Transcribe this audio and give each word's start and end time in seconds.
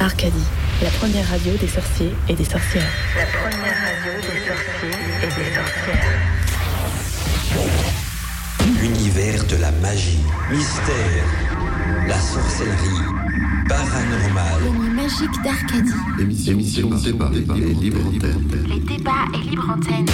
Arcadie, 0.00 0.46
la 0.80 0.90
première 0.90 1.28
radio 1.28 1.52
des 1.56 1.66
sorciers 1.66 2.12
et 2.28 2.34
des 2.34 2.44
sorcières. 2.44 2.84
La 3.16 3.26
première 3.26 3.74
radio 3.82 4.12
des 4.20 4.38
sorciers 4.46 4.98
et 5.22 5.26
des 5.26 5.50
sorcières. 5.54 6.18
Univers 8.80 9.44
de 9.46 9.56
la 9.56 9.72
magie, 9.72 10.20
mystère, 10.52 11.24
la 12.06 12.20
sorcellerie, 12.20 13.06
paranormal. 13.68 14.62
Les 14.62 14.70
nuits 14.70 14.90
magiques 14.90 15.42
d'Arcadie. 15.42 15.90
Débat, 17.32 17.56
et 17.56 17.74
libre 17.74 18.00
antenne. 18.06 18.66
Les 18.68 18.80
débats 18.80 19.26
et 19.34 19.50
libre 19.50 19.68
antenne. 19.68 20.06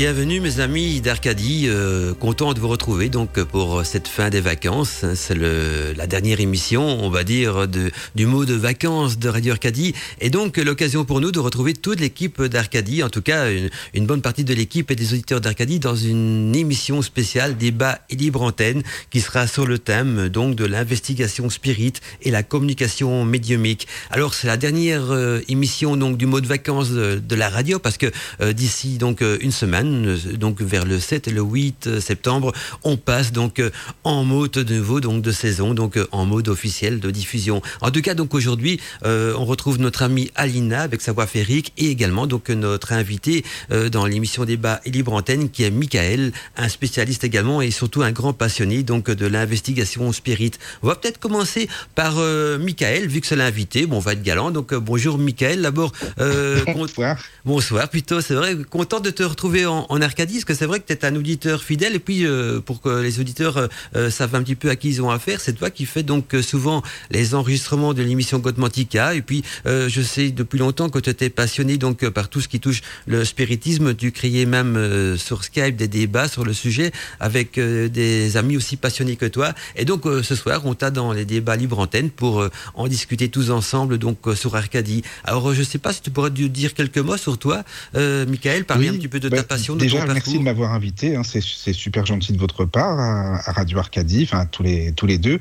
Bienvenue 0.00 0.40
mes 0.40 0.60
amis 0.60 1.02
d'Arcadie, 1.02 1.66
euh, 1.68 2.14
content 2.14 2.54
de 2.54 2.58
vous 2.58 2.68
retrouver 2.68 3.10
donc 3.10 3.38
pour 3.42 3.84
cette 3.84 4.08
fin 4.08 4.30
des 4.30 4.40
vacances. 4.40 5.04
C'est 5.14 5.36
la 5.36 6.06
dernière 6.06 6.40
émission, 6.40 7.04
on 7.04 7.10
va 7.10 7.22
dire, 7.22 7.68
du 7.68 8.24
mot 8.24 8.46
de 8.46 8.54
vacances 8.54 9.18
de 9.18 9.28
Radio 9.28 9.52
Arcadie. 9.52 9.94
Et 10.22 10.30
donc 10.30 10.56
l'occasion 10.56 11.04
pour 11.04 11.20
nous 11.20 11.32
de 11.32 11.38
retrouver 11.38 11.74
toute 11.74 12.00
l'équipe 12.00 12.42
d'Arcadie, 12.42 13.02
en 13.02 13.10
tout 13.10 13.20
cas 13.20 13.50
une, 13.92 14.06
bonne 14.06 14.22
partie 14.22 14.42
de 14.42 14.54
l'équipe 14.54 14.90
et 14.90 14.96
des 14.96 15.12
auditeurs 15.12 15.42
d'Arcadie 15.42 15.80
dans 15.80 15.96
une 15.96 16.56
émission 16.56 17.02
spéciale 17.02 17.58
débat 17.58 17.98
et 18.08 18.16
libre 18.16 18.40
antenne 18.40 18.82
qui 19.10 19.20
sera 19.20 19.46
sur 19.46 19.66
le 19.66 19.78
thème 19.78 20.30
donc 20.30 20.54
de 20.56 20.64
l'investigation 20.64 21.50
spirit 21.50 21.92
et 22.22 22.30
la 22.30 22.42
communication 22.42 23.26
médiumique. 23.26 23.86
Alors 24.10 24.32
c'est 24.32 24.46
la 24.46 24.56
dernière 24.56 25.10
euh, 25.10 25.40
émission 25.48 25.98
donc 25.98 26.16
du 26.16 26.24
mot 26.24 26.40
de 26.40 26.46
vacances 26.46 26.88
de, 26.88 27.34
la 27.34 27.50
radio 27.50 27.78
parce 27.78 27.98
que 27.98 28.10
euh, 28.40 28.54
d'ici 28.54 28.96
donc 28.96 29.22
une 29.42 29.52
semaine 29.52 29.89
donc 30.38 30.60
vers 30.60 30.84
le 30.84 30.98
7 30.98 31.28
et 31.28 31.30
le 31.30 31.42
8 31.42 32.00
septembre, 32.00 32.52
on 32.84 32.96
passe 32.96 33.32
donc 33.32 33.62
en 34.04 34.24
mode 34.24 34.52
de 34.52 34.74
nouveau 34.74 35.00
donc 35.00 35.22
de 35.22 35.32
saison, 35.32 35.74
donc 35.74 35.98
en 36.12 36.26
mode 36.26 36.48
officiel 36.48 37.00
de 37.00 37.10
diffusion. 37.10 37.62
En 37.80 37.90
tout 37.90 38.02
cas, 38.02 38.14
donc 38.14 38.34
aujourd'hui, 38.34 38.80
euh, 39.04 39.34
on 39.36 39.44
retrouve 39.44 39.78
notre 39.78 40.02
amie 40.02 40.30
Alina 40.34 40.82
avec 40.82 41.00
sa 41.00 41.12
voix 41.12 41.26
féerique 41.26 41.72
et 41.78 41.90
également 41.90 42.26
donc 42.26 42.48
notre 42.50 42.92
invité 42.92 43.44
euh, 43.70 43.88
dans 43.88 44.06
l'émission 44.06 44.44
débat 44.44 44.80
et 44.84 44.90
libre 44.90 45.12
antenne 45.12 45.50
qui 45.50 45.64
est 45.64 45.70
Michael, 45.70 46.32
un 46.56 46.68
spécialiste 46.68 47.24
également 47.24 47.62
et 47.62 47.70
surtout 47.70 48.02
un 48.02 48.12
grand 48.12 48.32
passionné 48.32 48.82
donc 48.82 49.10
de 49.10 49.26
l'investigation 49.26 50.12
spirit. 50.12 50.52
On 50.82 50.88
va 50.88 50.96
peut-être 50.96 51.18
commencer 51.18 51.68
par 51.94 52.14
euh, 52.18 52.58
Michael 52.58 53.06
vu 53.06 53.20
que 53.20 53.26
c'est 53.26 53.36
l'invité. 53.36 53.86
Bon, 53.86 53.96
on 53.96 54.00
va 54.00 54.12
être 54.12 54.22
galant. 54.22 54.50
Donc 54.50 54.74
bonjour 54.74 55.18
Michael. 55.18 55.62
D'abord, 55.62 55.92
bonsoir. 56.74 57.18
Bonsoir. 57.44 57.88
Plutôt, 57.88 58.20
c'est 58.20 58.34
vrai, 58.34 58.56
content 58.68 59.00
de 59.00 59.10
te 59.10 59.22
retrouver 59.22 59.66
en, 59.66 59.79
en, 59.88 60.00
Arcadie, 60.00 60.34
parce 60.34 60.44
que 60.44 60.54
c'est 60.54 60.66
vrai 60.66 60.80
que 60.80 60.86
tu 60.86 60.92
es 60.92 61.04
un 61.04 61.14
auditeur 61.16 61.62
fidèle, 61.62 61.94
et 61.94 61.98
puis 61.98 62.26
euh, 62.26 62.60
pour 62.60 62.80
que 62.80 63.00
les 63.00 63.20
auditeurs 63.20 63.68
euh, 63.96 64.10
savent 64.10 64.34
un 64.34 64.42
petit 64.42 64.54
peu 64.54 64.70
à 64.70 64.76
qui 64.76 64.88
ils 64.88 65.02
ont 65.02 65.10
affaire, 65.10 65.40
c'est 65.40 65.52
toi 65.52 65.70
qui 65.70 65.86
fais 65.86 66.02
donc 66.02 66.34
euh, 66.34 66.42
souvent 66.42 66.82
les 67.10 67.34
enregistrements 67.34 67.94
de 67.94 68.02
l'émission 68.02 68.38
Godmantica, 68.38 69.14
et 69.14 69.22
puis 69.22 69.42
je 69.64 70.02
sais 70.02 70.30
depuis 70.30 70.58
longtemps 70.58 70.88
que 70.88 70.98
tu 70.98 71.10
étais 71.10 71.30
passionné 71.30 71.76
donc 71.76 72.08
par 72.10 72.28
tout 72.28 72.40
ce 72.40 72.48
qui 72.48 72.60
touche 72.60 72.82
le 73.06 73.24
spiritisme, 73.24 73.94
tu 73.94 74.12
créais 74.12 74.46
même 74.46 75.16
sur 75.16 75.44
Skype 75.44 75.76
des 75.76 75.88
débats 75.88 76.28
sur 76.28 76.44
le 76.44 76.52
sujet 76.52 76.92
avec 77.18 77.58
des 77.58 78.36
amis 78.36 78.56
aussi 78.56 78.76
passionnés 78.76 79.16
que 79.16 79.26
toi, 79.26 79.54
et 79.76 79.84
donc 79.84 80.04
ce 80.22 80.34
soir 80.34 80.62
on 80.64 80.74
t'a 80.74 80.90
dans 80.90 81.12
les 81.12 81.24
débats 81.24 81.56
libre 81.56 81.78
antenne 81.78 82.10
pour 82.10 82.48
en 82.74 82.88
discuter 82.88 83.28
tous 83.28 83.50
ensemble 83.50 83.98
donc 83.98 84.18
sur 84.34 84.56
Arcadie. 84.56 85.02
Alors 85.24 85.52
je 85.54 85.62
sais 85.62 85.78
pas 85.78 85.92
si 85.92 86.02
tu 86.02 86.10
pourrais 86.10 86.30
dire 86.30 86.74
quelques 86.74 86.98
mots 86.98 87.16
sur 87.16 87.38
toi, 87.38 87.62
Michael, 87.94 88.64
parler 88.64 88.90
oui, 88.90 88.96
un 88.96 88.98
petit 88.98 89.08
peu 89.08 89.20
de 89.20 89.28
bah, 89.28 89.38
ta 89.38 89.44
passion. 89.44 89.59
De 89.68 89.78
déjà, 89.78 90.00
ton 90.00 90.12
merci 90.12 90.38
de 90.38 90.42
m'avoir 90.42 90.72
invité. 90.72 91.16
Hein, 91.16 91.22
c'est 91.24 91.72
super 91.72 92.06
gentil 92.06 92.32
de 92.32 92.38
votre 92.38 92.64
part 92.64 92.98
à, 92.98 93.48
à 93.48 93.52
Radio 93.52 93.78
Arcadie, 93.78 94.22
enfin 94.24 94.46
tous 94.46 94.62
les 94.62 94.92
tous 94.92 95.06
les 95.06 95.18
deux. 95.18 95.38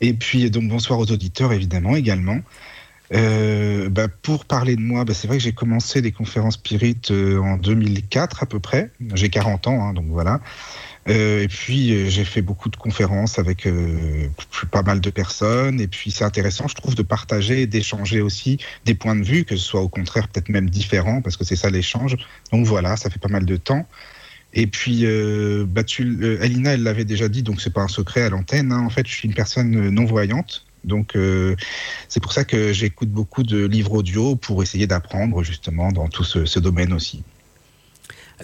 Et 0.00 0.12
puis 0.14 0.50
donc 0.50 0.68
bonsoir 0.68 0.98
aux 0.98 1.10
auditeurs 1.10 1.52
évidemment 1.52 1.96
également. 1.96 2.40
Euh, 3.12 3.88
bah, 3.88 4.06
pour 4.08 4.44
parler 4.44 4.76
de 4.76 4.80
moi, 4.80 5.04
bah, 5.04 5.14
c'est 5.14 5.26
vrai 5.26 5.38
que 5.38 5.42
j'ai 5.42 5.52
commencé 5.52 6.00
les 6.00 6.12
conférences 6.12 6.54
spirites 6.54 7.10
euh, 7.10 7.40
en 7.40 7.56
2004 7.56 8.42
à 8.42 8.46
peu 8.46 8.60
près. 8.60 8.90
J'ai 9.14 9.28
40 9.28 9.66
ans, 9.66 9.82
hein, 9.82 9.92
donc 9.92 10.06
voilà. 10.08 10.40
Euh, 11.08 11.42
et 11.42 11.48
puis 11.48 11.92
euh, 11.92 12.08
j'ai 12.08 12.24
fait 12.24 12.42
beaucoup 12.42 12.68
de 12.68 12.76
conférences 12.76 13.38
avec 13.38 13.66
euh, 13.66 14.28
pas 14.70 14.82
mal 14.82 15.00
de 15.00 15.10
personnes. 15.10 15.80
Et 15.80 15.88
puis 15.88 16.10
c'est 16.10 16.24
intéressant, 16.24 16.68
je 16.68 16.74
trouve, 16.74 16.94
de 16.94 17.02
partager, 17.02 17.66
d'échanger 17.66 18.20
aussi 18.20 18.58
des 18.84 18.94
points 18.94 19.16
de 19.16 19.24
vue, 19.24 19.44
que 19.44 19.56
ce 19.56 19.64
soit 19.64 19.80
au 19.80 19.88
contraire 19.88 20.28
peut-être 20.28 20.48
même 20.48 20.68
différents, 20.68 21.22
parce 21.22 21.36
que 21.36 21.44
c'est 21.44 21.56
ça 21.56 21.70
l'échange. 21.70 22.16
Donc 22.52 22.66
voilà, 22.66 22.96
ça 22.96 23.10
fait 23.10 23.18
pas 23.18 23.28
mal 23.28 23.46
de 23.46 23.56
temps. 23.56 23.86
Et 24.52 24.66
puis, 24.66 25.02
euh, 25.04 25.64
bah, 25.66 25.82
Alina, 26.40 26.72
elle 26.72 26.82
l'avait 26.82 27.04
déjà 27.04 27.28
dit, 27.28 27.42
donc 27.42 27.60
c'est 27.60 27.72
pas 27.72 27.82
un 27.82 27.88
secret 27.88 28.22
à 28.22 28.30
l'antenne. 28.30 28.72
Hein. 28.72 28.84
En 28.84 28.90
fait, 28.90 29.06
je 29.06 29.12
suis 29.12 29.28
une 29.28 29.34
personne 29.34 29.90
non 29.90 30.04
voyante. 30.04 30.66
Donc, 30.82 31.12
c'est 32.08 32.20
pour 32.22 32.32
ça 32.32 32.44
que 32.44 32.72
j'écoute 32.72 33.10
beaucoup 33.10 33.42
de 33.42 33.66
livres 33.66 33.92
audio 33.92 34.34
pour 34.34 34.62
essayer 34.62 34.86
d'apprendre 34.86 35.42
justement 35.42 35.92
dans 35.92 36.08
tout 36.08 36.24
ce 36.24 36.58
domaine 36.58 36.94
aussi. 36.94 37.22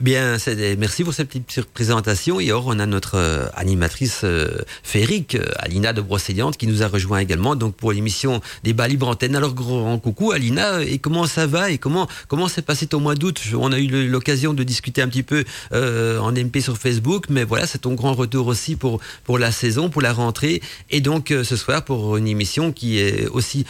Bien, 0.03 0.37
merci 0.77 1.05
pour 1.05 1.15
cette 1.15 1.31
petite 1.31 1.63
présentation. 1.63 2.39
Et 2.39 2.53
or, 2.53 2.65
on 2.67 2.79
a 2.79 2.85
notre 2.85 3.15
euh, 3.15 3.47
animatrice 3.55 4.21
euh, 4.25 4.59
féerique, 4.83 5.37
euh, 5.37 5.47
Alina 5.59 5.95
de 5.95 6.03
Brocéliande, 6.03 6.59
qui 6.59 6.67
nous 6.67 6.83
a 6.83 6.87
rejoint 6.87 7.19
également 7.19 7.57
donc 7.57 7.75
pour 7.75 7.93
l'émission 7.93 8.43
Débat 8.63 8.89
Libre 8.89 9.09
Antenne. 9.09 9.35
Alors, 9.35 9.55
grand 9.55 9.99
coucou 9.99 10.33
Alina, 10.33 10.83
et 10.83 10.99
comment 10.99 11.27
ça 11.27 11.47
va 11.47 11.71
et 11.71 11.79
comment 11.79 12.09
comment 12.29 12.47
s'est 12.47 12.61
passé 12.61 12.87
ton 12.87 13.01
mois 13.01 13.15
d'août? 13.15 13.41
On 13.55 13.73
a 13.73 13.79
eu 13.79 14.07
l'occasion 14.07 14.53
de 14.53 14.63
discuter 14.65 15.01
un 15.01 15.09
petit 15.09 15.23
peu 15.23 15.45
euh, 15.73 16.19
en 16.19 16.31
MP 16.33 16.61
sur 16.61 16.77
Facebook, 16.77 17.27
mais 17.31 17.45
voilà, 17.45 17.67
c'est 17.67 17.79
ton 17.79 17.95
grand 17.95 18.13
retour 18.13 18.49
aussi 18.49 18.77
pour 18.77 19.01
pour 19.25 19.39
la 19.39 19.51
saison, 19.51 19.89
pour 19.89 20.03
la 20.03 20.13
rentrée, 20.13 20.61
et 20.91 21.01
donc 21.01 21.31
euh, 21.31 21.43
ce 21.43 21.57
soir 21.57 21.83
pour 21.83 22.19
une 22.19 22.29
émission 22.29 22.71
qui 22.71 22.99
est 22.99 23.29
aussi 23.29 23.65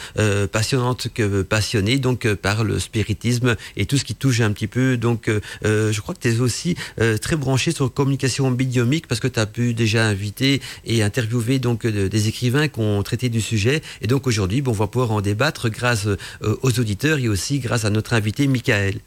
passionnante 0.51 1.07
que 1.13 1.41
passionnée, 1.43 1.99
donc 1.99 2.27
par 2.33 2.65
le 2.65 2.79
spiritisme 2.79 3.55
et 3.77 3.85
tout 3.85 3.97
ce 3.97 4.03
qui 4.03 4.15
touche 4.15 4.41
un 4.41 4.51
petit 4.51 4.67
peu. 4.67 4.97
Donc, 4.97 5.29
je 5.63 6.01
crois 6.01 6.15
tu 6.19 6.29
es 6.29 6.39
aussi 6.39 6.75
euh, 6.99 7.17
très 7.17 7.35
branché 7.35 7.71
sur 7.71 7.93
communication 7.93 8.49
médiumique 8.51 9.07
parce 9.07 9.19
que 9.19 9.27
tu 9.27 9.39
as 9.39 9.45
pu 9.45 9.73
déjà 9.73 10.05
inviter 10.05 10.61
et 10.85 11.03
interviewer 11.03 11.59
donc 11.59 11.85
euh, 11.85 12.09
des 12.09 12.27
écrivains 12.27 12.67
qui 12.67 12.79
ont 12.79 13.01
traité 13.03 13.29
du 13.29 13.41
sujet. 13.41 13.81
Et 14.01 14.07
donc 14.07 14.27
aujourd'hui, 14.27 14.61
bon, 14.61 14.71
on 14.71 14.73
va 14.73 14.87
pouvoir 14.87 15.11
en 15.11 15.21
débattre 15.21 15.69
grâce 15.69 16.07
euh, 16.07 16.17
aux 16.41 16.79
auditeurs 16.79 17.19
et 17.19 17.27
aussi 17.27 17.59
grâce 17.59 17.85
à 17.85 17.89
notre 17.89 18.13
invité 18.13 18.47
Michael. 18.47 18.99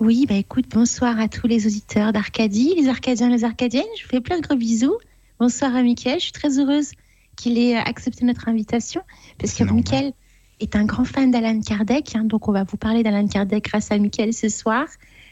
Oui, 0.00 0.26
bah 0.28 0.36
écoute, 0.36 0.66
bonsoir 0.70 1.18
à 1.18 1.26
tous 1.28 1.48
les 1.48 1.66
auditeurs 1.66 2.12
d'Arcadie, 2.12 2.74
les 2.76 2.88
Arcadiens, 2.88 3.30
les 3.30 3.42
Arcadiennes. 3.42 3.84
Je 3.98 4.04
vous 4.04 4.10
fais 4.10 4.20
plein 4.20 4.38
de 4.38 4.42
gros 4.46 4.56
bisous. 4.56 4.96
Bonsoir 5.40 5.74
à 5.74 5.82
Michael. 5.82 6.20
Je 6.20 6.24
suis 6.24 6.32
très 6.32 6.58
heureuse 6.58 6.92
qu'il 7.36 7.58
ait 7.58 7.76
accepté 7.76 8.24
notre 8.24 8.48
invitation 8.48 9.02
parce 9.38 9.54
que 9.54 9.64
Michael 9.64 10.12
est 10.60 10.76
un 10.76 10.84
grand 10.84 11.04
fan 11.04 11.30
d'Alan 11.30 11.60
Kardec. 11.60 12.14
Hein, 12.14 12.24
donc 12.24 12.48
on 12.48 12.52
va 12.52 12.64
vous 12.64 12.76
parler 12.76 13.02
d'Alan 13.02 13.26
Kardec 13.26 13.64
grâce 13.64 13.90
à 13.90 13.98
Michael 13.98 14.32
ce 14.32 14.48
soir. 14.48 14.86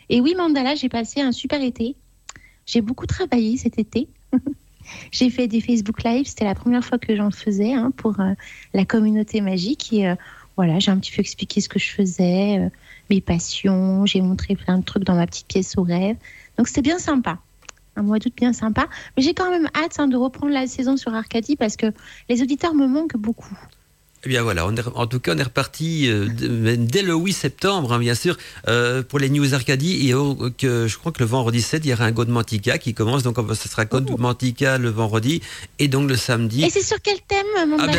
Et 0.08 0.20
oui, 0.20 0.34
Mandala, 0.36 0.74
j'ai 0.74 0.88
passé 0.88 1.20
un 1.20 1.32
super 1.32 1.62
été. 1.62 1.96
J'ai 2.64 2.80
beaucoup 2.80 3.06
travaillé 3.06 3.56
cet 3.56 3.78
été. 3.78 4.08
j'ai 5.10 5.30
fait 5.30 5.48
des 5.48 5.60
Facebook 5.60 6.02
Live. 6.04 6.26
C'était 6.26 6.44
la 6.44 6.54
première 6.54 6.84
fois 6.84 6.98
que 6.98 7.14
j'en 7.16 7.30
faisais 7.30 7.72
hein, 7.72 7.92
pour 7.96 8.18
euh, 8.20 8.32
la 8.74 8.84
communauté 8.84 9.40
magique. 9.40 9.92
Et 9.92 10.08
euh, 10.08 10.14
voilà, 10.56 10.78
j'ai 10.78 10.90
un 10.90 10.98
petit 10.98 11.12
peu 11.12 11.20
expliqué 11.20 11.60
ce 11.60 11.68
que 11.68 11.78
je 11.78 11.90
faisais, 11.90 12.58
euh, 12.58 12.68
mes 13.10 13.20
passions. 13.20 14.06
J'ai 14.06 14.20
montré 14.20 14.56
plein 14.56 14.78
de 14.78 14.84
trucs 14.84 15.04
dans 15.04 15.14
ma 15.14 15.26
petite 15.26 15.46
pièce 15.46 15.76
au 15.76 15.82
rêve. 15.82 16.16
Donc 16.56 16.68
c'était 16.68 16.82
bien 16.82 16.98
sympa. 16.98 17.38
Un 17.96 18.02
mois 18.02 18.18
d'août 18.18 18.32
bien 18.36 18.52
sympa. 18.52 18.88
Mais 19.16 19.22
j'ai 19.22 19.34
quand 19.34 19.50
même 19.50 19.68
hâte 19.74 19.98
hein, 19.98 20.06
de 20.06 20.16
reprendre 20.16 20.52
la 20.52 20.66
saison 20.66 20.96
sur 20.96 21.14
Arcadie 21.14 21.56
parce 21.56 21.76
que 21.76 21.92
les 22.28 22.42
auditeurs 22.42 22.74
me 22.74 22.86
manquent 22.86 23.16
beaucoup. 23.16 23.56
Eh 24.26 24.28
bien 24.28 24.42
voilà, 24.42 24.66
on 24.66 24.74
est, 24.74 24.82
en 24.96 25.06
tout 25.06 25.20
cas, 25.20 25.34
on 25.36 25.38
est 25.38 25.42
reparti 25.44 26.08
euh, 26.08 26.26
dès 26.76 27.02
le 27.02 27.14
8 27.14 27.32
septembre, 27.32 27.92
hein, 27.92 28.00
bien 28.00 28.16
sûr, 28.16 28.36
euh, 28.66 29.04
pour 29.04 29.20
les 29.20 29.30
News 29.30 29.54
Arcadie. 29.54 30.08
Et 30.08 30.14
oh, 30.14 30.36
que, 30.58 30.88
je 30.88 30.98
crois 30.98 31.12
que 31.12 31.20
le 31.20 31.26
vendredi 31.26 31.62
7, 31.62 31.84
il 31.84 31.90
y 31.90 31.92
aura 31.92 32.06
un 32.06 32.10
Godmantica 32.10 32.76
qui 32.78 32.92
commence. 32.92 33.22
Donc, 33.22 33.36
ce 33.54 33.68
sera 33.68 33.84
Godmantica 33.84 34.78
le 34.78 34.88
vendredi 34.88 35.42
et 35.78 35.86
donc 35.86 36.08
le 36.08 36.16
samedi. 36.16 36.64
Et 36.64 36.70
c'est 36.70 36.82
sur 36.82 37.00
quel 37.00 37.18
thème, 37.20 37.46
mon 37.68 37.76
ah 37.78 37.86
ben, 37.86 37.96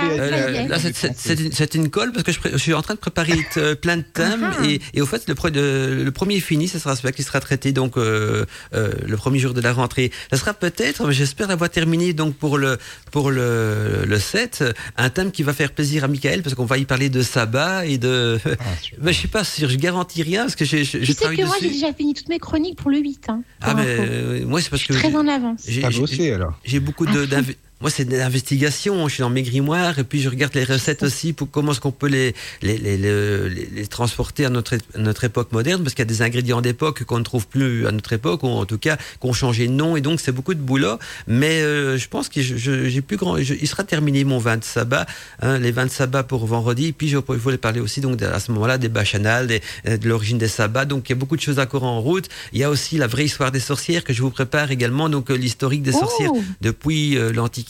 euh, 0.00 0.68
Là, 0.68 0.78
c'est 0.78 1.74
une, 1.74 1.82
une, 1.82 1.90
colle 1.90 2.12
parce 2.12 2.22
que 2.22 2.30
je, 2.30 2.38
je, 2.52 2.56
suis 2.56 2.72
en 2.72 2.82
train 2.82 2.94
de 2.94 3.00
préparer 3.00 3.34
plein 3.82 3.96
de 3.96 4.02
thèmes. 4.02 4.52
Ah. 4.56 4.64
et, 4.64 4.80
et, 4.94 5.00
au 5.00 5.06
fait, 5.06 5.26
le, 5.26 5.34
le, 5.50 6.04
le, 6.04 6.12
premier 6.12 6.38
fini, 6.38 6.68
ce 6.68 6.78
sera 6.78 6.94
celui 6.94 7.12
qui 7.12 7.24
sera 7.24 7.40
traité 7.40 7.72
donc 7.72 7.96
euh, 7.96 8.44
le 8.72 9.16
premier 9.16 9.40
jour 9.40 9.52
de 9.52 9.60
la 9.60 9.72
rentrée. 9.72 10.12
Ça 10.30 10.38
sera 10.38 10.54
peut-être, 10.54 11.08
mais 11.08 11.12
j'espère 11.12 11.48
l'avoir 11.48 11.70
terminé 11.70 12.12
donc 12.12 12.36
pour 12.36 12.56
le, 12.56 12.78
pour 13.10 13.32
le, 13.32 14.04
le 14.06 14.18
7, 14.20 14.62
un 14.96 15.10
thème 15.10 15.32
qui 15.32 15.39
va 15.42 15.52
faire 15.52 15.72
plaisir 15.72 16.04
à 16.04 16.08
Michael 16.08 16.42
parce 16.42 16.54
qu'on 16.54 16.64
va 16.64 16.78
y 16.78 16.84
parler 16.84 17.08
de 17.08 17.22
sabbat 17.22 17.86
et 17.86 17.98
de. 17.98 18.38
Ah, 18.44 18.64
mais 19.02 19.12
je 19.12 19.22
sais 19.22 19.28
pas 19.28 19.44
si 19.44 19.66
je 19.66 19.76
garantis 19.76 20.22
rien 20.22 20.42
parce 20.42 20.56
que 20.56 20.64
j'ai. 20.64 20.84
Tu 20.84 21.06
sais 21.06 21.36
que 21.36 21.44
moi 21.44 21.56
j'ai 21.60 21.70
déjà 21.70 21.92
fini 21.92 22.14
toutes 22.14 22.28
mes 22.28 22.38
chroniques 22.38 22.76
pour 22.76 22.90
le 22.90 22.98
8. 22.98 23.26
Hein, 23.28 23.42
ah 23.60 23.74
mais 23.74 23.84
euh, 23.86 24.46
moi 24.46 24.60
c'est 24.60 24.70
parce 24.70 24.82
je 24.82 24.92
suis 24.92 24.94
que 24.94 24.98
très 24.98 25.16
en 25.16 25.26
avance. 25.28 25.62
J'ai 25.66 25.82
bossé 25.82 26.32
alors. 26.32 26.58
J'ai 26.64 26.80
beaucoup 26.80 27.06
de. 27.06 27.28
moi, 27.80 27.88
c'est 27.88 28.04
de 28.04 28.14
l'investigation. 28.14 29.08
Je 29.08 29.14
suis 29.14 29.20
dans 29.22 29.30
mes 29.30 29.42
grimoires 29.42 29.98
et 29.98 30.04
puis 30.04 30.20
je 30.20 30.28
regarde 30.28 30.54
les 30.54 30.64
recettes 30.64 31.02
aussi 31.02 31.32
pour 31.32 31.50
comment 31.50 31.72
est-ce 31.72 31.80
qu'on 31.80 31.92
peut 31.92 32.08
les, 32.08 32.34
les, 32.60 32.76
les, 32.76 32.98
les, 32.98 33.86
transporter 33.86 34.44
à 34.44 34.50
notre, 34.50 34.76
notre 34.98 35.24
époque 35.24 35.52
moderne 35.52 35.82
parce 35.82 35.94
qu'il 35.94 36.02
y 36.02 36.08
a 36.08 36.12
des 36.12 36.20
ingrédients 36.20 36.60
d'époque 36.60 37.04
qu'on 37.04 37.18
ne 37.18 37.24
trouve 37.24 37.46
plus 37.46 37.86
à 37.86 37.92
notre 37.92 38.12
époque 38.12 38.42
ou 38.42 38.48
en 38.48 38.66
tout 38.66 38.76
cas 38.76 38.98
qu'on 39.18 39.32
changé 39.32 39.66
de 39.66 39.72
nom 39.72 39.96
et 39.96 40.02
donc 40.02 40.20
c'est 40.20 40.32
beaucoup 40.32 40.52
de 40.52 40.60
boulot. 40.60 40.98
Mais 41.26 41.62
euh, 41.62 41.96
je 41.96 42.06
pense 42.08 42.28
que 42.28 42.42
j'ai 42.42 43.00
plus 43.00 43.16
grand. 43.16 43.38
il 43.38 43.66
sera 43.66 43.82
terminé 43.82 44.24
mon 44.24 44.38
vin 44.38 44.58
de 44.58 44.64
sabbat, 44.64 45.06
hein, 45.40 45.58
les 45.58 45.72
vins 45.72 45.86
de 45.86 45.90
sabbat 45.90 46.22
pour 46.22 46.44
vendredi. 46.44 46.92
Puis 46.92 47.08
je, 47.08 47.16
voulais 47.16 47.56
parler 47.56 47.80
aussi 47.80 48.02
donc 48.02 48.20
à 48.20 48.40
ce 48.40 48.52
moment-là 48.52 48.76
des 48.76 48.90
bachanales, 48.90 49.46
des, 49.46 49.62
euh, 49.88 49.96
de 49.96 50.06
l'origine 50.06 50.36
des 50.36 50.48
sabbats. 50.48 50.84
Donc 50.84 51.08
il 51.08 51.12
y 51.12 51.14
a 51.14 51.16
beaucoup 51.16 51.36
de 51.36 51.42
choses 51.42 51.58
à 51.58 51.64
courir 51.64 51.88
en 51.88 52.02
route. 52.02 52.28
Il 52.52 52.58
y 52.58 52.64
a 52.64 52.68
aussi 52.68 52.98
la 52.98 53.06
vraie 53.06 53.24
histoire 53.24 53.52
des 53.52 53.60
sorcières 53.60 54.04
que 54.04 54.12
je 54.12 54.20
vous 54.20 54.30
prépare 54.30 54.70
également. 54.70 55.08
Donc 55.08 55.30
euh, 55.30 55.34
l'historique 55.34 55.82
des 55.82 55.92
sorcières 55.92 56.32
oh 56.34 56.42
depuis 56.60 57.14
l'Antiquité 57.32 57.69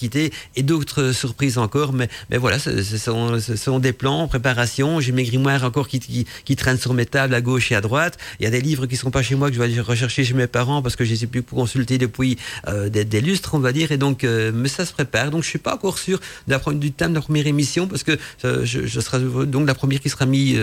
et 0.56 0.62
d'autres 0.62 1.12
surprises 1.12 1.58
encore. 1.58 1.92
Mais, 1.92 2.08
mais 2.30 2.38
voilà, 2.38 2.58
ce, 2.58 2.82
sont, 2.96 3.78
des 3.78 3.92
plans, 3.92 4.28
préparation. 4.28 5.00
J'ai 5.00 5.12
mes 5.12 5.24
grimoires 5.24 5.64
encore 5.64 5.88
qui, 5.88 6.26
qui, 6.44 6.56
traînent 6.56 6.78
sur 6.78 6.94
mes 6.94 7.06
tables 7.06 7.34
à 7.34 7.40
gauche 7.40 7.72
et 7.72 7.74
à 7.74 7.80
droite. 7.80 8.18
Il 8.38 8.44
y 8.44 8.46
a 8.46 8.50
des 8.50 8.60
livres 8.60 8.86
qui 8.86 8.96
sont 8.96 9.10
pas 9.10 9.22
chez 9.22 9.34
moi 9.34 9.48
que 9.48 9.56
je 9.56 9.60
vais 9.60 9.80
rechercher 9.80 10.24
chez 10.24 10.34
mes 10.34 10.46
parents 10.46 10.82
parce 10.82 10.96
que 10.96 11.04
je 11.04 11.10
les 11.10 11.24
ai 11.24 11.26
plus 11.26 11.42
consulter 11.42 11.98
depuis 11.98 12.38
euh, 12.68 12.88
des, 12.88 13.20
lustres, 13.20 13.54
on 13.54 13.58
va 13.58 13.72
dire. 13.72 13.92
Et 13.92 13.98
donc, 13.98 14.24
euh, 14.24 14.52
mais 14.54 14.68
ça 14.68 14.84
se 14.84 14.92
prépare. 14.92 15.30
Donc, 15.30 15.42
je 15.42 15.48
suis 15.48 15.58
pas 15.58 15.74
encore 15.74 15.98
sûr 15.98 16.20
de 16.46 16.60
du 16.74 16.92
thème 16.92 17.10
de 17.10 17.16
la 17.16 17.22
première 17.22 17.46
émission 17.46 17.88
parce 17.88 18.02
que 18.02 18.12
euh, 18.44 18.64
je, 18.64 18.86
je, 18.86 19.00
serai 19.00 19.18
donc 19.46 19.66
la 19.66 19.74
première 19.74 20.00
qui 20.00 20.10
sera 20.10 20.26
mise 20.26 20.58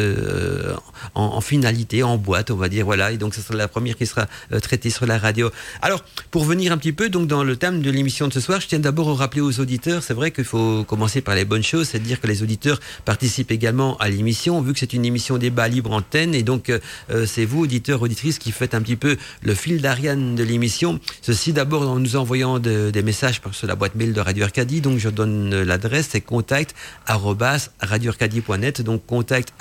en, 1.15 1.21
en, 1.21 1.41
finalité, 1.41 2.03
en 2.03 2.17
boîte, 2.17 2.51
on 2.51 2.55
va 2.55 2.69
dire. 2.69 2.85
Voilà. 2.85 3.11
Et 3.11 3.17
donc, 3.17 3.33
ce 3.33 3.41
sera 3.41 3.55
la 3.55 3.67
première 3.67 3.97
qui 3.97 4.05
sera 4.05 4.27
traitée 4.61 4.89
sur 4.89 5.05
la 5.05 5.17
radio. 5.17 5.49
Alors, 5.81 6.03
pour 6.31 6.45
venir 6.45 6.71
un 6.71 6.77
petit 6.77 6.93
peu 6.93 7.09
donc 7.09 7.27
dans 7.27 7.43
le 7.43 7.55
thème 7.55 7.81
de 7.81 7.91
l'émission 7.91 8.27
de 8.27 8.33
ce 8.33 8.39
soir, 8.39 8.61
je 8.61 8.67
tiens 8.67 8.79
d'abord 8.79 9.07
au 9.07 9.15
rappeler 9.27 9.41
aux 9.41 9.59
auditeurs, 9.59 10.03
c'est 10.03 10.13
vrai 10.13 10.31
qu'il 10.31 10.45
faut 10.45 10.85
commencer 10.85 11.19
par 11.19 11.35
les 11.35 11.43
bonnes 11.43 11.61
choses, 11.61 11.89
c'est 11.89 11.97
à 11.97 11.99
dire 11.99 12.21
que 12.21 12.27
les 12.27 12.43
auditeurs 12.43 12.79
participent 13.03 13.51
également 13.51 13.97
à 13.97 14.07
l'émission, 14.07 14.61
vu 14.61 14.71
que 14.71 14.79
c'est 14.79 14.93
une 14.93 15.03
émission 15.03 15.37
débat 15.37 15.67
libre 15.67 15.91
antenne, 15.91 16.33
et 16.33 16.43
donc 16.43 16.69
euh, 16.69 16.79
euh, 17.09 17.25
c'est 17.25 17.43
vous, 17.43 17.63
auditeurs, 17.63 18.01
auditrices, 18.01 18.39
qui 18.39 18.53
faites 18.53 18.73
un 18.73 18.81
petit 18.81 18.95
peu 18.95 19.17
le 19.41 19.53
fil 19.53 19.81
d'Ariane 19.81 20.35
de 20.35 20.43
l'émission. 20.45 21.01
Ceci 21.21 21.51
d'abord 21.51 21.81
en 21.89 21.99
nous 21.99 22.15
envoyant 22.15 22.57
des 22.57 23.03
messages 23.03 23.41
sur 23.51 23.67
la 23.67 23.75
boîte 23.75 23.95
mail 23.95 24.13
de 24.13 24.21
Radio 24.21 24.45
Arcadie, 24.45 24.79
donc 24.79 24.97
je 24.97 25.09
donne 25.09 25.63
l'adresse, 25.63 26.07
c'est 26.11 26.21
contact 26.21 26.73
radioarcadie.net, 27.05 28.81
donc 28.81 29.05
contact 29.05 29.53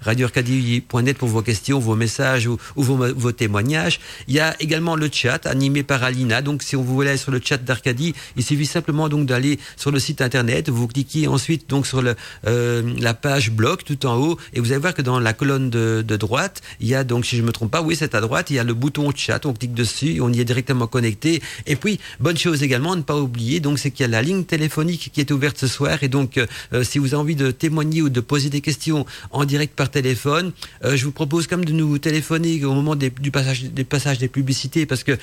radioarcadie.net 0.00 1.18
pour 1.18 1.28
vos 1.28 1.42
questions, 1.42 1.78
vos 1.78 1.96
messages 1.96 2.46
ou, 2.46 2.56
vos, 2.76 2.96
vos, 3.14 3.32
témoignages. 3.32 4.00
Il 4.26 4.34
y 4.34 4.40
a 4.40 4.56
également 4.58 4.96
le 4.96 5.10
chat 5.12 5.44
animé 5.44 5.82
par 5.82 6.02
Alina, 6.02 6.40
donc 6.40 6.62
si 6.62 6.76
on 6.76 6.82
vous 6.82 6.94
voulez 6.94 7.10
aller 7.10 7.18
sur 7.18 7.30
le 7.30 7.42
chat 7.44 7.58
d'Arcadie, 7.58 8.14
il 8.36 8.42
suffit 8.42 8.69
simplement 8.70 9.08
donc 9.08 9.26
d'aller 9.26 9.58
sur 9.76 9.90
le 9.90 9.98
site 9.98 10.20
internet, 10.22 10.68
vous 10.68 10.88
cliquez 10.88 11.26
ensuite 11.26 11.68
donc 11.68 11.86
sur 11.86 12.02
euh, 12.46 12.94
la 12.98 13.14
page 13.14 13.50
blog 13.50 13.80
tout 13.84 14.06
en 14.06 14.16
haut 14.16 14.38
et 14.52 14.60
vous 14.60 14.72
allez 14.72 14.80
voir 14.80 14.94
que 14.94 15.02
dans 15.02 15.20
la 15.20 15.32
colonne 15.32 15.70
de, 15.70 16.02
droite, 16.16 16.60
il 16.80 16.88
y 16.88 16.94
a 16.94 17.04
donc 17.04 17.24
si 17.24 17.36
je 17.36 17.42
me 17.42 17.52
trompe 17.52 17.70
pas, 17.70 17.82
oui 17.82 17.96
c'est 17.96 18.14
à 18.14 18.20
droite, 18.20 18.50
il 18.50 18.56
y 18.56 18.58
a 18.58 18.64
le 18.64 18.74
bouton 18.74 19.10
chat, 19.14 19.44
on 19.46 19.52
clique 19.52 19.74
dessus, 19.74 20.20
on 20.20 20.32
y 20.32 20.40
est 20.40 20.44
directement 20.44 20.86
connecté. 20.86 21.42
Et 21.66 21.76
puis 21.76 22.00
bonne 22.18 22.36
chose 22.36 22.62
également, 22.62 22.96
ne 22.96 23.02
pas 23.02 23.16
oublier 23.16 23.60
donc 23.60 23.78
c'est 23.78 23.90
qu'il 23.90 24.04
y 24.04 24.08
a 24.08 24.10
la 24.10 24.22
ligne 24.22 24.44
téléphonique 24.44 25.10
qui 25.12 25.20
est 25.20 25.30
ouverte 25.30 25.58
ce 25.58 25.66
soir 25.66 26.02
et 26.02 26.08
donc 26.08 26.38
euh, 26.38 26.84
si 26.84 26.98
vous 26.98 27.14
avez 27.14 27.16
envie 27.16 27.36
de 27.36 27.50
témoigner 27.50 28.02
ou 28.02 28.08
de 28.08 28.20
poser 28.20 28.50
des 28.50 28.60
questions 28.60 29.06
en 29.30 29.44
direct 29.44 29.74
par 29.74 29.90
téléphone, 29.90 30.52
euh, 30.84 30.96
je 30.96 31.04
vous 31.04 31.12
propose 31.12 31.46
comme 31.46 31.64
de 31.64 31.72
nous 31.72 31.98
téléphoner 31.98 32.64
au 32.64 32.74
moment 32.74 32.96
des, 32.96 33.10
du 33.10 33.30
passage 33.30 33.64
des 33.64 33.84
passages 33.84 34.18
des 34.18 34.28
publicités 34.28 34.86
parce 34.86 35.04
que 35.04 35.18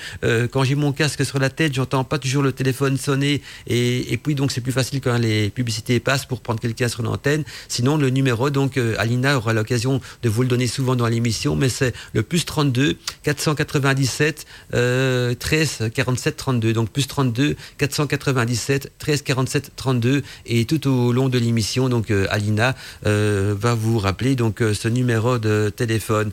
quand 0.48 0.64
j'ai 0.64 0.74
mon 0.74 0.92
casque 0.92 1.24
sur 1.24 1.38
la 1.38 1.50
tête, 1.50 1.74
j'entends 1.74 2.04
pas 2.04 2.18
toujours 2.18 2.42
le 2.42 2.52
téléphone 2.52 2.96
sonner 2.96 3.37
et, 3.66 4.18
puis 4.22 4.34
donc 4.34 4.52
c'est 4.52 4.60
plus 4.60 4.72
facile 4.72 5.00
quand 5.00 5.16
les 5.18 5.50
publicités 5.50 6.00
passent 6.00 6.26
pour 6.26 6.40
prendre 6.40 6.60
quelqu'un 6.60 6.88
sur 6.88 7.02
l'antenne. 7.02 7.44
Sinon 7.68 7.96
le 7.96 8.10
numéro 8.10 8.50
donc 8.50 8.76
euh, 8.76 8.94
Alina 8.98 9.36
aura 9.36 9.52
l'occasion 9.52 10.00
de 10.22 10.28
vous 10.28 10.42
le 10.42 10.48
donner 10.48 10.66
souvent 10.66 10.96
dans 10.96 11.06
l'émission, 11.06 11.56
mais 11.56 11.68
c'est 11.68 11.94
le 12.12 12.22
plus 12.22 12.44
32 12.44 12.96
497 13.22 14.46
euh, 14.74 15.34
13 15.34 15.90
47 15.94 16.36
32. 16.36 16.72
Donc 16.72 16.90
plus 16.90 17.06
32 17.06 17.56
497 17.78 18.92
13 18.98 19.22
47 19.22 19.72
32 19.76 20.22
et 20.46 20.64
tout 20.64 20.88
au 20.88 21.12
long 21.12 21.28
de 21.28 21.38
l'émission 21.38 21.88
donc 21.88 22.10
euh, 22.10 22.26
Alina 22.30 22.74
euh, 23.06 23.54
va 23.58 23.74
vous 23.74 23.98
rappeler 23.98 24.34
donc 24.36 24.58
ce 24.60 24.88
numéro 24.88 25.38
de 25.38 25.72
téléphone. 25.74 26.32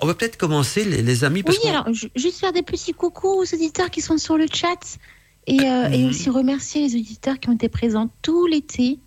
On 0.00 0.06
va 0.06 0.14
peut-être 0.14 0.36
commencer, 0.36 0.84
les, 0.84 1.24
amis. 1.24 1.42
oui, 1.46 1.56
alors, 1.68 1.86
juste 2.16 2.40
faire 2.40 2.52
des 2.52 2.62
petits 2.62 2.92
coucous 2.92 3.38
aux 3.38 3.54
auditeurs 3.54 3.90
qui 3.90 4.00
sont 4.00 4.18
sur 4.18 4.36
le 4.36 4.46
chat. 4.52 4.98
Et, 5.46 5.60
euh, 5.60 5.88
et, 5.90 6.02
mhm. 6.02 6.08
aussi 6.08 6.30
remercier 6.30 6.82
les 6.82 6.96
auditeurs 6.96 7.38
qui 7.38 7.48
ont 7.48 7.52
été 7.52 7.68
présents 7.68 8.10
tout 8.22 8.46
l'été, 8.46 8.98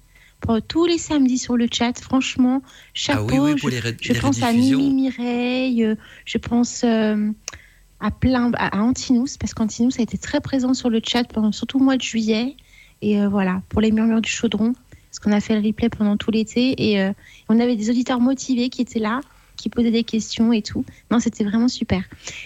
tous 0.67 0.85
les 0.85 0.97
samedis 0.97 1.39
sur 1.39 1.57
le 1.57 1.67
chat. 1.71 1.99
Franchement, 1.99 2.61
chapeau. 2.93 3.27
Ah 3.31 3.41
oui, 3.41 3.55
je, 4.01 4.13
pense 4.19 4.41
à 4.43 4.51
Mimi 4.51 4.93
Mireille, 4.93 5.83
euh, 5.83 5.95
je 6.25 6.37
pense 6.37 6.83
euh, 6.83 7.31
à 7.99 8.11
plein, 8.11 8.51
à 8.55 8.81
Antinous, 8.81 9.37
parce 9.39 9.53
qu'Antinous 9.53 9.91
a 9.97 10.03
été 10.03 10.17
très 10.17 10.39
présent 10.39 10.73
sur 10.73 10.89
le 10.89 11.01
chat 11.03 11.23
pendant 11.25 11.51
surtout 11.51 11.79
le 11.79 11.85
mois 11.85 11.97
de 11.97 12.03
juillet. 12.03 12.55
Et 13.01 13.23
voilà, 13.27 13.61
pour 13.69 13.79
les 13.79 13.91
murmures 13.91 14.21
du 14.21 14.29
chaudron, 14.29 14.73
parce 14.73 15.19
qu'on 15.19 15.31
a 15.31 15.39
fait 15.39 15.59
le 15.59 15.65
replay 15.65 15.87
pendant 15.87 16.17
tout 16.17 16.31
l'été. 16.31 16.73
Et 16.77 17.11
on 17.47 17.59
avait 17.59 17.75
des 17.75 17.91
auditeurs 17.91 18.19
motivés 18.19 18.69
qui 18.69 18.81
étaient 18.81 18.99
là 18.99 19.21
qui 19.57 19.69
posaient 19.69 19.91
des 19.91 20.03
questions 20.03 20.53
et 20.53 20.61
tout. 20.61 20.85
Non, 21.11 21.19
c'était 21.19 21.43
vraiment 21.43 21.67
super. 21.67 22.03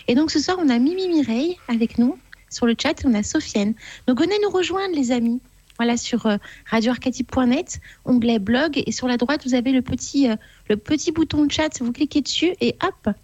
Et 0.08 0.16
donc 0.16 0.32
ce 0.32 0.40
soir, 0.40 0.58
on 0.60 0.70
a 0.70 0.80
Mimi 0.80 1.08
Mireille 1.08 1.58
avec 1.68 1.98
nous 1.98 2.18
sur 2.52 2.68
le 2.68 2.76
chat, 2.80 3.04
on 3.06 3.14
a 3.16 3.24
Sofiane. 3.24 3.74
Donc 4.06 4.20
venez 4.20 4.36
nous 4.44 4.52
rejoindre, 4.52 4.94
les 4.94 5.12
amis. 5.12 5.40
Voilà, 5.78 5.98
sur 5.98 6.28
euh, 6.28 6.38
onglet 8.06 8.38
blog, 8.38 8.84
et 8.86 8.92
sur 8.92 9.08
la 9.08 9.18
droite, 9.18 9.42
vous 9.46 9.56
avez 9.56 9.72
le 9.72 9.82
petit, 9.82 10.30
euh, 10.30 10.36
le 10.70 10.78
petit 10.78 11.12
bouton 11.12 11.50
chat. 11.50 11.82
Vous 11.82 11.92
cliquez 11.92 12.22
dessus 12.22 12.54
et 12.62 12.76
hop, 12.84 13.16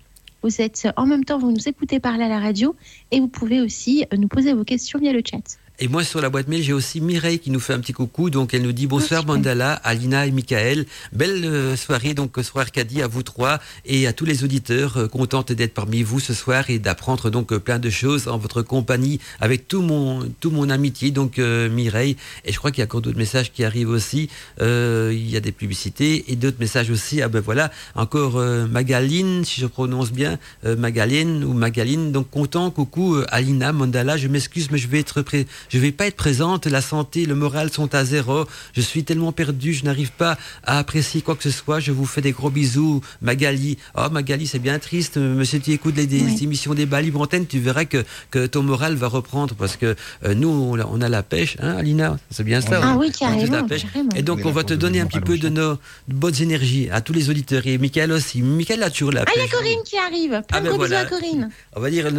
vous 0.42 0.62
êtes 0.62 0.88
en 0.96 1.06
même 1.06 1.24
temps, 1.24 1.38
vous 1.38 1.52
nous 1.52 1.68
écoutez 1.68 2.00
parler 2.00 2.24
à 2.24 2.30
la 2.30 2.40
radio, 2.40 2.76
et 3.12 3.20
vous 3.20 3.28
pouvez 3.28 3.62
aussi 3.62 4.06
euh, 4.12 4.18
nous 4.18 4.28
poser 4.28 4.54
vos 4.54 4.64
questions 4.64 4.98
via 4.98 5.14
le 5.14 5.22
chat. 5.24 5.60
Et 5.80 5.88
moi, 5.88 6.04
sur 6.04 6.22
la 6.22 6.32
boîte 6.32 6.48
mail, 6.48 6.64
j'ai 6.64 6.74
aussi 6.74 7.02
Mireille 7.02 7.38
qui 7.38 7.52
nous 7.52 7.60
fait 7.60 7.74
un 7.74 7.80
petit 7.80 7.94
coucou. 7.94 8.32
Donc, 8.32 8.56
elle 8.56 8.64
nous 8.64 8.72
dit 8.72 8.88
bonsoir, 8.88 9.24
Mandala, 9.28 9.74
Alina 9.84 10.26
et 10.26 10.32
Michael. 10.32 10.88
Belle 11.14 11.46
euh, 11.46 11.76
soirée, 11.76 12.16
donc, 12.16 12.36
soir 12.42 12.64
Arcadie 12.64 13.04
à 13.04 13.08
vous 13.08 13.22
trois 13.22 13.60
et 13.86 14.08
à 14.08 14.14
tous 14.14 14.26
les 14.26 14.44
auditeurs. 14.44 14.98
Euh, 14.98 15.08
contente 15.08 15.52
d'être 15.52 15.76
parmi 15.76 16.02
vous 16.02 16.20
ce 16.20 16.34
soir 16.34 16.72
et 16.72 16.80
d'apprendre 16.80 17.30
donc 17.30 17.54
euh, 17.54 17.60
plein 17.60 17.78
de 17.78 17.92
choses 17.92 18.28
en 18.28 18.40
votre 18.40 18.64
compagnie 18.64 19.20
avec 19.40 19.68
tout 19.68 19.84
mon, 19.84 20.28
tout 20.40 20.50
mon 20.50 20.72
amitié. 20.72 21.12
Donc, 21.12 21.38
Mireille. 21.38 22.18
Et 22.44 22.52
je 22.52 22.58
crois 22.58 22.72
qu'il 22.72 22.80
y 22.80 22.82
a 22.82 22.86
encore 22.86 23.02
d'autres 23.02 23.18
messages 23.18 23.52
qui 23.52 23.64
arrivent 23.64 23.90
aussi. 23.90 24.30
il 24.60 25.30
y 25.30 25.38
a 25.38 25.40
des 25.40 25.52
publicités 25.52 26.32
et 26.32 26.36
d'autres 26.36 26.60
messages 26.60 26.90
aussi. 26.90 27.22
Ah 27.22 27.28
ben 27.28 27.40
voilà, 27.40 27.72
encore 27.94 28.38
Magaline, 28.38 29.46
si 29.46 29.62
je 29.62 29.68
prononce 29.68 30.12
bien, 30.12 30.40
Magaline 30.64 31.44
ou 31.44 31.54
Magaline. 31.54 32.12
Donc, 32.12 32.32
content, 32.32 32.72
coucou, 32.72 33.18
Alina, 33.28 33.74
Mandala. 33.74 34.18
Je 34.18 34.28
m'excuse, 34.28 34.72
mais 34.72 34.80
je 34.80 34.88
vais 34.88 35.00
être 35.00 35.22
prêt 35.22 35.46
je 35.70 35.80
vais 35.80 35.92
pas 35.92 36.08
être 36.08 36.16
présente, 36.16 36.66
la 36.66 36.82
santé, 36.82 37.26
le 37.26 37.36
moral 37.36 37.72
sont 37.72 37.94
à 37.94 38.06
zéro, 38.06 38.46
je 38.74 38.82
suis 38.82 39.04
tellement 39.04 39.32
perdu, 39.32 39.74
je 39.74 39.86
n'arrive 39.86 40.12
pas 40.12 40.38
à 40.64 40.80
apprécier 40.80 41.22
quoi 41.22 41.36
que 41.36 41.44
ce 41.44 41.52
soit, 41.52 41.80
je 41.80 41.92
vous 41.92 42.06
fais 42.06 42.22
des 42.22 42.32
gros 42.32 42.50
bisous, 42.50 43.02
Magali. 43.22 43.78
Oh 43.96 44.10
Magali, 44.12 44.48
c'est 44.48 44.60
bien 44.60 44.80
triste, 44.80 45.18
monsieur, 45.18 45.60
tu 45.60 45.72
écoutes 45.72 45.96
les, 45.96 46.44
émissions 46.44 46.74
des 46.74 46.86
libre 47.02 47.22
antenne, 47.22 47.46
tu 47.46 47.60
verras 47.60 47.86
que, 47.86 48.04
que 48.32 48.48
ton 48.48 48.64
moral 48.64 48.96
va 48.96 49.08
reprendre 49.08 49.56
parce 49.56 49.76
que 49.76 49.96
euh, 50.26 50.34
nous, 50.34 50.50
on 50.50 51.02
a, 51.02 51.10
la 51.10 51.24
pêche, 51.24 51.58
hein, 51.60 51.78
Alina? 51.78 52.18
C'est 52.32 52.44
bien 52.44 52.62
ça? 52.62 52.80
Ah 52.84 52.96
oui, 52.98 53.12
carrément, 53.12 53.68
Et 54.16 54.22
donc, 54.22 54.42
on 54.46 54.52
va 54.52 54.64
te 54.64 54.74
donner 54.74 55.00
un 55.00 55.06
petit 55.06 55.20
peu 55.20 55.38
de 55.38 55.50
nos 55.50 55.78
bonnes 56.08 56.42
énergies 56.42 56.90
à 56.92 57.02
tous 57.02 57.14
les 57.14 57.30
auditeurs. 57.30 57.66
Et 57.66 57.78
Michael 57.78 58.12
aussi. 58.12 58.42
Michael 58.42 58.84
a 58.84 58.90
toujours 58.90 59.12
la 59.12 59.24
Ah, 59.28 59.32
il 59.36 59.42
y 59.42 59.46
a 59.46 59.48
Corinne 59.48 59.84
qui 59.86 59.98
arrive. 59.98 60.42
Plein 60.48 60.58
ah, 60.58 60.62
ben 60.62 60.78
bisous 60.78 60.94
à 60.94 61.06
Corinne. 61.06 61.50
On 61.76 61.80
va 61.82 61.90
dire, 61.90 62.12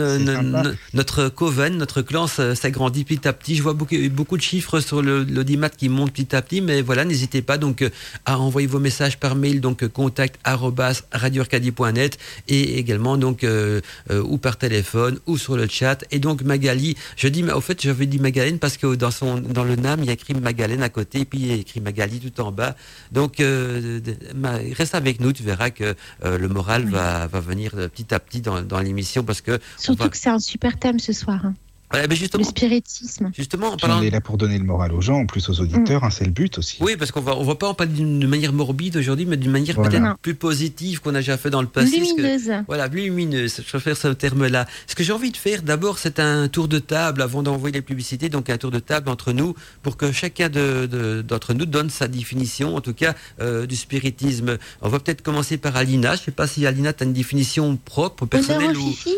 notre 0.95 1.29
coven, 1.29 1.77
notre 1.77 2.03
clan 2.03 2.27
s'agrandit 2.27 3.05
petit 3.05 3.27
à 3.27 3.33
je 3.47 3.63
vois 3.63 3.75
beaucoup, 3.75 3.97
beaucoup 4.11 4.37
de 4.37 4.43
chiffres 4.43 4.81
sur 4.81 5.03
l'audimat 5.03 5.69
qui 5.69 5.89
montent 5.89 6.13
petit 6.13 6.35
à 6.35 6.43
petit, 6.43 6.61
mais 6.61 6.83
voilà, 6.83 7.05
n'hésitez 7.05 7.43
pas 7.43 7.59
donc 7.59 7.83
euh, 7.83 7.91
à 8.25 8.39
envoyer 8.39 8.67
vos 8.67 8.79
messages 8.79 9.19
par 9.19 9.35
mail, 9.35 9.61
donc 9.61 9.83
euh, 9.83 9.89
contact 9.89 10.39
radioarcadie.net 10.45 12.19
et 12.49 12.79
également 12.79 13.17
donc 13.17 13.45
euh, 13.45 13.81
ou 14.11 14.39
par 14.39 14.57
téléphone 14.57 15.19
ou 15.27 15.39
sur 15.39 15.57
le 15.57 15.67
chat. 15.69 16.05
Et 16.11 16.19
donc 16.19 16.43
Magali, 16.43 16.97
je 17.17 17.29
dis, 17.29 17.45
au 17.45 17.61
fait, 17.61 17.81
j'avais 17.83 18.07
dit 18.07 18.19
Magalène 18.19 18.59
parce 18.59 18.77
que 18.77 18.95
dans 18.95 19.11
son 19.11 19.39
dans 19.39 19.65
le 19.65 19.77
NAM, 19.77 20.01
il 20.01 20.07
y 20.07 20.11
a 20.11 20.13
écrit 20.13 20.35
Magalène 20.35 20.83
à 20.83 20.89
côté, 20.89 21.21
et 21.21 21.25
puis 21.25 21.39
il 21.39 21.47
y 21.47 21.53
a 21.53 21.57
écrit 21.57 21.81
Magali 21.81 22.21
tout 22.21 22.41
en 22.41 22.53
bas. 22.53 22.77
Donc 23.13 23.37
reste 23.39 24.95
avec 24.95 25.21
nous, 25.21 25.33
tu 25.33 25.43
verras 25.43 25.71
que 25.71 25.95
le 26.25 26.49
moral 26.49 26.89
va, 26.89 27.27
va 27.27 27.41
venir 27.41 27.73
petit 27.73 28.15
à 28.15 28.21
petit 28.21 28.41
dans, 28.41 28.63
dans 28.63 28.81
l'émission 28.81 29.25
parce 29.25 29.41
que 29.41 29.59
surtout 29.77 30.09
que 30.09 30.17
c'est 30.17 30.31
un 30.31 30.39
super 30.39 30.79
thème 30.79 30.99
ce 30.99 31.13
soir. 31.13 31.41
Hein. 31.45 31.55
Ouais, 31.93 32.03
mais 32.03 32.09
le 32.09 32.15
justement, 32.17 32.45
spiritisme. 32.45 33.31
justement, 33.35 33.69
en 33.83 33.91
on 33.91 34.03
est 34.03 34.11
là 34.11 34.21
pour 34.21 34.37
donner 34.37 34.59
le 34.59 34.65
moral 34.65 34.93
aux 34.93 35.01
gens, 35.01 35.21
en 35.21 35.27
plus 35.27 35.49
aux 35.49 35.61
auditeurs, 35.61 36.05
hein, 36.05 36.11
c'est 36.11 36.25
le 36.25 36.31
but 36.31 36.59
aussi. 36.59 36.77
Oui, 36.81 36.97
parce 36.99 37.13
qu'on 37.13 37.23
va, 37.23 37.35
on 37.37 37.45
va 37.45 37.55
pas 37.55 37.69
en 37.69 37.73
parler 37.75 37.93
d'une 37.95 38.27
manière 38.29 38.53
morbide 38.53 38.97
aujourd'hui, 38.99 39.25
mais 39.25 39.37
d'une 39.39 39.51
manière 39.51 39.75
Voilà. 39.75 39.91
peut-être 39.91 40.19
plus 40.19 40.35
positive 40.35 41.01
qu'on 41.01 41.15
a 41.15 41.19
déjà 41.21 41.39
fait 41.39 41.49
dans 41.51 41.63
le 41.63 41.67
passé. 41.69 41.93
que- 41.93 41.97
Lumineuse. 41.97 42.51
Voilà, 42.67 42.89
plus 42.91 43.03
lumineuse, 43.05 43.57
je 43.59 43.63
préfère 43.71 43.97
ce 43.97 44.09
terme-là. 44.09 44.67
Ce 44.87 44.95
que 44.95 45.03
j'ai 45.03 45.13
envie 45.13 45.31
de 45.31 45.37
faire, 45.39 45.63
d'abord, 45.63 45.99
c'est 45.99 46.19
un 46.21 46.49
tour 46.49 46.69
de 46.69 46.79
table 46.79 47.23
avant 47.23 47.43
d'envoyer 47.43 47.73
les 47.75 47.83
publicités, 47.83 48.29
donc 48.29 48.51
un 48.51 48.59
tour 48.59 48.71
de 48.71 48.81
table 48.81 49.09
entre 49.09 49.33
nous, 49.33 49.55
pour 49.83 49.97
que 49.97 50.13
chacun 50.13 50.49
de- 50.51 50.87
de- 50.87 51.23
d'entre 51.23 51.55
nous 51.55 51.65
donne 51.67 51.89
sa 51.91 52.07
définition, 52.07 52.77
en 52.77 52.81
tout 52.83 52.93
cas, 52.95 53.15
euh, 53.41 53.65
du 53.67 53.77
spiritisme. 53.77 54.59
On 54.83 54.89
va 54.91 54.99
peut-être 55.01 55.23
commencer 55.23 55.57
par 55.57 55.75
Alina. 55.77 56.17
Je 56.17 56.23
sais 56.23 56.31
pas 56.33 56.47
si 56.47 56.67
Alina, 56.67 56.93
tu 56.93 57.03
as 57.05 57.07
une 57.07 57.13
définition 57.15 57.77
propre, 57.83 58.25
Honneur 58.25 58.31
personnelle 58.47 58.77
aux 58.77 58.81
ou... 58.81 58.91
Fifi. 58.91 59.11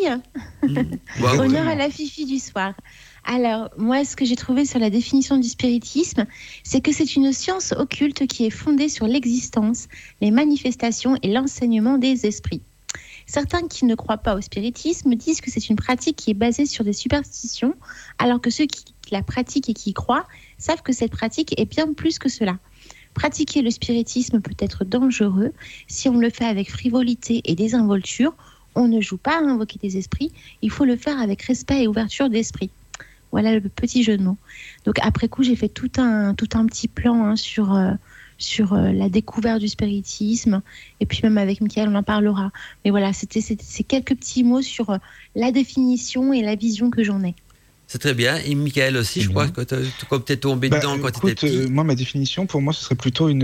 Ouais. 1.20 1.38
Honneur 1.38 1.66
à 1.66 1.74
la 1.74 1.90
Fifi 1.90 2.26
du 2.26 2.38
soir. 2.38 2.59
Alors, 3.24 3.68
moi, 3.76 4.04
ce 4.04 4.16
que 4.16 4.24
j'ai 4.24 4.36
trouvé 4.36 4.64
sur 4.64 4.78
la 4.78 4.90
définition 4.90 5.36
du 5.36 5.48
spiritisme, 5.48 6.26
c'est 6.64 6.80
que 6.80 6.92
c'est 6.92 7.16
une 7.16 7.32
science 7.32 7.72
occulte 7.72 8.26
qui 8.26 8.46
est 8.46 8.50
fondée 8.50 8.88
sur 8.88 9.06
l'existence, 9.06 9.88
les 10.20 10.30
manifestations 10.30 11.16
et 11.22 11.32
l'enseignement 11.32 11.98
des 11.98 12.26
esprits. 12.26 12.62
Certains 13.26 13.68
qui 13.68 13.84
ne 13.84 13.94
croient 13.94 14.18
pas 14.18 14.34
au 14.34 14.40
spiritisme 14.40 15.14
disent 15.14 15.40
que 15.40 15.50
c'est 15.50 15.68
une 15.68 15.76
pratique 15.76 16.16
qui 16.16 16.32
est 16.32 16.34
basée 16.34 16.66
sur 16.66 16.82
des 16.82 16.92
superstitions, 16.92 17.76
alors 18.18 18.40
que 18.40 18.50
ceux 18.50 18.66
qui 18.66 18.84
la 19.12 19.22
pratiquent 19.22 19.68
et 19.68 19.74
qui 19.74 19.90
y 19.90 19.92
croient 19.92 20.26
savent 20.58 20.82
que 20.82 20.92
cette 20.92 21.12
pratique 21.12 21.58
est 21.60 21.66
bien 21.66 21.92
plus 21.92 22.18
que 22.18 22.28
cela. 22.28 22.58
Pratiquer 23.14 23.62
le 23.62 23.70
spiritisme 23.70 24.40
peut 24.40 24.54
être 24.58 24.84
dangereux 24.84 25.52
si 25.88 26.08
on 26.08 26.16
le 26.16 26.30
fait 26.30 26.44
avec 26.44 26.70
frivolité 26.70 27.40
et 27.44 27.54
désinvolture. 27.54 28.34
On 28.74 28.88
ne 28.88 29.00
joue 29.00 29.16
pas 29.16 29.38
à 29.38 29.42
invoquer 29.42 29.78
des 29.82 29.96
esprits, 29.96 30.32
il 30.62 30.70
faut 30.70 30.84
le 30.84 30.96
faire 30.96 31.20
avec 31.20 31.42
respect 31.42 31.82
et 31.82 31.88
ouverture 31.88 32.30
d'esprit. 32.30 32.70
Voilà 33.32 33.54
le 33.54 33.60
petit 33.68 34.02
jeu 34.02 34.16
de 34.16 34.22
mots. 34.22 34.38
Donc 34.84 34.96
après 35.02 35.28
coup, 35.28 35.42
j'ai 35.42 35.54
fait 35.56 35.68
tout 35.68 35.90
un, 35.98 36.34
tout 36.34 36.48
un 36.54 36.66
petit 36.66 36.88
plan 36.88 37.24
hein, 37.24 37.36
sur, 37.36 37.74
euh, 37.74 37.92
sur 38.38 38.72
euh, 38.72 38.90
la 38.90 39.08
découverte 39.08 39.60
du 39.60 39.68
spiritisme. 39.68 40.62
Et 40.98 41.06
puis 41.06 41.20
même 41.22 41.38
avec 41.38 41.60
Michael, 41.60 41.88
on 41.90 41.94
en 41.94 42.02
parlera. 42.02 42.50
Mais 42.84 42.90
voilà, 42.90 43.12
c'était 43.12 43.40
ces 43.40 43.84
quelques 43.84 44.16
petits 44.16 44.42
mots 44.42 44.62
sur 44.62 44.90
euh, 44.90 44.96
la 45.36 45.52
définition 45.52 46.32
et 46.32 46.42
la 46.42 46.56
vision 46.56 46.90
que 46.90 47.04
j'en 47.04 47.22
ai. 47.22 47.34
C'est 47.86 47.98
très 47.98 48.14
bien. 48.14 48.36
Et 48.38 48.54
Michael 48.54 48.96
aussi, 48.96 49.20
je 49.20 49.30
crois 49.30 49.48
que 49.48 49.62
tu 49.62 50.06
comme 50.08 50.24
tu 50.24 50.32
es 50.32 50.36
tombé 50.36 50.68
Bah, 50.68 50.78
dedans 50.78 50.96
quand 50.98 51.10
tu 51.20 51.28
étais 51.28 51.46
petit. 51.48 51.56
euh, 51.56 51.68
moi, 51.68 51.84
ma 51.84 51.94
définition, 51.94 52.46
pour 52.46 52.62
moi, 52.62 52.72
ce 52.72 52.82
serait 52.82 52.94
plutôt 52.96 53.28
une, 53.28 53.42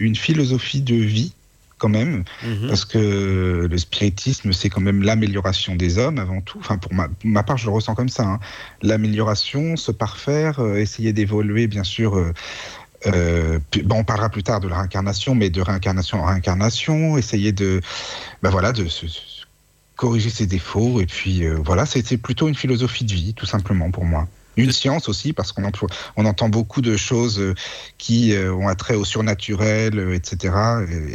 une 0.00 0.16
philosophie 0.16 0.80
de 0.80 0.94
vie, 0.96 1.32
quand 1.78 1.88
même. 1.88 2.24
Mhm. 2.44 2.68
Parce 2.68 2.84
que 2.84 3.66
le 3.70 3.78
spiritisme, 3.78 4.52
c'est 4.52 4.70
quand 4.70 4.80
même 4.80 5.02
l'amélioration 5.02 5.74
des 5.76 5.98
hommes 5.98 6.18
avant 6.18 6.40
tout. 6.40 6.58
Enfin, 6.60 6.78
pour 6.78 6.94
ma, 6.94 7.08
pour 7.08 7.28
ma 7.30 7.42
part, 7.42 7.56
je 7.58 7.66
le 7.66 7.72
ressens 7.72 7.94
comme 7.94 8.08
ça. 8.08 8.22
hein. 8.24 8.40
L'amélioration, 8.82 9.76
se 9.76 9.90
parfaire, 9.92 10.60
euh, 10.60 10.76
essayer 10.76 11.12
d'évoluer, 11.12 11.66
bien 11.66 11.84
sûr. 11.84 12.16
euh, 12.16 12.32
euh, 13.06 13.58
bon, 13.84 13.96
on 13.98 14.04
parlera 14.04 14.30
plus 14.30 14.42
tard 14.42 14.60
de 14.60 14.68
la 14.68 14.76
réincarnation, 14.78 15.34
mais 15.34 15.50
de 15.50 15.60
réincarnation 15.60 16.20
en 16.22 16.26
réincarnation, 16.26 17.18
essayer 17.18 17.52
de, 17.52 17.80
ben 18.42 18.50
voilà, 18.50 18.72
de 18.72 18.86
se, 18.88 19.08
se- 19.08 19.20
corriger 19.96 20.30
ses 20.30 20.46
défauts. 20.46 21.00
Et 21.00 21.06
puis 21.06 21.46
voilà, 21.48 21.84
c'était 21.86 22.16
plutôt 22.16 22.48
une 22.48 22.54
philosophie 22.54 23.04
de 23.04 23.12
vie, 23.12 23.34
tout 23.34 23.46
simplement 23.46 23.90
pour 23.90 24.04
moi. 24.04 24.26
Une 24.56 24.72
science 24.72 25.08
aussi, 25.08 25.32
parce 25.32 25.52
qu'on 25.52 25.64
entend 26.16 26.48
beaucoup 26.48 26.80
de 26.80 26.96
choses 26.96 27.40
euh, 27.40 27.54
qui 27.98 28.32
euh, 28.32 28.52
ont 28.54 28.68
attrait 28.68 28.94
au 28.94 29.04
surnaturel, 29.04 29.98
euh, 29.98 30.14
etc. 30.14 30.54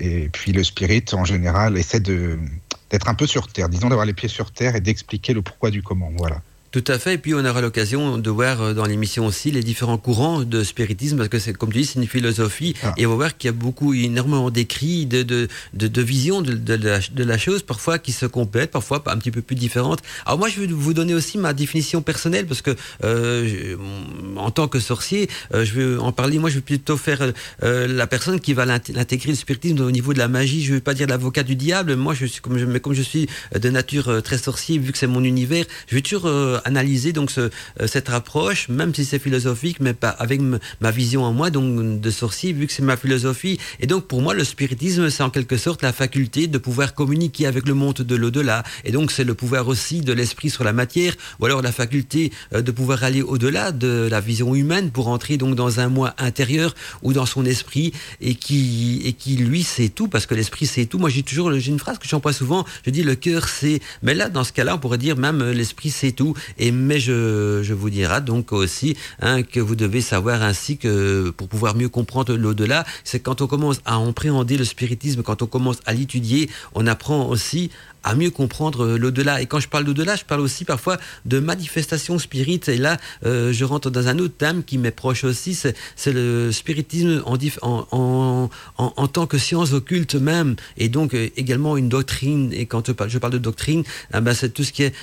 Et, 0.01 0.29
puis 0.29 0.51
le 0.51 0.63
spirit, 0.63 1.05
en 1.13 1.25
général, 1.25 1.77
essaie 1.77 2.00
d'être 2.00 3.08
un 3.08 3.13
peu 3.13 3.27
sur 3.27 3.48
terre, 3.48 3.69
disons 3.69 3.89
d'avoir 3.89 4.05
les 4.05 4.13
pieds 4.13 4.29
sur 4.29 4.51
terre 4.51 4.75
et 4.75 4.81
d'expliquer 4.81 5.34
le 5.34 5.41
pourquoi 5.41 5.72
du 5.72 5.81
comment. 5.81 6.12
Voilà. 6.17 6.41
Tout 6.72 6.84
à 6.88 7.00
fait. 7.00 7.16
Et 7.16 7.18
puis 7.18 7.34
on 7.34 7.44
aura 7.44 7.62
l'occasion 7.62 8.20
de 8.20 8.30
voir 8.30 8.62
euh, 8.62 8.74
dans 8.76 8.86
l'émission 8.86 9.26
aussi 9.26 9.50
les 9.50 9.64
différents 9.64 9.98
courants 9.98 10.42
de 10.44 10.64
spiritisme, 10.64 11.18
parce 11.18 11.30
que 11.30 11.40
c'est 11.40 11.54
comme 11.54 11.72
tu 11.74 11.80
dis, 11.80 11.86
c'est 11.86 12.00
une 12.00 12.08
philosophie. 12.08 12.76
Ah. 12.84 12.94
Et 12.98 13.08
on 13.08 13.10
va 13.10 13.16
voir 13.16 13.38
qu'il 13.38 13.48
y 13.48 13.50
a 13.50 13.54
beaucoup, 13.54 13.94
énormément 13.96 14.52
d'écrits, 14.52 15.08
de, 15.08 15.24
de, 15.24 15.48
de, 15.74 15.88
de 15.88 16.02
visions 16.04 16.44
de, 16.44 16.54
de, 16.54 16.74
la, 16.76 17.00
de 17.00 17.24
la 17.24 17.38
chose, 17.40 17.64
parfois 17.64 17.98
qui 17.98 18.12
se 18.12 18.28
complètent, 18.28 18.70
parfois 18.70 19.04
un 19.08 19.18
petit 19.18 19.32
peu 19.32 19.42
plus 19.42 19.56
différentes. 19.56 20.02
Alors 20.28 20.38
moi, 20.38 20.48
je 20.48 20.60
vais 20.62 20.68
vous 20.68 20.94
donner 20.94 21.16
aussi 21.16 21.40
ma 21.40 21.54
définition 21.54 22.04
personnelle, 22.04 22.46
parce 22.46 22.62
que 22.62 22.76
euh, 23.04 23.48
je- 23.48 24.38
en 24.38 24.52
tant 24.52 24.68
que 24.68 24.80
sorcier, 24.80 25.28
euh, 25.56 25.66
je 25.66 25.74
vais 25.74 25.98
en 25.98 26.12
parler. 26.12 26.38
Moi, 26.38 26.52
je 26.52 26.56
vais 26.56 26.62
plutôt 26.62 26.98
faire 26.98 27.34
euh, 27.64 27.88
la 27.88 28.06
personne 28.06 28.40
qui 28.40 28.54
va 28.54 28.66
l'int- 28.66 28.94
l'intégrer 28.94 29.30
le 29.32 29.36
spiritisme 29.38 29.80
au 29.82 29.90
niveau 29.92 30.14
de 30.14 30.20
la 30.20 30.28
magie. 30.28 30.64
Je 30.64 30.70
ne 30.72 30.76
vais 30.76 30.82
pas 30.82 30.94
dire 30.94 31.08
l'avocat 31.08 31.42
du 31.42 31.56
diable. 31.56 31.96
Moi, 31.96 32.14
je 32.14 32.28
suis 32.28 32.42
comme 32.42 32.60
je, 32.60 32.66
mais 32.66 32.80
comme 32.80 32.94
je 32.94 33.02
suis 33.02 33.28
de 33.60 33.70
nature 33.72 34.22
très 34.22 34.38
sorcier, 34.38 34.78
vu 34.78 34.92
que 34.92 34.98
c'est 35.00 35.08
mon 35.08 35.24
univers, 35.24 35.66
je 35.88 35.96
vais 35.96 36.02
toujours 36.02 36.30
analyser 36.66 37.13
donc 37.13 37.32
ce, 37.32 37.42
euh, 37.42 37.88
cette 37.88 38.10
approche, 38.10 38.70
même 38.70 38.94
si 38.94 39.06
c'est 39.06 39.20
philosophique, 39.20 39.78
mais 39.80 39.94
pas 39.94 40.10
avec 40.10 40.42
ma 40.82 40.92
vision 40.92 41.24
en 41.24 41.34
moi, 41.34 41.50
donc 41.50 42.00
de 42.01 42.12
sorcier, 42.12 42.54
vu 42.54 42.68
que 42.68 42.74
c'est 42.74 42.84
ma 42.84 42.98
philosophie. 42.98 43.60
Et 43.80 43.88
donc 43.88 44.08
pour 44.08 44.22
moi, 44.22 44.34
le 44.34 44.44
spiritisme, 44.44 45.10
c'est 45.10 45.24
en 45.24 45.30
quelque 45.30 45.58
sorte 45.58 45.82
la 45.82 45.94
faculté 45.94 46.48
de 46.48 46.58
pouvoir 46.58 46.94
communiquer 46.94 47.46
avec 47.46 47.68
le 47.68 47.74
monde 47.74 47.96
de 47.96 48.16
l'au-delà. 48.16 48.63
Et 48.86 48.92
donc 48.92 49.12
c'est 49.12 49.24
le 49.24 49.34
pouvoir 49.34 49.68
aussi 49.68 50.01
de 50.01 50.13
l'esprit 50.13 50.50
sur 50.50 50.63
la 50.63 50.74
matière, 50.74 51.13
ou 51.39 51.46
alors 51.46 51.62
la 51.62 51.72
faculté 51.72 52.32
euh, 52.54 52.62
de 52.62 52.72
pouvoir 52.72 53.04
aller 53.04 53.22
au-delà 53.22 53.72
de 53.72 54.08
la 54.10 54.20
vision 54.20 54.56
humaine 54.56 54.92
pour 54.92 55.08
entrer 55.08 55.38
donc 55.38 55.56
dans 55.56 55.80
un 55.80 55.89
moi 55.89 56.13
intérieur 56.18 56.75
ou 57.01 57.13
dans 57.13 57.25
son 57.25 57.46
esprit 57.46 57.94
et 58.22 58.36
qui 58.36 59.01
et 59.06 59.13
qui 59.13 59.36
lui 59.36 59.63
sait 59.63 59.89
tout 59.89 60.08
parce 60.08 60.25
que 60.25 60.36
l'esprit 60.36 60.66
c'est 60.66 60.86
tout. 60.86 61.00
Moi 61.00 61.10
j'ai 61.10 61.24
toujours 61.24 61.51
j'ai 61.58 61.72
une 61.72 61.80
phrase 61.80 61.98
que 61.98 62.08
j'emploie 62.08 62.34
souvent. 62.34 62.66
Je 62.86 62.92
dis 62.92 63.04
le 63.04 63.16
cœur 63.16 63.48
c'est. 63.48 63.82
Mais 64.04 64.13
là 64.13 64.30
dans 64.30 64.44
ce 64.44 64.54
cas-là 64.54 64.75
on 64.75 64.80
pourrait 64.80 64.98
dire 64.98 65.18
même 65.18 65.42
euh, 65.42 65.54
l'esprit 65.54 65.89
c'est 65.89 66.12
tout. 66.12 66.34
Et 66.58 66.72
mais 66.72 67.00
je 67.00 67.62
je 67.63 67.74
vous 67.74 67.89
dirai 67.89 68.22
donc 68.22 68.51
aussi 68.51 68.96
hein, 69.22 69.44
que 69.44 69.60
vous 69.60 69.75
devez 69.75 70.01
savoir 70.01 70.41
ainsi 70.41 70.77
que 70.77 71.29
pour 71.32 71.48
pouvoir 71.48 71.75
mieux 71.75 71.89
comprendre 71.89 72.36
l'au-delà, 72.36 72.86
c'est 73.03 73.20
quand 73.20 73.41
on 73.41 73.48
commence 73.48 73.82
à 73.86 73.98
appréhender 73.98 74.58
le 74.58 74.65
spiritisme, 74.65 75.24
quand 75.24 75.41
on 75.41 75.48
commence 75.48 75.79
à 75.86 75.94
l'étudier, 75.94 76.50
on 76.74 76.88
apprend 76.88 77.27
aussi 77.27 77.70
à 78.03 78.15
mieux 78.15 78.32
comprendre 78.32 78.86
euh, 78.86 78.98
l'au-delà. 78.98 79.41
Et 79.41 79.46
quand 79.46 79.60
je 79.60 79.68
parle 79.68 79.84
d'au-delà, 79.84 80.15
je 80.15 80.25
parle 80.25 80.41
aussi 80.41 80.65
parfois 80.65 80.98
de 81.25 81.39
manifestations 81.39 82.20
spirites. 82.20 82.70
Et 82.70 82.77
là, 82.77 82.98
euh, 83.25 83.51
je 83.51 83.65
rentre 83.65 83.89
dans 83.89 84.08
un 84.08 84.18
autre 84.20 84.36
thème 84.38 84.63
qui 84.63 84.77
m'est 84.77 84.91
proche 84.91 85.24
aussi, 85.24 85.56
c'est 85.56 86.12
le 86.12 86.51
spiritisme 86.51 87.22
en, 87.25 87.38
en, 87.62 88.50
en, 88.77 88.94
en, 88.96 89.08
tant 89.08 89.27
que 89.27 89.38
science 89.38 89.74
occulte 89.74 90.15
même, 90.15 90.56
et 90.77 90.89
donc 90.89 91.13
euh, 91.13 91.29
également 91.36 91.77
une 91.77 91.89
doctrine. 91.89 92.51
Et 92.53 92.65
quand 92.65 92.88
je 92.88 92.91
parle, 92.91 93.10
je 93.10 93.18
parle 93.18 93.34
de 93.34 93.38
doctrine, 93.38 93.84
ah 94.13 94.22
ben, 94.22 94.34
c'est 94.34 94.50
tout 94.50 94.63
ce 94.63 94.72
qui 94.72 94.84
est 94.84 94.94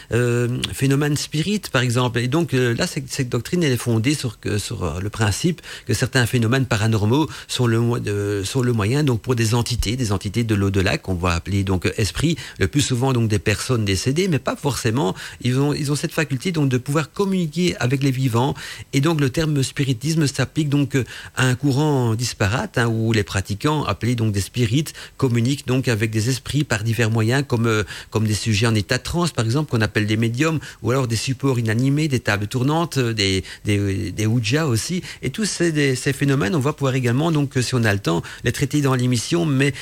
phénomène 0.72 1.16
spirit, 1.16 1.62
par 1.72 1.82
exemple. 1.82 2.18
Et 2.18 2.28
donc 2.28 2.52
là, 2.52 2.86
cette, 2.86 3.28
doctrine, 3.28 3.62
elle 3.62 3.72
est 3.72 3.76
fondée 3.76 4.14
sur, 4.14 4.40
que, 4.40 4.58
sur 4.58 5.00
le 5.00 5.10
principe 5.10 5.60
que 5.86 5.94
certains 5.94 6.26
phénomènes 6.26 6.66
paranormaux 6.66 7.28
sont 7.48 7.66
le, 7.66 8.44
sont 8.44 8.62
le 8.62 8.72
moyen 8.72 9.04
donc 9.04 9.20
pour 9.20 9.34
des 9.34 9.54
entités, 9.54 9.96
des 9.96 10.12
entités 10.12 10.44
de 10.44 10.54
l'au-delà 10.54 10.98
qu'on 10.98 11.14
va 11.14 11.32
appeler 11.32 11.64
donc 11.64 11.90
esprit, 11.96 12.36
le 12.58 12.68
plus 12.68 12.85
souvent 12.86 13.12
donc 13.12 13.28
des 13.28 13.38
personnes 13.38 13.84
décédées, 13.84 14.28
mais 14.28 14.38
pas 14.38 14.56
forcément. 14.56 15.14
Ils 15.42 15.58
ont, 15.58 15.74
ils 15.74 15.92
ont 15.92 15.96
cette 15.96 16.12
faculté 16.12 16.52
donc 16.52 16.68
de 16.68 16.78
pouvoir 16.78 17.12
communiquer 17.12 17.76
avec 17.78 18.02
les 18.02 18.10
vivants. 18.10 18.54
Et 18.92 19.00
donc 19.00 19.20
le 19.20 19.30
terme 19.30 19.62
spiritisme 19.62 20.26
s'applique 20.26 20.68
donc 20.68 20.94
euh, 20.94 21.04
à 21.36 21.46
un 21.46 21.54
courant 21.54 22.14
disparate 22.14 22.78
hein, 22.78 22.86
où 22.86 23.12
les 23.12 23.24
pratiquants 23.24 23.84
appelés 23.84 24.14
donc 24.14 24.32
des 24.32 24.40
spirites 24.40 24.92
communiquent 25.16 25.66
donc 25.66 25.88
avec 25.88 26.10
des 26.10 26.30
esprits 26.30 26.64
par 26.64 26.84
divers 26.84 27.10
moyens 27.10 27.44
comme 27.46 27.66
euh, 27.66 27.82
comme 28.10 28.26
des 28.26 28.34
sujets 28.34 28.66
en 28.66 28.74
état 28.74 28.98
de 28.98 29.02
transe 29.02 29.32
par 29.32 29.44
exemple 29.44 29.70
qu'on 29.70 29.80
appelle 29.80 30.06
des 30.06 30.16
médiums 30.16 30.60
ou 30.82 30.90
alors 30.90 31.08
des 31.08 31.16
supports 31.16 31.58
inanimés, 31.58 32.08
des 32.08 32.20
tables 32.20 32.46
tournantes, 32.46 32.98
euh, 32.98 33.12
des 33.12 33.44
des, 33.64 34.12
des 34.12 34.26
ouija 34.26 34.66
aussi. 34.66 35.02
Et 35.22 35.30
tous 35.30 35.44
ces, 35.44 35.96
phénomènes, 36.12 36.54
on 36.54 36.60
va 36.60 36.72
pouvoir 36.72 36.94
également 36.94 37.32
donc 37.32 37.54
si 37.60 37.74
on 37.74 37.84
a 37.84 37.92
le 37.92 37.98
temps 37.98 38.22
les 38.44 38.52
traiter 38.52 38.80
dans 38.80 38.94
l'émission. 38.94 39.44
Mais 39.44 39.72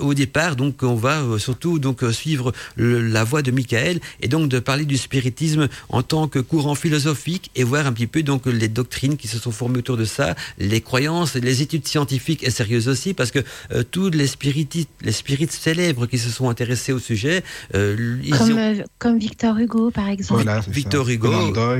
au 0.00 0.14
départ 0.14 0.56
donc 0.56 0.82
on 0.82 0.94
va 0.94 1.22
surtout 1.38 1.78
donc 1.78 2.02
euh, 2.02 2.12
suivre 2.52 2.62
le- 2.76 3.00
la 3.08 3.24
voie 3.24 3.42
de 3.42 3.50
Michael 3.50 4.00
et 4.20 4.28
donc 4.28 4.48
de 4.48 4.58
parler 4.58 4.84
du 4.84 4.96
spiritisme 4.96 5.68
en 5.88 6.02
tant 6.02 6.28
que 6.28 6.38
courant 6.38 6.74
philosophique 6.74 7.50
et 7.54 7.64
voir 7.64 7.86
un 7.86 7.92
petit 7.92 8.06
peu 8.06 8.22
donc 8.22 8.46
les 8.46 8.68
doctrines 8.68 9.16
qui 9.16 9.28
se 9.28 9.38
sont 9.38 9.50
formées 9.50 9.78
autour 9.78 9.96
de 9.96 10.04
ça, 10.04 10.34
les 10.58 10.80
croyances, 10.80 11.34
les 11.34 11.62
études 11.62 11.86
scientifiques 11.86 12.42
et 12.44 12.50
sérieuses 12.50 12.88
aussi 12.88 13.14
parce 13.14 13.30
que 13.30 13.40
euh, 13.72 13.82
tous 13.90 14.10
les 14.10 14.26
spiritistes, 14.26 14.90
les 15.02 15.12
spirites 15.12 15.52
célèbres 15.52 16.06
qui 16.06 16.18
se 16.18 16.30
sont 16.30 16.48
intéressés 16.48 16.92
au 16.92 16.98
sujet, 16.98 17.42
euh, 17.74 18.18
ils 18.22 18.30
Comme, 18.36 18.52
ont 18.52 18.58
euh, 18.58 18.82
comme 18.98 19.18
Victor 19.18 19.58
Hugo, 19.58 19.90
par 19.90 20.08
exemple. 20.08 20.42
Voilà, 20.42 20.60
Victor 20.68 21.06
ça. 21.06 21.12
Hugo. 21.12 21.32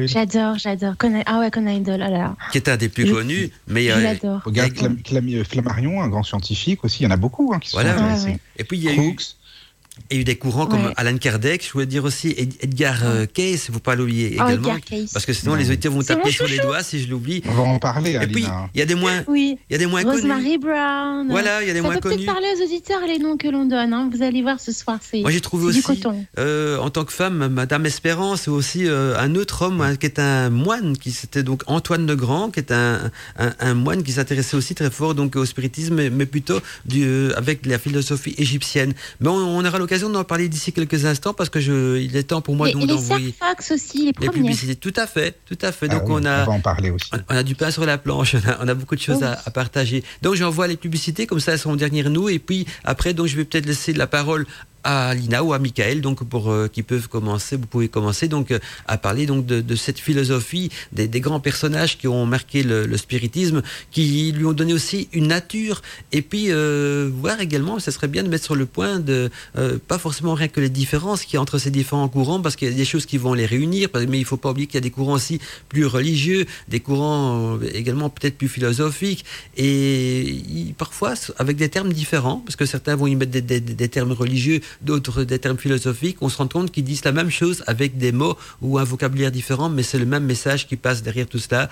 J'adore, 0.06 0.58
j'adore. 0.58 0.94
Ah 1.26 1.38
ouais, 1.40 1.50
Conan 1.50 1.78
Doyle, 1.80 2.02
oh 2.06 2.10
là 2.10 2.10
là. 2.10 2.36
qui 2.50 2.58
est 2.58 2.68
un 2.68 2.76
des 2.76 2.88
plus 2.88 3.06
Je- 3.06 3.12
connus, 3.12 3.50
mais 3.68 3.90
euh. 3.90 4.14
Regarde 4.44 4.70
Et- 4.72 4.74
Clam- 4.74 5.02
Clam- 5.02 5.44
Flammarion, 5.44 6.00
un 6.02 6.08
grand 6.08 6.22
scientifique 6.22 6.84
aussi. 6.84 7.02
Il 7.02 7.04
y 7.04 7.06
en 7.06 7.10
a 7.10 7.16
beaucoup 7.16 7.52
hein, 7.54 7.58
qui 7.58 7.70
se 7.70 7.76
Voilà. 7.76 7.96
sont 7.96 8.02
Ah 8.02 8.06
intéressés. 8.12 8.26
ouais. 8.30 8.38
et 8.58 8.64
puis 8.64 8.78
il 8.78 8.84
y 8.84 8.88
a 8.88 8.92
eu 8.92 8.96
Crookes. 8.96 9.36
Il 10.10 10.16
y 10.16 10.18
a 10.18 10.20
eu 10.22 10.24
des 10.24 10.36
courants 10.36 10.66
comme 10.66 10.86
Ouais. 10.86 10.92
Alan 10.96 11.16
Kardec, 11.18 11.64
je 11.66 11.70
voulais 11.72 11.84
dire 11.86 12.04
aussi 12.04 12.34
Ed- 12.36 12.54
Edgar 12.60 13.00
euh, 13.04 13.26
Cayce, 13.26 13.70
faut 13.70 13.78
pas 13.78 13.94
l'oublier 13.94 14.30
Oh, 14.40 14.44
également. 14.44 14.52
Edgar 14.68 14.80
Cayce. 14.80 15.12
Parce 15.12 15.26
que 15.26 15.34
sinon 15.34 15.52
Non. 15.52 15.58
les 15.58 15.66
auditeurs 15.68 15.92
vont 15.92 16.02
taper 16.02 16.30
sur 16.30 16.46
les 16.48 16.58
doigts 16.58 16.82
si 16.82 17.02
je 17.02 17.10
l'oublie. 17.10 17.42
On 17.46 17.52
va 17.52 17.62
en 17.62 17.78
parler, 17.78 18.12
Et 18.20 18.26
puis, 18.26 18.46
il 18.74 18.78
y 18.78 18.82
a 18.82 18.86
des 18.86 18.94
moins, 18.94 19.22
Oui. 19.28 19.58
il 19.68 19.72
y 19.72 19.76
a 19.76 19.78
des 19.78 19.84
moins 19.86 20.02
connus. 20.02 20.16
Rosemary 20.16 20.56
Brown. 20.58 21.26
Voilà, 21.30 21.62
il 21.62 21.68
y 21.68 21.70
a 21.70 21.74
des 21.74 21.80
Ça 21.80 21.84
moins 21.84 21.94
peut 21.96 22.00
peut-être 22.08 22.14
connus. 22.16 22.26
parler 22.26 22.46
aux 22.58 22.64
auditeurs 22.64 23.00
les 23.06 23.18
noms 23.18 23.36
que 23.36 23.48
l'on 23.48 23.66
donne. 23.66 23.92
hein. 23.92 24.08
Vous 24.12 24.22
allez 24.22 24.40
voir 24.40 24.60
ce 24.60 24.72
soir, 24.72 24.98
c'est 25.02 25.20
Moi, 25.20 25.30
j'ai 25.30 25.40
trouvé 25.42 25.64
du 25.72 25.78
aussi, 25.80 25.82
coton. 26.00 26.24
euh, 26.38 26.78
en 26.78 26.88
tant 26.88 27.04
que 27.04 27.12
femme, 27.12 27.48
Madame 27.48 27.84
Espérance, 27.84 28.46
et 28.46 28.50
aussi 28.50 28.86
euh, 28.86 29.18
un 29.18 29.34
autre 29.34 29.60
homme 29.62 29.82
hein, 29.82 29.96
qui 29.96 30.06
est 30.06 30.18
un 30.18 30.48
moine, 30.48 30.96
qui 30.96 31.10
c'était 31.12 31.42
donc 31.42 31.62
Antoine 31.66 32.06
le 32.06 32.16
Grand, 32.16 32.50
qui 32.50 32.60
est 32.60 32.72
un, 32.72 33.10
un, 33.38 33.52
un 33.60 33.74
moine 33.74 34.02
qui 34.02 34.12
s'intéressait 34.12 34.56
aussi 34.56 34.74
très 34.74 34.90
fort 34.90 35.14
donc 35.14 35.36
au 35.36 35.44
spiritisme, 35.44 35.94
mais, 35.96 36.08
mais 36.08 36.24
plutôt 36.26 36.60
du, 36.86 37.04
euh, 37.04 37.32
avec 37.36 37.66
la 37.66 37.78
philosophie 37.78 38.34
égyptienne. 38.38 38.94
Mais 39.20 39.28
on, 39.28 39.34
on 39.58 39.64
aura 39.64 39.81
l'occasion 39.82 40.08
d'en 40.08 40.24
parler 40.24 40.48
d'ici 40.48 40.72
quelques 40.72 41.04
instants 41.04 41.34
parce 41.34 41.50
que 41.50 41.60
je, 41.60 41.98
il 41.98 42.16
est 42.16 42.22
temps 42.22 42.40
pour 42.40 42.56
moi 42.56 42.70
donc 42.70 42.82
les 42.82 42.86
d'envoyer 42.88 43.34
Fox 43.38 43.70
aussi, 43.72 43.98
les 43.98 44.04
les 44.06 44.12
premières. 44.14 44.32
publicités. 44.32 44.76
Tout 44.76 44.92
à 44.96 45.06
fait, 45.06 45.38
tout 45.46 45.58
à 45.60 45.70
fait. 45.72 45.86
Ah 45.90 45.94
Donc 45.96 46.04
oui, 46.08 46.14
on 46.16 46.24
a 46.24 46.44
va 46.44 46.52
en 46.52 46.60
parler 46.60 46.90
aussi. 46.90 47.10
on 47.28 47.36
a 47.36 47.42
du 47.42 47.54
pain 47.54 47.70
sur 47.70 47.84
la 47.84 47.98
planche, 47.98 48.34
on 48.46 48.48
a, 48.48 48.58
on 48.62 48.68
a 48.68 48.74
beaucoup 48.74 48.96
de 48.96 49.00
choses 49.00 49.18
Oui. 49.20 49.24
à, 49.26 49.40
à 49.44 49.50
partager. 49.50 50.02
Donc 50.22 50.34
j'envoie 50.36 50.66
les 50.66 50.76
publicités, 50.76 51.26
comme 51.26 51.40
ça 51.40 51.52
elles 51.52 51.58
seront 51.58 51.76
derrière 51.76 52.08
nous. 52.10 52.28
Et 52.28 52.38
puis 52.38 52.66
après, 52.84 53.12
donc 53.14 53.26
je 53.26 53.36
vais 53.36 53.44
peut-être 53.44 53.66
laisser 53.66 53.92
la 53.92 54.06
parole 54.06 54.46
à 54.84 55.14
Lina 55.14 55.44
ou 55.44 55.52
à 55.52 55.58
Michael, 55.58 56.00
donc 56.00 56.24
pour 56.24 56.50
euh, 56.50 56.68
qui 56.68 56.82
peuvent 56.82 57.08
commencer, 57.08 57.56
vous 57.56 57.66
pouvez 57.66 57.88
commencer 57.88 58.28
donc 58.28 58.50
euh, 58.50 58.58
à 58.86 58.98
parler 58.98 59.26
donc 59.26 59.46
de, 59.46 59.60
de 59.60 59.76
cette 59.76 59.98
philosophie 59.98 60.70
des, 60.92 61.08
des 61.08 61.20
grands 61.20 61.40
personnages 61.40 61.98
qui 61.98 62.08
ont 62.08 62.26
marqué 62.26 62.62
le, 62.62 62.86
le 62.86 62.96
spiritisme, 62.96 63.62
qui 63.90 64.32
lui 64.32 64.44
ont 64.44 64.52
donné 64.52 64.72
aussi 64.72 65.08
une 65.12 65.28
nature, 65.28 65.82
et 66.10 66.22
puis 66.22 66.46
euh, 66.50 67.10
voir 67.14 67.40
également, 67.40 67.78
ça 67.78 67.90
serait 67.92 68.08
bien 68.08 68.22
de 68.22 68.28
mettre 68.28 68.44
sur 68.44 68.56
le 68.56 68.66
point 68.66 68.98
de 68.98 69.30
euh, 69.56 69.78
pas 69.86 69.98
forcément 69.98 70.34
rien 70.34 70.48
que 70.48 70.60
les 70.60 70.70
différences 70.70 71.24
a 71.34 71.38
entre 71.38 71.58
ces 71.58 71.70
différents 71.70 72.08
courants, 72.08 72.40
parce 72.40 72.56
qu'il 72.56 72.68
y 72.68 72.72
a 72.72 72.74
des 72.74 72.84
choses 72.84 73.06
qui 73.06 73.18
vont 73.18 73.34
les 73.34 73.46
réunir, 73.46 73.88
mais 74.08 74.18
il 74.18 74.24
faut 74.24 74.36
pas 74.36 74.50
oublier 74.50 74.66
qu'il 74.66 74.74
y 74.74 74.78
a 74.78 74.80
des 74.82 74.90
courants 74.90 75.14
aussi 75.14 75.40
plus 75.68 75.86
religieux, 75.86 76.46
des 76.68 76.80
courants 76.80 77.58
euh, 77.60 77.70
également 77.72 78.10
peut-être 78.10 78.36
plus 78.36 78.48
philosophiques, 78.48 79.24
et 79.56 80.74
parfois 80.76 81.14
avec 81.38 81.56
des 81.56 81.68
termes 81.68 81.92
différents, 81.92 82.38
parce 82.44 82.56
que 82.56 82.66
certains 82.66 82.96
vont 82.96 83.06
y 83.06 83.14
mettre 83.16 83.30
des, 83.32 83.40
des- 83.40 83.60
des 83.60 83.88
termes 83.88 84.12
religieux, 84.12 84.60
d'autres 84.80 85.24
des 85.24 85.38
termes 85.38 85.58
philosophiques, 85.58 86.18
on 86.20 86.28
se 86.28 86.38
rend 86.38 86.48
compte 86.48 86.70
qu'ils 86.72 86.84
disent 86.84 87.04
la 87.04 87.12
même 87.12 87.30
chose 87.30 87.62
avec 87.66 87.98
des 87.98 88.12
mots 88.12 88.36
ou 88.60 88.78
un 88.78 88.84
vocabulaire 88.84 89.30
différent, 89.30 89.68
mais 89.68 89.82
c'est 89.82 89.98
le 89.98 90.06
même 90.06 90.24
message 90.24 90.66
qui 90.66 90.76
passe 90.76 91.02
derrière 91.02 91.26
tout 91.26 91.38
cela. 91.38 91.68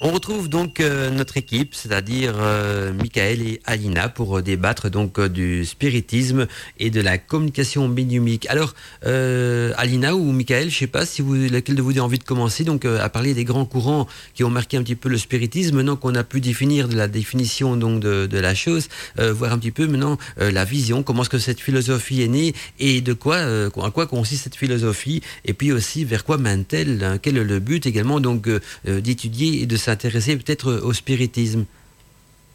On 0.00 0.12
retrouve 0.12 0.48
donc 0.48 0.78
euh, 0.78 1.10
notre 1.10 1.38
équipe, 1.38 1.74
c'est-à-dire 1.74 2.34
euh, 2.38 2.92
Michael 2.92 3.42
et 3.42 3.60
Alina, 3.64 4.08
pour 4.08 4.38
euh, 4.38 4.42
débattre 4.42 4.90
donc 4.90 5.18
euh, 5.18 5.28
du 5.28 5.64
spiritisme 5.64 6.46
et 6.78 6.90
de 6.90 7.00
la 7.00 7.18
communication 7.18 7.88
médiumique. 7.88 8.46
Alors, 8.48 8.74
Alina 9.02 10.14
ou 10.14 10.30
Michael, 10.30 10.70
je 10.70 10.78
sais 10.78 10.86
pas 10.86 11.04
si 11.04 11.20
vous, 11.20 11.34
lequel 11.34 11.74
de 11.74 11.82
vous 11.82 11.98
a 11.98 12.02
envie 12.02 12.18
de 12.18 12.24
commencer 12.24 12.62
donc 12.62 12.84
à 12.84 13.08
parler 13.08 13.34
des 13.34 13.42
grands 13.42 13.64
courants 13.64 14.06
qui 14.34 14.44
ont 14.44 14.50
marqué 14.50 14.76
un 14.76 14.84
petit 14.84 14.94
peu 14.94 15.08
le 15.08 15.18
spiritisme. 15.18 15.76
Maintenant 15.76 15.96
qu'on 15.96 16.14
a 16.14 16.22
pu 16.22 16.40
définir 16.40 16.88
de 16.88 16.96
la 16.96 17.08
définition 17.08 17.76
donc 17.76 18.00
de, 18.00 18.26
de 18.26 18.38
la 18.38 18.54
chose, 18.54 18.88
voir 19.16 19.52
un 19.52 19.58
petit 19.58 19.70
peu 19.72 19.86
maintenant 19.86 20.16
la 20.36 20.64
vision, 20.64 21.02
comment 21.02 21.22
est-ce 21.22 21.30
que 21.30 21.38
cette 21.38 21.60
philosophie 21.60 22.22
est 22.22 22.28
née 22.28 22.54
et 22.78 23.00
de 23.00 23.12
quoi, 23.12 23.38
à 23.38 23.90
quoi 23.90 24.06
consiste 24.06 24.44
cette 24.44 24.56
philosophie, 24.56 25.22
et 25.44 25.54
puis 25.54 25.72
aussi 25.72 26.04
vers 26.04 26.24
quoi 26.24 26.38
mène-t-elle, 26.38 27.02
hein, 27.02 27.18
quel 27.20 27.36
est 27.36 27.44
le 27.44 27.58
but 27.58 27.86
également 27.86 28.20
donc 28.20 28.48
d'étudier 28.84 29.62
et 29.62 29.66
de 29.66 29.76
s'intéresser 29.88 30.36
peut-être 30.36 30.72
au 30.84 30.92
spiritisme. 30.92 31.64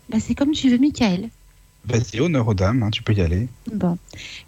Bah, 0.09 0.17
c'est 0.19 0.35
comme 0.35 0.51
tu 0.51 0.69
veux, 0.69 0.77
Michael. 0.77 1.29
Vas-y, 1.85 2.19
honneur 2.19 2.47
aux 2.47 2.53
dames, 2.53 2.83
hein, 2.83 2.91
tu 2.91 3.01
peux 3.01 3.13
y 3.13 3.21
aller. 3.21 3.47
Bon. 3.73 3.97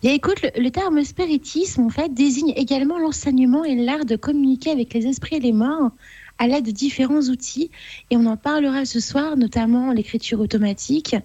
Bien, 0.02 0.14
écoute, 0.14 0.42
le, 0.42 0.62
le 0.62 0.70
terme 0.70 1.04
spiritisme, 1.04 1.82
en 1.82 1.90
fait, 1.90 2.14
désigne 2.14 2.54
également 2.56 3.00
l'enseignement 3.00 3.66
et 3.66 3.76
l'art 3.76 4.06
de 4.06 4.16
communiquer 4.16 4.70
avec 4.70 4.94
les 4.94 5.08
esprits 5.08 5.38
et 5.38 5.40
les 5.40 5.52
morts 5.52 5.92
à 6.38 6.48
l'aide 6.48 6.66
de 6.66 6.72
différents 6.72 7.22
outils. 7.22 7.72
Et 8.12 8.18
on 8.18 8.26
en 8.26 8.38
parlera 8.38 8.86
ce 8.86 9.00
soir, 9.00 9.36
notamment 9.36 9.92
l'écriture 9.92 10.40
automatique, 10.40 11.16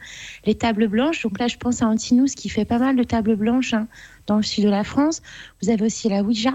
les 0.47 0.55
tables 0.55 0.89
blanches. 0.89 1.23
Donc 1.23 1.39
là, 1.39 1.47
je 1.47 1.59
pense 1.59 1.83
à 1.83 1.87
Antinous 1.87 2.35
qui 2.37 2.49
fait 2.49 2.65
pas 2.65 2.79
mal 2.79 2.97
de 2.97 3.03
tables 3.03 3.37
blanches 3.37 3.75
hein, 3.75 3.87
dans 4.27 4.37
le 4.37 4.43
sud 4.43 4.65
de 4.65 4.71
la 4.71 4.85
France. 4.85 5.21
Vous 5.63 5.69
avez 5.69 5.85
aussi 5.85 6.09
la 6.09 6.23
Ouija 6.23 6.55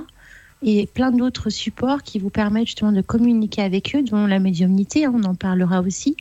et 0.68 0.88
plein 0.88 1.12
d'autres 1.12 1.52
supports 1.52 2.02
qui 2.02 2.18
vous 2.18 2.32
permettent 2.32 2.66
justement 2.66 2.92
de 2.92 3.02
communiquer 3.02 3.62
avec 3.62 3.96
eux, 3.96 4.02
dont 4.02 4.26
la 4.26 4.40
médiumnité, 4.40 5.06
hein, 5.06 5.14
on 5.16 5.24
en 5.24 5.36
parlera 5.36 5.82
aussi. 5.82 6.18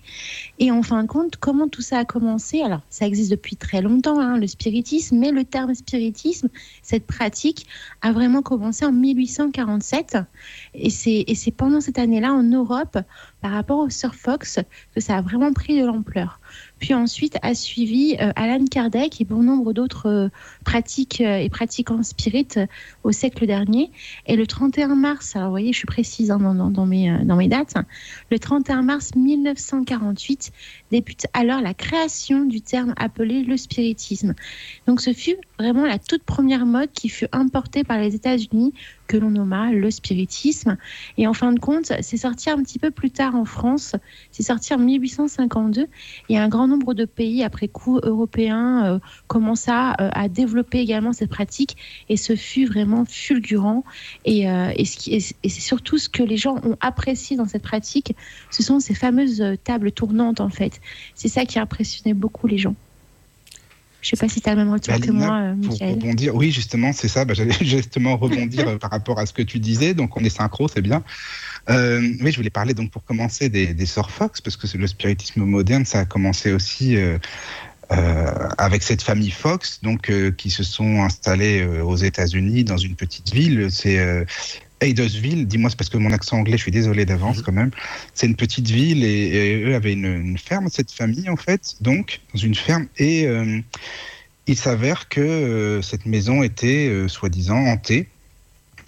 Et 0.59 0.71
en 0.71 0.83
fin 0.83 1.03
de 1.03 1.09
compte, 1.09 1.37
comment 1.37 1.67
tout 1.67 1.81
ça 1.81 2.01
a 2.01 2.05
commencé? 2.05 2.61
Alors, 2.61 2.83
ça 2.91 3.07
existe 3.07 3.31
depuis 3.31 3.57
très 3.57 3.81
longtemps, 3.81 4.21
hein, 4.21 4.37
le 4.37 4.47
spiritisme, 4.47 5.17
mais 5.17 5.31
le 5.31 5.45
terme 5.45 5.75
spiritisme, 5.75 6.49
cette 6.83 7.07
pratique, 7.07 7.67
a 8.03 8.13
vraiment 8.13 8.43
commencé 8.43 8.85
en 8.85 8.93
1847. 8.93 10.19
Et 10.75 10.91
c'est 10.91 11.51
pendant 11.57 11.81
cette 11.81 11.99
année-là, 11.99 12.35
en 12.35 12.43
Europe, 12.43 12.99
par 13.41 13.53
rapport 13.53 13.79
au 13.79 13.89
Sir 13.89 14.15
Fox, 14.15 14.59
que 14.95 15.01
ça 15.01 15.17
a 15.17 15.23
vraiment 15.23 15.55
pris 15.55 15.81
de 15.81 15.87
l'ampleur. 15.87 16.39
Puis 16.79 16.93
ensuite 16.93 17.39
a 17.43 17.55
suivi 17.55 18.17
euh, 18.21 18.31
Alan 18.37 18.65
Kardec 18.71 19.21
et 19.21 19.25
bon 19.25 19.43
nombre 19.43 19.73
d'autres 19.73 20.07
euh, 20.09 20.29
pratiques 20.65 21.21
euh, 21.21 21.37
et 21.39 21.49
pratiquants 21.51 22.03
spirit 22.03 22.49
euh, 22.57 22.67
au 23.05 23.13
siècle 23.13 23.47
dernier. 23.47 23.91
Et 24.27 24.35
le 24.37 24.47
31 24.47 24.95
mars, 24.97 25.37
alors 25.37 25.49
vous 25.49 25.53
voyez, 25.53 25.73
je 25.73 25.79
suis 25.79 25.87
précise 25.87 26.31
hein, 26.31 26.39
dans, 26.39 26.55
dans- 26.71 26.87
mes, 26.87 27.11
euh, 27.11 27.25
dans 27.25 27.37
mes 27.37 27.49
dates, 27.49 27.75
le 28.31 28.39
31 28.39 28.83
mars 28.83 29.15
1948 29.15 30.53
débute 30.91 31.27
alors 31.35 31.61
la 31.61 31.75
création 31.75 32.45
du 32.45 32.61
terme 32.61 32.95
appelé 32.97 33.43
le 33.43 33.57
spiritisme. 33.57 34.35
Donc 34.87 35.01
ce 35.01 35.13
fut 35.13 35.37
vraiment 35.59 35.85
la 35.85 35.99
toute 35.99 36.25
première 36.25 36.67
mode 36.67 36.91
qui 36.93 37.09
fut 37.09 37.29
importée 37.33 37.85
par 37.85 37.99
les 37.99 38.15
États-Unis 38.15 38.73
que 39.07 39.19
l'on 39.19 39.31
nomma 39.31 39.71
le 39.71 39.91
spiritisme. 39.91 40.79
Et 41.19 41.27
en 41.27 41.35
fin 41.35 41.53
de 41.53 41.61
compte, 41.61 41.93
c'est 42.01 42.17
sorti 42.17 42.49
un 42.49 42.63
petit 42.63 42.79
peu 42.79 42.91
plus 42.91 43.11
tard 43.11 43.35
en 43.35 43.45
France, 43.45 43.95
c'est 44.33 44.43
sorti 44.43 44.73
en 44.73 44.79
1852 44.79 45.87
et 46.31 46.39
un 46.39 46.49
grand 46.49 46.67
nombre 46.67 46.95
de 46.95 47.05
pays 47.05 47.43
après 47.45 47.69
coup 47.69 47.99
européens 48.03 48.95
euh, 48.95 48.99
commença 49.27 49.91
à 49.99 50.29
développer 50.29 50.54
également 50.73 51.13
cette 51.13 51.31
pratique 51.31 51.77
et 52.09 52.17
ce 52.17 52.37
fut 52.37 52.67
vraiment 52.67 53.05
fulgurant 53.05 53.85
et, 54.25 54.49
euh, 54.49 54.73
et, 54.77 54.85
ce 54.85 54.97
qui- 54.97 55.15
et 55.15 55.21
c'est 55.21 55.35
et 55.43 55.49
c'est 55.49 55.61
surtout 55.61 55.99
ce 55.99 56.09
que 56.09 56.23
les 56.23 56.37
gens 56.37 56.57
ont 56.65 56.77
apprécié 56.81 57.37
dans 57.37 57.47
cette 57.47 57.63
pratique, 57.63 58.15
ce 58.51 58.63
sont 58.63 58.81
ces 58.81 58.95
fameuses 58.95 59.41
euh, 59.41 59.57
tables 59.57 59.93
tournantes 59.93 60.41
en 60.41 60.49
fait. 60.51 60.81
C'est 61.15 61.29
ça 61.29 61.45
qui 61.45 61.59
a 61.59 61.63
impressionné 61.63 62.15
beaucoup 62.15 62.47
les 62.47 62.59
gens. 62.59 62.75
Je 64.01 64.11
sais 64.11 64.17
pas 64.17 64.29
si 64.29 64.43
tu 64.43 64.49
as 64.51 64.53
le 64.55 64.59
même 64.59 64.71
retour 64.71 64.93
que 64.95 64.99
Alina, 65.03 65.13
moi, 65.27 65.39
euh, 65.41 65.55
Pour 65.55 65.71
Michael. 65.73 65.95
rebondir, 65.95 66.35
oui, 66.35 66.51
justement, 66.51 66.93
c'est 66.93 67.09
ça. 67.09 67.25
Bah, 67.25 67.33
J'allais 67.33 67.55
justement 67.63 68.19
rebondir 68.19 68.69
euh, 68.69 68.77
par 68.77 68.91
rapport 68.91 69.19
à 69.19 69.25
ce 69.25 69.33
que 69.33 69.41
tu 69.41 69.59
disais. 69.59 69.95
Donc, 69.95 70.15
on 70.19 70.25
est 70.25 70.29
synchro, 70.29 70.69
c'est 70.69 70.83
bien. 70.83 71.03
Euh, 71.71 72.03
oui, 72.21 72.31
je 72.31 72.37
voulais 72.37 72.51
parler 72.51 72.75
donc 72.75 72.91
pour 72.91 73.03
commencer 73.03 73.49
des, 73.49 73.73
des 73.73 73.87
Sir 73.87 74.11
Fox, 74.11 74.43
parce 74.43 74.59
que 74.59 74.77
le 74.77 74.87
spiritisme 74.87 75.43
moderne, 75.45 75.87
ça 75.87 76.01
a 76.01 76.05
commencé 76.05 76.53
aussi 76.53 76.97
euh, 76.97 77.17
euh, 77.93 78.49
avec 78.59 78.83
cette 78.83 79.03
famille 79.03 79.31
Fox, 79.31 79.81
donc 79.83 80.11
euh, 80.11 80.31
qui 80.31 80.51
se 80.51 80.63
sont 80.63 81.03
installés 81.03 81.61
euh, 81.61 81.83
aux 81.83 81.97
États-Unis 81.97 82.65
dans 82.65 82.77
une 82.77 82.97
petite 82.97 83.33
ville. 83.33 83.69
C'est 83.71 83.99
Adelsville. 84.81 85.47
Dis-moi, 85.47 85.71
c'est 85.71 85.77
parce 85.77 85.91
que 85.91 85.99
mon 85.99 86.13
accent 86.13 86.39
anglais, 86.39 86.57
je 86.57 86.63
suis 86.63 86.71
désolé 86.71 87.05
d'avance 87.05 87.43
quand 87.43 87.53
même. 87.53 87.71
C'est 88.15 88.27
une 88.27 88.37
petite 88.37 88.69
ville 88.69 89.05
et, 89.05 89.29
et 89.29 89.65
eux 89.65 89.75
avaient 89.75 89.93
une, 89.93 90.07
une 90.07 90.39
ferme, 90.39 90.69
cette 90.71 90.93
famille 90.93 91.29
en 91.29 91.37
fait, 91.37 91.77
donc 91.81 92.21
dans 92.33 92.41
une 92.41 92.55
ferme 92.55 92.87
et 92.99 93.27
il 94.47 94.57
s'avère 94.57 95.09
que 95.09 95.81
cette 95.83 96.05
maison 96.05 96.43
était 96.43 97.09
soi-disant 97.09 97.67
hantée. 97.67 98.09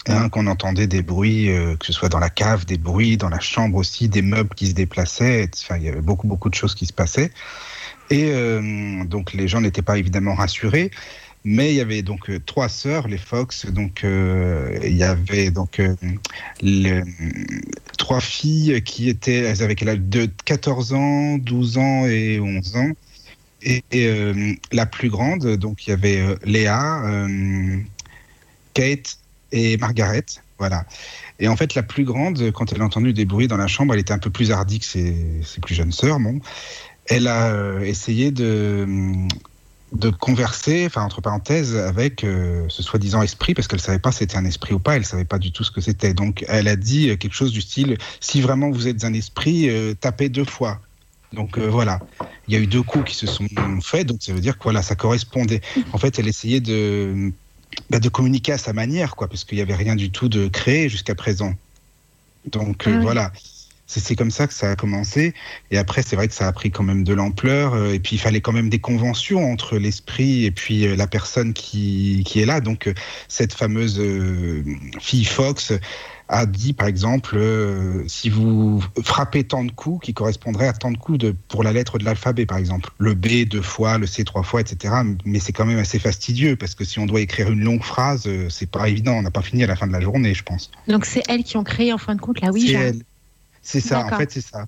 Hein, 0.09 0.29
qu'on 0.29 0.47
entendait 0.47 0.87
des 0.87 1.01
bruits, 1.01 1.49
euh, 1.49 1.75
que 1.75 1.85
ce 1.85 1.91
soit 1.91 2.07
dans 2.07 2.19
la 2.19 2.29
cave, 2.29 2.65
des 2.65 2.77
bruits, 2.77 3.17
dans 3.17 3.27
la 3.27 3.41
chambre 3.41 3.77
aussi, 3.77 4.07
des 4.07 4.21
meubles 4.21 4.55
qui 4.55 4.67
se 4.67 4.73
déplaçaient. 4.73 5.49
Enfin, 5.53 5.77
il 5.77 5.83
y 5.83 5.89
avait 5.89 6.01
beaucoup, 6.01 6.27
beaucoup 6.27 6.49
de 6.49 6.55
choses 6.55 6.75
qui 6.75 6.85
se 6.85 6.93
passaient. 6.93 7.31
Et 8.09 8.31
euh, 8.31 9.03
donc, 9.05 9.33
les 9.33 9.47
gens 9.47 9.61
n'étaient 9.61 9.81
pas 9.81 9.97
évidemment 9.97 10.33
rassurés. 10.35 10.91
Mais 11.43 11.71
il 11.71 11.75
y 11.75 11.81
avait 11.81 12.01
donc 12.01 12.29
euh, 12.29 12.39
trois 12.45 12.67
sœurs, 12.67 13.07
les 13.07 13.17
Fox. 13.17 13.67
Donc, 13.67 14.03
euh, 14.03 14.77
il 14.83 14.97
y 14.97 15.03
avait 15.03 15.49
donc 15.49 15.79
euh, 15.79 15.95
le- 16.61 17.03
trois 17.97 18.19
filles 18.19 18.81
qui 18.81 19.07
étaient, 19.07 19.43
elles 19.43 19.63
avaient 19.63 19.75
quel 19.75 19.89
âge? 19.89 19.99
De 19.99 20.29
14 20.45 20.93
ans, 20.93 21.37
12 21.37 21.77
ans 21.77 22.05
et 22.05 22.39
11 22.39 22.75
ans. 22.75 22.91
Et, 23.63 23.83
la 24.71 24.85
plus 24.85 25.09
grande, 25.09 25.55
donc 25.57 25.87
il 25.87 25.89
y 25.89 25.93
avait 25.93 26.23
Léa, 26.45 27.01
Kate 28.73 29.17
et 29.51 29.77
Margaret. 29.77 30.25
Voilà. 30.59 30.85
Et 31.39 31.47
en 31.47 31.55
fait, 31.55 31.75
la 31.75 31.83
plus 31.83 32.03
grande, 32.03 32.51
quand 32.51 32.73
elle 32.73 32.81
a 32.81 32.85
entendu 32.85 33.13
des 33.13 33.25
bruits 33.25 33.47
dans 33.47 33.57
la 33.57 33.67
chambre, 33.67 33.93
elle 33.93 33.99
était 33.99 34.13
un 34.13 34.19
peu 34.19 34.29
plus 34.29 34.51
hardie 34.51 34.79
que 34.79 34.85
ses, 34.85 35.15
ses 35.43 35.59
plus 35.61 35.75
jeunes 35.75 35.91
sœurs. 35.91 36.19
Bon. 36.19 36.39
Elle 37.07 37.27
a 37.27 37.51
euh, 37.51 37.81
essayé 37.81 38.31
de, 38.31 38.85
de 39.93 40.09
converser, 40.09 40.85
enfin 40.85 41.03
entre 41.03 41.21
parenthèses, 41.21 41.75
avec 41.75 42.23
euh, 42.23 42.65
ce 42.67 42.83
soi-disant 42.83 43.21
esprit, 43.21 43.53
parce 43.53 43.67
qu'elle 43.67 43.79
savait 43.79 43.99
pas 43.99 44.11
si 44.11 44.19
c'était 44.19 44.37
un 44.37 44.45
esprit 44.45 44.73
ou 44.73 44.79
pas, 44.79 44.95
elle 44.97 45.05
savait 45.05 45.25
pas 45.25 45.39
du 45.39 45.51
tout 45.51 45.63
ce 45.63 45.71
que 45.71 45.81
c'était. 45.81 46.13
Donc 46.13 46.43
elle 46.47 46.67
a 46.67 46.75
dit 46.75 47.09
euh, 47.09 47.15
quelque 47.15 47.33
chose 47.33 47.53
du 47.53 47.61
style 47.61 47.97
si 48.19 48.41
vraiment 48.41 48.69
vous 48.69 48.87
êtes 48.87 49.03
un 49.05 49.13
esprit, 49.13 49.69
euh, 49.69 49.93
tapez 49.93 50.29
deux 50.29 50.45
fois. 50.45 50.81
Donc 51.33 51.57
euh, 51.57 51.67
voilà, 51.67 51.99
il 52.47 52.53
y 52.53 52.57
a 52.57 52.59
eu 52.59 52.67
deux 52.67 52.83
coups 52.83 53.11
qui 53.11 53.15
se 53.15 53.27
sont 53.27 53.47
faits, 53.81 54.07
donc 54.07 54.21
ça 54.21 54.33
veut 54.33 54.39
dire 54.39 54.57
que 54.57 54.63
voilà, 54.63 54.81
ça 54.81 54.95
correspondait. 54.95 55.61
En 55.93 55.97
fait, 55.97 56.19
elle 56.19 56.27
essayait 56.27 56.61
de 56.61 57.31
bah, 57.89 57.99
de 57.99 58.09
communiquer 58.09 58.53
à 58.53 58.57
sa 58.57 58.73
manière, 58.73 59.15
quoi, 59.15 59.27
parce 59.27 59.43
qu'il 59.43 59.57
n'y 59.57 59.61
avait 59.61 59.75
rien 59.75 59.95
du 59.95 60.09
tout 60.09 60.29
de 60.29 60.47
créé 60.47 60.89
jusqu'à 60.89 61.15
présent. 61.15 61.53
Donc 62.51 62.83
Ah 62.85 62.91
oui. 62.91 62.97
voilà, 63.01 63.31
c'est 63.87 64.15
comme 64.15 64.31
ça 64.31 64.47
que 64.47 64.53
ça 64.53 64.71
a 64.71 64.75
commencé. 64.75 65.33
Et 65.71 65.77
après, 65.77 66.03
c'est 66.03 66.15
vrai 66.15 66.27
que 66.27 66.33
ça 66.33 66.47
a 66.47 66.51
pris 66.51 66.69
quand 66.71 66.83
même 66.83 67.03
de 67.03 67.13
l'ampleur. 67.13 67.73
euh, 67.73 67.93
et 67.93 67.99
puis, 67.99 68.17
il 68.17 68.19
fallait 68.19 68.41
quand 68.41 68.51
même 68.51 68.69
des 68.69 68.79
conventions 68.79 69.51
entre 69.51 69.77
l'esprit 69.77 70.45
et 70.45 70.51
puis 70.51 70.85
euh, 70.85 70.95
la 70.95 71.07
personne 71.07 71.53
qui, 71.53 72.23
qui 72.25 72.41
est 72.41 72.45
là. 72.45 72.59
Donc, 72.59 72.87
euh, 72.87 72.93
cette 73.27 73.53
fameuse 73.53 74.01
fille 74.99 75.25
Fox 75.25 75.73
a 76.29 76.45
dit, 76.45 76.73
par 76.73 76.87
exemple, 76.89 77.37
euh, 77.37 78.03
si 78.07 78.29
vous 78.29 78.83
frappez 79.01 79.45
tant 79.45 79.63
de 79.63 79.71
coups, 79.71 80.05
qui 80.05 80.13
correspondraient 80.13 80.67
à 80.67 80.73
tant 80.73 80.91
de 80.91 80.97
coups 80.97 81.19
de, 81.19 81.33
pour 81.47 81.63
la 81.63 81.71
lettre 81.71 81.97
de 81.97 82.03
l'alphabet, 82.03 82.45
par 82.45 82.57
exemple. 82.57 82.89
Le 82.97 83.13
B 83.13 83.45
deux 83.47 83.61
fois, 83.61 83.97
le 83.97 84.05
C 84.07 84.25
trois 84.25 84.43
fois, 84.43 84.59
etc. 84.59 84.93
Mais 85.23 85.39
c'est 85.39 85.53
quand 85.53 85.65
même 85.65 85.79
assez 85.79 85.99
fastidieux, 85.99 86.57
parce 86.57 86.75
que 86.75 86.83
si 86.83 86.99
on 86.99 87.05
doit 87.05 87.21
écrire 87.21 87.49
une 87.49 87.63
longue 87.63 87.83
phrase, 87.83 88.29
c'est 88.49 88.69
pas 88.69 88.89
évident. 88.89 89.13
On 89.13 89.21
n'a 89.21 89.31
pas 89.31 89.41
fini 89.41 89.63
à 89.63 89.67
la 89.67 89.77
fin 89.77 89.87
de 89.87 89.93
la 89.93 90.01
journée, 90.01 90.33
je 90.33 90.43
pense. 90.43 90.69
Donc 90.89 91.05
c'est 91.05 91.23
elles 91.29 91.45
qui 91.45 91.55
ont 91.55 91.63
créé 91.63 91.93
en 91.93 91.97
fin 91.97 92.15
de 92.15 92.19
compte 92.19 92.41
la 92.41 92.47
C'est 92.47 92.53
Ouija. 92.53 92.79
elle. 92.81 93.03
C'est 93.67 93.81
ça, 93.81 94.05
en 94.05 94.17
fait, 94.17 94.31
c'est 94.31 94.41
ça. 94.41 94.65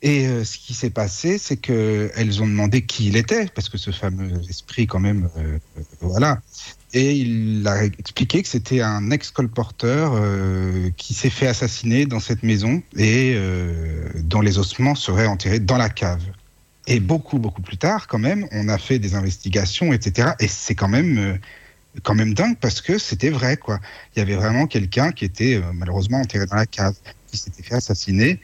Et 0.00 0.26
euh, 0.26 0.44
ce 0.44 0.56
qui 0.56 0.72
s'est 0.72 0.90
passé, 0.90 1.36
c'est 1.36 1.58
que 1.58 2.10
elles 2.14 2.40
ont 2.42 2.46
demandé 2.46 2.82
qui 2.82 3.08
il 3.08 3.16
était, 3.16 3.46
parce 3.54 3.68
que 3.68 3.76
ce 3.76 3.90
fameux 3.90 4.30
esprit, 4.48 4.86
quand 4.86 5.00
même, 5.00 5.28
euh, 5.36 5.58
euh, 5.76 5.82
voilà. 6.00 6.40
Et 6.94 7.16
il 7.16 7.66
a 7.68 7.84
expliqué 7.84 8.42
que 8.42 8.48
c'était 8.48 8.80
un 8.80 9.10
ex-colporteur 9.10 10.12
euh, 10.14 10.88
qui 10.96 11.12
s'est 11.12 11.28
fait 11.28 11.48
assassiner 11.48 12.06
dans 12.06 12.20
cette 12.20 12.42
maison 12.42 12.82
et 12.96 13.36
dont 14.14 14.40
les 14.40 14.58
ossements 14.58 14.94
seraient 14.94 15.26
enterrés 15.26 15.60
dans 15.60 15.76
la 15.76 15.90
cave. 15.90 16.22
Et 16.86 17.00
beaucoup, 17.00 17.38
beaucoup 17.38 17.60
plus 17.60 17.76
tard, 17.76 18.06
quand 18.06 18.18
même, 18.18 18.46
on 18.52 18.70
a 18.70 18.78
fait 18.78 18.98
des 18.98 19.16
investigations, 19.16 19.92
etc. 19.92 20.30
Et 20.40 20.48
c'est 20.48 20.74
quand 20.74 20.88
même, 20.88 21.38
quand 22.02 22.14
même 22.14 22.34
dingue 22.34 22.56
parce 22.60 22.80
que 22.80 22.98
c'était 22.98 23.30
vrai, 23.30 23.56
quoi. 23.56 23.80
Il 24.14 24.18
y 24.18 24.22
avait 24.22 24.36
vraiment 24.36 24.66
quelqu'un 24.66 25.12
qui 25.12 25.24
était 25.24 25.56
euh, 25.56 25.72
malheureusement 25.72 26.20
enterré 26.20 26.46
dans 26.46 26.56
la 26.56 26.66
cave, 26.66 26.94
qui 27.30 27.36
s'était 27.36 27.62
fait 27.62 27.74
assassiner. 27.74 28.40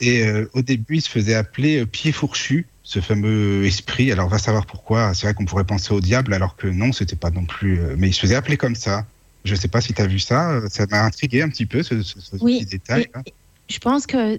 Et 0.00 0.26
euh, 0.26 0.48
au 0.54 0.62
début, 0.62 0.96
il 0.96 1.00
se 1.02 1.08
faisait 1.08 1.34
appeler 1.34 1.80
euh, 1.82 1.86
Pied 1.86 2.12
Fourchu, 2.12 2.66
ce 2.82 3.00
fameux 3.00 3.64
esprit. 3.64 4.10
Alors, 4.12 4.26
on 4.26 4.30
va 4.30 4.38
savoir 4.38 4.66
pourquoi. 4.66 5.14
C'est 5.14 5.26
vrai 5.26 5.34
qu'on 5.34 5.44
pourrait 5.44 5.64
penser 5.64 5.92
au 5.94 6.00
diable, 6.00 6.34
alors 6.34 6.56
que 6.56 6.66
non, 6.66 6.92
c'était 6.92 7.16
pas 7.16 7.30
non 7.30 7.44
plus. 7.44 7.78
euh, 7.80 7.94
mais 7.96 8.08
il 8.08 8.12
se 8.12 8.20
faisait 8.20 8.34
appeler 8.34 8.56
comme 8.56 8.74
ça. 8.74 9.06
Je 9.44 9.54
sais 9.54 9.68
pas 9.68 9.80
si 9.80 9.92
tu 9.94 10.02
as 10.02 10.06
vu 10.06 10.18
ça. 10.18 10.50
euh, 10.52 10.68
Ça 10.70 10.86
m'a 10.90 11.04
intrigué 11.04 11.42
un 11.42 11.48
petit 11.48 11.66
peu, 11.66 11.82
ce, 11.82 12.02
ce- 12.02 12.20
ce 12.20 12.36
Oui, 12.40 12.58
petit 12.60 12.70
détail. 12.70 13.06
et- 13.26 13.32
Je 13.70 13.78
pense 13.78 14.06
que, 14.06 14.36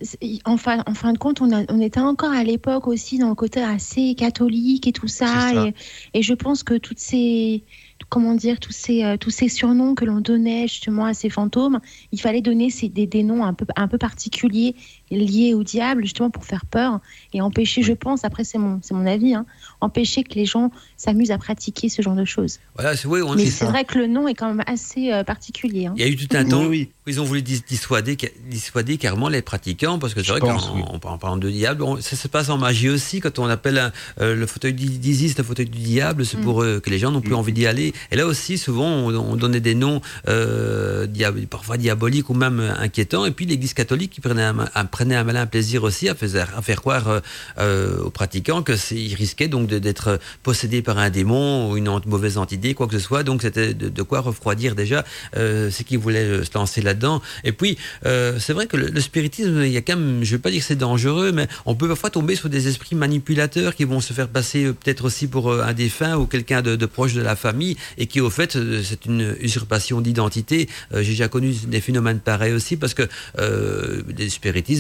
en 0.47 0.57
fin, 0.57 0.83
en 0.85 0.93
fin 0.93 1.11
de 1.11 1.17
compte, 1.17 1.41
on, 1.41 1.51
a- 1.51 1.65
on 1.69 1.81
était 1.81 1.99
encore 1.99 2.31
à 2.31 2.43
l'époque 2.43 2.85
aussi 2.88 3.17
dans 3.17 3.29
le 3.29 3.35
côté 3.35 3.59
assez 3.63 4.13
catholique 4.13 4.85
et 4.88 4.91
tout 4.91 5.07
ça. 5.07 5.47
C'est 5.49 5.55
ça. 5.55 5.65
Et, 5.65 5.73
et 6.19 6.21
je 6.21 6.33
pense 6.35 6.61
que 6.63 6.75
toutes 6.77 6.99
ces, 6.99 7.63
comment 8.10 8.36
dire, 8.36 8.60
tous 8.60 8.72
ces, 8.72 9.04
euh, 9.04 9.18
tous 9.18 9.30
ces 9.30 9.50
surnoms 9.50 9.96
que 9.96 10.06
l'on 10.06 10.22
donnait 10.22 10.68
justement 10.68 11.06
à 11.06 11.13
ces 11.13 11.30
fantômes, 11.30 11.80
il 12.12 12.22
fallait 12.22 12.41
donner 12.41 12.70
ces, 12.70 12.89
des, 12.89 13.24
noms 13.24 13.44
un 13.44 13.54
peu, 13.54 13.65
un 13.76 13.88
peu 13.88 13.98
particuliers 13.98 14.76
liés 15.15 15.54
au 15.54 15.63
diable, 15.63 16.04
justement 16.04 16.30
pour 16.30 16.45
faire 16.45 16.65
peur 16.65 16.99
et 17.34 17.41
empêcher, 17.41 17.82
je 17.84 17.93
pense, 17.93 18.23
après 18.25 18.43
c'est 18.43 18.58
mon, 18.58 18.80
c'est 18.82 18.93
mon 18.93 19.06
avis, 19.06 19.34
hein, 19.34 19.45
empêcher 19.82 20.23
que 20.23 20.34
les 20.36 20.45
gens 20.45 20.71
s'amusent 20.97 21.32
à 21.32 21.38
pratiquer 21.38 21.89
ce 21.89 22.01
genre 22.01 22.15
de 22.15 22.25
choses. 22.25 22.60
Voilà, 22.75 22.95
c'est 22.95 23.08
oui, 23.08 23.21
on- 23.21 23.34
Mais 23.36 23.45
c'est 23.45 23.51
c'est 23.51 23.65
ça. 23.65 23.71
vrai 23.71 23.84
que 23.86 23.97
le 23.97 24.08
nom 24.08 24.28
est 24.28 24.34
quand 24.34 24.47
même 24.47 24.63
assez 24.67 25.12
euh, 25.12 25.23
particulier. 25.23 25.88
hein. 25.88 25.93
Il 25.97 26.01
y 26.01 26.06
a 26.06 26.10
eu 26.10 26.15
tout 26.15 26.36
un 26.38 26.45
temps 26.45 26.62
Oui, 26.62 26.67
oui. 26.67 26.89
où 27.06 27.10
ils 27.10 27.21
ont 27.21 27.25
voulu 27.25 27.41
dis- 27.41 27.63
dissuader, 27.67 28.17
dissuader 28.49 28.97
carrément 28.97 29.30
les 29.30 29.41
pratiquants, 29.41 29.99
parce 29.99 30.13
que 30.13 30.23
c'est 30.23 30.32
vrai 30.32 30.39
qu'en 30.39 31.17
parlant 31.17 31.38
de 31.38 31.49
diable, 31.49 31.84
on- 31.84 32.01
ça 32.01 32.15
se 32.15 32.28
passe 32.28 32.49
en 32.49 32.58
magie 32.58 32.89
aussi, 32.89 33.19
quand 33.19 33.39
on 33.39 33.45
appelle 33.45 33.78
un- 33.78 33.91
euh, 34.21 34.36
le 34.36 34.45
fauteuil 34.47 34.73
d'I- 34.73 34.97
d'Isis 34.99 35.38
le 35.38 35.43
fauteuil 35.43 35.65
du 35.67 35.80
diable, 35.80 36.25
c'est 36.25 36.38
Mm. 36.38 36.41
pour 36.41 36.62
euh, 36.63 36.80
que 36.80 36.89
les 36.89 36.99
gens 36.99 37.12
n'ont 37.12 37.21
plus 37.21 37.34
Mm. 37.34 37.38
envie 37.38 37.54
d'y 37.54 37.65
aller. 37.67 37.93
Et 38.12 38.15
là 38.15 38.25
aussi, 38.25 38.58
souvent, 38.58 38.88
on, 38.88 39.13
on 39.15 39.36
donnait 39.36 39.60
des 39.60 39.75
noms 39.75 40.01
euh, 40.28 41.08
diab- 41.08 41.45
parfois 41.47 41.78
diaboliques 41.78 42.30
ou 42.30 42.34
même 42.34 42.60
inquiétants, 42.80 43.25
et 43.25 43.32
puis 43.32 43.45
l'Église 43.45 43.73
catholique 43.73 44.12
qui 44.12 44.21
prenait 44.21 44.43
un, 44.43 44.60
un- 44.75 44.86
prenait 45.06 45.15
un 45.18 45.24
malin 45.24 45.46
plaisir 45.46 45.84
aussi 45.84 46.10
à, 46.10 46.15
faire- 46.15 46.82
croire 46.82 47.08
euh, 47.10 47.20
euh, 47.60 48.00
aux 48.00 48.10
pratiquants 48.10 48.63
que 48.63 48.76
c'est- 48.76 48.96
ils 48.96 49.13
risquaient 49.13 49.48
donc 49.48 49.68
d'être 49.68 50.20
possédés 50.41 50.82
par 50.82 50.98
un 50.98 51.12
démon 51.12 51.70
ou 51.70 51.78
une 51.78 51.88
mauvaise 52.08 52.39
entité, 52.39 52.74
quoi 52.74 52.88
que 52.88 52.98
ce 52.98 53.06
soit. 53.06 53.22
Donc 53.22 53.44
c'était 53.44 53.76
de, 53.76 54.02
quoi 54.02 54.22
refroidir 54.22 54.74
déjà 54.74 55.06
euh, 55.38 55.70
ceux 55.70 55.84
qui 55.84 55.96
voulaient 55.96 56.26
euh, 56.26 56.44
se 56.44 56.50
lancer 56.56 56.82
là-dedans. 56.82 57.22
Et 57.44 57.52
puis, 57.52 57.78
c'est 58.04 58.54
vrai 58.54 58.65
que 58.65 58.78
le, 58.78 59.00
spiritisme, 59.00 59.62
il 59.63 59.72
y 59.72 59.78
a 59.78 59.82
quand 59.82 59.96
même, 59.96 60.24
je 60.24 60.32
veux 60.36 60.41
pas 60.41 60.50
dire 60.50 60.62
que 60.62 60.65
c'est 60.65 60.76
dangereux, 60.76 61.32
mais 61.32 61.48
on 61.68 61.76
peut 61.76 61.88
parfois 61.88 62.10
tomber 62.10 62.36
sur 62.36 62.50
des 62.50 62.68
esprits 62.68 62.96
manipulateurs 62.96 63.76
qui 63.76 63.84
vont 63.84 64.02
se 64.02 64.13
faire 64.13 64.28
passer 64.28 64.74
peut-être 64.74 65.06
aussi 65.06 65.28
pour 65.28 65.52
un 65.54 65.74
défunt 65.74 66.15
ou 66.18 66.26
quelqu'un 66.26 66.62
de, 66.63 66.86
proche 66.88 67.13
de 67.13 67.22
la 67.22 67.36
famille 67.36 67.78
et 68.00 68.08
qui, 68.08 68.22
au 68.22 68.30
fait, 68.32 68.58
c'est 68.84 69.06
une 69.06 69.36
usurpation 69.39 70.02
d'identité. 70.02 70.68
J'ai 70.91 71.12
déjà 71.12 71.28
connu 71.28 71.54
des 71.68 71.82
phénomènes 71.82 72.20
pareils 72.20 72.54
aussi 72.54 72.78
parce 72.78 72.94
que 72.96 73.04
euh, 73.39 74.02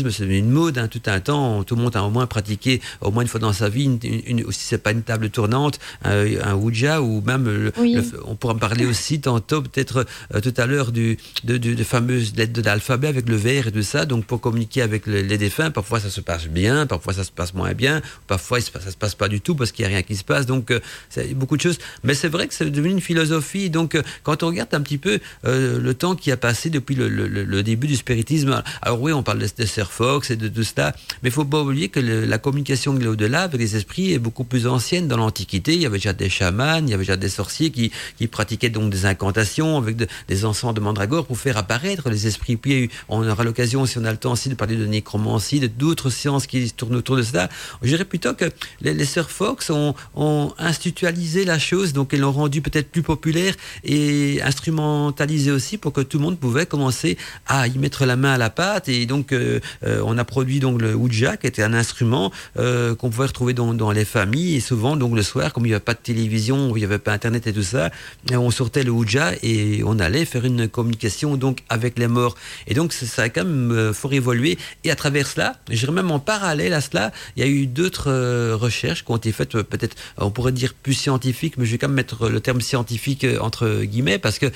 le 0.03 0.04
c'est 0.11 0.25
une 0.25 0.49
mode, 0.49 0.77
hein, 0.77 0.87
tout 0.87 1.01
un 1.07 1.19
temps. 1.19 1.63
Tout 1.63 1.75
le 1.75 1.81
monde 1.81 1.95
a 1.95 2.03
au 2.03 2.09
moins 2.09 2.27
pratiqué, 2.27 2.81
au 3.01 3.11
moins 3.11 3.23
une 3.23 3.27
fois 3.29 3.39
dans 3.39 3.53
sa 3.53 3.69
vie, 3.69 3.83
une, 3.85 3.99
une, 4.03 4.39
une- 4.39 4.51
si 4.51 4.61
c'est 4.61 4.77
pas 4.77 4.91
une 4.91 5.03
table 5.03 5.29
tournante, 5.29 5.79
un, 6.03 6.25
un 6.43 6.53
Ouija 6.55 7.01
ou 7.01 7.21
même, 7.21 7.45
le- 7.45 7.71
Oui. 7.77 7.93
le- 7.95 8.03
on 8.25 8.35
pourra 8.35 8.55
parler 8.55 8.85
aussi 8.85 9.19
tantôt, 9.21 9.61
peut-être 9.61 10.05
euh, 10.33 10.41
tout 10.41 10.53
à 10.57 10.65
l'heure, 10.65 10.91
du, 10.91 11.17
de, 11.43 11.57
de, 11.57 11.73
de 11.73 11.83
fameuses 11.83 12.33
lettres 12.35 12.53
de 12.53 12.61
l'alphabet 12.61 13.07
avec 13.07 13.27
le 13.29 13.35
verre 13.35 13.67
et 13.67 13.71
tout 13.71 13.81
ça. 13.83 14.05
Donc, 14.05 14.25
pour 14.25 14.41
communiquer 14.41 14.81
avec 14.81 15.05
le- 15.07 15.21
les 15.21 15.37
défunts, 15.37 15.71
parfois 15.71 15.99
ça 15.99 16.09
se 16.09 16.21
passe 16.21 16.47
bien, 16.47 16.85
parfois 16.85 17.13
ça 17.13 17.23
se 17.23 17.31
passe 17.31 17.53
moins 17.53 17.73
bien, 17.73 18.01
parfois 18.27 18.59
ça 18.61 18.91
se 18.91 18.97
passe 18.97 19.15
pas 19.15 19.27
du 19.27 19.41
tout 19.41 19.55
parce 19.55 19.71
qu'il 19.71 19.83
n'y 19.85 19.91
a 19.91 19.95
rien 19.95 20.03
qui 20.03 20.15
se 20.15 20.23
passe. 20.23 20.45
Donc, 20.45 20.71
euh, 20.71 20.79
c'est 21.09 21.33
beaucoup 21.33 21.57
de 21.57 21.61
choses. 21.61 21.77
Mais 22.03 22.13
c'est 22.13 22.27
vrai 22.29 22.47
que 22.47 22.53
c'est 22.53 22.69
devenu 22.69 22.91
une 22.91 23.01
philosophie. 23.01 23.69
Donc, 23.69 23.95
euh, 23.95 24.01
quand 24.23 24.43
on 24.43 24.47
regarde 24.47 24.73
un 24.73 24.81
petit 24.81 24.97
peu 24.97 25.19
euh, 25.45 25.79
le 25.79 25.93
temps 25.93 26.15
qui 26.15 26.31
a 26.31 26.37
passé 26.37 26.69
depuis 26.69 26.95
le, 26.95 27.63
début 27.63 27.87
du 27.87 27.95
spiritisme, 27.95 28.61
alors 28.81 29.01
oui, 29.01 29.11
on 29.13 29.23
parle 29.23 29.39
de, 29.39 29.47
de 29.57 29.65
Sir 29.65 29.91
Fox 29.97 30.29
et 30.31 30.35
de 30.35 30.47
tout 30.55 30.63
cela, 30.71 30.87
mais 31.21 31.29
il 31.29 31.31
faut 31.31 31.45
pas 31.45 31.61
oublier 31.65 31.87
que 31.89 31.99
la 32.33 32.39
communication 32.45 32.93
de 32.93 33.03
l'au-delà 33.05 33.41
avec 33.43 33.59
les 33.65 33.75
esprits 33.79 34.07
est 34.15 34.19
beaucoup 34.27 34.43
plus 34.51 34.63
ancienne 34.67 35.07
dans 35.07 35.17
l'Antiquité. 35.23 35.73
Il 35.77 35.81
y 35.81 35.85
avait 35.85 35.97
déjà 36.03 36.13
des 36.13 36.29
chamans, 36.39 36.79
il 36.85 36.89
y 36.89 36.93
avait 36.93 37.03
déjà 37.07 37.17
des 37.17 37.33
sorciers 37.39 37.71
qui, 37.71 37.91
pratiquaient 38.37 38.73
donc 38.77 38.87
des 38.95 39.05
incantations 39.05 39.71
avec 39.77 39.95
de- 40.01 40.07
des 40.27 40.45
encens 40.49 40.73
de 40.73 40.81
mandragore 40.87 41.25
pour 41.29 41.37
faire 41.45 41.57
apparaître 41.57 42.09
les 42.09 42.27
esprits. 42.27 42.57
Puis 42.57 42.89
on 43.07 43.27
aura 43.27 43.43
l'occasion, 43.43 43.85
si 43.85 43.97
on 43.97 44.05
a 44.05 44.11
le 44.11 44.17
temps 44.17 44.33
aussi, 44.33 44.49
de 44.49 44.55
parler 44.55 44.75
de 44.75 44.85
nécromancie, 44.97 45.59
de 45.59 45.67
d'autres 45.67 46.09
sciences 46.09 46.45
qui 46.47 46.71
tournent 46.71 46.95
autour 46.95 47.15
de 47.17 47.23
cela. 47.23 47.49
Je 47.81 47.87
dirais 47.93 48.05
plutôt 48.13 48.33
que 48.33 48.45
les, 48.81 48.93
les 48.93 49.05
Sir 49.05 49.29
Fox 49.29 49.69
ont, 49.69 49.93
ont 50.15 50.53
la 50.59 51.59
chose, 51.59 51.93
donc 51.93 52.09
ils 52.13 52.19
l'ont 52.19 52.31
rendu 52.31 52.61
peut-être 52.61 52.89
plus 52.91 53.03
populaire 53.03 53.53
et 53.83 54.41
instrumentalisé 54.41 55.51
aussi 55.51 55.77
pour 55.77 55.93
que 55.93 56.01
tout 56.01 56.17
le 56.17 56.23
monde 56.23 56.39
pouvait 56.39 56.65
commencer 56.65 57.17
à 57.47 57.67
y 57.67 57.77
mettre 57.77 58.05
la 58.05 58.15
main 58.15 58.33
à 58.33 58.37
la 58.37 58.49
pâte. 58.49 58.89
Et 58.89 59.05
donc, 59.05 59.31
euh, 59.31 59.59
euh, 59.85 60.01
on 60.05 60.17
a 60.17 60.23
produit 60.23 60.59
donc 60.59 60.81
le 60.81 60.93
Ouija, 60.95 61.37
qui 61.37 61.47
était 61.47 61.63
un 61.63 61.73
instrument 61.73 62.31
euh, 62.57 62.95
qu'on 62.95 63.09
pouvait 63.09 63.27
retrouver 63.27 63.53
dans, 63.53 63.91
les 63.91 64.05
familles. 64.05 64.55
Et 64.55 64.59
souvent, 64.59 64.95
donc 64.95 65.15
le 65.15 65.23
soir, 65.23 65.53
comme 65.53 65.65
il 65.65 65.69
n'y 65.69 65.73
avait 65.73 65.83
pas 65.83 65.93
de 65.93 65.99
télévision, 65.99 66.75
il 66.75 66.79
n'y 66.79 66.85
avait 66.85 66.99
pas 66.99 67.13
Internet 67.13 67.47
et 67.47 67.53
tout 67.53 67.63
ça, 67.63 67.91
euh, 68.31 68.35
on 68.35 68.51
sortait 68.51 68.83
le 68.83 68.91
Ouija 68.91 69.31
et 69.43 69.81
on 69.85 69.99
allait 69.99 70.25
faire 70.25 70.45
une 70.45 70.67
communication 70.67 71.37
donc 71.37 71.63
avec 71.69 71.97
les 71.99 72.07
morts. 72.07 72.35
Et 72.67 72.73
donc, 72.73 72.93
ça, 72.93 73.23
a 73.23 73.29
quand 73.29 73.45
même 73.45 73.93
fort 73.93 74.13
évolué. 74.13 74.57
Et 74.83 74.91
à 74.91 74.95
travers 74.95 75.27
cela, 75.27 75.55
je 75.69 75.77
dirais 75.77 75.91
même 75.91 76.11
en 76.11 76.19
parallèle 76.19 76.73
à 76.73 76.81
cela, 76.81 77.11
il 77.35 77.43
y 77.43 77.45
a 77.45 77.49
eu 77.49 77.67
d'autres 77.67 78.53
recherches 78.53 79.05
qui 79.05 79.11
ont 79.11 79.17
été 79.17 79.31
faites, 79.31 79.61
peut-être, 79.61 79.95
on 80.17 80.31
pourrait 80.31 80.51
dire 80.51 80.73
plus 80.73 80.93
scientifiques, 80.93 81.57
mais 81.57 81.65
je 81.65 81.71
vais 81.71 81.77
quand 81.77 81.87
même 81.87 81.95
mettre 81.95 82.29
le 82.29 82.39
terme 82.39 82.61
scientifique 82.61 83.25
entre 83.39 83.83
guillemets, 83.83 84.19
parce 84.19 84.39
que 84.39 84.51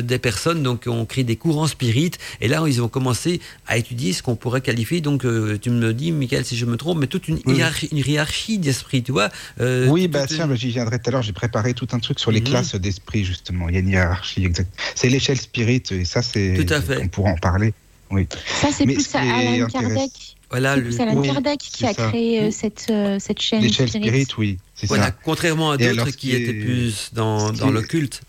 des 0.00 0.18
personnes 0.18 0.62
donc 0.62 0.84
ont 0.86 1.04
créé 1.04 1.24
des 1.24 1.36
courants 1.36 1.66
spirites, 1.66 2.18
et 2.40 2.48
là 2.48 2.62
ils 2.66 2.82
ont 2.82 2.88
commencé 2.88 3.40
à 3.66 3.76
étudier 3.76 4.12
ce 4.12 4.22
qu'on 4.22 4.36
pourrait 4.36 4.60
donc 5.00 5.24
euh, 5.24 5.58
tu 5.60 5.70
me 5.70 5.92
dis, 5.94 6.12
Michael, 6.12 6.44
si 6.44 6.56
je 6.56 6.66
me 6.66 6.76
trompe, 6.76 6.98
mais 6.98 7.06
toute 7.06 7.28
une 7.28 7.40
Oui. 7.46 7.56
hiérarchie, 7.56 7.88
une 7.92 7.98
hiérarchie 7.98 8.58
d'esprit, 8.58 9.02
tu 9.02 9.12
vois. 9.12 9.30
euh, 9.60 9.88
Oui, 9.88 10.08
bah 10.08 10.22
une- 10.22 10.26
tiens, 10.36 10.46
bah, 10.46 10.54
j'y 10.54 10.68
viendrai 10.70 10.98
tout 10.98 11.08
à 11.08 11.12
l'heure. 11.12 11.22
J'ai 11.22 11.32
préparé 11.32 11.74
tout 11.74 11.88
un 11.92 11.98
truc 11.98 12.18
sur 12.20 12.30
les 12.30 12.40
Mhm. 12.40 12.46
classes 12.48 12.74
d'esprit, 12.74 13.24
justement. 13.24 13.68
Il 13.68 13.74
y 13.74 13.78
a 13.78 13.80
une 13.80 13.88
hiérarchie, 13.90 14.44
exact. 14.44 14.70
C'est 14.94 15.08
l'échelle 15.08 15.38
spirit, 15.40 15.82
et 15.90 16.04
ça, 16.04 16.22
c'est. 16.22 16.54
Tout 16.64 16.72
à 16.72 16.80
fait. 16.80 16.98
On 17.02 17.08
pourra 17.08 17.30
en 17.30 17.36
parler. 17.36 17.72
Oui. 18.10 18.26
Ça, 18.60 18.68
c'est 18.72 18.86
Mais 18.86 18.94
plus 18.94 19.06
ce 19.06 19.16
est 19.16 19.20
Alan 19.56 19.66
Kardec. 19.66 20.10
Voilà, 20.50 20.74
C'est 20.74 20.80
le- 20.82 21.00
Alan 21.00 21.16
Oui, 21.16 21.26
Kardec 21.28 21.58
qui 21.58 21.86
a 21.86 21.94
ça. 21.94 22.08
créé 22.08 22.42
euh, 22.42 22.50
cette, 22.52 22.86
euh, 22.90 23.18
cette 23.18 23.40
chaîne 23.40 23.62
L'échelle 23.62 23.88
Spirit. 23.88 24.06
spirit, 24.06 24.26
oui. 24.38 24.58
C'est 24.76 24.86
voilà, 24.86 25.06
ça. 25.06 25.10
contrairement 25.24 25.70
à 25.72 25.76
d'autres 25.78 26.10
qui 26.10 26.30
étaient 26.32 26.52
plus 26.54 27.10
dans, 27.12 27.50
dans 27.52 27.70
est- 27.70 27.72
l'occulte. 27.72 28.20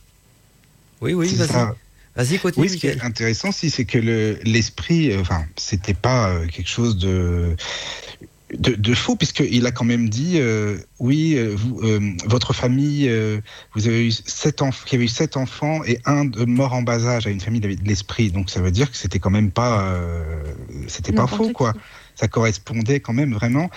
Oui, 1.02 1.14
oui, 1.14 1.30
C'est 1.30 1.46
vas-y. 1.46 1.68
Vas-y, 2.15 2.39
continue, 2.39 2.65
Oui, 2.65 2.69
ce 2.69 2.78
qui 2.78 2.88
est 2.88 3.01
intéressant, 3.04 3.51
si, 3.51 3.69
c'est 3.69 3.86
que 3.86 3.97
le- 3.97 4.39
l'esprit, 4.43 5.12
euh, 5.12 5.19
enfin, 5.21 5.45
c'était 5.58 5.93
pas 5.93 6.30
euh, 6.30 6.47
quelque 6.47 6.69
chose 6.69 6.97
de, 6.97 7.56
de, 8.54 8.73
de 8.75 8.93
faux, 8.93 9.15
puisqu'il 9.17 9.65
a 9.65 9.71
quand 9.71 9.84
même 9.84 10.08
dit, 10.08 10.36
euh, 10.39 10.78
oui, 10.99 11.38
vous, 11.56 11.82
euh, 11.82 11.99
votre 12.25 12.54
famille, 12.54 13.10
euh, 13.10 13.41
vous 13.73 13.88
avez 13.88 14.08
eu 14.08 14.12
sept 14.12 14.62
enfants, 14.62 14.84
qui 14.86 14.95
avait 14.95 15.06
eu 15.06 15.10
sept 15.10 15.36
enfants 15.36 15.84
et 15.84 15.99
un 16.06 16.23
de 16.23 16.45
mort 16.45 16.71
en 16.73 16.84
bas 16.84 17.06
âge 17.06 17.28
à 17.28 17.32
une 17.32 17.41
famille 17.41 17.60
de 17.60 17.67
de 17.73 17.84
l'esprit. 17.88 18.32
Donc 18.32 18.49
ça 18.49 18.62
veut 18.62 18.71
dire 18.71 18.89
que 18.91 18.95
c'était 18.97 19.19
quand 19.19 19.32
même 19.32 19.51
pas, 19.51 19.82
euh, 19.91 20.43
c'était 20.88 21.12
pas 21.12 21.28
faux, 21.28 21.49
quoi. 21.49 21.73
qui. 21.73 21.80
ça 22.15 22.28
correspondait 22.30 23.01
quand 23.01 23.13
même 23.13 23.34
vraiment. 23.34 23.69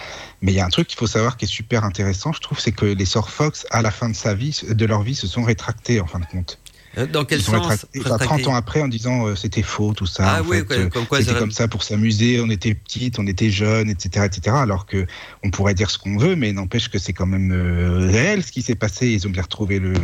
Mais 0.43 0.53
il 0.53 0.55
y 0.55 0.61
a 0.61 0.67
un 0.67 0.69
truc 0.71 0.87
qu'il 0.87 0.99
faut 0.99 1.09
savoir 1.09 1.37
qui 1.39 1.47
est 1.47 1.49
super 1.49 1.83
intéressant, 1.85 2.33
je 2.33 2.41
trouve, 2.41 2.61
c'est 2.61 2.71
que 2.73 2.87
les 2.87 3.05
sœurs 3.07 3.31
Fox, 3.31 3.67
à 3.71 3.83
la 3.83 3.91
fin 3.91 4.09
de 4.09 4.15
sa 4.15 4.35
vie, 4.35 4.61
de 4.69 4.87
leur 4.87 5.03
vie, 5.03 5.17
se 5.17 5.27
sont 5.27 5.43
rétractés 5.43 6.01
en 6.01 6.07
fin 6.07 6.21
de 6.21 6.27
compte. 6.27 6.61
Euh, 6.99 7.07
Dans 7.07 7.25
quel 7.25 7.41
sens 7.41 7.55
rétractés, 7.55 8.01
enfin, 8.01 8.19
30 8.19 8.47
ans 8.49 8.55
après 8.55 8.81
en 8.83 8.89
disant 8.89 9.27
euh, 9.29 9.35
c'était 9.37 9.63
faux 9.63 9.93
tout 9.95 10.07
ça. 10.07 10.25
Ah 10.27 10.43
en 10.43 10.47
oui, 10.47 10.59
fait, 10.69 10.75
euh, 10.75 10.89
comme 10.89 11.07
quoi 11.07 11.21
c'était 11.21 11.33
ça- 11.33 11.39
comme 11.39 11.51
ça 11.53 11.69
pour 11.69 11.83
s'amuser, 11.83 12.41
on 12.41 12.51
était 12.51 12.75
petites, 12.75 13.19
on 13.19 13.27
était 13.27 13.51
jeunes, 13.51 13.89
etc., 13.89 14.27
etc. 14.27 14.57
Alors 14.59 14.85
que 14.87 15.07
on 15.45 15.51
pourrait 15.51 15.75
dire 15.75 15.91
ce 15.91 15.99
qu'on 15.99 16.17
veut, 16.17 16.35
mais 16.37 16.53
n'empêche 16.53 16.89
que 16.89 16.99
c'est 16.99 17.13
quand 17.13 17.27
même 17.27 17.53
euh, 17.53 18.09
réel 18.11 18.43
ce 18.43 18.53
qui 18.53 18.63
s'est 18.63 18.75
passé. 18.75 19.09
Ils 19.09 19.27
ont 19.27 19.31
bien 19.31 19.43
retrouvé 19.43 19.79
le, 19.79 19.93
le- 19.93 19.99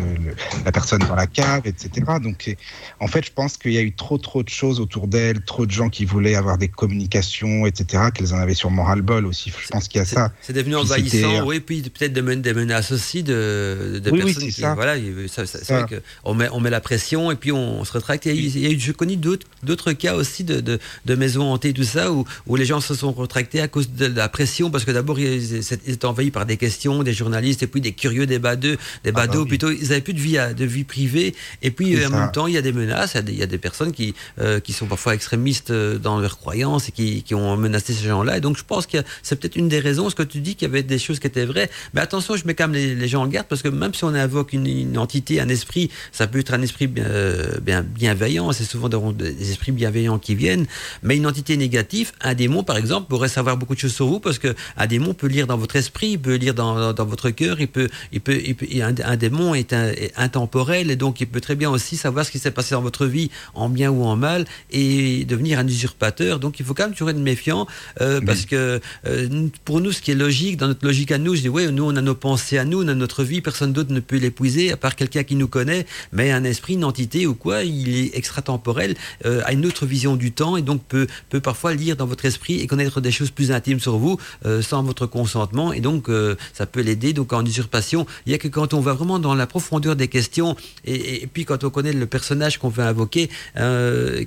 la 0.64 0.72
personne 0.72 1.00
dans 1.00 1.14
la 1.16 1.26
cave, 1.26 1.62
etc. 1.66 1.90
Donc 2.22 2.54
en 3.00 3.06
fait, 3.08 3.24
je 3.26 3.32
pense 3.32 3.56
qu'il 3.56 3.72
y 3.72 3.78
a 3.78 3.82
eu 3.82 3.92
trop 3.92 4.18
trop 4.18 4.42
de 4.42 4.48
choses 4.48 4.80
autour 4.80 5.08
d'elle, 5.08 5.40
trop 5.42 5.66
de 5.66 5.70
gens 5.72 5.88
qui 5.88 6.04
voulaient 6.04 6.34
avoir 6.36 6.58
des 6.58 6.68
communications, 6.68 7.66
etc. 7.66 8.04
Qu'elles 8.14 8.34
en 8.34 8.38
avaient 8.38 8.54
sûrement 8.54 8.84
ras-le-bol 8.84 9.26
aussi. 9.26 9.50
Je 9.62 9.68
pense 9.68 9.88
qu'il 9.88 9.98
y 9.98 10.02
a 10.02 10.04
ça. 10.06 10.32
C'est 10.40 10.52
devenu 10.52 10.76
envahissant, 10.76 11.44
oui, 11.46 11.60
puis 11.60 11.82
peut-être 11.82 12.12
des, 12.12 12.22
men- 12.22 12.40
des 12.42 12.54
menaces 12.54 12.92
aussi 12.92 13.22
de, 13.22 14.00
de 14.02 14.10
Oui, 14.10 14.20
oui, 14.20 14.24
personnes 14.26 14.42
c'est 14.44 14.54
qui, 14.54 14.60
ça. 14.62 14.74
voilà, 14.74 14.96
il- 14.96 15.28
ça- 15.28 15.46
ça- 15.46 15.58
c'est 15.62 15.72
vrai 15.82 16.00
qu'on 16.22 16.34
met, 16.34 16.48
on 16.52 16.60
met 16.60 16.70
la 16.70 16.80
pression 16.84 17.32
et 17.32 17.34
puis 17.34 17.50
on, 17.50 17.84
se 17.84 17.92
rétracte. 17.92 18.26
Il 18.26 18.34
y 18.34 18.38
a 18.38 18.40
eu- 18.40 18.50
il 18.54 18.58
y 18.60 18.66
a 18.66 18.70
eu, 18.70 18.78
je 18.78 18.92
connais 18.92 19.16
d'autres, 19.16 19.92
cas 19.92 20.14
aussi 20.14 20.44
de, 20.44 20.60
de, 20.60 20.78
de 21.04 21.14
maisons 21.16 21.52
hantées, 21.52 21.72
tout 21.72 21.82
ça, 21.82 22.12
où, 22.12 22.24
où 22.46 22.54
les 22.56 22.64
gens 22.64 22.80
se 22.80 22.94
sont 22.94 23.12
rétractés 23.12 23.60
à 23.60 23.68
cause 23.68 23.90
de 23.90 24.06
la 24.06 24.28
pression, 24.28 24.70
parce 24.70 24.84
que 24.84 24.92
d'abord 24.92 25.18
ils, 25.18 25.42
ils 25.60 25.72
étaient 25.92 26.04
envahis 26.04 26.30
par 26.30 26.46
des 26.46 26.56
questions, 26.56 27.02
des 27.02 27.12
journalistes, 27.12 27.62
et 27.62 27.66
puis 27.66 27.80
des 27.80 27.92
curieux, 27.92 28.26
des 28.26 28.38
badeux, 28.38 28.76
des 29.02 29.10
bah 29.12 29.26
badauds, 29.26 29.42
oui. 29.42 29.48
plutôt, 29.48 29.70
ils 29.70 29.90
avaient 29.92 30.00
plus 30.00 30.14
de 30.14 30.20
vie, 30.20 30.38
de 30.56 30.64
vie 30.64 30.84
privée, 30.84 31.34
et 31.62 31.70
puis 31.70 31.96
euh, 31.96 32.06
en 32.06 32.10
ça. 32.10 32.20
même 32.20 32.32
temps, 32.32 32.46
il 32.46 32.54
y 32.54 32.58
a 32.58 32.62
des 32.62 32.72
menaces, 32.72 33.16
il 33.26 33.34
y 33.38 33.42
a 33.42 33.46
des, 33.46 33.58
personnes 33.58 33.92
qui, 33.92 34.14
euh, 34.40 34.60
qui 34.60 34.72
sont 34.72 34.86
parfois 34.86 35.14
extrémistes 35.14 35.70
euh, 35.70 35.98
dans 35.98 36.18
leurs 36.20 36.38
croyances 36.38 36.88
et 36.88 36.92
qui, 36.92 37.22
qui 37.22 37.34
ont 37.34 37.56
menacé 37.56 37.92
ces 37.94 38.06
gens-là. 38.08 38.36
Et 38.38 38.40
donc, 38.40 38.56
je 38.58 38.64
pense 38.64 38.86
que 38.86 38.98
c'est 39.22 39.36
peut-être 39.40 39.56
une 39.56 39.68
des 39.68 39.80
raisons, 39.80 40.10
ce 40.10 40.14
que 40.14 40.22
tu 40.22 40.40
dis, 40.40 40.54
qu'il 40.54 40.68
y 40.68 40.70
avait 40.70 40.82
des 40.82 40.98
choses 40.98 41.18
qui 41.18 41.26
étaient 41.26 41.46
vraies. 41.46 41.70
Mais 41.94 42.00
attention, 42.00 42.36
je 42.36 42.46
mets 42.46 42.54
quand 42.54 42.68
même 42.68 42.74
les, 42.74 42.94
les 42.94 43.08
gens 43.08 43.22
en 43.22 43.26
garde 43.26 43.46
parce 43.48 43.62
que 43.62 43.68
même 43.68 43.94
si 43.94 44.04
on 44.04 44.14
invoque 44.14 44.52
une, 44.52 44.66
une 44.66 44.98
entité, 44.98 45.40
un 45.40 45.48
esprit, 45.48 45.90
ça 46.12 46.26
peut 46.26 46.40
être 46.40 46.52
un 46.52 46.62
esprit 46.62 46.73
bien, 46.78 47.04
euh, 47.04 47.58
bien, 47.60 47.82
bienveillant. 47.82 48.52
C'est 48.52 48.64
souvent 48.64 48.88
des, 49.12 49.50
esprits 49.50 49.72
bienveillants 49.72 50.18
qui 50.18 50.34
viennent. 50.34 50.66
Mais 51.02 51.16
une 51.16 51.26
entité 51.26 51.56
négative, 51.56 52.12
un 52.20 52.34
démon, 52.34 52.62
par 52.64 52.76
exemple, 52.76 53.08
pourrait 53.08 53.28
savoir 53.28 53.56
beaucoup 53.56 53.74
de 53.74 53.80
choses 53.80 53.94
sur 53.94 54.06
vous 54.06 54.20
parce 54.20 54.38
que 54.38 54.54
un 54.76 54.86
démon 54.86 55.14
peut 55.14 55.26
lire 55.28 55.46
dans 55.46 55.56
votre 55.56 55.76
esprit, 55.76 56.10
il 56.12 56.18
peut 56.18 56.34
lire 56.34 56.54
dans, 56.54 56.74
dans, 56.78 56.92
dans 56.92 57.06
votre 57.06 57.30
cœur, 57.30 57.60
il 57.60 57.68
peut, 57.68 57.88
il 58.12 58.20
peut, 58.20 58.40
il 58.44 58.54
peut- 58.54 58.66
un, 58.82 58.94
un 59.04 59.16
démon 59.16 59.54
est, 59.54 59.72
un- 59.72 59.88
est 59.88 60.12
intemporel 60.16 60.90
et 60.90 60.96
donc 60.96 61.20
il 61.20 61.26
peut 61.26 61.40
très 61.40 61.54
bien 61.54 61.70
aussi 61.70 61.96
savoir 61.96 62.24
ce 62.26 62.30
qui 62.30 62.38
s'est 62.38 62.50
passé 62.50 62.74
dans 62.74 62.82
votre 62.82 63.06
vie 63.06 63.30
en 63.54 63.68
bien 63.68 63.90
ou 63.90 64.04
en 64.04 64.16
mal 64.16 64.44
et 64.70 65.24
devenir 65.24 65.58
un 65.58 65.66
usurpateur. 65.66 66.40
Donc 66.40 66.58
il 66.60 66.66
faut 66.66 66.74
quand 66.74 66.84
même 66.84 66.92
toujours 66.92 67.10
être 67.10 67.18
méfiant 67.18 67.66
euh, 68.00 68.18
Oui. 68.20 68.26
parce 68.26 68.46
que 68.46 68.80
euh, 69.06 69.48
pour 69.64 69.80
nous, 69.80 69.92
ce 69.92 70.00
qui 70.00 70.10
est 70.10 70.14
logique, 70.14 70.56
dans 70.56 70.68
notre 70.68 70.84
logique 70.84 71.12
à 71.12 71.18
nous, 71.18 71.34
je 71.34 71.42
dis 71.42 71.48
ouais, 71.48 71.70
nous 71.70 71.84
on 71.84 71.96
a 71.96 72.00
nos 72.02 72.14
pensées 72.14 72.58
à 72.58 72.64
nous, 72.64 72.82
on 72.82 72.88
a 72.88 72.94
notre 72.94 73.24
vie, 73.24 73.40
personne 73.40 73.72
d'autre 73.72 73.92
ne 73.92 74.00
peut 74.00 74.16
l'épuiser 74.16 74.72
à 74.72 74.76
part 74.76 74.96
quelqu'un 74.96 75.22
qui 75.24 75.34
nous 75.36 75.48
connaît, 75.48 75.86
mais 76.12 76.30
un 76.30 76.44
esprit, 76.44 76.53
une 76.74 76.84
entité 76.84 77.26
ou 77.26 77.34
quoi, 77.34 77.62
il 77.62 77.96
est 77.96 78.16
extratemporel, 78.16 78.94
euh, 79.24 79.42
a 79.44 79.52
une 79.52 79.66
autre 79.66 79.86
vision 79.86 80.16
du 80.16 80.32
temps 80.32 80.56
et 80.56 80.62
donc 80.62 80.82
peut, 80.82 81.06
peut 81.28 81.40
parfois 81.40 81.74
lire 81.74 81.96
dans 81.96 82.06
votre 82.06 82.24
esprit 82.24 82.60
et 82.60 82.66
connaître 82.66 83.00
des 83.00 83.10
choses 83.10 83.30
plus 83.30 83.52
intimes 83.52 83.80
sur 83.80 83.98
vous 83.98 84.18
euh, 84.46 84.62
sans 84.62 84.82
votre 84.82 85.06
consentement 85.06 85.72
et 85.72 85.80
donc 85.80 86.08
euh, 86.08 86.36
ça 86.52 86.66
peut 86.66 86.80
l'aider. 86.80 87.12
Donc 87.12 87.32
en 87.32 87.44
usurpation, 87.44 88.06
il 88.26 88.32
y 88.32 88.34
a 88.34 88.38
que 88.38 88.48
quand 88.48 88.74
on 88.74 88.80
va 88.80 88.92
vraiment 88.94 89.18
dans 89.18 89.34
la 89.34 89.46
profondeur 89.46 89.96
des 89.96 90.08
questions 90.08 90.56
et, 90.84 91.28
puis 91.32 91.44
quand 91.44 91.64
on 91.64 91.70
connaît 91.70 91.92
le 91.92 92.06
personnage 92.06 92.58
qu'on 92.58 92.68
veut 92.68 92.84
invoquer, 92.84 93.30
le, 93.56 94.24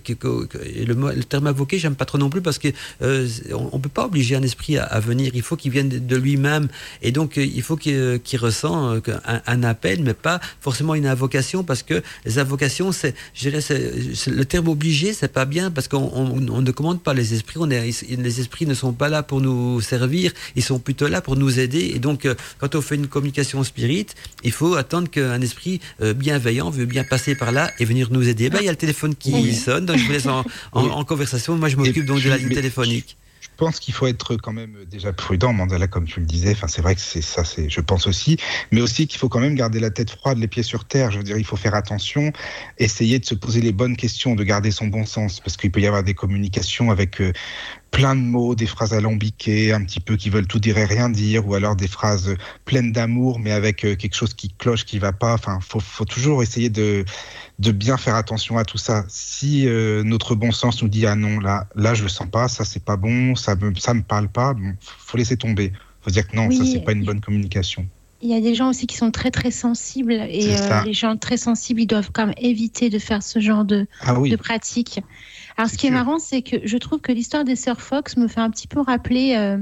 terme 1.23 1.47
invoquer, 1.47 1.79
j'aime 1.79 1.95
pas 1.95 2.05
trop 2.05 2.17
non 2.17 2.29
plus 2.29 2.41
parce 2.41 2.59
que 2.59 2.69
on, 3.53 3.79
peut 3.79 3.89
pas 3.89 4.05
obliger 4.05 4.35
un 4.35 4.43
esprit 4.43 4.77
à, 4.77 4.99
venir. 4.99 5.31
Il 5.35 5.41
faut 5.41 5.55
qu'il 5.55 5.71
vienne 5.71 5.89
de, 5.89 6.15
lui-même 6.15 6.67
et 7.01 7.11
donc 7.11 7.37
il 7.37 7.61
faut 7.61 7.75
qu'il 7.75 8.19
qu'il 8.23 8.39
ressent 8.39 8.99
un 9.25 9.63
appel, 9.63 10.03
mais 10.03 10.13
pas 10.13 10.39
forcément 10.59 10.95
une 10.95 11.05
invocation 11.05 11.63
parce 11.63 11.83
que 11.83 12.01
les 12.25 12.39
invocations, 12.39 12.91
c'est, 12.91 13.13
je 13.34 13.41
dirais, 13.49 13.62
c'est- 13.62 14.27
le 14.27 14.45
terme 14.45 14.67
obligé, 14.67 15.13
c'est 15.13 15.32
pas 15.32 15.45
bien 15.45 15.71
parce 15.71 15.88
qu'on 15.88 16.10
on- 16.13 16.47
on 16.49 16.62
ne 16.62 16.71
commande 16.71 17.01
pas 17.01 17.13
les 17.13 17.34
esprits. 17.34 17.56
On 17.60 17.69
est, 17.69 17.89
ils- 18.10 18.21
les 18.21 18.39
esprits 18.39 18.65
ne 18.65 18.73
sont 18.73 18.93
pas 18.93 19.10
là 19.10 19.23
pour 19.23 19.41
nous 19.41 19.82
servir, 19.82 20.32
ils 20.56 20.63
sont 20.63 20.80
plutôt 20.80 21.08
là 21.08 21.21
pour 21.21 21.36
nous 21.36 21.60
aider. 21.60 21.91
Et 21.95 21.99
donc, 21.99 22.25
euh, 22.25 22.36
quand 22.60 22.75
on 22.75 22.82
fait 22.82 22.95
une 22.95 23.08
communication 23.08 23.63
spirit, 23.63 24.08
il 24.43 24.51
faut 24.51 24.75
attendre 24.75 25.10
qu'un 25.10 25.41
esprit 25.41 25.80
euh, 26.01 26.13
bienveillant 26.13 26.69
veut 26.69 26.86
bien 26.86 27.03
passer 27.03 27.36
par 27.36 27.51
là 27.51 27.71
et 27.80 27.86
venir 27.86 28.10
nous 28.12 28.27
aider. 28.27 28.49
Ben, 28.49 28.60
il 28.62 28.65
y 28.65 28.69
a 28.69 28.71
le 28.71 28.77
téléphone 28.77 29.15
qui 29.15 29.34
Oui. 29.34 29.53
sonne, 29.56 29.86
donc 29.86 29.97
je 29.97 30.06
vous 30.06 30.12
laisse 30.12 30.25
en, 30.27 30.43
en- 30.73 30.84
Oui. 30.84 30.89
en 30.91 31.03
conversation. 31.06 31.56
Moi, 31.58 31.69
je 31.69 31.75
m'occupe 31.77 32.06
donc 32.06 32.21
de 32.23 32.30
la 32.30 32.38
ligne 32.38 32.49
téléphonique. 32.49 33.17
Je 33.57 33.65
pense 33.65 33.79
qu'il 33.79 33.95
faut 33.95 34.05
être 34.05 34.37
quand 34.37 34.53
même 34.53 34.85
déjà 34.85 35.11
prudent, 35.13 35.51
Mandela, 35.51 35.87
comme 35.87 36.05
tu 36.05 36.19
le 36.19 36.27
disais. 36.27 36.51
Enfin, 36.51 36.67
c'est 36.67 36.83
vrai 36.83 36.93
que 36.93 37.01
c'est 37.01 37.23
ça, 37.23 37.43
c'est, 37.43 37.71
je 37.71 37.81
pense 37.81 38.05
aussi, 38.05 38.37
mais 38.71 38.81
aussi 38.81 39.07
qu'il 39.07 39.19
faut 39.19 39.29
quand 39.29 39.39
même 39.39 39.55
garder 39.55 39.79
la 39.79 39.89
tête 39.89 40.11
froide, 40.11 40.37
les 40.37 40.47
pieds 40.47 40.61
sur 40.61 40.85
terre. 40.85 41.09
Je 41.09 41.17
veux 41.17 41.23
dire, 41.23 41.39
il 41.39 41.43
faut 41.43 41.55
faire 41.55 41.73
attention, 41.73 42.31
essayer 42.77 43.17
de 43.17 43.25
se 43.25 43.33
poser 43.33 43.61
les 43.61 43.71
bonnes 43.71 43.97
questions, 43.97 44.35
de 44.35 44.43
garder 44.43 44.69
son 44.69 44.85
bon 44.85 45.07
sens, 45.07 45.39
parce 45.39 45.57
qu'il 45.57 45.71
peut 45.71 45.79
y 45.79 45.87
avoir 45.87 46.03
des 46.03 46.13
communications 46.13 46.91
avec 46.91 47.19
euh, 47.19 47.33
plein 47.91 48.15
de 48.15 48.21
mots, 48.21 48.54
des 48.56 48.65
phrases 48.67 48.93
alambiquées, 48.93 49.71
un 49.73 49.84
petit 49.84 50.00
peu 50.00 50.15
qui 50.17 50.30
veulent 50.30 50.47
tout 50.47 50.60
dire 50.60 50.78
et 50.78 50.86
rien 50.86 51.10
dire, 51.10 51.47
ou 51.47 51.56
alors 51.56 51.76
des 51.76 51.88
phrases 51.88 52.36
pleines 52.65 52.91
d'amour, 52.91 53.39
mais 53.39 53.52
avec 53.52 53.86
euh, 53.86 53.95
quelque 53.95 54.15
chose 54.15 54.34
qui 54.34 54.50
cloche, 54.50 54.86
qui 54.86 55.00
va 55.00 55.13
pas. 55.13 55.34
Enfin, 55.34 55.60
faut, 55.62 55.80
faut 55.80 56.06
toujours 56.06 56.43
essayer 56.43 56.69
de 56.69 57.06
de 57.60 57.71
bien 57.71 57.97
faire 57.97 58.13
attention 58.15 58.58
à 58.60 58.65
tout 58.65 58.78
ça. 58.78 59.04
Si 59.08 59.67
euh, 59.67 60.04
notre 60.04 60.36
bon 60.36 60.52
sens 60.52 60.84
nous 60.84 60.89
dit 60.89 61.08
ah 61.08 61.15
non 61.15 61.39
là 61.39 61.67
là 61.76 61.95
je 61.95 62.04
le 62.04 62.10
sens 62.10 62.28
pas, 62.30 62.47
ça 62.47 62.65
c'est 62.65 62.84
pas 62.84 62.97
bon, 62.97 63.36
ça 63.36 63.56
me 63.56 63.73
ça 63.76 63.93
me 63.95 64.04
parle 64.04 64.28
pas, 64.30 64.54
bon, 64.54 64.76
faut 64.80 65.17
laisser 65.17 65.38
tomber. 65.38 65.71
Faut 66.02 66.12
dire 66.12 66.28
que 66.28 66.36
non, 66.36 66.52
ça 66.52 66.60
Oui. 66.62 66.71
c'est 66.73 66.84
pas 66.86 66.91
une 66.91 67.04
bonne 67.04 67.19
communication. 67.21 67.88
Il 68.21 68.30
y 68.30 68.34
a 68.36 68.41
des 68.41 68.56
gens 68.56 68.69
aussi 68.69 68.88
qui 68.88 68.97
sont 68.97 69.12
très 69.12 69.30
très 69.30 69.52
sensibles 69.52 70.13
et 70.13 70.54
euh, 70.54 70.58
ça. 70.58 70.84
les 70.84 70.93
gens 70.93 71.15
très 71.17 71.38
sensibles, 71.38 71.82
ils 71.82 71.86
doivent 71.88 72.10
quand 72.12 72.26
même 72.26 72.36
éviter 72.39 72.89
de 72.89 72.97
faire 72.97 73.21
ce 73.21 73.39
genre 73.39 73.63
de, 73.65 73.86
Ah 74.02 74.19
oui. 74.19 74.30
de 74.32 74.36
pratique. 74.36 75.02
Alors, 75.57 75.69
ce 75.69 75.73
C'est 75.75 75.79
qui 75.79 75.87
est 75.87 75.91
marrant, 75.91 76.19
c'est 76.19 76.43
que 76.43 76.57
je 76.63 76.77
trouve 76.77 77.01
que 77.01 77.11
l'histoire 77.11 77.43
des 77.43 77.55
sœurs 77.55 77.81
Fox 77.81 78.15
me 78.15 78.27
fait 78.27 78.39
un 78.39 78.51
petit 78.51 78.67
peu 78.67 78.79
rappeler 78.79 79.35
euh, 79.35 79.57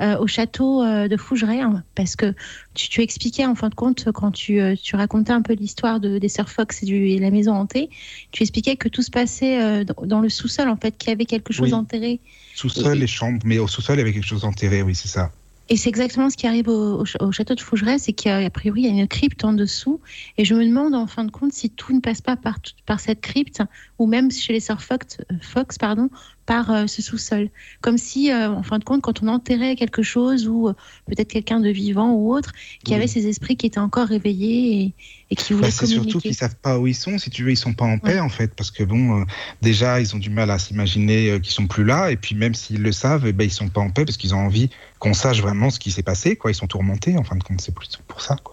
euh, 0.00 0.18
au 0.18 0.26
château 0.26 0.82
euh, 0.82 1.08
de 1.08 1.16
Fougeray, 1.16 1.60
hein, 1.60 1.82
parce 1.94 2.16
que 2.16 2.34
tu, 2.74 2.90
tu 2.90 3.00
expliquais 3.00 3.46
en 3.46 3.54
fin 3.54 3.70
de 3.70 3.74
compte 3.74 4.10
quand 4.12 4.30
tu, 4.30 4.60
tu 4.82 4.94
racontais 4.96 5.32
un 5.32 5.40
peu 5.40 5.54
l'histoire 5.54 6.00
de, 6.00 6.18
des 6.18 6.28
sœurs 6.28 6.50
Fox 6.50 6.82
et, 6.82 6.86
du, 6.86 7.08
et 7.08 7.18
la 7.18 7.30
maison 7.30 7.52
hantée, 7.52 7.88
tu 8.30 8.42
expliquais 8.42 8.76
que 8.76 8.88
tout 8.88 9.02
se 9.02 9.10
passait 9.10 9.84
dans, 9.86 10.06
dans 10.06 10.20
le 10.20 10.28
sous-sol, 10.28 10.68
en 10.68 10.76
fait, 10.76 10.98
qu'il 10.98 11.08
y 11.08 11.12
avait 11.12 11.24
quelque 11.24 11.52
chose 11.54 11.68
Oui. 11.68 11.74
enterré. 11.74 12.20
Sous-sol, 12.54 12.98
les 12.98 13.06
chambres, 13.06 13.40
mais 13.46 13.58
au 13.58 13.66
sous-sol 13.68 13.96
il 13.96 13.98
y 14.00 14.02
avait 14.02 14.12
quelque 14.12 14.26
chose 14.26 14.44
enterré, 14.44 14.82
oui 14.82 14.94
c'est 14.94 15.08
ça. 15.08 15.32
Et 15.72 15.76
c'est 15.78 15.88
exactement 15.88 16.28
ce 16.28 16.36
qui 16.36 16.46
arrive 16.46 16.68
au, 16.68 16.98
au 17.00 17.06
ch- 17.06 17.16
au 17.22 17.32
château 17.32 17.54
de 17.54 17.60
Fougeray, 17.60 17.98
c'est 17.98 18.12
qu'a 18.12 18.50
priori 18.50 18.82
il 18.82 18.94
y 18.94 18.98
a 18.98 19.02
une 19.02 19.08
crypte 19.08 19.42
en 19.42 19.54
dessous. 19.54 20.02
Et 20.36 20.44
je 20.44 20.54
me 20.54 20.66
demande 20.66 20.94
en 20.94 21.06
fin 21.06 21.24
de 21.24 21.30
compte 21.30 21.54
si 21.54 21.70
tout 21.70 21.94
ne 21.94 22.00
passe 22.00 22.20
pas 22.20 22.36
par, 22.36 23.00
cette 23.00 23.22
crypte, 23.22 23.62
ou 23.98 24.06
même 24.06 24.30
chez 24.30 24.52
les 24.52 24.60
sœurs 24.60 24.82
Fox, 24.82 25.16
euh, 25.32 25.36
Fox 25.40 25.78
pardon, 25.78 26.10
par 26.46 26.70
euh, 26.70 26.86
ce 26.86 27.02
sous-sol. 27.02 27.50
Comme 27.80 27.98
si, 27.98 28.30
euh, 28.32 28.50
en 28.50 28.62
fin 28.62 28.78
de 28.78 28.84
compte, 28.84 29.02
quand 29.02 29.22
on 29.22 29.28
enterrait 29.28 29.76
quelque 29.76 30.02
chose, 30.02 30.48
ou 30.48 30.68
euh, 30.68 30.74
peut-être 31.06 31.28
quelqu'un 31.30 31.60
de 31.60 31.68
vivant 31.70 32.12
ou 32.12 32.32
autre, 32.34 32.52
Oui. 32.86 32.94
avait 32.94 33.06
ces 33.06 33.26
esprits 33.28 33.56
qui 33.56 33.66
étaient 33.66 33.78
encore 33.80 34.08
réveillés 34.08 34.82
et, 34.82 34.94
et 35.30 35.36
qui 35.36 35.54
Bah, 35.54 35.58
voulaient 35.58 35.70
c'est 35.70 35.86
surtout 35.86 36.20
qu'ils 36.20 36.34
savent 36.34 36.56
pas 36.56 36.78
où 36.78 36.86
ils 36.86 36.94
sont. 36.94 37.18
Si 37.18 37.30
tu 37.30 37.44
veux, 37.44 37.50
ils 37.52 37.56
sont 37.56 37.74
pas 37.74 37.84
en 37.84 37.98
paix 37.98 38.20
en 38.20 38.28
fait, 38.28 38.54
parce 38.54 38.70
que 38.70 38.82
bon, 38.84 39.20
euh, 39.20 39.24
déjà 39.60 40.00
ils 40.00 40.14
ont 40.14 40.18
du 40.18 40.30
mal 40.30 40.50
à 40.50 40.58
s'imaginer 40.58 41.30
euh, 41.30 41.38
qu'ils 41.38 41.52
sont 41.52 41.66
plus 41.68 41.84
là, 41.84 42.10
et 42.10 42.16
puis 42.16 42.34
même 42.34 42.54
s'ils 42.54 42.82
le 42.82 42.92
savent, 42.92 43.26
eh 43.26 43.32
ben, 43.32 43.44
ils 43.44 43.50
sont 43.52 43.68
pas 43.68 43.80
en 43.80 43.90
paix 43.90 44.04
parce 44.04 44.16
qu'ils 44.16 44.34
ont 44.34 44.38
envie 44.38 44.70
qu'on 44.98 45.14
sache 45.14 45.40
vraiment 45.40 45.70
ce 45.70 45.78
qui 45.78 45.90
s'est 45.90 46.02
passé. 46.02 46.36
Quoi, 46.36 46.50
ils 46.50 46.54
sont 46.54 46.66
tourmentés. 46.66 47.16
En 47.16 47.24
fin 47.24 47.36
de 47.36 47.42
compte, 47.44 47.60
c'est 47.60 47.74
plus 47.74 47.88
pour 48.08 48.20
ça. 48.20 48.36
Quoi. 48.42 48.51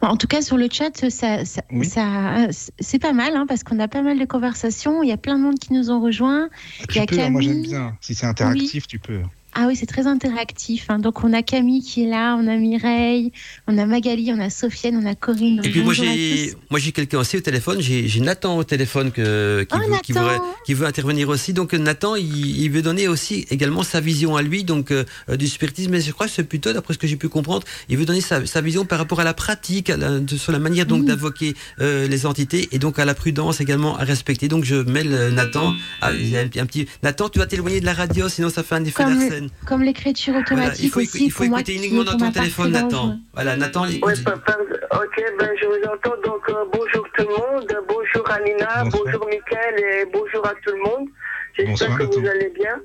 Bon, 0.00 0.08
en 0.08 0.16
tout 0.16 0.26
cas, 0.26 0.42
sur 0.42 0.56
le 0.56 0.68
chat, 0.70 0.90
ça, 1.10 1.44
ça, 1.44 1.62
Oui. 1.70 1.86
ça- 1.86 2.46
c'est 2.78 2.98
pas 2.98 3.12
mal, 3.12 3.36
hein, 3.36 3.46
parce 3.48 3.62
qu'on 3.64 3.78
a 3.78 3.88
pas 3.88 4.02
mal 4.02 4.18
de 4.18 4.24
conversations. 4.24 5.02
Il 5.02 5.08
y 5.08 5.12
a 5.12 5.16
plein 5.16 5.36
de 5.38 5.42
monde 5.42 5.58
qui 5.58 5.72
nous 5.72 5.90
ont 5.90 6.00
rejoints. 6.00 6.48
Ah, 6.52 6.84
Il 6.90 6.96
y 6.96 6.98
a 7.00 7.06
Tu 7.06 7.14
peux, 7.14 7.20
hein, 7.20 7.30
moi 7.30 7.40
j'aime 7.40 7.62
bien. 7.62 7.96
Si 8.00 8.14
c'est 8.14 8.26
interactif, 8.26 8.86
tu 8.86 8.98
peux. 8.98 9.20
Ah 9.60 9.64
oui, 9.66 9.74
c'est 9.74 9.86
très 9.86 10.06
interactif. 10.06 10.86
hein. 10.88 11.00
Donc, 11.00 11.24
on 11.24 11.32
a 11.32 11.42
Camille 11.42 11.82
qui 11.82 12.04
est 12.04 12.06
là, 12.08 12.36
on 12.40 12.46
a 12.46 12.56
Mireille, 12.56 13.32
on 13.66 13.76
a 13.76 13.86
Magali, 13.86 14.30
on 14.32 14.38
a 14.38 14.50
Sofiane, 14.50 14.96
on 15.02 15.04
a 15.04 15.16
Corinne. 15.16 15.56
Donc, 15.56 15.66
Et 15.66 15.70
puis 15.70 15.82
moi 15.82 15.94
j'ai 15.94 16.54
moi 16.70 16.78
j'ai 16.78 16.92
quelqu'un 16.92 17.18
aussi 17.18 17.36
au 17.36 17.40
téléphone, 17.40 17.80
j'ai 17.80 18.20
Nathan 18.20 18.56
au 18.56 18.62
téléphone 18.62 19.10
que, 19.10 19.64
qui, 19.68 19.74
Oh, 19.76 19.78
veut, 19.90 19.96
qui, 20.04 20.12
veut, 20.12 20.20
qui 20.64 20.74
veut 20.74 20.86
intervenir 20.86 21.28
aussi. 21.28 21.52
Donc 21.54 21.72
Nathan 21.74 22.14
il, 22.14 22.60
il 22.60 22.70
veut 22.70 22.82
donner 22.82 23.08
aussi 23.08 23.46
également 23.50 23.82
sa 23.82 24.00
vision 24.00 24.36
à 24.36 24.42
lui 24.42 24.62
donc 24.62 24.92
euh, 24.92 25.04
du 25.36 25.48
spiritisme. 25.48 25.90
Mais 25.90 26.00
je 26.00 26.12
crois 26.12 26.26
que 26.26 26.32
c'est 26.32 26.44
plutôt 26.44 26.72
d'après 26.72 26.94
ce 26.94 26.98
que 26.98 27.08
j'ai 27.08 27.16
pu 27.16 27.28
comprendre, 27.28 27.64
il 27.88 27.96
veut 27.96 28.04
donner 28.04 28.20
sa, 28.20 28.46
sa 28.46 28.60
vision 28.60 28.84
par 28.84 28.98
rapport 28.98 29.18
à 29.18 29.24
la 29.24 29.34
pratique, 29.34 29.90
à 29.90 29.96
la- 29.96 30.20
de- 30.20 30.36
sur 30.36 30.52
la 30.52 30.60
manière 30.60 30.86
donc 30.86 31.04
d'invoquer 31.04 31.54
euh, 31.80 32.06
les 32.06 32.26
entités 32.26 32.68
et 32.70 32.78
donc 32.78 33.00
à 33.00 33.04
la 33.04 33.14
prudence 33.14 33.60
également 33.60 33.96
à 33.98 34.04
respecter. 34.04 34.46
Donc 34.46 34.62
je 34.64 34.76
mets 34.76 35.02
le 35.04 35.30
Nathan. 35.30 35.72
Ah, 36.00 36.10
un, 36.10 36.46
petit- 36.48 36.60
un 36.60 36.66
petit 36.66 36.86
Nathan, 37.02 37.28
tu 37.28 37.40
vas 37.40 37.46
t'éloigner 37.46 37.80
de 37.80 37.86
la 37.86 37.94
radio 37.94 38.28
sinon 38.28 38.50
ça 38.50 38.62
fait 38.62 38.76
un 38.76 38.84
effet 38.84 39.02
d'arsène. 39.04 39.47
Comme 39.66 39.82
l'écriture 39.82 40.32
Voilà, 40.34 40.46
automatique 40.46 40.84
il 40.84 40.90
faut, 40.90 41.00
aussi. 41.00 41.24
il 41.26 41.30
faut 41.30 41.44
écouter 41.44 41.74
uniquement 41.76 42.04
dans 42.04 42.16
ton 42.16 42.30
téléphone, 42.30 42.70
Nathan. 42.72 42.88
dangereux. 42.88 43.14
Voilà, 43.34 43.56
Nathan. 43.56 43.82
Oui, 43.84 43.96
écoute- 43.96 44.24
pa- 44.24 44.36
pa- 44.38 44.58
ok, 44.96 45.24
ben 45.38 45.50
je 45.60 45.66
vous 45.66 45.84
entends. 45.92 46.16
Donc, 46.24 46.42
euh, 46.48 46.64
bonjour 46.72 47.06
tout 47.16 47.26
le 47.26 47.36
monde, 47.36 47.78
bonjour 47.88 48.30
Alina, 48.30 48.84
Bonsoir. 48.84 49.02
bonjour 49.04 49.26
Mickaël 49.28 49.74
et 49.78 50.04
bonjour 50.12 50.46
à 50.46 50.54
tout 50.54 50.72
le 50.74 50.82
monde. 50.82 51.08
J'espère 51.56 51.96
que 51.98 52.02
vous 52.04 52.20
Nathan. 52.20 52.30
allez 52.36 52.50
bien. 52.54 52.80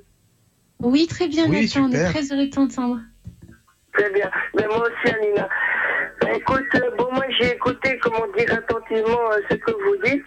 Oui, 0.80 1.08
très 1.08 1.28
bien, 1.28 1.46
Oui, 1.48 1.62
Nathan. 1.62 1.82
On 1.86 1.92
est 1.92 1.96
super. 1.98 2.12
très 2.12 2.32
heureux 2.34 2.46
de 2.48 2.52
t'entendre. 2.52 3.00
Très 3.94 4.10
bien. 4.12 4.30
Mais 4.56 4.66
moi 4.68 4.82
aussi, 4.88 5.14
Alina. 5.16 5.48
Ben, 6.22 6.36
écoute, 6.36 6.64
euh, 6.76 6.90
bon, 6.98 7.10
moi, 7.14 7.26
j'ai 7.40 7.52
écouté, 7.54 8.00
comment 8.02 8.26
dire, 8.38 8.52
attentivement 8.54 9.32
euh, 9.32 9.38
ce 9.50 9.56
que 9.56 9.72
vous 9.72 9.98
dites. 10.04 10.24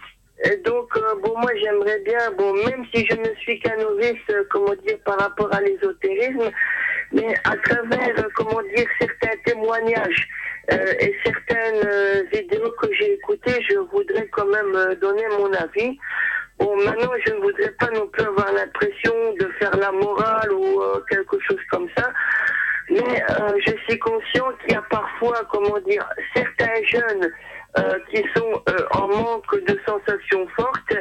Donc, 0.63 0.95
euh, 0.95 1.15
bon, 1.23 1.33
moi, 1.39 1.51
j'aimerais 1.55 1.99
bien, 1.99 2.31
bon, 2.37 2.53
même 2.53 2.85
si 2.93 3.05
je 3.09 3.15
ne 3.15 3.33
suis 3.39 3.59
qu'un 3.59 3.75
novice, 3.77 4.13
euh, 4.29 4.43
comment 4.51 4.75
dire, 4.85 4.97
par 5.03 5.17
rapport 5.17 5.51
à 5.51 5.61
l'ésotérisme, 5.61 6.51
mais 7.11 7.33
à 7.43 7.57
travers, 7.57 8.19
euh, 8.19 8.29
comment 8.35 8.61
dire, 8.75 8.87
certains 8.99 9.35
témoignages 9.45 10.27
et 10.69 11.15
certaines 11.23 12.27
vidéos 12.33 12.69
que 12.81 12.93
j'ai 12.93 13.13
écoutées, 13.13 13.57
je 13.69 13.77
voudrais 13.77 14.27
quand 14.27 14.47
même 14.47 14.95
donner 14.95 15.23
mon 15.39 15.51
avis. 15.53 15.97
Bon, 16.59 16.75
maintenant, 16.83 17.13
je 17.25 17.31
ne 17.31 17.39
voudrais 17.39 17.71
pas 17.79 17.89
non 17.91 18.05
plus 18.07 18.25
avoir 18.25 18.51
l'impression 18.51 19.13
de 19.39 19.47
faire 19.59 19.77
la 19.77 19.93
morale 19.93 20.51
ou 20.51 20.81
quelque 21.09 21.39
chose 21.39 21.61
comme 21.71 21.87
ça. 21.97 22.11
Mais 22.89 23.23
je 23.65 23.71
suis 23.87 23.97
conscient 23.97 24.51
qu'il 24.59 24.73
y 24.73 24.75
a 24.75 24.81
parfois, 24.89 25.41
comment 25.49 25.79
dire, 25.79 26.05
certains 26.35 26.83
jeunes 26.83 27.31
qui 28.09 28.23
sont 28.35 28.63
euh, 28.69 28.85
en 28.91 29.07
manque 29.07 29.63
de 29.65 29.79
sensations 29.85 30.47
fortes, 30.55 30.95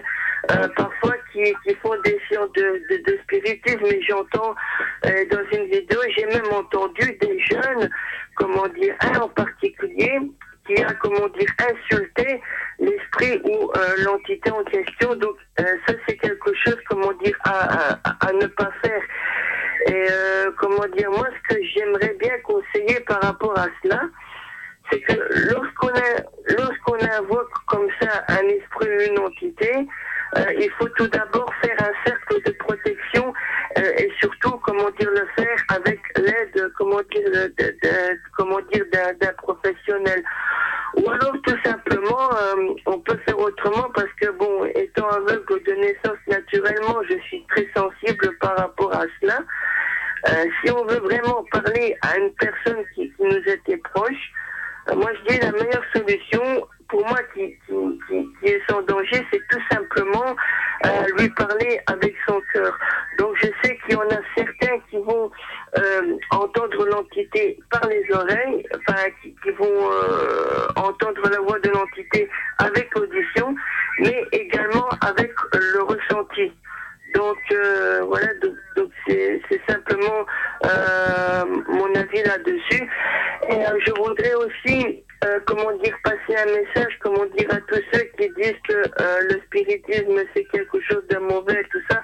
euh, 0.51 0.69
parfois 0.77 1.15
qui, 1.33 1.55
qui 1.65 1.75
font 1.77 1.97
des 2.05 2.19
séances 2.29 2.53
de, 2.53 2.83
de, 2.91 2.97
de 3.03 3.19
spiritisme. 3.25 3.87
Et 3.87 4.03
j'entends 4.03 4.55
euh, 5.07 5.25
dans 5.31 5.45
une 5.57 5.67
vidéo, 5.67 6.01
j'ai 6.17 6.27
même 6.27 6.53
entendu 6.53 7.07
des 7.21 7.39
jeunes, 7.41 7.89
comment 8.37 8.69
dire, 8.69 8.95
un 9.01 9.21
en 9.21 9.29
particulier, 9.29 10.19
qui 10.67 10.83
a, 10.83 10.93
comment 10.95 11.29
dire, 11.29 11.51
insulté 11.71 12.41
l'esprit 12.79 13.41
ou 13.45 13.71
euh, 13.77 14.05
l'entité 14.05 14.51
en 14.51 14.65
question. 14.65 15.15
Donc, 15.15 15.37
euh, 15.61 15.65
ça, 15.87 15.95
c'est 16.07 16.17
quelque 16.17 16.53
chose, 16.65 16.79
comment 16.89 17.13
dire, 17.25 17.37
à, 17.45 17.99
à, 18.05 18.29
à 18.29 18.33
ne 18.33 18.47
pas 18.47 18.71
faire. 18.83 19.03
Et 19.89 20.07
euh, 20.11 20.51
comment 20.59 20.87
dire, 20.97 21.11
moi, 21.11 21.29
ce 21.37 21.55
que 21.55 21.63
j'aimerais 21.63 22.15
bien 22.19 22.37
conseiller 22.43 22.99
par 23.07 23.21
rapport 23.23 23.57
à 23.57 23.69
cela, 23.83 24.03
c'est 24.91 25.01
que 25.01 25.15
lorsqu'on 25.53 25.91
lorsqu'on 26.59 26.99
invoque 27.19 27.53
comme 27.67 27.89
ça 28.01 28.25
un 28.29 28.49
esprit 28.49 28.89
ou 28.89 29.13
une 29.13 29.19
entité, 29.21 29.87
euh, 30.37 30.53
il 30.59 30.71
faut 30.79 30.89
tout 30.91 31.09
d'abord 31.09 31.51
faire 31.63 31.77
un 31.81 31.93
cercle 32.05 32.43
de 32.45 32.51
protection 32.53 33.33
euh, 33.79 33.93
et 33.99 34.11
surtout, 34.21 34.59
comment 34.65 34.91
dire, 34.99 35.11
le 35.11 35.27
faire 35.37 35.65
avec 35.69 36.01
l'aide, 36.17 36.73
comment 36.77 37.01
dire, 37.11 37.49
comment 38.37 38.61
dire, 38.73 38.85
d'un, 38.93 39.33
professionnel. 39.39 40.23
Ou 40.97 41.11
alors 41.11 41.37
tout 41.45 41.57
simplement, 41.65 42.31
euh, 42.33 42.75
on 42.87 42.99
peut 43.01 43.19
faire 43.27 43.39
autrement 43.39 43.89
parce 43.95 44.13
que 44.21 44.31
bon, 44.31 44.65
étant 44.75 45.09
aveugle 45.09 45.63
de 45.65 45.73
naissance 45.73 46.19
naturellement, 46.27 47.03
je 47.09 47.19
suis 47.27 47.45
très 47.49 47.69
sensible 47.77 48.37
par 48.41 48.57
rapport 48.57 48.95
à 48.95 49.05
cela. 49.21 49.39
Euh, 50.29 50.45
si 50.61 50.71
on 50.71 50.85
veut 50.87 50.99
vraiment 51.01 51.45
parler 51.53 51.97
à 52.03 52.17
une 52.17 52.33
personne 52.33 52.83
qui, 52.95 53.11
qui 53.13 53.23
nous 53.23 53.43
était 53.47 53.77
proche, 53.77 54.33
moi 54.95 55.11
je 55.15 55.33
dis 55.33 55.41
la 55.41 55.53
meilleure 55.53 55.85
solution 55.95 56.67
pour 56.89 57.05
moi 57.07 57.19
qui, 57.35 57.55
qui, 57.67 57.75
qui, 58.09 58.29
qui 58.41 58.47
est 58.47 58.61
sans 58.69 58.83
danger, 58.83 59.27
c'est 59.31 59.43
tout 59.51 59.63
simplement 59.71 60.37
euh, 60.85 61.07
lui 61.19 61.29
parler 61.31 61.81
avec 61.87 62.15
son 62.27 62.41
cœur. 62.53 62.79
Donc 63.19 63.37
je 63.43 63.49
sais 63.63 63.79
qu'il 63.79 63.95
y 63.95 63.97
en 63.97 64.03
a 64.03 64.21
certains 64.37 64.79
qui 64.91 64.99
vont 64.99 65.31
euh, 65.79 66.17
entendre 66.31 66.87
l'entité 66.87 67.59
par 67.71 67.87
les 67.89 68.05
oreilles, 68.13 68.67
enfin 68.77 69.03
qui, 69.23 69.51
vont 69.53 69.91
euh, 69.91 70.69
entendre 70.77 71.29
la 71.31 71.41
voix 71.41 71.59
de 71.61 71.71
l'entité 71.71 72.29
avec 72.59 72.95
l'audition, 72.95 73.55
mais 74.01 74.25
également 74.33 74.89
avec 75.01 75.33
le 75.55 75.83
ressenti. 75.83 76.53
Donc 77.17 77.39
euh, 77.51 78.03
voilà, 78.05 78.29
donc 78.77 78.91
c'est 79.09 79.41
simplement 79.67 80.27
euh, 80.67 81.45
mon 81.69 81.95
avis 81.95 82.23
là-dessus. 82.25 82.87
Et 83.49 83.55
euh, 83.55 83.79
je 83.87 83.93
voudrais 83.93 84.35
aussi, 84.35 85.03
euh, 85.25 85.41
comment 85.47 85.73
dire, 85.79 85.97
passer 86.05 86.37
un 86.37 86.45
message, 86.45 86.93
comment 87.01 87.25
dire, 87.39 87.49
à 87.51 87.61
tous 87.69 87.81
ceux 87.91 88.05
qui 88.19 88.29
disent 88.37 88.61
que 88.69 88.75
euh, 88.75 89.21
le 89.31 89.41
spiritisme 89.47 90.19
c'est 90.35 90.45
quelque 90.53 90.79
chose 90.83 91.05
de 91.09 91.17
mauvais, 91.17 91.63
tout 91.73 91.81
ça. 91.91 92.03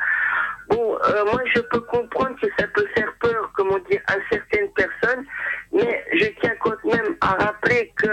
Bon, 0.71 0.97
euh, 1.05 1.25
moi 1.27 1.43
je 1.55 1.61
peux 1.61 1.81
comprendre 1.81 2.35
que 2.41 2.49
ça 2.59 2.67
peut 2.75 2.87
faire 2.97 3.13
peur, 3.21 3.53
comment 3.55 3.79
dire, 3.91 4.01
à 4.07 4.15
certaines 4.31 4.71
personnes, 4.73 5.27
mais 5.75 6.05
je 6.15 6.27
tiens 6.41 6.55
quand 6.61 6.83
même 6.85 7.17
à 7.21 7.35
rappeler 7.35 7.93
que 7.97 8.09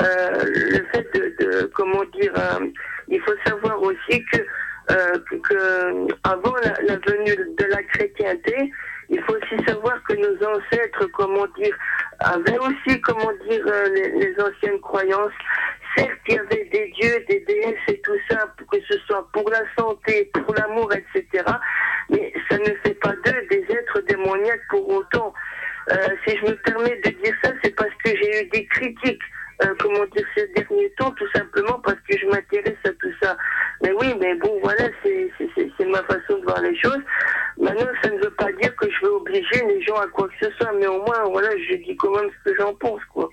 le 0.00 0.84
fait 0.92 1.06
de, 1.14 1.34
de 1.38 1.66
comment 1.74 2.04
dire, 2.18 2.32
il 3.06 3.20
faut 3.20 3.34
savoir 3.46 3.80
aussi 3.82 4.24
que 4.32 4.38
euh, 4.90 5.18
que, 5.42 6.06
avant 6.24 6.54
la, 6.56 6.72
la 6.82 6.96
venue 6.96 7.36
de 7.58 7.64
la 7.66 7.82
chrétienté, 7.84 8.72
il 9.08 9.20
faut 9.22 9.34
aussi 9.34 9.64
savoir 9.66 10.02
que 10.04 10.14
nos 10.14 10.36
ancêtres, 10.46 11.06
comment 11.12 11.46
dire, 11.58 11.76
avaient 12.20 12.58
aussi, 12.58 13.00
comment 13.00 13.32
dire, 13.48 13.64
euh, 13.66 13.88
les, 13.94 14.10
les 14.10 14.34
anciennes 14.40 14.80
croyances. 14.80 15.32
Certes, 15.96 16.10
il 16.28 16.34
y 16.34 16.38
avait 16.38 16.64
des 16.72 16.92
dieux, 17.00 17.24
des 17.28 17.40
déesses 17.40 17.88
et 17.88 18.00
tout 18.02 18.16
ça, 18.30 18.52
que 18.70 18.78
ce 18.88 18.98
soit 19.06 19.26
pour 19.32 19.50
la 19.50 19.62
santé, 19.76 20.30
pour 20.32 20.54
l'amour, 20.54 20.92
etc. 20.92 21.44
Mais 22.08 22.32
ça 22.48 22.58
ne 22.58 22.72
fait 22.84 22.94
pas 22.94 23.14
d'eux 23.24 23.46
des 23.50 23.64
êtres 23.68 24.00
démoniaques 24.08 24.66
pour 24.70 24.88
autant. 24.88 25.34
Euh, 25.90 25.96
si 26.24 26.36
je 26.36 26.44
me 26.44 26.54
permets 26.62 27.00
de 27.04 27.10
dire 27.10 27.34
ça, 27.42 27.50
c'est 27.62 27.74
parce 27.74 27.94
que 28.04 28.10
j'ai 28.10 28.42
eu 28.42 28.48
des 28.50 28.66
critiques, 28.66 29.22
euh, 29.62 29.74
comment 29.78 30.04
dire, 30.06 30.26
ces 30.34 30.46
derniers 30.48 30.90
temps, 30.98 31.10
tout 31.12 31.28
simplement 31.34 31.78
parce 31.80 31.98
que 32.08 32.16
je 32.18 32.26
m'intéresse 32.26 32.78
à 32.84 32.90
tout 32.90 33.12
ça. 33.22 33.36
Mais 33.82 33.92
oui, 33.92 34.14
mais 34.18 34.34
bon, 34.36 34.58
voilà, 34.62 34.84
c'est 35.02 35.30
ma 35.86 36.02
façon 36.04 36.38
de 36.38 36.44
voir 36.44 36.60
les 36.60 36.76
choses. 36.76 37.02
Maintenant, 37.58 37.86
ça 38.02 38.10
ne 38.10 38.18
veut 38.22 38.30
pas 38.30 38.52
dire 38.52 38.74
que 38.76 38.90
je 38.90 39.06
veux 39.06 39.12
obliger 39.12 39.64
les 39.66 39.82
gens 39.82 39.96
à 39.96 40.06
quoi 40.08 40.28
que 40.28 40.46
ce 40.46 40.52
soit, 40.52 40.72
mais 40.72 40.86
au 40.86 41.04
moins, 41.04 41.24
voilà, 41.30 41.50
je 41.58 41.74
dis 41.76 41.96
quand 41.96 42.14
même 42.14 42.30
ce 42.30 42.50
que 42.50 42.56
j'en 42.58 42.74
pense, 42.74 43.04
quoi. 43.12 43.28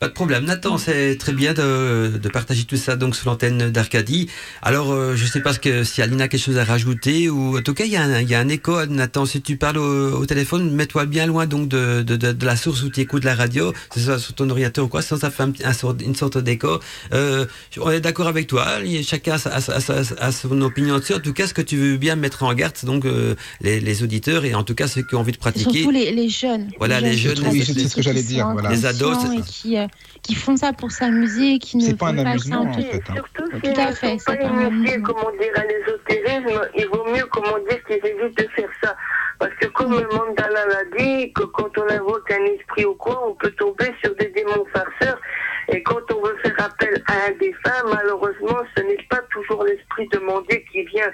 Pas 0.00 0.06
de 0.08 0.12
problème. 0.12 0.44
Nathan, 0.44 0.78
c'est 0.78 1.16
très 1.18 1.32
bien 1.32 1.54
de, 1.54 2.18
de 2.22 2.28
partager 2.28 2.62
tout 2.64 2.76
ça 2.76 2.94
donc 2.94 3.16
sur 3.16 3.28
l'antenne 3.28 3.70
d'Arcadie. 3.70 4.28
Alors, 4.62 4.92
euh, 4.92 5.16
je 5.16 5.26
sais 5.26 5.40
pas 5.40 5.52
ce 5.52 5.58
que, 5.58 5.82
si 5.82 6.00
Alina 6.02 6.24
a 6.24 6.28
quelque 6.28 6.40
chose 6.40 6.56
à 6.56 6.62
rajouter 6.64 7.28
ou 7.28 7.58
en 7.58 7.62
tout 7.62 7.74
cas, 7.74 7.84
il 7.84 7.90
y, 7.90 7.96
a 7.96 8.02
un- 8.04 8.20
il 8.20 8.30
y 8.30 8.34
a 8.36 8.38
un 8.38 8.48
écho. 8.48 8.86
Nathan, 8.86 9.26
si 9.26 9.42
tu 9.42 9.56
parles 9.56 9.78
au, 9.78 10.12
au 10.20 10.24
téléphone, 10.24 10.70
mets-toi 10.70 11.06
bien 11.06 11.26
loin 11.26 11.46
donc 11.46 11.68
de, 11.68 12.02
de, 12.02 12.14
de, 12.14 12.30
de 12.30 12.46
la 12.46 12.54
source 12.54 12.84
où 12.84 12.90
tu 12.90 13.00
écoutes 13.00 13.24
la 13.24 13.34
radio, 13.34 13.72
que 13.90 13.98
ce 13.98 14.06
soit 14.06 14.18
sur 14.20 14.34
ton 14.34 14.48
ordinateur 14.48 14.84
ou 14.84 14.88
quoi, 14.88 15.02
sinon 15.02 15.18
ça 15.18 15.30
fait 15.32 15.42
un, 15.42 15.50
petit- 15.50 15.64
un 15.64 15.72
sort- 15.72 15.96
une 16.00 16.14
sorte 16.14 16.38
d'écho. 16.38 16.78
Euh, 17.12 17.46
on 17.80 17.90
est 17.90 18.00
d'accord 18.00 18.28
avec 18.28 18.46
toi. 18.46 18.66
Chacun 19.02 19.34
a, 19.34 20.30
son 20.30 20.60
opinion 20.62 20.98
dessus. 20.98 21.14
En 21.14 21.20
tout 21.20 21.32
cas, 21.32 21.48
ce 21.48 21.54
que 21.54 21.62
tu 21.62 21.76
veux 21.76 21.96
bien 21.96 22.14
mettre 22.14 22.44
en 22.44 22.54
garde, 22.54 22.74
c'est 22.76 22.86
donc 22.86 23.04
euh, 23.04 23.34
les, 23.62 23.80
les 23.80 24.02
auditeurs 24.04 24.44
et 24.44 24.54
en 24.54 24.62
tout 24.62 24.76
cas 24.76 24.86
ceux 24.86 25.02
qui 25.02 25.16
ont 25.16 25.20
envie 25.20 25.32
de 25.32 25.38
Et 25.38 25.40
pratiquer. 25.40 25.72
surtout 25.80 25.90
les, 25.90 26.12
les 26.12 26.28
jeunes. 26.28 26.68
Voilà, 26.78 27.00
les 27.00 27.16
jeunes, 27.16 27.34
les- 27.34 27.40
pratiquent, 27.40 27.64
c'est 27.80 27.88
ce 27.88 27.96
que 27.96 28.02
j'allais 28.02 28.22
dire, 28.22 28.48
voilà. 28.52 28.70
Les 28.70 28.86
ados, 28.86 29.16
Et 29.36 29.40
qui, 29.42 29.76
euh, 29.76 29.86
qui 30.22 30.34
font 30.34 30.56
ça 30.56 30.72
pour 30.72 30.90
s'amuser, 30.90 31.54
et 31.54 31.58
qui 31.58 31.76
ne 31.76 31.82
C'est 31.82 31.96
pas 31.98 32.06
font 32.08 32.18
un 32.18 32.24
pas 32.24 32.30
amusement, 32.30 32.62
ça 32.64 32.68
en 32.68 32.72
tout- 32.74 32.82
fait. 32.82 33.02
hein. 33.10 33.14
Surtout 33.14 33.50
Tout 33.50 33.60
s'ils 33.64 33.80
à 33.80 33.86
ne 33.90 33.92
fait, 33.94 34.18
sont 34.18 34.24
pas 34.24 34.32
c'est 34.32 34.38
pas 34.38 34.48
un 34.48 34.70
initiés, 34.70 34.94
amusement. 34.94 35.14
comment 35.14 35.30
dire, 35.38 35.52
à 35.56 35.64
l'ésotérisme, 35.64 36.60
il 36.76 36.86
vaut 36.88 37.04
mieux, 37.14 37.26
comment 37.30 37.58
dire, 37.68 37.84
qu'ils 37.84 37.96
évitent 38.04 38.38
de 38.38 38.48
faire 38.54 38.70
ça. 38.82 38.96
Parce 39.38 39.54
que 39.54 39.66
comme 39.68 39.92
le 39.92 40.06
mandala 40.08 40.66
l'a 40.66 40.84
dit, 40.98 41.32
que 41.32 41.44
quand 41.44 41.70
on 41.78 41.88
invoque 41.88 42.30
un 42.32 42.44
esprit 42.46 42.84
ou 42.84 42.94
quoi, 42.94 43.28
on 43.28 43.34
peut 43.34 43.52
tomber 43.52 43.94
sur 44.02 44.14
des 44.16 44.26
démons 44.30 44.64
farceurs. 44.72 45.20
Et 45.68 45.82
quand 45.82 46.00
on 46.12 46.22
veut 46.22 46.36
faire 46.42 46.56
appel 46.58 47.02
à 47.06 47.12
un 47.28 47.32
défunt, 47.38 47.84
malheureusement, 47.92 48.58
ce 48.76 48.82
n'est 48.82 48.98
pas 49.08 49.20
toujours 49.30 49.62
l'esprit 49.64 50.08
demandé 50.12 50.64
qui 50.72 50.82
vient. 50.86 51.10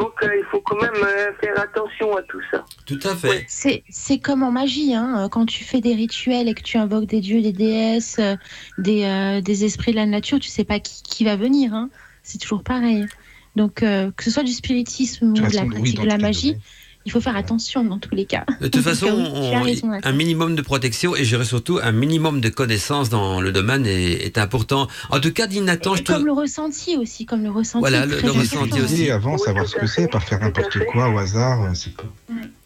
Donc 0.00 0.14
euh, 0.22 0.34
il 0.34 0.44
faut 0.50 0.62
quand 0.62 0.80
même 0.80 1.04
euh, 1.04 1.30
faire 1.42 1.60
attention 1.60 2.16
à 2.16 2.22
tout 2.22 2.40
ça. 2.50 2.64
Tout 2.86 2.98
à 3.04 3.14
fait. 3.14 3.44
C'est, 3.48 3.84
c'est 3.90 4.18
comme 4.18 4.42
en 4.42 4.50
magie, 4.50 4.94
hein. 4.94 5.28
quand 5.30 5.44
tu 5.44 5.62
fais 5.62 5.82
des 5.82 5.94
rituels 5.94 6.48
et 6.48 6.54
que 6.54 6.62
tu 6.62 6.78
invoques 6.78 7.04
des 7.04 7.20
dieux, 7.20 7.42
des 7.42 7.52
déesses, 7.52 8.18
euh, 8.18 8.34
des, 8.78 9.04
euh, 9.04 9.42
des 9.42 9.66
esprits 9.66 9.90
de 9.90 9.96
la 9.96 10.06
nature, 10.06 10.40
tu 10.40 10.48
sais 10.48 10.64
pas 10.64 10.80
qui, 10.80 11.02
qui 11.02 11.24
va 11.24 11.36
venir. 11.36 11.74
Hein. 11.74 11.90
C'est 12.22 12.38
toujours 12.38 12.62
pareil. 12.62 13.04
Donc, 13.56 13.82
euh, 13.82 14.10
que 14.16 14.24
ce 14.24 14.30
soit 14.30 14.42
du 14.42 14.52
spiritisme 14.52 15.32
ou 15.32 15.34
De 15.34 15.54
la 15.54 15.64
oui, 15.64 15.68
pratique 15.68 16.00
de 16.00 16.06
la 16.06 16.16
magie. 16.16 16.56
Il 17.06 17.12
faut 17.12 17.20
faire 17.20 17.36
attention 17.36 17.84
dans 17.84 17.98
tous 17.98 18.14
les 18.14 18.24
cas. 18.26 18.44
De 18.60 18.68
toute 18.68 18.82
façon, 18.90 19.06
on- 19.08 19.50
un 20.02 20.12
minimum 20.12 20.54
de 20.54 20.62
protection 20.62 21.16
et 21.16 21.24
je 21.24 21.30
dirais 21.30 21.44
surtout 21.44 21.78
un 21.82 21.92
minimum 21.92 22.40
de 22.40 22.48
connaissances 22.48 23.08
dans 23.08 23.40
le 23.40 23.52
domaine 23.52 23.86
est, 23.86 24.12
est 24.26 24.38
important. 24.38 24.88
En 25.10 25.20
tout 25.20 25.32
cas, 25.32 25.46
dit 25.46 25.60
Nathan, 25.60 25.94
je 25.96 26.02
te... 26.02 26.12
comme 26.12 26.26
le 26.26 26.32
ressenti 26.32 26.96
aussi, 26.96 27.26
comme 27.26 27.42
le 27.42 27.50
ressenti. 27.50 27.80
Voilà, 27.80 28.06
le- 28.06 28.16
ressenti 28.30 28.56
important. 28.56 28.84
aussi. 28.84 29.10
Avant, 29.10 29.38
savoir 29.38 29.66
ce 29.66 29.76
que 29.76 29.86
c'est, 29.86 30.08
pas 30.08 30.20
faire 30.20 30.40
n'importe 30.40 30.78
quoi 30.92 31.08
au 31.08 31.18
hasard, 31.18 31.62
euh, 31.64 31.70
c'est 31.74 31.94
pas. 31.94 32.04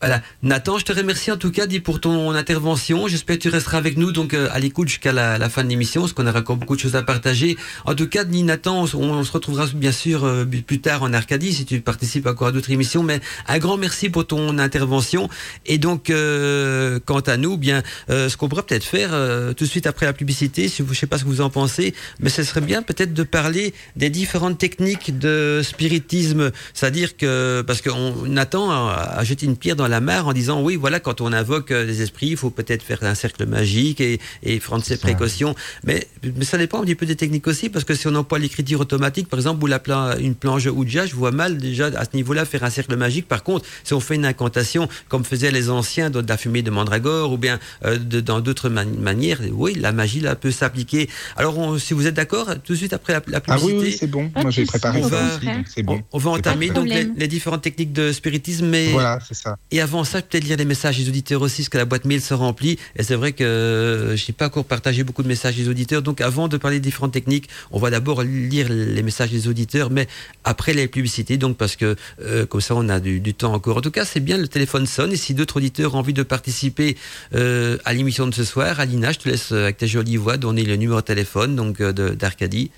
Voilà. 0.01 0.20
Nathan, 0.42 0.79
je 0.79 0.85
te 0.85 0.92
remercie 0.92 1.33
en 1.33 1.37
tout 1.38 1.51
cas 1.51 1.66
dit 1.66 1.81
pour 1.81 2.01
ton 2.01 2.33
intervention. 2.33 3.09
J'espère 3.09 3.37
que 3.38 3.42
tu 3.42 3.49
resteras 3.49 3.79
avec 3.79 3.97
nous 3.97 4.12
donc 4.12 4.35
euh, 4.35 4.49
à 4.53 4.59
l'écoute 4.59 4.88
jusqu'à 4.88 5.12
la, 5.12 5.38
la 5.38 5.49
fin 5.49 5.64
de 5.64 5.68
l'émission, 5.68 6.03
parce 6.03 6.12
qu'on 6.12 6.27
aura 6.27 6.40
encore 6.40 6.57
beaucoup 6.57 6.77
de 6.77 6.81
choses 6.81 6.97
à 6.97 7.03
partager. 7.03 7.57
En 7.87 7.94
tout 7.94 8.09
cas, 8.09 8.25
dit 8.25 8.42
Nathan, 8.42 8.83
on 8.94 9.25
se 9.25 9.33
retrouvera 9.33 9.66
bien 9.75 9.92
sûr 9.92 10.25
euh, 10.25 10.44
plus 10.44 10.81
tard 10.81 11.03
en 11.03 11.12
Arcadie 11.14 11.53
si 11.55 11.64
tu 11.64 11.81
participes 11.81 12.27
encore 12.27 12.49
à 12.49 12.53
d'autres 12.53 12.70
émissions. 12.70 13.03
Mais 13.03 13.20
un 13.49 13.59
grand 13.59 13.77
merci 13.79 14.11
pour 14.11 14.23
ton 14.24 14.58
intervention. 14.58 15.28
Et 15.66 15.78
donc, 15.78 16.10
euh, 16.10 16.98
quant 17.04 17.20
à 17.20 17.37
nous, 17.37 17.56
bien, 17.56 17.82
euh, 18.10 18.28
ce 18.28 18.37
qu'on 18.37 18.48
pourrait 18.48 18.62
peut-être 18.62 18.84
faire 18.84 19.10
euh, 19.12 19.52
tout 19.52 19.64
de 19.64 19.68
suite 19.70 19.87
après 19.87 20.06
la 20.06 20.12
publicité, 20.12 20.68
si 20.68 20.82
vous, 20.82 20.94
je 20.94 20.98
sais 21.00 21.06
pas 21.06 21.18
ce 21.18 21.24
que 21.24 21.28
vous 21.28 21.40
en 21.40 21.50
pensez, 21.50 21.94
mais 22.20 22.30
ce 22.30 22.42
serait 22.42 22.60
bien 22.60 22.82
peut-être 22.82 23.14
de 23.14 23.22
parler 23.22 23.74
des 23.96 24.10
différentes 24.10 24.58
techniques 24.58 25.18
de 25.18 25.60
spiritisme, 25.62 26.50
c'est-à-dire 26.72 27.16
que 27.16 27.62
parce 27.66 27.82
qu'on 27.82 28.37
attend 28.37 28.70
à, 28.70 29.14
à 29.16 29.24
jeter 29.24 29.46
une 29.46 29.56
pierre 29.56 29.76
dans 29.76 29.88
la 29.88 30.00
mare 30.00 30.26
en 30.28 30.32
disant 30.32 30.62
oui, 30.62 30.76
voilà, 30.76 31.00
quand 31.00 31.20
on 31.20 31.32
invoque 31.32 31.72
des 31.72 32.02
esprits, 32.02 32.28
il 32.28 32.37
faut 32.37 32.50
peut-être 32.50 32.82
faire 32.82 33.02
un 33.02 33.14
cercle 33.14 33.46
magique 33.46 34.00
et, 34.00 34.20
et 34.42 34.58
prendre 34.60 34.84
ses 34.84 34.96
précautions. 34.96 35.54
Mais, 35.84 36.08
mais 36.37 36.44
ça 36.44 36.58
dépend 36.58 36.80
un 36.80 36.84
petit 36.84 36.94
peu 36.94 37.06
des 37.06 37.16
techniques 37.16 37.46
aussi, 37.46 37.68
parce 37.68 37.84
que 37.84 37.94
si 37.94 38.06
on 38.06 38.14
emploie 38.14 38.38
l'écriture 38.38 38.80
automatique, 38.80 39.28
par 39.28 39.38
exemple, 39.38 39.62
ou 39.64 39.66
la 39.66 39.78
pla- 39.78 40.16
une 40.18 40.34
planche 40.34 40.66
Ouija, 40.66 41.07
je 41.07 41.14
vois 41.14 41.30
mal 41.30 41.59
déjà 41.59 41.86
à 41.86 42.05
ce 42.05 42.14
niveau-là 42.14 42.44
faire 42.44 42.64
un 42.64 42.70
cercle 42.70 42.96
magique. 42.96 43.28
Par 43.28 43.42
contre, 43.42 43.66
si 43.84 43.92
on 43.94 44.01
fait 44.01 44.13
une 44.14 44.24
incantation, 44.26 44.88
comme 45.08 45.24
faisaient 45.24 45.50
les 45.50 45.70
anciens 45.70 46.10
de, 46.10 46.20
de 46.20 46.28
la 46.28 46.36
fumée 46.36 46.62
de 46.62 46.70
mandragore, 46.70 47.32
ou 47.32 47.38
bien 47.38 47.58
euh, 47.84 47.98
de- 47.98 48.20
dans 48.20 48.40
d'autres 48.40 48.68
man- 48.68 48.94
manières, 48.98 49.40
oui, 49.52 49.74
la 49.74 49.92
magie 49.92 50.20
là 50.20 50.34
peut 50.36 50.50
s'appliquer. 50.50 51.08
Alors, 51.36 51.58
on- 51.58 51.78
si 51.78 51.94
vous 51.94 52.06
êtes 52.06 52.14
d'accord, 52.14 52.46
tout 52.64 52.72
de 52.72 52.78
suite 52.78 52.92
après 52.92 53.12
la, 53.14 53.22
la 53.28 53.40
Ah 53.48 53.56
oui, 53.60 53.72
publicité, 53.72 53.84
oui, 53.90 53.96
c'est 54.00 54.06
bon. 54.06 54.30
Moi, 54.40 54.50
j'ai 54.50 54.64
préparé 54.64 55.00
on 55.02 55.08
ça 55.08 55.16
va- 55.16 55.36
aussi, 55.36 55.46
donc 55.46 55.66
c'est 55.68 55.82
on, 55.82 55.84
bon. 55.96 56.02
on 56.12 56.18
va 56.18 56.30
entamer 56.30 56.70
donc 56.70 56.86
les, 56.88 57.28
différentes 57.28 57.62
techniques 57.62 57.92
de 57.92 58.12
spiritisme, 58.12 58.66
mais 58.66 58.90
Voilà, 58.92 59.18
c'est 59.26 59.34
ça. 59.34 59.56
et 59.70 59.80
avant 59.80 60.04
ça, 60.04 60.22
peut-être 60.22 60.44
lire 60.44 60.56
les 60.56 60.64
messages 60.64 60.98
des 60.98 61.08
auditeurs 61.08 61.42
aussi, 61.42 61.62
parce 61.62 61.68
que 61.70 61.78
la 61.78 61.84
boîte 61.84 62.04
mail 62.04 62.20
se 62.20 62.34
remplit. 62.34 62.78
Et 62.96 63.02
c'est 63.02 63.14
vrai 63.16 63.32
que 63.32 63.42
euh, 63.44 64.16
je 64.16 64.24
n'ai 64.28 64.32
pas 64.34 64.46
encore 64.46 64.64
partagé 64.64 65.04
beaucoup 65.04 65.22
de 65.22 65.28
messages 65.28 65.56
des 65.56 65.68
auditeurs. 65.68 66.02
Donc 66.02 66.20
avant 66.20 66.48
de 66.48 66.56
parler 66.56 66.78
des 66.80 66.84
différentes 66.88 67.12
techniques, 67.12 67.48
on 67.70 67.78
va 67.78 67.90
d'abord 67.90 68.22
lire 68.22 68.68
les 68.70 69.02
messages 69.02 69.30
des 69.30 69.48
auditeurs, 69.48 69.90
mais 69.90 70.06
après 70.44 70.74
les 70.74 70.86
publicités, 70.88 71.36
donc 71.36 71.56
parce 71.56 71.76
que 71.76 71.96
euh, 72.20 72.46
comme 72.46 72.60
ça 72.60 72.74
on 72.76 72.88
a 72.88 73.00
du, 73.00 73.20
du 73.20 73.34
temps 73.34 73.52
encore. 73.54 73.78
En 73.78 73.80
tout 73.80 73.90
cas, 73.90 74.03
c'est 74.05 74.20
bien, 74.20 74.38
le 74.38 74.48
téléphone 74.48 74.86
sonne. 74.86 75.12
Et 75.12 75.16
si 75.16 75.34
d'autres 75.34 75.57
auditeurs 75.59 75.94
ont 75.94 75.98
envie 75.98 76.12
de 76.12 76.22
participer 76.22 76.96
euh, 77.34 77.78
à 77.84 77.92
l'émission 77.92 78.26
de 78.26 78.34
ce 78.34 78.44
soir, 78.44 78.80
Alina, 78.80 79.12
je 79.12 79.18
te 79.18 79.28
laisse 79.28 79.52
euh, 79.52 79.64
avec 79.64 79.78
ta 79.78 79.86
jolie 79.86 80.16
voix 80.16 80.36
donner 80.36 80.64
le 80.64 80.76
numéro 80.76 81.00
de 81.00 81.05
téléphone 81.05 81.57
donc 81.57 81.80
euh, 81.80 81.92
d'Arcadie. 81.92 82.70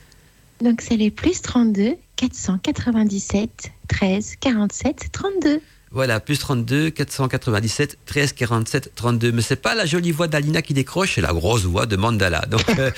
Donc 0.62 0.80
c'est 0.80 0.96
les 0.96 1.10
plus 1.10 1.42
32 1.42 1.96
497 2.16 3.72
13 3.88 4.36
47 4.40 5.08
32. 5.12 5.60
Voilà, 5.96 6.20
plus 6.20 6.38
32 6.38 6.90
497 6.90 7.96
13 8.04 8.34
47 8.34 8.92
32. 8.94 9.32
Mais 9.32 9.40
c'est 9.40 9.56
pas 9.56 9.74
la 9.74 9.86
jolie 9.86 10.12
voix 10.12 10.28
d'Alina 10.28 10.60
qui 10.60 10.74
décroche, 10.74 11.14
c'est 11.14 11.22
la 11.22 11.32
grosse 11.32 11.62
voix 11.62 11.86
de 11.86 11.96
Mandala. 11.96 12.44
Donc, 12.50 12.68
euh, 12.78 12.90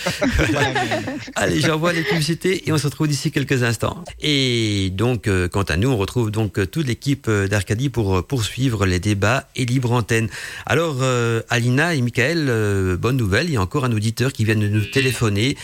allez, 1.37 1.61
j'envoie 1.61 1.93
les 1.93 2.03
publicités 2.03 2.69
et 2.69 2.73
on 2.73 2.77
se 2.77 2.89
retrouve 2.89 3.07
d'ici 3.07 3.31
quelques 3.31 3.63
instants. 3.63 4.03
Et 4.21 4.91
donc, 4.93 5.29
euh, 5.29 5.47
quant 5.47 5.63
à 5.63 5.77
nous, 5.77 5.89
on 5.89 5.97
retrouve 5.97 6.33
donc 6.33 6.59
euh, 6.59 6.67
toute 6.67 6.89
l'équipe 6.89 7.31
d'Arcadie 7.31 7.89
pour 7.89 8.27
poursuivre 8.27 8.85
les 8.85 8.99
débats 8.99 9.47
et 9.55 9.65
libre 9.65 9.93
antenne. 9.93 10.29
Alors, 10.67 10.97
euh, 11.01 11.41
Alina 11.51 11.95
et 11.95 12.01
Michael, 12.01 12.97
bonne 13.01 13.17
nouvelle, 13.17 13.47
il 13.47 13.53
y 13.53 13.59
a 13.59 13.63
encore 13.63 13.85
un 13.85 13.93
auditeur 13.93 14.33
qui 14.33 14.45
vient 14.45 14.57
de 14.57 14.67
nous 14.67 14.85
téléphoner 14.87 15.57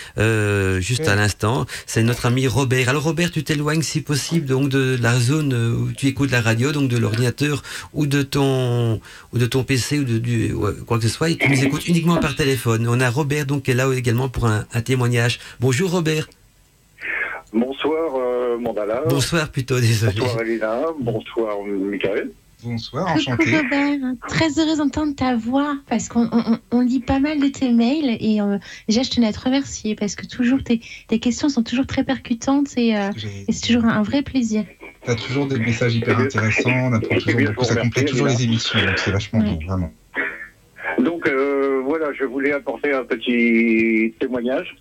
juste 0.79 1.09
à 1.09 1.17
l'instant. 1.17 1.67
C'est 1.87 2.05
notre 2.05 2.27
ami 2.27 2.47
Robert. 2.47 2.89
Alors, 2.89 3.03
Robert, 3.03 3.33
tu 3.33 3.43
t'éloignes 3.43 3.83
si 3.83 4.03
possible 4.03 4.47
donc 4.47 4.69
de 4.69 4.97
la 5.03 5.19
zone 5.19 5.53
où 5.53 5.91
tu 5.91 6.07
écoutes 6.07 6.31
la 6.31 6.41
radio, 6.41 6.71
donc 6.71 6.89
de 6.89 6.97
l'ordinateur 6.97 7.24
ou 7.93 8.07
de 8.07 8.23
ton 8.23 9.01
ou 9.33 9.39
de 9.39 9.47
ton 9.47 9.65
PC 9.65 9.99
ou 9.99 10.05
de 10.05 10.19
du, 10.19 10.53
ouais, 10.53 10.73
quoi 10.87 10.99
que 10.99 11.05
ce 11.05 11.09
soit, 11.11 11.31
et 11.31 11.37
tu 11.37 11.49
nous 11.49 11.65
écoutes 11.65 11.87
uniquement 11.89 12.17
par 12.17 12.35
téléphone. 12.37 12.87
On 12.89 13.01
a 13.01 13.11
Robert 13.11 13.47
donc 13.47 13.65
qui 13.65 13.71
est 13.71 13.75
là 13.75 13.91
également 13.93 14.29
pour 14.29 14.47
un, 14.47 14.67
un 14.73 14.81
témoignage. 14.81 15.39
Bonjour 15.61 15.91
Robert. 15.91 16.29
Bonsoir 17.53 18.15
euh, 18.17 18.59
Mandala. 18.59 19.03
Bonsoir 19.09 19.49
plutôt, 19.49 19.79
désolé. 19.79 20.15
Bonsoir 20.19 20.41
Elena. 20.43 20.81
Bonsoir 21.01 21.57
Michael. 21.67 22.31
Bonsoir, 22.65 23.07
Coucou 23.07 23.19
enchanté. 23.19 23.57
Robert, 23.59 23.99
très 24.27 24.59
heureuse 24.59 24.79
d'entendre 24.79 25.15
ta 25.15 25.37
voix 25.37 25.77
parce 25.87 26.09
qu'on 26.09 26.29
on, 26.33 26.59
on 26.71 26.81
lit 26.81 27.01
pas 27.01 27.19
mal 27.19 27.39
de 27.39 27.49
tes 27.49 27.71
mails 27.71 28.17
et 28.21 28.41
euh, 28.41 28.57
déjà 28.89 29.03
je 29.03 29.11
tenais 29.11 29.27
à 29.27 29.33
te 29.35 29.41
remercier 29.41 29.95
parce 29.95 30.17
que 30.17 30.25
toujours 30.27 30.63
tes, 30.65 30.81
tes 31.09 31.19
questions 31.19 31.51
sont 31.51 31.63
toujours 31.63 31.87
très 31.87 32.05
percutantes 32.05 32.69
et, 32.79 32.97
euh, 32.97 33.11
et 33.49 33.53
c'est 33.53 33.67
toujours 33.67 33.85
un, 33.85 33.91
un 33.91 34.03
vrai 34.03 34.23
plaisir. 34.23 34.65
T'as 35.05 35.15
toujours 35.15 35.47
des 35.47 35.59
messages 35.59 35.95
hyper 35.95 36.19
intéressants, 36.19 36.71
on 36.71 36.93
apprend 36.93 37.17
toujours 37.17 37.37
bien, 37.37 37.55
ça 37.63 37.77
complète 37.77 38.09
toujours 38.09 38.27
les 38.27 38.45
émissions, 38.45 38.79
donc 38.81 38.99
c'est 38.99 39.11
vachement 39.11 39.41
bien, 39.41 39.59
vraiment. 39.67 39.93
Donc 40.99 41.29
euh, 41.29 41.83
voilà, 41.85 42.13
je 42.13 42.25
voulais 42.25 42.53
apporter 42.53 42.93
un 42.93 43.05
petit 43.05 44.15
témoignage 44.19 44.75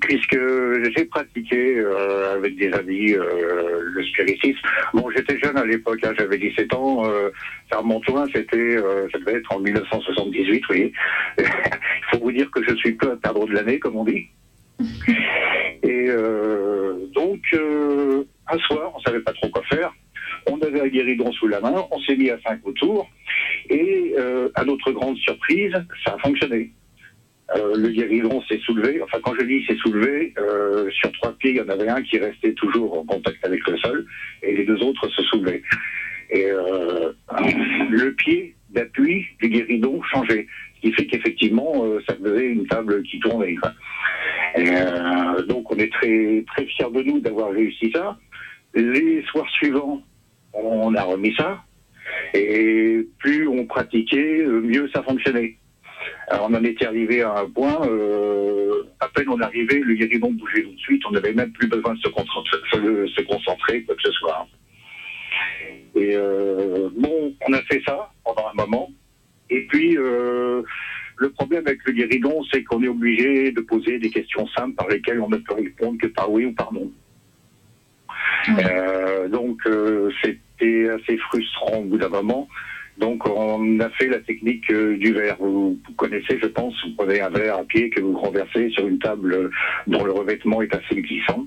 puisque 0.00 0.38
j'ai 0.94 1.04
pratiqué 1.04 1.76
euh, 1.78 2.36
avec 2.36 2.56
des 2.56 2.72
amis 2.72 3.12
euh, 3.12 3.80
le 3.82 4.04
spiritisme. 4.04 4.58
Bon, 4.92 5.10
j'étais 5.10 5.38
jeune 5.38 5.56
à 5.56 5.64
l'époque, 5.64 6.00
hein, 6.04 6.12
j'avais 6.18 6.38
17 6.38 6.72
ans. 6.74 7.04
Euh, 7.06 7.30
ça 7.70 7.78
remonte 7.78 8.06
loin, 8.06 8.26
c'était, 8.34 8.56
euh, 8.56 9.08
ça 9.12 9.18
devait 9.18 9.34
être 9.34 9.52
en 9.52 9.60
1978, 9.60 10.62
oui. 10.70 10.92
Il 11.38 11.44
faut 12.10 12.18
vous 12.18 12.32
dire 12.32 12.50
que 12.50 12.62
je 12.62 12.74
suis 12.76 12.92
peu 12.92 13.12
à 13.12 13.16
perdre 13.16 13.46
de 13.46 13.52
l'année, 13.52 13.78
comme 13.78 13.96
on 13.96 14.04
dit. 14.04 14.28
Et 15.82 16.06
euh, 16.08 16.94
donc, 17.14 17.40
euh, 17.52 18.24
un 18.48 18.58
soir, 18.58 18.92
on 18.94 19.00
savait 19.00 19.20
pas 19.20 19.32
trop 19.32 19.48
quoi 19.48 19.62
faire. 19.64 19.92
On 20.46 20.60
avait 20.60 20.80
un 20.80 20.88
guéridon 20.88 21.32
sous 21.32 21.48
la 21.48 21.60
main, 21.60 21.86
on 21.90 22.00
s'est 22.00 22.16
mis 22.16 22.30
à 22.30 22.38
cinq 22.46 22.60
autour, 22.64 23.08
et 23.70 24.14
euh, 24.18 24.48
à 24.54 24.64
notre 24.64 24.92
grande 24.92 25.16
surprise, 25.18 25.72
ça 26.04 26.14
a 26.14 26.18
fonctionné. 26.18 26.70
Euh, 27.56 27.74
le 27.76 27.90
guéridon 27.90 28.42
s'est 28.42 28.60
soulevé, 28.64 29.00
enfin 29.02 29.18
quand 29.22 29.34
je 29.38 29.44
dis 29.44 29.64
s'est 29.66 29.76
soulevé, 29.76 30.32
euh, 30.38 30.90
sur 30.90 31.12
trois 31.12 31.32
pieds, 31.32 31.50
il 31.50 31.56
y 31.56 31.60
en 31.60 31.68
avait 31.68 31.88
un 31.88 32.02
qui 32.02 32.18
restait 32.18 32.52
toujours 32.54 32.98
en 32.98 33.04
contact 33.04 33.44
avec 33.44 33.66
le 33.66 33.76
sol, 33.78 34.06
et 34.42 34.54
les 34.56 34.64
deux 34.64 34.82
autres 34.82 35.08
se 35.08 35.22
soulevaient. 35.24 35.62
Et 36.30 36.46
le 37.90 38.10
pied 38.14 38.56
d'appui 38.70 39.26
du 39.40 39.48
guéridon 39.48 40.02
changeait, 40.02 40.46
ce 40.76 40.80
qui 40.80 40.92
fait 40.92 41.06
qu'effectivement, 41.06 41.84
ça 42.08 42.16
faisait 42.16 42.46
une 42.46 42.66
table 42.66 43.02
qui 43.04 43.20
tournait. 43.20 43.56
donc 45.46 45.70
on 45.70 45.76
est 45.76 45.92
très 45.92 46.44
très 46.48 46.66
fiers 46.66 46.90
de 46.90 47.02
nous 47.02 47.20
d'avoir 47.20 47.52
réussi 47.52 47.92
ça. 47.92 48.18
Les 48.74 49.22
soirs 49.24 49.48
suivants, 49.50 50.02
on 50.52 50.94
a 50.94 51.02
remis 51.02 51.34
ça. 51.36 51.62
Et 52.32 53.06
plus 53.18 53.46
on 53.46 53.66
pratiquait, 53.66 54.42
euh, 54.42 54.60
mieux 54.60 54.88
ça 54.92 55.02
fonctionnait. 55.02 55.56
Alors, 56.28 56.48
on 56.50 56.54
en 56.54 56.64
était 56.64 56.86
arrivé 56.86 57.22
à 57.22 57.34
un 57.38 57.48
point, 57.48 57.86
euh, 57.86 58.84
à 59.00 59.08
peine 59.08 59.28
on 59.28 59.40
arrivait, 59.40 59.78
le 59.78 59.94
guéridon 59.94 60.32
bougeait 60.32 60.62
tout 60.62 60.72
de 60.72 60.78
suite, 60.78 61.02
on 61.06 61.12
n'avait 61.12 61.32
même 61.32 61.52
plus 61.52 61.68
besoin 61.68 61.94
de 61.94 61.98
se 61.98 62.08
concentrer, 62.08 62.58
se, 62.72 63.22
concentrer 63.22 63.82
quoi 63.82 63.94
que 63.94 64.02
ce 64.02 64.12
soit. 64.12 64.46
Et 65.94 66.12
euh, 66.14 66.88
bon, 66.96 67.34
on 67.46 67.52
a 67.52 67.62
fait 67.62 67.82
ça 67.86 68.10
pendant 68.24 68.48
un 68.48 68.54
moment. 68.54 68.90
Et 69.50 69.66
puis, 69.66 69.96
euh, 69.96 70.62
le 71.16 71.30
problème 71.30 71.66
avec 71.66 71.80
le 71.84 71.92
guéridon, 71.92 72.42
c'est 72.52 72.64
qu'on 72.64 72.82
est 72.82 72.88
obligé 72.88 73.52
de 73.52 73.60
poser 73.60 73.98
des 73.98 74.10
questions 74.10 74.46
simples 74.48 74.74
par 74.74 74.88
lesquelles 74.88 75.20
on 75.20 75.28
ne 75.28 75.36
peut 75.36 75.54
répondre 75.54 75.98
que 75.98 76.06
par 76.06 76.30
oui 76.30 76.46
ou 76.46 76.52
par 76.52 76.72
non. 76.72 76.90
Euh, 78.48 79.28
donc, 79.28 79.58
euh, 79.66 80.10
c'était 80.22 80.88
assez 80.90 81.16
frustrant 81.18 81.78
au 81.78 81.84
bout 81.84 81.98
d'un 81.98 82.08
moment. 82.08 82.48
Donc, 82.98 83.28
on 83.28 83.80
a 83.80 83.88
fait 83.90 84.06
la 84.06 84.20
technique 84.20 84.70
euh, 84.70 84.96
du 84.96 85.12
verre. 85.12 85.36
Vous, 85.40 85.78
connaissez, 85.96 86.38
je 86.40 86.46
pense, 86.46 86.74
vous 86.84 86.94
prenez 86.96 87.20
un 87.20 87.30
verre 87.30 87.58
à 87.58 87.64
pied 87.64 87.90
que 87.90 88.00
vous 88.00 88.16
renversez 88.16 88.70
sur 88.70 88.86
une 88.86 88.98
table 88.98 89.50
dont 89.86 90.04
le 90.04 90.12
revêtement 90.12 90.62
est 90.62 90.74
assez 90.74 91.00
glissant. 91.02 91.46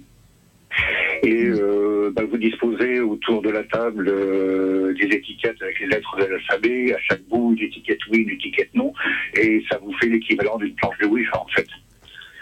Et 1.23 1.45
euh, 1.45 2.11
bah, 2.15 2.23
vous 2.29 2.37
disposez 2.37 2.99
autour 2.99 3.41
de 3.41 3.49
la 3.49 3.63
table 3.63 4.07
euh, 4.09 4.93
des 4.93 5.05
étiquettes 5.05 5.61
avec 5.61 5.79
les 5.79 5.87
lettres 5.87 6.17
de 6.17 6.25
l'alphabet, 6.25 6.93
à 6.93 6.99
chaque 6.99 7.23
bout 7.23 7.55
une 7.57 7.65
étiquette 7.65 7.99
oui, 8.11 8.19
une 8.19 8.31
étiquette 8.31 8.69
non, 8.75 8.93
et 9.35 9.63
ça 9.69 9.79
vous 9.79 9.93
fait 9.93 10.07
l'équivalent 10.07 10.57
d'une 10.57 10.75
planche 10.75 10.97
de 10.99 11.07
Ouija 11.07 11.31
en 11.39 11.47
fait. 11.47 11.67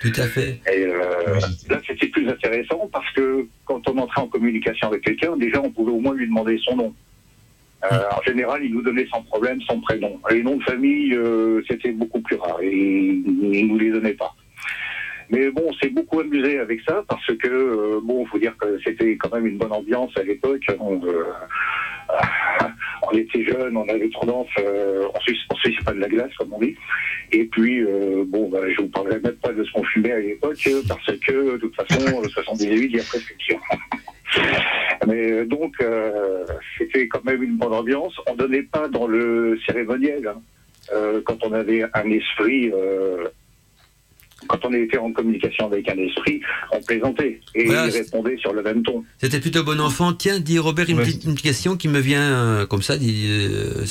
Tout 0.06 0.22
à 0.22 0.28
fait. 0.28 0.60
Et 0.72 0.86
euh, 0.86 1.40
là, 1.70 1.82
c'était 1.88 2.08
plus 2.08 2.30
intéressant 2.30 2.88
parce 2.92 3.10
que 3.14 3.48
quand 3.66 3.88
on 3.90 3.98
entrait 3.98 4.22
en 4.22 4.28
communication 4.28 4.88
avec 4.88 5.02
quelqu'un, 5.02 5.36
déjà, 5.36 5.60
on 5.62 5.72
pouvait 5.72 5.92
au 5.92 6.00
moins 6.00 6.14
lui 6.14 6.28
demander 6.28 6.60
son 6.64 6.76
nom. 6.76 6.94
Euh, 7.92 8.04
en 8.16 8.22
général, 8.22 8.64
il 8.64 8.72
nous 8.72 8.82
donnait 8.82 9.08
sans 9.08 9.24
problème 9.24 9.60
son 9.62 9.80
prénom. 9.82 10.20
Les 10.30 10.44
noms 10.44 10.58
de 10.58 10.64
famille, 10.64 11.14
euh, 11.14 11.62
c'était 11.68 11.92
beaucoup 11.92 12.22
plus 12.22 12.36
rare 12.36 12.60
et 12.62 12.72
il 12.72 13.24
ne 13.26 13.68
nous 13.68 13.78
les 13.80 13.92
donnait 13.92 14.14
pas. 14.14 14.36
Mais 15.30 15.50
bon, 15.50 15.64
on 15.68 15.74
s'est 15.74 15.90
beaucoup 15.90 16.20
amusé 16.20 16.60
avec 16.60 16.82
ça 16.88 17.04
parce 17.08 17.26
que, 17.26 17.48
euh, 17.48 18.00
bon, 18.04 18.26
faut 18.28 18.38
dire 18.38 18.56
que 18.58 18.80
c'était 18.84 19.18
quand 19.18 19.34
même 19.34 19.48
une 19.48 19.58
bonne 19.58 19.72
ambiance 19.72 20.16
à 20.18 20.24
l'époque. 20.24 20.66
On, 20.80 21.02
euh, 21.04 21.24
on 23.04 23.12
était 23.18 23.44
jeunes, 23.44 23.78
on 23.78 23.88
avait 23.88 24.10
tendance, 24.10 24.48
euh, 24.60 25.06
on 25.14 25.20
on 25.52 25.56
suce 25.58 25.84
pas 25.84 25.94
de 25.94 26.00
la 26.00 26.08
glace 26.08 26.34
comme 26.38 26.54
on 26.54 26.60
dit. 26.60 26.76
Et 27.32 27.46
puis, 27.46 27.82
euh, 27.82 28.24
bon, 28.28 28.50
bah, 28.50 28.60
je 28.70 28.82
vous 28.82 28.88
parlerai 28.90 29.20
même 29.20 29.36
pas 29.36 29.52
de 29.52 29.64
ce 29.64 29.72
qu'on 29.72 29.84
fumait 29.84 30.12
à 30.12 30.20
l'époque 30.20 30.58
parce 30.88 31.18
que, 31.20 31.54
de 31.54 31.58
toute 31.58 31.76
façon, 31.76 32.22
le 32.22 32.30
78, 32.30 32.86
il 32.86 32.96
y 32.96 33.00
a 33.00 33.04
prescription. 33.04 33.60
Mais 35.08 35.32
euh, 35.32 35.46
donc, 35.46 35.74
euh, 35.82 36.46
c'était 36.78 37.08
quand 37.08 37.24
même 37.26 37.44
une 37.44 37.58
bonne 37.58 37.74
ambiance. 37.74 38.14
On 38.28 38.36
donnait 38.36 38.64
pas 38.64 38.88
dans 38.88 39.08
le 39.08 39.58
cérémoniel. 39.66 40.28
hein. 40.28 40.42
Euh, 40.94 41.22
quand 41.26 41.44
on 41.44 41.52
avait 41.52 41.84
un 41.94 42.12
esprit 42.12 42.72
euh, 42.72 43.28
quand 44.48 44.60
on 44.66 44.74
était 44.74 44.98
en 44.98 45.12
communication 45.12 45.66
avec 45.68 45.88
un 45.90 45.98
esprit, 45.98 46.40
on 46.72 46.80
plaisantait 46.82 47.42
et 47.56 47.66
Voilà, 47.66 47.88
il 47.88 47.94
répondait 47.94 48.38
sur 48.38 48.54
le 48.54 48.62
même 48.62 48.84
ton. 48.84 49.04
C'était 49.20 49.40
plutôt 49.40 49.64
bon 49.64 49.80
enfant. 49.80 50.14
Tiens, 50.14 50.40
dit 50.40 50.60
Robert, 50.60 50.90
une, 50.90 50.98
Ouais. 51.00 51.06
petite, 51.06 51.24
une 51.24 51.36
question 51.36 51.78
qui 51.78 51.88
me 51.88 52.00
vient 52.00 52.22
euh, 52.22 52.66
comme 52.68 52.82
ça. 52.82 52.98
Dit, 52.98 53.26
euh, 53.28 53.86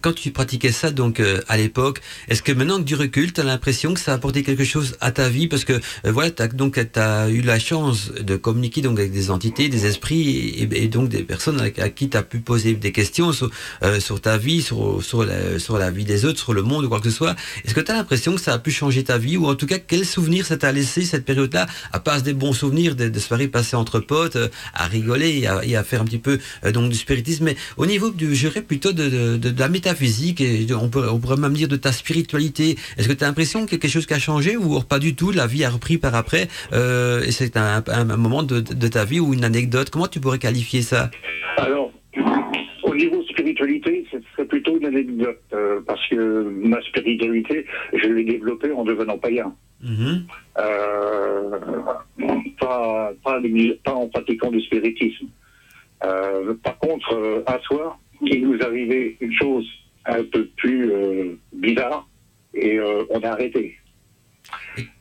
quand 0.00 0.12
tu 0.14 0.30
pratiquais 0.30 0.72
ça, 0.72 0.90
donc 0.90 1.20
euh, 1.20 1.40
à 1.48 1.56
l'époque, 1.56 2.00
est-ce 2.28 2.42
que 2.42 2.52
maintenant 2.52 2.78
que 2.78 2.84
du 2.84 2.94
recul, 2.94 3.32
tu 3.32 3.40
as 3.40 3.44
l'impression 3.44 3.94
que 3.94 4.00
ça 4.00 4.12
a 4.12 4.14
apporté 4.16 4.42
quelque 4.42 4.64
chose 4.64 4.96
à 5.00 5.12
ta 5.12 5.28
vie? 5.28 5.46
Parce 5.46 5.64
que 5.64 5.74
euh, 5.74 5.78
voilà, 6.12 6.30
donc 6.54 6.74
tu 6.92 6.98
as 6.98 7.28
eu 7.30 7.42
la 7.42 7.58
chance 7.58 8.12
de 8.12 8.36
communiquer 8.36 8.80
donc 8.80 8.98
avec 8.98 9.12
des 9.12 9.30
entités, 9.30 9.68
des 9.68 9.86
esprits 9.86 10.30
et, 10.58 10.84
et 10.84 10.88
donc 10.88 11.10
des 11.10 11.22
personnes 11.22 11.60
à, 11.60 11.82
à 11.82 11.88
qui 11.90 12.08
tu 12.08 12.16
as 12.16 12.22
pu 12.22 12.38
poser 12.40 12.74
des 12.74 12.92
questions 12.92 13.32
sur, 13.32 13.50
euh, 13.82 14.00
sur 14.00 14.20
ta 14.20 14.36
vie, 14.38 14.62
sur, 14.62 15.02
sur, 15.02 15.24
la, 15.24 15.58
sur 15.58 15.78
la 15.78 15.90
vie 15.90 16.04
des 16.04 16.24
autres, 16.24 16.38
sur 16.40 16.54
le 16.54 16.62
monde 16.62 16.84
ou 16.86 16.88
quoi 16.88 16.98
que 17.00 17.10
ce 17.10 17.16
soit. 17.16 17.36
Est-ce 17.64 17.74
que 17.74 17.80
tu 17.80 17.92
as 17.92 17.94
l'impression 17.94 18.34
que 18.34 18.40
ça 18.40 18.54
a 18.54 18.58
pu 18.58 18.70
changer 18.70 19.04
ta 19.04 19.18
vie 19.18 19.36
ou 19.36 19.46
en 19.46 19.54
tout 19.54 19.66
cas 19.66 19.78
quel 19.86 20.04
souvenir 20.04 20.46
ça 20.46 20.56
t'a 20.56 20.72
laissé 20.72 21.02
cette 21.02 21.24
période-là 21.24 21.66
à 21.92 22.00
part 22.00 22.22
des 22.22 22.34
bons 22.34 22.52
souvenirs 22.52 22.94
de, 22.96 23.08
de 23.08 23.18
soirées 23.18 23.48
passées 23.48 23.76
entre 23.76 24.00
potes 24.00 24.36
euh, 24.36 24.48
à 24.74 24.86
rigoler 24.86 25.44
et 25.64 25.76
à, 25.76 25.82
faire 25.84 26.02
un 26.02 26.04
petit 26.04 26.18
peu 26.18 26.38
euh, 26.64 26.72
donc 26.72 26.90
du 26.90 26.96
spiritisme. 26.96 27.44
Mais 27.44 27.56
au 27.76 27.86
niveau 27.86 28.10
du 28.10 28.34
je 28.34 28.48
dirais 28.48 28.62
plutôt 28.62 28.92
de, 28.92 29.08
de, 29.08 29.36
de, 29.36 29.50
de 29.50 29.60
la 29.60 29.68
métaphysique 29.68 30.40
et 30.40 30.66
on, 30.74 30.88
peut, 30.88 31.08
on 31.08 31.18
pourrait 31.18 31.36
même 31.36 31.54
dire 31.54 31.68
de 31.68 31.76
ta 31.76 31.92
spiritualité 31.92 32.76
est-ce 32.96 33.08
que 33.08 33.12
tu 33.12 33.24
as 33.24 33.26
l'impression 33.26 33.64
a 33.64 33.66
quelque 33.66 33.88
chose 33.88 34.06
qui 34.06 34.14
a 34.14 34.18
changé 34.18 34.56
ou 34.56 34.80
pas 34.80 34.98
du 34.98 35.14
tout 35.14 35.30
la 35.30 35.46
vie 35.46 35.64
a 35.64 35.70
repris 35.70 35.98
par 35.98 36.14
après 36.14 36.48
euh, 36.72 37.22
et 37.22 37.32
c'est 37.32 37.56
un, 37.56 37.82
un, 37.86 38.10
un 38.10 38.16
moment 38.16 38.42
de, 38.42 38.60
de 38.60 38.88
ta 38.88 39.04
vie 39.04 39.20
ou 39.20 39.34
une 39.34 39.44
anecdote? 39.44 39.90
Comment 39.90 40.06
tu 40.06 40.20
pourrais 40.20 40.38
qualifier 40.38 40.82
ça? 40.82 41.10
Alors, 41.58 41.92
au 42.82 42.94
niveau 42.94 43.22
spiritualité, 43.24 44.06
ce 44.10 44.18
serait 44.32 44.46
plutôt 44.46 44.76
une 44.78 44.86
anecdote, 44.86 45.40
euh, 45.52 45.80
parce 45.86 46.06
que 46.08 46.42
ma 46.62 46.80
spiritualité, 46.82 47.66
je 47.94 48.08
l'ai 48.08 48.24
développée 48.24 48.72
en 48.72 48.84
devenant 48.84 49.18
païen. 49.18 49.54
Mhm. 49.82 50.26
Euh, 50.58 51.50
pas, 52.60 53.12
pas, 53.24 53.40
pas 53.84 53.94
en 53.94 54.08
pratiquant 54.08 54.50
du 54.50 54.60
spiritisme. 54.60 55.26
Euh, 56.04 56.54
par 56.62 56.78
contre, 56.78 57.14
euh, 57.14 57.42
un 57.46 57.58
soir, 57.60 57.98
il 58.20 58.46
nous 58.46 58.60
arrivait 58.62 59.16
une 59.20 59.32
chose 59.32 59.66
un 60.06 60.22
peu 60.24 60.46
plus 60.56 60.90
euh, 60.92 61.36
bizarre, 61.52 62.08
et 62.54 62.78
euh, 62.78 63.04
on 63.10 63.20
a 63.20 63.28
arrêté. 63.30 63.76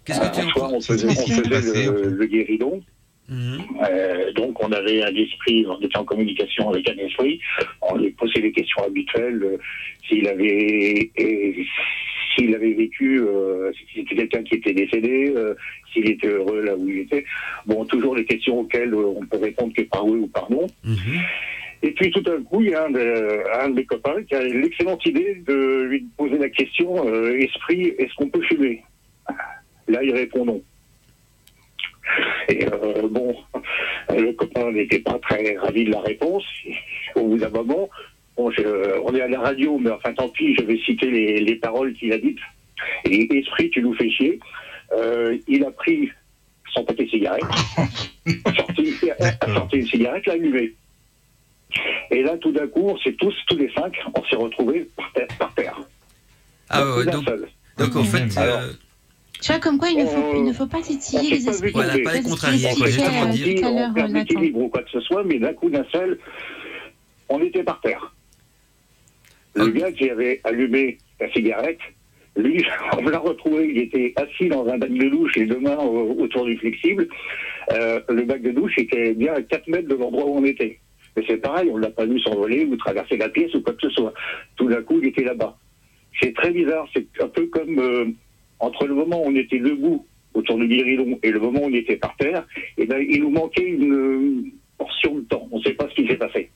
Qu'est-ce 0.06 0.20
que 0.20 0.36
tu 0.36 0.42
un 0.42 0.50
soir, 0.50 0.74
on 0.74 0.82
faisait, 0.82 1.08
on 1.08 1.28
faisait 1.28 1.86
le, 1.92 2.10
le 2.10 2.26
guéridon, 2.26 2.82
Mhm. 3.30 3.60
euh, 3.90 4.34
donc 4.34 4.62
on 4.62 4.72
avait 4.74 5.02
un 5.04 5.16
esprit, 5.16 5.66
on 5.66 5.80
était 5.80 5.98
en 5.98 6.04
communication 6.04 6.70
avec 6.70 6.90
un 6.90 6.98
esprit, 6.98 7.40
on 7.82 7.96
lui 7.96 8.12
posait 8.12 8.42
les 8.42 8.52
questions 8.52 8.84
habituelles, 8.84 9.42
euh, 9.42 9.58
s'il 10.08 10.28
avait 10.28 11.12
et 11.16 11.66
s'il 12.34 12.56
avait 12.56 12.74
vécu, 12.74 13.20
euh, 13.20 13.72
si 13.74 13.86
c'était 13.96 14.16
quelqu'un 14.16 14.44
qui 14.44 14.56
était 14.56 14.74
décédé, 14.74 15.34
euh, 15.36 15.56
s'il 15.92 16.10
était 16.10 16.28
heureux 16.28 16.62
là 16.62 16.76
où 16.76 16.88
il 16.88 17.00
était. 17.00 17.26
Bon, 17.66 17.86
toujours 17.86 18.16
les 18.16 18.26
questions 18.26 18.60
auxquelles 18.60 18.94
euh, 18.94 19.14
on 19.18 19.26
peut 19.26 19.38
répondre 19.38 19.74
que 19.74 19.82
par 19.84 20.06
oui 20.06 20.20
ou 20.20 20.28
par 20.28 20.50
non. 20.52 20.68
Mhm. 20.84 21.20
Et 21.84 21.92
puis 21.92 22.12
tout 22.12 22.22
d'un 22.22 22.42
coup, 22.44 22.62
il 22.62 22.70
y 22.70 22.76
a 22.76 22.86
un 22.86 22.92
de, 22.92 23.44
un 23.60 23.70
de 23.70 23.76
mes 23.76 23.86
copains 23.86 24.22
qui 24.24 24.36
a 24.36 24.44
l'excellente 24.44 25.04
idée 25.06 25.42
de 25.48 25.84
lui 25.84 26.06
poser 26.16 26.38
la 26.38 26.50
question 26.50 27.08
euh, 27.08 27.38
Esprit, 27.40 27.88
est-ce 27.98 28.14
qu'on 28.16 28.30
peut 28.30 28.42
fumer? 28.44 28.84
Là, 29.88 30.04
il 30.04 30.14
répond 30.14 30.46
non. 30.46 30.62
Et 32.50 32.66
euh, 32.66 33.08
bon, 33.10 33.36
le 34.10 34.32
copain 34.34 34.72
n'était 34.72 35.00
pas 35.00 35.18
très 35.20 35.58
ravi 35.58 35.86
de 35.86 35.92
la 35.92 36.02
réponse. 36.02 36.44
Au 37.16 37.28
bout 37.28 37.38
d'un 37.38 37.50
moment, 37.50 37.90
bon, 38.38 38.52
je- 38.52 39.00
on 39.04 39.14
est 39.16 39.22
à 39.22 39.28
la 39.28 39.40
radio, 39.40 39.78
mais 39.78 39.92
enfin 39.92 40.14
tant 40.14 40.30
pis, 40.30 40.56
je 40.56 40.64
vais 40.64 40.78
citer 40.80 41.10
les, 41.10 41.40
les 41.42 41.56
paroles 41.56 41.94
qu'il 41.94 42.12
a 42.14 42.18
dites. 42.18 42.40
Et 43.06 43.38
Esprit, 43.38 43.70
tu 43.70 43.82
nous 43.82 43.94
fais 43.94 44.10
chier. 44.10 44.40
Euh, 44.94 45.38
il 45.48 45.64
a 45.64 45.72
pris 45.72 46.10
son 46.74 46.84
paquet 46.84 47.06
de 47.06 47.10
cigarettes, 47.10 47.44
sorti, 48.56 48.94
a 49.20 49.54
sorti 49.54 49.76
une 49.78 49.88
cigarette, 49.88 50.26
l'a 50.26 50.34
allumée. 50.34 50.74
Et 52.12 52.24
là, 52.24 52.38
tout 52.38 52.52
d'un 52.52 52.68
coup, 52.68 52.82
on 52.90 52.98
s'est 52.98 53.14
tous, 53.14 53.34
tous 53.48 53.58
les 53.58 53.72
cinq, 53.74 53.94
on 54.16 54.24
s'est 54.26 54.36
retrouvés 54.36 54.90
par 54.98 55.12
terre. 55.14 55.28
Par 55.40 55.54
terre. 55.54 55.80
ah 56.70 56.82
Donc, 56.82 56.98
ouais, 56.98 57.06
donc, 57.12 57.24
seul. 57.26 57.48
donc 57.78 57.96
en 57.96 58.04
fait 58.04 58.38
Alors, 58.38 58.60
euh, 58.60 58.72
Tu 59.42 59.52
vois, 59.52 59.60
comme 59.62 59.78
quoi 59.78 59.90
il 59.90 59.98
ne 60.00 60.06
faut, 60.06 60.18
Euh, 60.18 60.38
il 60.38 60.44
ne 60.44 60.54
faut 60.54 60.68
pas 60.68 60.82
titiller 60.82 61.30
les 61.38 61.48
esprits. 61.50 61.72
Voilà, 61.72 61.94
pas 61.94 62.14
les 62.14 62.22
C'est 62.22 62.24
contrarier, 62.24 62.68
quoi, 62.78 62.88
dire. 62.90 62.98
tout 63.62 63.66
à 63.66 63.70
on 63.70 63.76
l'heure, 63.80 63.94
perd 63.94 64.12
Nathan. 64.12 64.20
l'équilibre 64.20 64.60
ou 64.60 64.68
quoi 64.70 64.82
que 64.84 64.90
ce 64.92 65.00
soit, 65.02 65.24
mais 65.24 65.40
d'un 65.40 65.54
coup 65.54 65.70
d'un 65.70 65.86
seul, 65.92 66.20
on 67.30 67.42
était 67.42 67.64
par 67.64 67.80
terre. 67.82 68.14
Le 69.56 69.68
gars 69.68 69.92
qui 69.92 70.10
avait 70.10 70.40
allumé 70.44 70.98
la 71.20 71.32
cigarette, 71.32 71.80
lui, 72.38 72.64
on 72.98 73.04
l'a 73.10 73.20
retrouvé, 73.20 73.70
il 73.70 73.78
était 73.80 74.14
assis 74.16 74.48
dans 74.48 74.66
un 74.68 74.78
bac 74.78 74.92
de 74.92 75.10
douche, 75.10 75.36
les 75.36 75.46
deux 75.46 75.60
mains 75.60 75.78
au- 75.78 76.16
autour 76.22 76.46
du 76.46 76.58
flexible. 76.58 77.08
Euh, 77.74 78.00
le 78.10 78.24
bac 78.24 78.42
de 78.42 78.52
douche 78.52 78.78
était 78.78 79.14
bien 79.14 79.34
à 79.34 79.42
4 79.42 79.68
mètres 79.68 79.88
de 79.90 79.96
l'endroit 79.96 80.26
où 80.26 80.38
on 80.38 80.46
était. 80.46 80.80
Mais 81.18 81.24
c'est 81.28 81.38
pareil, 81.38 81.70
on 81.72 81.78
ne 81.78 81.82
l'a 81.84 81.90
pas 81.92 82.06
vu 82.06 82.20
s'envoler 82.22 82.64
ou 82.66 82.78
traverser 82.78 83.18
la 83.18 83.28
pièce 83.28 83.54
ou 83.54 83.62
quoi 83.62 83.74
que 83.74 83.82
ce 83.82 83.90
soit. 83.90 84.14
Tout 84.56 84.70
d'un 84.70 84.82
coup, 84.82 85.00
il 85.02 85.10
était 85.10 85.24
là-bas. 85.26 85.58
C'est 86.22 86.34
très 86.34 86.52
bizarre, 86.52 86.88
c'est 86.94 87.06
un 87.22 87.28
peu 87.28 87.48
comme 87.48 87.80
euh, 87.80 88.06
entre 88.60 88.86
le 88.88 88.96
moment 88.96 89.22
où 89.24 89.28
on 89.28 89.36
était 89.36 89.60
debout 89.60 90.06
autour 90.34 90.58
du 90.58 90.68
guéridon 90.68 91.20
et 91.24 91.32
le 91.32 91.40
moment 91.40 91.64
où 91.64 91.66
on 91.66 91.74
était 91.74 91.98
par 91.98 92.16
terre, 92.16 92.48
et 92.78 92.86
ben, 92.86 93.06
il 93.10 93.22
nous 93.22 93.30
manquait 93.32 93.68
une 93.68 93.94
euh, 93.94 94.44
portion 94.78 95.16
de 95.16 95.22
temps. 95.22 95.48
On 95.52 95.58
ne 95.58 95.64
sait 95.64 95.74
pas 95.74 95.90
ce 95.90 95.96
qui 96.02 96.08
s'est 96.08 96.16
passé. 96.16 96.50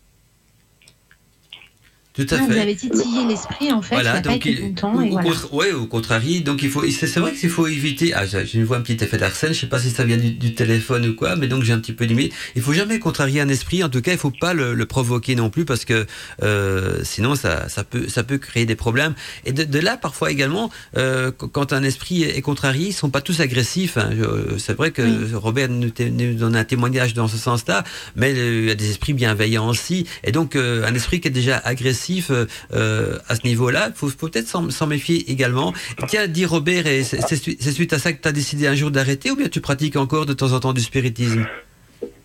Tout 2.15 2.25
à 2.31 2.35
Ah, 2.37 2.45
vous 2.45 2.51
fait 2.53 2.59
avez 2.59 2.75
titillé 2.75 3.25
l'esprit, 3.27 3.71
en 3.71 3.81
fait, 3.81 3.95
il 3.95 4.01
Voilà, 4.01 4.21
donc 4.21 4.45
il- 4.45 4.59
content. 4.61 4.93
ou- 4.95 5.19
au, 5.51 5.57
ouais, 5.57 5.71
au 5.71 5.85
contraire, 5.85 6.21
donc 6.45 6.63
il 6.63 6.69
faut, 6.69 6.83
c'est 6.89 7.19
vrai 7.19 7.33
qu'il 7.33 7.49
faut 7.49 7.67
éviter. 7.67 8.13
Ah, 8.13 8.25
j'ai- 8.25 8.45
je 8.45 8.61
vois 8.61 8.77
un 8.77 8.81
petit 8.81 9.03
effet 9.03 9.17
d'Arsène. 9.17 9.53
Je 9.53 9.59
sais 9.59 9.67
pas 9.67 9.79
si 9.79 9.89
ça 9.89 10.03
vient 10.05 10.17
du, 10.17 10.31
du 10.31 10.53
téléphone 10.55 11.05
ou 11.07 11.13
quoi, 11.15 11.35
mais 11.35 11.47
donc 11.47 11.63
j'ai 11.63 11.73
un 11.73 11.79
petit 11.79 11.91
peu 11.93 12.05
limité. 12.05 12.33
Il 12.55 12.61
faut 12.61 12.71
jamais 12.73 12.99
contrarier 12.99 13.41
un 13.41 13.49
esprit. 13.49 13.83
En 13.83 13.89
tout 13.89 14.01
cas, 14.01 14.13
il 14.13 14.17
faut 14.17 14.31
pas 14.31 14.53
le, 14.53 14.73
le 14.73 14.85
provoquer 14.85 15.35
non 15.35 15.49
plus 15.49 15.65
parce 15.65 15.83
que 15.83 16.05
euh, 16.43 16.99
sinon 17.03 17.35
ça, 17.35 17.67
ça 17.67 17.83
peut, 17.83 18.07
ça 18.07 18.23
peut 18.23 18.37
créer 18.37 18.65
des 18.65 18.75
problèmes. 18.75 19.13
Et 19.45 19.51
de, 19.51 19.63
de 19.65 19.79
là, 19.79 19.97
parfois 19.97 20.31
également, 20.31 20.71
euh, 20.97 21.31
qu- 21.31 21.47
quand 21.47 21.73
un 21.73 21.83
esprit 21.83 22.23
est 22.23 22.41
contrarié, 22.41 22.87
ils 22.89 22.93
sont 22.93 23.09
pas 23.09 23.21
tous 23.21 23.41
agressifs. 23.41 23.97
hein. 23.97 24.09
C'est 24.57 24.75
vrai 24.77 24.91
que 24.91 25.01
Oui. 25.01 25.33
Robert 25.33 25.67
nous 25.69 25.91
donne 26.35 26.55
un 26.55 26.63
témoignage 26.63 27.13
dans 27.13 27.27
ce 27.27 27.37
sens-là, 27.37 27.83
mais 28.15 28.33
euh, 28.33 28.61
il 28.61 28.67
y 28.67 28.71
a 28.71 28.75
des 28.75 28.89
esprits 28.89 29.13
bienveillants 29.13 29.67
aussi. 29.67 30.05
Et 30.23 30.31
donc, 30.31 30.55
euh, 30.55 30.85
un 30.87 30.93
esprit 30.95 31.19
qui 31.19 31.27
est 31.27 31.31
déjà 31.31 31.57
agressif 31.57 32.04
euh, 32.29 32.45
euh, 32.73 33.17
à 33.27 33.35
ce 33.35 33.45
niveau-là, 33.45 33.89
il 33.89 33.97
faut, 33.97 34.09
faut 34.09 34.27
peut-être 34.27 34.47
s'en 34.47 34.87
méfier 34.87 35.29
également. 35.31 35.73
Tiens, 36.07 36.27
dit 36.27 36.45
Robert, 36.45 36.85
c'est 37.03 37.71
suite 37.71 37.93
à 37.93 37.99
ça 37.99 38.13
que 38.13 38.21
tu 38.21 38.27
as 38.27 38.31
décidé 38.31 38.67
un 38.67 38.75
jour 38.75 38.91
d'arrêter 38.91 39.31
ou 39.31 39.35
bien 39.35 39.49
tu 39.49 39.61
pratiques 39.61 39.95
encore 39.95 40.25
de 40.25 40.33
temps 40.33 40.51
en 40.53 40.59
temps 40.59 40.73
du 40.73 40.81
spiritisme? 40.81 41.45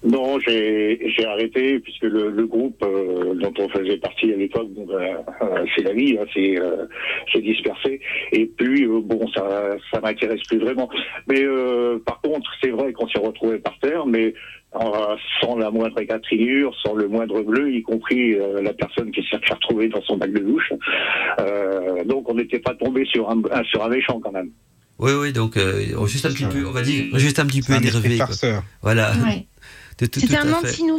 Non, 0.02 0.38
j'ai 0.40 0.98
j'ai 1.14 1.26
arrêté 1.26 1.78
puisque 1.78 2.04
le, 2.04 2.30
le 2.30 2.46
groupe 2.46 2.82
euh, 2.82 3.34
dont 3.34 3.52
on 3.58 3.68
faisait 3.68 3.98
partie 3.98 4.32
à 4.32 4.36
l'époque, 4.36 4.68
bon, 4.70 4.86
ben, 4.86 5.18
euh, 5.42 5.64
c'est 5.74 5.82
la 5.82 5.92
vie, 5.92 6.16
hein, 6.18 6.24
c'est 6.32 6.58
euh, 6.58 6.86
c'est 7.32 7.42
dispersé. 7.42 8.00
Et 8.32 8.46
puis 8.46 8.84
euh, 8.84 9.00
bon, 9.02 9.28
ça 9.34 9.76
ça 9.92 10.00
m'intéresse 10.00 10.40
plus 10.48 10.58
vraiment. 10.58 10.88
Mais 11.28 11.42
euh, 11.44 11.98
par 12.04 12.20
contre, 12.22 12.50
c'est 12.62 12.70
vrai 12.70 12.92
qu'on 12.94 13.08
s'est 13.08 13.18
retrouvé 13.18 13.58
par 13.58 13.78
terre, 13.80 14.06
mais 14.06 14.32
euh, 14.74 15.16
sans 15.40 15.56
la 15.58 15.70
moindre 15.70 16.00
égratignure, 16.00 16.74
sans 16.82 16.94
le 16.94 17.06
moindre 17.06 17.42
bleu, 17.42 17.70
y 17.72 17.82
compris 17.82 18.34
euh, 18.34 18.62
la 18.62 18.72
personne 18.72 19.10
qui 19.10 19.20
s'est 19.22 19.38
fait 19.38 19.52
retrouver 19.54 19.88
dans 19.88 20.02
son 20.02 20.16
bac 20.16 20.32
de 20.32 20.38
douche. 20.38 20.72
Euh, 21.40 22.04
donc 22.04 22.28
on 22.30 22.34
n'était 22.34 22.60
pas 22.60 22.74
tombé 22.74 23.04
sur 23.04 23.28
un, 23.30 23.42
sur 23.64 23.84
un 23.84 23.88
méchant 23.88 24.18
quand 24.20 24.32
même. 24.32 24.50
Oui, 24.98 25.12
oui, 25.18 25.32
donc 25.32 25.56
euh, 25.56 26.06
juste 26.06 26.26
un 26.26 26.30
petit 26.30 26.44
peu, 26.44 26.66
on 26.66 26.72
va 26.72 26.82
dire, 26.82 27.04
juste 27.18 27.38
un 27.38 27.46
petit 27.46 27.62
peu 27.62 27.72
énervé. 27.74 28.18
quoi. 28.18 28.28
Voilà. 28.82 29.12
Ouais. 29.24 29.46
C'était 29.98 30.36
un 30.36 30.52
antinous. 30.52 30.98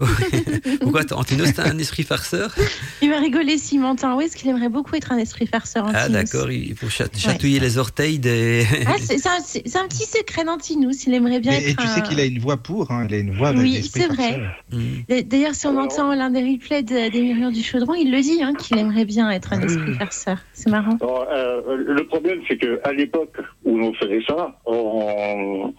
Ouais. 0.00 0.76
Pourquoi 0.80 1.00
Antinos, 1.12 1.52
t'as 1.54 1.70
un 1.70 1.78
esprit 1.78 2.02
farceur? 2.02 2.54
Il 3.00 3.10
va 3.10 3.18
rigoler 3.18 3.56
s'il 3.58 3.80
m'entend. 3.80 4.16
Oui, 4.16 4.24
est-ce 4.24 4.36
qu'il 4.36 4.50
aimerait 4.50 4.68
beaucoup 4.68 4.94
être 4.96 5.12
un 5.12 5.18
esprit 5.18 5.46
farceur 5.46 5.86
Ah 5.86 6.04
Antinous 6.04 6.12
d'accord, 6.12 6.50
il 6.50 6.74
faut 6.76 6.88
chat- 6.88 7.14
chatouiller 7.16 7.58
les 7.60 7.78
orteils 7.78 8.18
des... 8.18 8.66
Ah, 8.86 8.94
c'est 9.00 9.26
un, 9.78 9.88
petit 9.88 10.04
secret 10.04 10.44
d'Antinous. 10.44 10.92
Il 11.06 11.14
aimerait 11.14 11.40
bien 11.40 11.52
Mais- 11.52 11.62
et 11.64 11.70
être 11.70 11.80
tu 11.80 11.86
sais 11.88 12.02
qu'il 12.02 12.20
a 12.20 12.24
une 12.24 12.38
voix 12.38 12.56
pour, 12.58 12.90
hein, 12.90 13.06
il 13.08 13.14
a 13.14 13.18
une 13.18 13.34
voix 13.36 13.48
avec 13.48 13.62
Oui, 13.62 13.82
c'est 13.82 14.06
vrai. 14.08 14.40
Hmm. 14.70 15.22
D'ailleurs, 15.26 15.54
si 15.54 15.66
on 15.66 15.78
entend 15.78 16.14
l'un 16.14 16.30
des 16.30 16.42
replays 16.42 16.82
de- 16.82 17.10
des 17.10 17.22
murmures 17.22 17.52
du 17.52 17.62
chaudron, 17.62 17.94
il 17.94 18.10
le 18.10 18.20
dit, 18.20 18.42
hein, 18.42 18.52
qu'il 18.54 18.76
aimerait 18.78 19.04
bien 19.06 19.30
être 19.30 19.52
un 19.52 19.60
Ah 19.62 19.64
esprit 19.64 19.94
farceur. 19.94 20.38
C'est 20.52 20.68
marrant. 20.70 20.96
Alors, 21.00 21.26
euh, 21.32 21.76
le 21.76 22.06
problème, 22.06 22.40
c'est 22.48 22.58
que 22.58 22.80
à 22.84 22.92
l'époque 22.92 23.36
où 23.64 23.78
l'on 23.78 23.94
faisait 23.94 24.22
ça, 24.26 24.58
on, 24.66 25.72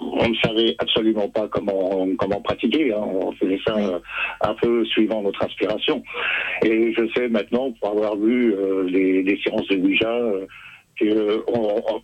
on 0.00 0.28
ne 0.28 0.34
savait 0.44 0.74
absolument 0.78 1.28
pas 1.28 1.48
comment 1.48 1.91
comment 2.18 2.40
pratiquer. 2.40 2.92
hein. 2.92 3.00
On 3.02 3.32
faisait 3.32 3.60
ça 3.66 3.74
Oui. 3.76 3.84
euh, 3.84 3.98
un 4.42 4.54
peu 4.54 4.84
suivant 4.86 5.22
notre 5.22 5.42
inspiration. 5.44 6.02
Et 6.64 6.92
je 6.92 7.02
sais 7.14 7.28
maintenant, 7.28 7.72
pour 7.72 7.90
avoir 7.90 8.16
vu 8.16 8.54
euh, 8.54 8.84
les, 8.88 9.22
les 9.22 9.40
séances 9.42 9.66
de 9.68 9.76
Ouija, 9.76 10.10
euh, 10.12 10.46
que 10.98 11.42
on, 11.48 11.82
on- 11.94 12.02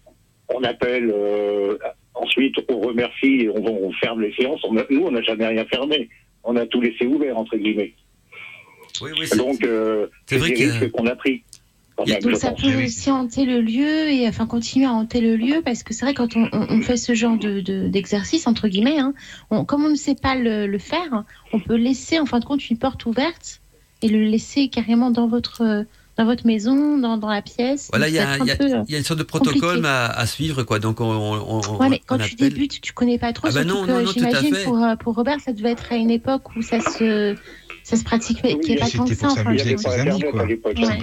on 0.56 0.62
appelle. 0.64 1.10
euh, 1.14 1.76
ensuite, 2.14 2.56
on 2.68 2.80
remercie 2.80 3.42
et 3.42 3.48
on, 3.50 3.64
on 3.86 3.92
ferme 3.92 4.22
les 4.22 4.32
séances. 4.34 4.60
On 4.64 4.76
a- 4.76 4.84
nous, 4.90 5.02
on 5.06 5.10
n'a 5.12 5.22
jamais 5.22 5.46
rien 5.46 5.64
fermé. 5.66 6.08
On 6.42 6.56
a 6.56 6.66
tout 6.66 6.80
laissé 6.80 7.06
ouvert 7.06 7.36
entre 7.38 7.56
guillemets. 7.56 7.92
Oui, 9.02 9.10
oui, 9.18 9.26
c'est- 9.26 9.36
Donc, 9.38 9.62
euh, 9.62 10.08
c'est 10.26 10.34
c'est 10.34 10.40
vrai 10.40 10.48
des 10.50 10.54
que- 10.56 10.62
risques 10.62 10.90
qu'on 10.90 11.06
a 11.06 11.14
pris. 11.14 11.42
Donc 12.22 12.36
ça 12.36 12.52
peut 12.52 12.82
aussi 12.84 13.10
hanter 13.10 13.44
le 13.44 13.60
lieu 13.60 14.08
et 14.10 14.28
enfin 14.28 14.46
continuer 14.46 14.86
à 14.86 14.92
hanter 14.92 15.20
le 15.20 15.36
lieu 15.36 15.62
parce 15.64 15.82
que 15.82 15.92
c'est 15.92 16.04
vrai 16.04 16.14
quand 16.14 16.36
on, 16.36 16.48
on- 16.52 16.66
on 16.70 16.80
fait 16.82 16.96
ce 16.96 17.14
genre 17.14 17.36
de 17.36 17.60
de- 17.60 17.88
d'exercice 17.88 18.46
entre 18.46 18.68
guillemets, 18.68 18.98
hein, 18.98 19.14
on- 19.50 19.64
comme 19.64 19.84
on 19.84 19.90
ne 19.90 19.94
sait 19.96 20.14
pas 20.14 20.34
le, 20.36 20.66
le 20.66 20.78
faire, 20.78 21.24
on 21.52 21.60
peut 21.60 21.74
laisser 21.76 22.18
en 22.20 22.26
fin 22.26 22.38
de 22.38 22.44
compte 22.44 22.68
une 22.70 22.78
porte 22.78 23.04
ouverte 23.06 23.60
et 24.02 24.08
le 24.08 24.22
laisser 24.24 24.68
carrément 24.68 25.10
dans 25.10 25.26
votre 25.28 25.84
dans 26.16 26.24
votre 26.24 26.46
maison, 26.48 26.98
dans, 26.98 27.16
dans 27.16 27.28
la 27.30 27.42
pièce. 27.42 27.90
Voilà, 27.92 28.08
il 28.08 28.14
y, 28.14 28.18
a, 28.18 28.38
y 28.38 28.92
y 28.92 28.96
une 28.96 29.04
sorte 29.04 29.20
de 29.20 29.24
protocole 29.24 29.86
à, 29.86 30.06
à 30.06 30.26
suivre, 30.26 30.64
quoi. 30.64 30.80
Donc, 30.80 31.00
on, 31.00 31.04
on, 31.04 31.60
on- 31.64 31.76
Ouais, 31.78 31.88
mais 31.88 32.02
quand 32.04 32.16
on 32.16 32.18
tu 32.18 32.34
appelle- 32.34 32.48
débutes, 32.54 32.80
tu 32.80 32.92
connais 32.92 33.18
pas 33.18 33.32
trop. 33.32 33.46
Ah 33.48 33.52
bah 33.54 33.62
non, 33.62 33.84
que 33.86 33.90
non, 33.92 34.00
non, 34.02 34.10
j'imagine 34.10 34.56
pour, 34.64 34.82
euh, 34.82 34.96
pour 34.96 35.14
Robert, 35.14 35.38
ça 35.38 35.52
devait 35.52 35.70
être 35.70 35.92
à 35.92 35.94
une 35.94 36.10
époque 36.10 36.56
où 36.56 36.62
ça 36.62 36.80
se, 36.80 37.36
ça 37.84 37.94
se 37.96 38.02
pratiquait, 38.02 38.54
Oui, 38.54 38.60
qui 38.62 38.72
est 38.72 38.76
pas 38.80 38.88
tant 38.90 39.04
que 39.04 39.14
ça. 39.14 39.28
enfin, 39.28 39.44
amis, 39.56 39.74
quoi. 39.76 40.42
à 40.42 40.46
l'époque. 40.46 40.76
Ouais. 40.76 40.98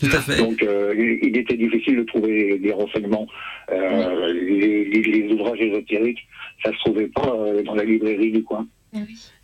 Simplement. 0.00 0.10
Tout 0.10 0.16
à 0.16 0.20
fait. 0.20 0.42
Donc, 0.42 0.62
euh, 0.62 0.94
il 0.96 1.28
il 1.28 1.36
était 1.36 1.56
difficile 1.56 1.96
de 1.98 2.02
trouver 2.04 2.58
des 2.58 2.72
renseignements. 2.72 3.26
Euh, 3.70 4.32
les, 4.32 4.84
les- 4.84 5.02
les 5.02 5.32
ouvrages 5.32 5.60
ésotériques, 5.60 6.26
ça 6.64 6.70
se 6.72 6.78
trouvait 6.78 7.08
pas 7.08 7.28
euh, 7.36 7.62
dans 7.62 7.74
la 7.74 7.84
librairie 7.84 8.32
du 8.32 8.42
coin. 8.42 8.66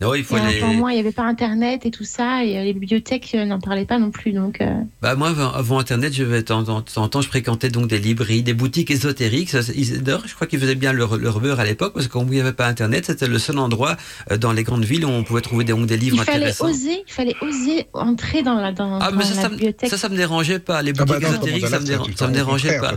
Non, 0.01 0.13
il 0.15 0.23
faut 0.23 0.35
les... 0.37 0.57
encore 0.61 0.73
moins, 0.73 0.91
il 0.91 0.95
n'y 0.95 0.99
avait 0.99 1.11
pas 1.11 1.23
Internet 1.23 1.85
et 1.85 1.91
tout 1.91 2.03
ça, 2.03 2.43
et 2.43 2.63
les 2.63 2.73
bibliothèques 2.73 3.31
euh, 3.35 3.45
n'en 3.45 3.59
parlaient 3.59 3.85
pas 3.85 3.99
non 3.99 4.09
plus. 4.11 4.31
Donc, 4.33 4.59
euh, 4.61 4.73
Bah 5.01 5.15
moi, 5.15 5.29
avant, 5.29 5.51
avant 5.51 5.79
Internet, 5.79 6.13
je 6.13 6.23
vais 6.23 6.37
de 6.41 6.45
temps 6.45 6.67
en 6.67 6.81
temps, 7.07 7.21
je 7.21 7.27
fréquentais 7.27 7.69
donc 7.69 7.87
des 7.87 7.99
librairies, 7.99 8.41
des 8.43 8.53
boutiques 8.53 8.89
ésotériques. 8.91 9.49
Ça, 9.51 9.59
ils- 9.75 10.01
D'ailleurs, 10.01 10.23
je 10.25 10.33
crois 10.35 10.47
qu'ils 10.47 10.59
faisaient 10.59 10.75
bien 10.75 10.93
leur, 10.93 11.17
leur 11.17 11.39
beurre 11.39 11.59
à 11.59 11.65
l'époque 11.65 11.93
parce 11.93 12.07
qu'il 12.07 12.21
n'y 12.25 12.39
avait 12.41 12.53
pas 12.53 12.67
Internet, 12.67 13.05
c'était 13.05 13.27
le 13.27 13.37
seul 13.39 13.57
endroit 13.59 13.97
euh, 14.31 14.37
dans 14.37 14.51
les 14.51 14.63
grandes 14.63 14.83
villes 14.85 15.05
où 15.05 15.09
on 15.09 15.23
pouvait 15.23 15.41
trouver 15.41 15.63
des, 15.63 15.73
donc 15.73 15.85
des 15.85 15.97
livres 15.97 16.17
il 16.19 16.23
fallait 16.23 16.37
intéressants. 16.37 16.69
oser, 16.69 17.03
il 17.07 17.11
fallait 17.13 17.35
oser 17.41 17.85
entrer 17.93 18.41
dans 18.41 18.55
la, 18.55 18.71
dans, 18.71 18.99
Ah, 18.99 19.11
dans 19.11 19.17
mais 19.17 19.23
ça, 19.25 19.35
la 19.35 19.41
ça, 19.43 19.49
me- 19.49 19.55
bibliothèque. 19.55 19.89
ça, 19.89 19.97
ça 19.97 20.09
me 20.09 20.17
dérangeait 20.17 20.59
pas. 20.59 20.81
Les 20.81 20.91
Ah 20.97 21.05
bah 21.05 21.05
boutiques 21.05 21.23
non, 21.23 21.29
ésotériques, 21.35 21.67
ça 21.67 21.79
me, 21.79 21.85
ça, 22.15 22.27
me 22.27 22.33
dérangeait 22.33 22.79
pas. 22.79 22.93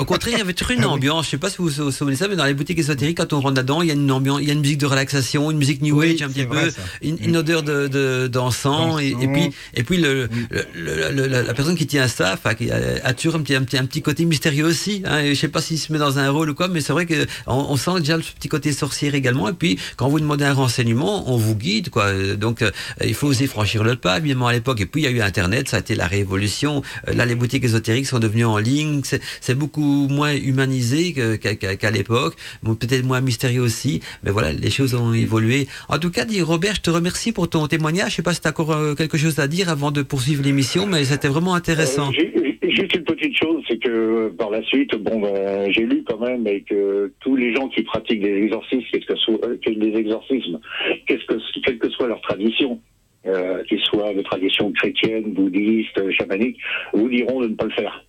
Au 0.00 0.04
contraire, 0.04 0.34
il 0.34 0.38
y 0.38 0.42
avait 0.42 0.52
toujours 0.52 0.72
une 0.76 0.82
Ah 0.84 0.88
ambiance. 0.90 1.26
Je 1.26 1.30
sais 1.30 1.38
pas 1.38 1.48
si 1.50 1.58
vous 1.58 1.68
vous 1.68 1.84
vous 1.84 1.90
souvenez 1.92 2.16
ça, 2.16 2.26
mais 2.28 2.36
dans 2.36 2.44
les 2.44 2.54
boutiques 2.54 2.78
ésotériques, 2.78 3.18
quand 3.18 3.32
on 3.32 3.40
rentre 3.40 3.54
dedans, 3.54 3.82
il 3.82 3.88
y 3.88 3.90
a 3.90 3.94
une 3.94 4.10
ambiance, 4.10 4.40
il 4.42 4.48
y 4.48 4.50
a 4.50 4.54
une 4.54 4.60
musique 4.60 4.78
de 4.78 4.86
relaxation, 4.86 5.50
une 5.50 5.58
musique 5.58 5.80
new 5.80 5.91
Oui, 5.92 6.12
age 6.14 6.22
un 6.22 6.28
petit 6.28 6.44
peu, 6.46 6.70
ça. 6.70 6.80
une, 7.02 7.18
une 7.22 7.36
odeur 7.36 7.62
de 7.62 7.88
de- 7.88 8.26
d'encens, 8.28 9.00
et, 9.00 9.08
et 9.08 9.12
D'encens. 9.12 9.32
puis 9.32 9.50
et 9.74 9.82
puis 9.82 9.96
le, 9.98 10.28
Oui. 10.32 10.46
le- 10.50 10.64
le- 10.74 11.10
le- 11.12 11.26
la, 11.26 11.42
la 11.42 11.54
personne 11.54 11.76
qui 11.76 11.86
tient 11.86 12.08
ça, 12.08 12.32
enfin, 12.34 12.54
qui 12.54 12.70
a, 12.70 12.78
a 13.04 13.12
toujours 13.14 13.36
un 13.36 13.42
petit, 13.42 13.54
un 13.54 13.62
petit 13.64 13.78
un 13.78 13.84
petit 13.86 14.02
côté 14.02 14.24
mystérieux 14.24 14.64
aussi. 14.66 15.02
Hein, 15.04 15.20
et 15.20 15.34
je 15.34 15.40
sais 15.40 15.48
pas 15.48 15.60
s'il 15.60 15.78
se 15.78 15.92
met 15.92 15.98
dans 15.98 16.18
un 16.18 16.30
rôle 16.30 16.50
ou 16.50 16.54
quoi, 16.54 16.68
mais 16.68 16.80
c'est 16.80 16.92
vrai 16.92 17.06
que 17.06 17.26
on, 17.46 17.54
on 17.70 17.76
sent 17.76 17.98
déjà 18.00 18.16
le 18.16 18.22
petit 18.22 18.48
côté 18.48 18.72
sorcier 18.72 19.14
également. 19.14 19.48
Et 19.48 19.52
puis 19.52 19.78
quand 19.96 20.08
vous 20.08 20.20
demandez 20.20 20.44
un 20.44 20.54
renseignement, 20.54 21.30
on 21.32 21.36
vous 21.36 21.54
guide 21.56 21.90
quoi. 21.90 22.04
Euh, 22.06 22.36
Donc 22.36 22.62
euh, 22.62 22.70
il 23.04 23.14
faut 23.14 23.28
oser 23.28 23.46
franchir 23.46 23.84
le 23.84 23.96
pas, 23.96 24.18
évidemment 24.18 24.46
à 24.48 24.52
l'époque. 24.52 24.80
Et 24.80 24.86
puis 24.86 25.02
il 25.02 25.04
y 25.04 25.08
a 25.08 25.10
eu 25.10 25.20
Internet, 25.20 25.68
ça 25.68 25.76
a 25.78 25.80
été 25.80 25.94
la 25.94 26.06
révolution. 26.06 26.82
Euh, 27.08 27.12
Là, 27.14 27.26
les 27.26 27.34
boutiques 27.34 27.62
ésotériques 27.64 28.06
sont 28.06 28.18
devenues 28.18 28.44
en 28.46 28.56
ligne. 28.58 29.02
C'est 29.40 29.54
beaucoup 29.54 30.08
moins 30.08 30.32
humanisé 30.34 31.12
qu'à 31.12 31.54
qu'à- 31.56 31.76
qu'à 31.76 31.90
l'époque. 31.90 32.36
Bon, 32.62 32.74
Peut-être 32.74 33.04
moins 33.04 33.20
mystérieux 33.20 33.60
aussi. 33.60 34.00
Mais 34.24 34.30
voilà, 34.30 34.52
les 34.52 34.70
choses 34.70 34.94
ont 34.94 35.12
évolué. 35.12 35.68
En 35.88 35.98
tout 35.98 36.10
cas, 36.10 36.24
dit 36.24 36.40
Robert, 36.42 36.74
je 36.76 36.80
te 36.82 36.90
remercie 36.90 37.32
pour 37.32 37.48
ton 37.48 37.66
témoignage. 37.66 38.10
Je 38.12 38.16
sais 38.16 38.22
pas 38.22 38.32
si 38.34 38.40
tu 38.40 38.48
as 38.48 38.50
encore 38.50 38.72
euh, 38.72 38.94
quelque 38.94 39.16
chose 39.18 39.38
à 39.38 39.48
dire 39.48 39.68
avant 39.68 39.90
de 39.90 40.02
poursuivre 40.02 40.42
l'émission, 40.42 40.86
mais 40.86 41.04
c'était 41.04 41.28
vraiment 41.28 41.54
intéressant. 41.54 42.08
Euh, 42.08 42.12
j'ai- 42.14 42.32
Juste 42.72 42.94
une 42.94 43.04
petite 43.04 43.36
chose, 43.36 43.62
c'est 43.68 43.76
que 43.76 43.90
euh, 43.90 44.30
par 44.36 44.48
la 44.48 44.62
suite, 44.62 44.94
bon, 44.94 45.20
ben, 45.20 45.70
j'ai 45.72 45.84
lu 45.84 46.02
quand 46.08 46.18
même 46.18 46.46
et 46.46 46.62
que 46.62 47.12
tous 47.20 47.36
les 47.36 47.54
gens 47.54 47.68
qui 47.68 47.82
pratiquent 47.82 48.22
des 48.22 48.44
exorcismes, 48.44 48.82
qu'est-ce 48.90 49.04
que 49.04 49.16
soit, 49.16 49.44
euh, 49.44 49.56
des 49.66 49.94
exorcismes, 49.98 50.58
qu'est-ce 51.06 51.24
que, 51.26 51.34
quelle 51.64 51.78
que 51.78 51.90
soit 51.90 52.08
leur 52.08 52.20
tradition, 52.22 52.80
euh, 53.26 53.62
qu'ils 53.64 53.80
soient 53.80 54.14
de 54.14 54.22
tradition 54.22 54.72
chrétienne, 54.72 55.34
bouddhiste, 55.34 56.10
chamanique, 56.12 56.56
vous 56.94 57.08
diront 57.10 57.42
de 57.42 57.48
ne 57.48 57.54
pas 57.54 57.64
le 57.66 57.72
faire. 57.72 58.04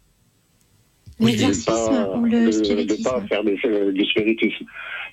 L'exorcisme 1.20 1.66
pas- 1.72 2.16
ou 2.18 2.24
le 2.26 2.46
de- 2.46 2.52
spiritisme 2.52 3.04
De 3.04 3.04
pas 3.04 3.22
faire 3.28 3.44
des- 3.44 3.60
euh, 3.66 3.92
du 3.92 4.06
spiritisme. 4.06 4.66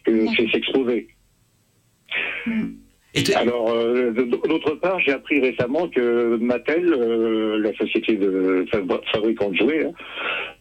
Que. 0.04 0.26
C'est 0.36 0.48
s'exposer. 0.50 1.08
Et 3.12 3.34
Alors, 3.34 3.70
euh, 3.70 4.12
d'autre 4.12 4.76
part, 4.76 5.00
j'ai 5.00 5.12
appris 5.12 5.40
récemment 5.40 5.88
que 5.88 6.36
Mattel, 6.36 6.92
euh, 6.92 7.58
la 7.58 7.74
société 7.74 8.14
de 8.16 8.64
fabri- 8.70 9.00
fabricant 9.12 9.50
de 9.50 9.56
jouets, 9.56 9.84
hein, 9.86 9.92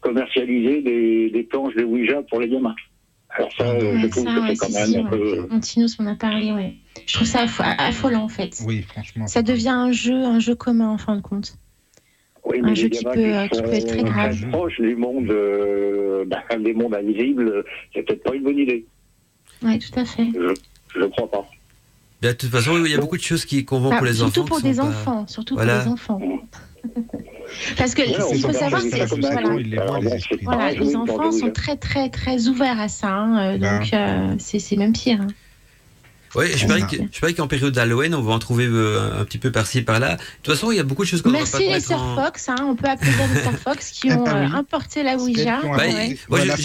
commercialisait 0.01 0.81
des, 0.81 1.29
des 1.29 1.43
planches 1.43 1.75
de 1.75 1.83
Ouija 1.83 2.23
pour 2.23 2.39
les 2.39 2.49
gamins. 2.49 2.75
Alors 3.29 3.51
ça, 3.55 3.65
euh, 3.69 3.99
je 3.99 4.03
Ouais, 4.05 4.09
trouve 4.09 4.23
ça, 4.25 4.33
que 4.33 4.39
ouais, 4.39 4.47
c'est 4.47 4.55
quand 4.57 4.65
si, 4.65 4.73
même 4.73 4.85
si, 4.87 4.97
un 4.97 5.03
ouais. 5.03 5.09
peu... 5.09 5.47
Montinus 5.51 5.99
m'en 5.99 6.11
a 6.11 6.15
parlé, 6.15 6.51
ouais. 6.51 6.73
Je 7.05 7.13
trouve 7.13 7.27
ça 7.27 7.45
affa- 7.45 7.75
affolant 7.77 8.23
en 8.23 8.29
fait. 8.29 8.59
Oui, 8.65 8.81
franchement. 8.81 9.27
Ça 9.27 9.43
devient 9.43 9.69
un 9.69 9.91
jeu, 9.91 10.15
un 10.15 10.39
jeu 10.39 10.55
commun 10.55 10.89
en 10.89 10.97
fin 10.97 11.15
de 11.15 11.21
compte. 11.21 11.53
Oui, 12.45 12.57
un 12.63 12.69
mais 12.69 12.75
jeu 12.75 12.85
les 12.85 12.89
qui 12.89 13.03
peut- 13.05 13.11
qui 13.51 13.57
sont 13.57 13.63
peut 13.63 13.73
être 13.73 13.85
très 13.87 14.03
grave. 14.03 14.49
proches 14.49 14.79
des 14.81 14.95
mondes, 14.95 15.29
euh, 15.29 16.25
bah, 16.25 16.43
des 16.57 16.73
mondes 16.73 16.95
invisibles, 16.95 17.63
c'est 17.93 18.01
peut-être 18.01 18.23
pas 18.23 18.33
une 18.33 18.43
bonne 18.43 18.57
idée. 18.57 18.87
Oui, 19.61 19.77
tout 19.77 19.99
à 19.99 20.05
fait. 20.05 20.25
Je 20.33 20.53
ne 20.97 21.05
crois 21.07 21.29
pas. 21.29 21.45
de 22.21 22.31
toute 22.33 22.49
façon, 22.49 22.83
il 22.83 22.91
y 22.91 22.95
a 22.95 22.97
beaucoup 22.99 23.17
de 23.17 23.21
choses 23.21 23.45
qui 23.45 23.63
qu'on 23.65 23.79
vend 23.79 23.91
Ah, 23.93 23.97
pour 23.97 24.05
les 24.07 24.13
surtout 24.13 24.41
enfants. 24.41 24.47
pour 24.47 24.61
des 24.61 24.73
sont 24.73 24.81
pas- 24.83 24.87
enfants, 24.89 25.27
surtout 25.27 25.55
Voilà. 25.55 25.75
pour 25.79 25.83
des 25.85 25.91
enfants. 25.91 26.19
Parce 27.77 27.95
que 27.95 28.01
Ouais, 28.03 28.13
ce 28.21 28.29
qu'il 28.33 28.41
faut 28.41 28.53
savoir, 28.53 28.81
c'est 28.81 28.89
que 28.91 29.19
voilà, 29.19 29.55
les 29.55 29.77
voilà, 30.43 30.99
enfants 30.99 31.31
sont 31.31 31.51
très 31.51 31.75
très 31.77 32.09
très 32.09 32.47
ouverts 32.47 32.79
à 32.79 32.87
ça, 32.87 33.09
hein, 33.09 33.55
euh, 33.55 33.57
Ben. 33.57 33.79
donc 33.79 33.93
euh, 33.93 34.35
c'est 34.39 34.59
c'est 34.59 34.75
même 34.77 34.93
pire. 34.93 35.21
hein. 35.21 35.27
Oui, 36.35 36.45
je 36.55 36.67
parie 36.67 36.81
ça. 36.81 36.87
que- 36.87 36.95
je 37.11 37.19
parie 37.19 37.33
qu'en 37.35 37.47
période 37.47 37.73
d'Halloween, 37.73 38.13
on 38.15 38.21
va 38.21 38.33
en 38.33 38.39
trouver 38.39 38.65
euh, 38.67 39.21
un 39.21 39.25
petit 39.25 39.37
peu 39.39 39.51
par-ci 39.51 39.81
par-là. 39.81 40.15
De 40.15 40.21
toute 40.43 40.53
façon, 40.55 40.71
il 40.71 40.77
y 40.77 40.79
a 40.79 40.83
beaucoup 40.83 41.03
de 41.03 41.07
choses 41.07 41.21
qu'on 41.21 41.29
va 41.31 41.37
Merci 41.39 41.51
pas 41.53 41.59
les 41.59 41.69
mettre 41.69 41.87
sœurs 41.87 42.01
en... 42.01 42.15
Fox, 42.15 42.49
hein, 42.49 42.55
on 42.61 42.75
peut 42.75 42.87
applaudir 42.87 43.17
les 43.33 43.41
sœurs 43.41 43.57
Fox 43.63 43.91
qui 43.91 44.09
Ah 44.11 44.17
ont 44.17 44.23
bah 44.23 44.35
euh, 44.35 44.47
importé 44.53 45.03
la 45.03 45.17
Ouija. 45.17 45.59
Bah, 45.63 45.77
ouais. 45.77 46.17
Voilà. 46.27 46.55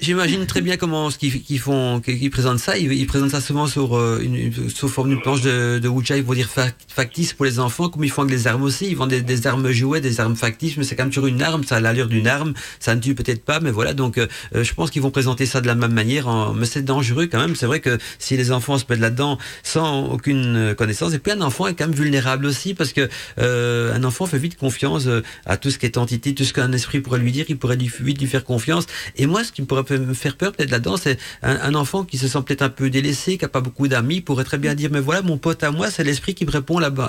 J'imagine 0.00 0.46
très 0.46 0.60
bien 0.60 0.76
comment 0.76 1.10
ce 1.10 1.18
qu'ils 1.18 1.42
qu'ils 1.42 1.58
font, 1.60 2.00
qu'ils 2.00 2.30
présentent 2.30 2.58
ça. 2.58 2.76
Ils, 2.78 2.92
ils 2.92 3.06
présentent 3.06 3.30
ça 3.30 3.40
souvent 3.40 3.66
sur 3.66 3.96
euh, 3.96 4.20
une, 4.22 4.52
sous 4.68 4.88
forme 4.88 5.10
d'une 5.10 5.20
planche 5.20 5.42
de, 5.42 5.78
de 5.78 5.88
Ouija. 5.88 6.16
Ils 6.16 6.22
vont 6.24 6.34
dire 6.34 6.48
fac- 6.54 6.74
factice 6.88 7.32
pour 7.32 7.44
les 7.44 7.58
enfants, 7.58 7.88
comme 7.88 8.04
ils 8.04 8.10
font 8.10 8.22
avec 8.22 8.34
les 8.34 8.46
armes 8.46 8.62
aussi. 8.62 8.86
Ils 8.88 8.96
vendent 8.96 9.10
des, 9.10 9.22
des 9.22 9.46
armes 9.46 9.70
jouets, 9.70 10.00
des 10.00 10.20
armes 10.20 10.36
factices, 10.36 10.76
mais 10.76 10.84
c'est 10.84 10.96
quand 10.96 11.04
même 11.04 11.10
toujours 11.12 11.26
une 11.28 11.42
arme. 11.42 11.64
Ça 11.64 11.76
a 11.76 11.80
l'allure 11.80 12.08
d'une 12.08 12.26
arme. 12.26 12.54
Ça 12.80 12.94
ne 12.94 13.00
tue 13.00 13.14
peut-être 13.14 13.44
pas, 13.44 13.60
mais 13.60 13.70
voilà. 13.70 13.94
Donc, 13.94 14.18
euh, 14.18 14.26
je 14.54 14.72
pense 14.74 14.90
qu'ils 14.90 15.02
vont 15.02 15.10
présenter 15.10 15.46
ça 15.46 15.60
de 15.60 15.66
la 15.66 15.74
même 15.74 15.92
manière. 15.92 16.28
en- 16.28 16.52
Mais 16.54 16.66
c'est 16.66 16.82
dangereux 16.82 17.26
quand 17.30 17.40
même. 17.40 17.54
C'est 17.56 17.66
vrai 17.66 17.80
que 17.80 17.98
si 18.18 18.36
les 18.36 18.52
enfants 18.52 18.78
se 18.78 18.84
mettent 18.88 19.00
là-dedans 19.12 19.38
sans 19.62 20.06
aucune 20.06 20.56
euh, 20.56 20.74
connaissance, 20.74 21.12
et 21.12 21.18
puis 21.18 21.32
un 21.32 21.40
enfant 21.42 21.66
est 21.66 21.74
quand 21.74 21.86
même 21.86 21.94
vulnérable 21.94 22.46
aussi 22.46 22.74
parce 22.74 22.92
que 22.92 23.08
euh, 23.38 23.94
un 23.94 24.04
enfant 24.04 24.26
fait 24.26 24.38
vite 24.38 24.56
confiance 24.56 25.06
euh, 25.06 25.22
à 25.44 25.56
tout 25.56 25.70
ce 25.70 25.78
qui 25.78 25.86
est 25.86 25.98
entité, 25.98 26.34
tout 26.34 26.44
ce 26.44 26.52
qu'un 26.52 26.72
esprit 26.72 27.00
pourrait 27.00 27.18
lui 27.18 27.30
dire, 27.32 27.44
il 27.48 27.58
pourrait 27.58 27.76
lui, 27.76 27.90
vite 28.00 28.20
lui 28.20 28.26
faire 28.26 28.44
confiance. 28.44 28.86
Et 29.16 29.26
moi, 29.26 29.44
ce 29.44 29.52
qui 29.52 29.60
me 29.62 29.66
pourrait 29.66 29.84
me 29.98 30.14
faire 30.14 30.36
peur 30.36 30.52
peut-être 30.52 30.70
là-dedans, 30.70 30.96
c'est 30.96 31.18
un, 31.42 31.56
un 31.60 31.74
enfant 31.74 32.04
qui 32.04 32.16
se 32.18 32.26
sent 32.28 32.38
peut-être 32.46 32.62
un 32.62 32.68
peu 32.70 32.88
délaissé, 32.90 33.36
qui 33.38 33.44
a 33.44 33.48
pas 33.48 33.60
beaucoup 33.60 33.86
d'amis, 33.88 34.20
pourrait 34.20 34.44
très 34.44 34.58
bien 34.58 34.74
dire, 34.74 34.88
mais 34.92 35.00
voilà, 35.00 35.22
mon 35.22 35.36
pote 35.36 35.62
à 35.62 35.70
moi, 35.70 35.90
c'est 35.90 36.04
l'esprit 36.04 36.34
qui 36.34 36.46
me 36.46 36.50
répond 36.50 36.78
là-bas 36.78 37.04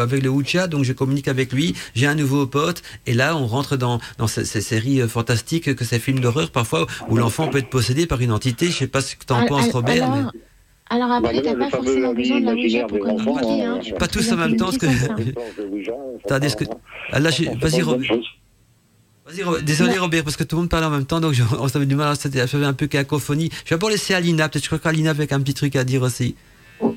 avec 0.00 0.22
le 0.22 0.28
Ouija, 0.30 0.66
donc 0.66 0.84
je 0.84 0.92
communique 0.92 1.28
avec 1.28 1.52
lui, 1.52 1.74
j'ai 1.94 2.06
un 2.06 2.14
nouveau 2.14 2.46
pote, 2.46 2.82
et 3.06 3.14
là, 3.14 3.36
on 3.36 3.46
rentre 3.46 3.76
dans, 3.76 4.00
dans 4.18 4.26
ces, 4.26 4.44
ces 4.44 4.60
séries 4.60 5.00
fantastiques 5.08 5.74
que 5.74 5.84
ces 5.84 5.98
films 5.98 6.20
d'horreur 6.20 6.50
parfois 6.50 6.86
où 7.08 7.16
l'enfant 7.16 7.48
peut 7.48 7.58
être 7.58 7.70
possédé 7.70 8.06
par 8.06 8.20
une 8.20 8.32
entité. 8.32 8.66
Je 8.70 8.76
sais 8.76 8.86
pas 8.86 9.00
ce 9.00 9.14
que 9.16 9.24
t'en 9.24 9.46
penses, 9.46 9.70
Robert. 9.72 10.04
alors, 10.04 10.32
mais- 10.34 10.40
alors 10.90 11.10
après, 11.10 11.34
Bah, 11.34 11.40
t'as 11.42 11.54
pas 11.56 11.70
forcément 11.70 12.12
besoin 12.14 12.40
de 12.40 12.46
la 12.46 12.52
Ouija 12.52 12.86
pour 12.86 12.98
communiquer. 12.98 13.62
Hein. 13.64 13.80
peux 13.90 13.94
Pas 13.96 14.08
tous 14.08 14.32
en 14.32 14.36
même 14.36 14.56
temps, 14.56 14.66
parce 14.66 14.78
que- 14.78 14.86
pas- 16.28 16.38
est-ce 16.38 16.56
que- 16.56 16.64
Ah, 17.12 17.20
là, 17.20 17.30
pas 17.30 17.68
vas-y, 17.68 17.82
Robert. 17.82 18.10
Vas-y. 19.26 19.62
Désolé, 19.64 19.96
Robert, 19.98 20.24
parce 20.24 20.36
que 20.36 20.44
tout 20.44 20.56
le 20.56 20.62
monde 20.62 20.68
parle 20.70 20.84
en 20.84 20.90
même 20.90 21.06
temps, 21.06 21.20
donc 21.20 21.34
on 21.58 21.66
avait 21.66 21.86
du 21.86 21.94
mal 21.94 22.08
à 22.08 22.14
c'était 22.14 22.42
un 22.42 22.72
peu 22.74 22.86
cacophonie. 22.86 23.48
Je 23.64 23.70
vais 23.70 23.76
d'abord 23.76 23.88
laisser 23.90 24.12
Alina, 24.14 24.48
peut-être 24.48 24.62
je 24.64 24.68
crois 24.68 24.78
qu'Alina 24.78 25.10
avait 25.10 25.32
un 25.32 25.40
petit 25.40 25.54
truc 25.54 25.76
à 25.76 25.84
dire 25.84 26.02
aussi. 26.02 26.34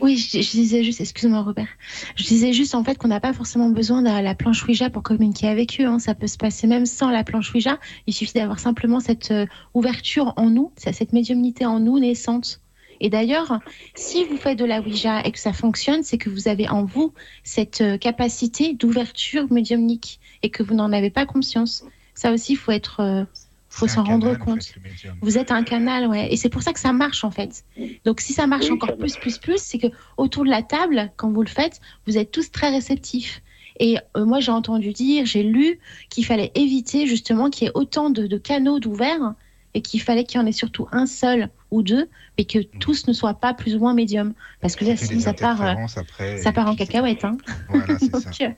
Oui, 0.02 0.18
je, 0.18 0.42
je 0.42 0.52
disais 0.52 0.84
juste, 0.84 1.00
excuse-moi 1.00 1.42
Robert, 1.44 1.68
je 2.16 2.24
disais 2.24 2.52
juste 2.52 2.76
en 2.76 2.84
fait 2.84 2.98
qu'on 2.98 3.08
n'a 3.08 3.20
pas 3.22 3.32
forcément 3.32 3.70
besoin 3.70 4.02
de 4.02 4.08
la 4.10 4.36
planche 4.36 4.66
Ouija 4.68 4.90
pour 4.90 5.04
communiquer 5.04 5.48
avec 5.48 5.78
eux. 5.80 5.86
hein. 5.86 6.00
Ça 6.00 6.16
peut 6.16 6.28
se 6.28 6.36
passer 6.36 6.68
même 6.68 6.86
sans 6.86 7.10
la 7.12 7.24
planche 7.24 7.54
Ouija. 7.54 7.78
Il 8.08 8.14
suffit 8.14 8.34
d'avoir 8.34 8.60
simplement 8.60 9.00
cette 9.00 9.32
euh, 9.32 9.46
ouverture 9.74 10.34
en 10.36 10.50
nous, 10.50 10.72
cette 10.76 11.14
médiumnité 11.14 11.66
en 11.66 11.80
nous 11.80 12.00
naissante. 12.00 12.60
Et 13.00 13.10
d'ailleurs, 13.10 13.60
si 13.96 14.24
vous 14.26 14.38
faites 14.38 14.58
de 14.58 14.66
la 14.66 14.82
Ouija 14.82 15.22
et 15.24 15.32
que 15.32 15.40
ça 15.40 15.54
fonctionne, 15.54 16.04
c'est 16.04 16.18
que 16.18 16.30
vous 16.30 16.48
avez 16.48 16.68
en 16.70 16.84
vous 16.84 17.14
cette 17.44 17.82
euh, 17.82 17.98
capacité 17.98 18.74
d'ouverture 18.74 19.52
médiumnique 19.52 20.20
et 20.44 20.50
que 20.50 20.64
vous 20.64 20.74
n'en 20.74 20.92
avez 20.92 21.10
pas 21.10 21.26
conscience. 21.26 21.84
Ça 22.14 22.32
aussi, 22.32 22.54
il 22.54 22.58
faut 22.58 22.72
être, 22.72 23.02
euh, 23.02 23.24
faut 23.70 23.88
s'en 23.88 24.04
rendre 24.04 24.30
en 24.30 24.36
compte. 24.36 24.64
fait. 24.64 25.10
Vous 25.22 25.38
êtes 25.38 25.52
un 25.52 25.64
canal, 25.64 26.08
ouais. 26.08 26.34
Et 26.34 26.38
c'est 26.38 26.50
pour 26.50 26.64
ça 26.64 26.74
que 26.74 26.80
ça 26.80 26.94
marche, 26.94 27.24
en 27.24 27.32
fait. 27.32 27.64
Donc, 28.06 28.22
si 28.22 28.34
ça 28.34 28.48
marche 28.48 28.66
Oui, 28.66 28.72
encore 28.72 28.90
ça 28.90 28.96
plus, 28.96 29.18
plus, 29.18 29.38
plus, 29.38 29.62
c'est 29.62 29.78
que 29.78 29.88
autour 30.18 30.44
de 30.44 30.50
la 30.50 30.64
table, 30.64 31.12
quand 31.16 31.32
vous 31.32 31.44
le 31.44 31.50
faites, 31.50 31.80
vous 32.08 32.18
êtes 32.18 32.32
tous 32.32 32.52
très 32.52 32.70
réceptifs. 32.70 33.42
Et 33.80 33.98
euh, 34.16 34.26
moi, 34.26 34.40
j'ai 34.40 34.52
entendu 34.52 34.92
dire, 34.94 35.26
j'ai 35.26 35.44
lu 35.44 35.80
qu'il 36.10 36.26
fallait 36.26 36.52
éviter 36.56 37.06
justement 37.06 37.50
qu'il 37.52 37.66
y 37.66 37.70
ait 37.70 37.74
autant 37.76 38.10
de, 38.10 38.26
de 38.26 38.38
canaux 38.38 38.80
d'ouverts 38.80 39.36
et 39.76 39.82
qu'il 39.82 40.02
fallait 40.02 40.24
qu'il 40.24 40.40
y 40.40 40.44
en 40.44 40.48
ait 40.48 40.52
surtout 40.52 40.88
un 40.92 41.06
seul 41.06 41.50
ou 41.72 41.82
deux, 41.82 42.08
mais 42.38 42.46
que 42.46 42.60
tous 42.80 43.08
ne 43.08 43.14
soient 43.14 43.34
pas 43.34 43.54
plus 43.54 43.76
ou 43.76 43.80
moins 43.80 43.94
médiums. 43.94 44.34
Parce 44.62 44.76
que 44.76 44.86
là, 44.86 44.96
sinon, 44.96 45.20
ça 45.20 45.34
part, 45.34 45.66
euh, 45.66 45.74
après, 45.96 46.38
ça 46.38 46.52
part 46.52 46.70
en 46.70 46.76
cacahuète. 46.76 47.26
Hein. 47.26 47.38
Voilà, 47.70 47.98
c'est 48.00 48.16
ça. 48.16 48.20
Donc, 48.48 48.56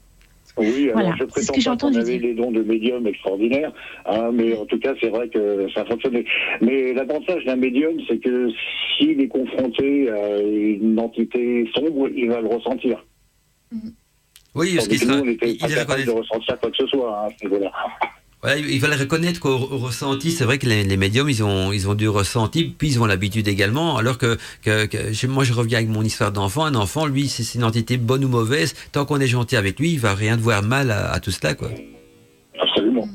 Oui, 0.57 0.91
alors 0.93 1.16
je 1.16 1.24
c'est 1.36 1.41
ce 1.41 1.51
prétends 1.51 1.53
que 1.53 1.62
j'ai 1.62 1.70
pas 1.70 1.78
qu'on 1.78 1.95
avait 1.95 2.18
des 2.18 2.34
dons 2.34 2.51
de 2.51 2.62
médium 2.62 3.07
extraordinaires, 3.07 3.72
hein, 4.05 4.32
mais 4.34 4.57
en 4.57 4.66
tout 4.66 4.80
cas, 4.80 4.93
c'est 4.99 5.10
vrai 5.10 5.30
que 5.30 5.68
ça 5.74 5.86
fonctionnait. 5.86 6.26
Mais 6.60 6.93
l'avantage 6.93 7.45
d'un 7.45 7.55
médium, 7.55 7.93
c'est 8.07 8.18
que 8.18 8.49
s'il 8.97 9.22
est 9.22 9.28
confronté 9.28 10.10
à 10.10 10.41
une 10.41 10.99
entité 10.99 11.70
sombre, 11.74 12.10
il 12.10 12.30
va 12.30 12.41
le 12.41 12.47
ressentir. 12.47 13.05
Oui, 14.55 14.76
parce 14.76 14.88
qu'il 14.88 14.99
que 14.99 15.05
nous, 15.05 15.12
sera, 15.12 15.22
on 15.22 15.26
n'était 15.26 15.51
il, 15.51 15.60
pas 15.60 15.68
capable 15.68 16.05
de 16.05 16.12
ressentir 16.12 16.60
quoi 16.60 16.72
que 16.72 16.78
ce 16.78 16.88
soit 16.88 17.20
hein, 17.20 17.28
à 17.28 17.30
ce 17.38 17.45
niveau-là. 17.45 17.72
Il 18.45 18.79
le 18.81 18.95
reconnaître 18.95 19.41
qu'au 19.41 19.49
au 19.49 19.77
ressenti, 19.79 20.31
c'est 20.31 20.45
vrai 20.45 20.59
que 20.59 20.65
les, 20.65 20.95
médiums, 20.95 21.29
ils 21.29 21.43
ont, 21.43 21.73
ils 21.73 21.89
ont 21.89 21.93
du 21.93 22.07
ressenti, 22.07 22.63
puis 22.63 22.87
ils 22.87 23.01
ont 23.01 23.05
l'habitude 23.05 23.49
également. 23.49 23.97
Alors 23.97 24.17
que, 24.17 24.37
que, 24.63 25.27
moi, 25.27 25.43
je 25.43 25.51
reviens 25.51 25.79
avec 25.79 25.89
mon 25.89 26.03
histoire 26.03 26.31
d'enfant. 26.31 26.63
Un 26.63 26.75
enfant, 26.75 27.05
lui, 27.05 27.27
c'est 27.27 27.43
c'est 27.43 27.57
une 27.57 27.65
entité 27.65 27.97
bonne 27.97 28.23
ou 28.23 28.29
mauvaise. 28.29 28.75
Tant 28.93 29.05
qu'on 29.05 29.19
est 29.19 29.27
gentil 29.27 29.57
avec 29.57 29.77
lui, 29.77 29.91
il 29.91 29.99
va 29.99 30.15
rien 30.15 30.37
de 30.37 30.41
voir 30.41 30.63
mal 30.63 30.89
à, 30.91 31.11
à 31.11 31.19
tout 31.19 31.31
cela, 31.31 31.53
quoi. 31.53 31.69
Absolument. 32.57 33.09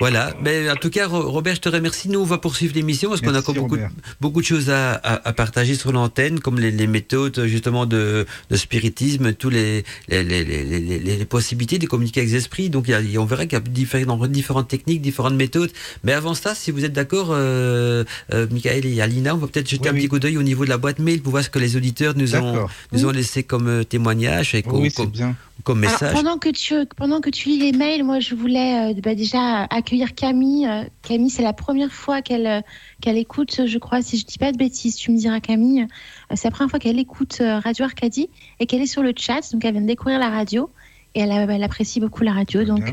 Voilà. 0.00 0.34
Mais 0.42 0.68
en 0.70 0.76
tout 0.76 0.90
cas, 0.90 1.06
Ro- 1.06 1.30
Robert, 1.30 1.54
je 1.54 1.60
te 1.60 1.68
remercie. 1.68 2.08
Nous, 2.08 2.20
on 2.20 2.24
va 2.24 2.38
poursuivre 2.38 2.74
l'émission 2.74 3.08
parce 3.10 3.20
qu'on 3.20 3.34
a 3.34 3.38
encore 3.38 3.54
beaucoup, 3.54 3.76
beaucoup 4.20 4.40
de 4.40 4.46
choses 4.46 4.68
à, 4.70 4.92
à, 4.94 5.28
à 5.28 5.32
partager 5.32 5.74
sur 5.76 5.92
l'antenne, 5.92 6.40
comme 6.40 6.58
les, 6.58 6.70
les 6.70 6.86
méthodes 6.86 7.44
justement 7.46 7.86
de, 7.86 8.26
de 8.50 8.56
spiritisme, 8.56 9.32
tous 9.34 9.50
les 9.50 9.84
les, 10.08 10.24
les, 10.24 10.44
les, 10.44 10.64
les, 10.64 10.98
les 10.98 11.24
possibilités 11.24 11.78
de 11.78 11.86
communiquer 11.86 12.20
avec 12.20 12.30
les 12.32 12.36
esprits. 12.38 12.70
Donc, 12.70 12.86
il 12.88 13.12
y 13.12 13.16
a- 13.16 13.20
on 13.20 13.24
verra 13.24 13.44
qu'il 13.46 13.52
y 13.56 13.56
a 13.56 13.60
différentes, 13.60 14.30
différentes 14.30 14.68
techniques, 14.68 15.00
différentes 15.00 15.34
méthodes. 15.34 15.70
Mais 16.02 16.12
avant 16.12 16.34
ça, 16.34 16.54
si 16.54 16.70
vous 16.70 16.84
êtes 16.84 16.92
d'accord, 16.92 17.28
euh, 17.30 18.04
euh, 18.32 18.46
Michael 18.50 18.86
et 18.86 19.00
Alina, 19.00 19.34
on 19.34 19.38
va 19.38 19.46
peut-être 19.46 19.68
jeter 19.70 19.88
Oui, 19.90 19.96
un 19.96 19.98
petit 20.00 20.08
coup 20.08 20.18
d'œil 20.18 20.36
au 20.38 20.42
niveau 20.42 20.64
de 20.64 20.70
la 20.70 20.78
boîte 20.78 20.98
mail 20.98 21.22
pour 21.22 21.30
voir 21.30 21.44
ce 21.44 21.50
que 21.50 21.58
les 21.58 21.76
auditeurs 21.76 22.14
nous 22.16 22.34
ont 22.34 22.52
D'accord. 22.52 22.70
nous 22.92 23.06
ont 23.06 23.10
laissé 23.10 23.42
comme 23.44 23.68
euh, 23.68 23.84
témoignage 23.84 24.54
et 24.54 24.64
Oui, 24.66 24.90
c'est 24.94 25.06
bien. 25.06 25.36
Comme 25.62 25.82
Alors, 25.84 25.92
message. 25.92 26.12
pendant 26.12 26.38
que 26.38 26.48
tu 26.48 26.74
pendant 26.96 27.20
que 27.20 27.30
tu 27.30 27.48
lis 27.48 27.58
les 27.58 27.72
mails, 27.72 28.02
moi 28.04 28.20
je 28.20 28.34
voulais 28.34 28.92
euh, 28.92 29.00
bah, 29.00 29.14
déjà 29.14 29.64
accueillir 29.64 30.14
Camille. 30.14 30.66
Euh, 30.66 30.84
Camille, 31.02 31.30
c'est 31.30 31.42
la 31.42 31.52
première 31.52 31.92
fois 31.92 32.22
qu'elle 32.22 32.46
euh, 32.46 32.60
qu'elle 33.00 33.16
écoute, 33.16 33.66
je 33.66 33.78
crois, 33.78 34.02
si 34.02 34.18
je 34.18 34.26
dis 34.26 34.38
pas 34.38 34.52
de 34.52 34.58
bêtises, 34.58 34.96
tu 34.96 35.10
me 35.10 35.16
diras 35.16 35.40
Camille. 35.40 35.82
Euh, 35.82 36.34
c'est 36.34 36.48
la 36.48 36.50
première 36.50 36.70
fois 36.70 36.78
qu'elle 36.80 36.98
écoute 36.98 37.38
euh, 37.40 37.60
Radio 37.60 37.84
Arcadie 37.84 38.28
et 38.58 38.66
qu'elle 38.66 38.82
est 38.82 38.86
sur 38.86 39.02
le 39.02 39.12
chat, 39.16 39.40
donc 39.52 39.64
elle 39.64 39.72
vient 39.72 39.82
de 39.82 39.86
découvrir 39.86 40.18
la 40.18 40.28
radio 40.28 40.70
et 41.14 41.20
elle, 41.20 41.62
apprécie 41.62 42.00
beaucoup 42.00 42.24
la 42.24 42.32
radio. 42.32 42.64
Donc 42.64 42.92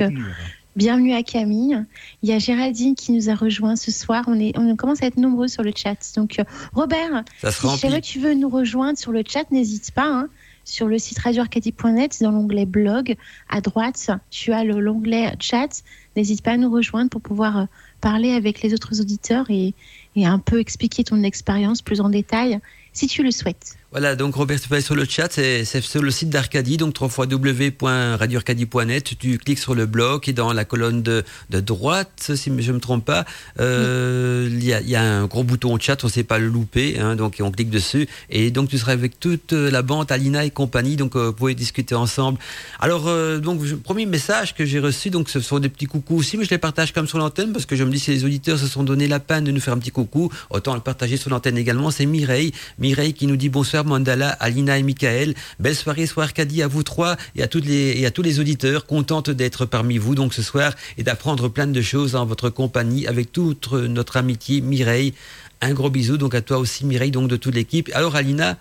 Bienvenue, 0.77 1.13
à 1.13 1.21
Camille. 1.21 1.83
Il 2.23 2.29
y 2.29 2.33
a 2.33 2.39
Géraldine 2.39 2.95
qui 2.95 3.11
nous 3.11 3.29
a 3.29 3.35
rejoint 3.35 3.75
ce 3.75 3.91
soir. 3.91 4.23
On 4.27 4.39
est 4.39 4.57
on 4.57 4.73
commence 4.77 5.03
à 5.03 5.07
être 5.07 5.17
nombreux 5.17 5.49
sur 5.49 5.63
le 5.63 5.73
chat. 5.75 5.97
Donc 6.15 6.39
euh, 6.39 6.43
Robert, 6.73 7.23
si 7.43 7.77
jamais 7.77 7.99
tu 7.99 8.19
veux 8.19 8.33
nous 8.33 8.47
rejoindre 8.47 8.97
sur 8.97 9.11
le 9.11 9.21
chat, 9.27 9.51
n'hésite 9.51 9.91
pas. 9.91 10.07
hein. 10.07 10.29
Sur 10.63 10.87
le 10.87 10.99
site 10.99 11.19
radioarcadie.net, 11.19 12.21
dans 12.21 12.31
l'onglet 12.31 12.65
blog, 12.65 13.15
à 13.49 13.61
droite, 13.61 14.11
tu 14.29 14.53
as 14.53 14.63
le- 14.63 14.79
l'onglet 14.79 15.33
chat. 15.39 15.83
N'hésite 16.15 16.43
pas 16.43 16.51
à 16.51 16.57
nous 16.57 16.71
rejoindre 16.71 17.09
pour 17.09 17.21
pouvoir 17.21 17.57
euh, 17.57 17.65
parler 17.99 18.31
avec 18.31 18.61
les 18.61 18.73
autres 18.73 19.01
auditeurs 19.01 19.45
et, 19.49 19.73
et 20.15 20.25
un 20.25 20.39
peu 20.39 20.59
expliquer 20.59 21.03
ton 21.03 21.23
expérience 21.23 21.81
plus 21.81 21.99
en 22.01 22.09
détail, 22.09 22.59
si 22.93 23.07
tu 23.07 23.23
le 23.23 23.31
souhaites. 23.31 23.77
Voilà, 23.91 24.15
donc 24.15 24.35
Robert, 24.35 24.57
tu 24.57 24.71
aller 24.71 24.81
sur 24.81 24.95
le 24.95 25.03
chat, 25.03 25.33
c'est 25.33 25.65
sur 25.65 26.01
le 26.01 26.11
site 26.11 26.29
d'Arcadie, 26.29 26.77
donc 26.77 26.95
www.radioarcadie.net. 26.97 29.19
Tu 29.19 29.37
cliques 29.37 29.59
sur 29.59 29.75
le 29.75 29.85
bloc 29.85 30.29
et 30.29 30.33
dans 30.33 30.53
la 30.53 30.63
colonne 30.63 31.03
de, 31.03 31.25
de 31.49 31.59
droite, 31.59 32.31
si 32.33 32.49
je 32.57 32.71
ne 32.71 32.75
me 32.75 32.79
trompe 32.79 33.03
pas, 33.03 33.25
euh, 33.59 34.47
il 34.49 34.63
y, 34.63 34.73
a, 34.73 34.79
y 34.79 34.95
a 34.95 35.03
un 35.03 35.25
gros 35.25 35.43
bouton 35.43 35.77
chat, 35.77 36.01
on 36.05 36.07
ne 36.07 36.11
sait 36.11 36.23
pas 36.23 36.39
le 36.39 36.47
louper, 36.47 36.99
hein, 36.99 37.17
donc 37.17 37.35
on 37.41 37.51
clique 37.51 37.69
dessus. 37.69 38.07
Et 38.29 38.49
donc 38.49 38.69
tu 38.69 38.77
seras 38.77 38.93
avec 38.93 39.19
toute 39.19 39.51
la 39.51 39.81
bande, 39.81 40.09
Alina 40.09 40.45
et 40.45 40.51
compagnie, 40.51 40.95
donc 40.95 41.17
euh, 41.17 41.25
vous 41.25 41.33
pouvez 41.33 41.53
discuter 41.53 41.93
ensemble. 41.93 42.39
Alors, 42.79 43.09
euh, 43.09 43.39
donc, 43.39 43.61
premier 43.83 44.05
message 44.05 44.55
que 44.55 44.63
j'ai 44.63 44.79
reçu, 44.79 45.09
donc 45.09 45.27
ce 45.27 45.41
sont 45.41 45.59
des 45.59 45.67
petits 45.67 45.87
coucous 45.87 46.15
aussi, 46.15 46.37
mais 46.37 46.45
je 46.45 46.51
les 46.51 46.59
partage 46.59 46.93
comme 46.93 47.09
sur 47.09 47.17
l'antenne 47.17 47.51
parce 47.51 47.65
que 47.65 47.75
je 47.75 47.83
me 47.83 47.91
dis 47.91 47.99
si 47.99 48.11
les 48.11 48.23
auditeurs 48.23 48.57
se 48.57 48.67
sont 48.67 48.83
donné 48.83 49.09
la 49.09 49.19
peine 49.19 49.43
de 49.43 49.51
nous 49.51 49.59
faire 49.59 49.73
un 49.73 49.79
petit 49.79 49.91
coucou, 49.91 50.31
autant 50.49 50.75
le 50.75 50.79
partager 50.79 51.17
sur 51.17 51.29
l'antenne 51.29 51.57
également. 51.57 51.91
C'est 51.91 52.05
Mireille, 52.05 52.53
Mireille 52.79 53.13
qui 53.13 53.27
nous 53.27 53.35
dit 53.35 53.49
bonsoir 53.49 53.80
Mandala, 53.83 54.29
Alina 54.29 54.77
et 54.77 54.83
Michael. 54.83 55.33
Belle 55.59 55.75
soirée, 55.75 56.05
soir 56.05 56.25
Arcadie 56.25 56.61
à 56.61 56.67
vous 56.67 56.83
trois 56.83 57.17
et 57.35 57.43
à, 57.43 57.47
toutes 57.47 57.65
à 57.67 58.11
tous 58.11 58.21
les 58.21 58.39
auditeurs. 58.39 58.85
Contente 58.85 59.29
d'être 59.29 59.65
parmi 59.65 59.97
vous 59.97 60.15
donc 60.15 60.33
ce 60.33 60.41
soir 60.41 60.73
et 60.97 61.03
d'apprendre 61.03 61.49
plein 61.49 61.67
de 61.67 61.81
choses 61.81 62.15
en 62.15 62.25
votre 62.25 62.49
compagnie 62.49 63.07
avec 63.07 63.31
toute 63.31 63.71
notre 63.73 64.17
amitié 64.17 64.61
Mireille. 64.61 65.13
Un 65.61 65.73
gros 65.73 65.89
bisou 65.89 66.17
donc 66.17 66.33
à 66.33 66.41
toi 66.41 66.57
aussi 66.57 66.85
Mireille 66.85 67.11
donc 67.11 67.27
de 67.27 67.35
toute 67.35 67.53
l'équipe. 67.53 67.89
Alors 67.93 68.15
Alina, 68.15 68.57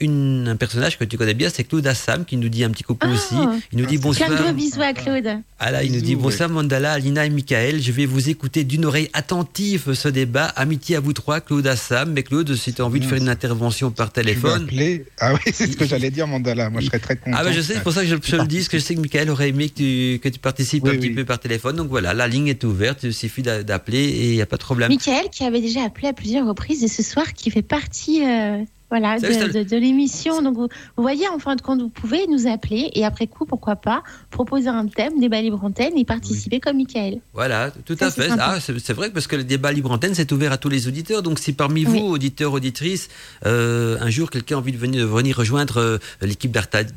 une, 0.00 0.48
un 0.48 0.56
personnage 0.56 0.98
que 0.98 1.04
tu 1.04 1.16
connais 1.18 1.34
bien, 1.34 1.48
c'est 1.52 1.64
Claude 1.64 1.86
Assam 1.86 2.24
qui 2.24 2.36
nous 2.36 2.48
dit 2.48 2.64
un 2.64 2.70
petit 2.70 2.82
coucou 2.84 3.06
Ah. 3.08 3.12
aussi. 3.14 3.34
Il 3.72 3.78
nous 3.78 3.86
dit 3.86 3.98
bonsoir. 3.98 4.28
Plein 4.28 4.38
de 4.38 4.42
gros 4.44 4.52
bisous 4.52 4.82
à 4.82 4.92
Claude. 4.92 5.28
Ah 5.58 5.70
là, 5.72 5.82
il 5.82 5.92
nous 5.92 6.00
dit 6.00 6.14
bonsoir 6.16 6.48
Mandala, 6.48 6.92
Alina 6.92 7.26
et 7.26 7.30
Michael. 7.30 7.80
Je 7.82 7.92
vais 7.92 8.06
vous 8.06 8.28
écouter 8.28 8.64
d'une 8.64 8.84
oreille 8.84 9.10
attentive 9.12 9.92
ce 9.94 10.08
débat. 10.08 10.46
Amitié 10.46 10.96
à 10.96 11.00
vous 11.00 11.12
trois, 11.12 11.40
Claude 11.40 11.66
Assam. 11.66 12.12
Mais 12.12 12.22
Claude, 12.22 12.54
si 12.54 12.72
tu 12.72 12.82
as 12.82 12.84
envie 12.84 13.00
de 13.00 13.04
faire 13.06 13.18
une 13.18 13.28
intervention 13.28 13.90
par 13.90 14.12
Tu 14.12 14.20
vas 14.20 14.24
téléphone. 14.24 14.64
appeler 14.64 15.04
Ah 15.18 15.34
oui, 15.34 15.40
c'est 15.52 15.66
ce 15.70 15.76
que 15.76 15.86
j'allais 15.86 16.10
dire, 16.10 16.26
Mandala. 16.26 16.70
Moi, 16.70 16.80
je 16.80 16.86
serais 16.86 16.98
très 17.00 17.16
content. 17.16 17.36
Ah 17.38 17.44
bah 17.44 17.52
je 17.52 17.60
sais, 17.60 17.74
c'est 17.74 17.82
pour 17.82 17.92
ça 17.92 18.02
que 18.02 18.08
je, 18.08 18.16
je 18.22 18.36
le 18.36 18.46
dis, 18.46 18.56
parce 18.58 18.68
que 18.68 18.78
je 18.78 18.82
sais 18.84 18.94
que 18.94 19.00
Michael 19.00 19.30
aurait 19.30 19.48
aimé 19.48 19.68
que 19.68 19.74
tu, 20.14 20.20
que 20.20 20.28
tu 20.28 20.38
participes 20.38 20.84
Oui, 20.84 20.90
un 20.90 20.94
petit 20.96 21.08
oui. 21.08 21.14
peu 21.14 21.24
par 21.24 21.38
téléphone. 21.40 21.76
Donc 21.76 21.88
voilà, 21.88 22.14
la 22.14 22.28
ligne 22.28 22.48
est 22.48 22.62
ouverte, 22.64 23.00
il 23.02 23.12
suffit 23.14 23.42
d'a- 23.42 23.62
d'appeler 23.62 23.98
et 24.04 24.28
il 24.30 24.34
n'y 24.34 24.42
a 24.42 24.46
pas 24.46 24.56
de 24.56 24.62
problème. 24.62 24.88
Michael, 24.90 25.28
qui 25.32 25.44
avait 25.44 25.60
déjà 25.60 25.82
appelé 25.84 26.08
à 26.08 26.12
plusieurs 26.12 26.46
reprises 26.46 26.84
et 26.84 26.88
ce 26.88 27.02
soir 27.02 27.32
qui 27.34 27.50
fait 27.50 27.62
partie 27.62 28.22
euh, 28.24 28.62
voilà, 28.90 29.18
de, 29.18 29.26
c'est- 29.26 29.48
de- 29.48 29.62
de 29.68 29.76
l'émission. 29.76 30.40
Donc 30.42 30.54
vous, 30.56 30.68
vous 30.96 31.02
voyez, 31.02 31.28
en 31.28 31.38
fin 31.38 31.56
de 31.56 31.60
compte, 31.62 31.80
vous 31.80 31.88
pouvez 31.88 32.26
nous 32.26 32.46
appeler 32.46 32.90
et 32.94 33.04
après 33.04 33.26
coup, 33.26 33.44
pourquoi 33.46 33.76
pas, 33.76 34.02
proposer 34.30 34.68
un 34.68 34.86
thème, 34.86 35.20
débat 35.20 35.40
libre 35.42 35.62
antenne 35.62 35.96
et 35.96 36.04
participer 36.04 36.60
comme 36.60 36.76
Michael. 36.76 37.20
Voilà, 37.34 37.70
tout 37.84 37.96
Ça, 37.98 38.06
à 38.06 38.10
fait. 38.10 38.28
Ah, 38.38 38.58
c'est 38.60 38.92
vrai 38.92 39.10
parce 39.10 39.26
que 39.26 39.36
le 39.36 39.44
débat 39.44 39.72
libre 39.72 39.90
antenne, 39.90 40.14
c'est 40.14 40.30
ouvert 40.32 40.52
à 40.52 40.56
tous 40.58 40.68
les 40.68 40.88
auditeurs. 40.88 41.22
Donc, 41.22 41.38
si 41.38 41.52
parmi 41.52 41.84
vous, 41.84 41.98
auditeurs, 41.98 42.52
auditrices, 42.52 43.08
euh, 43.46 43.98
un 44.00 44.10
jour 44.10 44.30
quelqu'un 44.30 44.56
a 44.56 44.58
envie 44.58 44.72
de 44.72 44.78
venir, 44.78 45.00
de 45.02 45.06
venir 45.10 45.36
rejoindre 45.36 45.78
euh, 45.78 45.98
l'équipe 46.22 46.50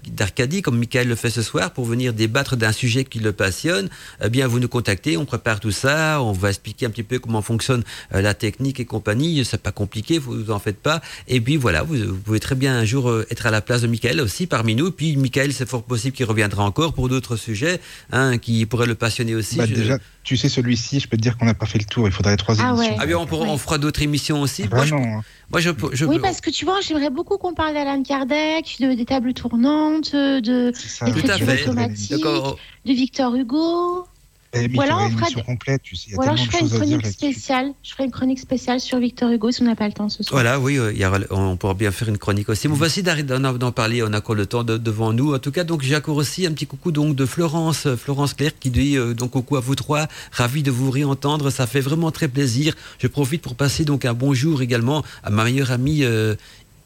d'Arcadie, 0.07 0.61
comme 0.61 0.77
Michael 0.77 1.07
le 1.07 1.15
fait 1.15 1.29
ce 1.29 1.41
soir, 1.41 1.71
pour 1.71 1.85
venir 1.85 2.13
débattre 2.13 2.55
d'un 2.55 2.71
sujet 2.71 3.03
qui 3.03 3.19
le 3.19 3.31
passionne, 3.31 3.89
eh 4.23 4.29
bien, 4.29 4.47
vous 4.47 4.59
nous 4.59 4.67
contactez, 4.67 5.17
on 5.17 5.25
prépare 5.25 5.59
tout 5.59 5.71
ça, 5.71 6.21
on 6.21 6.31
va 6.31 6.49
expliquer 6.49 6.85
un 6.85 6.89
petit 6.89 7.03
peu 7.03 7.19
comment 7.19 7.41
fonctionne 7.41 7.83
euh, 8.13 8.21
la 8.21 8.33
technique 8.33 8.79
et 8.79 8.85
compagnie. 8.85 9.43
C'est 9.45 9.61
pas 9.61 9.71
compliqué, 9.71 10.17
vous 10.19 10.43
vous 10.43 10.51
en 10.51 10.59
faites 10.59 10.79
pas. 10.79 11.01
Et 11.27 11.39
puis 11.41 11.57
voilà, 11.57 11.80
vous, 11.83 11.95
vous 11.97 12.17
pouvez 12.19 12.39
très 12.39 12.55
bien 12.55 12.75
un 12.77 12.85
jour 12.85 13.09
euh, 13.09 13.25
être 13.29 13.45
à 13.45 13.51
la 13.51 13.61
place 13.61 13.81
de 13.81 13.87
Michael 13.87 14.19
aussi 14.21 14.47
parmi 14.47 14.75
nous. 14.75 14.91
Puis 14.91 15.15
Michael, 15.17 15.53
c'est 15.53 15.67
fort 15.67 15.83
possible 15.83 16.15
qu'il 16.15 16.25
reviendra 16.25 16.63
encore 16.63 16.93
pour 16.93 17.09
d'autres 17.09 17.35
sujets 17.35 17.79
hein, 18.11 18.37
qui 18.37 18.65
pourraient 18.65 18.87
le 18.87 18.95
passionner 18.95 19.35
aussi. 19.35 19.57
Bah, 19.57 19.65
Je- 19.65 19.73
déjà, 19.75 19.97
tu 20.23 20.37
sais, 20.37 20.49
celui-ci, 20.49 20.99
je 20.99 21.07
peux 21.07 21.17
te 21.17 21.21
dire 21.21 21.37
qu'on 21.37 21.45
n'a 21.45 21.53
pas 21.53 21.65
fait 21.65 21.79
le 21.79 21.85
tour. 21.85 22.07
Il 22.07 22.11
faudrait 22.13 22.37
trois 22.37 22.55
Ah 22.59 22.69
émissions. 22.69 22.91
ouais. 22.93 22.97
Ah 22.99 23.05
bien, 23.05 23.17
on, 23.17 23.25
pourra- 23.25 23.47
on 23.47 23.57
fera 23.57 23.77
d'autres 23.77 24.01
émissions 24.01 24.41
aussi. 24.41 24.65
Moi, 24.71 24.85
je, 24.85 24.93
hein. 24.95 25.21
moi, 25.49 25.59
je, 25.61 25.69
je- 25.93 26.05
Oui, 26.05 26.19
parce 26.21 26.41
que 26.41 26.49
tu 26.49 26.65
vois, 26.65 26.79
j'aimerais 26.81 27.09
beaucoup 27.09 27.37
qu'on 27.37 27.53
parle 27.53 27.73
d'Alan 27.73 28.03
Kardec, 28.03 28.77
de, 28.79 28.93
des 28.93 29.05
tables 29.05 29.33
tournantes, 29.33 30.13
de, 30.15 30.71
C'est 30.75 30.87
ça. 30.87 31.05
Tout 31.05 31.11
à 31.11 31.15
l'écriture 31.15 31.45
fait. 31.47 31.61
automatique, 31.69 32.11
D'accord. 32.11 32.57
de 32.85 32.93
Victor 32.93 33.35
Hugo. 33.35 34.05
Eh, 34.53 34.67
mais 34.67 34.77
Ou 34.77 34.81
alors, 34.81 34.99
on 35.01 35.07
une 35.09 35.17
fera 35.17 35.29
des- 35.29 35.41
complète, 35.43 35.81
tu 35.81 35.95
sais. 35.95 36.11
Alors 36.21 36.35
je 36.35 36.43
ferai 36.43 36.59
une 36.59 36.69
chronique 36.69 37.05
spéciale. 37.07 37.71
Je 37.83 37.91
ferai 37.91 38.03
une 38.03 38.11
chronique 38.11 38.39
spéciale 38.39 38.79
sur 38.81 38.99
Victor 38.99 39.29
Hugo 39.31 39.49
si 39.51 39.61
on 39.61 39.65
n'a 39.65 39.75
pas 39.77 39.87
le 39.87 39.93
temps 39.93 40.09
ce 40.09 40.23
soir. 40.23 40.41
Voilà, 40.41 40.59
oui, 40.59 40.77
euh, 40.77 40.91
il 40.91 40.99
y 40.99 41.05
aura- 41.05 41.19
on 41.29 41.55
pourra 41.55 41.73
bien 41.73 41.91
faire 41.91 42.09
une 42.09 42.17
chronique 42.17 42.49
aussi. 42.49 42.67
Mais 42.67 42.73
on 42.73 42.77
va 42.77 42.87
essayer 42.87 43.01
d'arrêter 43.03 43.33
d'en 43.39 43.71
parler. 43.71 44.03
On 44.03 44.11
a 44.11 44.17
encore 44.17 44.35
le 44.35 44.45
temps 44.45 44.63
de- 44.63 44.77
devant 44.77 45.13
nous. 45.13 45.33
En 45.33 45.39
tout 45.39 45.51
cas, 45.51 45.63
donc 45.63 45.83
j'ai 45.83 45.95
encore 45.95 46.17
aussi 46.17 46.45
un 46.45 46.51
petit 46.51 46.67
coucou 46.67 46.91
donc 46.91 47.15
de 47.15 47.25
Florence, 47.25 47.85
euh, 47.85 47.95
Florence 47.95 48.33
Claire, 48.33 48.51
qui 48.59 48.69
dit 48.71 48.97
euh, 48.97 49.13
donc 49.13 49.31
coucou 49.31 49.55
à 49.55 49.61
vous 49.61 49.75
trois. 49.75 50.07
Ravi 50.31 50.63
de 50.63 50.71
vous 50.71 50.91
réentendre. 50.91 51.49
Ça 51.49 51.65
fait 51.65 51.81
vraiment 51.81 52.11
très 52.11 52.27
plaisir. 52.27 52.75
Je 52.99 53.07
profite 53.07 53.41
pour 53.41 53.55
passer 53.55 53.85
donc 53.85 54.03
un 54.03 54.13
bonjour 54.13 54.61
également 54.61 55.03
à 55.23 55.29
ma 55.29 55.43
meilleure 55.45 55.71
amie. 55.71 56.03
euh, 56.03 56.35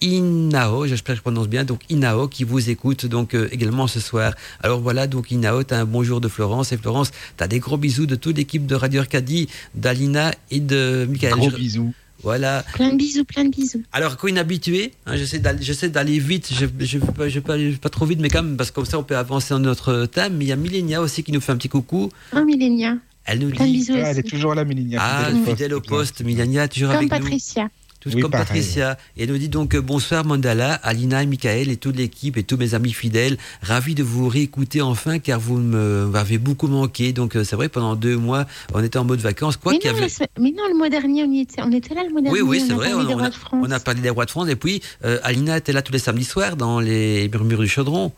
Inao, 0.02 0.86
j'espère 0.88 1.14
que 1.16 1.18
je 1.18 1.22
prononce 1.22 1.48
bien, 1.48 1.64
donc 1.64 1.82
Inao 1.89 2.28
qui 2.28 2.43
vous 2.43 2.70
écoute 2.70 3.06
donc 3.06 3.34
euh, 3.34 3.48
également 3.52 3.88
ce 3.88 4.00
soir. 4.00 4.34
Alors 4.62 4.82
voilà, 4.82 5.08
donc 5.08 5.32
Inao, 5.32 5.64
tu 5.64 5.74
as 5.74 5.80
un 5.80 5.86
bonjour 5.86 6.22
de 6.22 6.28
Florence 6.28 6.72
et 6.72 6.78
Florence, 6.78 7.12
tu 7.38 7.43
as 7.43 7.48
des 7.48 7.60
gros 7.60 7.78
bisous 7.78 8.06
de 8.06 8.16
toute 8.16 8.38
l'équipe 8.38 8.66
de 8.66 8.76
Radio 8.76 9.02
Arcadie, 9.02 9.48
d'Alina 9.74 10.34
et 10.52 10.60
de 10.60 11.06
Michael. 11.10 11.34
Gros 11.34 11.50
Je- 11.50 11.56
bisous. 11.56 11.93
Voilà. 12.24 12.64
Plein 12.74 12.91
de 12.93 12.98
bisous, 12.98 13.24
plein 13.24 13.46
de 13.46 13.50
bisous. 13.50 13.84
Alors, 13.91 14.18
quoi 14.18 14.32
inhabitué, 14.32 14.93
hein, 15.06 15.16
j'essaie 15.16 15.38
d'aller, 15.38 15.62
j'essaie 15.62 15.89
d'aller 15.89 16.18
vite, 16.18 16.50
je 16.52 16.66
ne 16.66 17.30
vais 17.30 17.78
pas, 17.78 17.89
trop 17.89 18.06
vite, 18.06 18.20
mais 18.20 18.30
quand 18.30 18.41
même, 18.41 18.58
parce 18.58 18.72
que 18.72 18.76
comme 18.76 18.86
ça, 18.86 18.98
on 18.98 19.04
peut 19.04 19.18
avancer 19.18 19.54
dans 19.54 19.60
notre 19.60 20.08
thème. 20.08 20.38
Mais 20.38 20.46
il 20.46 20.48
y 20.48 20.52
a 20.52 20.56
Millenia 20.56 21.02
aussi 21.02 21.22
qui 21.24 21.32
nous 21.32 21.41
fait 21.41 21.52
un 21.52 21.58
petit 21.58 21.70
coucou. 21.70 22.10
Un 22.32 22.43
millénia. 22.43 22.96
Elle 23.26 23.39
nous 23.39 23.50
Plein 23.50 23.66
dit 23.66 23.74
bisous 23.74 23.93
Ah, 23.98 24.10
elle 24.12 24.20
est 24.20 24.24
toujours 24.24 24.56
là, 24.56 24.66
Mélinia. 24.66 25.00
Ah, 25.02 25.30
fidèle 25.46 25.74
au 25.76 25.82
poste, 25.82 26.24
Millenia, 26.24 26.68
toujours 26.68 26.89
Comme 26.89 26.98
avec 26.98 27.12
nous. 27.12 27.20
Patricia. 27.20 27.70
Tout 28.06 28.16
Oui, 28.16 28.22
comme 28.22 28.30
pareil. 28.32 28.45
Patricia. 28.47 28.97
Et 29.18 29.24
elle 29.24 29.30
nous 29.32 29.38
dit 29.39 29.49
donc 29.49 29.74
euh, 29.74 29.82
bonsoir 29.82 30.24
Mandala, 30.26 30.74
Alina 30.84 31.24
et 31.24 31.26
Michael 31.26 31.70
et 31.70 31.78
toute 31.78 31.95
l'équipe 31.97 32.38
et 32.38 32.43
tous 32.43 32.56
mes 32.58 32.76
amis 32.76 32.93
fidèles. 32.93 33.38
Ravi 33.64 33.95
de 33.95 34.03
vous 34.03 34.28
réécouter 34.30 34.82
enfin 34.82 35.18
car 35.18 35.39
vous 35.39 35.58
me- 35.58 36.06
m'avez 36.06 36.38
beaucoup 36.38 36.68
manqué. 36.68 37.14
Donc 37.14 37.36
euh, 37.36 37.43
c'est 37.43 37.56
vrai, 37.56 37.68
pendant 37.68 37.95
deux 37.95 38.16
mois, 38.18 38.45
on 38.74 38.84
était 38.84 38.99
en 38.99 39.06
mode 39.06 39.20
vacances. 39.22 39.58
Quoi 39.58 39.72
Mais 39.72 39.80
non, 39.84 39.89
avait. 39.91 40.01
la 40.01 40.10
semaine- 40.10 40.30
mais 40.39 40.51
non, 40.51 40.68
le 40.70 40.78
mois 40.78 40.89
dernier, 40.89 41.24
on 41.24 41.32
y 41.32 41.39
était. 41.41 41.62
On 41.64 41.72
était 41.72 41.95
là 41.95 42.03
le 42.03 42.12
mois 42.12 42.22
dernier. 42.22 42.39
Oui, 42.41 42.47
oui, 42.47 42.60
on 42.64 42.68
c'est 42.68 42.74
a 42.74 42.76
vrai. 42.76 42.89
parlé 42.91 43.03
On, 43.03 43.08
des 43.08 43.14
on 43.14 43.18
rois 43.18 43.26
a, 43.26 43.30
de 43.30 43.36
France. 43.36 43.66
on 43.68 43.72
a 43.72 43.80
parlé 43.80 44.01
des 44.01 44.10
rois 44.12 44.26
de 44.26 44.30
France. 44.32 44.49
Et 44.49 44.56
puis, 44.56 44.82
euh, 45.03 45.18
Alina 45.24 45.58
était 45.58 45.74
là 45.74 45.82
tous 45.82 45.91
les 45.93 45.99
samedis 45.99 46.26
soirs 46.26 46.56
dans 46.58 46.80
les 46.80 47.28
murmures 47.30 47.62
du 47.62 47.68
chaudron. 47.68 48.12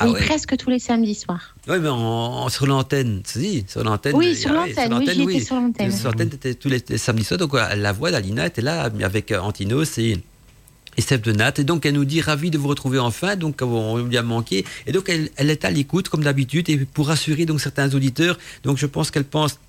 Ah 0.00 0.06
oui, 0.06 0.12
ouais. 0.12 0.24
presque 0.24 0.56
tous 0.56 0.70
les 0.70 0.78
samedis 0.78 1.14
soirs. 1.14 1.54
Oui, 1.68 1.76
mais 1.80 1.88
en, 1.88 1.96
en- 1.98 2.48
sur 2.48 2.66
l'antenne, 2.66 3.22
si, 3.24 3.64
sur 3.68 3.82
l'antenne. 3.84 4.14
Oui, 4.14 4.34
sur 4.36 4.52
l'antenne, 4.52 4.92
oui, 4.94 5.06
j'y 5.14 5.22
étais 5.36 5.44
sur 5.44 5.56
l'antenne. 5.56 5.92
Sur 5.92 6.10
l'antenne, 6.10 6.30
tous 6.60 6.68
les, 6.68 6.82
les 6.88 6.98
samedis 6.98 7.24
soirs. 7.24 7.38
Donc, 7.38 7.52
la 7.54 7.92
voix 7.92 8.10
d'Alina 8.10 8.46
était 8.46 8.62
là 8.62 8.90
avec 9.02 9.32
euh, 9.32 9.40
Antinos 9.40 9.98
et. 9.98 10.18
Et 10.96 11.00
Steph 11.00 11.18
de 11.18 11.30
Nat. 11.30 11.52
Et 11.58 11.62
donc, 11.62 11.86
elle 11.86 11.94
nous 11.94 12.04
dit 12.04 12.20
ravi 12.20 12.50
de 12.50 12.58
vous 12.58 12.66
retrouver 12.66 12.98
enfin. 12.98 13.36
Donc, 13.36 13.60
on 13.62 13.98
lui 13.98 14.16
a 14.16 14.22
manqué. 14.24 14.64
Et 14.84 14.90
donc, 14.90 15.08
elle, 15.08 15.30
elle 15.36 15.48
est 15.48 15.64
à 15.64 15.70
l'écoute, 15.70 16.08
comme 16.08 16.24
d'habitude. 16.24 16.68
Et 16.70 16.76
pour 16.78 17.06
rassurer 17.06 17.46
donc 17.46 17.60
certains 17.60 17.94
auditeurs, 17.94 18.36
donc 18.64 18.78
je 18.78 18.86
pense 18.86 19.12
qu'elle 19.12 19.22
pense 19.22 19.60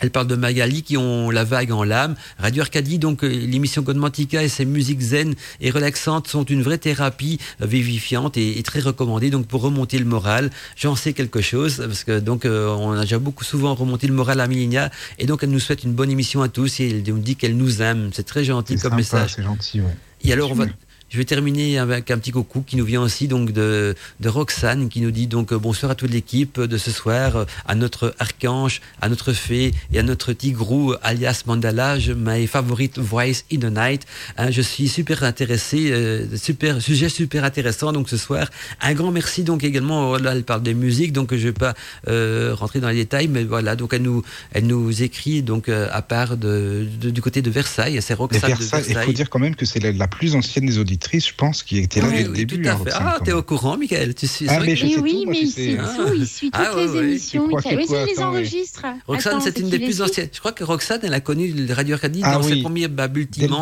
elle 0.00 0.10
parle 0.10 0.26
de 0.26 0.34
Magali 0.36 0.82
qui 0.82 0.96
ont 0.96 1.30
la 1.30 1.44
vague 1.44 1.72
en 1.72 1.84
l'âme. 1.84 2.16
Radio 2.38 2.62
Arcadie, 2.62 2.98
donc 2.98 3.22
euh, 3.24 3.28
l'émission 3.28 3.82
Godmantica 3.82 4.42
et 4.42 4.48
ses 4.48 4.64
musiques 4.64 5.00
zen 5.00 5.34
et 5.60 5.70
relaxantes 5.70 6.28
sont 6.28 6.44
une 6.44 6.62
vraie 6.62 6.78
thérapie 6.78 7.38
vivifiante 7.60 8.36
et, 8.36 8.58
et 8.58 8.62
très 8.62 8.80
recommandée. 8.80 9.30
Donc 9.30 9.46
pour 9.46 9.62
remonter 9.62 9.98
le 9.98 10.04
moral, 10.04 10.50
j'en 10.76 10.96
sais 10.96 11.12
quelque 11.12 11.40
chose 11.40 11.82
parce 11.86 12.04
que 12.04 12.18
donc 12.18 12.44
euh, 12.44 12.68
on 12.68 12.92
a 12.92 13.02
déjà 13.02 13.18
beaucoup 13.18 13.44
souvent 13.44 13.74
remonté 13.74 14.06
le 14.06 14.14
moral 14.14 14.40
à 14.40 14.48
Milinia 14.48 14.90
et 15.18 15.26
donc 15.26 15.42
elle 15.42 15.50
nous 15.50 15.60
souhaite 15.60 15.84
une 15.84 15.92
bonne 15.92 16.10
émission 16.10 16.42
à 16.42 16.48
tous 16.48 16.80
et 16.80 16.90
elle 16.90 17.02
nous 17.14 17.18
dit 17.18 17.36
qu'elle 17.36 17.56
nous 17.56 17.82
aime. 17.82 18.10
C'est 18.12 18.26
très 18.26 18.44
gentil 18.44 18.74
comme 18.74 18.82
sympa, 18.82 18.96
message. 18.96 19.34
c'est 19.36 19.42
gentil, 19.42 19.80
ouais. 19.80 19.96
Et 20.22 20.32
alors, 20.32 20.50
on 20.50 20.54
va, 20.54 20.66
je 21.10 21.18
vais 21.18 21.24
terminer 21.24 21.78
avec 21.78 22.10
un 22.10 22.18
petit 22.18 22.30
coucou 22.30 22.62
qui 22.66 22.76
nous 22.76 22.84
vient 22.84 23.02
aussi 23.02 23.26
donc 23.28 23.52
de, 23.52 23.94
de 24.20 24.28
Roxane 24.28 24.88
qui 24.88 25.00
nous 25.00 25.10
dit 25.10 25.26
donc 25.26 25.52
euh, 25.52 25.58
bonsoir 25.58 25.90
à 25.90 25.94
toute 25.94 26.10
l'équipe 26.10 26.60
de 26.60 26.78
ce 26.78 26.90
soir, 26.90 27.36
euh, 27.36 27.44
à 27.66 27.74
notre 27.74 28.14
archange, 28.18 28.80
à 29.00 29.08
notre 29.08 29.32
fée 29.32 29.72
et 29.92 29.98
à 29.98 30.02
notre 30.02 30.32
tigrou 30.32 30.94
alias 31.02 31.42
Mandala, 31.46 31.98
je- 31.98 32.12
my 32.12 32.46
favorite 32.46 32.98
voice 32.98 33.42
in 33.52 33.58
the 33.58 33.64
night. 33.76 34.06
Hein, 34.38 34.50
je 34.50 34.62
suis 34.62 34.88
super 34.88 35.24
intéressé, 35.24 35.90
euh, 35.90 36.26
super 36.36 36.80
sujet 36.80 37.08
super 37.08 37.42
intéressant 37.44 37.92
donc 37.92 38.08
ce 38.08 38.16
soir. 38.16 38.48
Un 38.80 38.94
grand 38.94 39.10
merci 39.10 39.42
donc 39.42 39.64
également. 39.64 40.10
oh 40.12 40.16
Là, 40.18 40.32
elle 40.32 40.44
parle 40.44 40.62
des 40.62 40.74
musiques 40.74 41.12
donc 41.12 41.34
je 41.34 41.48
vais 41.48 41.52
pas 41.52 41.74
euh, 42.08 42.54
rentrer 42.54 42.80
dans 42.80 42.88
les 42.88 42.94
détails, 42.94 43.26
mais 43.28 43.42
voilà 43.44 43.74
donc 43.74 43.92
elle 43.94 44.02
nous 44.02 44.22
elle 44.52 44.66
nous 44.66 45.02
écrit 45.02 45.42
donc 45.42 45.68
euh, 45.68 45.88
à 45.90 46.02
part 46.02 46.36
de, 46.36 46.86
de- 47.00 47.10
du 47.10 47.20
côté 47.20 47.42
de 47.42 47.50
Versailles, 47.50 47.98
c'est 48.00 48.14
Roxane 48.14 48.40
Versailles, 48.50 48.58
de 48.82 48.86
il 48.86 48.92
Versailles. 48.94 49.06
faut 49.06 49.12
dire 49.12 49.28
quand 49.30 49.38
même 49.40 49.56
que 49.56 49.66
c'est 49.66 49.80
la, 49.80 49.90
la 49.92 50.06
plus 50.06 50.34
ancienne 50.36 50.66
des 50.66 50.78
auditrices, 51.00 51.28
je 51.28 51.34
pense, 51.34 51.62
qui 51.62 51.78
était 51.78 52.00
là 52.00 52.08
Oui, 52.08 52.16
dès 52.18 52.24
le 52.24 52.32
début. 52.34 52.62
tout 52.62 52.68
à 52.68 52.72
hein, 52.72 52.80
fait. 52.84 52.90
Ah, 52.94 53.18
t'es 53.24 53.32
au 53.32 53.42
courant, 53.42 53.76
Michael. 53.78 54.14
Tu 54.14 54.26
sais, 54.26 54.46
Ah, 54.48 54.60
mais 54.60 54.74
oui, 55.00 55.16
tout, 55.20 55.24
moi, 55.24 55.32
mais 55.34 55.38
tu 55.38 55.44
il 55.44 55.50
sais. 55.50 55.62
suit 55.62 55.76
Ah. 55.80 55.94
tout, 55.96 56.12
il 56.14 56.28
suit 56.28 56.50
toutes 56.50 56.60
Ah, 56.64 56.76
ouais, 56.76 56.84
les 56.86 56.90
ouais. 56.90 57.04
émissions, 57.04 57.46
Michael. 57.48 57.78
il 57.88 58.06
les 58.14 58.22
enregistre. 58.22 58.84
Roxane, 59.06 59.40
c'est 59.40 59.58
une 59.58 59.70
des 59.70 59.78
plus 59.78 60.02
anciennes. 60.02 60.28
Je 60.32 60.38
crois 60.38 60.52
que 60.52 60.64
Roxane, 60.64 61.00
elle 61.02 61.14
a 61.14 61.20
connu 61.20 61.52
Radio 61.70 61.94
Arcadie 61.94 62.20
Ah 62.22 62.34
dans 62.34 62.42
ses 62.42 62.60
premiers 62.62 62.88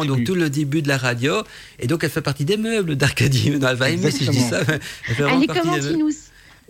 le 0.02 0.08
donc 0.08 0.24
tout 0.24 0.34
le 0.34 0.50
début 0.50 0.82
de 0.82 0.88
la 0.88 0.96
radio. 0.98 1.42
Et 1.78 1.86
donc, 1.86 2.02
elle 2.04 2.10
fait 2.10 2.22
partie 2.22 2.44
des 2.44 2.56
meubles 2.56 2.96
d'Arcadie. 2.96 3.52
Elle 3.54 3.76
va 3.76 3.90
aimer 3.90 4.10
si 4.10 4.24
je 4.24 4.30
dis 4.30 4.40
ça. 4.40 4.60
Elle 5.08 5.24
partie 5.46 5.60
comme. 5.60 5.70
Antinous. 5.70 6.14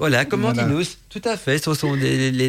Voilà, 0.00 0.24
comme 0.24 0.42
Voilà. 0.42 0.62
Antinos, 0.64 0.96
tout 1.10 1.20
à 1.24 1.36
fait. 1.36 1.58
Ce 1.58 1.74
sont 1.74 1.96
des, 1.96 2.30
les, 2.30 2.48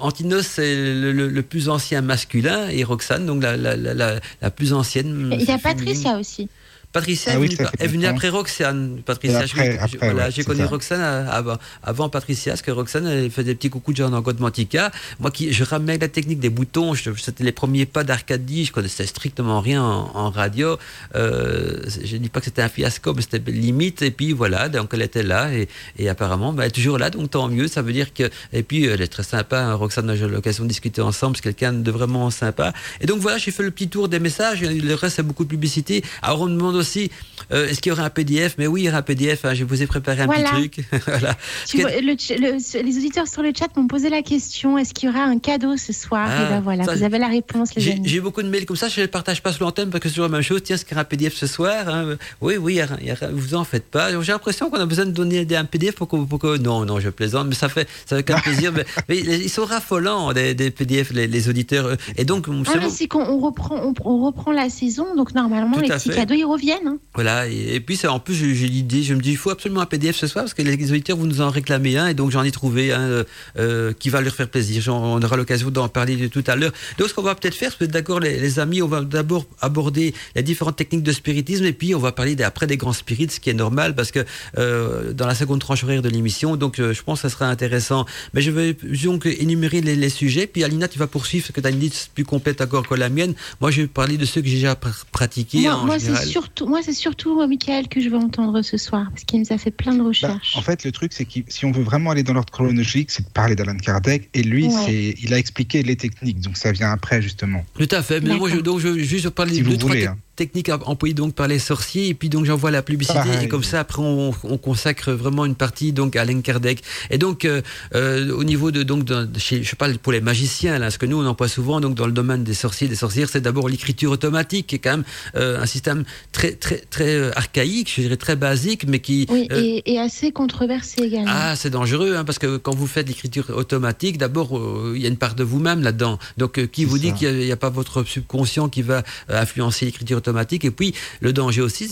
Antinos, 0.00 0.46
c'est 0.46 0.74
le, 0.74 1.12
le- 1.12 1.28
le 1.28 1.42
plus 1.42 1.68
ancien 1.68 2.00
masculin 2.00 2.68
et 2.70 2.84
Roxane, 2.84 3.26
donc 3.26 3.42
la, 3.42 3.54
la, 3.58 3.76
la, 3.76 3.92
la, 3.92 4.20
la 4.40 4.50
plus 4.50 4.72
ancienne. 4.72 5.28
Il 5.30 5.40
y 5.40 5.50
a 5.50 5.58
féminine. 5.58 5.60
Patricia 5.60 6.18
aussi. 6.18 6.48
Patricia 6.92 7.32
Ah 7.32 7.36
est, 7.36 7.38
oui, 7.38 7.56
venue, 7.86 8.04
est 8.04 8.08
après 8.08 8.28
Roxane. 8.30 9.00
Patricia, 9.06 9.38
après, 9.40 9.78
voilà, 10.00 10.24
ouais, 10.24 10.30
j'ai 10.32 10.42
connu 10.42 10.60
ça. 10.62 10.66
Roxane 10.66 11.00
avant, 11.28 11.56
avant 11.84 12.08
Patricia, 12.08 12.52
parce 12.52 12.62
que 12.62 12.72
Roxane 12.72 13.06
elle 13.06 13.30
fait 13.30 13.44
des 13.44 13.54
petits 13.54 13.70
coucous 13.70 13.92
de 13.92 13.98
genre 13.98 14.10
dans 14.10 14.20
Godmantica. 14.20 14.90
Moi, 15.20 15.30
qui, 15.30 15.52
je 15.52 15.62
ramène 15.62 16.00
la 16.00 16.08
technique 16.08 16.40
des 16.40 16.50
boutons. 16.50 16.94
C'était 16.94 17.44
les 17.44 17.52
premiers 17.52 17.86
pas 17.86 18.02
d'Arcadie. 18.02 18.64
Je 18.64 18.72
connaissais 18.72 19.06
strictement 19.06 19.60
rien 19.60 19.82
en, 19.84 20.10
en 20.14 20.30
radio. 20.30 20.78
Euh, 21.14 21.80
je 22.04 22.16
dis 22.16 22.28
pas 22.28 22.40
que 22.40 22.46
c'était 22.46 22.62
un 22.62 22.68
fiasco, 22.68 23.14
mais 23.14 23.22
c'était 23.22 23.38
limite. 23.52 24.02
Et 24.02 24.10
puis 24.10 24.32
voilà, 24.32 24.68
donc 24.68 24.90
elle 24.92 25.02
était 25.02 25.22
là 25.22 25.52
et, 25.54 25.68
et 25.96 26.08
apparemment, 26.08 26.52
bah, 26.52 26.64
elle 26.64 26.68
est 26.70 26.72
toujours 26.72 26.98
là, 26.98 27.10
donc 27.10 27.30
tant 27.30 27.46
mieux. 27.48 27.68
Ça 27.68 27.82
veut 27.82 27.92
dire 27.92 28.12
que 28.12 28.28
et 28.52 28.64
puis 28.64 28.86
elle 28.86 29.00
est 29.00 29.06
très 29.06 29.22
sympa. 29.22 29.60
hein, 29.60 29.74
Roxane, 29.74 30.12
j'ai 30.16 30.24
eu 30.24 30.28
l'occasion 30.28 30.64
de 30.64 30.68
discuter 30.68 31.02
ensemble. 31.02 31.36
C'est 31.36 31.42
quelqu'un 31.42 31.72
de 31.72 31.90
vraiment 31.92 32.30
sympa. 32.30 32.72
Et 33.00 33.06
donc 33.06 33.20
voilà, 33.20 33.38
j'ai 33.38 33.52
fait 33.52 33.62
le 33.62 33.70
petit 33.70 33.88
tour 33.88 34.08
des 34.08 34.18
messages. 34.18 34.60
Le 34.62 34.94
reste, 34.94 35.16
c'est 35.16 35.22
beaucoup 35.22 35.44
de 35.44 35.50
publicité. 35.50 36.02
Alors 36.22 36.40
on 36.40 36.46
me 36.46 36.56
demande 36.56 36.79
aussi, 36.80 37.10
euh, 37.52 37.68
est-ce 37.68 37.80
qu'il 37.80 37.90
y 37.90 37.92
aura 37.92 38.04
un 38.04 38.10
PDF 38.10 38.56
Mais 38.58 38.66
oui, 38.66 38.82
il 38.82 38.84
y 38.84 38.88
aura 38.88 38.98
un 38.98 39.02
PDF. 39.02 39.44
hein, 39.44 39.54
je 39.54 39.64
vous 39.64 39.82
ai 39.82 39.86
préparé 39.86 40.22
un 40.22 40.26
Voilà. 40.26 40.50
petit 40.50 40.70
truc. 40.70 40.86
voilà. 41.06 41.36
Tu 41.66 41.76
Quel- 41.78 41.86
vois, 41.86 42.00
le 42.00 42.18
ch- 42.18 42.38
le- 42.40 42.82
les 42.82 42.96
auditeurs 42.98 43.28
sur 43.28 43.42
le 43.42 43.52
chat 43.56 43.68
m'ont 43.76 43.86
posé 43.86 44.08
la 44.10 44.22
question 44.22 44.76
est-ce 44.78 44.92
qu'il 44.94 45.08
y 45.08 45.12
aura 45.12 45.22
un 45.24 45.38
cadeau 45.38 45.76
ce 45.76 45.92
soir? 45.92 46.28
Ah, 46.30 46.42
Et 46.46 46.48
ben 46.50 46.60
voilà, 46.60 46.84
ça, 46.84 46.94
vous 46.94 47.02
avez 47.04 47.18
la 47.18 47.28
réponse, 47.28 47.74
les 47.74 47.82
J'ai 47.82 47.92
amis. 47.92 48.02
j'ai 48.08 48.16
eu 48.16 48.20
beaucoup 48.20 48.42
de 48.42 48.48
mails 48.48 48.66
comme 48.66 48.76
ça, 48.76 48.88
je 48.88 48.98
ne 49.00 49.04
les 49.04 49.08
partage 49.08 49.42
pas 49.42 49.52
sur 49.52 49.64
l'antenne 49.64 49.90
parce 49.90 50.02
que 50.02 50.08
c'est 50.08 50.14
toujours 50.14 50.28
la 50.28 50.32
même 50.32 50.42
chose. 50.42 50.62
Tiens, 50.62 50.74
est-ce 50.76 50.84
qu'il 50.84 50.92
y 50.92 50.94
aura 50.96 51.02
un 51.02 51.04
PDF 51.04 51.34
ce 51.34 51.46
soir 51.46 51.88
hein? 51.88 52.16
Oui, 52.40 52.56
oui, 52.56 52.74
il 52.74 52.78
y 52.78 52.82
aura- 52.82 52.96
il 53.00 53.08
y 53.08 53.12
aura- 53.12 53.28
vous 53.32 53.54
en 53.54 53.64
faites 53.64 53.84
pas. 53.90 54.10
J'ai 54.22 54.32
l'impression 54.32 54.70
qu'on 54.70 54.78
a 54.80 54.86
besoin 54.86 55.06
de 55.06 55.10
donner 55.12 55.46
un 55.56 55.64
PDF 55.64 55.94
pour 55.94 56.08
que, 56.08 56.16
pour 56.16 56.38
que- 56.38 56.56
Non, 56.58 56.84
non, 56.84 57.00
je 57.00 57.08
plaisante, 57.10 57.46
mais 57.48 57.54
ça 57.54 57.68
fait, 57.68 57.88
ça 58.06 58.16
fait 58.16 58.22
qu'un 58.22 58.38
plaisir. 58.40 58.72
Mais, 58.72 58.84
mais 59.08 59.18
ils 59.18 59.50
sont 59.50 59.64
raffolants, 59.64 60.32
des, 60.32 60.54
des 60.54 60.70
PDF, 60.70 61.10
les, 61.12 61.26
les 61.26 61.48
auditeurs. 61.48 61.96
Et 62.16 62.24
donc, 62.24 62.46
Ah, 62.66 62.78
c'est 62.88 63.06
qu'on 63.08 63.20
on 63.24 63.38
reprend, 63.38 63.76
on, 63.82 63.94
on 64.04 64.24
reprend 64.26 64.52
la 64.52 64.68
saison, 64.70 65.14
donc 65.16 65.34
normalement 65.34 65.76
Tout 65.76 65.82
les 65.82 65.88
petits 65.88 66.10
fait. 66.10 66.16
cadeaux 66.16 66.34
ils 66.34 66.44
reviennent. 66.44 66.69
Hein. 66.86 66.98
Voilà, 67.14 67.48
et, 67.48 67.74
et 67.74 67.80
puis 67.80 67.96
c'est 67.96 68.06
en 68.08 68.18
plus 68.20 68.34
j'ai 68.34 68.66
l'idée, 68.68 69.02
je 69.02 69.14
me 69.14 69.20
dis 69.20 69.30
il 69.32 69.36
faut 69.36 69.50
absolument 69.50 69.80
un 69.80 69.86
PDF 69.86 70.16
ce 70.16 70.26
soir 70.26 70.44
parce 70.44 70.54
que 70.54 70.62
les 70.62 70.90
auditeurs 70.90 71.16
vous 71.16 71.26
nous 71.26 71.40
en 71.40 71.50
réclamez 71.50 71.96
un 71.98 72.08
et 72.08 72.14
donc 72.14 72.30
j'en 72.30 72.42
ai 72.42 72.50
trouvé 72.50 72.92
un 72.92 73.00
euh, 73.00 73.24
euh, 73.58 73.92
qui 73.98 74.08
va 74.10 74.20
leur 74.20 74.34
faire 74.34 74.48
plaisir. 74.48 74.82
On 74.88 75.20
aura 75.22 75.36
l'occasion 75.36 75.70
d'en 75.70 75.88
parler 75.88 76.16
de 76.16 76.26
tout 76.28 76.44
à 76.46 76.56
l'heure. 76.56 76.72
Donc 76.98 77.08
ce 77.08 77.14
qu'on 77.14 77.22
va 77.22 77.34
peut-être 77.34 77.54
faire, 77.54 77.72
c'est 77.78 77.88
d'accord 77.88 78.20
les, 78.20 78.38
les 78.38 78.58
amis, 78.58 78.82
on 78.82 78.88
va 78.88 79.00
d'abord 79.02 79.46
aborder 79.60 80.14
les 80.34 80.42
différentes 80.42 80.76
techniques 80.76 81.02
de 81.02 81.12
spiritisme 81.12 81.64
et 81.64 81.72
puis 81.72 81.94
on 81.94 81.98
va 81.98 82.12
parler 82.12 82.36
après 82.42 82.66
des 82.66 82.76
grands 82.76 82.92
spirites, 82.92 83.32
ce 83.32 83.40
qui 83.40 83.50
est 83.50 83.54
normal 83.54 83.94
parce 83.94 84.10
que 84.10 84.20
euh, 84.58 85.12
dans 85.12 85.26
la 85.26 85.34
seconde 85.34 85.60
tranche 85.60 85.84
horaire 85.84 86.02
de 86.02 86.08
l'émission, 86.08 86.56
donc 86.56 86.78
euh, 86.78 86.92
je 86.92 87.02
pense 87.02 87.22
que 87.22 87.28
ça 87.28 87.34
sera 87.34 87.46
intéressant. 87.46 88.06
Mais 88.34 88.42
je 88.42 88.50
vais 88.50 88.76
donc 89.04 89.26
énumérer 89.26 89.80
les, 89.80 89.96
les 89.96 90.08
sujets, 90.10 90.46
puis 90.46 90.64
Alina 90.64 90.88
tu 90.88 90.98
vas 90.98 91.06
poursuivre 91.06 91.44
parce 91.46 91.54
que 91.54 91.60
tu 91.60 91.66
as 91.66 91.70
une 91.70 91.80
liste 91.80 92.10
plus 92.14 92.24
complète 92.24 92.60
encore 92.60 92.86
que 92.86 92.94
la 92.94 93.08
mienne. 93.08 93.34
Moi 93.60 93.70
je 93.70 93.82
vais 93.82 93.86
parler 93.88 94.16
de 94.16 94.24
ceux 94.24 94.40
que 94.40 94.48
j'ai 94.48 94.54
déjà 94.56 94.74
pr- 94.74 95.04
pratiqués 95.12 95.60
Moi, 95.62 95.74
en 95.74 95.84
moi, 95.86 95.98
c'est 95.98 96.06
général. 96.06 96.28
Surtout, 96.60 96.70
moi 96.70 96.80
c'est 96.82 96.92
surtout 96.92 97.40
euh, 97.40 97.46
Michael 97.46 97.88
que 97.88 98.00
je 98.00 98.08
veux 98.08 98.16
entendre 98.18 98.60
ce 98.62 98.76
soir 98.76 99.06
parce 99.10 99.24
qu'il 99.24 99.40
nous 99.40 99.52
a 99.52 99.58
fait 99.58 99.70
plein 99.70 99.92
de 99.94 99.98
Bah, 99.98 100.04
recherches. 100.08 100.56
en 100.56 100.62
fait, 100.62 100.84
le 100.84 100.92
truc, 100.92 101.12
c'est 101.12 101.24
que 101.24 101.40
si 101.48 101.64
on 101.64 101.72
veut 101.72 101.82
vraiment 101.82 102.10
aller 102.10 102.22
dans 102.22 102.32
l'ordre 102.34 102.50
chronologique, 102.52 103.10
c'est 103.10 103.24
de 103.26 103.30
parler 103.32 103.56
d'Alan 103.56 103.76
Kardec. 103.76 104.28
Et 104.34 104.42
lui, 104.42 104.66
Ouais. 104.66 104.72
c'est, 104.86 105.14
il 105.22 105.32
a 105.34 105.38
expliqué 105.38 105.82
les 105.82 105.96
techniques. 105.96 106.40
Donc 106.40 106.56
ça 106.56 106.70
vient 106.72 106.90
après, 106.92 107.22
justement. 107.22 107.64
Tout 107.78 107.88
à 107.90 108.02
fait. 108.02 108.20
Mais 108.20 108.36
moi, 108.36 108.50
je, 108.50 108.56
donc, 108.58 108.78
je, 108.80 108.98
juste 108.98 109.30
parler 109.30 109.54
Si 109.54 109.62
de 109.62 109.68
vous 109.70 109.78
voulez, 109.78 110.06
hein. 110.06 110.16
Techniques 110.42 110.70
à- 110.70 110.78
employées 110.86 111.14
donc 111.22 111.34
par 111.34 111.48
les 111.48 111.58
sorciers, 111.58 112.06
et 112.08 112.14
puis 112.14 112.28
donc 112.34 112.44
j'envoie 112.48 112.70
la 112.70 112.82
publicité, 112.90 113.18
Pareil. 113.18 113.44
et 113.44 113.48
comme 113.48 113.62
ça, 113.72 113.80
après, 113.80 114.00
on, 114.02 114.32
on 114.54 114.56
consacre 114.68 115.08
vraiment 115.12 115.44
une 115.44 115.54
partie 115.64 115.92
donc 115.92 116.16
à 116.16 116.22
Alain 116.22 116.40
Kardec. 116.40 116.78
Et 117.10 117.18
donc, 117.18 117.44
euh, 117.44 117.60
euh, 117.94 118.32
au 118.40 118.44
niveau 118.52 118.70
de, 118.70 118.82
donc, 118.82 119.04
de, 119.04 119.28
chez, 119.38 119.62
je 119.62 119.74
parle 119.76 119.98
pour 119.98 120.12
les 120.12 120.22
magiciens, 120.22 120.78
là, 120.78 120.90
ce 120.90 120.98
que 120.98 121.06
nous, 121.10 121.18
on 121.22 121.26
emploie 121.26 121.48
souvent 121.48 121.78
donc 121.84 121.94
dans 121.94 122.06
le 122.06 122.12
domaine 122.12 122.42
des 122.42 122.54
sorciers, 122.54 122.88
des 122.88 122.96
sorcières, 123.04 123.28
c'est 123.28 123.42
d'abord 123.42 123.68
l'écriture 123.68 124.10
automatique, 124.12 124.66
qui 124.68 124.76
est 124.76 124.78
quand 124.84 124.96
même 124.96 125.04
euh, 125.36 125.60
un 125.64 125.66
système 125.66 126.04
très, 126.32 126.52
très, 126.52 126.78
très 126.94 127.30
archaïque, 127.36 127.92
je 127.94 128.00
dirais 128.02 128.16
très 128.16 128.36
basique, 128.36 128.86
mais 128.88 129.00
qui... 129.00 129.26
Oui, 129.28 129.46
euh, 129.52 129.60
et, 129.60 129.92
et 129.92 129.98
assez 129.98 130.32
controversé 130.32 131.02
également. 131.02 131.30
ah, 131.30 131.54
c'est 131.56 131.70
dangereux, 131.70 132.16
hein, 132.16 132.24
parce 132.24 132.38
que 132.38 132.56
quand 132.56 132.74
vous 132.74 132.86
faites 132.86 133.08
l'écriture 133.08 133.46
automatique, 133.54 134.16
d'abord, 134.16 134.56
euh, 134.56 134.94
il 134.96 135.02
y 135.02 135.04
a 135.04 135.08
une 135.08 135.18
part 135.18 135.34
de 135.34 135.44
vous-même 135.44 135.82
là-dedans. 135.82 136.18
Donc, 136.38 136.58
euh, 136.58 136.66
qui 136.66 136.84
vous 136.86 136.98
dit 136.98 137.12
qu'il 137.12 137.36
n'y 137.36 137.52
a, 137.52 137.56
pas 137.56 137.68
votre 137.70 138.02
subconscient 138.04 138.68
qui 138.70 138.82
va 138.82 139.02
euh, 139.28 139.42
influencer 139.42 139.84
l'écriture 139.84 140.16
automatique 140.16 140.29
Et 140.64 140.70
puis, 140.70 140.94
le 141.20 141.32
danger 141.32 141.62
aussi, 141.62 141.88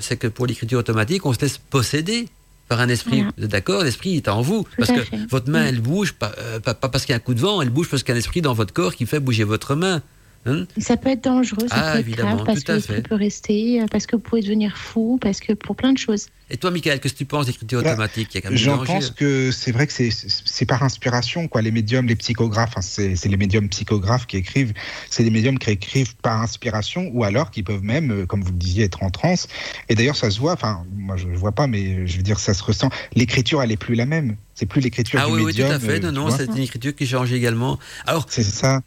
c'est 0.00 0.16
que 0.16 0.26
pour 0.26 0.46
l'écriture 0.46 0.78
automatique, 0.78 1.26
on 1.26 1.32
se 1.32 1.40
laisse 1.40 1.58
posséder 1.58 2.28
par 2.68 2.80
un 2.80 2.88
esprit. 2.88 3.22
Voilà. 3.22 3.48
D'accord? 3.48 3.82
L'esprit 3.82 4.16
est 4.16 4.28
en 4.28 4.42
vous. 4.42 4.66
parce 4.76 4.92
que 4.92 5.02
fait. 5.02 5.18
votre 5.28 5.50
main, 5.50 5.64
elle 5.66 5.80
bouge, 5.80 6.12
pas, 6.12 6.32
euh, 6.38 6.60
pas, 6.60 6.74
pas 6.74 6.88
parce 6.88 7.04
qu'il 7.04 7.12
y 7.12 7.14
a 7.14 7.16
un 7.16 7.20
coup 7.20 7.34
de 7.34 7.40
vent, 7.40 7.62
elle 7.62 7.70
bouge 7.70 7.88
parce 7.88 8.02
qu'il 8.02 8.12
y 8.12 8.12
a 8.12 8.16
un 8.16 8.18
esprit 8.18 8.42
dans 8.42 8.54
votre 8.54 8.72
corps 8.72 8.94
qui 8.94 9.06
fait 9.06 9.20
bouger 9.20 9.44
votre 9.44 9.74
main. 9.74 10.02
Hein? 10.46 10.66
Ça 10.78 10.96
peut 10.96 11.10
être 11.10 11.24
dangereux, 11.24 11.66
ça 11.68 11.76
Ah, 11.76 11.92
peut 11.94 11.98
être 12.00 12.10
grave 12.10 12.44
parce 12.44 12.62
que 12.62 12.72
l'esprit 12.72 13.02
peut 13.02 13.14
rester, 13.14 13.82
euh, 13.82 13.86
parce 13.90 14.06
que 14.06 14.16
vous 14.16 14.22
pouvez 14.22 14.42
devenir 14.42 14.76
fou, 14.76 15.18
parce 15.20 15.40
que 15.40 15.52
pour 15.52 15.76
plein 15.76 15.92
de 15.92 15.98
choses. 15.98 16.26
Et 16.50 16.56
toi, 16.56 16.70
Michael, 16.70 16.98
qu'est-ce 17.00 17.12
que 17.12 17.18
tu 17.18 17.24
penses 17.26 17.46
d'écriture 17.46 17.82
Bah, 17.82 17.90
automatique 17.92 18.46
du 18.48 18.56
J'en 18.56 18.82
pense 18.84 19.10
que 19.10 19.50
c'est 19.50 19.70
vrai 19.72 19.86
que 19.86 19.92
c'est, 19.92 20.64
par 20.66 20.82
inspiration, 20.82 21.46
quoi. 21.46 21.60
Les 21.60 21.70
médiums, 21.70 22.06
les 22.06 22.16
psychographes, 22.16 22.72
hein, 22.76 22.80
c'est, 22.80 23.14
les 23.24 23.36
médiums 23.36 23.68
psychographes 23.68 24.26
qui 24.26 24.38
écrivent. 24.38 24.72
C'est 25.10 25.22
les 25.22 25.30
médiums 25.30 25.58
qui 25.58 25.70
écrivent 25.70 26.16
par 26.16 26.40
inspiration, 26.40 27.10
ou 27.12 27.24
alors 27.24 27.50
qui 27.50 27.62
peuvent 27.62 27.82
même, 27.82 28.10
euh, 28.10 28.26
comme 28.26 28.42
vous 28.42 28.52
le 28.52 28.56
disiez, 28.58 28.84
être 28.84 29.02
en 29.02 29.10
transe. 29.10 29.46
Et 29.90 29.94
d'ailleurs, 29.94 30.16
ça 30.16 30.30
se 30.30 30.38
voit. 30.40 30.52
Enfin, 30.52 30.84
moi, 30.96 31.16
je, 31.16 31.24
je 31.32 31.38
vois 31.38 31.52
pas, 31.52 31.66
mais 31.66 32.06
je 32.06 32.16
veux 32.16 32.22
dire, 32.22 32.38
ça 32.40 32.54
se 32.54 32.62
ressent. 32.62 32.88
L'écriture, 33.14 33.62
elle 33.62 33.72
est 33.72 33.76
plus 33.76 33.94
la 33.94 34.06
même. 34.06 34.36
C'est 34.54 34.66
plus 34.66 34.80
l'écriture 34.80 35.20
Ah 35.22 35.26
du 35.26 35.32
oui, 35.32 35.42
oui, 35.42 35.52
tout 35.52 35.58
médium. 35.60 35.70
à 35.70 35.78
fait. 35.78 36.04
euh, 36.04 36.10
Non, 36.10 36.28
non, 36.28 36.36
c'est 36.36 36.46
une 36.46 36.58
écriture 36.58 36.94
qui 36.96 37.06
change 37.06 37.32
également. 37.32 37.78
Alors, 38.06 38.26
C'est 38.28 38.42
ça. 38.42 38.80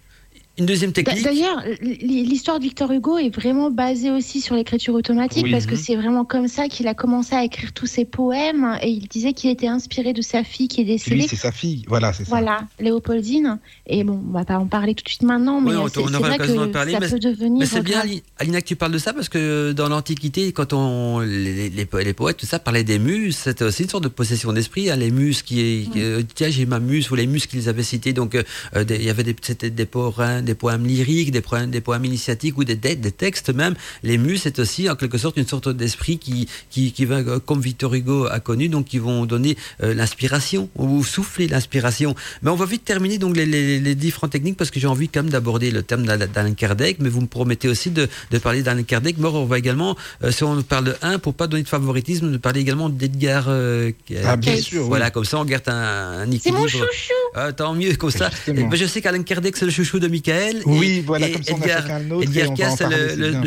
Une 0.58 0.66
deuxième 0.66 0.92
technique. 0.92 1.24
D'ailleurs, 1.24 1.64
l'histoire 1.82 2.60
de 2.60 2.64
Victor 2.64 2.92
Hugo 2.92 3.18
est 3.18 3.34
vraiment 3.34 3.72
basée 3.72 4.12
aussi 4.12 4.42
sur 4.42 4.54
l'écriture 4.56 4.94
automatique 4.94 5.46
Oui. 5.46 5.52
parce 5.52 5.66
que 5.66 5.72
Mhm. 5.76 5.82
c'est 5.82 5.96
vraiment 5.96 6.26
comme 6.26 6.48
ça 6.50 6.68
qu'il 6.68 6.88
a 6.88 6.94
commencé 6.94 7.34
à 7.34 7.44
écrire 7.44 7.72
tous 7.74 7.86
ses 7.88 8.04
poèmes 8.06 8.78
et 8.84 8.90
il 8.90 9.08
disait 9.08 9.32
qu'il 9.34 9.50
était 9.50 9.68
inspiré 9.68 10.12
de 10.14 10.22
sa 10.22 10.44
fille 10.44 10.68
qui 10.68 10.82
est 10.82 10.86
décédée. 10.86 11.26
c'est 11.30 11.38
sa 11.38 11.52
fille. 11.54 11.84
Voilà, 11.88 12.12
c'est 12.12 12.26
ça. 12.26 12.30
Voilà, 12.30 12.68
Léopoldine. 12.80 13.60
Et 13.88 14.04
bon, 14.04 14.22
on 14.28 14.32
va 14.34 14.44
pas 14.44 14.58
en 14.58 14.66
parler 14.68 14.94
tout 14.94 15.04
de 15.04 15.10
suite 15.10 15.24
maintenant, 15.24 15.62
mais 15.62 15.72
Oui, 15.72 15.78
on- 15.78 15.88
c'est 15.88 16.02
vrai 16.02 16.38
que 16.38 16.66
parler, 16.68 16.92
ça 16.94 17.00
mais- 17.00 17.10
peut 17.10 17.20
devenir. 17.20 17.66
C'est 17.66 17.82
bien, 17.82 18.04
Alina, 18.38 18.62
que 18.62 18.68
tu 18.68 18.76
parles 18.76 18.92
de 18.92 18.98
ça, 18.98 19.14
parce 19.14 19.30
que 19.30 19.72
dans 19.72 19.88
l'Antiquité, 19.88 20.52
quand 20.52 20.74
on, 20.74 21.20
les, 21.20 21.70
les, 21.70 21.86
po- 21.86 22.00
les 22.00 22.14
poètes, 22.14 22.38
tout 22.38 22.46
ça, 22.46 22.60
parlaient 22.60 22.84
des 22.84 23.00
muses, 23.00 23.38
c'était 23.38 23.64
aussi 23.64 23.84
une 23.84 23.90
sorte 23.90 24.04
de 24.04 24.10
possession 24.10 24.52
d'esprit. 24.54 24.90
hein, 24.90 24.96
les 24.98 25.12
muses 25.12 25.42
qui, 25.44 25.90
qui, 25.94 26.02
euh, 26.02 26.22
tiens, 26.36 26.50
j'ai 26.50 26.66
ma 26.66 26.80
muse, 26.80 27.10
ou 27.10 27.16
les 27.16 27.28
muses 27.28 27.46
qu'ils 27.48 27.70
avaient 27.70 27.84
citées. 27.84 28.14
Donc, 28.14 28.36
euh, 28.36 28.44
euh, 28.76 28.84
il 28.90 29.04
y 29.04 29.10
avait 29.10 29.24
des, 29.24 29.36
des 29.70 29.86
poèmes, 29.86 30.44
des 30.44 30.51
poèmes 30.56 30.86
lyriques, 30.86 31.32
des 31.32 31.42
poèmes, 31.42 31.70
des 31.72 31.82
poèmes 31.82 32.06
initiatiques 32.06 32.58
ou 32.58 32.64
des, 32.64 32.76
des, 32.76 32.96
des 32.96 33.12
textes 33.12 33.50
même. 33.54 33.76
Les 34.04 34.18
muses, 34.18 34.42
c'est 34.44 34.60
aussi 34.60 34.90
en 34.90 34.96
quelque 34.96 35.18
sorte 35.18 35.38
une 35.38 35.48
sorte 35.48 35.70
d'esprit 35.70 36.18
qui, 36.18 36.48
qui, 36.70 36.92
qui 36.92 37.06
va, 37.06 37.16
euh, 37.18 37.40
comme 37.40 37.62
Victor 37.62 37.94
Hugo 37.94 38.26
a 38.30 38.40
connu, 38.40 38.70
donc 38.70 38.86
qui 38.86 39.00
vont 39.00 39.26
donner 39.26 39.58
euh, 39.84 39.94
l'inspiration 39.94 40.70
ou 40.76 41.04
souffler 41.04 41.48
l'inspiration. 41.48 42.16
Mais 42.42 42.50
on 42.52 42.56
va 42.56 42.66
vite 42.66 42.86
terminer 42.86 43.18
donc 43.18 43.36
les, 43.36 43.46
les, 43.46 43.80
les 43.80 43.96
différentes 43.96 44.32
techniques 44.32 44.58
parce 44.58 44.72
que 44.72 44.80
j'ai 44.80 44.88
envie 44.88 45.10
quand 45.10 45.24
même 45.24 45.32
d'aborder 45.32 45.72
le 45.72 45.84
thème 45.84 46.06
d'Al- 46.06 46.30
d'Alain 46.34 46.54
Kardec, 46.54 46.98
mais 47.00 47.10
vous 47.10 47.22
me 47.22 47.28
promettez 47.28 47.68
aussi 47.68 47.90
de, 47.92 48.08
de 48.32 48.38
parler 48.38 48.64
d'Alain 48.64 48.84
Kardec. 48.84 49.18
Moi, 49.18 49.32
on 49.34 49.46
va 49.46 49.58
également, 49.58 49.96
euh, 50.24 50.32
si 50.32 50.44
on 50.44 50.62
parle 50.64 50.86
de 50.86 50.96
un, 51.02 51.20
pour 51.20 51.34
pas 51.34 51.48
donner 51.48 51.64
de 51.64 51.70
favoritisme, 51.70 52.32
de 52.32 52.38
parler 52.38 52.62
également 52.62 52.90
d'Edgar. 52.90 53.46
euh, 53.48 53.92
Ah, 54.26 54.36
bien 54.38 54.56
sûr. 54.58 54.82
oui. 54.84 54.88
Voilà, 54.90 55.10
comme 55.12 55.26
ça 55.26 55.40
on 55.40 55.46
garde 55.46 55.68
un, 55.68 56.22
un 56.22 56.32
C'est 56.42 56.52
mon 56.52 56.68
chouchou. 56.68 57.14
Ah, 57.36 57.54
tant 57.54 57.74
mieux, 57.74 57.96
comme 57.96 58.12
ça. 58.12 58.30
Justement. 58.30 58.70
Mais 58.70 58.78
je 58.78 58.86
sais 58.86 59.02
qu'Alain 59.02 59.24
Kardec, 59.24 59.56
c'est 59.58 59.66
le 59.66 59.72
chouchou 59.72 60.00
de 60.00 60.08
Michael. 60.08 60.31
Oui, 60.66 60.88
et, 60.98 61.02
voilà, 61.02 61.28
et 61.28 61.32
comme 61.34 61.44
ça, 61.44 61.54
on 61.54 61.58
Edgar, 61.62 62.00
le 62.10 62.24
Edgar 62.24 62.50
on 62.52 62.56
Cass, 62.56 62.84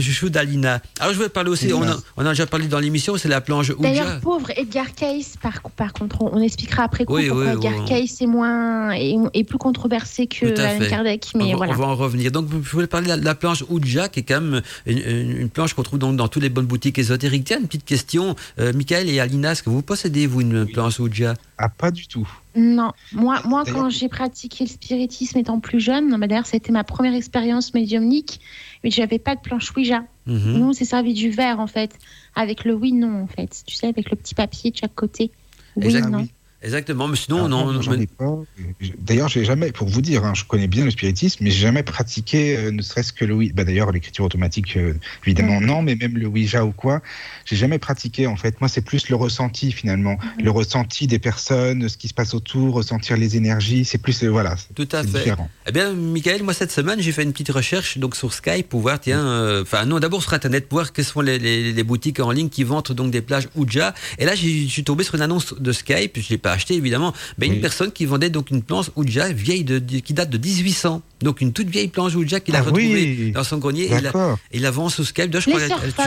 chouchou 0.00 0.28
d'Alina. 0.30 0.80
Alors, 1.00 1.14
je 1.14 1.18
vais 1.18 1.28
parler 1.28 1.50
aussi, 1.50 1.72
on, 1.72 1.82
a, 1.82 1.96
on 2.16 2.24
a 2.26 2.30
déjà 2.30 2.46
parlé 2.46 2.66
dans 2.66 2.78
l'émission, 2.78 3.16
c'est 3.16 3.28
la 3.28 3.40
planche 3.40 3.70
Ouija. 3.70 3.82
D'ailleurs, 3.82 4.20
pauvre 4.20 4.50
Edgar 4.56 4.92
Cayce, 4.94 5.34
par, 5.42 5.60
par 5.76 5.92
contre, 5.92 6.22
on, 6.22 6.36
on 6.36 6.40
expliquera 6.42 6.84
après 6.84 7.04
coup 7.04 7.14
Oui, 7.14 7.28
pourquoi 7.28 7.44
oui, 7.46 7.52
Edgar. 7.52 7.84
Cayce 7.86 8.20
est 8.20 8.26
moins 8.26 8.90
est, 8.92 9.14
est 9.34 9.44
plus 9.44 9.58
controversé 9.58 10.26
que 10.26 10.46
Alan. 10.58 10.88
Kardec, 10.88 11.26
on, 11.34 11.38
mais 11.38 11.50
va, 11.52 11.56
voilà. 11.56 11.72
on 11.72 11.76
va 11.76 11.86
en 11.86 11.96
revenir. 11.96 12.30
Donc, 12.32 12.48
je 12.50 12.70
voulais 12.70 12.86
parler 12.86 13.16
de 13.16 13.24
la, 13.24 13.34
planche 13.34 13.64
Ouija, 13.68 14.08
qui 14.08 14.20
est 14.20 14.22
quand 14.24 14.40
même 14.40 14.62
une, 14.86 14.98
une- 14.98 15.36
une 15.40 15.48
planche 15.50 15.74
qu'on 15.74 15.82
trouve 15.82 15.98
donc 15.98 16.16
dans 16.16 16.28
toutes 16.28 16.42
les 16.42 16.48
bonnes 16.48 16.66
boutiques 16.66 16.98
ésotériques. 16.98 17.44
Tiens, 17.44 17.58
une 17.60 17.66
petite 17.66 17.84
question. 17.84 18.34
Euh, 18.58 18.72
Michael 18.72 19.08
et 19.08 19.20
Alina, 19.20 19.52
est-ce 19.52 19.62
que 19.62 19.70
vous 19.70 19.82
possédez, 19.82 20.26
vous, 20.26 20.40
une 20.40 20.66
planche 20.66 20.98
Ouija 21.00 21.34
Ah, 21.58 21.68
pas 21.68 21.90
du 21.90 22.06
tout. 22.06 22.28
Non, 22.56 22.92
moi, 23.12 23.40
moi 23.44 23.64
quand 23.64 23.90
j'ai 23.90 24.08
pratiqué 24.08 24.64
le 24.64 24.70
spiritisme 24.70 25.38
étant 25.38 25.58
plus 25.58 25.80
jeune, 25.80 26.16
bah, 26.18 26.26
d'ailleurs, 26.26 26.46
c'était 26.46 26.72
ma 26.72 26.84
première 26.84 27.14
expérience 27.14 27.74
médiumnique, 27.74 28.40
mais 28.82 28.90
j'avais 28.90 29.18
pas 29.18 29.34
de 29.34 29.40
planche 29.40 29.74
Ouija. 29.76 30.04
Mhm. 30.26 30.58
Nous, 30.58 30.64
on 30.68 30.72
s'est 30.72 30.84
servi 30.84 31.14
du 31.14 31.30
verre, 31.30 31.58
en 31.58 31.66
fait, 31.66 31.98
avec 32.34 32.64
le 32.64 32.74
oui-non, 32.74 33.22
en 33.22 33.26
fait. 33.26 33.62
Tu 33.66 33.74
sais, 33.74 33.88
avec 33.88 34.10
le 34.10 34.16
petit 34.16 34.34
papier 34.34 34.70
de 34.70 34.76
chaque 34.76 34.94
côté. 34.94 35.32
Oui, 35.76 35.86
Exact. 35.86 36.08
non. 36.08 36.18
Ah 36.18 36.22
oui. 36.22 36.32
Exactement, 36.64 37.08
mais 37.08 37.16
sinon, 37.16 37.44
Alors, 37.44 37.72
non. 37.72 37.80
non, 37.82 37.90
mais-. 37.90 38.88
D'ailleurs, 38.98 39.28
j'ai 39.28 39.44
jamais, 39.44 39.70
pour 39.70 39.88
vous 39.88 40.00
dire, 40.00 40.24
hein, 40.24 40.32
je 40.34 40.44
connais 40.44 40.66
bien 40.66 40.84
le 40.84 40.90
spiritisme, 40.90 41.44
mais 41.44 41.50
j'ai 41.50 41.60
jamais 41.60 41.82
pratiqué, 41.82 42.56
euh, 42.56 42.70
ne 42.70 42.80
serait-ce 42.82 43.12
que 43.12 43.24
le 43.24 43.34
Ouija. 43.34 43.52
Bah, 43.54 43.64
D'ailleurs, 43.64 43.92
l'écriture 43.92 44.24
automatique, 44.24 44.76
euh, 44.76 44.94
évidemment, 45.26 45.60
Mm. 45.60 45.66
non, 45.66 45.82
mais 45.82 45.94
même 45.94 46.16
le 46.16 46.26
Ouija 46.26 46.64
ou 46.64 46.72
quoi, 46.72 47.02
j'ai 47.44 47.56
jamais 47.56 47.78
pratiqué. 47.78 48.26
En 48.26 48.36
fait, 48.36 48.60
moi, 48.60 48.68
c'est 48.68 48.80
plus 48.80 49.08
le 49.08 49.16
ressenti 49.16 49.72
finalement, 49.72 50.16
le 50.42 50.50
ressenti 50.50 51.06
des 51.06 51.18
personnes, 51.18 51.88
ce 51.88 51.96
qui 51.96 52.08
se 52.08 52.14
passe 52.14 52.34
autour, 52.34 52.74
ressentir 52.74 53.16
les 53.16 53.36
énergies. 53.36 53.84
C'est 53.84 53.98
plus, 53.98 54.22
euh, 54.24 54.28
voilà, 54.28 54.56
Tout 54.74 54.88
à 54.92 55.02
fait. 55.02 55.18
différent. 55.18 55.50
Eh 55.66 55.72
bien, 55.72 55.92
Michael, 55.92 56.42
moi 56.42 56.54
cette 56.54 56.72
semaine, 56.72 57.00
j'ai 57.00 57.12
fait 57.12 57.22
une 57.22 57.32
petite 57.32 57.50
recherche 57.50 57.98
donc 57.98 58.16
sur 58.16 58.32
Skype 58.32 58.68
pour 58.68 58.80
voir, 58.80 59.00
tiens, 59.00 59.24
euh, 59.24 59.62
enfin 59.62 59.84
non, 59.86 59.98
d'abord 60.00 60.22
sur 60.22 60.32
Internet 60.32 60.68
pour 60.68 60.78
voir 60.78 60.92
quelles 60.92 61.04
sont 61.04 61.20
les, 61.20 61.38
les- 61.38 61.72
les 61.72 61.82
boutiques 61.82 62.20
en 62.20 62.30
ligne 62.30 62.48
qui 62.48 62.64
vendent 62.64 62.84
donc 62.92 63.10
des 63.10 63.20
plages 63.20 63.48
Ouija. 63.54 63.94
Et 64.18 64.24
là, 64.24 64.34
j'ai- 64.34 64.62
je 64.66 64.70
suis 64.72 64.84
tombé 64.84 65.04
sur 65.04 65.14
une 65.16 65.22
annonce 65.22 65.54
de 65.58 65.72
Skype, 65.72 66.18
je 66.20 66.28
l'ai 66.30 66.38
pas 66.38 66.53
acheté 66.54 66.74
évidemment, 66.74 67.12
mais 67.38 67.46
une 67.46 67.54
Oui. 67.54 67.60
personne 67.60 67.92
qui 67.92 68.06
vendait 68.06 68.30
donc 68.30 68.50
une 68.50 68.62
planche 68.62 68.90
Ouija 68.96 69.28
vieille 69.32 69.64
de, 69.64 69.78
de- 69.78 69.98
qui 69.98 70.14
date 70.14 70.30
de 70.30 70.38
1800, 70.38 71.02
donc 71.22 71.40
une 71.40 71.52
toute 71.52 71.68
vieille 71.68 71.88
planche 71.88 72.14
Ouija 72.14 72.40
qu'il 72.40 72.54
a 72.56 72.60
Ah 72.60 72.62
retrouvée 72.62 73.16
oui. 73.18 73.32
dans 73.32 73.44
son 73.44 73.58
grenier. 73.58 73.82
Et 73.84 73.86
il, 73.88 73.92
la, 73.94 74.00
D'accord. 74.00 74.38
il 74.52 74.62
la 74.62 74.70
vend 74.70 74.88
sur 74.88 75.04
Skype. 75.04 75.30
D'ailleurs, 75.30 75.42
je 75.80 75.86
Les 75.86 75.92
crois 75.92 76.04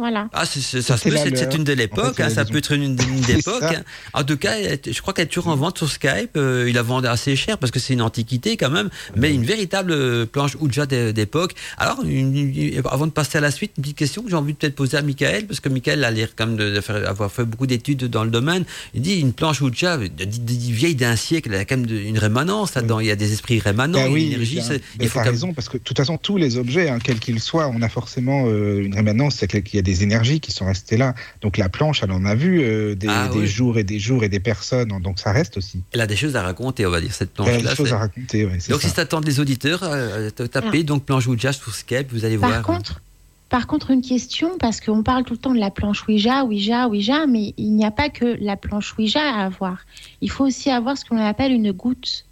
Voilà. 0.00 0.28
ah, 0.32 0.46
ça 0.46 0.60
se 0.60 1.08
peut, 1.08 1.16
c'est 1.16 1.54
une 1.54 1.64
de 1.64 1.72
l'époque, 1.74 2.12
en 2.12 2.14
fait, 2.14 2.22
hein, 2.24 2.30
ça 2.30 2.44
peut 2.44 2.56
être 2.58 2.72
une, 2.72 2.82
une 2.84 2.96
d'époque. 3.26 3.62
hein. 3.62 3.82
En 4.14 4.24
tout 4.24 4.36
cas, 4.38 4.54
je 4.86 5.00
crois 5.00 5.12
qu'elle 5.14 5.26
est 5.26 5.28
toujours 5.28 5.48
en 5.48 5.56
vente 5.56 5.76
sur 5.78 5.90
Skype. 5.90 6.36
euh, 6.36 6.64
il 6.68 6.74
la 6.74 6.82
vendait 6.82 7.08
assez 7.08 7.36
cher 7.36 7.58
parce 7.58 7.70
que 7.70 7.78
c'est 7.78 7.92
une 7.92 8.02
antiquité 8.02 8.56
quand 8.56 8.70
même, 8.70 8.88
mais 9.16 9.32
une 9.34 9.44
véritable 9.44 9.92
euh, 9.92 10.26
planche 10.26 10.56
Ouija 10.58 10.86
d'é- 10.86 11.12
d'époque. 11.12 11.52
Alors, 11.78 12.02
une- 12.04 12.34
une- 12.36 12.82
avant 12.90 13.06
de 13.06 13.12
passer 13.12 13.38
à 13.38 13.40
la 13.42 13.50
suite, 13.50 13.72
une 13.76 13.82
petite 13.82 13.98
question 13.98 14.22
que 14.22 14.30
j'ai 14.30 14.36
envie 14.36 14.54
de 14.54 14.58
peut-être 14.58 14.74
poser 14.74 14.96
à 14.96 15.02
Michael, 15.02 15.46
parce 15.46 15.60
que 15.60 15.68
Michael 15.68 16.02
a 16.04 16.10
l'air 16.10 16.30
quand 16.34 16.46
même 16.46 16.56
de, 16.56 16.74
de 16.74 16.80
faire, 16.80 17.08
avoir 17.08 17.30
fait 17.30 17.44
beaucoup 17.44 17.66
d'études 17.66 18.04
dans 18.06 18.24
le 18.24 18.30
domaine. 18.30 18.64
Il 18.94 19.02
dit 19.02 19.16
une 19.20 19.32
planche 19.34 19.60
Ouija 19.60 19.98
de, 19.98 20.06
de- 20.06 20.24
de- 20.24 20.72
vieille 20.72 20.94
d'un 20.94 21.16
siècle, 21.16 21.50
elle 21.52 21.60
a 21.60 21.64
quand 21.66 21.76
même 21.76 21.86
de- 21.86 21.96
une 22.00 22.18
rémanence 22.18 22.74
là-dedans. 22.74 23.00
Il 23.00 23.06
y 23.06 23.10
a 23.10 23.16
des 23.16 23.32
esprits 23.32 23.58
rémanents, 23.60 23.98
Bah 24.00 24.06
une 24.06 24.12
oui, 24.14 24.32
énergie. 24.32 24.60
c'est- 24.66 24.80
Mais 24.98 25.04
il 25.04 25.08
faut 25.08 25.18
même- 25.20 25.28
raison, 25.28 25.52
parce 25.52 25.68
que 25.68 25.76
de 25.76 25.82
toute 25.82 25.96
façon, 25.96 26.16
tous 26.16 26.36
les 26.36 26.56
objets, 26.56 26.88
hein, 26.88 26.98
quels 27.02 27.18
qu'ils 27.18 27.40
soient, 27.40 27.68
on 27.68 27.82
a 27.82 27.88
forcément 27.88 28.44
euh, 28.46 28.80
une 28.82 28.94
rémanence, 28.94 29.36
c'est 29.36 29.46
qu'il 29.48 29.74
y 29.74 29.78
a 29.78 29.82
des 29.82 29.89
énergies 30.02 30.40
qui 30.40 30.52
sont 30.52 30.66
restées 30.66 30.96
là. 30.96 31.14
Donc 31.40 31.56
la 31.58 31.68
planche, 31.68 32.02
elle 32.02 32.12
en 32.12 32.24
a 32.24 32.34
vu 32.34 32.62
euh, 32.62 32.94
des, 32.94 33.06
Ah, 33.08 33.28
des 33.32 33.40
oui. 33.40 33.46
jours 33.46 33.78
et 33.78 33.84
des 33.84 33.98
jours 33.98 34.24
et 34.24 34.28
des 34.28 34.40
personnes, 34.40 34.92
hein, 34.92 35.00
donc 35.00 35.18
ça 35.18 35.32
reste 35.32 35.56
aussi. 35.56 35.82
Elle 35.92 36.00
a 36.00 36.06
des 36.06 36.16
choses 36.16 36.36
à 36.36 36.42
raconter, 36.42 36.86
on 36.86 36.90
va 36.90 37.00
dire, 37.00 37.12
cette 37.12 37.30
Elle 37.46 37.66
a 37.66 37.70
des 37.70 37.76
choses 37.76 37.88
c'est- 37.88 37.94
à 37.94 37.98
raconter, 37.98 38.44
ouais, 38.46 38.58
Donc, 38.68 38.80
ça. 38.82 38.88
si 38.88 38.94
ça 38.94 39.04
tente 39.06 39.24
les 39.26 39.40
auditeurs, 39.40 39.80
euh, 39.84 40.30
tapez 40.30 40.82
donc 40.82 41.04
planche 41.04 41.26
Ouija 41.26 41.52
sur 41.52 41.74
Skype, 41.74 42.12
vous 42.12 42.24
allez 42.24 42.38
Par 42.38 42.50
voir. 42.50 42.62
contre, 42.62 43.00
par 43.48 43.66
contre, 43.66 43.90
une 43.90 44.02
question, 44.02 44.58
parce 44.58 44.80
qu'on 44.80 45.02
parle 45.02 45.24
tout 45.24 45.34
le 45.34 45.38
temps 45.40 45.52
de 45.54 45.58
la 45.58 45.70
planche 45.70 46.06
Ouija, 46.06 46.44
Ouija, 46.44 46.86
Ouija, 46.88 47.26
mais 47.26 47.52
il 47.56 47.72
n'y 47.74 47.84
a 47.84 47.90
pas 47.90 48.08
que 48.08 48.36
la 48.40 48.56
planche 48.56 48.94
Ouija 48.96 49.20
à 49.20 49.44
avoir. 49.46 49.78
Il 50.20 50.30
faut 50.30 50.44
aussi 50.46 50.70
avoir 50.70 50.96
ce 50.96 51.04
qu'on 51.04 51.18
appelle 51.18 51.50
une 51.52 51.72
goutte. 51.72 52.24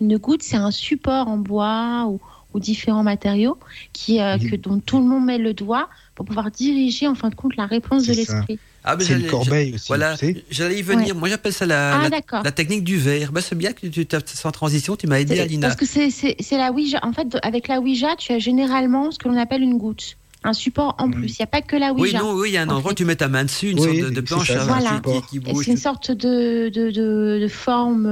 Une 0.00 0.16
goutte, 0.18 0.42
c'est 0.42 0.56
un 0.56 0.72
support 0.72 1.28
en 1.28 1.36
bois 1.36 2.06
ou, 2.08 2.20
ou 2.52 2.58
différents 2.58 3.04
matériaux 3.04 3.56
qui, 3.92 4.20
euh, 4.20 4.36
que, 4.38 4.56
dont 4.56 4.80
tout 4.80 4.98
le 4.98 5.04
monde 5.04 5.24
met 5.26 5.38
le 5.38 5.54
doigt 5.54 5.88
pour 6.14 6.24
pouvoir 6.26 6.50
diriger 6.50 7.08
en 7.08 7.14
fin 7.14 7.28
de 7.28 7.34
compte 7.34 7.56
la 7.56 7.66
réponse 7.66 8.06
de 8.06 8.12
l'esprit. 8.12 8.58
Ah, 8.84 8.96
mais 8.96 9.04
C'est 9.04 9.12
une 9.14 9.18
j'allais- 9.20 9.30
corbeille 9.30 9.74
aussi, 9.74 9.84
Voilà, 9.88 10.14
j'allais 10.50 10.78
y 10.78 10.82
venir. 10.82 11.14
Moi, 11.14 11.28
j'appelle 11.28 11.52
ça 11.54 11.64
la, 11.66 11.96
Ah, 11.98 12.02
la, 12.02 12.10
d'accord. 12.10 12.42
la 12.44 12.52
technique 12.52 12.84
du 12.84 12.98
verre. 12.98 13.32
Ben, 13.32 13.40
c'est 13.40 13.56
bien 13.56 13.72
que 13.72 13.86
tu 13.86 14.04
t'as- 14.06 14.20
sans 14.26 14.52
transition, 14.52 14.94
tu 14.94 15.06
m'as 15.06 15.20
aidé, 15.20 15.40
Alina. 15.40 15.68
Parce 15.68 15.80
que 15.80 15.86
c'est- 15.86 16.36
la 16.56 16.70
Ouija. 16.70 17.00
En 17.02 17.12
fait, 17.12 17.36
avec 17.42 17.68
la 17.68 17.80
Ouija, 17.80 18.14
tu 18.18 18.32
as 18.32 18.38
généralement 18.38 19.10
ce 19.10 19.18
que 19.18 19.26
l'on 19.28 19.36
appelle 19.38 19.62
une 19.62 19.78
goutte. 19.78 20.16
Un 20.46 20.52
support 20.52 20.94
en 20.98 21.10
plus. 21.10 21.28
Il 21.30 21.36
n'y 21.40 21.44
a 21.44 21.46
pas 21.46 21.62
que 21.62 21.74
la 21.74 21.94
Oui, 21.94 22.02
Ouija. 22.02 22.18
non, 22.18 22.34
oui, 22.34 22.50
il 22.50 22.52
y 22.52 22.56
a 22.58 22.62
un 22.62 22.68
en 22.68 22.74
endroit 22.76 22.92
où 22.92 22.94
tu 22.94 23.06
mets 23.06 23.16
ta 23.16 23.28
main 23.28 23.44
dessus, 23.44 23.70
une 23.70 23.80
Oui, 23.80 24.00
sorte 24.00 24.12
de, 24.12 24.20
planche 24.20 24.48
ça, 24.52 24.64
Voilà. 24.66 25.00
qui, 25.02 25.40
qui 25.40 25.48
Et 25.48 25.52
bouge. 25.52 25.64
C'est 25.64 25.70
une 25.70 25.78
sorte 25.78 26.10
de, 26.10 26.68
de, 26.68 26.90
de, 26.90 27.38
de 27.40 27.48
forme 27.48 28.04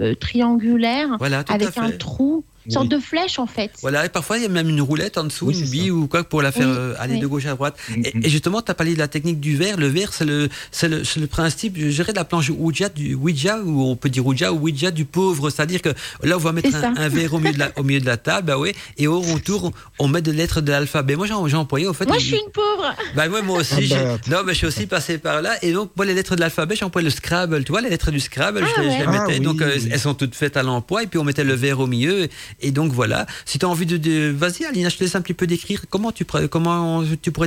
euh, 0.00 0.14
triangulaire 0.18 1.08
Voilà, 1.20 1.44
avec 1.48 1.78
un 1.78 1.90
trou, 1.92 2.42
une 2.66 2.70
sorte 2.72 2.84
Oui. 2.90 2.96
de 2.96 2.98
flèche 3.00 3.38
en 3.38 3.46
fait. 3.46 3.70
Voilà, 3.80 4.04
et 4.04 4.08
parfois 4.08 4.36
il 4.38 4.42
y 4.42 4.46
a 4.46 4.48
même 4.48 4.68
une 4.68 4.80
roulette 4.80 5.16
en 5.18 5.24
dessous, 5.24 5.46
Oui, 5.46 5.58
une 5.60 5.70
bille 5.70 5.86
ça. 5.88 5.92
ou 5.92 6.06
quoi 6.08 6.24
pour 6.24 6.42
la 6.42 6.52
faire 6.52 6.68
Oui, 6.68 6.74
euh, 6.76 6.94
aller 6.98 7.14
oui. 7.14 7.20
de 7.20 7.26
gauche 7.26 7.46
à 7.46 7.50
droite. 7.54 7.76
Mm, 7.88 7.94
Et, 8.04 8.12
mm. 8.14 8.20
et 8.24 8.28
justement, 8.28 8.62
tu 8.62 8.70
as 8.70 8.74
parlé 8.74 8.94
de 8.94 8.98
la 8.98 9.08
technique 9.08 9.40
du 9.40 9.56
verre. 9.56 9.76
Le 9.76 9.86
verre, 9.86 10.12
c'est 10.12 10.24
le, 10.24 10.48
c'est 10.70 10.88
le, 10.88 11.02
le 11.18 11.26
principe, 11.26 11.76
je 11.78 11.86
dirais, 11.88 12.12
de 12.12 12.18
la 12.18 12.24
planche 12.24 12.50
Ouija, 12.50 12.88
du 12.88 13.14
Ouija, 13.14 13.60
ou 13.60 13.82
on 13.84 13.96
peut 13.96 14.08
dire 14.08 14.26
Ouija 14.26 14.52
ou 14.52 14.58
Ouija 14.60 14.90
du 14.90 15.04
pauvre. 15.04 15.50
C'est-à-dire 15.50 15.80
que 15.82 15.90
là, 16.22 16.36
on 16.36 16.40
va 16.40 16.52
mettre 16.52 16.74
un, 16.74 17.08
verre 17.08 17.34
au 17.34 17.38
milieu 17.38 17.52
de 17.54 17.58
la, 17.58 17.70
au 17.76 17.82
milieu 17.82 18.00
de 18.00 18.06
la 18.06 18.16
table, 18.16 18.46
bah 18.48 18.58
ouais, 18.58 18.74
et 18.98 19.06
au 19.06 19.20
retour, 19.20 19.72
on 19.98 20.08
met 20.08 20.22
des 20.22 20.32
lettres 20.32 20.60
de 20.60 20.70
l'alphabet. 20.72 21.16
Moi, 21.16 21.26
j'en 21.26 21.46
j'ai 21.46 21.56
employé, 21.56 21.86
en 21.88 21.92
fait. 21.94 22.06
Moi, 22.06 22.18
je 22.18 22.24
suis 22.26 22.36
une 22.36 22.50
pauvre. 22.52 22.94
Bah 23.14 23.28
ouais, 23.28 23.42
moi 23.42 23.60
aussi. 23.60 23.74
Ah 23.76 23.80
j'ai- 23.80 23.94
bah, 23.94 24.18
Non, 24.28 24.38
mais 24.44 24.52
je 24.52 24.58
suis 24.58 24.66
aussi 24.66 24.86
passé 24.86 25.18
par 25.18 25.42
là. 25.42 25.54
Et 25.62 25.72
donc, 25.72 25.90
moi, 25.96 26.04
les 26.06 26.14
lettres 26.14 26.34
de 26.36 26.40
l'alphabet, 26.40 26.76
j'employais 26.76 27.04
le 27.04 27.10
Scrabble. 27.10 27.64
Tu 27.64 27.72
vois, 27.72 27.80
les 27.80 27.90
lettres 27.90 28.10
du 28.10 28.20
Scrabble, 28.20 28.60
Ah 28.64 28.68
je, 28.76 28.82
les- 28.82 28.86
je 28.88 28.92
ouais. 28.92 28.98
les 29.00 29.04
Ah 29.06 29.10
mettais. 29.26 29.38
oui, 29.38 29.44
donc, 29.44 29.60
euh, 29.62 29.78
elles 29.90 30.00
sont 30.00 30.14
toutes 30.14 30.34
faites 30.34 30.56
à 30.56 30.62
l'emploi. 30.62 31.02
Et 31.02 31.06
puis, 31.06 31.18
on 31.18 31.24
mettait 31.24 31.44
le 31.44 31.54
verre 31.54 31.80
au 31.80 31.86
milieu. 31.86 32.28
Et 32.60 32.70
donc, 32.70 32.92
voilà. 32.92 33.26
Si 33.44 33.58
tu 33.58 33.66
as 33.66 33.68
envie 33.68 33.86
de. 33.86 34.30
Vas-y, 34.30 34.64
Alina, 34.64 34.88
je 34.88 34.96
te 34.96 35.04
laisse 35.04 35.14
un 35.14 35.20
petit 35.20 35.34
peu 35.34 35.46
décrire. 35.46 35.84
Comment 35.90 36.12
tu, 36.12 36.24
pourrais- 36.24 36.48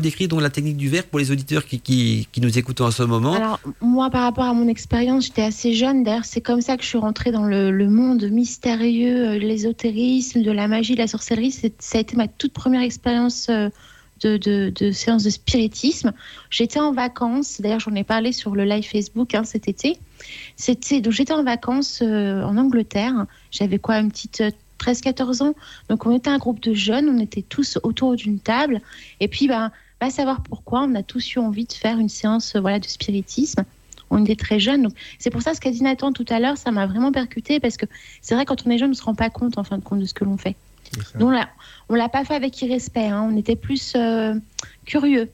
décrire 0.02 0.28
donc, 0.28 0.42
la 0.42 0.50
technique 0.50 0.78
du 0.78 0.90
verre 0.90 1.06
pour 1.06 1.20
les 1.20 1.32
auditeurs 1.32 1.66
qui, 1.66 2.28
nous 2.38 2.58
écoutent 2.58 2.82
en 2.82 2.92
ce 2.92 3.04
moment 3.04 3.34
Alors, 3.34 3.60
moi, 3.82 4.10
par 4.10 4.24
rapport 4.24 4.46
à 4.46 4.54
mon 4.54 4.68
expérience, 4.68 5.26
j'étais 5.26 5.42
assez 5.42 5.74
jeune. 5.74 6.04
D'ailleurs, 6.04 6.26
c'est 6.26 6.42
comme 6.42 6.62
ça 6.62 6.78
que 6.78 6.84
je 6.84 6.88
suis 6.88 6.98
rentrée 6.98 7.32
dans 7.32 7.46
le, 7.46 7.90
monde 7.90 8.24
mystérieux, 8.30 9.30
euh, 9.30 9.38
l'ésotérisme, 9.38 10.44
de 10.44 10.52
la 10.52 10.68
magie, 10.68 10.94
de 10.94 11.00
la 11.00 11.08
sorcellerie. 11.08 11.52
Ça 11.52 11.98
a 11.98 12.02
été 12.02 12.16
ma 12.16 12.28
toute 12.28 12.54
première 12.54 12.82
expérience 12.82 13.48
euh, 13.50 13.70
de, 14.22 14.38
de, 14.38 14.72
de 14.76 14.92
séance 14.92 15.24
de 15.24 15.30
spiritisme. 15.30 16.14
J'étais 16.50 16.80
en 16.80 16.94
vacances. 16.94 17.62
D'ailleurs, 17.62 17.80
j'en 17.80 17.96
ai 17.96 18.04
parlé 18.04 18.32
sur 18.32 18.56
le 18.56 18.64
live 18.64 18.84
Facebook 18.84 19.34
hein, 19.34 19.44
cet 19.44 19.68
été. 19.68 19.98
C'était 20.56 21.02
donc 21.02 21.14
j'étais 21.14 21.34
en 21.34 21.44
vacances 21.44 22.02
euh, 22.02 22.44
en 22.44 22.58
Angleterre. 22.58 23.26
J'avais 23.52 23.80
quoi, 23.80 23.98
une 23.98 24.12
petite 24.12 24.44
13-14 24.80 25.44
ans. 25.44 25.54
Donc, 25.90 26.06
on 26.06 26.16
était 26.16 26.30
un 26.30 26.38
groupe 26.38 26.60
de 26.62 26.74
jeunes. 26.74 27.10
On 27.10 27.20
était 27.20 27.42
tous 27.44 27.78
autour 27.84 28.16
d'une 28.16 28.40
table. 28.40 28.82
Et 29.20 29.28
puis, 29.28 29.48
ben, 29.48 29.72
va 30.02 30.10
savoir 30.10 30.42
pourquoi, 30.42 30.82
on 30.84 30.96
a 30.96 31.04
tous 31.04 31.36
eu 31.36 31.40
envie 31.40 31.66
de 31.66 31.74
faire 31.74 32.00
une 32.00 32.10
séance 32.10 32.56
euh, 32.56 32.60
voilà, 32.62 32.80
de 32.80 32.86
spiritisme. 32.86 33.64
On 34.10 34.24
était 34.24 34.36
très 34.36 34.60
jeunes. 34.60 34.84
Donc, 34.84 34.94
c'est 35.20 35.30
pour 35.30 35.42
ça 35.42 35.54
ce 35.54 35.62
qu'a 35.62 35.72
dit 35.72 35.84
Nathan 35.84 36.12
tout 36.12 36.26
à 36.30 36.40
l'heure, 36.40 36.58
ça 36.58 36.72
m'a 36.72 36.88
vraiment 36.88 37.12
percuté 37.12 37.60
parce 37.60 37.78
que 37.78 37.86
c'est 38.22 38.34
vrai, 38.34 38.46
quand 38.46 38.66
on 38.66 38.72
est 38.72 38.78
jeune, 38.78 38.88
on 38.88 38.92
ne 38.92 38.96
se 38.96 39.04
rend 39.04 39.14
pas 39.14 39.30
compte 39.30 39.58
en 39.58 39.64
fin 39.64 39.78
de 39.78 39.84
compte 39.84 40.00
de 40.00 40.06
ce 40.06 40.14
que 40.14 40.24
l'on 40.24 40.38
fait. 40.38 40.56
Nous, 41.20 41.28
on 41.28 41.30
l'a, 41.30 41.48
on 41.90 41.94
l'a 41.96 42.10
pas 42.10 42.26
fait 42.26 42.34
avec 42.34 42.60
irrespect, 42.62 43.06
hein. 43.06 43.30
on 43.32 43.38
était 43.38 43.56
plus 43.56 43.94
euh, 43.96 44.34
curieux. 44.86 45.30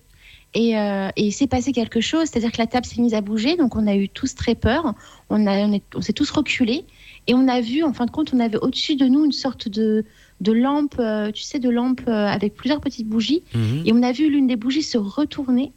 Et, 0.54 0.78
euh, 0.78 1.10
et 1.16 1.28
il 1.28 1.32
s'est 1.32 1.48
passé 1.48 1.72
quelque 1.72 2.02
chose, 2.02 2.28
c'est-à-dire 2.30 2.52
que 2.52 2.58
la 2.58 2.68
table 2.68 2.86
s'est 2.86 3.02
mise 3.02 3.14
à 3.14 3.22
bouger, 3.22 3.56
donc 3.56 3.76
on 3.76 3.88
a 3.88 3.96
eu 3.96 4.10
tous 4.10 4.36
très 4.36 4.56
peur, 4.56 4.94
on, 5.30 5.48
a, 5.48 5.60
on, 5.66 5.74
est- 5.74 5.84
on 5.96 6.02
s'est 6.02 6.14
tous 6.14 6.30
reculés, 6.32 6.86
et 7.28 7.34
on 7.34 7.48
a 7.48 7.62
vu, 7.62 7.84
en 7.84 7.94
fin 7.94 8.06
de 8.06 8.12
compte, 8.12 8.34
on 8.34 8.40
avait 8.40 8.58
au-dessus 8.58 8.96
de 8.96 9.06
nous 9.08 9.26
une 9.26 9.32
sorte 9.32 9.68
de, 9.68 10.06
de 10.42 10.52
lampe, 10.52 10.96
euh, 11.00 11.32
tu 11.32 11.44
sais, 11.44 11.60
de 11.60 11.70
lampe 11.70 12.02
euh, 12.08 12.28
avec 12.28 12.54
plusieurs 12.56 12.82
petites 12.82 13.08
bougies, 13.08 13.44
Mhm. 13.54 13.84
et 13.86 13.94
on 13.94 14.04
a 14.04 14.12
vu 14.12 14.30
l'une 14.30 14.48
des 14.48 14.56
bougies 14.56 14.84
se 14.84 14.98
retourner, 14.98 15.72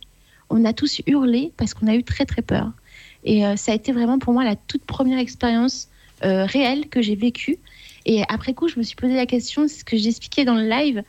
on 0.50 0.64
a 0.64 0.72
tous 0.72 1.00
hurlé 1.06 1.52
parce 1.56 1.74
qu'on 1.74 1.86
a 1.86 1.94
eu 1.94 2.02
très 2.04 2.24
très 2.26 2.42
peur. 2.42 2.72
Et 3.24 3.44
euh, 3.46 3.56
ça 3.56 3.72
a 3.72 3.74
été 3.74 3.92
vraiment 3.92 4.18
pour 4.18 4.32
moi 4.32 4.44
la 4.44 4.56
toute 4.56 4.84
première 4.84 5.18
expérience 5.18 5.88
euh, 6.24 6.44
réelle 6.46 6.88
que 6.88 7.02
j'ai 7.02 7.16
vécue. 7.16 7.58
Et 8.06 8.22
après 8.28 8.54
coup, 8.54 8.68
je 8.68 8.78
me 8.78 8.82
suis 8.82 8.96
posé 8.96 9.14
la 9.14 9.26
question, 9.26 9.68
c'est 9.68 9.80
ce 9.80 9.84
que 9.84 9.96
j'expliquais 9.96 10.44
dans 10.44 10.54
le 10.54 10.68
live, 10.68 11.02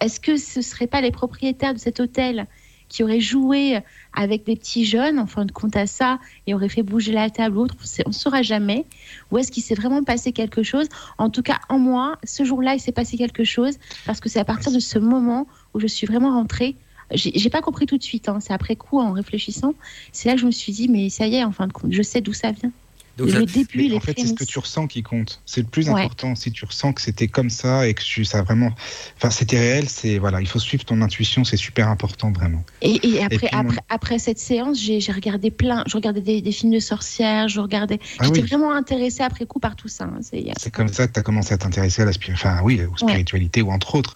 est-ce 0.00 0.20
que 0.20 0.36
ce 0.36 0.60
ne 0.60 0.62
seraient 0.62 0.86
pas 0.86 1.00
les 1.00 1.10
propriétaires 1.10 1.74
de 1.74 1.78
cet 1.78 2.00
hôtel 2.00 2.46
qui 2.88 3.02
auraient 3.02 3.20
joué 3.20 3.80
avec 4.16 4.44
des 4.44 4.56
petits 4.56 4.84
jeunes, 4.84 5.18
en 5.18 5.26
fin 5.26 5.44
de 5.44 5.52
compte 5.52 5.76
à 5.76 5.86
ça, 5.86 6.18
et 6.46 6.54
auraient 6.54 6.68
fait 6.68 6.82
bouger 6.82 7.12
la 7.12 7.30
table 7.30 7.58
ou 7.58 7.60
autre, 7.60 7.76
on 8.04 8.08
ne 8.08 8.14
saura 8.14 8.42
jamais. 8.42 8.86
Ou 9.30 9.38
est-ce 9.38 9.52
qu'il 9.52 9.62
s'est 9.62 9.74
vraiment 9.74 10.02
passé 10.02 10.32
quelque 10.32 10.62
chose? 10.62 10.88
En 11.18 11.30
tout 11.30 11.42
cas, 11.42 11.58
en 11.68 11.78
moi, 11.78 12.18
ce 12.24 12.42
jour-là, 12.42 12.74
il 12.74 12.80
s'est 12.80 12.92
passé 12.92 13.16
quelque 13.16 13.44
chose, 13.44 13.74
parce 14.06 14.18
que 14.18 14.28
c'est 14.28 14.40
à 14.40 14.44
partir 14.44 14.72
de 14.72 14.80
ce 14.80 14.98
moment 14.98 15.46
où 15.74 15.80
je 15.80 15.86
suis 15.86 16.06
vraiment 16.06 16.32
rentrée. 16.32 16.74
J'ai 17.12 17.50
pas 17.50 17.60
compris 17.62 17.86
tout 17.86 17.98
de 17.98 18.02
suite, 18.02 18.28
hein, 18.28 18.40
c'est 18.40 18.52
après 18.52 18.74
coup, 18.74 18.98
en 18.98 19.12
réfléchissant, 19.12 19.74
c'est 20.10 20.28
là 20.28 20.34
que 20.34 20.40
je 20.40 20.46
me 20.46 20.50
suis 20.50 20.72
dit, 20.72 20.88
mais 20.88 21.08
ça 21.08 21.28
y 21.28 21.36
est, 21.36 21.44
en 21.44 21.52
fin 21.52 21.68
de 21.68 21.72
compte, 21.72 21.92
je 21.92 22.02
sais 22.02 22.20
d'où 22.20 22.32
ça 22.32 22.50
vient. 22.50 22.72
Donc, 23.16 23.30
ça- 23.30 23.38
le 23.38 23.46
début, 23.46 23.88
les 23.88 23.96
en 23.96 24.00
fait, 24.00 24.14
c'est 24.18 24.26
ce 24.26 24.34
que 24.34 24.44
tu 24.44 24.58
ressens 24.58 24.86
qui 24.86 25.02
compte. 25.02 25.40
C'est 25.46 25.62
le 25.62 25.66
plus 25.66 25.88
Ouais. 25.88 26.00
important. 26.02 26.34
Si 26.34 26.52
tu 26.52 26.64
ressens 26.64 26.92
que 26.92 27.00
c'était 27.00 27.28
comme 27.28 27.50
ça 27.50 27.86
et 27.88 27.94
que 27.94 28.02
tu, 28.02 28.24
ça 28.24 28.42
vraiment, 28.42 28.72
enfin, 29.16 29.30
c'était 29.30 29.58
réel, 29.58 29.88
c'est 29.88 30.18
voilà, 30.18 30.40
il 30.40 30.46
faut 30.46 30.58
suivre 30.58 30.84
ton 30.84 31.00
intuition, 31.02 31.44
c'est 31.44 31.56
super 31.56 31.88
important 31.88 32.30
vraiment. 32.30 32.62
Et, 32.82 33.00
et 33.08 33.22
après, 33.24 33.38
puis, 33.38 33.48
après, 33.52 33.78
après 33.88 34.18
cette 34.18 34.38
séance, 34.38 34.78
j'ai 34.80 35.00
regardé 35.12 35.50
plein, 35.50 35.82
je 35.86 35.94
regardais 35.96 36.20
des, 36.20 36.42
des 36.42 36.52
films 36.52 36.72
de 36.72 36.78
sorcières, 36.80 37.48
je 37.48 37.60
regardais. 37.60 37.98
Ah 38.18 38.24
J'étais 38.24 38.42
oui. 38.42 38.48
vraiment 38.48 38.72
intéressée 38.74 39.22
après 39.22 39.46
coup 39.46 39.60
par 39.60 39.76
tout 39.76 39.88
ça. 39.88 40.04
hein. 40.04 40.18
C'est- 40.20 40.70
comme 40.70 40.88
ça 40.88 41.06
que 41.08 41.12
tu 41.14 41.20
as 41.20 41.22
commencé 41.22 41.54
à 41.54 41.58
t'intéresser 41.58 42.02
à 42.02 42.04
la 42.04 42.12
enfin, 42.32 42.60
oui, 42.62 42.80
aux 42.92 42.96
spiritualités 42.98 43.62
ou 43.62 43.70
entre 43.70 43.94
autres. 43.94 44.14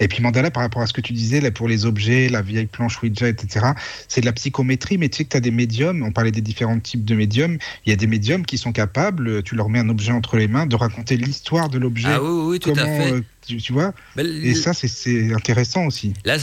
Et 0.00 0.08
puis 0.08 0.22
Mandala, 0.22 0.50
par 0.50 0.62
rapport 0.64 0.82
à 0.82 0.86
ce 0.86 0.92
que 0.92 1.00
tu 1.00 1.12
disais 1.12 1.40
là, 1.40 1.50
pour 1.52 1.68
les 1.68 1.84
objets, 1.86 2.28
la 2.28 2.42
vieille 2.42 2.66
planche 2.66 3.00
Ouija, 3.02 3.28
etc., 3.28 3.66
c'est 4.08 4.20
de 4.20 4.26
la 4.26 4.32
psychométrie, 4.32 4.98
mais 4.98 5.08
tu 5.08 5.18
sais 5.18 5.24
que 5.24 5.30
tu 5.30 5.36
as 5.36 5.40
des 5.40 5.50
médiums, 5.52 6.02
on 6.02 6.10
parlait 6.10 6.32
des 6.32 6.40
différents 6.40 6.80
types 6.80 7.04
de 7.04 7.14
médiums, 7.14 7.58
il 7.86 7.90
y 7.90 7.92
a 7.92 7.96
des 7.96 8.06
médiums 8.06 8.31
qui 8.40 8.58
sont 8.58 8.72
capables, 8.72 9.42
tu 9.42 9.54
leur 9.54 9.68
mets 9.68 9.78
un 9.78 9.88
objet 9.88 10.12
entre 10.12 10.36
les 10.36 10.48
mains, 10.48 10.66
de 10.66 10.76
raconter 10.76 11.16
l'histoire 11.16 11.68
de 11.68 11.78
l'objet. 11.78 12.08
Ah 12.10 12.22
oui, 12.22 12.52
oui, 12.52 12.58
tout 12.58 12.70
à 12.70 12.86
fait. 12.86 13.22
Tu, 13.46 13.56
tu 13.58 13.72
vois 13.72 13.92
Et 14.18 14.54
ça, 14.54 14.72
c'est- 14.72 15.32
intéressant 15.32 15.86
aussi. 15.86 16.14
Là, 16.24 16.36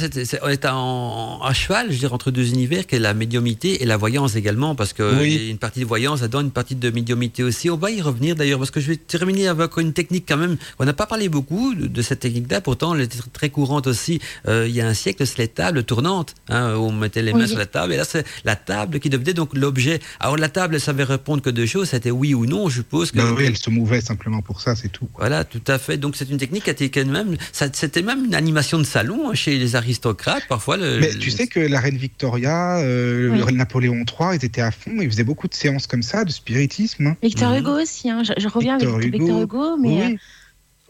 on 0.43 0.47
est 0.49 0.65
en, 0.65 1.41
à 1.41 1.53
cheval, 1.53 1.87
je 1.87 1.93
veux 1.93 1.99
dire, 1.99 2.13
entre 2.13 2.31
deux 2.31 2.49
univers, 2.49 2.85
qui 2.87 2.95
est 2.95 2.99
la 2.99 3.13
médiumité 3.13 3.81
et 3.81 3.85
la 3.85 3.97
voyance 3.97 4.35
également, 4.35 4.75
parce 4.75 4.93
qu'il 4.93 5.05
Oui. 5.05 5.33
y 5.35 5.47
a 5.47 5.49
une 5.51 5.57
partie 5.57 5.79
de 5.79 5.85
voyance 5.85 6.21
là-dedans, 6.21 6.41
une 6.41 6.51
partie 6.51 6.75
de 6.75 6.89
médiumité 6.89 7.43
aussi. 7.43 7.69
On 7.69 7.77
va 7.77 7.91
y 7.91 8.01
revenir 8.01 8.35
d'ailleurs, 8.35 8.59
parce 8.59 8.71
que 8.71 8.79
je 8.79 8.87
vais 8.87 8.97
terminer 8.97 9.47
avec 9.47 9.77
une 9.77 9.93
technique 9.93 10.25
quand 10.27 10.37
même. 10.37 10.57
On 10.79 10.85
n'a 10.85 10.93
pas 10.93 11.05
parlé 11.07 11.29
beaucoup 11.29 11.73
de, 11.75 11.87
de 11.87 12.01
cette 12.01 12.19
technique-là, 12.19 12.61
pourtant 12.61 12.93
elle 12.95 13.01
était 13.01 13.17
tr- 13.19 13.31
très 13.31 13.49
courante 13.49 13.87
aussi. 13.87 14.19
Euh, 14.47 14.65
il 14.67 14.75
y 14.75 14.81
a 14.81 14.87
un 14.87 14.93
siècle, 14.93 15.25
c'est 15.25 15.37
les 15.37 15.47
tables 15.47 15.83
tournantes, 15.83 16.35
hein, 16.49 16.75
où 16.75 16.81
on 16.81 16.91
mettait 16.91 17.21
les 17.21 17.33
mains 17.33 17.41
Oui. 17.41 17.47
sur 17.49 17.57
la 17.57 17.65
table, 17.65 17.93
et 17.93 17.97
là, 17.97 18.03
c'est 18.05 18.25
la 18.45 18.55
table 18.55 18.99
qui 18.99 19.09
devenait 19.09 19.33
donc 19.33 19.55
l'objet. 19.55 19.99
Alors 20.19 20.37
la 20.37 20.49
table, 20.49 20.75
elle 20.75 20.81
savait 20.81 21.03
répondre 21.03 21.41
que 21.41 21.49
deux 21.49 21.65
choses, 21.65 21.89
c'était 21.89 22.11
oui 22.11 22.33
ou 22.33 22.45
non, 22.45 22.69
je 22.69 22.77
suppose. 22.77 23.11
Que 23.11 23.17
Ben 23.17 23.33
oui, 23.37 23.45
elle 23.47 23.57
se 23.57 23.69
mouvait 23.69 24.01
simplement 24.01 24.41
pour 24.41 24.61
ça, 24.61 24.75
c'est 24.75 24.89
tout. 24.89 25.07
voilà, 25.17 25.43
tout 25.43 25.61
à 25.67 25.77
fait. 25.77 25.97
Donc 25.97 26.15
c'est 26.15 26.29
une 26.29 26.37
technique 26.37 26.63
qui 26.63 26.69
a 26.69 26.73
été 26.73 26.88
même, 26.97 27.37
c'était 27.51 28.01
même 28.01 28.25
une 28.25 28.35
animation 28.35 28.77
de 28.79 28.83
salon 28.83 29.29
hein, 29.29 29.33
chez 29.33 29.57
les 29.57 29.75
aristocrates 29.75 30.43
parfois. 30.47 30.77
Le, 30.77 30.99
Mais 30.99 31.11
le- 31.11 31.19
tu 31.19 31.31
sais 31.31 31.47
que 31.47 31.59
la 31.59 31.79
reine 31.79 31.97
Victoria, 31.97 32.79
euh, 32.79 33.29
Oui. 33.31 33.39
le 33.45 33.51
Napoléon 33.57 33.95
III, 34.05 34.37
ils 34.41 34.45
étaient 34.45 34.61
à 34.61 34.71
fond, 34.71 34.91
ils 35.01 35.09
faisaient 35.09 35.23
beaucoup 35.23 35.47
de 35.47 35.53
séances 35.53 35.87
comme 35.87 36.03
ça, 36.03 36.25
de 36.25 36.31
spiritisme. 36.31 37.07
hein. 37.07 37.17
Victor 37.23 37.51
Mhm. 37.51 37.57
Hugo 37.59 37.81
aussi, 37.81 38.09
hein. 38.09 38.23
je, 38.23 38.33
je 38.37 38.47
reviens 38.47 38.77
Victor 38.77 38.95
avec 38.95 39.07
Hugo. 39.07 39.17
Victor 39.25 39.41
Hugo, 39.41 39.77
mais 39.77 39.87
oui, 39.89 40.13
euh, 40.13 40.17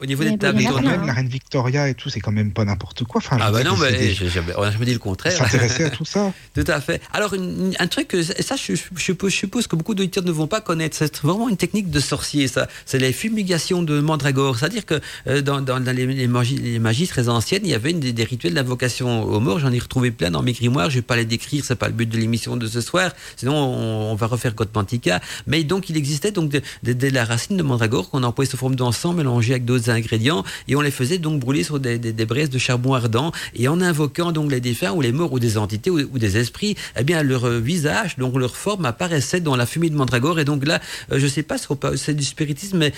au 0.02 0.06
niveau 0.06 0.24
des 0.24 0.38
tables 0.38 0.60
a 0.66 0.70
tournantes. 0.70 0.98
même, 0.98 1.06
la 1.08 1.14
reine 1.14 1.28
Victoria 1.28 1.90
et 1.90 1.94
tout, 1.94 2.10
c'est 2.10 2.20
quand 2.20 2.32
même 2.32 2.52
pas 2.52 2.66
n'importe 2.66 3.04
quoi. 3.04 3.20
Enfin, 3.24 3.38
je 3.38 3.44
Ah 3.44 3.52
bah 3.52 3.64
non, 3.64 3.76
mais 3.78 3.92
des- 3.92 4.14
j'avais- 4.14 4.56
on 4.58 4.62
a 4.64 4.72
jamais 4.72 4.86
dit 4.86 4.94
le 4.94 5.00
contraire. 5.00 5.34
s'intéresser 5.34 5.84
à 5.86 5.90
tout 5.90 6.06
ça. 6.06 6.32
Tout 6.56 6.64
à 6.68 6.82
fait. 6.82 7.02
Alors, 7.14 7.34
une- 7.34 7.76
un 7.80 7.88
truc, 7.88 8.14
et 8.14 8.24
ça, 8.44 8.56
je, 8.56 8.76
je 8.76 9.02
suppose, 9.04 9.32
je 9.32 9.38
suppose 9.38 9.68
que 9.68 9.76
beaucoup 9.76 9.94
d'auditeurs 9.96 10.24
ne 10.24 10.32
vont 10.32 10.48
pas 10.48 10.62
connaître. 10.62 10.96
C'est 10.98 11.18
vraiment 11.22 11.50
une 11.50 11.58
technique 11.58 11.90
de 11.90 12.00
sorcier, 12.00 12.48
ça. 12.48 12.68
C'est 12.86 13.00
les 13.00 13.14
fumigations 13.14 13.82
de 13.84 14.00
mandragore. 14.00 14.58
C'est-à-dire 14.58 14.86
que 14.86 15.00
euh, 15.28 15.42
dans, 15.42 15.62
dans- 15.62 15.80
dans 15.80 15.96
les, 15.96 16.06
les 16.06 16.28
magies, 16.28 16.58
les 16.58 16.80
magies 16.80 17.08
très 17.08 17.30
anciennes, 17.30 17.62
il 17.66 17.70
y 17.72 17.74
avait 17.76 17.92
une 17.92 18.00
des, 18.00 18.14
des 18.14 18.24
rituels 18.24 18.54
d'invocation 18.54 19.24
aux 19.24 19.40
morts. 19.40 19.60
J'en 19.60 19.72
ai 19.72 19.80
retrouvé 19.80 20.12
plein 20.12 20.32
dans 20.32 20.42
mes 20.44 20.54
grimoires. 20.54 20.90
Je 20.90 20.96
vais 20.96 21.02
pas 21.02 21.16
les 21.16 21.26
décrire, 21.26 21.64
c'est 21.66 21.76
pas 21.76 21.88
le 21.88 21.94
but 21.94 22.08
de 22.10 22.18
l'émission 22.18 22.56
de 22.58 22.68
ce 22.68 22.82
soir. 22.82 23.12
Sinon, 23.36 23.56
on, 23.56 24.12
on 24.12 24.16
va 24.16 24.28
refaire 24.28 24.54
Gotmantica. 24.54 25.20
Mais 25.48 25.64
donc, 25.64 25.90
il 25.90 25.98
existait 25.98 26.32
donc 26.32 26.50
de, 26.50 26.62
de- 26.84 26.94
de 26.94 27.08
la 27.10 27.26
racine 27.26 27.58
de 27.58 27.64
mandragore 27.64 28.10
qu'on 28.10 28.24
employait 28.24 28.50
sous 28.50 28.58
forme 28.58 28.76
d'encens 28.76 29.16
mélangé 29.16 29.54
avec 29.54 29.66
d'autres 29.66 29.89
ingrédients 29.90 30.44
et 30.68 30.76
on 30.76 30.82
les 30.82 30.92
faisait 30.92 31.18
donc 31.18 31.40
brûler 31.40 31.64
sur 31.64 31.80
des, 31.80 31.98
des, 31.98 32.14
des 32.14 32.26
braises 32.26 32.50
de 32.50 32.58
charbon 32.58 32.94
ardent 32.94 33.32
et 33.56 33.68
en 33.68 33.82
invoquant 33.82 34.32
donc 34.32 34.52
les 34.52 34.60
défunts 34.62 34.92
ou 34.92 35.02
les 35.02 35.12
morts 35.12 35.34
ou 35.34 35.40
des 35.40 35.58
entités 35.58 35.90
ou, 35.90 36.00
ou 36.00 36.20
des 36.20 36.38
esprits, 36.38 36.76
eh 36.98 37.04
bien 37.04 37.24
leur 37.24 37.46
euh, 37.46 37.60
visage, 37.60 38.18
donc 38.18 38.36
leur 38.38 38.56
forme 38.56 38.86
apparaissait 38.86 39.42
dans 39.42 39.56
la 39.56 39.66
fumée 39.66 39.90
de 39.90 39.96
mandragore 39.96 40.40
et 40.40 40.46
donc 40.46 40.66
là, 40.66 40.80
euh, 41.12 41.20
je 41.20 41.28
sais 41.28 41.44
pas 41.44 41.58
si 41.58 41.68
c'est 41.98 42.14
du 42.16 42.24
spiritisme, 42.24 42.78
mais 42.78 42.94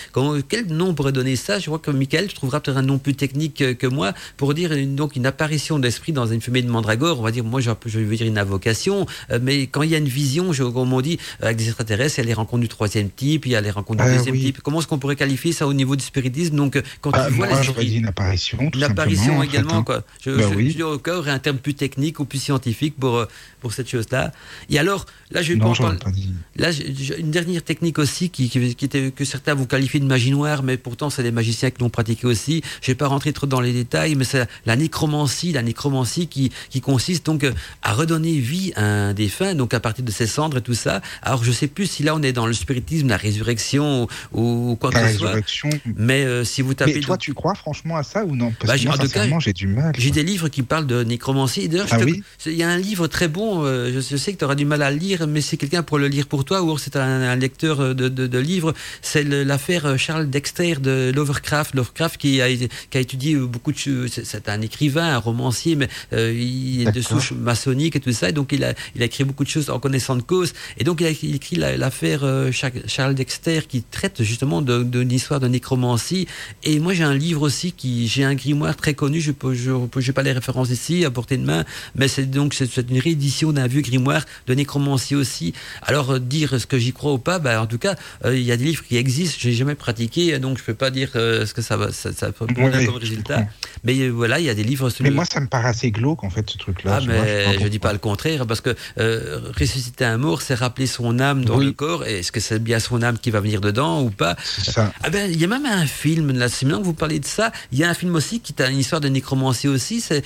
quel 0.48 0.68
nom 0.68 0.89
on 0.89 0.94
pourrait 0.94 1.12
donner 1.12 1.36
ça? 1.36 1.60
Je 1.60 1.66
crois 1.66 1.80
que 1.80 1.92
Michael 1.92 2.28
trouvera 2.34 2.60
peut-être 2.60 2.78
un 2.78 2.82
nom 2.82 2.98
plus 2.98 3.16
technique 3.16 3.78
que 3.78 3.88
moi 3.88 4.14
pour 4.38 4.54
dire 4.54 4.72
une, 4.74 4.96
donc 4.96 5.16
une 5.16 5.26
apparition 5.26 5.80
d'esprit 5.80 6.12
dans 6.14 6.28
une 6.28 6.42
fumée 6.42 6.62
de 6.62 6.70
mandragore. 6.70 7.20
On 7.20 7.24
va 7.24 7.32
dire, 7.32 7.44
moi 7.44 7.62
je, 7.62 7.70
je 7.86 8.00
veux 8.00 8.16
dire 8.16 8.28
une 8.28 8.38
invocation, 8.38 9.06
euh, 9.32 9.39
mais 9.42 9.68
quand 9.68 9.82
il 9.84 9.92
y 9.92 9.96
a 9.96 9.98
une 9.98 10.08
vision, 10.08 10.54
je, 10.54 10.64
comme 10.64 10.94
on 10.94 11.02
dit, 11.02 11.18
avec 11.42 11.58
des 11.58 11.68
extraterrestres, 11.68 12.20
il 12.20 12.22
y 12.22 12.26
a 12.26 12.28
les 12.28 12.34
rencontres 12.34 12.62
du 12.62 12.68
troisième 12.68 13.10
type, 13.10 13.46
il 13.46 13.52
y 13.52 13.56
a 13.56 13.62
les 13.62 13.72
rencontres 13.72 14.04
du 14.04 14.10
Ah, 14.10 14.16
deuxième 14.18 14.36
oui. 14.36 14.46
type. 14.46 14.62
Comment 14.62 14.80
est-ce 14.80 14.88
qu'on 14.88 15.00
pourrait 15.00 15.16
qualifier 15.16 15.52
ça 15.54 15.68
au 15.68 15.74
niveau 15.74 15.96
du 15.96 16.04
spiritisme? 16.04 16.56
Donc 16.56 16.81
quand 17.02 17.12
Ah, 17.14 17.26
tu 17.28 17.34
vois 17.34 17.48
moi, 17.48 17.62
j'aurais 17.62 17.86
dit 17.86 17.98
une 17.98 18.08
apparition. 18.08 18.70
L'apparition 18.74 19.42
également, 19.44 19.84
quoi. 19.84 20.04
Je, 20.24 20.32
Bah 20.32 20.44
je, 20.50 20.56
oui. 20.56 20.76
je 20.78 20.84
aurait 20.84 21.32
un 21.32 21.40
terme 21.40 21.58
plus 21.58 21.74
technique 21.74 22.20
ou 22.20 22.26
plus 22.26 22.40
scientifique 22.40 22.96
pour, 23.00 23.18
euh, 23.18 23.26
pour 23.60 23.74
cette 23.74 23.90
chose-là. 23.90 24.32
Et 24.70 24.80
alors, 24.80 25.06
là, 25.32 25.42
je 25.42 25.54
Non, 25.54 25.74
pas 25.74 25.96
dit. 26.12 26.30
Là, 26.58 26.70
une 27.18 27.32
dernière 27.32 27.64
technique 27.64 27.98
aussi 28.00 28.30
qui, 28.30 28.50
qui, 28.50 28.76
qui 28.76 28.86
était, 28.86 29.12
que 29.12 29.26
certains 29.26 29.54
vont 29.54 29.66
qualifier 29.66 30.00
de 30.00 30.06
magie 30.06 30.32
noire, 30.32 30.64
mais 30.64 30.78
pourtant 30.78 31.10
c'est 31.10 31.24
des 31.24 31.32
magiciens 31.32 31.72
qui 31.72 31.80
l'ont 31.82 31.90
pratiqué 31.90 32.28
aussi. 32.28 32.62
Je 32.82 32.88
vais 32.88 32.96
pas 32.96 33.08
rentrer 33.08 33.32
trop 33.34 33.48
dans 33.48 33.62
les 33.62 33.74
détails, 33.74 34.16
mais 34.16 34.26
c'est 34.26 34.48
la 34.66 34.76
nécromancie, 34.76 35.52
la 35.54 35.64
nécromancie 35.64 36.28
qui, 36.28 36.52
qui 36.70 36.82
consiste 36.82 37.26
donc 37.26 37.44
euh, 37.44 37.54
à 37.82 37.94
redonner 37.94 38.38
vie 38.40 38.74
à 38.76 38.84
un 38.84 39.14
défunt, 39.14 39.56
donc 39.56 39.74
à 39.74 39.80
partir 39.80 40.04
de 40.04 40.12
ses 40.12 40.28
cendres 40.28 40.58
et 40.58 40.62
tout 40.62 40.74
ça. 40.74 41.02
Alors 41.22 41.44
je 41.44 41.52
sais 41.52 41.68
plus 41.68 41.88
si 41.88 42.04
là 42.04 42.16
on 42.16 42.22
est 42.22 42.34
dans 42.34 42.46
le 42.48 42.54
spiritisme, 42.54 43.08
la 43.08 43.18
résurrection 43.18 44.08
ou, 44.34 44.72
ou 44.72 44.76
quoi 44.76 44.92
La 44.92 45.02
que 45.04 45.08
ce 45.12 45.18
soit, 45.18 45.28
résurrection. 45.30 45.70
mais 45.96 46.24
euh, 46.26 46.44
si 46.44 46.62
vous 46.62 46.74
tapez 46.74 46.96
Mais 46.96 47.00
toi, 47.02 47.16
donc- 47.16 47.22
tu 47.22 47.34
crois 47.34 47.56
franchement 47.56 47.98
à 47.98 48.04
ça 48.04 48.26
ou 48.26 48.36
non? 48.36 48.52
Parce 48.60 48.72
Bah, 48.74 48.78
que 48.78 48.84
moi, 48.86 48.98
sincèrement, 48.98 49.40
j'ai 49.40 49.54
du 49.54 49.68
mal. 49.68 49.94
j'ai 49.98 50.12
des 50.12 50.24
livres 50.24 50.50
qui 50.50 50.64
parlent 50.64 50.88
de 50.88 51.04
nécromancie. 51.04 51.68
D'ailleurs, 51.70 51.88
Ah 51.92 51.98
te- 51.98 52.04
oui? 52.04 52.22
il 52.46 52.54
y 52.54 52.64
a 52.64 52.70
un 52.70 52.78
livre 52.78 53.08
très 53.08 53.28
bon, 53.28 53.64
euh, 53.64 53.92
je, 53.94 54.00
je 54.02 54.18
sais 54.18 54.34
que 54.34 54.38
tu 54.40 54.46
auras 54.46 54.56
du 54.56 54.66
mal 54.66 54.82
à 54.82 54.92
le 54.92 54.98
lire, 54.98 55.20
mais 55.28 55.41
c'est 55.41 55.57
quelqu'un 55.57 55.84
pour 55.84 55.97
le 55.97 56.07
lire 56.07 56.28
pour 56.28 56.45
toi, 56.45 56.61
ou 56.63 56.78
c'est 56.78 56.95
un, 56.95 57.01
un 57.22 57.36
lecteur 57.36 57.80
euh, 57.82 57.93
de, 57.93 58.09
de, 58.09 58.28
de 58.28 58.38
livres. 58.39 58.74
C'est 59.01 59.24
l'affaire 59.24 59.86
euh, 59.86 59.97
Charles 59.97 60.30
Dexter 60.30 60.76
de 60.76 61.11
Lovecraft. 61.15 61.76
Lovecraft 61.76 62.17
qui 62.19 62.41
a, 62.41 62.47
été- 62.49 62.69
qui 62.89 62.97
a 62.97 63.01
étudié 63.01 63.36
euh, 63.36 63.45
beaucoup 63.45 63.72
de 63.72 63.78
choses. 63.78 64.11
C'est- 64.24 64.49
un 64.49 64.61
écrivain, 64.61 65.15
un 65.15 65.17
romancier, 65.17 65.76
mais 65.76 65.88
euh, 66.13 66.34
il 66.34 66.88
est 66.88 66.91
de 66.91 67.01
souche 67.01 67.32
maçonnique 67.32 67.95
et 67.95 67.99
tout 67.99 68.11
ça. 68.11 68.30
Et 68.30 68.34
donc, 68.34 68.51
il 68.51 68.63
a, 68.63 68.74
il 68.95 69.01
a 69.01 69.05
écrit 69.05 69.24
beaucoup 69.24 69.43
de 69.43 69.49
choses 69.49 69.69
en 69.69 69.80
connaissant 69.80 70.15
de 70.15 70.22
cause. 70.22 70.53
Et 70.78 70.84
donc, 70.84 70.99
il 71.01 71.07
a 71.07 71.09
écrit 71.09 71.55
la- 71.55 71.78
l'affaire 71.78 72.24
Cha- 72.51 72.72
Charles 72.88 73.15
Dexter 73.15 73.61
qui 73.67 73.84
traite 73.84 74.24
justement 74.24 74.61
de- 74.61 74.84
d'une 74.84 75.11
histoire 75.11 75.39
de 75.39 75.47
nécromancie. 75.47 76.28
Et 76.63 76.80
moi, 76.80 76.93
j'ai 76.93 77.03
un 77.03 77.13
livre 77.13 77.41
aussi 77.43 77.72
qui, 77.72 78.07
j'ai 78.07 78.24
un 78.24 78.36
grimoire 78.36 78.76
très 78.76 78.93
connu. 78.93 79.22
Je 79.22 79.32
peux, 79.32 79.53
je, 79.53 80.11
pas 80.11 80.24
les 80.24 80.32
références 80.34 80.69
ici 80.69 81.05
à 81.05 81.11
portée 81.11 81.38
de 81.38 81.45
main, 81.45 81.63
mais 81.95 82.07
c'est 82.07 82.26
donc 82.30 82.53
c'est 82.53 82.76
une 82.89 82.99
réédition 82.99 83.53
d'un 83.53 83.67
vieux 83.67 83.82
grimoire 83.82 84.26
de 84.47 84.53
nécromancie 84.53 85.11
aussi. 85.16 85.53
Alors 85.84 86.12
euh, 86.14 86.20
dire 86.20 86.59
ce 86.59 86.66
que 86.66 86.78
j'y 86.78 86.93
crois 86.93 87.14
ou 87.14 87.18
pas, 87.18 87.39
bah, 87.39 87.62
en 87.62 87.68
tout 87.68 87.78
cas, 87.78 87.95
euh, 88.26 88.36
il 88.38 88.43
y 88.43 88.51
a 88.51 88.57
des 88.57 88.66
livres 88.66 88.84
qui 88.88 88.97
existent. 88.97 89.38
J'ai 89.39 89.53
jamais 89.53 89.76
pratiqué, 89.76 90.38
donc 90.39 90.57
je 90.57 90.64
peux 90.64 90.74
pas 90.74 90.89
dire 90.91 91.09
euh, 91.16 91.45
ce 91.45 91.53
que 91.53 91.62
ça 91.62 91.78
va, 91.78 91.91
ça, 91.91 92.12
ça 92.14 92.32
peut 92.32 92.45
donner 92.47 92.82
je 92.82 92.86
comme 92.86 92.95
résultat. 92.97 93.45
Mais 93.84 93.97
euh, 93.99 94.09
voilà, 94.09 94.39
il 94.39 94.45
y 94.45 94.49
a 94.49 94.53
des 94.53 94.64
livres. 94.64 94.89
Mais 94.99 95.09
le- 95.09 95.16
moi, 95.16 95.26
ça 95.26 95.39
me 95.39 95.47
paraît 95.47 95.70
assez 95.70 95.91
glauque, 95.91 96.24
en 96.24 96.30
fait, 96.30 96.49
ce 96.49 96.57
truc-là. 96.57 96.99
ah, 97.01 97.05
mais 97.07 97.53
je 97.55 97.64
pas 97.64 97.70
dis 97.70 97.80
pas 97.80 97.93
le 97.93 97.99
contraire, 97.99 98.45
parce 98.47 98.62
que 98.62 98.76
euh, 98.99 99.39
ressusciter 99.57 100.05
un 100.05 100.18
mort, 100.18 100.41
c'est 100.41 100.55
rappeler 100.55 100.88
son 100.88 101.20
âme 101.20 101.45
dans 101.45 101.57
Oui. 101.57 101.66
le 101.66 101.72
corps. 101.72 102.05
Et 102.05 102.20
Est-ce 102.20 102.32
que 102.32 102.39
c'est 102.39 102.59
bien 102.59 102.80
son 102.80 103.01
âme 103.01 103.18
qui 103.18 103.32
va 103.32 103.39
venir 103.39 103.62
dedans 103.62 104.01
ou 104.01 104.09
pas? 104.09 104.36
C'est 104.43 104.72
ça. 104.72 104.93
Ah 105.03 105.09
ben, 105.09 105.30
il 105.32 105.39
y 105.39 105.43
a 105.43 105.47
même 105.47 105.66
un 105.66 105.86
film 105.86 106.32
là, 106.38 106.49
c'est 106.49 106.66
maintenant 106.66 106.80
que 106.82 106.86
vous 106.86 106.93
parlez 106.93 107.20
de 107.20 107.26
ça. 107.26 107.51
Il 107.72 107.78
y 107.80 107.84
a 107.84 107.89
un 107.89 107.93
film 107.93 108.16
aussi 108.16 108.39
qui 108.39 108.53
a 108.62 108.70
une 108.70 108.80
histoire 108.80 109.01
de 109.01 109.07
nécromancie 109.07 109.68
aussi. 109.68 110.01
C'est 110.01 110.24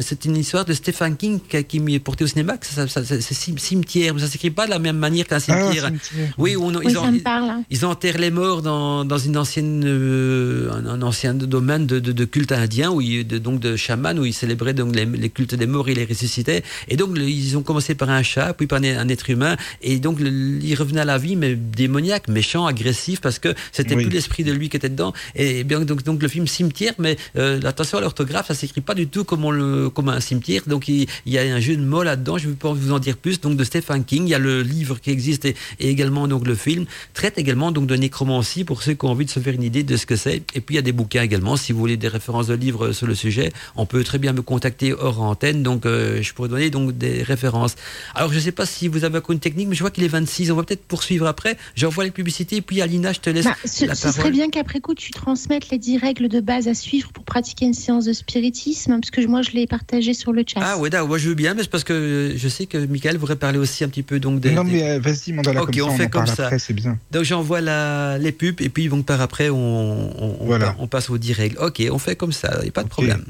c'est 0.00 0.24
une 0.24 0.36
histoire 0.36 0.64
de 0.64 0.72
Stephen 0.72 1.16
King 1.16 1.40
qui, 1.48 1.62
qui 1.64 1.80
m'y 1.80 1.94
est 1.94 2.00
porté 2.00 2.24
au 2.24 2.26
cinéma. 2.26 2.54
C'est 2.62 3.34
cimetière, 3.58 4.14
mais 4.16 4.22
ça 4.22 4.28
s'écrit 4.28 4.50
pas 4.50 4.66
de 4.66 4.70
la 4.70 4.78
même 4.78 4.98
manière 4.98 5.26
qu'un 5.26 5.38
cimetière. 5.38 5.84
Ah, 5.86 5.88
cimetière. 5.88 6.32
Oui, 6.38 6.56
on, 6.56 6.74
Oui, 6.74 6.84
ils, 6.86 6.90
ça 6.92 7.02
en- 7.02 7.12
me 7.12 7.18
parle. 7.20 7.50
hein. 7.50 7.62
ils 7.70 7.84
enterrent 7.84 8.18
les 8.18 8.30
morts 8.30 8.62
dans, 8.62 9.04
dans 9.04 9.18
une 9.18 9.36
ancienne, 9.36 9.84
euh, 9.86 10.70
un, 10.72 10.86
un 10.86 11.02
ancien 11.02 11.34
domaine 11.34 11.86
de, 11.86 11.98
de, 12.00 12.12
de 12.12 12.24
culte 12.24 12.52
indien, 12.52 12.90
où 12.90 13.00
ils, 13.00 13.26
de, 13.26 13.38
donc 13.38 13.60
de 13.60 13.76
chaman, 13.76 14.18
où 14.18 14.24
ils 14.24 14.32
célébraient 14.34 14.74
donc 14.74 14.94
les, 14.94 15.04
les 15.04 15.30
cultes 15.30 15.54
des 15.54 15.66
morts 15.66 15.88
et 15.88 15.94
les 15.94 16.04
ressuscitaient. 16.04 16.62
Et 16.88 16.96
donc 16.96 17.16
le- 17.16 17.28
ils 17.28 17.56
ont 17.56 17.62
commencé 17.62 17.94
par 17.94 18.10
un 18.10 18.22
chat, 18.22 18.54
puis 18.54 18.66
par 18.66 18.80
un, 18.82 18.98
un 18.98 19.08
être 19.08 19.28
humain, 19.30 19.56
et 19.82 19.98
donc 19.98 20.20
le- 20.20 20.58
ils 20.62 20.74
revenaient 20.74 21.00
à 21.02 21.04
la 21.04 21.18
vie, 21.18 21.36
mais 21.36 21.54
démoniaque, 21.54 22.28
méchant, 22.28 22.66
agressif, 22.66 23.20
parce 23.20 23.38
que 23.38 23.54
c'était 23.72 23.94
Oui. 23.94 24.04
plus 24.04 24.12
l'esprit 24.14 24.44
de 24.44 24.52
lui 24.52 24.68
qui 24.68 24.76
était 24.76 24.88
dedans. 24.88 25.12
Et 25.34 25.64
bien 25.64 25.80
donc, 25.80 26.02
donc 26.02 26.22
le 26.22 26.28
film 26.28 26.46
Cimetière, 26.46 26.94
mais 26.98 27.16
euh, 27.36 27.60
attention 27.64 27.98
à 27.98 28.00
l'orthographe, 28.00 28.48
ça 28.48 28.54
s'écrit 28.54 28.80
pas 28.80 28.94
du 28.94 29.06
tout 29.08 29.24
comme, 29.24 29.44
on 29.44 29.50
le, 29.50 29.90
comme 29.90 30.08
un 30.08 30.20
cimetière. 30.20 30.62
Donc 30.66 30.88
il, 30.88 31.06
il 31.26 31.32
y 31.32 31.38
a 31.38 31.42
un 31.42 31.60
jeu 31.60 31.76
de 31.76 31.82
mots 31.84 32.02
là-dedans. 32.02 32.38
Je 32.38 32.46
ne 32.46 32.52
vais 32.52 32.56
pas 32.56 32.72
vous 32.72 32.92
en 32.92 32.98
dire 32.98 33.16
plus. 33.16 33.40
Donc 33.40 33.56
de 33.56 33.64
Stephen 33.64 34.04
King, 34.06 34.24
il 34.26 34.30
y 34.30 34.34
a 34.34 34.38
le 34.38 34.62
livre 34.62 35.00
qui 35.00 35.10
existe 35.10 35.44
et, 35.44 35.54
et 35.80 35.90
également 35.90 36.28
donc 36.28 36.46
le 36.46 36.54
film 36.54 36.86
traite 37.14 37.38
également 37.38 37.72
donc 37.72 37.86
de 37.86 37.96
nécromancie 37.96 38.64
pour 38.64 38.82
ceux 38.82 38.94
qui 38.94 39.04
ont 39.04 39.10
envie 39.10 39.24
de 39.24 39.30
se 39.30 39.40
faire 39.40 39.54
une 39.54 39.62
idée 39.62 39.82
de 39.82 39.96
ce 39.96 40.06
que 40.06 40.16
c'est. 40.16 40.36
Et 40.54 40.60
puis 40.60 40.74
il 40.74 40.76
y 40.76 40.78
a 40.78 40.82
des 40.82 40.92
bouquins 40.92 41.22
également. 41.22 41.56
Si 41.56 41.72
vous 41.72 41.78
voulez 41.78 41.96
des 41.96 42.08
références 42.08 42.46
de 42.46 42.54
livres 42.54 42.92
sur 42.92 43.06
le 43.06 43.14
sujet, 43.14 43.52
on 43.76 43.86
peut 43.86 44.04
très 44.04 44.18
bien 44.18 44.32
me 44.32 44.42
contacter 44.42 44.92
hors 44.92 45.20
antenne. 45.20 45.62
Donc 45.62 45.86
euh, 45.86 46.22
je 46.22 46.32
pourrais 46.32 46.48
donner 46.48 46.70
donc 46.70 46.96
des 46.96 47.22
références. 47.22 47.76
Alors 48.14 48.30
je 48.30 48.36
ne 48.36 48.40
sais 48.40 48.52
pas 48.52 48.66
si 48.66 48.88
vous 48.88 49.04
avez 49.04 49.18
encore 49.18 49.32
une 49.32 49.40
technique, 49.40 49.68
mais 49.68 49.74
je 49.74 49.80
vois 49.80 49.90
qu'il 49.90 50.04
est 50.04 50.08
26. 50.08 50.50
On 50.50 50.56
va 50.56 50.62
peut-être 50.62 50.84
poursuivre 50.84 51.26
après. 51.26 51.56
J'envoie 51.74 52.04
les 52.04 52.10
publicités. 52.10 52.56
Et 52.56 52.62
puis 52.62 52.80
Alina, 52.80 53.12
je 53.12 53.20
te 53.20 53.30
laisse 53.30 53.44
Bah, 53.44 53.56
ce, 53.64 53.84
la 53.84 53.94
ce 53.94 54.12
serait 54.12 54.30
bien 54.30 54.50
qu'après 54.50 54.80
coup, 54.80 54.94
tu 54.94 55.10
transmettes 55.10 55.70
les 55.70 55.78
10 55.78 55.98
règles 55.98 56.28
de 56.28 56.40
base 56.40 56.68
à 56.68 56.74
suivre 56.74 57.10
pour 57.12 57.24
pratiquer 57.24 57.66
une 57.66 57.74
séance 57.74 58.04
de 58.04 58.12
spiritisme, 58.12 59.00
parce 59.00 59.10
que 59.10 59.26
moi, 59.26 59.42
je 59.42 59.50
l'ai 59.52 59.66
partagé 59.66 60.14
sur 60.14 60.32
le 60.32 60.44
chat. 60.46 60.60
Ah 60.62 60.78
ouais, 60.78 60.90
d'accord, 60.90 61.08
moi 61.08 61.18
je 61.18 61.28
veux 61.28 61.34
bien, 61.34 61.54
mais 61.54 61.62
c'est 61.62 61.70
parce 61.70 61.84
que 61.84 62.34
je 62.36 62.48
sais 62.48 62.66
que 62.66 62.78
Michael 62.78 63.16
voudrait 63.16 63.36
parler 63.36 63.58
aussi 63.58 63.84
un 63.86 63.88
petit 63.88 64.02
peu 64.02 64.20
donc 64.20 64.40
des. 64.40 64.50
Non, 64.50 64.64
mais 64.64 64.82
euh, 64.82 65.00
vas-y, 65.00 65.32
Mandala, 65.32 65.62
Ok, 65.62 65.76
comme 65.78 65.82
on 65.82 65.86
ça, 65.88 65.92
on, 65.94 65.96
fait 65.96 66.04
en 66.04 66.08
comme 66.10 66.26
ça. 66.26 66.44
après, 66.44 66.58
c'est 66.58 66.74
bien. 66.74 66.98
Donc 67.10 67.22
j'envoie 67.24 67.60
la, 67.60 68.18
les 68.18 68.32
pubs 68.32 68.60
et 68.60 68.68
puis 68.68 68.88
donc 68.88 69.06
par 69.06 69.20
après 69.20 69.48
on, 69.48 69.56
on, 69.56 70.36
on 70.40 70.44
Voilà. 70.46 70.76
on 70.78 70.86
passe 70.86 71.08
aux 71.10 71.18
10 71.18 71.32
règles. 71.32 71.58
Ok, 71.58 71.82
on 71.90 71.98
fait 71.98 72.16
comme 72.16 72.32
ça, 72.32 72.56
il 72.60 72.64
n'y 72.64 72.68
a 72.68 72.72
pas 72.72 72.84
de 72.84 72.88
problème. 72.88 73.24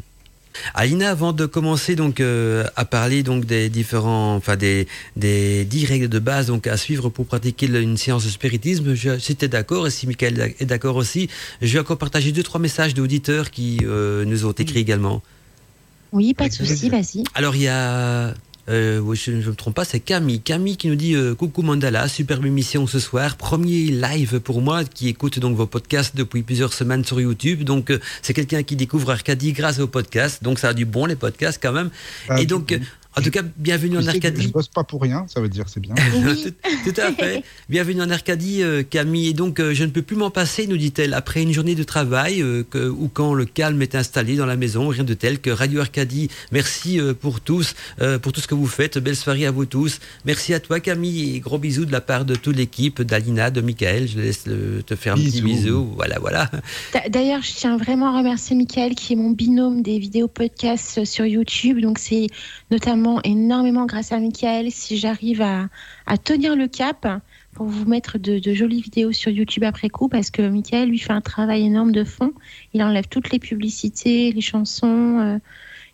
Alina, 0.73 1.11
avant 1.11 1.35
de 1.35 1.45
commencer 1.45 1.97
donc 1.97 2.19
euh, 2.19 2.65
à 2.77 2.87
parler 2.87 3.23
donc 3.23 3.45
des 3.45 3.69
différents, 3.69 4.37
enfin 4.37 4.57
des 4.57 4.89
des 5.15 5.67
10 5.67 5.85
règles 5.85 6.09
de 6.09 6.19
base 6.19 6.47
donc 6.47 6.67
à 6.67 6.79
suivre 6.79 7.11
pour 7.11 7.27
pratiquer 7.27 7.67
le- 7.67 7.83
une 7.83 7.99
séance 7.99 8.25
de 8.25 8.31
spiritisme, 8.31 8.95
je, 8.95 9.19
si 9.19 9.37
tu 9.37 9.45
es 9.45 9.49
d'accord 9.49 9.87
et 9.87 9.91
si 9.91 10.07
Michael 10.07 10.55
est 10.59 10.65
d'accord 10.65 10.97
aussi, 10.97 11.29
je 11.61 11.75
vais 11.75 11.79
encore 11.81 11.99
partager 11.99 12.33
deux 12.33 12.43
trois 12.43 12.59
messages 12.59 12.95
d'auditeurs 12.95 13.51
qui 13.51 13.81
euh, 13.85 14.25
nous 14.25 14.47
ont 14.47 14.53
écrit 14.53 14.79
également. 14.81 15.23
Oui, 16.13 16.33
pas 16.33 16.49
de 16.49 16.55
souci, 16.55 16.89
vas-y. 16.89 17.25
Alors 17.35 17.55
il 17.55 17.63
y 17.63 17.69
a, 17.69 18.33
euh, 18.69 18.99
oui, 18.99 19.17
je 19.17 19.31
ne 19.31 19.43
me 19.43 19.55
trompe 19.55 19.75
pas, 19.75 19.85
c'est 19.85 20.01
Camille. 20.01 20.41
Camille 20.41 20.77
qui 20.77 20.89
nous 20.89 20.97
dit 20.97 21.15
euh, 21.15 21.35
coucou 21.35 21.63
Mandala, 21.63 22.09
superbe 22.09 22.47
émission 22.47 22.87
ce 22.89 22.99
soir, 22.99 23.37
premier 23.37 23.85
live 23.93 24.41
pour 24.41 24.61
moi 24.61 24.83
qui 24.85 25.09
écoute 25.09 25.39
donc 25.39 25.57
vos 25.57 25.67
podcasts 25.67 26.17
depuis 26.17 26.43
plusieurs 26.43 26.73
semaines 26.73 27.05
sur 27.05 27.21
YouTube. 27.21 27.63
Donc 27.63 27.91
euh, 27.91 28.01
c'est 28.23 28.35
quelqu'un 28.35 28.65
qui 28.65 28.75
découvre 28.75 29.11
Arcadie 29.11 29.53
grâce 29.53 29.79
aux 29.79 29.87
podcasts, 29.87 30.43
donc 30.43 30.59
ça 30.59 30.71
a 30.71 30.75
du 30.75 30.85
bon 30.85 31.07
les 31.07 31.15
podcasts 31.15 31.61
quand 31.63 31.73
même. 31.73 31.91
Ah, 32.29 32.41
Et 32.41 32.47
donc, 32.47 32.73
euh, 32.73 32.79
en 33.19 33.23
tout 33.23 33.31
cas, 33.31 33.43
bienvenue 33.57 33.93
tu 33.97 34.05
en 34.05 34.07
Arcadie. 34.07 34.43
Je 34.43 34.49
bosse 34.49 34.69
pas 34.69 34.85
pour 34.85 35.01
rien, 35.01 35.25
ça 35.29 35.41
veut 35.41 35.49
dire 35.49 35.65
c'est 35.69 35.81
bien. 35.81 35.95
Oui. 36.15 36.45
tout, 36.45 36.93
tout 36.93 37.01
à 37.01 37.13
fait. 37.13 37.43
Bienvenue 37.69 38.03
en 38.03 38.11
Arcadie, 38.11 38.63
euh, 38.63 38.83
Camille. 38.83 39.29
Et 39.29 39.33
donc, 39.33 39.59
euh, 39.61 39.75
je 39.75 39.85
ne 39.85 39.91
peux 39.91 40.03
plus 40.03 40.17
m'en 40.17 40.31
passer, 40.31 40.67
nous 40.67 40.77
dit-elle, 40.77 41.15
après 41.15 41.43
une 41.43 41.53
journée 41.53 41.75
de 41.75 41.83
travail 41.83 42.43
euh, 42.43 42.63
que- 42.69 42.89
ou 42.89 43.09
quand 43.13 43.33
le 43.35 43.45
calme 43.45 43.81
est 43.83 43.95
installé 43.95 44.37
dans 44.37 44.47
la 44.47 44.57
maison, 44.57 44.89
rien 44.89 45.05
de 45.05 45.15
tel 45.15 45.41
que 45.41 45.51
Radio 45.51 45.81
Arcadie. 45.81 46.29
Merci 46.53 46.99
pour 47.21 47.41
tous, 47.41 47.75
pour 48.23 48.33
tout 48.33 48.41
ce 48.41 48.47
que 48.49 48.55
vous 48.55 48.67
faites. 48.67 48.99
Belle 48.99 49.17
soirée 49.17 49.47
à 49.47 49.51
vous 49.51 49.67
tous. 49.67 49.99
Merci 50.25 50.53
à 50.55 50.61
toi, 50.61 50.81
Camille, 50.81 51.37
et 51.37 51.41
gros 51.41 51.59
bisous 51.59 51.85
de 51.87 51.93
la 51.93 52.01
part 52.01 52.25
de 52.25 52.35
toute 52.35 52.57
l'équipe, 52.57 53.03
d'Alina, 53.03 53.51
de 53.51 53.61
Michael. 53.61 54.09
Je 54.09 54.19
laisse 54.21 54.47
le- 54.47 54.83
te 54.85 54.95
faire 54.97 55.15
un 55.15 55.17
petit 55.17 55.41
Bisous. 55.43 55.47
bisou. 55.47 55.93
Voilà, 55.97 56.19
voilà. 56.19 56.51
D'a- 56.93 57.09
D'ailleurs, 57.09 57.43
je 57.43 57.53
tiens 57.53 57.77
vraiment 57.77 58.15
à 58.15 58.19
remercier 58.19 58.57
Michael, 58.57 58.95
qui 58.95 59.13
est 59.15 59.17
mon 59.17 59.31
binôme 59.31 59.83
des 59.83 59.99
vidéos 59.99 60.29
podcasts 60.29 61.05
sur 61.05 61.25
YouTube. 61.25 61.81
Donc, 61.81 61.99
c'est 61.99 62.27
notamment 62.71 63.06
énormément 63.25 63.87
grâce 63.87 64.13
à 64.13 64.21
Michael 64.21 64.71
si 64.71 64.97
j'arrive 64.97 65.43
à, 65.43 65.69
tenir 66.19 66.57
le 66.57 66.67
cap 66.67 67.07
pour 67.53 67.67
vous 67.67 67.87
mettre 67.87 68.19
de, 68.19 68.39
de 68.39 68.55
jolies 68.55 68.83
vidéos 68.83 69.13
sur 69.13 69.31
YouTube 69.31 69.65
après 69.65 69.89
coup, 69.89 70.09
parce 70.09 70.31
que 70.31 70.43
Michael, 70.43 70.89
lui, 70.89 70.99
fait 70.99 71.13
un 71.13 71.21
travail 71.21 71.65
énorme 71.65 71.93
de 71.93 72.05
fond. 72.05 72.33
Il 72.75 72.83
enlève 72.83 73.09
toutes 73.09 73.31
les 73.31 73.39
publicités, 73.39 74.33
les 74.33 74.41
chansons, 74.41 75.19
euh, 75.21 75.39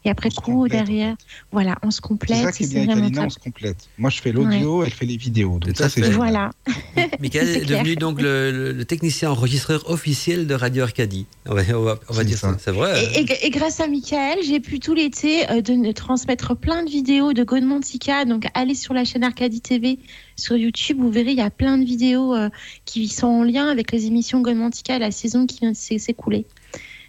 et 0.04 0.10
après 0.10 0.30
coup, 0.30 0.66
derrière, 0.68 1.14
voilà, 1.52 1.76
on 1.82 1.90
se 1.90 1.96
C'est 1.96 2.02
complète. 2.02 2.42
ça 2.42 2.52
qui 2.52 2.64
est 2.64 2.68
bien 2.68 2.88
avec 2.88 3.04
Alina, 3.04 3.22
on 3.26 3.30
se 3.30 3.38
complète. 3.38 3.88
Moi, 3.98 4.10
je 4.10 4.20
fais 4.20 4.32
l'audio, 4.32 4.82
elle 4.84 4.90
fait 4.92 5.06
les 5.06 5.16
vidéos. 5.16 5.58
Donc 5.60 5.76
ça, 5.76 5.88
c'est. 5.88 6.00
Voilà. 6.10 6.50
Michael 7.20 7.46
C'est 7.46 7.62
est 7.62 7.64
devenu 7.64 7.94
donc 7.96 8.20
le, 8.20 8.50
le- 8.50 8.72
le 8.72 8.84
technicien 8.84 9.30
enregistreur 9.30 9.88
officiel 9.90 10.46
de 10.46 10.54
Radio 10.54 10.82
Arcadie. 10.82 11.26
On 11.46 11.54
va, 11.54 11.62
on 11.76 11.82
va- 11.82 11.98
on 12.08 12.12
va 12.14 12.18
C'est 12.20 12.24
dire 12.24 12.38
ça. 12.38 12.52
ça. 12.52 12.58
C'est 12.58 12.70
vrai. 12.72 13.04
Et, 13.14 13.20
et- 13.20 13.46
et 13.46 13.50
grâce 13.50 13.78
à 13.80 13.86
Michael, 13.86 14.38
j'ai 14.44 14.58
pu 14.60 14.80
tout 14.80 14.94
l'été 14.94 15.48
euh, 15.50 15.60
de, 15.60 15.92
transmettre 15.92 16.56
plein 16.56 16.84
de 16.84 16.90
vidéos 16.90 17.32
de 17.32 17.44
Godmantica. 17.44 18.24
Donc, 18.24 18.46
allez 18.54 18.74
sur 18.74 18.94
la 18.94 19.04
chaîne 19.04 19.22
Arcadie 19.24 19.60
TV 19.60 19.98
sur 20.36 20.56
YouTube. 20.56 20.98
Vous 21.00 21.10
verrez, 21.10 21.30
il 21.32 21.38
y 21.38 21.42
a 21.42 21.50
plein 21.50 21.78
de 21.78 21.84
vidéos 21.84 22.34
euh, 22.34 22.48
qui 22.84 23.06
sont 23.08 23.26
en 23.28 23.44
lien 23.44 23.68
avec 23.68 23.92
les 23.92 24.06
émissions 24.06 24.40
Godmantica 24.40 24.96
et 24.96 24.98
la 24.98 25.10
saison 25.12 25.46
qui 25.46 25.60
vient 25.60 25.70
de 25.72 25.76
s'é- 25.76 25.98
s'écouler. 25.98 26.44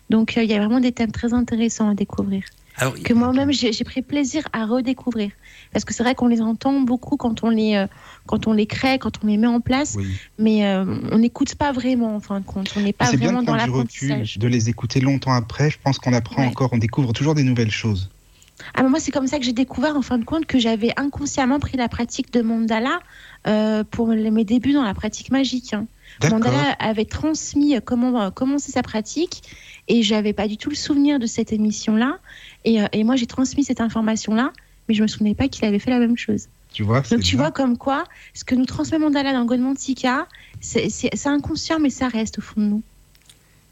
Donc, 0.10 0.38
euh, 0.38 0.44
il 0.44 0.49
y 0.52 0.53
a 0.53 0.60
vraiment 0.60 0.80
des 0.80 0.91
thèmes 0.91 1.11
très 1.11 1.34
intéressants 1.34 1.90
à 1.90 1.95
découvrir. 1.95 2.44
Alors, 2.77 2.95
Que 3.01 3.13
moi-même, 3.13 3.51
j'ai 3.51 3.71
pris 3.83 4.01
plaisir 4.01 4.43
à 4.51 4.65
redécouvrir. 4.65 5.31
Parce 5.71 5.85
que 5.85 5.93
c'est 5.93 6.03
vrai 6.03 6.15
qu'on 6.15 6.27
les 6.27 6.41
entend 6.41 6.81
beaucoup 6.81 7.17
quand 7.17 7.43
on 7.43 7.49
les, 7.49 7.75
euh, 7.75 7.87
quand 8.25 8.47
on 8.47 8.53
les 8.53 8.65
crée, 8.65 8.97
quand 8.99 9.23
on 9.23 9.27
les 9.27 9.37
met 9.37 9.47
en 9.47 9.59
place. 9.61 9.95
Oui. 9.97 10.07
Mais 10.39 10.65
euh, 10.65 10.83
on 11.11 11.19
n'écoute 11.19 11.55
pas 11.55 11.71
vraiment, 11.71 12.15
en 12.15 12.19
fin 12.19 12.39
de 12.39 12.45
compte. 12.45 12.73
On 12.75 12.81
n'est 12.81 12.93
pas 12.93 13.05
C'est 13.05 13.17
bien 13.17 13.27
vraiment 13.27 13.41
de 13.41 13.47
dans 13.47 13.53
prendre 13.57 13.71
du 13.73 13.79
recul, 13.79 14.07
l'apprentissage. 14.09 14.39
de 14.39 14.47
les 14.47 14.69
écouter 14.69 14.99
longtemps 15.01 15.33
après. 15.33 15.69
Je 15.69 15.77
pense 15.83 15.99
qu'on 15.99 16.13
apprend 16.13 16.41
Ouais. 16.43 16.47
encore, 16.47 16.69
on 16.73 16.77
découvre 16.77 17.13
toujours 17.13 17.35
des 17.35 17.43
nouvelles 17.43 17.71
choses. 17.71 18.09
Ah, 18.75 18.83
moi, 18.83 18.99
c'est 18.99 19.11
comme 19.11 19.27
ça 19.27 19.39
que 19.39 19.45
j'ai 19.45 19.51
découvert, 19.53 19.95
en 19.97 20.01
fin 20.03 20.17
de 20.19 20.23
compte, 20.25 20.45
que 20.45 20.59
j'avais 20.59 20.93
inconsciemment 20.95 21.59
pris 21.59 21.75
la 21.77 21.89
pratique 21.89 22.31
de 22.31 22.41
mandala 22.41 22.99
euh, 23.45 23.83
pour 23.83 24.09
les- 24.11 24.31
mes 24.31 24.45
débuts 24.45 24.73
dans 24.73 24.83
la 24.83 24.93
pratique 24.93 25.31
magique. 25.31 25.73
hein. 25.73 25.85
Mandala 26.29 26.73
avait 26.79 27.05
transmis 27.05 27.75
comment 27.83 28.21
euh, 28.21 28.29
commencer 28.29 28.71
sa 28.71 28.83
pratique 28.83 29.41
et 29.87 30.03
j'avais 30.03 30.31
pas 30.33 30.47
du 30.47 30.57
tout 30.57 30.69
le 30.69 30.75
souvenir 30.75 31.17
de 31.19 31.25
cette 31.25 31.51
émission-là. 31.51 32.19
Et, 32.65 32.81
euh, 32.81 32.88
et 32.91 33.03
moi, 33.03 33.15
j'ai 33.15 33.27
transmis 33.27 33.64
cette 33.64 33.81
information-là, 33.81 34.52
mais 34.88 34.95
je 34.95 35.02
me 35.02 35.07
souvenais 35.07 35.35
pas 35.35 35.48
qu'il 35.48 35.65
avait 35.65 35.80
fait 35.80 35.91
la 35.91 35.99
même 35.99 36.18
chose. 36.18 36.48
Tu 36.73 36.84
vois, 36.84 37.02
Donc, 37.02 37.22
tu 37.22 37.35
bien. 37.35 37.45
vois, 37.45 37.52
comme 37.52 37.77
quoi, 37.77 38.03
ce 38.34 38.44
que 38.44 38.56
nous 38.56 38.65
transmet 38.65 38.98
Mandala 38.98 39.31
dans 39.34 39.45
Godmantica, 39.45 40.27
c'est 40.60 41.27
inconscient, 41.27 41.80
mais 41.80 41.90
ça 41.91 42.07
reste 42.07 42.40
au 42.40 42.41
fond 42.41 42.61
de 42.61 42.65
nous. 42.65 42.84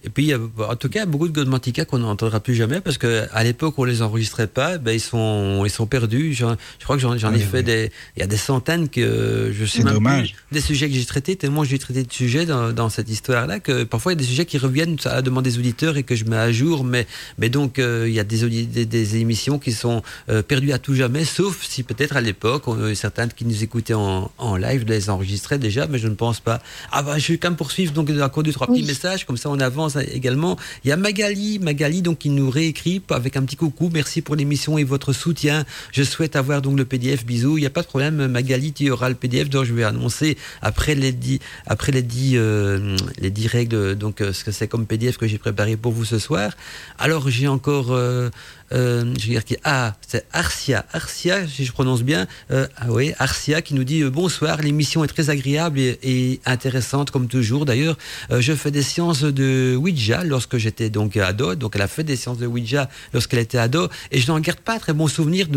Et 0.03 0.09
puis, 0.09 0.23
il 0.23 0.29
y 0.29 0.33
a, 0.33 0.39
en 0.67 0.75
tout 0.75 0.89
cas, 0.89 1.05
beaucoup 1.05 1.27
de 1.27 1.33
Godmantica 1.33 1.85
qu'on 1.85 1.99
n'entendra 1.99 2.39
plus 2.39 2.55
jamais 2.55 2.81
parce 2.81 2.97
que 2.97 3.27
à 3.33 3.43
l'époque, 3.43 3.75
on 3.77 3.83
les 3.83 4.01
enregistrait 4.01 4.47
pas. 4.47 4.77
Ben, 4.77 4.91
ils 4.93 4.99
sont, 4.99 5.63
ils 5.65 5.69
sont 5.69 5.85
perdus. 5.85 6.33
Je 6.33 6.45
crois 6.83 6.95
que 6.97 7.01
j'en 7.01 7.13
ai 7.33 7.39
fait 7.39 7.57
oui. 7.59 7.63
des. 7.63 7.91
Il 8.17 8.19
y 8.21 8.23
a 8.23 8.27
des 8.27 8.37
centaines 8.37 8.89
que 8.89 9.51
je 9.53 9.65
sais 9.65 9.77
C'est 9.79 9.83
même 9.83 9.93
dommage. 9.95 10.33
plus 10.49 10.55
des 10.59 10.61
sujets 10.61 10.89
que 10.89 10.95
j'ai 10.95 11.05
traités. 11.05 11.35
Tellement 11.35 11.63
j'ai 11.63 11.77
traité 11.79 12.03
de 12.03 12.11
sujets 12.11 12.45
dans, 12.45 12.71
dans 12.71 12.89
cette 12.89 13.09
histoire-là 13.09 13.59
que 13.59 13.83
parfois 13.83 14.13
il 14.13 14.15
y 14.15 14.19
a 14.19 14.21
des 14.21 14.27
sujets 14.27 14.45
qui 14.45 14.57
reviennent 14.57 14.97
à 15.05 15.15
la 15.15 15.21
demande 15.21 15.43
des 15.43 15.57
auditeurs 15.57 15.97
et 15.97 16.03
que 16.03 16.15
je 16.15 16.25
mets 16.25 16.35
à 16.37 16.51
jour. 16.51 16.83
Mais, 16.83 17.05
mais 17.37 17.49
donc, 17.49 17.77
euh, 17.79 18.05
il 18.07 18.13
y 18.13 18.19
a 18.19 18.23
des, 18.23 18.43
audi- 18.43 18.65
des, 18.67 18.85
des 18.85 19.17
émissions 19.17 19.59
qui 19.59 19.71
sont 19.71 20.01
euh, 20.29 20.41
perdues 20.41 20.71
à 20.71 20.79
tout 20.79 20.95
jamais, 20.95 21.25
sauf 21.25 21.63
si 21.67 21.83
peut-être 21.83 22.15
à 22.17 22.21
l'époque, 22.21 22.63
certains 22.95 23.27
qui 23.27 23.45
nous 23.45 23.63
écoutaient 23.63 23.93
en, 23.93 24.31
en 24.37 24.55
live 24.55 24.85
les 24.87 25.09
enregistraient 25.09 25.59
déjà, 25.59 25.85
mais 25.87 25.99
je 25.99 26.07
ne 26.07 26.15
pense 26.15 26.39
pas. 26.39 26.59
Ah 26.91 27.03
bah, 27.03 27.17
je 27.19 27.31
vais 27.33 27.37
quand 27.37 27.49
même 27.49 27.57
poursuivre 27.57 27.93
donc 27.93 28.09
encore 28.21 28.43
deux 28.43 28.51
trois 28.53 28.69
Oui. 28.69 28.79
petits 28.79 28.87
messages 28.87 29.25
comme 29.25 29.37
ça 29.37 29.49
on 29.49 29.59
avance 29.59 29.90
également. 29.97 30.57
Il 30.83 30.89
y 30.89 30.91
a 30.91 30.97
Magali, 30.97 31.59
Magali 31.59 32.01
donc 32.01 32.19
qui 32.19 32.29
nous 32.29 32.49
réécrit 32.49 33.01
avec 33.09 33.37
un 33.37 33.43
petit 33.43 33.55
coucou. 33.55 33.89
Merci 33.93 34.21
pour 34.21 34.35
l'émission 34.35 34.77
et 34.77 34.83
votre 34.83 35.13
soutien. 35.13 35.65
Je 35.91 36.03
souhaite 36.03 36.35
avoir 36.35 36.61
donc 36.61 36.77
le 36.77 36.85
PDF. 36.85 37.25
Bisous. 37.25 37.57
Il 37.57 37.61
n'y 37.61 37.67
a 37.67 37.71
pas 37.71 37.81
de 37.81 37.87
problème, 37.87 38.27
Magali, 38.27 38.73
tu 38.73 38.89
auras 38.89 39.09
le 39.09 39.15
PDF. 39.15 39.49
Donc 39.49 39.65
je 39.65 39.73
vais 39.73 39.83
annoncer 39.83 40.37
après 40.61 40.95
les 40.95 41.11
dix, 41.11 41.39
après 41.67 41.91
les 41.91 42.01
dix, 42.01 42.33
euh, 42.35 42.95
les 43.19 43.29
dix 43.29 43.47
règles. 43.47 43.95
Donc 43.95 44.21
euh, 44.21 44.33
ce 44.33 44.43
que 44.43 44.51
c'est 44.51 44.67
comme 44.67 44.85
PDF 44.85 45.17
que 45.17 45.27
j'ai 45.27 45.37
préparé 45.37 45.77
pour 45.77 45.91
vous 45.91 46.05
ce 46.05 46.19
soir. 46.19 46.51
Alors 46.97 47.29
j'ai 47.29 47.47
encore. 47.47 47.91
euh, 47.91 48.29
euh, 48.73 49.13
je 49.19 49.27
vais 49.27 49.33
dire 49.33 49.43
qui 49.43 49.57
ah 49.63 49.95
c'est 50.07 50.25
Arcia 50.31 50.85
Arcia 50.93 51.47
si 51.47 51.65
je 51.65 51.71
prononce 51.71 52.03
bien 52.03 52.27
euh, 52.51 52.67
ah 52.77 52.85
oui 52.89 53.11
Arcia 53.19 53.61
qui 53.61 53.73
nous 53.73 53.83
dit 53.83 54.01
euh, 54.01 54.09
bonsoir 54.09 54.61
l'émission 54.61 55.03
est 55.03 55.07
très 55.07 55.29
agréable 55.29 55.79
et, 55.79 56.39
intéressante 56.45 57.11
comme 57.11 57.27
toujours 57.27 57.65
d'ailleurs 57.65 57.97
je 58.31 58.53
fais 58.53 58.71
des 58.71 58.81
séances 58.81 59.23
de 59.23 59.75
Ouija 59.75 60.23
lorsque 60.23 60.57
j'étais 60.57 60.89
donc 60.89 61.17
ado. 61.17 61.55
Donc 61.55 61.75
elle 61.75 61.81
a 61.81 61.87
fait 61.87 62.03
des 62.03 62.15
séances 62.15 62.37
de 62.37 62.47
Ouija 62.47 62.89
lorsqu'elle 63.13 63.39
était 63.39 63.57
ado. 63.57 63.89
Et 64.11 64.19
je 64.19 64.31
n'en 64.31 64.39
garde 64.39 64.59
pas 64.59 64.75
un 64.75 64.79
très 64.79 64.93
bon 64.93 65.07
souvenir 65.07 65.47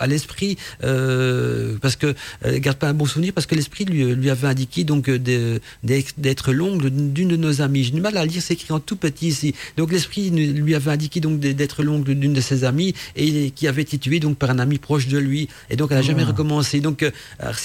à 0.00 0.06
l'esprit 0.06 0.56
parce 0.80 1.96
que 1.96 2.14
garde 2.44 2.78
pas 2.78 2.88
un 2.88 2.94
bon 2.94 3.06
souvenir 3.06 3.32
parce 3.32 3.46
que 3.46 3.54
l'esprit 3.54 3.84
lui, 3.84 4.04
lui 4.04 4.30
avait 4.30 4.48
indiqué 4.48 4.84
donc 4.84 5.10
d'être 5.10 6.52
l'ongle 6.52 6.90
d'une 6.90 7.28
de 7.28 7.36
nos 7.36 7.62
amies. 7.62 7.84
J'ai 7.84 7.92
du 7.92 8.00
mal 8.00 8.16
à 8.16 8.24
lire, 8.24 8.42
c'est 8.42 8.54
écrit 8.54 8.72
en 8.72 8.80
tout 8.80 8.96
petit 8.96 9.28
ici. 9.28 9.54
Donc 9.76 9.92
l'esprit 9.92 10.30
lui 10.30 10.74
avait 10.74 10.90
indiqué 10.90 11.20
donc 11.20 11.40
d'être 11.40 11.82
l'ongle 11.82 12.14
d'une 12.14 12.32
de 12.32 12.40
ses 12.40 12.59
amies 12.64 12.94
et 13.16 13.50
qui 13.50 13.66
avait 13.68 13.82
été 13.82 13.98
tué 13.98 14.20
donc 14.20 14.36
par 14.38 14.50
un 14.50 14.58
ami 14.58 14.78
proche 14.78 15.06
de 15.08 15.18
lui. 15.18 15.48
Et 15.70 15.76
donc 15.76 15.90
elle 15.90 15.98
n'a 15.98 16.02
jamais 16.02 16.22
Ah. 16.24 16.28
recommencé. 16.28 16.80
Donc 16.80 17.02
euh, 17.02 17.10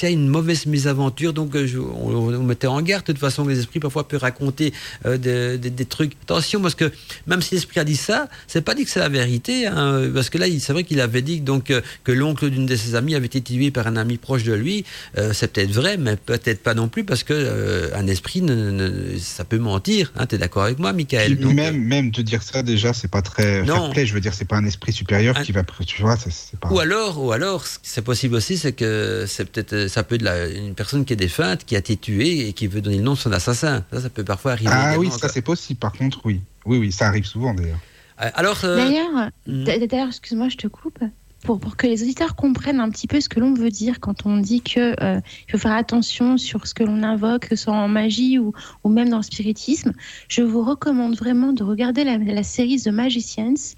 y 0.01 0.05
a 0.05 0.09
une 0.09 0.27
mauvaise 0.27 0.65
mésaventure, 0.65 1.33
donc 1.33 1.55
euh, 1.55 1.65
je- 1.67 1.79
on, 1.79 2.33
on 2.33 2.43
mettait 2.43 2.67
en 2.67 2.81
garde. 2.81 3.03
De 3.05 3.11
toute 3.13 3.19
façon, 3.19 3.45
les 3.47 3.59
esprits 3.59 3.79
parfois 3.79 4.07
peuvent 4.07 4.21
raconter 4.21 4.73
euh, 5.05 5.17
des, 5.17 5.85
trucs. 5.85 6.13
Attention, 6.23 6.61
parce 6.61 6.75
que 6.75 6.91
même 7.27 7.41
si 7.41 7.55
l'esprit 7.55 7.79
a 7.79 7.83
dit 7.83 7.95
ça, 7.95 8.27
c'est 8.47 8.61
pas 8.61 8.73
dit 8.75 8.83
que 8.85 8.89
c'est 8.89 8.99
la 8.99 9.09
vérité. 9.09 9.67
hein, 9.67 10.09
parce 10.13 10.29
que 10.29 10.37
là, 10.37 10.47
il- 10.47 10.59
c'est 10.61 10.73
vrai 10.73 10.83
qu'il 10.83 10.99
avait 11.01 11.21
dit 11.21 11.41
donc 11.41 11.71
euh, 11.71 11.81
que 12.03 12.11
l'oncle 12.11 12.49
d'une 12.49 12.65
de 12.65 12.75
ses 12.75 12.95
amies 12.95 13.15
avait 13.15 13.25
été 13.25 13.41
tué 13.41 13.71
par 13.71 13.87
un 13.87 13.95
ami 13.97 14.17
proche 14.17 14.43
de 14.43 14.53
lui. 14.53 14.85
Euh, 15.17 15.31
c'est 15.33 15.51
peut-être 15.51 15.71
vrai, 15.71 15.97
mais 15.97 16.15
peut-être 16.15 16.61
pas 16.63 16.73
non 16.73 16.87
plus, 16.87 17.03
parce 17.03 17.23
que 17.23 17.33
euh, 17.33 17.89
un 17.95 18.07
esprit, 18.07 18.41
ne- 18.41 18.71
ne- 18.71 19.17
ça 19.19 19.43
peut 19.45 19.57
mentir. 19.59 20.11
Hein, 20.17 20.25
T'es 20.25 20.37
d'accord 20.37 20.63
avec 20.63 20.79
moi, 20.79 20.93
Michael? 20.93 21.37
Donc, 21.37 21.53
même, 21.53 21.77
même 21.77 22.11
de 22.11 22.21
dire 22.21 22.41
ça, 22.43 22.63
déjà, 22.63 22.93
c'est 22.93 23.07
pas 23.09 23.21
très 23.21 23.63
Non. 23.63 23.75
fair 23.85 23.89
play. 23.91 24.05
Je 24.05 24.13
veux 24.13 24.19
dire, 24.21 24.33
c'est 24.33 24.45
pas 24.47 24.57
un 24.57 24.65
esprit 24.65 24.84
supérieur 24.91 25.37
Un- 25.37 25.43
qui 25.43 25.51
va. 25.51 25.63
Tu 25.85 26.01
vois, 26.01 26.17
c'est- 26.17 26.31
c'est 26.31 26.59
pas. 26.59 26.69
Ou 26.71 26.79
alors, 26.79 27.23
ou 27.23 27.31
alors, 27.31 27.65
ce 27.65 27.79
qui 27.79 27.89
c'est 27.89 28.01
possible 28.01 28.35
aussi, 28.35 28.57
c'est 28.57 28.73
que 28.73 29.25
c'est 29.27 29.49
peut-être, 29.49 29.73
euh, 29.73 29.87
ça 29.87 30.03
peut 30.03 30.15
être 30.15 30.21
la- 30.21 30.47
une 30.47 30.75
personne 30.75 31.05
qui 31.05 31.13
est 31.13 31.17
défunte, 31.17 31.65
qui 31.65 31.75
a 31.75 31.79
été 31.79 31.95
tuée 31.97 32.47
et 32.47 32.53
qui 32.53 32.67
veut 32.67 32.81
donner 32.81 32.97
le 32.97 33.03
nom 33.03 33.13
de 33.13 33.17
son 33.19 33.31
assassin. 33.31 33.83
Ça, 33.91 34.01
ça 34.01 34.09
peut 34.09 34.23
parfois 34.23 34.53
arriver. 34.53 34.71
Ah 34.73 34.95
oui, 34.97 35.09
quoi. 35.09 35.17
ça 35.17 35.29
c'est 35.29 35.41
possible. 35.41 35.79
Par 35.79 35.93
contre, 35.93 36.19
oui. 36.25 36.41
Oui, 36.65 36.77
oui, 36.77 36.91
ça 36.91 37.07
arrive 37.07 37.25
souvent 37.25 37.53
d'ailleurs. 37.53 37.79
Euh, 38.21 38.29
Alors, 38.33 38.63
euh, 38.63 38.77
D'ailleurs, 38.77 39.29
hmm. 39.47 39.63
d'ailleurs, 39.87 40.07
excuse-moi, 40.07 40.49
je 40.49 40.57
te 40.57 40.67
coupe. 40.67 40.99
Pour, 41.43 41.59
pour 41.59 41.77
que 41.77 41.85
les 41.85 42.01
auditeurs 42.01 42.35
comprennent 42.35 42.79
un 42.79 42.89
petit 42.89 43.05
peu 43.05 43.21
ce 43.21 43.29
que 43.29 43.39
l'on 43.39 43.53
veut 43.53 43.69
dire 43.69 43.99
quand 43.99 44.25
on 44.25 44.37
dit 44.37 44.61
que 44.61 44.95
euh, 45.03 45.19
il 45.47 45.51
faut 45.51 45.59
faire 45.59 45.73
attention 45.73 46.39
sur 46.39 46.65
ce 46.65 46.73
que 46.73 46.83
l'on 46.83 47.03
invoque, 47.03 47.49
que 47.49 47.55
ce 47.55 47.65
soit 47.65 47.73
en 47.73 47.87
magie 47.87 48.39
ou, 48.39 48.51
ou 48.83 48.89
même 48.89 49.09
dans 49.09 49.17
le 49.17 49.23
spiritisme, 49.23 49.91
je 50.27 50.41
vous 50.41 50.63
recommande 50.63 51.15
vraiment 51.15 51.53
de 51.53 51.63
regarder 51.63 52.03
la, 52.03 52.17
la 52.17 52.41
série 52.41 52.81
The 52.81 52.87
Magicians. 52.87 53.75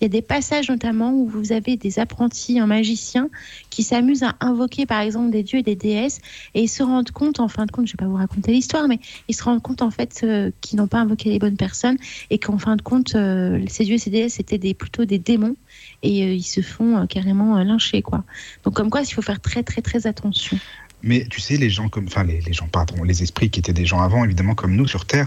Il 0.00 0.04
y 0.04 0.06
a 0.06 0.08
des 0.08 0.22
passages 0.22 0.68
notamment 0.68 1.12
où 1.12 1.26
vous 1.26 1.52
avez 1.52 1.76
des 1.76 1.98
apprentis 1.98 2.60
en 2.60 2.66
magiciens 2.66 3.28
qui 3.70 3.82
s'amusent 3.82 4.22
à 4.22 4.34
invoquer 4.40 4.86
par 4.86 5.00
exemple 5.00 5.30
des 5.30 5.42
dieux 5.42 5.60
et 5.60 5.62
des 5.62 5.76
déesses 5.76 6.20
et 6.54 6.62
ils 6.62 6.68
se 6.68 6.82
rendent 6.82 7.10
compte, 7.10 7.40
en 7.40 7.48
fin 7.48 7.66
de 7.66 7.70
compte, 7.70 7.86
je 7.86 7.92
ne 7.92 7.96
vais 7.96 8.04
pas 8.04 8.10
vous 8.10 8.16
raconter 8.16 8.52
l'histoire, 8.52 8.88
mais 8.88 8.98
ils 9.28 9.34
se 9.34 9.42
rendent 9.44 9.62
compte 9.62 9.82
en 9.82 9.90
fait 9.90 10.20
euh, 10.24 10.50
qu'ils 10.60 10.78
n'ont 10.78 10.86
pas 10.86 10.98
invoqué 10.98 11.30
les 11.30 11.38
bonnes 11.38 11.56
personnes 11.56 11.96
et 12.30 12.38
qu'en 12.38 12.58
fin 12.58 12.76
de 12.76 12.82
compte, 12.82 13.14
euh, 13.14 13.64
ces 13.68 13.84
dieux 13.84 13.94
et 13.94 13.98
ces 13.98 14.10
déesses 14.10 14.40
étaient 14.40 14.58
des, 14.58 14.74
plutôt 14.74 15.04
des 15.04 15.18
démons 15.18 15.56
et 16.02 16.24
euh, 16.24 16.34
ils 16.34 16.42
se 16.42 16.60
font 16.60 17.06
carrément 17.06 17.58
lyncher 17.62 18.02
quoi. 18.02 18.24
Donc 18.64 18.74
comme 18.74 18.90
quoi, 18.90 19.02
il 19.02 19.12
faut 19.12 19.22
faire 19.22 19.40
très 19.40 19.62
très 19.62 19.82
très 19.82 20.06
attention. 20.06 20.58
Mais 21.06 21.26
tu 21.30 21.40
sais, 21.40 21.56
les 21.56 21.68
gens 21.70 21.88
comme, 21.88 22.06
enfin 22.06 22.24
les, 22.24 22.40
les 22.40 22.52
gens, 22.52 22.66
pardon, 22.66 23.02
les 23.04 23.22
esprits 23.22 23.50
qui 23.50 23.60
étaient 23.60 23.72
des 23.74 23.84
gens 23.84 24.00
avant, 24.00 24.24
évidemment 24.24 24.54
comme 24.54 24.74
nous 24.74 24.86
sur 24.88 25.04
Terre. 25.04 25.26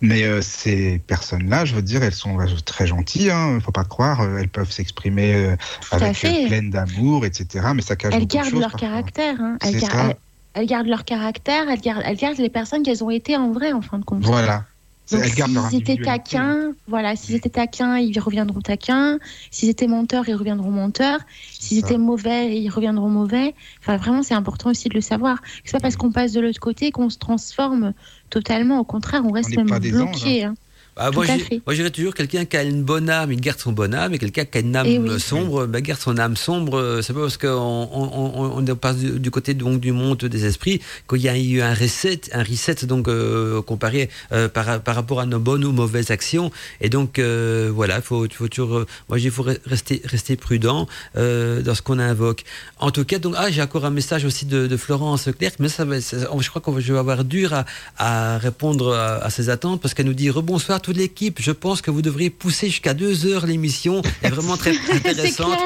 Mais 0.00 0.22
euh, 0.22 0.40
ces 0.40 0.98
personnes-là, 1.06 1.64
je 1.64 1.74
veux 1.74 1.82
dire, 1.82 2.02
elles 2.02 2.14
sont 2.14 2.38
euh, 2.40 2.46
très 2.64 2.86
gentilles. 2.86 3.30
Hein, 3.30 3.58
faut 3.60 3.72
pas 3.72 3.84
croire. 3.84 4.20
euh, 4.20 4.38
elles 4.38 4.48
peuvent 4.48 4.70
s'exprimer 4.70 5.34
euh, 5.34 5.56
avec 5.90 6.16
pleine 6.46 6.70
d'amour, 6.70 7.26
etc. 7.26 7.66
Mais 7.74 7.82
ça 7.82 7.96
cache 7.96 8.14
Elles 8.14 8.20
beaucoup 8.20 8.28
de 8.28 8.34
gardent 8.34 8.50
choses, 8.50 8.60
leur 8.60 8.70
parfois. 8.70 8.88
caractère. 8.88 9.34
hein. 9.40 9.56
Elles, 9.62 9.72
C'est 9.72 9.80
gar- 9.80 9.90
ça. 9.90 10.06
elles- 10.10 10.16
elles 10.54 10.66
gardent 10.66 10.86
leur 10.86 11.04
caractère. 11.04 11.68
Elles 11.68 11.80
gardent, 11.80 12.02
elles 12.04 12.16
gardent 12.16 12.38
les 12.38 12.48
personnes 12.48 12.82
qu'elles 12.82 13.02
ont 13.04 13.10
été 13.10 13.36
en 13.36 13.50
vrai 13.52 13.72
en 13.72 13.82
fin 13.82 13.98
de 13.98 14.04
compte. 14.04 14.22
Voilà. 14.24 14.64
Donc 15.12 15.24
s'ils 15.70 15.78
étaient 15.78 15.92
taquins, 16.04 16.72
voilà, 16.88 17.14
s'ils 17.16 17.34
étaient 17.36 17.48
taquins, 17.50 17.98
ils 17.98 18.18
reviendront 18.18 18.60
taquins. 18.60 19.18
S'ils 19.52 19.68
étaient 19.68 19.86
menteurs, 19.86 20.28
ils 20.28 20.34
reviendront 20.34 20.70
menteurs. 20.72 21.20
S'ils 21.52 21.78
étaient 21.78 21.98
mauvais, 21.98 22.60
ils 22.60 22.68
reviendront 22.70 23.08
mauvais. 23.08 23.54
Enfin, 23.80 23.96
vraiment, 23.98 24.22
c'est 24.22 24.34
important 24.34 24.70
aussi 24.70 24.88
de 24.88 24.94
le 24.94 25.00
savoir. 25.00 25.40
C'est 25.64 25.72
pas 25.72 25.80
parce 25.80 25.96
qu'on 25.96 26.10
passe 26.12 26.32
de 26.32 26.40
l'autre 26.40 26.60
côté 26.60 26.90
qu'on 26.90 27.08
se 27.10 27.18
transforme 27.18 27.94
totalement. 28.30 28.80
Au 28.80 28.84
contraire, 28.84 29.22
on 29.24 29.30
reste 29.32 29.50
même 29.64 29.66
bloqué. 29.92 30.44
hein. 30.44 30.54
Ah, 30.98 31.10
moi, 31.10 31.26
dirais 31.74 31.90
toujours 31.90 32.14
quelqu'un 32.14 32.46
qui 32.46 32.56
a 32.56 32.62
une 32.62 32.82
bonne 32.82 33.10
âme, 33.10 33.30
il 33.30 33.40
garde 33.40 33.58
son 33.58 33.72
bonne 33.72 33.94
âme, 33.94 34.14
et 34.14 34.18
quelqu'un 34.18 34.46
qui 34.46 34.56
a 34.56 34.60
une 34.62 34.74
âme 34.74 34.86
Eh 34.88 34.98
oui. 34.98 35.20
sombre, 35.20 35.66
ben, 35.66 35.80
garde 35.82 36.00
son 36.00 36.16
âme 36.16 36.36
sombre. 36.36 36.78
Euh, 36.78 37.02
C'est 37.02 37.12
pas 37.12 37.20
parce 37.20 37.36
qu'on 37.36 37.48
on, 37.48 38.56
on, 38.62 38.66
on 38.70 38.76
passe 38.76 38.96
du, 38.96 39.18
du 39.20 39.30
côté 39.30 39.52
donc, 39.52 39.78
du 39.80 39.92
monde 39.92 40.18
des 40.24 40.46
esprits 40.46 40.80
qu'il 41.08 41.20
y 41.20 41.28
a 41.28 41.36
eu 41.36 41.60
un 41.60 41.74
reset, 41.74 42.22
un 42.32 42.42
reset 42.42 42.86
donc 42.86 43.08
euh, 43.08 43.60
comparé 43.60 44.08
euh, 44.32 44.48
par, 44.48 44.80
par 44.80 44.94
rapport 44.94 45.20
à 45.20 45.26
nos 45.26 45.38
bonnes 45.38 45.64
ou 45.66 45.72
mauvaises 45.72 46.10
actions. 46.10 46.50
Et 46.80 46.88
donc 46.88 47.18
euh, 47.18 47.70
voilà, 47.74 48.00
faut, 48.00 48.26
faut 48.32 48.48
toujours, 48.48 48.84
moi 49.10 49.18
il 49.18 49.30
faut 49.30 49.44
re- 49.44 49.58
rester, 49.66 50.00
rester 50.04 50.36
prudent 50.36 50.86
dans 51.14 51.74
ce 51.74 51.82
qu'on 51.82 51.98
invoque. 51.98 52.44
En 52.78 52.90
tout 52.90 53.04
cas, 53.04 53.18
donc 53.18 53.34
ah 53.36 53.50
j'ai 53.50 53.60
encore 53.60 53.84
un 53.84 53.90
message 53.90 54.24
aussi 54.24 54.46
de, 54.46 54.66
de 54.66 54.76
Florence 54.78 55.28
Clerc, 55.38 55.52
mais 55.58 55.68
ça, 55.68 55.84
ça- 56.00 56.16
je 56.38 56.48
crois 56.48 56.62
que 56.62 56.80
je 56.80 56.92
vais 56.92 56.98
avoir 56.98 57.22
dur 57.24 57.52
à, 57.52 57.64
à 57.98 58.38
répondre 58.38 58.94
à, 58.94 59.16
à 59.24 59.30
ses 59.30 59.50
attentes 59.50 59.82
parce 59.82 59.92
qu'elle 59.92 60.06
nous 60.06 60.14
dit 60.14 60.30
rebonsoir 60.30 60.80
toute 60.86 60.96
l'équipe. 60.96 61.38
Je 61.42 61.50
pense 61.50 61.82
que 61.82 61.90
vous 61.90 62.00
devriez 62.02 62.30
pousser 62.30 62.68
jusqu'à 62.68 62.94
deux 62.94 63.26
heures 63.26 63.44
l'émission. 63.46 64.02
est 64.22 64.28
vraiment 64.30 64.56
très 64.56 64.70
intéressante. 64.92 65.58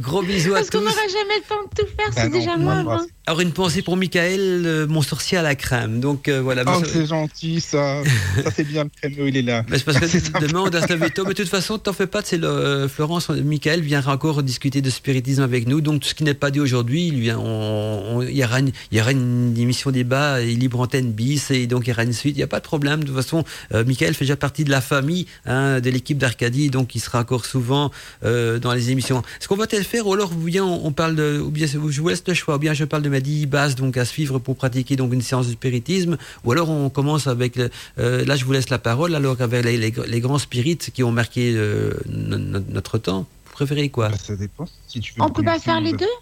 Gros 0.00 0.22
bisous 0.22 0.52
à 0.54 0.58
Parce 0.58 0.70
qu'on 0.70 0.78
tous. 0.78 0.84
n'aura 0.84 1.08
jamais 1.08 1.36
le 1.36 1.48
temps 1.48 1.62
de 1.62 1.82
tout 1.82 1.88
faire. 1.96 2.08
Bah 2.14 2.22
c'est 2.22 2.30
déjà 2.30 2.56
moi, 2.56 2.74
hein. 2.74 3.06
Alors 3.24 3.40
une 3.40 3.52
pensée 3.52 3.82
pour 3.82 3.96
Michael, 3.96 4.40
euh, 4.66 4.86
mon 4.88 5.00
sorcier 5.00 5.38
à 5.38 5.42
la 5.42 5.54
crème. 5.54 6.00
Donc 6.00 6.26
euh, 6.26 6.40
voilà. 6.40 6.64
Oh, 6.66 6.82
c'est 6.84 7.06
gentil 7.06 7.60
ça. 7.60 8.02
ça 8.42 8.50
c'est 8.52 8.64
bien 8.64 8.82
le 8.82 8.90
créneau, 8.90 9.28
il 9.28 9.36
est 9.36 9.42
là. 9.42 9.64
Mais 9.68 9.78
c'est 9.78 9.84
parce 9.84 9.98
que 9.98 10.40
demain 10.44 10.64
on 10.66 10.70
doit 10.70 10.80
se 10.80 10.92
lever 10.92 11.08
tôt. 11.10 11.22
Mais 11.22 11.32
de 11.32 11.36
toute 11.36 11.48
façon, 11.48 11.78
t'en 11.78 11.92
fais 11.92 12.08
pas. 12.08 12.22
C'est 12.24 12.42
euh, 12.42 12.88
Florence, 12.88 13.28
Michael 13.30 13.80
viendra 13.80 14.12
encore 14.12 14.42
discuter 14.42 14.82
de 14.82 14.90
spiritisme 14.90 15.42
avec 15.42 15.68
nous. 15.68 15.80
Donc 15.80 16.00
tout 16.00 16.08
ce 16.08 16.16
qui 16.16 16.24
n'est 16.24 16.34
pas 16.34 16.50
dit 16.50 16.58
aujourd'hui, 16.58 17.06
il 17.06 17.20
vient. 17.20 17.38
y 17.38 18.44
aura 18.44 18.58
une, 18.58 18.72
il 18.90 18.98
y 18.98 19.00
aura 19.00 19.12
une 19.12 19.56
émission 19.56 19.92
débat 19.92 20.40
et 20.40 20.54
libre 20.56 20.80
antenne 20.80 21.12
bis 21.12 21.52
et 21.52 21.68
donc 21.68 21.86
il 21.86 21.90
y 21.90 21.92
aura 21.92 22.02
une 22.02 22.12
suite. 22.12 22.34
Il 22.34 22.38
n'y 22.38 22.44
a 22.44 22.48
pas 22.48 22.58
de 22.58 22.64
problème. 22.64 23.02
De 23.02 23.06
toute 23.06 23.16
façon, 23.16 23.44
euh, 23.72 23.84
Michael 23.84 24.14
fait 24.14 24.24
déjà 24.24 24.36
partie 24.36 24.64
de 24.64 24.70
la 24.70 24.80
famille 24.80 25.26
hein, 25.46 25.78
de 25.78 25.90
l'équipe 25.90 26.18
d'Arcadie, 26.18 26.70
donc 26.70 26.96
il 26.96 27.00
sera 27.00 27.20
encore 27.20 27.46
souvent 27.46 27.92
dans 28.22 28.72
les 28.72 28.90
émissions. 28.90 29.22
Ce 29.38 29.46
qu'on 29.46 29.56
va 29.56 29.68
peut-être 29.68 29.86
faire, 29.86 30.08
ou 30.08 30.14
alors 30.14 30.32
ou 30.32 30.44
bien 30.46 30.64
on 30.64 30.82
on 30.84 30.92
parle 30.92 31.14
de, 31.14 31.38
ou 31.38 31.50
bien 31.50 31.66
je 31.66 31.78
vous 31.78 32.08
laisse 32.08 32.24
le 32.26 32.34
choix, 32.34 32.56
ou 32.56 32.58
bien 32.58 32.74
je 32.74 32.84
parle 32.84 33.02
de 33.02 33.11
ma 33.12 33.20
dix 33.20 33.46
bases 33.46 33.74
donc 33.76 33.96
à 33.96 34.04
suivre 34.04 34.38
pour 34.40 34.56
pratiquer 34.56 34.96
donc 34.96 35.12
une 35.12 35.22
séance 35.22 35.46
de 35.46 35.52
spiritisme, 35.52 36.16
ou 36.44 36.50
alors 36.52 36.68
on 36.70 36.90
commence 36.90 37.26
avec, 37.28 37.54
le- 37.56 37.70
euh, 37.98 38.24
là 38.24 38.34
je 38.36 38.44
vous 38.44 38.52
laisse 38.52 38.70
la 38.70 38.78
parole, 38.78 39.14
alors 39.14 39.40
avec 39.40 39.64
les, 39.64 39.76
les- 39.78 39.94
les 40.06 40.20
grands 40.20 40.38
spirites 40.38 40.90
qui 40.92 41.02
ont 41.04 41.12
marqué 41.12 41.52
euh, 41.54 41.92
no- 42.08 42.38
no- 42.38 42.58
notre 42.70 42.98
temps. 42.98 43.26
Vous 43.46 43.52
préférez 43.52 43.88
quoi? 43.90 44.08
Bah, 44.08 44.16
ça 44.20 44.34
dépend. 44.34 44.66
Si 44.88 44.98
tu 45.00 45.12
veux 45.14 45.22
On 45.22 45.28
peut 45.28 45.44
pas 45.44 45.58
faire 45.60 45.80
les 45.80 45.92
deux? 45.92 46.14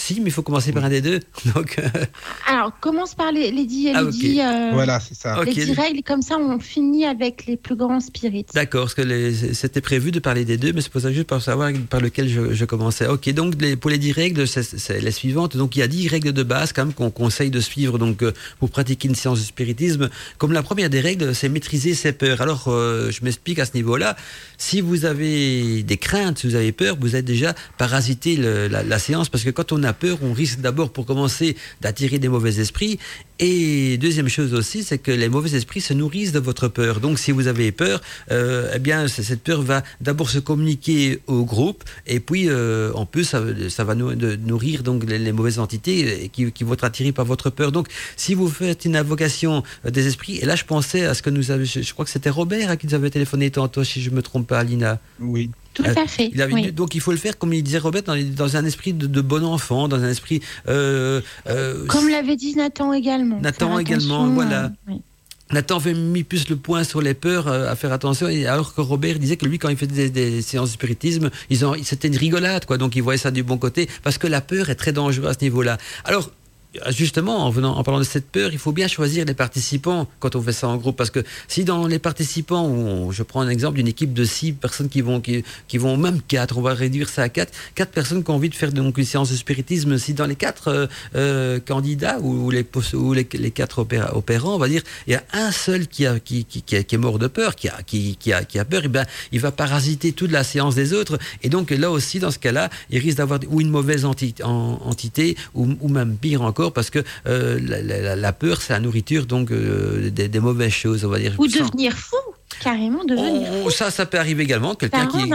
Si, 0.00 0.20
mais 0.20 0.26
il 0.30 0.32
faut 0.32 0.42
commencer 0.42 0.72
par 0.72 0.84
un 0.84 0.88
des 0.90 1.00
deux. 1.02 1.20
Donc, 1.54 1.76
euh, 1.78 1.88
Alors, 2.46 2.57
commence 2.80 3.14
par 3.14 3.32
les, 3.32 3.50
les 3.50 3.64
dix, 3.64 3.90
Ah, 3.94 4.02
les 4.02 4.06
ok. 4.08 4.12
dix, 4.12 4.40
euh, 4.40 4.70
Voilà, 4.72 5.00
c'est 5.00 5.14
ça. 5.14 5.40
Ok. 5.40 5.46
les 5.46 5.52
dix 5.64 5.72
règles. 5.72 6.02
Comme 6.04 6.22
ça, 6.22 6.36
on 6.38 6.58
finit 6.58 7.04
avec 7.04 7.46
les 7.46 7.56
plus 7.56 7.76
grands 7.76 8.00
spirites. 8.00 8.50
D'accord, 8.54 8.82
parce 8.82 8.94
que 8.94 9.02
les- 9.02 9.54
c'était 9.54 9.80
prévu 9.80 10.10
de 10.10 10.18
parler 10.20 10.44
des 10.44 10.56
deux, 10.56 10.72
mais 10.72 10.80
c'est 10.80 10.90
pour 10.92 11.00
ça 11.00 11.12
juste 11.12 11.26
pour 11.26 11.40
savoir 11.42 11.70
par 11.90 12.00
lequel 12.00 12.28
je, 12.28 12.54
je 12.54 12.64
commençais. 12.64 13.06
Ok, 13.06 13.28
donc 13.32 13.54
les- 13.60 13.76
pour 13.76 13.90
les 13.90 13.98
dix 13.98 14.12
règles, 14.12 14.46
c'est 14.46 14.62
c'est 14.62 15.00
les 15.00 15.10
suivantes. 15.10 15.56
Donc 15.56 15.76
il 15.76 15.80
y 15.80 15.82
a 15.82 15.88
dix 15.88 16.08
règles 16.08 16.32
de 16.32 16.42
base 16.42 16.72
quand 16.72 16.84
même 16.84 16.94
qu'on 16.94 17.10
conseille 17.10 17.50
de 17.50 17.60
suivre 17.60 17.98
donc 17.98 18.22
euh, 18.22 18.32
pour 18.58 18.70
pratiquer 18.70 19.08
une 19.08 19.14
séance 19.14 19.38
de 19.40 19.44
spiritisme. 19.44 20.08
Comme 20.38 20.52
la 20.52 20.62
première 20.62 20.90
des 20.90 21.00
règles, 21.00 21.34
c'est 21.34 21.48
maîtriser 21.48 21.94
ses 21.94 22.12
peurs. 22.12 22.40
Alors 22.40 22.64
euh, 22.68 23.10
je 23.10 23.24
m'explique 23.24 23.58
à 23.58 23.64
ce 23.66 23.72
niveau-là. 23.74 24.16
Si 24.56 24.80
vous 24.80 25.04
avez 25.04 25.82
des 25.82 25.96
craintes, 25.96 26.38
si 26.38 26.46
vous 26.46 26.54
avez 26.54 26.72
peur, 26.72 26.96
vous 27.00 27.16
êtes 27.16 27.24
déjà 27.24 27.54
parasité 27.78 28.36
le- 28.36 28.68
la, 28.68 28.82
la 28.82 28.98
séance 28.98 29.28
parce 29.28 29.44
que 29.44 29.50
quand 29.50 29.72
on 29.72 29.82
a 29.84 29.92
peur, 29.92 30.18
on 30.22 30.32
risque 30.32 30.60
d'abord 30.60 30.90
pour 30.90 31.06
commencer 31.06 31.56
d'attirer 31.80 32.18
des 32.18 32.28
esprits. 32.60 32.98
Et 33.40 33.98
deuxième 33.98 34.28
chose 34.28 34.52
aussi, 34.52 34.82
c'est 34.82 34.98
que 34.98 35.12
les 35.12 35.28
mauvais 35.28 35.56
esprits 35.56 35.80
se 35.80 35.94
nourrissent 35.94 36.32
de 36.32 36.40
votre 36.40 36.66
peur. 36.66 36.98
Donc 37.00 37.20
si 37.20 37.30
vous 37.30 37.46
avez 37.46 37.70
peur, 37.70 38.00
euh, 38.32 38.72
eh 38.74 38.78
bien 38.80 39.06
cette 39.06 39.42
peur 39.42 39.62
va 39.62 39.84
d'abord 40.00 40.28
se 40.28 40.40
communiquer 40.40 41.20
au 41.28 41.44
groupe 41.44 41.84
et 42.06 42.18
puis 42.18 42.48
euh, 42.48 42.92
en 42.94 43.06
plus 43.06 43.24
ça, 43.24 43.84
va 43.84 43.94
nourrir 43.94 44.82
donc 44.82 45.04
les, 45.04 45.32
mauvaises 45.32 45.60
entités 45.60 46.30
euh, 46.36 46.50
qui, 46.50 46.64
vont 46.64 46.72
être 46.72 46.84
attirées 46.84 47.12
par 47.12 47.24
votre 47.24 47.50
peur. 47.50 47.70
Donc 47.70 47.88
si 48.16 48.34
vous 48.34 48.48
faites 48.48 48.84
une 48.84 48.96
invocation 48.96 49.62
des 49.84 50.08
esprits, 50.08 50.38
et 50.38 50.44
là 50.44 50.56
je 50.56 50.64
pensais 50.64 51.04
à 51.04 51.14
ce 51.14 51.22
que 51.22 51.30
nous 51.30 51.52
avions, 51.52 51.64
je, 51.64 51.82
je 51.82 51.92
crois 51.92 52.04
que 52.04 52.10
c'était 52.10 52.30
Robert 52.30 52.70
à 52.70 52.76
qui 52.76 52.88
nous 52.88 52.94
avait 52.94 53.10
téléphoné 53.10 53.50
tantôt, 53.52 53.84
si 53.84 54.02
je 54.02 54.10
me 54.10 54.22
trompe 54.22 54.48
pas, 54.48 54.64
Lina. 54.64 54.98
Oui. 55.20 55.50
Tout 55.78 55.84
Euh, 55.86 55.94
à 55.96 56.06
fait. 56.08 56.30
Il 56.34 56.42
avait 56.42 56.52
oui. 56.52 56.62
dit- 56.64 56.72
donc 56.72 56.94
il 56.96 57.00
faut 57.00 57.12
le 57.12 57.18
faire 57.18 57.38
comme 57.38 57.52
il 57.54 57.62
disait 57.62 57.78
Robert 57.78 58.02
dans, 58.02 58.16
dans 58.36 58.56
un 58.56 58.64
esprit 58.64 58.92
de, 58.92 59.06
de 59.06 59.20
bon 59.20 59.44
enfant, 59.44 59.86
dans 59.86 60.02
un 60.02 60.08
esprit 60.10 60.40
euh, 60.68 61.20
euh, 61.48 61.86
Comme 61.86 62.08
l'avait 62.08 62.34
dit 62.36 62.54
Nathan 62.56 62.92
également. 62.92 63.38
Nathan 63.40 63.78
également, 63.78 64.26
voilà. 64.26 64.72
oui. 64.88 65.00
Nathan 65.50 65.76
avait 65.76 65.94
mis 65.94 66.24
plus 66.24 66.50
le 66.50 66.56
point 66.56 66.84
sur 66.84 67.00
les 67.00 67.14
peurs, 67.14 67.48
euh, 67.48 67.70
à 67.72 67.74
faire 67.76 67.90
attention, 67.92 68.28
et 68.28 68.44
alors 68.46 68.74
que 68.74 68.82
Robert 68.82 69.18
disait 69.18 69.36
que 69.38 69.46
lui, 69.46 69.58
quand 69.58 69.70
il 69.70 69.78
faisait 69.78 70.10
des, 70.10 70.10
des 70.10 70.42
séances 70.42 70.68
de 70.68 70.74
spiritisme, 70.74 71.30
c'était 71.84 72.08
une 72.08 72.16
rigolade, 72.18 72.66
quoi. 72.66 72.76
Donc 72.76 72.96
il 72.96 73.02
voyait 73.02 73.16
ça 73.18 73.30
du 73.30 73.42
bon 73.42 73.56
côté, 73.56 73.88
parce 74.02 74.18
que 74.18 74.26
la 74.26 74.42
peur 74.42 74.68
est 74.68 74.74
très 74.74 74.92
dangereuse 74.92 75.30
à 75.30 75.32
ce 75.32 75.38
niveau-là. 75.42 75.78
Alors, 76.04 76.30
justement, 76.90 77.46
en, 77.46 77.50
venant, 77.50 77.76
en 77.76 77.82
parlant 77.82 78.00
de 78.00 78.04
cette 78.04 78.26
peur, 78.30 78.50
il 78.52 78.58
faut 78.58 78.72
bien 78.72 78.88
choisir 78.88 79.24
les 79.24 79.34
participants 79.34 80.06
quand 80.20 80.36
on 80.36 80.42
fait 80.42 80.52
ça 80.52 80.68
en 80.68 80.76
groupe. 80.76 80.96
Parce 80.96 81.10
que 81.10 81.20
si 81.48 81.64
dans 81.64 81.86
les 81.86 81.98
participants, 81.98 82.68
où 82.68 83.10
je 83.12 83.22
prends 83.22 83.40
un 83.40 83.48
exemple 83.48 83.76
d'une 83.76 83.88
équipe 83.88 84.12
de 84.12 84.24
six 84.24 84.52
personnes 84.52 84.88
qui 84.88 85.00
vont, 85.00 85.20
qui, 85.20 85.44
qui, 85.66 85.78
vont 85.78 85.96
même 85.96 86.20
quatre, 86.20 86.58
on 86.58 86.62
va 86.62 86.74
réduire 86.74 87.08
ça 87.08 87.22
à 87.22 87.28
quatre, 87.28 87.52
quatre 87.74 87.90
personnes 87.90 88.22
qui 88.22 88.30
ont 88.30 88.34
envie 88.34 88.50
de 88.50 88.54
faire 88.54 88.72
donc, 88.72 88.98
une 88.98 89.04
séance 89.04 89.30
de 89.30 89.36
spiritisme, 89.36 89.96
si 89.98 90.12
dans 90.12 90.26
les 90.26 90.36
quatre 90.36 90.68
euh, 90.68 90.86
euh, 91.16 91.58
candidats 91.58 92.18
ou, 92.20 92.50
les, 92.50 92.66
ou 92.94 93.14
les, 93.14 93.26
les, 93.32 93.50
quatre 93.50 93.78
opérants, 93.78 94.54
on 94.54 94.58
va 94.58 94.68
dire, 94.68 94.82
il 95.06 95.14
y 95.14 95.16
a 95.16 95.24
un 95.32 95.50
seul 95.50 95.86
qui, 95.86 96.06
qui, 96.24 96.44
qui, 96.44 96.76
est 96.76 96.98
mort 96.98 97.18
de 97.18 97.28
peur, 97.28 97.54
qui 97.56 97.68
a, 97.68 97.82
qui, 97.82 98.16
a, 98.32 98.44
qui 98.44 98.58
a 98.58 98.64
peur, 98.64 98.82
ben, 98.88 99.06
il 99.32 99.40
va 99.40 99.52
parasiter 99.52 100.12
toute 100.12 100.30
la 100.30 100.44
séance 100.44 100.74
des 100.74 100.92
autres. 100.92 101.18
Et 101.42 101.48
donc 101.48 101.70
là 101.70 101.90
aussi, 101.90 102.18
dans 102.18 102.30
ce 102.30 102.38
cas-là, 102.38 102.68
il 102.90 102.98
risque 102.98 103.18
d'avoir 103.18 103.40
ou 103.48 103.60
une 103.60 103.70
mauvaise 103.70 104.04
entité, 104.04 104.42
entité 104.44 105.36
ou, 105.54 105.68
ou 105.80 105.88
même 105.88 106.16
pire 106.16 106.42
encore 106.42 106.57
parce 106.72 106.90
que 106.90 107.00
euh, 107.26 107.58
la, 107.62 108.16
la, 108.16 108.32
peur, 108.32 108.60
c'est 108.60 108.72
la 108.72 108.80
nourriture 108.80 109.26
donc 109.26 109.50
euh, 109.50 110.10
des, 110.10 110.28
des, 110.28 110.40
mauvaises 110.40 110.72
choses, 110.72 111.04
on 111.04 111.08
va 111.08 111.18
dire. 111.18 111.34
Ou 111.38 111.46
devenir 111.46 111.92
fou 111.92 112.16
carrément 112.60 113.04
devenir 113.04 113.48
oh, 113.64 113.70
Ça, 113.70 113.90
ça 113.90 114.06
peut 114.06 114.18
arriver 114.18 114.42
également. 114.42 114.74
Quelqu'un 114.74 115.06
qui, 115.06 115.30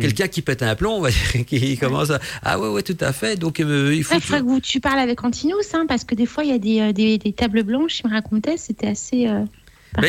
quelqu'un 0.00 0.28
qui 0.28 0.42
pète 0.42 0.62
un 0.62 0.74
plomb, 0.74 0.96
on 0.96 1.00
va 1.00 1.10
dire, 1.10 1.44
qui 1.46 1.76
commence 1.78 2.10
à... 2.10 2.18
Ah 2.42 2.58
ouais, 2.58 2.68
ouais, 2.68 2.82
tout 2.82 2.96
à 3.00 3.12
fait. 3.12 3.36
Donc, 3.36 3.60
euh, 3.60 3.94
il 3.94 4.02
faut... 4.02 4.14
Ouais, 4.14 4.20
que... 4.20 4.60
tu 4.60 4.80
parles 4.80 4.98
avec 4.98 5.22
Antinous, 5.22 5.60
hein, 5.74 5.84
parce 5.86 6.04
que 6.04 6.14
des 6.14 6.26
fois, 6.26 6.42
il 6.44 6.50
y 6.50 6.52
a 6.52 6.58
des, 6.58 6.92
des, 6.92 7.18
des 7.18 7.32
tables 7.32 7.62
blanches, 7.62 8.00
il 8.00 8.10
me 8.10 8.14
racontait, 8.14 8.56
c'était 8.56 8.88
assez... 8.88 9.28
Hein. 9.96 10.02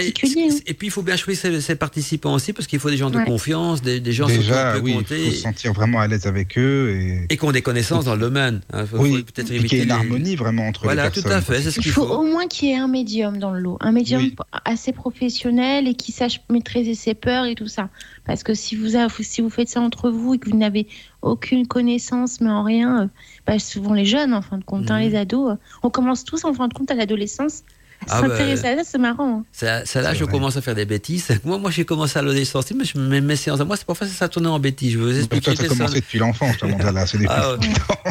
et 0.66 0.74
puis 0.74 0.88
il 0.88 0.92
faut 0.92 1.04
bien 1.04 1.16
choisir 1.16 1.62
ses, 1.62 1.76
participants 1.76 2.34
aussi 2.34 2.54
parce 2.54 2.68
qu'il 2.68 2.80
faut 2.80 2.90
des 2.90 2.98
gens 2.98 3.10
de 3.10 3.24
confiance, 3.24 3.82
des, 3.82 4.00
des 4.00 4.12
gens 4.12 4.28
Déjà, 4.28 4.74
sur 4.74 4.84
qui 4.84 4.92
on 4.92 5.04
peut 5.04 5.16
oui, 5.16 5.20
Il 5.20 5.26
faut 5.26 5.32
se 5.32 5.42
sentir 5.42 5.74
vraiment 5.74 6.00
à 6.00 6.08
l'aise 6.08 6.26
avec 6.26 6.58
eux 6.58 6.90
et, 6.92 7.26
et 7.30 7.38
qui 7.38 7.46
ont 7.46 7.52
des 7.52 7.62
connaissances 7.62 8.06
dans 8.06 8.16
le 8.16 8.22
domaine. 8.22 8.62
Hein. 8.74 8.86
oui, 8.94 9.24
peut-être 9.24 9.48
qu'il 9.48 9.72
y 9.72 9.82
ait 9.82 9.84
une 9.84 9.92
harmonie 9.92 10.36
vraiment 10.36 10.68
entre 10.68 10.84
voilà, 10.84 11.04
les 11.04 11.10
personnes. 11.10 11.24
Voilà, 11.24 11.42
tout 11.42 11.52
à 11.52 11.56
fait. 11.56 11.70
Ce 11.70 11.80
il 11.80 11.92
faut, 11.92 12.06
faut, 12.06 12.14
au 12.14 12.24
moins 12.24 12.48
qu'il 12.48 12.70
y 12.70 12.72
ait 12.72 12.78
un 12.78 12.88
médium 12.88 13.38
dans 13.38 13.52
le 13.52 13.60
lot, 13.60 13.78
un 13.80 13.92
médium 13.92 14.22
oui. 14.22 14.36
assez 14.66 14.92
professionnel 14.92 15.88
et 15.88 15.94
qui 15.94 16.12
sache 16.12 16.42
maîtriser 16.50 16.96
ses 16.96 17.14
peurs 17.14 17.46
et 17.46 17.56
tout 17.56 17.68
ça. 17.68 17.90
Parce 18.26 18.44
que 18.44 18.54
si 18.54 18.76
vous, 18.76 18.96
avez, 18.96 19.12
si 19.24 19.42
vous 19.42 19.50
faites 19.50 19.70
ça 19.70 19.82
entre 19.82 20.10
vous 20.10 20.34
et 20.34 20.40
que 20.40 20.50
vous 20.50 20.58
n'avez 20.58 20.88
aucune 21.22 21.68
connaissance, 21.68 22.42
mais 22.42 22.50
en 22.50 22.64
rien, 22.64 23.04
euh, 23.04 23.08
bah, 23.46 23.60
souvent 23.60 23.94
les 23.94 24.06
jeunes, 24.06 24.34
en 24.34 24.42
fin 24.42 24.58
de 24.58 24.64
compte, 24.64 24.90
mmh. 24.90 24.94
hein, 24.94 25.00
les 25.00 25.16
ados, 25.16 25.52
euh, 25.52 25.56
on 25.84 25.90
commence 25.90 26.24
tous 26.24 26.44
en 26.44 26.54
fin 26.54 26.68
de 26.68 26.74
compte 26.74 26.90
à 26.90 26.96
l'adolescence 26.96 27.64
ah 28.10 28.22
bah, 28.22 28.36
c'est 28.84 28.98
marrant. 28.98 29.40
Hein. 29.40 29.44
Ça, 29.52 30.02
là, 30.02 30.14
je 30.14 30.24
vrai. 30.24 30.32
commence 30.32 30.58
à 30.58 30.62
faire 30.62 30.76
des 30.76 30.86
bêtises. 30.86 31.28
Moi, 31.44 31.58
moi 31.58 31.72
j'ai 31.72 31.86
commencé 31.86 32.18
à 32.20 32.22
l'adolescence, 32.22 32.66
mais 32.76 32.86
je 32.86 32.98
mes 32.98 33.36
séances 33.36 33.60
à 33.60 33.66
moi, 33.66 33.78
c'est 33.78 33.86
parfois 33.86 34.08
ça 34.08 34.28
tournait 34.30 34.50
en 34.50 34.60
bêtises. 34.60 34.94
Je 34.94 34.98
vous 35.00 35.18
expliquer. 35.18 35.56
Toi, 35.56 35.66
as 35.66 35.68
commencé 35.68 36.00
depuis 36.00 36.20
l'enfance, 36.20 36.56
là, 36.62 37.06
c'est 37.06 37.18
ah, 37.28 37.56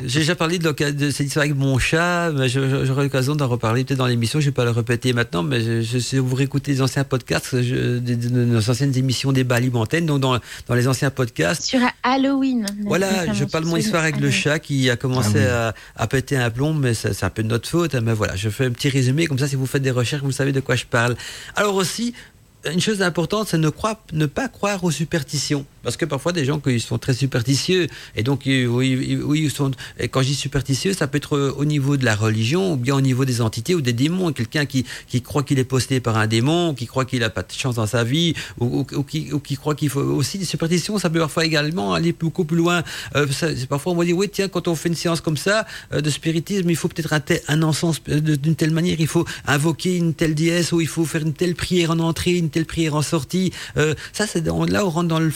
J'ai 0.05 0.21
déjà 0.21 0.35
parlé 0.35 0.59
de, 0.59 0.71
de 0.71 1.11
cette 1.11 1.27
histoire 1.27 1.45
avec 1.45 1.57
mon 1.57 1.79
chat, 1.79 2.31
mais 2.33 2.49
j'aurai 2.49 3.05
l'occasion 3.05 3.35
d'en 3.35 3.49
reparler 3.49 3.85
peut-être 3.85 3.99
dans 3.99 4.07
l'émission. 4.07 4.41
Je 4.41 4.47
ne 4.47 4.51
vais 4.51 4.55
pas 4.55 4.65
le 4.65 4.71
répéter 4.71 5.13
maintenant, 5.13 5.43
mais 5.43 5.61
je, 5.61 5.83
je, 5.83 5.99
si 5.99 6.19
vous 6.19 6.35
réécoutez 6.35 6.73
les 6.73 6.83
anciens 6.83 7.05
podcasts, 7.05 7.63
je, 7.63 7.99
de, 7.99 7.99
de, 7.99 8.15
de, 8.15 8.45
nos 8.45 8.71
anciennes 8.71 8.97
émissions 8.97 9.33
débat 9.33 9.61
libre 9.61 9.81
antenne, 9.81 10.07
donc 10.07 10.21
dans, 10.21 10.39
dans 10.67 10.75
les 10.75 10.89
anciens 10.89 11.11
podcasts. 11.11 11.63
Sur 11.63 11.81
Halloween. 12.03 12.67
Voilà, 12.85 13.33
je 13.33 13.45
parle 13.45 13.65
de 13.65 13.69
mon 13.69 13.77
histoire 13.77 14.03
avec 14.03 14.19
le 14.19 14.31
chat 14.31 14.59
qui 14.59 14.91
a 14.91 14.97
commencé 14.97 15.39
ah, 15.47 15.73
oui. 15.75 16.01
à, 16.01 16.03
à, 16.03 16.07
péter 16.07 16.37
un 16.37 16.51
plomb, 16.51 16.75
mais 16.75 16.95
c'est 16.95 17.23
un 17.23 17.31
peu 17.31 17.43
de 17.43 17.49
notre 17.49 17.69
faute. 17.69 17.95
Mais 17.95 18.13
voilà, 18.13 18.37
je 18.37 18.49
fais 18.49 18.67
un 18.67 18.71
petit 18.71 18.89
résumé, 18.89 19.27
comme 19.27 19.39
ça, 19.39 19.49
si 19.49 19.57
vous 19.57 19.67
faites 19.67 19.84
recherches, 19.91 20.23
vous 20.23 20.33
savez 20.33 20.53
de 20.53 20.61
quoi 20.61 20.77
je 20.77 20.85
parle. 20.85 21.17
Alors 21.57 21.75
aussi, 21.75 22.15
une 22.71 22.81
chose 22.81 23.03
importante, 23.03 23.49
c'est 23.49 23.59
ne, 23.59 23.71
ne 24.13 24.27
pas 24.27 24.49
croire 24.49 24.85
aux 24.85 24.91
superstitions. 24.91 25.67
Parce 25.85 25.97
que 25.97 26.05
parfois, 26.05 26.33
des 26.33 26.45
gens 26.45 26.59
qui 26.59 26.81
sont 26.81 26.99
très 26.99 27.15
superstitieux, 27.15 27.87
et 28.17 28.23
donc, 28.23 28.43
oui, 28.47 29.19
oui, 29.23 29.51
sont, 29.51 29.71
quand 30.11 30.23
je 30.23 30.29
dis 30.29 30.35
superstitieux, 30.35 30.93
ça 30.93 31.07
peut 31.07 31.19
être 31.19 31.39
au 31.57 31.65
niveau 31.65 31.97
de 31.97 32.05
la 32.05 32.17
religion, 32.17 32.73
ou 32.73 32.77
bien 32.77 32.97
au 32.97 33.01
niveau 33.01 33.25
des 33.25 33.41
entités 33.41 33.75
ou 33.75 33.81
des 33.81 33.93
démons. 33.93 34.33
Quelqu'un 34.33 34.67
qui, 34.67 34.85
qui 35.07 35.23
croit 35.23 35.43
qu'il 35.43 35.59
est 35.59 35.65
posté 35.65 36.01
par 36.01 36.17
un 36.17 36.27
démon, 36.27 36.75
qui 36.75 36.87
croit 36.87 37.05
qu'il 37.05 37.21
n'a 37.21 37.31
pas 37.31 37.43
de 37.43 37.53
chance 37.53 37.77
dans 37.77 37.87
sa 37.87 38.05
vie, 38.05 38.35
ou, 38.59 38.85
qui, 38.85 39.33
ou 39.33 39.39
qui, 39.39 39.57
croit 39.57 39.75
qu'il 39.75 39.89
faut 39.89 40.01
aussi 40.01 40.39
des 40.39 40.45
superstitions, 40.45 40.99
ça 40.99 41.11
peut 41.11 41.21
parfois 41.21 41.45
également 41.45 41.95
aller 41.95 42.13
beaucoup 42.13 42.45
plus 42.45 42.57
loin. 42.57 42.83
Euh, 43.17 43.27
parfois, 43.69 43.93
on 43.93 43.97
va 43.97 44.05
dire, 44.05 44.17
oui, 44.17 44.29
tiens, 44.33 44.49
quand 44.49 44.69
on 44.69 44.75
fait 44.75 44.89
une 44.89 44.95
séance 44.95 45.21
comme 45.21 45.37
ça, 45.37 45.67
euh, 45.93 46.01
de 46.01 46.11
spiritisme, 46.11 46.69
il 46.71 46.77
faut 46.77 46.89
peut-être 46.89 47.13
un, 47.13 47.23
un 47.49 47.63
encens 47.63 48.03
d'une 48.05 48.57
telle 48.57 48.71
manière, 48.71 48.97
il 48.99 49.07
faut 49.07 49.25
invoquer 49.47 49.97
une 49.97 50.15
telle 50.15 50.35
déesse, 50.35 50.73
ou 50.73 50.81
il 50.81 50.89
faut 50.89 51.05
faire 51.05 51.23
une 51.23 51.35
telle 51.35 51.55
prière 51.55 51.91
en 51.91 51.99
entrée, 51.99 52.33
une 52.33 52.51
telle 52.51 52.67
prière 52.67 52.95
en 52.95 53.03
sortie. 53.03 53.53
Euh, 53.77 53.95
ça, 54.13 54.27
c'est 54.27 54.45
là, 54.47 54.85
on 54.87 54.91
rentre 54.91 55.09
dans 55.09 55.21
le 55.21 55.31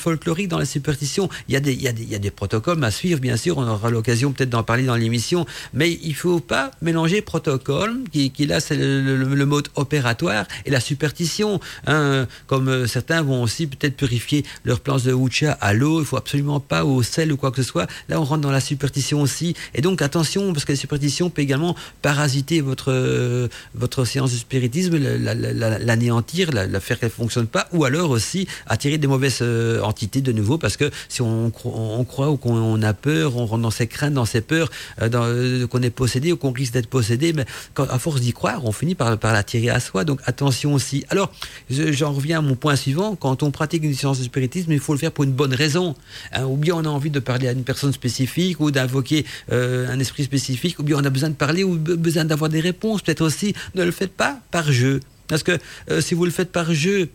dans 0.47 0.59
la 0.59 0.65
superstition. 0.65 1.29
Il 1.49 1.55
y, 1.55 1.57
a 1.57 2.19
des, 2.19 2.31
protocoles 2.31 2.83
à 2.85 2.91
suivre, 2.91 3.21
bien 3.21 3.37
sûr. 3.37 3.59
On 3.59 3.67
aura 3.67 3.91
l'occasion 3.91 4.33
peut-être 4.33 4.51
d'en 4.51 4.63
parler 4.63 4.85
dans 4.85 4.97
l'émission. 4.97 5.47
Mais 5.75 5.99
il 6.03 6.15
faut 6.15 6.41
pas 6.41 6.71
mélanger 6.83 7.23
protocole, 7.23 8.05
qui, 8.13 8.31
là, 8.47 8.61
c'est 8.61 8.77
le, 8.77 9.47
mode 9.47 9.69
opératoire, 9.75 10.47
et 10.67 10.71
la 10.71 10.81
superstition. 10.81 11.61
Hein, 11.87 12.27
comme 12.47 12.69
euh, 12.69 12.87
certains 12.87 13.23
vont 13.23 13.43
aussi 13.43 13.67
peut-être 13.67 13.97
purifier 13.97 14.45
leurs 14.65 14.81
planches 14.81 15.05
de 15.05 15.13
Oucha 15.13 15.53
à 15.61 15.73
l'eau. 15.73 16.01
Il 16.01 16.07
faut 16.07 16.17
absolument 16.17 16.61
pas 16.61 16.85
au 16.85 17.03
sel 17.03 17.33
ou 17.33 17.37
quoi 17.37 17.51
que 17.51 17.63
ce 17.63 17.69
soit. 17.69 17.87
Là, 18.09 18.21
on 18.21 18.25
rentre 18.25 18.43
dans 18.43 18.51
la 18.51 18.61
superstition 18.61 19.23
aussi. 19.23 19.55
Et 19.75 19.81
donc, 19.81 20.03
attention, 20.03 20.53
parce 20.53 20.65
que 20.65 20.73
la 20.73 20.79
superstition 20.79 21.31
peut 21.31 21.43
également 21.43 21.75
parasiter 22.03 22.61
votre, 22.61 22.93
euh, 22.93 23.49
votre 23.75 24.05
séance 24.05 24.33
de 24.33 24.37
spiritisme, 24.37 24.97
l'anéantir, 24.99 26.53
la, 26.53 26.67
la, 26.67 26.73
la, 26.73 26.81
faire 26.81 26.99
qu'elle 26.99 27.11
fonctionne 27.11 27.47
pas, 27.47 27.69
ou 27.73 27.85
alors 27.85 28.11
aussi 28.11 28.47
attirer 28.67 28.99
des 28.99 29.07
mauvaises 29.07 29.39
euh, 29.43 29.81
entités 29.83 30.21
de 30.29 30.33
nouveau, 30.33 30.59
parce 30.59 30.77
que 30.77 30.91
si 31.09 31.23
on, 31.23 31.51
croit 31.51 32.31
ou 32.31 32.37
qu'on 32.37 32.83
a 32.83 32.93
peur, 32.93 33.37
on 33.37 33.47
rentre 33.47 33.63
dans 33.63 33.71
ses 33.71 33.87
craintes, 33.87 34.15
dans 34.15 34.25
ses 34.25 34.41
peurs, 34.41 34.71
euh, 35.01 35.09
euh, 35.15 35.67
qu'on 35.67 35.83
est 35.83 35.91
possédé 35.91 36.33
ou 36.33 36.37
qu'on 36.37 36.53
risque 36.53 36.75
d'être 36.75 36.89
possédé, 36.89 37.33
mais 37.33 37.45
quand, 37.75 37.89
à 37.89 37.99
force 37.99 38.21
d'y 38.21 38.33
croire, 38.33 38.65
on 38.65 38.73
finit 38.73 38.95
par, 38.95 39.17
l'attirer 39.23 39.71
à 39.71 39.81
soi. 39.81 40.05
Donc 40.05 40.21
attention 40.25 40.75
aussi. 40.75 41.05
Alors, 41.09 41.33
j'en 41.71 42.13
reviens 42.13 42.39
à 42.39 42.43
mon 42.43 42.55
point 42.55 42.77
suivant. 42.77 43.17
Quand 43.17 43.43
on 43.43 43.51
pratique 43.51 43.85
une 43.85 43.95
séance 43.95 44.19
de 44.19 44.25
spiritisme, 44.25 44.73
il 44.73 44.81
faut 44.81 44.93
le 44.93 44.99
faire 44.99 45.13
pour 45.13 45.25
une 45.25 45.33
bonne 45.33 45.55
raison. 45.55 45.95
Hein, 46.33 46.45
ou 46.45 46.57
bien 46.57 46.75
on 46.75 46.85
a 46.85 46.89
envie 46.89 47.11
de 47.11 47.21
parler 47.21 47.49
à 47.49 47.53
une 47.53 47.65
personne 47.65 47.93
spécifique 47.93 48.61
ou 48.61 48.71
d'invoquer 48.71 49.25
euh, 49.53 49.89
un 49.91 49.99
esprit 49.99 50.25
spécifique, 50.25 50.79
ou 50.79 50.83
bien 50.83 50.97
on 50.99 51.05
a 51.05 51.11
besoin 51.11 51.31
de 51.31 51.35
parler 51.35 51.65
ou 51.65 51.77
besoin 51.77 52.25
d'avoir 52.25 52.51
des 52.51 52.61
réponses. 52.61 53.03
Peut-être 53.03 53.23
aussi, 53.23 53.55
ne 53.75 53.85
le 53.85 53.91
faites 53.91 54.13
pas 54.13 54.39
par 54.51 54.71
jeu. 54.71 55.01
Parce 55.29 55.43
que 55.43 55.59
si 56.01 56.15
vous 56.15 56.25
le 56.25 56.31
faites 56.31 56.51
par 56.51 56.73
jeu, 56.73 57.11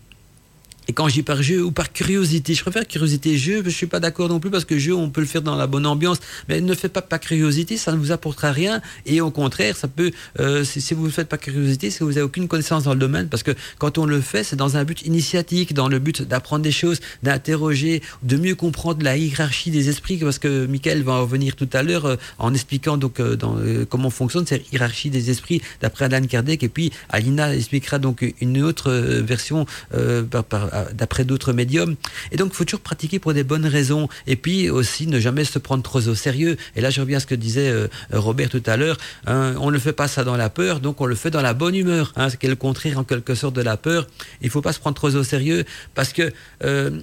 et 0.88 0.93
quand 0.93 1.07
je 1.07 1.14
dis 1.14 1.23
par 1.23 1.41
jeu 1.41 1.64
ou 1.64 1.72
par 1.72 1.91
curiosité, 1.93 2.53
je 2.53 2.61
préfère 2.61 2.85
curiosité. 2.88 3.38
Jeu, 3.38 3.64
je 3.64 3.69
suis 3.69 3.88
pas 3.88 3.99
d'accord 3.99 4.27
non 4.30 4.39
plus 4.39 4.49
parce 4.49 4.65
que 4.65 4.77
jeu 4.77 4.93
on 4.93 5.10
peut 5.10 5.22
le 5.22 5.27
faire 5.27 5.41
dans 5.41 5.55
la 5.55 5.68
bonne 5.68 5.85
ambiance, 5.85 6.18
mais 6.49 6.60
ne 6.60 6.73
faites 6.73 6.91
pas 6.91 7.01
par 7.01 7.19
curiosité, 7.19 7.77
ça 7.77 7.91
ne 7.93 7.97
vous 7.97 8.11
apportera 8.11 8.51
rien. 8.51 8.81
Et 9.05 9.22
au 9.22 9.31
contraire, 9.31 9.77
ça 9.77 9.88
peut 9.88 10.11
euh, 10.39 10.64
si, 10.64 10.93
vous 10.93 11.05
ne 11.05 11.11
faites 11.11 11.30
pas 11.30 11.38
curiosité, 11.38 11.89
c'est 11.89 11.99
que 11.99 12.03
vous 12.03 12.11
n'avez 12.11 12.23
aucune 12.23 12.47
connaissance 12.47 12.84
dans 12.84 12.93
le 12.93 12.99
domaine. 12.99 13.30
Parce 13.30 13.43
que 13.43 13.51
quand 13.77 13.97
on 13.97 14.05
le 14.05 14.19
fait, 14.19 14.43
c'est 14.43 14.55
dans 14.55 14.76
un 14.76 14.84
but 14.84 15.05
initiatique, 15.05 15.73
dans 15.73 15.88
le 15.88 15.99
but 15.99 16.22
d'apprendre 16.22 16.64
des 16.64 16.72
choses, 16.72 16.99
d'interroger, 17.23 18.01
de 18.23 18.38
mieux 18.38 18.55
comprendre 18.55 19.03
la 19.03 19.15
hiérarchie 19.15 19.72
des 19.72 19.89
esprits. 19.89 20.18
Parce 20.18 20.39
que 20.39 20.65
Michael 20.65 21.03
va 21.03 21.14
en 21.14 21.22
revenir 21.22 21.55
tout 21.55 21.69
à 21.72 21.84
l'heure 21.84 22.05
euh, 22.05 22.15
en 22.39 22.53
expliquant 22.53 22.97
donc 22.97 23.19
euh, 23.19 23.35
dans, 23.35 23.57
comment 23.89 24.10
fonctionne 24.10 24.45
cette 24.45 24.72
hiérarchie 24.72 25.10
des 25.10 25.30
esprits 25.30 25.61
d'après 25.81 26.05
Alan 26.05 26.26
Kardec. 26.26 26.61
Et 26.64 26.69
puis 26.69 26.91
Alina 27.10 27.55
expliquera 27.55 27.99
donc 27.99 28.34
une 28.41 28.61
autre 28.61 28.91
version 28.91 29.65
par, 30.30 30.43
par 30.43 30.73
d'après 30.94 31.26
d'autres 31.26 31.54
médiums. 31.54 31.95
Et 32.32 32.38
donc, 32.38 32.52
il 32.54 32.56
faut 32.56 32.66
toujours 32.66 32.82
pratiquer 32.82 33.20
pour 33.20 33.34
des 33.34 33.44
bonnes 33.44 33.66
raisons. 33.66 34.08
Et 34.28 34.36
puis 34.36 34.70
aussi, 34.70 35.08
ne 35.08 35.20
jamais 35.20 35.45
se 35.45 35.60
prendre 35.60 35.84
trop 35.84 36.08
au 36.08 36.16
sérieux. 36.16 36.58
Et 36.76 36.82
là, 36.82 36.90
je 36.90 37.02
reviens 37.02 37.18
à 37.18 37.20
ce 37.20 37.26
que 37.26 37.36
disait 37.36 37.70
euh, 37.70 37.88
Robert 38.12 38.50
tout 38.50 38.64
à 38.66 38.78
l'heure. 38.78 38.98
Hein, 39.28 39.56
on 39.60 39.72
ne 39.72 39.78
fait 39.78 39.94
pas 39.94 40.08
ça 40.08 40.24
dans 40.24 40.38
la 40.38 40.50
peur, 40.50 40.80
donc 40.80 41.02
on 41.02 41.06
le 41.06 41.16
fait 41.16 41.30
dans 41.30 41.41
la 41.41 41.54
bonne 41.54 41.76
humeur. 41.76 42.14
Hein, 42.16 42.30
ce 42.30 42.38
qui 42.38 42.45
est 42.45 42.50
le 42.50 42.56
contraire, 42.56 42.98
en 42.98 43.04
quelque 43.04 43.36
sorte, 43.36 43.56
de 43.56 43.62
la 43.62 43.78
peur. 43.78 44.08
Il 44.41 44.48
ne 44.48 44.52
faut 44.52 44.62
pas 44.62 44.74
se 44.74 44.80
prendre 44.80 44.95
trop 44.95 45.16
au 45.16 45.24
sérieux 45.24 45.66
parce 45.95 46.14
que 46.14 46.32
euh, 46.64 47.00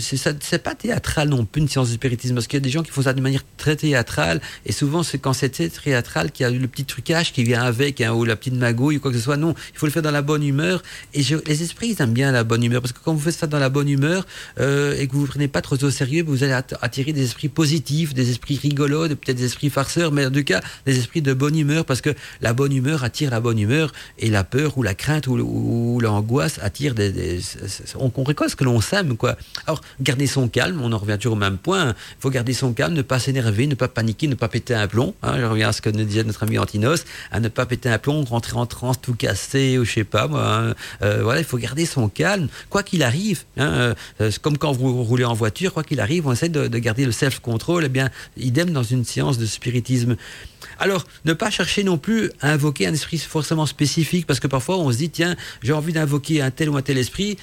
c'est 0.00 0.62
pas 0.62 0.74
théâtral 0.74 1.28
non 1.28 1.44
plus, 1.44 1.62
une 1.62 1.68
séance 1.68 1.88
de 1.88 1.94
spiritisme. 1.94 2.34
Parce 2.34 2.46
qu'il 2.46 2.58
y 2.58 2.62
a 2.62 2.64
des 2.64 2.70
gens 2.70 2.82
qui 2.82 2.90
font 2.90 3.02
ça 3.02 3.12
de 3.12 3.20
manière 3.20 3.44
très 3.56 3.76
théâtrale. 3.76 4.40
Et 4.66 4.72
souvent, 4.72 5.02
c'est 5.02 5.18
quand 5.18 5.32
c'est 5.32 5.50
théâtral 5.50 6.32
qu'il 6.32 6.44
y 6.44 6.46
a 6.46 6.50
le 6.50 6.68
petit 6.68 6.84
trucage 6.84 7.32
qui 7.32 7.44
vient 7.44 7.62
avec, 7.62 8.00
hein, 8.00 8.12
ou 8.12 8.24
la 8.24 8.36
petite 8.36 8.54
magouille, 8.54 8.96
ou 8.96 9.00
quoi 9.00 9.10
que 9.10 9.16
ce 9.16 9.22
soit. 9.22 9.36
Non, 9.36 9.54
il 9.72 9.78
faut 9.78 9.86
le 9.86 9.92
faire 9.92 10.02
dans 10.02 10.10
la 10.10 10.22
bonne 10.22 10.42
humeur. 10.42 10.82
Et 11.14 11.22
les 11.46 11.62
esprits, 11.62 11.94
ils 11.96 12.02
aiment 12.02 12.12
bien 12.12 12.32
la 12.32 12.44
bonne 12.44 12.62
humeur. 12.62 12.80
Parce 12.80 12.92
que 12.92 13.00
quand 13.10 13.16
vous 13.16 13.20
faites 13.22 13.34
ça 13.34 13.48
dans 13.48 13.58
la 13.58 13.70
bonne 13.70 13.88
humeur 13.88 14.24
euh, 14.60 14.94
et 14.96 15.08
que 15.08 15.14
vous 15.14 15.22
ne 15.22 15.26
prenez 15.26 15.48
pas 15.48 15.62
trop 15.62 15.74
au 15.82 15.90
sérieux, 15.90 16.22
vous 16.24 16.44
allez 16.44 16.52
attirer 16.80 17.12
des 17.12 17.24
esprits 17.24 17.48
positifs, 17.48 18.14
des 18.14 18.30
esprits 18.30 18.56
rigolos, 18.56 19.08
peut-être 19.08 19.36
des 19.36 19.46
esprits 19.46 19.68
farceurs, 19.68 20.12
mais 20.12 20.26
en 20.26 20.30
tout 20.30 20.44
cas 20.44 20.60
des 20.86 20.96
esprits 20.96 21.22
de 21.22 21.34
bonne 21.34 21.58
humeur 21.58 21.84
parce 21.84 22.00
que 22.00 22.10
la 22.40 22.52
bonne 22.52 22.72
humeur 22.72 23.02
attire 23.02 23.32
la 23.32 23.40
bonne 23.40 23.58
humeur 23.58 23.92
et 24.20 24.30
la 24.30 24.44
peur 24.44 24.78
ou 24.78 24.84
la 24.84 24.94
crainte 24.94 25.26
ou, 25.26 25.98
l'angoisse 26.00 26.60
attire 26.62 26.94
des, 26.94 27.40
on, 27.98 28.12
on 28.14 28.22
récolte 28.22 28.52
ce 28.52 28.56
que 28.56 28.62
l'on 28.62 28.80
sème 28.80 29.16
quoi. 29.16 29.36
Alors 29.66 29.80
garder 30.00 30.28
son 30.28 30.48
calme, 30.48 30.80
on 30.80 30.92
en 30.92 30.98
revient 30.98 31.16
toujours 31.16 31.32
au 31.32 31.40
même 31.40 31.58
point. 31.58 31.88
Il 31.88 32.20
faut 32.20 32.30
garder 32.30 32.52
son 32.52 32.72
calme, 32.72 32.94
ne 32.94 33.02
pas 33.02 33.18
s'énerver, 33.18 33.66
ne 33.66 33.74
pas 33.74 33.88
paniquer, 33.88 34.28
ne 34.28 34.36
pas 34.36 34.46
péter 34.46 34.74
un 34.74 34.86
plomb. 34.86 35.16
Hein, 35.24 35.34
je 35.40 35.44
reviens 35.46 35.70
à 35.70 35.72
ce 35.72 35.82
que 35.82 35.90
nous 35.90 36.04
disait 36.04 36.22
notre 36.22 36.44
ami 36.44 36.58
Antinos, 36.58 37.04
à 37.32 37.40
ne 37.40 37.48
pas 37.48 37.66
péter 37.66 37.88
un 37.88 37.98
plomb, 37.98 38.22
rentrer 38.22 38.56
en 38.56 38.66
transe 38.66 39.00
tout 39.00 39.14
cassé 39.14 39.78
ou 39.78 39.84
je 39.84 39.94
sais 39.94 40.04
pas 40.04 40.28
moi. 40.28 40.46
Hein. 40.46 40.74
Euh, 41.02 41.24
voilà, 41.24 41.40
il 41.40 41.46
faut 41.46 41.58
garder 41.58 41.86
son 41.86 42.08
calme, 42.08 42.46
quoi 42.68 42.84
qu'il 42.84 42.99
qu'il 43.00 43.06
arrive, 43.06 43.44
hein, 43.56 43.94
euh, 44.20 44.30
comme 44.42 44.58
quand 44.58 44.72
vous 44.72 45.02
roulez 45.02 45.24
en 45.24 45.32
voiture, 45.34 45.72
quoi 45.72 45.82
qu'il 45.82 46.00
arrive, 46.00 46.26
on 46.26 46.32
essaie 46.32 46.48
de, 46.50 46.68
de 46.68 46.78
garder 46.78 47.06
le 47.06 47.12
self-control. 47.12 47.84
Eh 47.86 47.88
bien, 47.88 48.10
idem 48.36 48.70
dans 48.70 48.82
une 48.82 49.04
séance 49.04 49.38
de 49.38 49.46
spiritisme. 49.46 50.16
Alors, 50.78 51.04
ne 51.24 51.32
pas 51.32 51.50
chercher 51.50 51.82
non 51.82 51.96
plus 51.98 52.30
à 52.40 52.52
invoquer 52.52 52.86
un 52.86 52.92
esprit 52.92 53.18
forcément 53.18 53.66
spécifique, 53.66 54.26
parce 54.26 54.40
que 54.40 54.46
parfois 54.48 54.78
on 54.78 54.92
se 54.92 54.98
dit, 54.98 55.10
tiens, 55.10 55.34
j'ai 55.62 55.72
envie 55.72 55.92
d'invoquer 55.92 56.42
un 56.42 56.50
tel 56.50 56.68
ou 56.68 56.76
un 56.76 56.82
tel 56.82 56.98
esprit. 56.98 57.38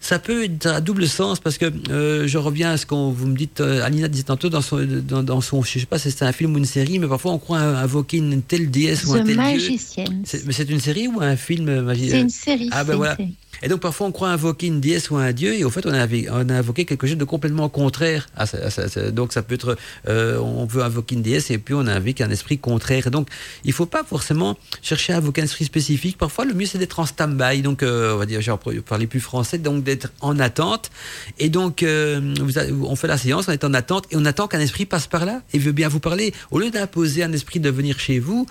Ça 0.00 0.20
peut 0.20 0.44
être 0.44 0.66
à 0.66 0.80
double 0.80 1.08
sens 1.08 1.40
parce 1.40 1.58
que 1.58 1.72
euh, 1.90 2.28
je 2.28 2.38
reviens 2.38 2.70
à 2.70 2.76
ce 2.76 2.86
qu'on 2.86 3.10
vous 3.10 3.26
me 3.26 3.36
dites. 3.36 3.60
Euh, 3.60 3.82
Alina 3.84 4.06
disait 4.06 4.22
tantôt 4.22 4.48
dans 4.48 4.60
son, 4.60 4.78
dans, 4.86 5.24
dans 5.24 5.40
son, 5.40 5.60
je 5.64 5.80
sais 5.80 5.86
pas 5.86 5.98
si 5.98 6.12
c'est 6.12 6.22
un 6.24 6.30
film 6.30 6.54
ou 6.54 6.58
une 6.58 6.64
série, 6.64 7.00
mais 7.00 7.08
parfois 7.08 7.32
on 7.32 7.38
croit 7.40 7.58
invoquer 7.58 8.18
une 8.18 8.40
telle 8.42 8.70
déesse 8.70 9.04
ou 9.06 9.14
un 9.14 9.24
tel 9.24 9.34
Magician. 9.34 10.04
dieu. 10.04 10.40
Mais 10.46 10.52
c'est 10.52 10.70
une 10.70 10.78
série 10.78 11.08
ou 11.08 11.20
un 11.20 11.34
film 11.34 11.80
magique 11.80 12.10
C'est 12.10 12.20
une 12.20 12.30
série. 12.30 12.68
Ah 12.70 12.84
ben 12.84 12.94
voilà. 12.94 13.16
série. 13.16 13.34
Et 13.62 13.68
donc 13.68 13.80
parfois 13.80 14.06
on 14.06 14.12
croit 14.12 14.30
invoquer 14.30 14.66
une 14.66 14.80
déesse 14.80 15.10
ou 15.10 15.16
un 15.16 15.32
dieu 15.32 15.54
et 15.54 15.64
au 15.64 15.70
fait 15.70 15.86
on 15.86 15.92
a, 15.92 16.54
invoqué 16.54 16.84
quelque 16.84 17.06
chose 17.06 17.16
de 17.16 17.24
complètement 17.24 17.68
contraire. 17.68 18.28
à 18.36 18.46
ça, 18.46 19.10
donc 19.10 19.32
ça 19.32 19.42
peut 19.42 19.54
être, 19.54 19.76
euh, 20.08 20.38
on 20.38 20.64
veut 20.64 20.82
invoquer 20.82 21.14
une 21.14 21.22
déesse 21.22 21.50
et 21.50 21.58
puis 21.58 21.74
on 21.74 21.86
invoque 21.86 22.20
un 22.20 22.30
esprit 22.30 22.58
contraire. 22.58 23.10
Donc 23.10 23.28
il 23.64 23.72
faut 23.72 23.86
pas 23.86 24.04
forcément 24.04 24.56
chercher 24.82 25.12
à 25.12 25.18
invoquer 25.18 25.42
un 25.42 25.44
esprit 25.44 25.64
spécifique. 25.64 26.18
Parfois 26.18 26.44
le 26.44 26.54
mieux 26.54 26.66
c'est 26.66 26.78
d'être 26.78 27.00
en 27.00 27.06
stand-by. 27.06 27.62
Donc 27.62 27.82
euh, 27.82 28.14
on 28.14 28.18
va 28.18 28.26
dire, 28.26 28.40
j'ai 28.40 28.52
parler 28.86 29.06
plus 29.06 29.20
français, 29.20 29.58
donc 29.58 29.84
d'être 29.84 30.08
en 30.20 30.38
attente. 30.38 30.90
Et 31.38 31.48
donc 31.48 31.82
euh, 31.82 32.34
on 32.82 32.96
fait 32.96 33.08
la 33.08 33.18
séance, 33.18 33.48
on 33.48 33.52
est 33.52 33.64
en 33.64 33.74
attente 33.74 34.06
et 34.10 34.16
on 34.16 34.24
attend 34.24 34.48
qu'un 34.48 34.60
esprit 34.60 34.86
passe 34.86 35.06
par 35.06 35.24
là 35.24 35.42
et 35.52 35.58
veut 35.58 35.72
bien 35.72 35.88
vous 35.88 36.00
parler. 36.00 36.32
Au 36.50 36.58
lieu 36.58 36.70
d'imposer 36.70 37.22
un 37.22 37.32
esprit 37.32 37.60
de 37.60 37.70
venir 37.70 37.98
chez 37.98 38.18
vous, 38.18 38.46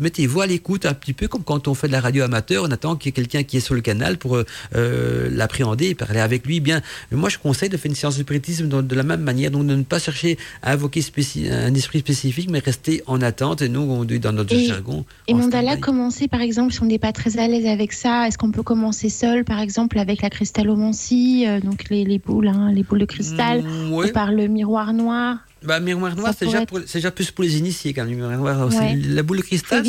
mettez-vous 0.00 0.40
à 0.40 0.46
l'écoute 0.46 0.86
un 0.86 0.94
petit 0.94 1.12
peu 1.12 1.28
comme 1.28 1.44
quand 1.44 1.68
on 1.68 1.74
fait 1.74 1.88
de 1.88 1.92
la 1.92 2.00
radio 2.00 2.24
amateur, 2.24 2.64
on 2.64 2.70
attend 2.70 2.96
qu'il 2.96 3.08
y 3.08 3.10
ait 3.10 3.12
quelqu'un 3.12 3.42
qui 3.42 3.56
est 3.56 3.60
sur 3.60 3.74
le 3.74 3.80
canal 3.88 4.12
pour 4.22 4.32
euh, 4.36 4.44
euh, 4.76 5.28
l'appréhender 5.38 5.86
et 5.92 5.94
parler 6.04 6.20
avec 6.28 6.40
lui. 6.48 6.56
Bien, 6.68 6.78
moi 7.12 7.28
je 7.34 7.38
conseille 7.46 7.70
de 7.74 7.76
faire 7.80 7.90
une 7.94 8.00
séance 8.02 8.16
de 8.18 8.22
spiritisme 8.22 8.66
de, 8.72 8.78
de 8.92 8.94
la 9.00 9.06
même 9.10 9.22
manière, 9.30 9.50
donc 9.54 9.64
de 9.66 9.74
ne 9.82 9.86
pas 9.92 9.98
chercher 10.06 10.32
à 10.62 10.72
invoquer 10.76 11.02
un 11.68 11.74
esprit 11.80 12.00
spécifique, 12.06 12.48
mais 12.52 12.60
rester 12.70 13.02
en 13.06 13.18
attente. 13.30 13.58
Et 13.62 13.68
nous, 13.74 13.80
on 13.98 14.04
dit 14.10 14.20
dans 14.26 14.32
notre 14.40 14.54
Et- 14.54 14.66
jargon. 14.72 15.04
Et 15.28 15.34
mandala, 15.34 15.76
commencer 15.88 16.26
par 16.28 16.42
exemple, 16.48 16.72
si 16.74 16.82
on 16.82 16.86
n'est 16.92 16.98
pas 17.08 17.12
très 17.20 17.32
à 17.38 17.46
l'aise 17.50 17.66
avec 17.66 17.92
ça, 17.92 18.26
est-ce 18.26 18.36
qu'on 18.40 18.52
peut 18.58 18.62
commencer 18.72 19.08
seul, 19.08 19.44
par 19.44 19.60
exemple, 19.66 19.98
avec 19.98 20.22
la 20.22 20.30
cristallomancie, 20.30 21.44
euh, 21.46 21.60
donc 21.60 21.88
les, 21.90 22.04
les 22.04 22.18
boules, 22.18 22.48
hein, 22.48 22.70
les 22.74 22.82
boules 22.82 23.00
de 23.00 23.04
cristal, 23.04 23.62
Mm, 23.62 23.92
ou 23.92 24.08
par 24.12 24.30
le 24.32 24.46
miroir 24.48 24.92
noir? 24.92 25.38
Bah, 25.64 25.80
miroir 25.80 26.14
noir, 26.14 26.32
c'est 26.38 26.46
déjà, 26.46 26.58
c'est 26.86 26.98
déjà 26.98 27.10
plus 27.10 27.30
pour 27.32 27.42
les 27.44 27.56
initiés 27.58 27.92
quand 27.92 28.04
même. 28.04 28.14
Miroir 28.14 28.36
noir, 28.38 28.68
Ouais. 28.68 28.96
la 28.96 29.22
boule 29.22 29.38
de 29.38 29.42
cristal. 29.42 29.82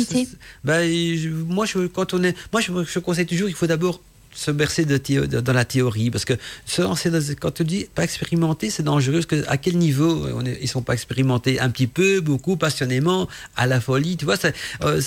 Bah, 0.64 0.84
je- 0.84 1.28
moi, 1.28 1.64
je, 1.66 1.86
quand 1.86 2.12
on 2.14 2.22
est, 2.24 2.36
moi, 2.52 2.60
je, 2.60 2.72
je 2.84 2.98
conseille 2.98 3.26
toujours, 3.26 3.48
il 3.48 3.54
faut 3.54 3.66
d'abord 3.68 4.00
se 4.32 4.50
bercer 4.50 4.84
de 4.84 4.96
théo- 4.96 5.26
de- 5.26 5.40
dans 5.40 5.52
la 5.52 5.64
théorie 5.64 6.10
parce 6.10 6.24
que 6.24 6.34
se 6.66 6.82
lancer 6.82 7.10
dans- 7.10 7.20
quand 7.40 7.50
tu 7.52 7.64
dis 7.64 7.86
pas 7.94 8.04
expérimenté 8.04 8.70
c'est 8.70 8.82
dangereux 8.82 9.14
parce 9.14 9.26
que 9.26 9.44
à 9.48 9.56
quel 9.56 9.76
niveau 9.78 10.26
on 10.34 10.44
est, 10.46 10.58
ils 10.62 10.68
sont 10.68 10.82
pas 10.82 10.94
expérimentés? 10.94 11.58
Un 11.60 11.70
petit 11.70 11.86
peu 11.86 12.20
beaucoup 12.20 12.56
passionnément 12.56 13.28
à 13.56 13.66
la 13.66 13.80
folie 13.80 14.16
tu 14.16 14.24
vois 14.24 14.36
c'est, 14.36 14.54
euh, 14.84 15.00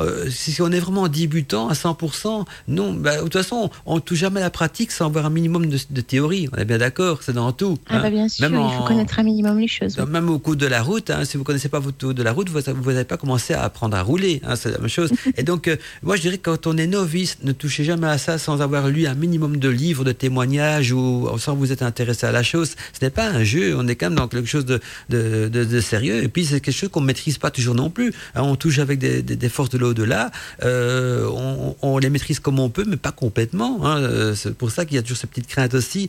euh, 0.00 0.30
si 0.30 0.60
on 0.62 0.70
est 0.72 0.78
vraiment 0.80 1.08
débutant 1.08 1.68
à 1.68 1.74
100% 1.74 2.44
non 2.68 2.92
bah, 2.94 3.16
de 3.16 3.22
toute 3.22 3.32
façon 3.32 3.70
on 3.86 4.00
touche 4.00 4.18
jamais 4.18 4.40
à 4.40 4.44
la 4.44 4.50
pratique 4.50 4.92
sans 4.92 5.06
avoir 5.06 5.26
un 5.26 5.30
minimum 5.30 5.66
de, 5.68 5.78
de 5.90 6.00
théorie 6.00 6.48
on 6.52 6.56
est 6.58 6.64
bien 6.64 6.78
d'accord 6.78 7.22
c'est 7.22 7.32
dans 7.32 7.52
tout 7.52 7.78
Ah 7.86 7.96
hein. 7.96 8.02
bah 8.02 8.10
bien 8.10 8.28
sûr, 8.28 8.48
Même 8.48 8.60
il 8.60 8.76
faut 8.78 8.84
connaître 8.84 9.18
un 9.18 9.22
minimum 9.24 9.58
les 9.58 9.68
choses. 9.68 9.96
oui. 9.98 10.04
même 10.08 10.28
au 10.30 10.38
cours 10.38 10.56
de 10.56 10.66
la 10.66 10.82
route, 10.82 11.10
hein, 11.10 11.24
si 11.24 11.36
vous 11.36 11.44
connaissez 11.44 11.68
pas 11.68 11.78
votre 11.80 11.96
tour 11.96 12.14
de 12.14 12.22
la 12.22 12.32
route, 12.32 12.48
vous 12.48 12.60
n'avez 12.92 13.04
pas 13.04 13.16
commencé 13.16 13.54
à 13.54 13.62
apprendre 13.64 13.96
à 13.96 14.02
rouler. 14.02 14.40
hein, 14.44 14.56
c'est 14.56 14.70
la 14.70 14.78
même 14.78 14.88
chose. 14.88 15.10
Et 15.36 15.42
donc, 15.42 15.68
euh, 15.68 15.76
moi, 16.02 16.16
je 16.16 16.22
dirais 16.22 16.38
que 16.38 16.50
quand 16.50 16.66
on 16.66 16.76
est 16.76 16.86
novice, 16.86 17.38
ne 17.42 17.52
touchez 17.52 17.84
jamais 17.84 18.06
à 18.08 18.18
ça 18.18 18.38
sans 18.38 18.59
avoir 18.60 18.88
lu 18.88 19.06
un 19.06 19.14
minimum 19.14 19.56
de 19.58 19.68
livres, 19.68 20.04
de 20.04 20.12
témoignages 20.12 20.92
ou 20.92 21.28
sans 21.38 21.54
vous 21.54 21.72
être 21.72 21.82
intéressé 21.82 22.26
à 22.26 22.32
la 22.32 22.42
chose. 22.42 22.70
Ce 22.98 23.04
n'est 23.04 23.10
pas 23.10 23.26
un 23.28 23.44
jeu. 23.44 23.74
On 23.76 23.86
est 23.88 23.96
quand 23.96 24.06
même 24.10 24.18
dans 24.18 24.28
quelque 24.28 24.48
chose 24.48 24.64
de, 24.64 24.80
de, 25.08 25.48
de- 25.48 25.80
sérieux. 25.80 26.22
Et 26.22 26.28
puis, 26.28 26.44
c'est 26.44 26.60
quelque 26.60 26.74
chose 26.74 26.88
qu'on 26.90 27.00
maîtrise 27.00 27.38
pas 27.38 27.50
toujours 27.50 27.74
non 27.74 27.90
plus. 27.90 28.12
Hein, 28.34 28.42
on 28.42 28.56
touche 28.56 28.78
avec 28.78 28.98
des, 28.98 29.22
des- 29.22 29.48
forces 29.48 29.70
de 29.70 29.78
l'au-delà. 29.78 30.30
Euh, 30.64 31.26
on, 31.32 31.76
on 31.82 31.98
les 31.98 32.10
maîtrise 32.10 32.40
comme 32.40 32.58
on 32.58 32.70
peut, 32.70 32.84
mais 32.86 32.96
pas 32.96 33.12
complètement. 33.12 33.84
hein. 33.86 33.98
Euh, 34.00 34.34
C'est 34.34 34.54
pour 34.54 34.70
ça 34.70 34.84
qu'il 34.84 34.96
y 34.96 34.98
a 34.98 35.02
toujours 35.02 35.18
cette 35.18 35.30
petite 35.30 35.46
crainte 35.48 35.74
aussi. 35.74 36.08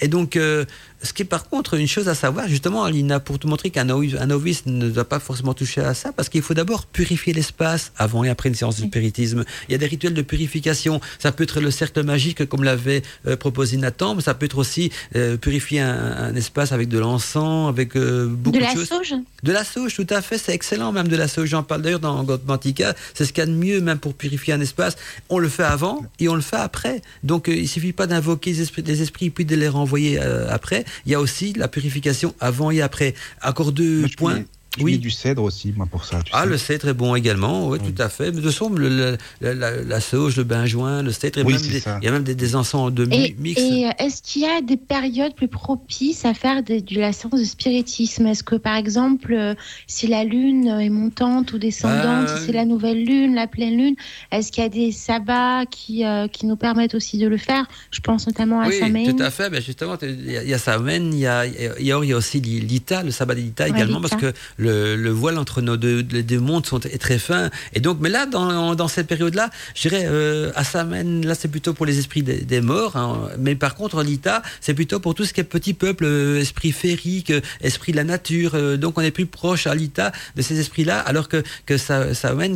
Et 0.00 0.08
donc, 0.08 0.36
euh, 0.36 0.64
ce 1.02 1.12
qui 1.12 1.22
est 1.22 1.26
par 1.26 1.48
contre 1.48 1.74
une 1.74 1.86
chose 1.86 2.08
à 2.08 2.14
savoir, 2.14 2.48
justement, 2.48 2.86
Lina, 2.88 3.20
pour 3.20 3.38
te 3.38 3.46
montrer 3.46 3.70
qu'un 3.70 3.84
novice, 3.84 4.66
ne 4.66 4.88
doit 4.88 5.08
pas 5.08 5.20
forcément 5.20 5.54
toucher 5.54 5.82
à 5.82 5.94
ça, 5.94 6.12
parce 6.12 6.28
qu'il 6.28 6.42
faut 6.42 6.54
d'abord 6.54 6.86
purifier 6.86 7.32
l'espace 7.32 7.92
avant 7.96 8.24
et 8.24 8.30
après 8.30 8.48
une 8.48 8.54
séance 8.54 8.80
de 8.80 8.86
spiritisme. 8.86 9.44
Il 9.68 9.72
y 9.72 9.74
a 9.74 9.78
des 9.78 9.86
rituels 9.86 10.14
de 10.14 10.22
purification. 10.22 11.00
Ça 11.18 11.32
peut 11.32 11.44
être 11.44 11.60
le 11.60 11.70
cercle 11.70 12.02
magique, 12.02 12.46
comme 12.46 12.64
l'avait 12.64 13.02
euh, 13.26 13.36
proposé 13.36 13.76
Nathan, 13.76 14.14
mais 14.14 14.22
ça 14.22 14.34
peut 14.34 14.46
être 14.46 14.58
aussi 14.58 14.90
euh, 15.16 15.36
purifier 15.36 15.80
un, 15.80 15.94
un 15.94 16.34
espace 16.34 16.72
avec 16.72 16.88
de 16.88 16.98
l'encens, 16.98 17.68
avec 17.68 17.96
beaucoup 17.96 18.56
De 18.56 18.58
de, 18.58 18.64
la 18.64 18.74
choses. 18.74 18.88
sauge 18.88 19.14
De 19.42 19.52
la 19.52 19.64
sauge, 19.64 19.94
tout 19.94 20.06
à 20.10 20.22
fait, 20.22 20.38
c'est 20.38 20.54
excellent 20.54 20.92
même 20.92 21.08
de 21.08 21.16
la 21.16 21.28
sauge. 21.28 21.48
J'en 21.48 21.62
parle 21.62 21.82
d'ailleurs 21.82 22.00
dans 22.00 22.22
Gotmantica. 22.24 22.94
C'est 23.14 23.24
ce 23.24 23.32
qu'il 23.32 23.42
y 23.42 23.46
a 23.46 23.46
de 23.46 23.52
mieux 23.52 23.80
même 23.80 23.98
pour 23.98 24.14
purifier 24.14 24.54
un 24.54 24.60
espace. 24.60 24.96
On 25.28 25.38
le 25.38 25.48
fait 25.48 25.64
avant 25.64 26.04
et 26.18 26.28
on 26.28 26.34
le 26.34 26.40
fait 26.40 26.56
après. 26.56 27.02
Donc 27.22 27.48
il 27.48 27.68
suffit 27.68 27.92
pas 27.92 28.06
d'invoquer 28.06 28.52
les 28.52 28.62
esprits, 28.62 28.84
esprits 28.88 29.30
puis 29.30 29.44
de 29.44 29.56
les 29.56 29.68
renvoyer 29.68 29.83
euh, 29.92 30.46
après. 30.50 30.84
Il 31.06 31.12
y 31.12 31.14
a 31.14 31.20
aussi 31.20 31.52
la 31.52 31.68
purification 31.68 32.34
avant 32.40 32.70
et 32.70 32.80
après. 32.80 33.14
Encore 33.42 33.72
deux 33.72 34.00
Moi, 34.00 34.08
points. 34.16 34.44
Je 34.78 34.82
Oui. 34.84 34.92
mets 34.92 34.98
du 34.98 35.10
cèdre 35.10 35.42
aussi, 35.42 35.72
moi, 35.76 35.86
pour 35.90 36.04
ça. 36.04 36.20
tu 36.24 36.32
Ah, 36.34 36.42
sais. 36.44 36.48
le 36.50 36.58
cèdre 36.58 36.88
est 36.88 36.94
bon 36.94 37.14
également, 37.14 37.68
oui, 37.68 37.78
tout 37.78 38.02
à 38.02 38.08
fait. 38.08 38.26
Mais 38.26 38.30
de 38.32 38.36
toute 38.42 38.50
façon, 38.50 38.70
le- 38.70 38.88
le- 38.88 39.16
la, 39.40 39.54
la- 39.54 39.82
la 39.82 40.00
sauge, 40.00 40.36
le 40.36 40.44
benjoin, 40.44 41.02
le 41.02 41.12
cèdre, 41.12 41.42
Oui, 41.44 41.54
des- 41.54 41.82
il 42.00 42.04
y 42.04 42.08
a 42.08 42.10
même 42.10 42.24
des, 42.24 42.34
des 42.34 42.56
encens 42.56 42.92
de 42.92 43.04
mi- 43.04 43.16
Et, 43.26 43.36
mix. 43.38 43.60
et, 43.60 43.86
euh, 43.86 43.90
est-ce 43.98 44.20
qu'il 44.22 44.42
y 44.42 44.46
a 44.46 44.60
des 44.60 44.76
périodes 44.76 45.34
plus 45.34 45.48
propices 45.48 46.24
à 46.24 46.34
faire 46.34 46.62
de, 46.62 46.80
de 46.80 47.00
la 47.00 47.12
séance 47.12 47.38
de 47.40 47.44
spiritisme? 47.44 48.26
Est-ce 48.26 48.42
que, 48.42 48.56
par 48.56 48.76
exemple, 48.76 49.32
euh, 49.32 49.54
si 49.86 50.06
la 50.06 50.24
lune 50.24 50.66
est 50.68 50.90
montante 50.90 51.52
ou 51.52 51.58
descendante, 51.58 52.28
Euh, 52.28 52.38
si 52.40 52.46
c'est 52.46 52.52
la 52.52 52.64
nouvelle 52.64 53.04
lune, 53.04 53.34
la 53.34 53.46
pleine 53.46 53.76
lune, 53.76 53.94
est-ce 54.32 54.50
qu'il 54.50 54.62
y 54.62 54.66
a 54.66 54.68
des 54.68 54.90
sabbats 54.92 55.64
qui, 55.70 56.04
euh, 56.04 56.26
qui 56.28 56.46
nous 56.46 56.56
permettent 56.56 56.94
aussi 56.94 57.18
de 57.18 57.26
le 57.28 57.36
faire? 57.36 57.66
Je 57.90 58.00
pense 58.00 58.26
notamment 58.26 58.60
à 58.60 58.68
Oui, 58.68 58.78
Samhain. 58.78 59.04
tout 59.12 59.22
à 59.22 59.30
fait. 59.30 59.50
Ben 59.50 59.62
justement, 59.62 59.96
il 60.02 60.30
y, 60.32 60.54
a- 60.54 60.58
Samhain, 60.58 61.10
il 61.12 61.18
y 61.18 61.26
a, 61.26 61.46
il 61.46 61.52
y 61.86 61.92
a, 61.92 61.98
il 62.02 62.08
y 62.08 62.12
a 62.12 62.16
aussi 62.16 62.40
l'Ita, 62.40 63.02
le 63.02 63.10
sabbat 63.10 63.34
d'Ita 63.34 63.64
Ouais, 63.64 63.70
également, 63.70 64.00
l'Ita. 64.00 64.16
parce 64.16 64.22
que 64.22 64.38
le, 64.64 64.96
le 64.96 65.10
voile 65.10 65.38
entre 65.38 65.60
nos 65.62 65.76
deux, 65.76 66.02
mondes 66.38 66.64
est 66.90 66.98
très 66.98 67.18
fin. 67.18 67.50
Et 67.74 67.80
donc, 67.80 67.98
mais 68.00 68.08
là, 68.08 68.26
dans, 68.26 68.74
cette 68.88 69.06
période-là, 69.06 69.50
je 69.74 69.88
dirais, 69.88 70.04
euh, 70.06 70.50
à 70.56 70.64
Samhain, 70.64 71.20
là, 71.22 71.34
c'est 71.34 71.48
plutôt 71.48 71.72
pour 71.74 71.86
les 71.86 71.98
esprits 71.98 72.22
des, 72.22 72.60
morts. 72.60 72.96
hein. 72.96 73.28
mais 73.38 73.54
par 73.54 73.74
contre, 73.74 74.02
l'Ita, 74.02 74.42
c'est 74.60 74.74
plutôt 74.74 75.00
pour 75.00 75.14
tout 75.14 75.24
ce 75.24 75.32
qui 75.32 75.40
est 75.40 75.44
petit 75.44 75.74
peuple, 75.74 76.04
euh, 76.04 76.40
esprit 76.40 76.72
féerique, 76.72 77.30
euh, 77.30 77.40
esprit 77.60 77.92
de 77.92 77.96
la 77.96 78.04
nature. 78.04 78.52
euh, 78.54 78.76
donc, 78.76 78.98
on 78.98 79.02
est 79.02 79.10
plus 79.10 79.26
proche 79.26 79.66
à 79.66 79.74
l'Ita 79.74 80.12
de 80.36 80.42
ces 80.42 80.58
esprits-là, 80.58 80.98
alors 81.00 81.28
que, 81.28 81.42
que 81.66 81.76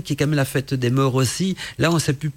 qui 0.00 0.12
est 0.12 0.16
quand 0.16 0.26
même 0.26 0.34
la 0.36 0.44
fête 0.44 0.74
des 0.74 0.90
morts 0.90 1.14
aussi, 1.14 1.56
là, 1.78 1.90
on 1.90 1.98
s'est 1.98 2.12
plus, 2.14 2.30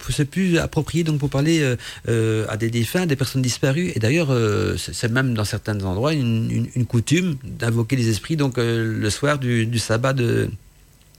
approprié 0.58 1.04
donc 1.04 1.20
pour 1.20 1.30
parler 1.30 1.62
euh, 1.62 1.76
euh, 2.10 2.46
à 2.50 2.58
des 2.58 2.70
défunts, 2.70 3.06
des 3.06 3.16
personnes 3.16 3.42
disparues. 3.42 3.92
Et 3.96 4.00
d'ailleurs, 4.00 4.28
euh, 4.32 4.76
c'est 4.78 5.12
même 5.12 5.34
dans 5.34 5.46
certains 5.46 5.80
endroits 5.84 6.14
une, 6.14 6.70
une- 6.76 6.86
coutume 6.86 7.38
d'invoquer 7.44 7.96
les 7.96 8.10
esprits 8.10 8.36
donc 8.36 8.58
euh, 8.58 9.00
le 9.00 9.10
soir 9.10 9.40
du, 9.40 9.61
du 9.66 9.80
sabbat 9.80 10.14
de 10.14 10.50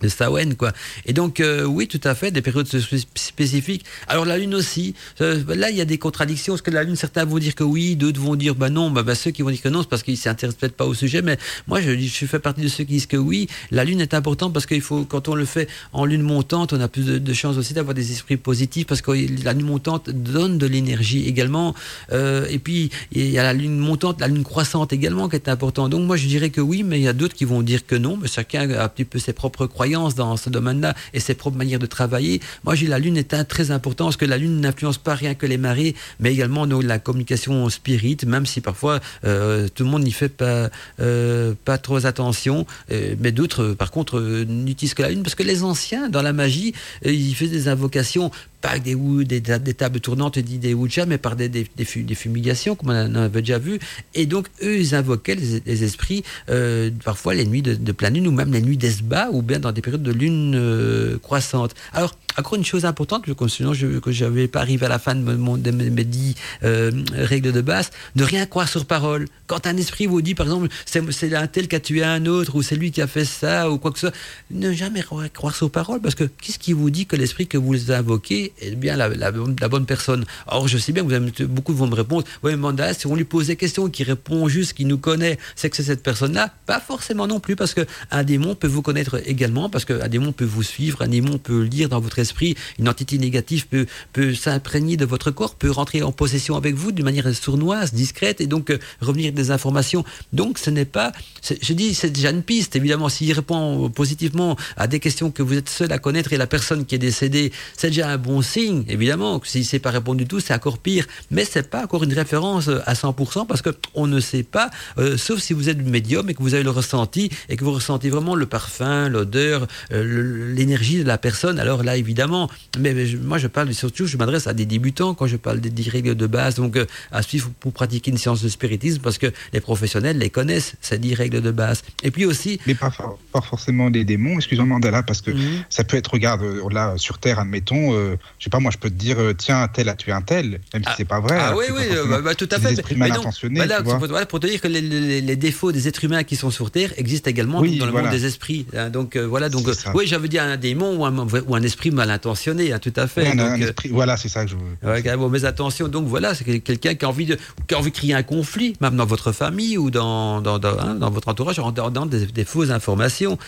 de 0.02 0.54
quoi. 0.54 0.72
Et 1.06 1.12
donc, 1.12 1.40
euh, 1.40 1.64
oui, 1.64 1.86
tout 1.88 2.00
à 2.04 2.14
fait, 2.14 2.30
des 2.30 2.42
périodes 2.42 2.66
spé- 2.66 3.04
spécifiques. 3.14 3.84
Alors, 4.08 4.24
la 4.24 4.38
Lune 4.38 4.54
aussi. 4.54 4.94
Euh, 5.20 5.42
là, 5.54 5.70
il 5.70 5.76
y 5.76 5.80
a 5.80 5.84
des 5.84 5.98
contradictions, 5.98 6.54
parce 6.54 6.62
que 6.62 6.70
la 6.70 6.84
Lune, 6.84 6.96
certains 6.96 7.24
vont 7.24 7.38
dire 7.38 7.54
que 7.54 7.64
oui, 7.64 7.96
d'autres 7.96 8.20
vont 8.20 8.36
dire, 8.36 8.54
bah 8.54 8.70
non, 8.70 8.90
bah, 8.90 9.02
bah, 9.02 9.14
ceux 9.14 9.30
qui 9.30 9.42
vont 9.42 9.50
dire 9.50 9.62
que 9.62 9.68
non, 9.68 9.82
c'est 9.82 9.88
parce 9.88 10.02
qu'ils 10.02 10.16
s'intéressent 10.16 10.58
peut-être 10.58 10.76
pas 10.76 10.86
au 10.86 10.94
sujet, 10.94 11.22
mais 11.22 11.38
moi, 11.66 11.80
je, 11.80 11.94
fais 12.26 12.38
partie 12.38 12.62
de 12.62 12.68
ceux 12.68 12.84
qui 12.84 12.94
disent 12.94 13.06
que 13.06 13.16
oui, 13.16 13.48
la 13.70 13.84
Lune 13.84 14.00
est 14.00 14.14
importante 14.14 14.52
parce 14.52 14.66
qu'il 14.66 14.80
faut, 14.80 15.04
quand 15.04 15.28
on 15.28 15.34
le 15.34 15.44
fait 15.44 15.68
en 15.92 16.04
Lune 16.04 16.22
montante, 16.22 16.72
on 16.72 16.80
a 16.80 16.88
plus 16.88 17.04
de, 17.04 17.18
de 17.18 17.32
chances 17.32 17.56
aussi 17.56 17.74
d'avoir 17.74 17.94
des 17.94 18.12
esprits 18.12 18.36
positifs, 18.36 18.86
parce 18.86 19.02
que 19.02 19.12
la 19.44 19.52
Lune 19.52 19.66
montante 19.66 20.10
donne 20.10 20.58
de 20.58 20.66
l'énergie 20.66 21.26
également. 21.26 21.74
Euh, 22.12 22.46
et 22.50 22.58
puis, 22.58 22.90
il 23.12 23.30
y 23.30 23.38
a 23.38 23.42
la 23.42 23.52
Lune 23.52 23.76
montante, 23.76 24.20
la 24.20 24.28
Lune 24.28 24.44
croissante 24.44 24.92
également, 24.92 25.28
qui 25.28 25.36
est 25.36 25.48
importante. 25.48 25.90
Donc, 25.90 26.06
moi, 26.06 26.16
je 26.16 26.26
dirais 26.26 26.50
que 26.50 26.60
oui, 26.60 26.82
mais 26.82 26.98
il 26.98 27.02
y 27.02 27.08
a 27.08 27.12
d'autres 27.12 27.34
qui 27.34 27.44
vont 27.44 27.62
dire 27.62 27.86
que 27.86 27.96
non, 27.96 28.16
mais 28.20 28.28
chacun 28.28 28.68
a 28.70 28.84
un 28.84 28.88
petit 28.88 29.04
peu 29.04 29.18
ses 29.18 29.32
propres 29.32 29.66
croyances 29.66 29.91
dans 29.92 30.36
ce 30.36 30.50
domaine-là 30.50 30.94
et 31.12 31.20
ses 31.20 31.34
propres 31.34 31.56
manières 31.56 31.78
de 31.78 31.86
travailler. 31.86 32.40
Moi, 32.64 32.74
j'ai 32.74 32.86
la 32.86 32.98
Lune 32.98 33.16
est 33.16 33.34
un 33.34 33.44
très 33.44 33.70
important 33.70 34.04
parce 34.04 34.16
que 34.16 34.24
la 34.24 34.38
Lune 34.38 34.60
n'influence 34.60 34.98
pas 34.98 35.14
rien 35.14 35.34
que 35.34 35.46
les 35.46 35.58
marées, 35.58 35.94
mais 36.20 36.32
également 36.32 36.66
nous, 36.66 36.80
la 36.80 36.98
communication 36.98 37.68
spirit, 37.68 38.18
même 38.26 38.46
si 38.46 38.60
parfois 38.60 39.00
euh, 39.24 39.68
tout 39.74 39.84
le 39.84 39.90
monde 39.90 40.04
n'y 40.04 40.12
fait 40.12 40.28
pas, 40.28 40.70
euh, 41.00 41.54
pas 41.64 41.78
trop 41.78 42.04
attention. 42.06 42.66
Euh, 42.90 43.14
mais 43.20 43.32
d'autres, 43.32 43.68
par 43.68 43.90
contre, 43.90 44.20
n'utilisent 44.48 44.94
que 44.94 45.02
la 45.02 45.10
Lune 45.10 45.22
parce 45.22 45.34
que 45.34 45.42
les 45.42 45.62
anciens, 45.62 46.08
dans 46.08 46.22
la 46.22 46.32
magie, 46.32 46.74
ils 47.04 47.34
faisaient 47.34 47.50
des 47.50 47.68
invocations 47.68 48.30
pas 48.62 48.70
avec 48.70 48.84
des, 48.84 48.94
des, 49.24 49.40
des 49.40 49.74
tables 49.74 50.00
tournantes, 50.00 50.38
des 50.38 50.74
oujas, 50.74 51.04
mais 51.04 51.18
par 51.18 51.36
des, 51.36 51.48
des, 51.48 52.14
fumigations, 52.14 52.76
comme 52.76 52.90
on 52.90 53.06
en 53.06 53.14
avait 53.16 53.42
déjà 53.42 53.58
vu. 53.58 53.78
Et 54.14 54.24
donc, 54.24 54.46
eux, 54.62 54.78
ils 54.78 54.94
invoquaient 54.94 55.34
les, 55.34 55.84
esprits, 55.84 56.22
euh, 56.48 56.90
parfois 57.04 57.34
les 57.34 57.44
nuits 57.44 57.62
de, 57.62 57.74
de, 57.74 57.92
pleine 57.92 58.14
lune, 58.14 58.28
ou 58.28 58.30
même 58.30 58.52
les 58.52 58.62
nuits 58.62 58.76
d'Esba, 58.76 59.28
ou 59.32 59.42
bien 59.42 59.58
dans 59.58 59.72
des 59.72 59.82
périodes 59.82 60.02
de 60.02 60.12
lune 60.12 60.54
euh, 60.54 61.18
croissante. 61.18 61.74
Alors, 61.92 62.14
encore 62.38 62.54
une 62.54 62.64
chose 62.64 62.84
importante, 62.84 63.24
sinon 63.48 63.74
je 63.74 64.24
n'avais 64.24 64.48
pas 64.48 64.60
arrivé 64.60 64.86
à 64.86 64.88
la 64.88 64.98
fin 64.98 65.14
de, 65.14 65.20
mon, 65.20 65.56
de 65.56 65.70
mes 65.70 66.04
dix 66.04 66.34
euh, 66.62 66.90
règles 67.12 67.52
de 67.52 67.60
base, 67.60 67.90
ne 68.16 68.24
rien 68.24 68.46
croire 68.46 68.68
sur 68.68 68.86
parole. 68.86 69.26
Quand 69.46 69.66
un 69.66 69.76
esprit 69.76 70.06
vous 70.06 70.22
dit, 70.22 70.34
par 70.34 70.46
exemple, 70.46 70.68
c'est 70.86 71.34
un 71.34 71.46
tel 71.46 71.68
qui 71.68 71.76
a 71.76 71.80
tué 71.80 72.04
un 72.04 72.24
autre, 72.26 72.54
ou 72.54 72.62
c'est 72.62 72.76
lui 72.76 72.90
qui 72.90 73.02
a 73.02 73.06
fait 73.06 73.24
ça, 73.24 73.70
ou 73.70 73.78
quoi 73.78 73.90
que 73.90 73.98
ce 73.98 74.08
soit, 74.08 74.16
ne 74.50 74.72
jamais 74.72 75.02
croire 75.02 75.54
sur 75.54 75.70
parole, 75.70 76.00
parce 76.00 76.14
que 76.14 76.24
qu'est-ce 76.24 76.58
qui 76.58 76.72
vous 76.72 76.90
dit 76.90 77.06
que 77.06 77.16
l'esprit 77.16 77.46
que 77.46 77.58
vous 77.58 77.90
invoquez 77.90 78.51
est 78.60 78.74
bien 78.74 78.96
la, 78.96 79.08
la, 79.08 79.30
bonne 79.32 79.86
personne. 79.86 80.24
Or, 80.46 80.68
je 80.68 80.78
sais 80.78 80.92
bien 80.92 81.02
que 81.02 81.08
vous 81.08 81.14
avez, 81.14 81.46
beaucoup 81.46 81.74
vont 81.74 81.86
me 81.86 81.94
répondre, 81.94 82.26
oui, 82.42 82.56
Manda, 82.56 82.94
si 82.94 83.06
on 83.06 83.14
lui 83.14 83.24
pose 83.24 83.46
des 83.46 83.56
questions, 83.56 83.88
qui 83.88 84.04
répond 84.04 84.48
juste, 84.48 84.74
qui 84.74 84.84
nous 84.84 84.98
connaît, 84.98 85.38
c'est 85.56 85.70
que 85.70 85.76
c'est 85.76 85.82
cette 85.82 86.02
personne-là 86.02 86.52
Pas 86.66 86.80
forcément 86.80 87.26
non 87.26 87.40
plus, 87.40 87.56
parce 87.56 87.74
qu'un 87.74 88.22
démon 88.22 88.54
peut 88.54 88.68
vous 88.68 88.82
connaître 88.82 89.20
également, 89.26 89.68
parce 89.68 89.84
qu'un 89.84 90.08
démon 90.08 90.32
peut 90.32 90.44
vous 90.44 90.62
suivre, 90.62 91.02
un 91.02 91.08
démon 91.08 91.38
peut 91.38 91.62
lire 91.62 91.88
dans 91.88 92.00
votre 92.00 92.18
esprit, 92.18 92.56
une 92.78 92.88
entité 92.88 93.18
négative 93.18 93.66
peut, 93.66 93.86
peut 94.12 94.34
s'imprégner 94.34 94.96
de 94.96 95.04
votre 95.04 95.30
corps, 95.30 95.54
peut 95.54 95.70
rentrer 95.70 96.02
en 96.02 96.12
possession 96.12 96.56
avec 96.56 96.74
vous 96.74 96.92
d'une 96.92 97.04
manière 97.04 97.32
sournoise, 97.34 97.92
discrète, 97.92 98.40
et 98.40 98.46
donc 98.46 98.70
euh, 98.70 98.78
revenir 99.00 99.32
des 99.32 99.50
informations. 99.50 100.04
Donc 100.32 100.58
ce 100.58 100.70
n'est 100.70 100.84
pas, 100.84 101.12
je 101.42 101.72
dis, 101.72 101.94
c'est 101.94 102.10
déjà 102.10 102.30
une 102.30 102.42
piste, 102.42 102.76
évidemment, 102.76 103.08
s'il 103.08 103.32
répond 103.32 103.90
positivement 103.90 104.56
à 104.76 104.86
des 104.86 105.00
questions 105.00 105.30
que 105.30 105.42
vous 105.42 105.56
êtes 105.56 105.68
seul 105.68 105.92
à 105.92 105.98
connaître 105.98 106.32
et 106.32 106.36
la 106.36 106.46
personne 106.46 106.84
qui 106.84 106.94
est 106.94 106.98
décédée, 106.98 107.52
c'est 107.76 107.88
déjà 107.88 108.10
un 108.10 108.18
bon 108.18 108.41
signe, 108.42 108.84
évidemment. 108.88 109.40
S'il 109.44 109.62
ne 109.62 109.66
sait 109.66 109.78
pas 109.78 109.90
répondre 109.90 110.18
du 110.18 110.26
tout, 110.26 110.40
c'est 110.40 110.54
encore 110.54 110.78
pire. 110.78 111.06
Mais 111.30 111.44
c'est 111.44 111.68
pas 111.70 111.84
encore 111.84 112.04
une 112.04 112.12
référence 112.12 112.68
euh, 112.68 112.80
à 112.86 112.94
100% 112.94 113.46
parce 113.46 113.62
qu'on 113.62 114.06
ne 114.06 114.20
sait 114.20 114.42
pas, 114.42 114.70
euh, 114.98 115.16
sauf 115.16 115.40
si 115.40 115.52
vous 115.52 115.68
êtes 115.68 115.78
médium 115.78 116.28
et 116.30 116.34
que 116.34 116.42
vous 116.42 116.54
avez 116.54 116.62
le 116.62 116.70
ressenti 116.70 117.30
et 117.48 117.56
que 117.56 117.64
vous 117.64 117.72
ressentez 117.72 118.10
vraiment 118.10 118.34
le 118.34 118.46
parfum, 118.46 119.08
l'odeur, 119.08 119.66
l'énergie 119.90 120.98
de 120.98 121.04
la 121.04 121.18
personne. 121.18 121.58
Alors 121.58 121.82
là, 121.82 121.96
évidemment, 121.96 122.50
mais, 122.78 122.94
moi 123.20 123.38
je 123.38 123.46
parle 123.46 123.72
surtout, 123.74 124.06
je 124.06 124.16
m'adresse 124.16 124.46
à 124.46 124.54
des 124.54 124.66
débutants 124.66 125.14
quand 125.14 125.26
je 125.26 125.36
parle 125.36 125.60
des 125.60 125.70
10 125.70 125.88
règles 125.88 126.14
de 126.14 126.26
base, 126.26 126.56
donc 126.56 126.76
euh, 126.76 126.86
à 127.10 127.22
suivre 127.22 127.50
pour 127.60 127.72
pratiquer 127.72 128.10
une 128.10 128.18
séance 128.18 128.42
de 128.42 128.48
spiritisme, 128.48 129.00
parce 129.02 129.18
que 129.18 129.32
les 129.52 129.60
professionnels 129.60 130.18
les 130.18 130.30
connaissent, 130.30 130.74
ces 130.80 130.98
10 130.98 131.14
règles 131.14 131.40
de 131.40 131.50
base. 131.50 131.82
Et 132.02 132.10
puis 132.10 132.24
aussi... 132.24 132.60
Mais 132.66 132.74
pas, 132.74 132.92
pas 133.32 133.40
forcément 133.40 133.90
des 133.90 134.04
démons, 134.04 134.36
excusez-moi 134.36 134.66
Mandela, 134.66 135.02
parce 135.02 135.20
que 135.20 135.30
mhm. 135.30 135.64
ça 135.68 135.84
peut 135.84 135.96
être, 135.96 136.12
regarde, 136.12 136.42
euh, 136.42 136.68
là, 136.70 136.94
sur 136.96 137.18
Terre, 137.18 137.38
admettons, 137.38 137.94
euh, 137.94 138.16
je 138.38 138.44
sais 138.44 138.50
pas, 138.50 138.58
moi 138.58 138.70
je 138.72 138.78
peux 138.78 138.90
te 138.90 138.94
dire, 138.94 139.16
tiens, 139.36 139.62
un 139.62 139.68
tel 139.68 139.88
a 139.88 139.94
tué 139.94 140.12
un 140.12 140.22
tel, 140.22 140.60
même 140.74 140.82
si 140.82 140.88
ah. 140.88 140.94
c'est 140.96 141.04
pas 141.04 141.20
vrai. 141.20 141.38
Ah 141.40 141.54
oui, 141.56 141.66
oui, 141.72 141.82
bah, 142.08 142.20
bah, 142.20 142.34
tout 142.34 142.48
à 142.50 142.58
fait. 142.58 142.68
Des 142.68 142.80
esprits 142.80 142.96
mal 142.96 143.12
intentionnés. 143.12 143.60
Voilà, 143.60 144.26
pour 144.26 144.40
te 144.40 144.46
dire 144.46 144.60
que 144.60 144.68
les, 144.68 145.36
défauts 145.36 145.72
des 145.72 145.88
êtres 145.88 146.04
humains 146.04 146.24
qui 146.24 146.36
sont 146.36 146.50
sur 146.50 146.70
Terre 146.70 146.92
existent 146.96 147.30
également 147.30 147.60
dans 147.62 147.86
le 147.86 147.92
monde 147.92 148.10
des 148.10 148.26
esprits. 148.26 148.66
Hein. 148.76 148.90
donc 148.90 149.16
voilà, 149.16 149.48
donc 149.48 149.66
oui, 149.94 150.06
j'avais 150.06 150.28
dit 150.28 150.38
un 150.38 150.56
démon 150.56 150.96
ou 150.96 151.04
un, 151.04 151.26
ou 151.46 151.54
un 151.54 151.62
esprit 151.62 151.90
mal 151.90 152.10
intentionné, 152.10 152.72
hein, 152.72 152.78
tout 152.78 152.92
à 152.96 153.06
fait. 153.06 153.32
Euh, 153.38 153.72
voilà, 153.90 154.16
c'est 154.16 154.28
ça 154.28 154.44
que 154.44 154.50
je 154.50 154.56
veux. 154.56 154.90
Ouais, 154.90 155.16
bon, 155.16 155.28
mais 155.28 155.44
attention, 155.44 155.88
donc 155.88 156.06
voilà, 156.06 156.34
c'est 156.34 156.60
quelqu'un 156.60 156.94
qui 156.94 157.04
a 157.04 157.08
envie 157.08 157.26
de, 157.26 157.38
qui 157.66 157.74
a 157.74 157.78
envie 157.78 157.90
de 157.90 157.96
créer 157.96 158.14
un 158.14 158.22
conflit, 158.22 158.74
même 158.80 158.96
dans 158.96 159.06
votre 159.06 159.32
famille 159.32 159.78
ou 159.78 159.90
dans 159.90 160.40
dans, 160.40 160.58
dans, 160.58 160.78
hein, 160.78 160.94
dans 160.94 161.10
votre 161.10 161.28
entourage, 161.28 161.58
en 161.58 161.72
donnant 161.72 162.06
des, 162.06 162.26
des, 162.26 162.44
fausses 162.44 162.70
informations. 162.70 163.38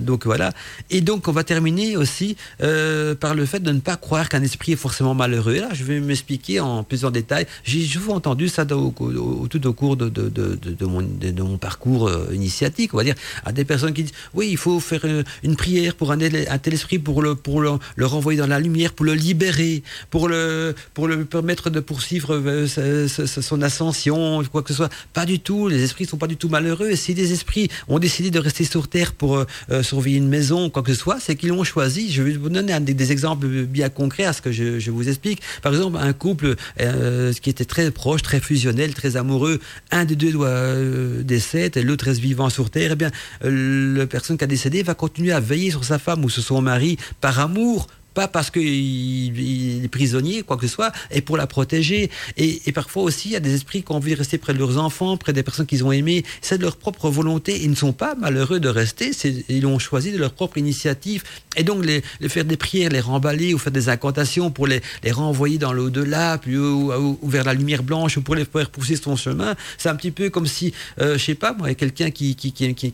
Donc 0.00 0.26
voilà. 0.26 0.52
Et 0.90 1.00
donc 1.00 1.28
on 1.28 1.32
va 1.32 1.44
terminer 1.44 1.96
aussi 1.96 2.36
euh, 2.62 3.14
par 3.14 3.34
le 3.34 3.46
fait 3.46 3.60
de 3.60 3.72
ne 3.72 3.80
pas 3.80 3.96
croire 3.96 4.28
qu'un 4.34 4.42
esprit 4.42 4.72
est 4.72 4.76
forcément 4.76 5.14
malheureux. 5.14 5.54
Et 5.54 5.60
là, 5.60 5.68
je 5.72 5.84
vais 5.84 6.00
m'expliquer 6.00 6.58
en 6.58 6.82
plus 6.82 7.04
en 7.04 7.12
détail. 7.12 7.46
J'ai 7.62 7.86
souvent 7.86 8.14
entendu 8.16 8.48
ça 8.48 8.66
tout 8.66 8.74
au 8.74 9.72
cours 9.72 9.96
de, 9.96 10.84
mon, 11.42 11.56
parcours 11.58 12.08
euh, 12.08 12.34
initiatique, 12.34 12.94
on 12.94 12.96
va 12.96 13.04
dire, 13.04 13.14
à 13.44 13.52
des 13.52 13.64
personnes 13.64 13.92
qui 13.92 14.02
disent 14.02 14.14
oui, 14.34 14.48
il 14.50 14.56
faut 14.56 14.80
faire 14.80 15.04
une 15.44 15.54
prière 15.54 15.94
pour 15.94 16.10
un, 16.10 16.18
tel 16.18 16.74
esprit 16.74 16.98
pour 16.98 17.22
le 17.22 17.36
pour 17.36 17.60
le, 17.60 17.78
renvoyer 18.04 18.40
dans 18.40 18.48
la 18.48 18.58
lumière, 18.58 18.92
pour 18.92 19.06
le 19.06 19.14
libérer, 19.14 19.84
pour 20.10 20.26
le, 20.28 20.74
pour 20.94 21.06
le 21.06 21.24
permettre 21.24 21.70
de 21.70 21.78
poursuivre 21.78 22.34
euh, 22.34 23.06
son 23.06 23.62
ascension, 23.62 24.42
quoi 24.50 24.62
que 24.62 24.70
ce 24.70 24.74
soit. 24.74 24.90
Pas 25.12 25.26
du 25.26 25.38
tout. 25.38 25.68
Les 25.68 25.84
esprits 25.84 26.06
sont 26.06 26.16
pas 26.16 26.26
du 26.26 26.36
tout 26.36 26.48
malheureux. 26.48 26.90
Et 26.90 26.96
si 26.96 27.14
des 27.14 27.32
esprits 27.32 27.68
ont 27.86 28.00
décidé 28.00 28.32
de 28.32 28.40
rester 28.40 28.64
sur 28.64 28.88
Terre 28.88 29.12
pour 29.12 29.36
euh, 29.36 29.82
surveiller 29.84 30.16
une 30.18 30.28
maison, 30.28 30.70
quoi 30.70 30.82
que 30.82 30.92
ce 30.92 30.98
soit, 30.98 31.18
c'est 31.20 31.36
qu'ils 31.36 31.50
l'ont 31.50 31.62
choisi. 31.62 32.10
Je 32.10 32.22
vais 32.22 32.32
vous 32.32 32.48
donner 32.48 32.80
des, 32.80 33.12
exemples 33.12 33.46
bien 33.46 33.90
concrets 33.90 34.23
à 34.24 34.32
ce 34.32 34.42
que 34.42 34.52
je, 34.52 34.90
vous 34.90 35.08
explique. 35.08 35.40
Par 35.62 35.72
exemple, 35.72 35.98
un 36.00 36.12
couple 36.12 36.54
qui 37.40 37.50
était 37.50 37.64
très 37.64 37.90
proche, 37.90 38.22
très 38.22 38.40
fusionnel, 38.40 38.94
très 38.94 39.16
amoureux, 39.16 39.60
un 39.90 40.04
des 40.04 40.16
deux 40.16 40.32
doit 40.32 40.74
décéder 41.22 41.70
et 41.76 41.82
l'autre 41.82 42.06
reste 42.06 42.20
vivant 42.20 42.50
sur 42.50 42.70
Terre. 42.70 42.92
Eh 42.92 42.96
bien, 42.96 43.10
la 43.42 44.06
personne 44.06 44.36
qui 44.36 44.44
a 44.44 44.46
décédé 44.46 44.82
va 44.82 44.94
continuer 44.94 45.32
à 45.32 45.40
veiller 45.40 45.70
sur 45.70 45.84
sa 45.84 45.98
femme 45.98 46.24
ou 46.24 46.30
sur 46.30 46.42
son 46.42 46.60
mari 46.60 46.96
par 47.20 47.38
amour 47.38 47.86
pas 48.14 48.28
parce 48.28 48.50
qu'il 48.50 49.84
est 49.84 49.88
prisonnier, 49.88 50.42
quoi 50.42 50.56
que 50.56 50.66
ce 50.66 50.72
soit, 50.72 50.92
et 51.10 51.20
pour 51.20 51.36
la 51.36 51.46
protéger. 51.46 52.10
Et, 52.36 52.60
parfois 52.72 53.02
aussi, 53.02 53.28
il 53.28 53.32
y 53.32 53.36
a 53.36 53.40
des 53.40 53.54
esprits 53.54 53.82
qui 53.82 53.92
ont 53.92 53.96
envie 53.96 54.12
de 54.12 54.18
rester 54.18 54.38
près 54.38 54.54
de 54.54 54.58
leurs 54.58 54.78
enfants, 54.78 55.16
près 55.16 55.32
des 55.32 55.42
personnes 55.42 55.66
qu'ils 55.66 55.84
ont 55.84 55.92
aimées. 55.92 56.24
C'est 56.40 56.58
de 56.58 56.62
leur 56.62 56.76
propre 56.76 57.10
volonté. 57.10 57.60
Ils 57.62 57.70
ne 57.70 57.74
sont 57.74 57.92
pas 57.92 58.14
malheureux 58.14 58.60
de 58.60 58.68
rester. 58.68 59.10
Ils 59.48 59.66
ont 59.66 59.78
choisi 59.78 60.12
de 60.12 60.18
leur 60.18 60.32
propre 60.32 60.58
initiative. 60.58 61.22
Et 61.56 61.64
donc, 61.64 61.84
les, 61.84 62.02
faire 62.28 62.44
des 62.44 62.56
prières, 62.56 62.90
les 62.90 63.00
remballer 63.00 63.52
ou 63.52 63.58
faire 63.58 63.72
des 63.72 63.88
incantations 63.88 64.50
pour 64.50 64.66
les, 64.66 64.80
renvoyer 65.10 65.58
dans 65.58 65.72
l'au-delà, 65.72 66.40
ou, 66.46 67.18
vers 67.24 67.44
la 67.44 67.54
lumière 67.54 67.82
blanche, 67.82 68.16
ou 68.16 68.22
pour 68.22 68.34
les 68.36 68.44
faire 68.44 68.70
pousser 68.70 68.96
son 68.96 69.16
chemin, 69.16 69.54
c'est 69.78 69.88
un 69.88 69.96
petit 69.96 70.10
peu 70.10 70.30
comme 70.30 70.46
si, 70.46 70.72
euh, 71.00 71.18
je 71.18 71.24
sais 71.24 71.34
pas, 71.34 71.52
moi, 71.52 71.74
quelqu'un 71.74 72.10
qui, 72.10 72.36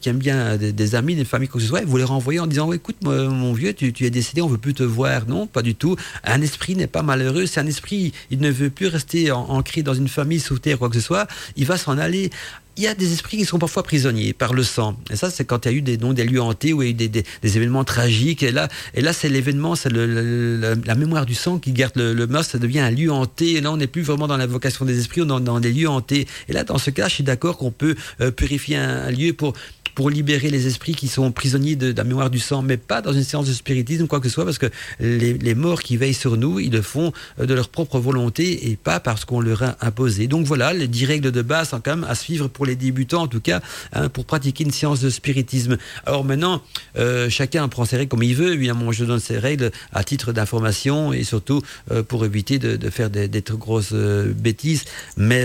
aime 0.06 0.18
bien 0.18 0.56
des, 0.56 0.94
amis, 0.94 1.14
des 1.14 1.24
familles, 1.24 1.48
quoi 1.48 1.58
que 1.58 1.62
ce 1.62 1.68
soit, 1.68 1.82
vous 1.84 1.96
les 1.98 2.04
renvoyer 2.04 2.40
en 2.40 2.46
disant, 2.46 2.72
écoute, 2.72 2.96
mon 3.02 3.52
vieux, 3.52 3.74
tu, 3.74 3.92
tu 3.92 4.06
es 4.06 4.10
décédé, 4.10 4.42
on 4.42 4.48
veut 4.48 4.58
plus 4.58 4.74
te 4.74 4.82
voir 4.82 5.09
non, 5.26 5.46
pas 5.46 5.62
du 5.62 5.74
tout. 5.74 5.96
Un 6.24 6.40
esprit 6.42 6.76
n'est 6.76 6.86
pas 6.86 7.02
malheureux, 7.02 7.46
c'est 7.46 7.60
un 7.60 7.66
esprit, 7.66 8.12
il 8.30 8.40
ne 8.40 8.50
veut 8.50 8.70
plus 8.70 8.86
rester 8.86 9.30
ancré 9.30 9.82
dans 9.82 9.94
une 9.94 10.08
famille 10.08 10.40
sous 10.40 10.58
terre, 10.58 10.78
quoi 10.78 10.88
que 10.88 10.94
ce 10.94 11.00
soit, 11.00 11.26
il 11.56 11.66
va 11.66 11.76
s'en 11.76 11.98
aller 11.98 12.30
il 12.76 12.84
y 12.84 12.86
a 12.86 12.94
des 12.94 13.12
esprits 13.12 13.36
qui 13.36 13.44
sont 13.44 13.58
parfois 13.58 13.82
prisonniers 13.82 14.32
par 14.32 14.54
le 14.54 14.62
sang. 14.62 14.96
Et 15.10 15.16
ça, 15.16 15.28
c'est 15.28 15.44
quand 15.44 15.66
il 15.66 15.70
y 15.70 15.74
a 15.74 15.76
eu 15.76 15.82
des, 15.82 15.98
non, 15.98 16.14
des 16.14 16.24
lieux 16.24 16.40
hantés 16.40 16.72
où 16.72 16.82
il 16.82 16.86
y 16.86 16.88
a 16.88 17.06
eu 17.06 17.08
des, 17.08 17.24
événements 17.42 17.84
tragiques. 17.84 18.42
Et 18.42 18.52
là, 18.52 18.68
et 18.94 19.02
là 19.02 19.12
c'est 19.12 19.28
l'événement, 19.28 19.74
c'est 19.74 19.90
la 19.92 20.94
mémoire 20.94 21.26
du 21.26 21.34
sang 21.34 21.58
qui 21.58 21.72
garde 21.72 21.92
le, 21.96 22.14
le 22.14 22.42
ça 22.42 22.58
devient 22.58 22.80
un 22.80 22.90
lieu 22.90 23.12
hanté. 23.12 23.56
Et 23.56 23.60
là, 23.60 23.70
on 23.70 23.76
n'est 23.76 23.86
plus 23.86 24.02
vraiment 24.02 24.26
dans 24.26 24.38
l'invocation 24.38 24.86
des 24.86 24.98
esprits, 24.98 25.20
on 25.20 25.38
est 25.38 25.42
dans, 25.42 25.60
des 25.60 25.72
lieux 25.72 25.88
hantés. 25.88 26.26
Et 26.48 26.54
là, 26.54 26.64
dans 26.64 26.78
ce 26.78 26.90
cas, 26.90 27.08
je 27.08 27.14
suis 27.14 27.24
d'accord 27.24 27.58
qu'on 27.58 27.70
peut 27.70 27.96
euh, 28.22 28.30
purifier 28.30 28.76
un, 28.76 29.10
lieu 29.10 29.34
pour 29.34 29.52
pour 29.94 30.10
libérer 30.10 30.50
les 30.50 30.66
esprits 30.66 30.94
qui 30.94 31.08
sont 31.08 31.32
prisonniers 31.32 31.76
de, 31.76 31.92
la 31.96 32.04
mémoire 32.04 32.30
du 32.30 32.38
sang, 32.38 32.62
mais 32.62 32.76
pas 32.76 33.02
dans 33.02 33.12
une 33.12 33.24
séance 33.24 33.46
de 33.46 33.52
spiritisme, 33.52 34.06
quoi 34.06 34.20
que 34.20 34.28
ce 34.28 34.34
soit, 34.34 34.44
parce 34.44 34.58
que 34.58 34.66
les, 35.00 35.54
morts 35.54 35.82
qui 35.82 35.96
veillent 35.96 36.14
sur 36.14 36.36
nous, 36.36 36.60
ils 36.60 36.70
le 36.70 36.82
font 36.82 37.12
euh, 37.38 37.46
de 37.46 37.54
leur 37.54 37.68
propre 37.68 37.98
volonté 37.98 38.70
et 38.70 38.76
pas 38.76 39.00
parce 39.00 39.24
qu'on 39.24 39.40
leur 39.40 39.62
a 39.62 39.76
imposé. 39.80 40.26
Donc 40.26 40.46
voilà, 40.46 40.72
les 40.72 40.88
dix 40.88 41.04
règles 41.04 41.32
de 41.32 41.42
base 41.42 41.70
sont 41.70 41.80
quand 41.80 41.96
même 41.96 42.06
à 42.08 42.14
suivre 42.14 42.48
pour 42.48 42.66
les 42.66 42.76
débutants, 42.76 43.22
en 43.22 43.28
tout 43.28 43.40
cas, 43.40 43.60
hein, 43.92 44.08
pour 44.08 44.24
pratiquer 44.24 44.64
une 44.64 44.70
séance 44.70 45.00
de 45.00 45.10
spiritisme. 45.10 45.76
Alors 46.06 46.24
maintenant, 46.24 46.62
euh, 46.96 47.28
chacun 47.28 47.66
prend 47.68 47.84
ses 47.84 47.96
règles 47.96 48.10
comme 48.10 48.22
il 48.22 48.34
veut. 48.34 48.54
Évidemment, 48.54 48.92
je 48.92 49.04
donne 49.04 49.20
ces 49.20 49.38
règles 49.38 49.70
à 49.92 50.04
titre 50.04 50.32
d'information 50.32 51.12
et 51.12 51.24
surtout 51.24 51.62
euh, 51.90 52.02
pour 52.02 52.24
éviter 52.24 52.58
de, 52.58 52.90
faire 52.90 53.10
des, 53.10 53.42
trop 53.42 53.56
grosses 53.56 53.92
bêtises. 53.92 54.84
Mais 55.16 55.44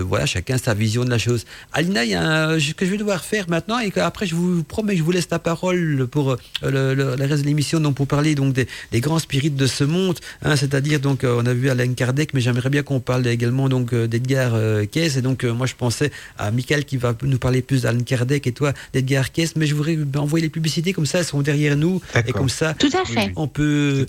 voilà, 0.00 0.26
chacun 0.26 0.58
sa 0.58 0.74
vision 0.74 1.04
de 1.04 1.10
la 1.10 1.18
chose. 1.18 1.44
Alina, 1.72 2.04
il 2.04 2.10
y 2.10 2.14
a 2.14 2.58
ce 2.58 2.72
que 2.72 2.84
je 2.86 2.90
vais 2.90 2.98
devoir 2.98 3.24
faire 3.24 3.48
maintenant 3.48 3.78
qu'après, 3.90 4.26
je 4.26 4.34
vous 4.34 4.62
promets, 4.64 4.96
je 4.96 5.02
vous 5.02 5.10
laisse 5.10 5.28
la 5.30 5.38
parole 5.38 6.06
pour 6.10 6.32
euh, 6.32 7.16
le, 7.16 7.24
reste 7.24 7.42
de 7.42 7.46
l'émission, 7.46 7.80
donc 7.80 7.94
pour 7.94 8.06
parler 8.06 8.34
donc 8.34 8.54
des, 8.54 9.00
grands 9.00 9.18
spirites 9.18 9.56
de 9.56 9.66
ce 9.66 9.84
monde, 9.84 10.18
hein, 10.42 10.56
c'est-à-dire 10.56 11.00
donc 11.00 11.24
euh, 11.24 11.40
on 11.40 11.46
a 11.46 11.54
vu 11.54 11.70
Alain 11.70 11.92
Kardec, 11.94 12.34
mais 12.34 12.40
j'aimerais 12.40 12.70
bien 12.70 12.82
qu'on 12.82 13.00
parle 13.00 13.26
également 13.26 13.68
donc 13.68 13.92
euh, 13.92 14.06
d'Edgar 14.06 14.52
Cayce, 14.90 15.16
et 15.16 15.22
donc 15.22 15.44
moi 15.44 15.66
je 15.66 15.74
pensais 15.74 16.10
à 16.38 16.50
Michael 16.50 16.84
qui 16.84 16.96
va 16.96 17.14
nous 17.22 17.38
parler 17.38 17.62
plus 17.62 17.82
d'Alain 17.82 18.02
Kardec 18.02 18.46
et 18.46 18.52
toi 18.52 18.72
d'Edgar 18.92 19.32
Cayce, 19.32 19.56
mais 19.56 19.66
je 19.66 19.74
voudrais 19.74 19.98
envoyer 20.16 20.46
les 20.46 20.50
publicités 20.50 20.92
comme 20.92 21.06
ça, 21.06 21.18
elles 21.18 21.24
sont 21.24 21.42
derrière 21.42 21.76
nous, 21.76 22.00
et 22.26 22.32
comme 22.32 22.48
ça, 22.48 22.74
Tout 22.74 22.90
à 22.94 23.04
fait. 23.04 23.32
on 23.36 23.48
peut 23.48 24.06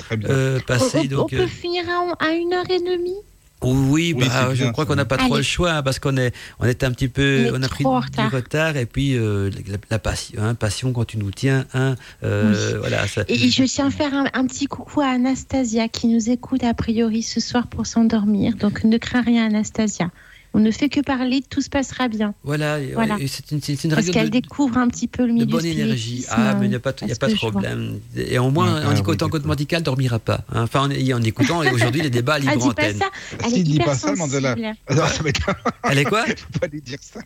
passer. 0.67 1.01
On, 1.03 1.05
donc, 1.05 1.29
on 1.33 1.37
peut 1.37 1.47
finir 1.47 1.83
à 2.19 2.31
une 2.31 2.53
heure 2.53 2.69
et 2.69 2.79
demie 2.79 3.17
oui, 3.61 4.13
bah, 4.13 4.53
je 4.53 4.65
crois 4.65 4.85
qu'on 4.85 4.95
n'a 4.95 5.05
pas 5.05 5.17
trop 5.17 5.37
le 5.37 5.43
choix 5.43 5.73
hein, 5.73 5.83
parce 5.83 5.99
qu'on 5.99 6.15
est, 6.17 6.33
on 6.59 6.65
est 6.65 6.83
un 6.83 6.91
petit 6.91 7.07
peu, 7.07 7.51
on, 7.53 7.61
a 7.61 7.67
pris 7.67 7.83
du 7.83 8.35
retard 8.35 8.77
et 8.77 8.85
puis 8.85 9.15
euh, 9.15 9.49
la, 9.89 9.99
passion, 9.99 10.41
hein, 10.41 10.55
passion 10.55 10.93
quand 10.93 11.05
tu 11.05 11.17
nous 11.17 11.31
tiens, 11.31 11.65
hein, 11.73 11.95
euh, 12.23 12.77
voilà. 12.79 13.03
Et 13.27 13.49
je 13.49 13.63
tiens 13.63 13.87
à 13.87 13.91
faire 13.91 14.13
un, 14.13 14.47
petit 14.47 14.67
coucou 14.67 15.01
à 15.01 15.07
Anastasia 15.07 15.89
qui 15.89 16.07
nous 16.07 16.29
écoute 16.29 16.63
a 16.63 16.73
priori 16.73 17.21
ce 17.21 17.39
soir 17.39 17.67
pour 17.67 17.85
s'endormir, 17.85 18.55
donc 18.55 18.83
ne 18.83 18.97
crains 18.97 19.21
rien 19.21 19.47
Anastasia. 19.47 20.09
On 20.53 20.59
ne 20.59 20.71
fait 20.71 20.89
que 20.89 20.99
parler, 21.01 21.43
tout 21.47 21.61
se 21.61 21.69
passera 21.69 22.07
bien. 22.07 22.33
Voilà, 22.43 22.79
Voilà. 22.93 23.17
et 23.19 23.27
c'est 23.27 23.51
une, 23.51 23.61
c'est 23.61 23.83
une 23.83 23.91
Parce 23.91 24.09
qu'elle 24.09 24.31
de, 24.31 24.39
découvre 24.39 24.77
un 24.79 24.87
petit 24.87 25.07
peu 25.07 25.23
le 25.23 25.29
de 25.29 25.33
milieu 25.33 25.45
bonne 25.45 25.61
du 25.61 25.67
énergie. 25.69 26.25
Ah, 26.29 26.55
mais 26.59 26.65
il 26.65 26.69
n'y 26.69 26.75
a 26.75 26.79
pas, 26.79 26.93
y 27.05 27.11
a 27.11 27.15
pas 27.15 27.27
de 27.27 27.35
je 27.35 27.39
vois. 27.39 27.51
problème. 27.51 27.99
Et 28.15 28.39
au 28.39 28.49
moins, 28.49 28.81
Ah, 28.81 28.87
en 28.87 28.93
oui, 28.93 28.99
écoutant 28.99 29.27
d'accord. 29.27 29.29
Côte 29.31 29.45
Mandical, 29.45 29.79
ne 29.81 29.85
dormira 29.85 30.17
pas. 30.17 30.41
hein. 30.51 30.63
Enfin, 30.63 30.89
en, 30.89 31.21
écoutant, 31.23 31.61
et 31.61 31.71
aujourd'hui, 31.71 32.01
les 32.01 32.09
débats 32.09 32.33
à 32.33 32.37
Ah, 32.37 32.39
libre 32.39 32.73
pas 32.73 32.83
antenne. 32.83 32.97
ça. 32.97 33.05
Elle 33.43 33.51
Si, 33.51 33.59
est 33.59 33.63
dis 33.63 33.77
pas 33.77 33.83
hyper 33.83 33.95
ça, 33.95 34.15
Mandela. 34.15 34.55
être... 35.27 35.49
Elle 35.89 35.97
est 35.99 36.05
quoi 36.05 36.25
faut 36.25 36.59
pas 36.59 36.67
lui 36.67 36.81
dire 36.81 36.99
ça. 37.01 37.19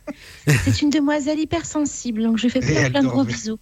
C'est 0.65 0.81
une 0.81 0.89
demoiselle 0.89 1.39
hypersensible, 1.39 2.23
donc 2.23 2.37
je 2.37 2.49
fais 2.49 2.59
plein, 2.59 2.89
plein 2.89 3.03
de 3.03 3.07
gros 3.07 3.21
oui. 3.23 3.27
bisous. 3.33 3.57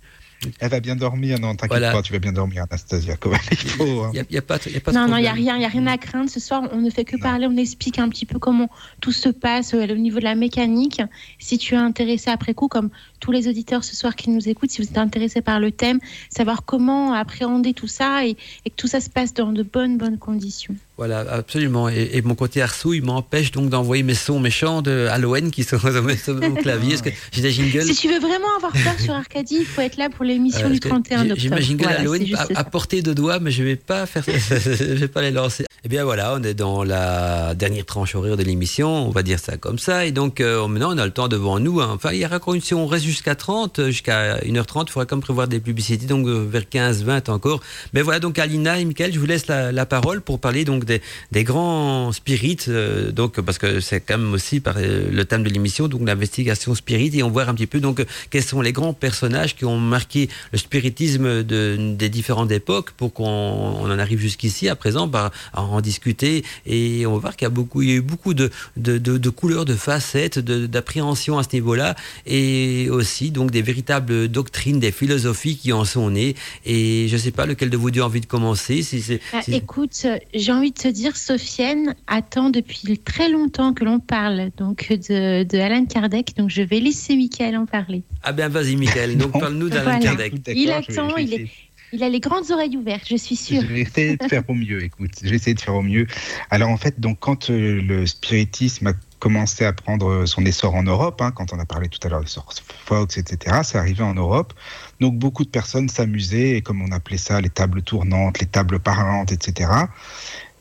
Elle 0.59 0.69
va 0.69 0.79
bien 0.79 0.95
dormir, 0.95 1.39
non, 1.39 1.51
t'inquiète 1.55 1.69
Voilà. 1.69 1.91
pas, 1.91 2.01
tu 2.01 2.13
vas 2.13 2.19
bien 2.19 2.31
dormir, 2.31 2.63
Anastasia. 2.69 3.15
Il 3.51 3.57
faut, 3.69 4.01
hein. 4.03 4.09
Il 4.11 4.15
n'y 4.15 4.19
a, 4.19 4.23
il 4.29 4.35
y 4.35 4.37
a 4.37 4.41
pas, 4.41 4.57
il 4.65 4.73
y 4.73 4.77
a 4.77 4.81
pas 4.81 4.91
Non, 4.91 5.07
non, 5.07 5.17
il 5.17 5.21
n'y 5.21 5.27
a 5.27 5.33
rien, 5.33 5.55
il 5.55 5.61
y 5.61 5.65
a 5.65 5.67
rien 5.67 5.85
à 5.87 5.97
craindre. 5.97 6.29
Ce 6.29 6.39
soir, 6.39 6.63
on 6.71 6.77
ne 6.77 6.89
fait 6.89 7.05
que 7.05 7.15
Non. 7.15 7.21
parler, 7.21 7.47
on 7.47 7.57
explique 7.57 7.99
un 7.99 8.09
petit 8.09 8.25
peu 8.25 8.39
comment 8.39 8.69
tout 9.01 9.11
se 9.11 9.29
passe 9.29 9.73
euh, 9.73 9.83
au 9.83 9.95
niveau 9.95 10.19
de 10.19 10.23
la 10.23 10.35
mécanique. 10.35 11.01
Si 11.39 11.57
tu 11.57 11.75
es 11.75 11.77
intéressé 11.77 12.29
après 12.29 12.53
coup, 12.53 12.67
comme 12.67 12.89
tous 13.19 13.31
les 13.31 13.47
auditeurs 13.47 13.83
ce 13.83 13.95
soir 13.95 14.15
qui 14.15 14.29
nous 14.29 14.49
écoutent, 14.49 14.71
si 14.71 14.81
vous 14.81 14.87
êtes 14.87 14.97
intéressé 14.97 15.41
par 15.41 15.59
le 15.59 15.71
thème, 15.71 15.99
savoir 16.29 16.65
comment 16.65 17.13
appréhender 17.13 17.73
tout 17.73 17.87
ça 17.87 18.25
et, 18.25 18.35
et 18.65 18.69
que 18.69 18.75
tout 18.75 18.87
ça 18.87 18.99
se 18.99 19.09
passe 19.09 19.33
dans 19.33 19.51
de 19.51 19.63
bonnes, 19.63 19.97
bonnes 19.97 20.17
conditions. 20.17 20.75
Voilà, 20.97 21.19
absolument. 21.31 21.89
Et, 21.89 22.11
et 22.13 22.21
mon 22.21 22.35
côté 22.35 22.61
il 22.93 23.03
m'empêche 23.03 23.51
donc 23.51 23.69
d'envoyer 23.69 24.03
mes 24.03 24.13
sons 24.13 24.39
méchants 24.39 24.81
de 24.81 25.07
Halloween 25.09 25.49
qui 25.49 25.63
sont 25.63 25.79
sur 26.15 26.35
mon 26.35 26.53
clavier. 26.55 26.89
Parce 26.89 27.01
que 27.01 27.09
j'ai 27.31 27.41
des 27.41 27.51
jingles. 27.51 27.83
Si 27.85 27.95
tu 27.95 28.07
veux 28.07 28.19
vraiment 28.19 28.55
avoir 28.57 28.71
peur 28.71 28.99
sur 28.99 29.13
Arcadie, 29.13 29.57
il 29.61 29.65
faut 29.65 29.81
être 29.81 29.97
là 29.97 30.09
pour 30.09 30.25
l'émission 30.25 30.67
Euh, 30.67 30.69
du 30.69 30.79
parce 30.79 31.01
que 31.01 31.09
31 31.09 31.17
j'ai- 31.17 31.23
octobre. 31.31 31.41
J'ai 31.41 31.49
ma 31.49 31.61
jingle 31.61 31.83
Voilà, 31.83 31.99
Halloween 32.01 32.35
à, 32.55 32.63
portée 32.65 33.01
de 33.01 33.13
doigts, 33.13 33.39
mais 33.39 33.51
je 33.51 33.63
vais 33.63 33.75
pas 33.77 34.05
faire, 34.05 34.23
je 34.27 34.83
vais 34.93 35.07
pas 35.07 35.21
les 35.21 35.31
lancer. 35.31 35.65
Eh 35.83 35.89
bien 35.89 36.03
voilà, 36.03 36.35
on 36.35 36.43
est 36.43 36.53
dans 36.53 36.83
la 36.83 37.55
dernière 37.55 37.85
tranche 37.85 38.13
horaire 38.13 38.37
de 38.37 38.43
l'émission, 38.43 39.07
on 39.07 39.09
va 39.09 39.23
dire 39.23 39.39
ça 39.39 39.57
comme 39.57 39.79
ça. 39.79 40.05
Et 40.05 40.11
donc 40.11 40.39
euh, 40.39 40.67
maintenant, 40.67 40.93
on 40.93 40.97
a 40.99 41.05
le 41.05 41.11
temps 41.11 41.27
devant 41.27 41.59
nous. 41.59 41.81
hein. 41.81 41.89
Enfin, 41.95 42.11
il 42.11 42.19
y 42.19 42.25
encore 42.27 42.53
une, 42.53 42.61
si 42.61 42.75
on 42.75 42.85
reste 42.85 43.03
jusqu'à 43.03 43.33
30, 43.33 43.79
euh, 43.79 43.87
jusqu'à 43.87 44.37
1h30, 44.41 44.83
il 44.85 44.91
faudra 44.91 45.07
comme 45.07 45.21
prévoir 45.21 45.47
des 45.47 45.59
publicités, 45.59 46.05
donc 46.05 46.27
euh, 46.27 46.45
vers 46.47 46.69
15, 46.69 47.03
20 47.03 47.29
encore. 47.29 47.61
Mais 47.93 48.03
voilà, 48.03 48.19
donc 48.19 48.37
Alina 48.37 48.79
et 48.79 48.85
Michael, 48.85 49.11
je 49.11 49.19
vous 49.19 49.25
laisse 49.25 49.47
la, 49.47 49.85
parole 49.87 50.21
pour 50.21 50.37
parler 50.39 50.65
donc 50.65 50.85
des, 50.85 51.01
des 51.31 51.43
grands 51.43 52.11
spirites, 52.11 52.67
euh, 52.67 53.11
donc 53.11 53.41
parce 53.41 53.57
que 53.57 53.79
c'est 53.79 54.01
quand 54.01 54.19
même 54.19 54.33
aussi 54.33 54.59
par 54.59 54.75
euh, 54.77 55.09
le 55.11 55.25
thème 55.25 55.41
de 55.41 55.49
l'émission, 55.49 55.87
donc 55.87 56.01
l'investigation 56.05 56.75
spirit, 56.75 57.09
et 57.15 57.23
on 57.23 57.31
voit 57.31 57.47
un 57.47 57.55
petit 57.55 57.65
peu 57.65 57.79
donc 57.79 58.05
quels 58.29 58.43
sont 58.43 58.61
les 58.61 58.71
grands 58.71 58.93
personnages 58.93 59.55
qui 59.55 59.65
ont 59.65 59.79
marqué 59.79 60.29
le 60.51 60.59
spiritisme 60.59 61.41
de, 61.41 61.95
des 61.97 62.09
différentes 62.09 62.51
époques 62.51 62.91
pour 62.91 63.13
qu'on 63.13 63.25
on 63.25 63.85
en 63.85 63.97
arrive 63.97 64.19
jusqu'ici 64.19 64.69
à 64.69 64.75
présent 64.75 65.07
bah, 65.07 65.31
en 65.73 65.81
discuter. 65.81 66.43
Et 66.65 67.05
on 67.05 67.13
va 67.13 67.19
voir 67.19 67.35
qu'il 67.35 67.45
y 67.45 67.47
a 67.47 67.49
beaucoup 67.49 67.81
il 67.81 67.89
y 67.89 67.91
a 67.93 67.95
eu 67.95 68.01
beaucoup 68.01 68.33
de, 68.33 68.49
de, 68.77 68.97
de, 68.97 69.17
de 69.17 69.29
couleurs 69.29 69.65
de 69.65 69.75
facettes 69.75 70.39
de- 70.39 70.65
d'appréhension 70.67 71.37
à 71.37 71.43
ce 71.43 71.49
niveau-là. 71.53 71.95
Et 72.25 72.87
aussi 72.89 73.31
donc 73.31 73.51
des 73.51 73.61
véritables 73.61 74.27
doctrines 74.27 74.79
des 74.79 74.91
philosophies 74.91 75.57
qui 75.57 75.73
en 75.73 75.85
sont 75.85 76.09
nées. 76.11 76.35
Et 76.65 77.07
je 77.09 77.17
sais 77.17 77.31
pas 77.31 77.45
lequel 77.45 77.69
de 77.69 77.77
vous 77.77 77.91
deux 77.91 78.01
a 78.01 78.05
envie 78.05 78.21
de 78.21 78.25
commencer 78.25 78.81
si 78.83 79.01
c'est 79.01 79.19
Ah, 79.33 79.41
si- 79.41 79.53
écoute, 79.55 79.93
euh, 80.05 80.17
j'ai 80.33 80.51
envie 80.51 80.71
de 80.71 80.77
te 80.79 80.87
dire, 80.87 81.15
Sofiane 81.15 81.95
attend 82.07 82.49
depuis 82.49 82.97
très 82.99 83.29
longtemps 83.29 83.73
que 83.73 83.83
l'on 83.83 83.99
parle 83.99 84.51
donc 84.57 84.89
de, 84.89 85.43
de 85.43 85.57
Alan 85.57 85.85
Kardec, 85.85 86.35
donc 86.37 86.49
je 86.49 86.61
vais 86.61 86.79
laisser 86.79 87.15
Michael 87.15 87.57
en 87.57 87.65
parler. 87.65 88.03
ah 88.23 88.31
ben 88.31 88.49
vas-y 88.49 88.75
Michael. 88.75 89.17
Donc 89.17 89.31
parle-nous 89.39 89.69
d'Alan 89.69 89.83
Voilà. 89.83 89.99
Kardec. 89.99 90.33
Il 90.55 90.71
attend, 90.71 91.15
il 91.17 91.33
est- 91.33 91.47
Il 91.93 92.03
a 92.03 92.09
les 92.09 92.21
grandes 92.21 92.49
oreilles 92.51 92.77
ouvertes, 92.77 93.07
je 93.09 93.17
suis 93.17 93.35
sûre. 93.35 93.61
Je 93.61 93.67
vais 93.67 93.81
essayer 93.81 94.15
de 94.15 94.23
faire 94.23 94.43
au 94.47 94.53
mieux, 94.53 94.81
écoute. 94.83 95.11
Je 95.21 95.29
vais 95.29 95.35
essayer 95.35 95.53
de 95.53 95.59
faire 95.59 95.75
au 95.75 95.81
mieux. 95.81 96.07
Alors 96.49 96.69
en 96.69 96.77
fait, 96.77 96.99
donc 96.99 97.17
quand 97.19 97.49
euh, 97.49 97.81
le 97.81 98.05
spiritisme 98.05 98.87
a 98.87 98.93
commencé 99.19 99.65
à 99.65 99.73
prendre 99.73 100.25
son 100.25 100.45
essor 100.45 100.73
en 100.75 100.83
Europe, 100.83 101.21
hein, 101.21 101.31
quand 101.31 101.51
on 101.51 101.59
a 101.59 101.65
parlé 101.65 101.89
tout 101.89 101.99
à 102.03 102.09
l'heure 102.09 102.23
de 102.23 102.29
Source 102.29 102.63
Fox, 102.85 103.17
etc., 103.17 103.57
c'est 103.63 103.77
arrivé 103.77 104.03
en 104.03 104.13
Europe. 104.13 104.53
Donc 105.01 105.15
beaucoup 105.17 105.43
de 105.43 105.49
personnes 105.49 105.89
s'amusaient, 105.89 106.57
et 106.57 106.61
comme 106.61 106.81
on 106.81 106.91
appelait 106.91 107.17
ça, 107.17 107.41
les 107.41 107.49
tables 107.49 107.81
tournantes, 107.81 108.39
les 108.39 108.47
tables 108.47 108.79
parlantes, 108.79 109.33
etc. 109.33 109.69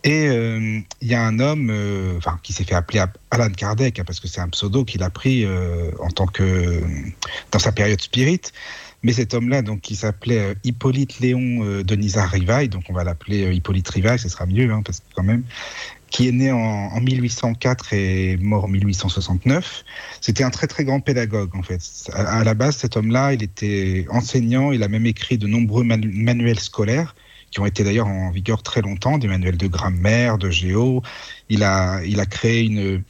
Et 0.02 0.28
euh, 0.28 0.81
il 1.01 1.09
y 1.09 1.15
a 1.15 1.23
un 1.23 1.39
homme, 1.39 1.69
euh, 1.70 2.16
enfin, 2.16 2.40
qui 2.43 2.52
s'est 2.52 2.65
fait 2.65 2.74
appeler 2.74 3.05
Alan 3.31 3.51
Kardec, 3.51 4.01
hein, 4.01 4.05
parce 4.05 4.19
que 4.19 4.27
c'est 4.27 4.40
un 4.40 4.48
pseudo 4.48 4.85
qu'il 4.85 5.02
a 5.05 5.11
pris 5.11 5.47
en 6.01 6.11
tant 6.11 6.27
que 6.27 6.82
dans 7.52 7.59
sa 7.61 7.70
période 7.70 8.01
spirit. 8.01 8.40
Mais 9.02 9.12
cet 9.12 9.35
homme-là, 9.35 9.62
donc, 9.62 9.81
qui 9.81 9.97
s'appelait 9.97 10.39
euh, 10.39 10.55
Hippolyte 10.64 11.20
Léon 11.20 11.64
euh, 11.64 11.82
Denisard 11.82 12.31
Rivail, 12.31 12.68
donc 12.68 12.85
on 12.89 12.93
va 12.93 13.05
l'appeler 13.05 13.44
euh, 13.44 13.52
Hippolyte 13.52 13.89
Rivail, 13.89 14.18
ce 14.18 14.28
sera 14.28 14.47
mieux, 14.47 14.70
hein, 14.70 14.82
parce 14.85 15.01
que 15.01 15.05
quand 15.14 15.22
même, 15.22 15.43
qui 16.10 16.28
est 16.28 16.32
né 16.32 16.51
en, 16.52 16.59
en 16.59 17.01
1804 17.01 17.93
et 17.94 18.36
mort 18.39 18.64
en 18.64 18.68
1869. 18.68 19.85
C'était 20.20 20.43
un 20.43 20.51
très 20.51 20.66
très 20.66 20.85
grand 20.85 21.01
pédagogue 21.01 21.55
en 21.55 21.62
fait. 21.62 21.81
À, 22.12 22.43
la 22.44 22.55
base, 22.55 22.77
cet 22.77 22.97
homme-là, 22.97 23.32
il 23.32 23.43
était 23.43 24.06
enseignant, 24.10 24.72
il 24.72 24.82
a 24.82 24.89
même 24.89 25.06
écrit 25.06 25.39
de 25.39 25.47
nombreux 25.47 25.85
manu- 25.85 26.12
manuels 26.12 26.59
scolaires 26.59 27.14
qui 27.51 27.60
ont 27.60 27.66
été 27.66 27.82
d'ailleurs 27.82 28.06
en 28.06 28.31
vigueur 28.31 28.62
très 28.62 28.81
longtemps, 28.81 29.18
des 29.18 29.27
manuels 29.27 29.56
de 29.56 29.66
grammaire, 29.66 30.39
de 30.39 30.51
géo. 30.51 31.02
Il 31.48 31.64
a, 31.64 32.01
il 32.05 32.20
a 32.20 32.27
créé 32.27 32.62
une, 32.62 33.02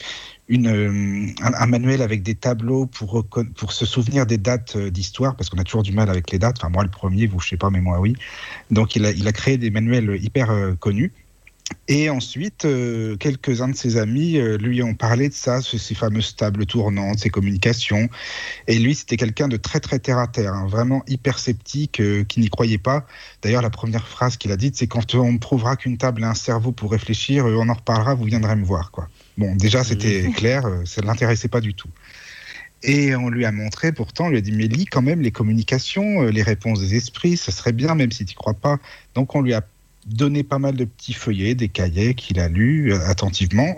euh, 0.51 1.27
un, 1.43 1.66
manuel 1.66 2.02
avec 2.02 2.22
des 2.22 2.35
tableaux 2.35 2.86
pour, 2.86 3.24
se 3.70 3.86
souvenir 3.86 4.27
des 4.27 4.39
dates 4.39 4.74
euh, 4.74 4.90
d'histoire, 4.90 5.36
parce 5.36 5.48
qu'on 5.48 5.59
a 5.59 5.64
toujours 5.64 5.85
du 5.85 5.93
mal 5.93 6.10
avec 6.10 6.31
les 6.32 6.39
dates. 6.39 6.56
Enfin, 6.59 6.70
moi, 6.70 6.82
le 6.82 6.90
premier, 6.90 7.27
vous, 7.27 7.39
je 7.39 7.51
sais 7.51 7.56
pas, 7.56 7.70
mais 7.70 7.81
moi, 7.81 8.01
oui. 8.01 8.16
Donc, 8.70 8.97
il 8.97 9.06
a, 9.06 9.32
créé 9.32 9.59
des 9.59 9.70
manuels 9.70 10.18
hyper 10.20 10.51
euh, 10.51 10.74
connus. 10.74 11.12
Et 11.86 12.10
ensuite, 12.10 12.66
quelques-uns 13.20 13.68
de 13.68 13.77
ses 13.77 13.97
amis 13.97 14.40
lui 14.59 14.82
ont 14.82 14.94
parlé 14.94 15.28
de 15.28 15.35
ça, 15.35 15.60
ce- 15.60 15.78
ces 15.78 15.94
fameuses 15.94 16.35
tables 16.35 16.66
tournantes, 16.66 17.20
ces 17.20 17.31
communications. 17.31 18.09
Et 18.66 18.77
lui, 18.81 18.97
c'était 18.97 19.16
quelqu'un 19.16 19.47
de 19.47 19.56
très, 19.56 19.78
très 19.78 20.01
terre 20.01 20.18
à 20.18 20.27
terre, 20.27 20.52
hein, 20.52 20.66
vraiment 20.66 21.05
hyper 21.06 21.39
sceptique, 21.39 22.02
qui 22.27 22.40
n'y 22.40 22.48
croyait 22.48 22.78
pas. 22.78 23.06
D'ailleurs, 23.43 23.62
la 23.62 23.70
première 23.70 24.09
phrase 24.09 24.36
qu'il 24.36 24.51
a 24.51 24.56
dite, 24.56 24.77
c'est 24.77 24.89
quand 24.89 25.14
on 25.14 25.39
prouvera 25.39 25.77
qu'une 25.77 25.97
table 25.97 26.24
a 26.24 26.31
un 26.31 26.35
cerveau 26.35 26.72
pour 26.72 26.90
réfléchir, 26.90 27.47
on 27.47 27.68
en 27.68 27.74
reparlera, 27.74 28.14
vous 28.14 28.24
viendrez 28.24 28.56
me 28.56 28.64
voir. 28.64 28.90
Quoi. 28.90 29.09
Bon, 29.39 29.55
déjà, 29.57 29.85
c'était 29.85 30.31
clair, 30.36 30.66
euh, 30.66 30.85
ça 30.85 31.01
ne 31.02 31.07
l'intéressait 31.07 31.48
pas 31.48 31.61
du 31.61 31.74
tout. 31.74 31.89
Et 32.82 33.15
on 33.15 33.28
lui 33.28 33.44
a 33.44 33.52
montré, 33.52 33.93
pourtant, 33.93 34.27
on 34.27 34.28
lui 34.31 34.39
a 34.39 34.40
dit, 34.40 34.52
mais 34.52 34.66
lis 34.66 34.86
quand 34.86 35.02
même 35.02 35.20
les 35.20 35.31
communications, 35.31 36.23
euh, 36.23 36.31
les 36.31 36.43
réponses 36.43 36.81
des 36.81 36.94
esprits, 36.97 37.36
ça 37.36 37.52
serait 37.52 37.73
bien, 37.73 37.94
même 37.94 38.11
si 38.11 38.24
tu 38.24 38.32
n'y 38.32 38.35
crois 38.35 38.55
pas. 38.55 38.78
Donc, 39.15 39.35
on 39.35 39.43
lui 39.43 39.55
a 39.55 39.62
donné 40.07 40.43
pas 40.43 40.59
mal 40.59 40.77
de 40.77 40.85
petits 40.85 41.12
feuillets, 41.12 41.55
des 41.55 41.69
cahiers 41.69 42.15
qu'il 42.15 42.40
a 42.40 42.48
lus 42.48 42.93
euh, 42.93 43.07
attentivement. 43.07 43.77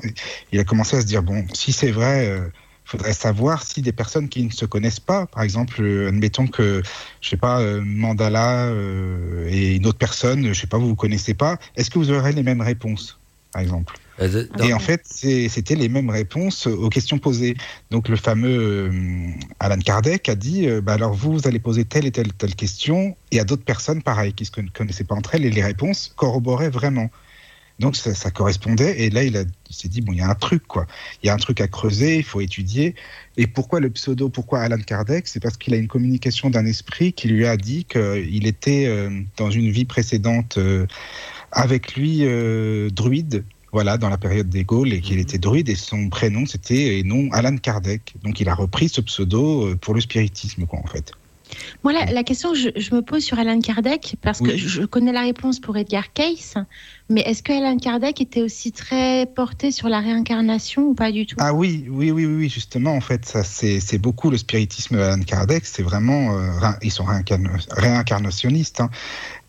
Il 0.53 0.61
a 0.61 0.65
commencé 0.65 0.97
à 0.97 1.01
se 1.01 1.07
dire, 1.07 1.23
bon, 1.23 1.45
si 1.53 1.73
c'est 1.73 1.91
vrai, 1.91 2.41
il 2.85 2.91
faudrait 2.91 3.13
savoir 3.13 3.63
si 3.63 3.83
des 3.83 3.93
personnes 3.93 4.29
qui 4.29 4.45
ne 4.45 4.51
se 4.51 4.65
connaissent 4.65 5.01
pas, 5.01 5.27
par 5.27 5.43
exemple, 5.43 5.83
euh, 5.83 6.09
admettons 6.09 6.47
que, 6.47 6.83
je 7.21 7.29
sais 7.29 7.37
pas, 7.37 7.61
euh, 7.61 7.81
Mandala 7.85 8.73
et 9.49 9.77
une 9.77 9.87
autre 9.87 9.99
personne, 9.99 10.53
je 10.53 10.61
sais 10.61 10.67
pas, 10.67 10.79
vous 10.79 10.89
vous 10.89 10.97
connaissez 10.97 11.35
pas, 11.35 11.59
est-ce 11.77 11.91
que 11.91 11.99
vous 11.99 12.11
aurez 12.11 12.33
les 12.33 12.43
mêmes 12.43 12.61
réponses, 12.61 13.19
par 13.53 13.63
exemple? 13.63 13.95
Et 14.63 14.73
en 14.73 14.79
fait, 14.79 15.03
c'était 15.05 15.75
les 15.75 15.89
mêmes 15.89 16.11
réponses 16.11 16.67
aux 16.67 16.89
questions 16.89 17.19
posées. 17.19 17.57
Donc 17.91 18.09
le 18.09 18.17
fameux 18.17 18.59
euh, 18.59 19.31
Alan 19.61 19.79
Kardec 19.79 20.29
a 20.29 20.35
dit, 20.35 20.69
euh, 20.69 20.81
bah, 20.81 20.95
alors 20.95 21.15
vous, 21.15 21.47
allez 21.47 21.59
poser 21.59 21.85
telle 21.85 22.07
et 22.07 22.11
telle, 22.11 22.55
question, 22.55 23.17
et 23.31 23.41
à 23.41 23.45
d'autres 23.45 23.65
personnes, 23.65 24.03
pareil, 24.03 24.33
qui 24.33 24.45
ne 24.45 24.67
se 24.67 24.71
connaissaient 24.73 25.05
pas 25.05 25.15
entre 25.15 25.35
elles, 25.35 25.45
et 25.45 25.51
les 25.51 25.63
réponses 25.63 26.13
corroboraient 26.17 26.71
vraiment. 26.71 27.11
Donc 27.79 27.97
ça, 27.97 28.31
correspondait, 28.31 29.01
et 29.01 29.11
là 29.11 29.25
il, 29.25 29.47
s'est 29.71 29.89
dit, 29.89 30.03
bon, 30.03 30.13
il 30.13 30.19
y 30.19 30.21
a 30.21 30.29
un 30.29 30.35
truc, 30.35 30.63
quoi. 30.69 30.87
Il 31.23 31.27
y 31.27 31.31
a 31.31 31.35
un 31.35 31.39
truc 31.39 31.61
à 31.61 31.67
creuser, 31.67 32.19
il 32.19 32.23
faut 32.23 32.41
étudier. 32.41 32.95
Et 33.37 33.47
pourquoi 33.47 33.81
le 33.81 33.91
pseudo, 33.91 34.29
pourquoi 34.29 34.61
Alan 34.61 34.79
Kardec? 34.79 35.27
C'est 35.27 35.41
parce 35.41 35.57
qu'il 35.57 35.75
a 35.75 35.79
une 35.79 35.89
communication 35.89 36.51
d'un 36.51 36.67
esprit 36.67 37.13
qui 37.13 37.29
lui 37.29 37.47
a 37.47 37.57
dit 37.57 37.85
qu'il 37.85 38.47
était 38.47 38.87
euh, 38.87 39.11
dans 39.37 39.51
une 39.51 39.71
vie 39.71 39.87
précédente 39.87 40.59
avec 41.51 41.97
lui 41.97 42.25
druide, 42.93 43.45
voilà, 43.73 43.99
dans 43.99 44.09
la 44.11 44.19
période 44.19 44.49
des 44.49 44.65
Gaules, 44.65 44.93
et 44.93 45.01
qu'il 45.01 45.19
était 45.19 45.39
druide, 45.39 45.69
et 45.69 45.75
son 45.75 46.09
prénom 46.09 46.45
c'était 46.47 46.99
et 46.99 47.03
non 47.03 47.29
Alan 47.33 47.57
Kardec. 47.57 48.15
Donc 48.23 48.41
il 48.41 48.49
a 48.49 48.55
repris 48.55 48.89
ce 48.89 49.01
pseudo 49.01 49.67
euh, 49.67 49.77
pour 49.77 49.95
le 49.95 50.01
spiritisme, 50.01 50.67
quoi, 50.67 50.79
en 50.79 50.87
fait. 50.87 51.13
Moi, 51.85 51.93
la, 51.93 52.07
la 52.11 52.23
question 52.23 52.53
que 52.53 52.59
je, 52.59 52.69
je 52.77 52.95
me 52.95 53.03
pose 53.03 53.23
sur 53.23 53.39
Alan 53.39 53.61
Kardec, 53.61 54.17
parce 54.23 54.39
que 54.39 54.45
Oui. 54.53 54.57
je, 54.57 54.69
je 54.69 54.83
connais 54.87 55.13
la 55.13 55.21
réponse 55.21 55.61
pour 55.61 55.77
Edgar 55.77 56.11
Cayce, 56.15 56.55
mais 57.11 57.21
est-ce 57.23 57.43
que 57.43 57.53
Alan 57.53 57.77
Kardec 57.77 58.23
était 58.23 58.41
aussi 58.41 58.73
très 58.73 59.27
porté 59.27 59.71
sur 59.71 59.91
la 59.91 60.01
réincarnation 60.01 60.83
ou 60.85 60.95
pas 60.95 61.13
du 61.13 61.27
tout? 61.27 61.37
Ah 61.39 61.53
oui, 61.53 61.87
oui, 61.91 62.11
oui, 62.11 62.25
oui, 62.25 62.49
justement, 62.49 62.95
en 62.95 63.03
fait, 63.03 63.27
ça 63.27 63.45
c'est 63.45 63.81
c'est 63.81 63.99
beaucoup 63.99 64.31
le 64.31 64.39
spiritisme 64.39 64.97
d'Alan 64.97 65.23
Kardec, 65.25 65.67
c'est 65.67 65.83
vraiment, 65.83 66.39
euh, 66.39 66.71
ils 66.81 66.91
sont 66.91 67.05
réincarn- 67.05 67.67
réincarnationnistes. 67.71 68.81
hein. 68.81 68.89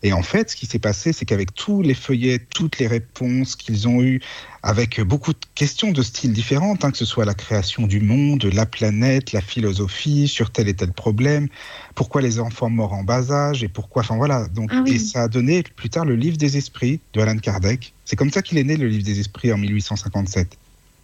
Et 0.04 0.12
en 0.12 0.22
fait, 0.22 0.50
ce 0.50 0.56
qui 0.56 0.66
s'est 0.66 0.78
passé, 0.78 1.14
c'est 1.14 1.24
qu'avec 1.24 1.54
tous 1.54 1.80
les 1.80 1.94
feuillets, 1.94 2.38
toutes 2.38 2.78
les 2.78 2.86
réponses 2.86 3.56
qu'ils 3.56 3.88
ont 3.88 4.02
eues, 4.02 4.20
avec 4.62 5.00
beaucoup 5.00 5.32
de 5.32 5.38
questions 5.54 5.92
de 5.92 6.02
styles 6.02 6.34
différents, 6.34 6.76
hein, 6.82 6.90
que 6.90 6.98
ce 6.98 7.06
soit 7.06 7.24
la 7.24 7.32
création 7.32 7.86
du 7.86 8.00
monde, 8.00 8.44
la 8.52 8.66
planète, 8.66 9.32
la 9.32 9.40
philosophie, 9.40 10.28
sur 10.28 10.50
tel 10.50 10.68
et 10.68 10.74
tel 10.74 10.92
problème, 10.92 11.48
pourquoi 11.94 12.20
les 12.20 12.38
enfants 12.38 12.68
morts 12.68 12.92
en 12.92 13.02
bas 13.02 13.32
âge, 13.32 13.64
et 13.64 13.68
pourquoi, 13.68 14.02
enfin 14.02 14.16
voilà. 14.16 14.46
Donc, 14.48 14.68
Ah 14.74 14.82
oui. 14.84 14.96
Et 14.96 14.98
ça 14.98 15.22
a 15.22 15.28
donné 15.28 15.62
plus 15.62 15.88
tard 15.88 16.04
le 16.04 16.16
livre 16.16 16.36
des 16.36 16.58
esprits 16.58 17.00
de 17.14 17.20
Alan 17.22 17.38
Kardec. 17.38 17.94
C'est 18.04 18.16
comme 18.16 18.30
ça 18.30 18.42
qu'il 18.42 18.58
est 18.58 18.64
né, 18.64 18.76
le 18.76 18.88
livre 18.88 19.04
des 19.04 19.20
esprits, 19.20 19.54
en 19.54 19.56
1857. 19.56 20.58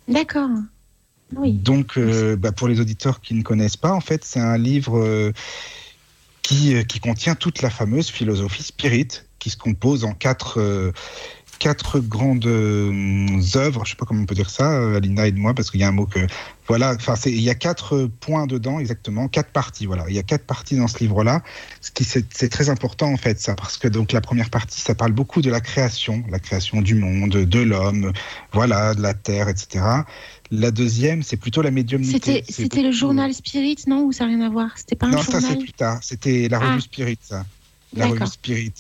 D'accord. 0.09 0.51
Oui. 1.37 1.53
Donc, 1.53 1.97
euh, 1.97 2.37
bah, 2.37 2.53
pour 2.53 2.69
les 2.69 2.81
auditeurs 2.81 3.23
qui 3.23 3.33
ne 3.33 3.43
connaissent 3.43 3.79
pas, 3.79 3.93
en 3.93 4.01
fait, 4.01 4.25
c'est 4.25 4.41
un 4.41 4.59
livre 4.59 4.99
euh, 4.99 5.33
qui, 6.43 6.75
euh, 6.75 6.83
qui 6.83 7.01
contient 7.01 7.35
toute 7.35 7.63
la 7.63 7.71
fameuse 7.71 8.11
philosophie 8.11 8.63
spirit, 8.63 9.09
qui 9.39 9.51
se 9.51 9.57
compose 9.57 10.05
en 10.05 10.13
quatre, 10.13 10.61
euh, 10.61 10.93
quatre 11.59 12.01
grandes 12.01 12.47
euh, 12.47 13.41
œuvres. 13.57 13.85
Je 13.85 13.91
sais 13.91 13.97
pas 13.97 14.07
comment 14.07 14.23
on 14.23 14.27
peut 14.27 14.35
dire 14.35 14.51
ça, 14.51 14.97
Alina, 14.97 15.27
aide-moi, 15.27 15.55
parce 15.55 15.71
qu'il 15.71 15.81
y 15.81 15.85
a 15.85 15.89
un 15.89 15.93
mot 15.93 16.07
que. 16.07 16.27
Voilà, 16.71 16.95
enfin, 16.95 17.15
il 17.27 17.41
y 17.41 17.51
a 17.51 17.55
quatre 17.55 18.07
points 18.21 18.47
dedans, 18.47 18.79
exactement, 18.81 19.29
quatre 19.29 19.51
parties. 19.51 19.87
Voilà, 19.87 20.05
il 20.09 20.15
y 20.15 20.19
a 20.19 20.23
quatre 20.23 20.45
parties 20.47 20.77
dans 20.77 20.89
ce 20.89 20.99
livre-là. 21.01 21.43
Ce 21.81 21.91
qui 21.91 22.05
c'est 22.05 22.49
très 22.49 22.69
important 22.71 23.13
en 23.13 23.17
fait, 23.17 23.41
ça, 23.41 23.55
parce 23.55 23.77
que 23.77 23.89
donc 23.89 24.13
la 24.13 24.21
première 24.21 24.51
partie, 24.51 24.81
ça 24.81 24.95
parle 24.95 25.13
beaucoup 25.13 25.43
de 25.43 25.51
la 25.51 25.61
création, 25.61 26.25
la 26.31 26.39
création 26.39 26.81
du 26.81 26.95
monde, 26.95 27.31
de 27.33 27.61
l'homme, 27.61 28.13
voilà, 28.53 28.95
de 28.95 29.03
la 29.03 29.15
terre, 29.15 29.49
etc. 29.49 29.85
La 30.53 30.71
deuxième, 30.71 31.23
c'est 31.23 31.37
plutôt 31.37 31.63
la 31.63 31.71
médiumnité. 31.71 32.45
C'était 32.49 32.83
le 32.83 32.93
journal 32.93 33.33
Spirit, 33.35 33.79
non 33.87 34.05
Ou 34.05 34.13
ça 34.13 34.25
n'a 34.25 34.31
rien 34.37 34.41
à 34.47 34.49
voir? 34.49 34.71
C'était 34.77 34.97
pas 34.97 35.07
un 35.07 35.11
Non, 35.11 35.23
ça 35.23 35.33
journal? 35.41 35.51
c'est 35.51 35.59
plus 35.59 35.73
tard. 35.73 35.99
C'était 36.03 36.49
la 36.49 36.59
revue 36.59 36.79
Ah. 36.79 36.81
Spirit, 36.81 37.19
ça. 37.23 37.45
La 37.95 38.07
revue 38.07 38.27
Spirit. 38.27 38.75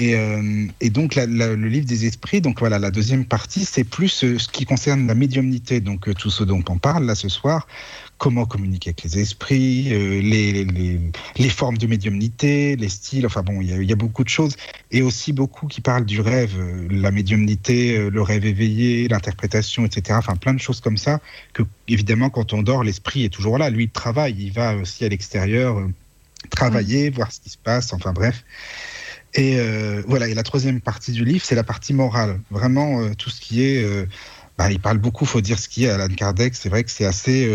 Et, 0.00 0.14
euh, 0.14 0.66
et 0.80 0.90
donc 0.90 1.16
la- 1.16 1.26
la- 1.26 1.56
le 1.56 1.68
livre 1.68 1.86
des 1.86 2.06
esprits, 2.06 2.40
donc 2.40 2.60
voilà, 2.60 2.78
la 2.78 2.92
deuxième 2.92 3.24
partie, 3.24 3.64
c'est 3.64 3.82
plus 3.82 4.22
euh, 4.22 4.38
ce 4.38 4.48
qui 4.48 4.64
concerne 4.64 5.08
la 5.08 5.14
médiumnité, 5.14 5.80
donc 5.80 6.08
euh, 6.08 6.14
tout 6.14 6.30
ce 6.30 6.44
dont 6.44 6.62
on 6.68 6.78
parle 6.78 7.04
là 7.04 7.16
ce 7.16 7.28
soir, 7.28 7.66
comment 8.16 8.46
communiquer 8.46 8.90
avec 8.90 9.02
les 9.02 9.18
esprits, 9.18 9.92
euh, 9.92 10.20
les, 10.22 10.52
les, 10.52 10.64
les, 10.64 11.00
les 11.36 11.48
formes 11.48 11.78
de 11.78 11.88
médiumnité, 11.88 12.76
les 12.76 12.88
styles, 12.88 13.26
enfin 13.26 13.42
bon, 13.42 13.60
il 13.60 13.70
y, 13.70 13.72
a- 13.72 13.82
il 13.82 13.88
y 13.88 13.92
a 13.92 13.96
beaucoup 13.96 14.22
de 14.22 14.28
choses, 14.28 14.54
et 14.92 15.02
aussi 15.02 15.32
beaucoup 15.32 15.66
qui 15.66 15.80
parlent 15.80 16.04
du 16.06 16.20
rêve, 16.20 16.54
euh, 16.58 16.86
la 16.90 17.10
médiumnité, 17.10 17.98
euh, 17.98 18.08
le 18.10 18.22
rêve 18.22 18.46
éveillé, 18.46 19.08
l'interprétation, 19.08 19.84
etc. 19.84 20.16
Enfin 20.18 20.36
plein 20.36 20.54
de 20.54 20.60
choses 20.60 20.80
comme 20.80 20.96
ça, 20.96 21.20
que 21.52 21.64
évidemment 21.88 22.30
quand 22.30 22.52
on 22.52 22.62
dort, 22.62 22.84
l'esprit 22.84 23.24
est 23.24 23.30
toujours 23.30 23.58
là, 23.58 23.68
lui 23.68 23.84
il 23.84 23.90
travaille, 23.90 24.36
il 24.38 24.52
va 24.52 24.76
aussi 24.76 25.04
à 25.04 25.08
l'extérieur. 25.08 25.76
travailler, 26.50 27.10
voir 27.10 27.32
ce 27.32 27.40
qui 27.40 27.50
se 27.50 27.58
passe, 27.58 27.92
enfin 27.92 28.12
bref. 28.12 28.44
Et 29.34 29.58
euh, 29.58 30.02
voilà, 30.06 30.28
et 30.28 30.34
la 30.34 30.42
troisième 30.42 30.80
partie 30.80 31.12
du 31.12 31.24
livre, 31.24 31.44
c'est 31.44 31.54
la 31.54 31.64
partie 31.64 31.92
morale. 31.92 32.40
Vraiment, 32.50 33.00
euh, 33.02 33.10
tout 33.16 33.30
ce 33.30 33.40
qui 33.40 33.62
est... 33.62 33.82
euh, 33.82 34.06
bah, 34.56 34.70
il 34.70 34.80
parle 34.80 34.98
beaucoup, 34.98 35.24
faut 35.24 35.40
dire 35.40 35.58
ce 35.58 35.68
qui 35.68 35.84
est, 35.84 35.90
Alan 35.90 36.08
Kardec, 36.08 36.54
c'est 36.56 36.68
vrai 36.68 36.82
que 36.82 36.90
c'est 36.90 37.04
assez... 37.04 37.48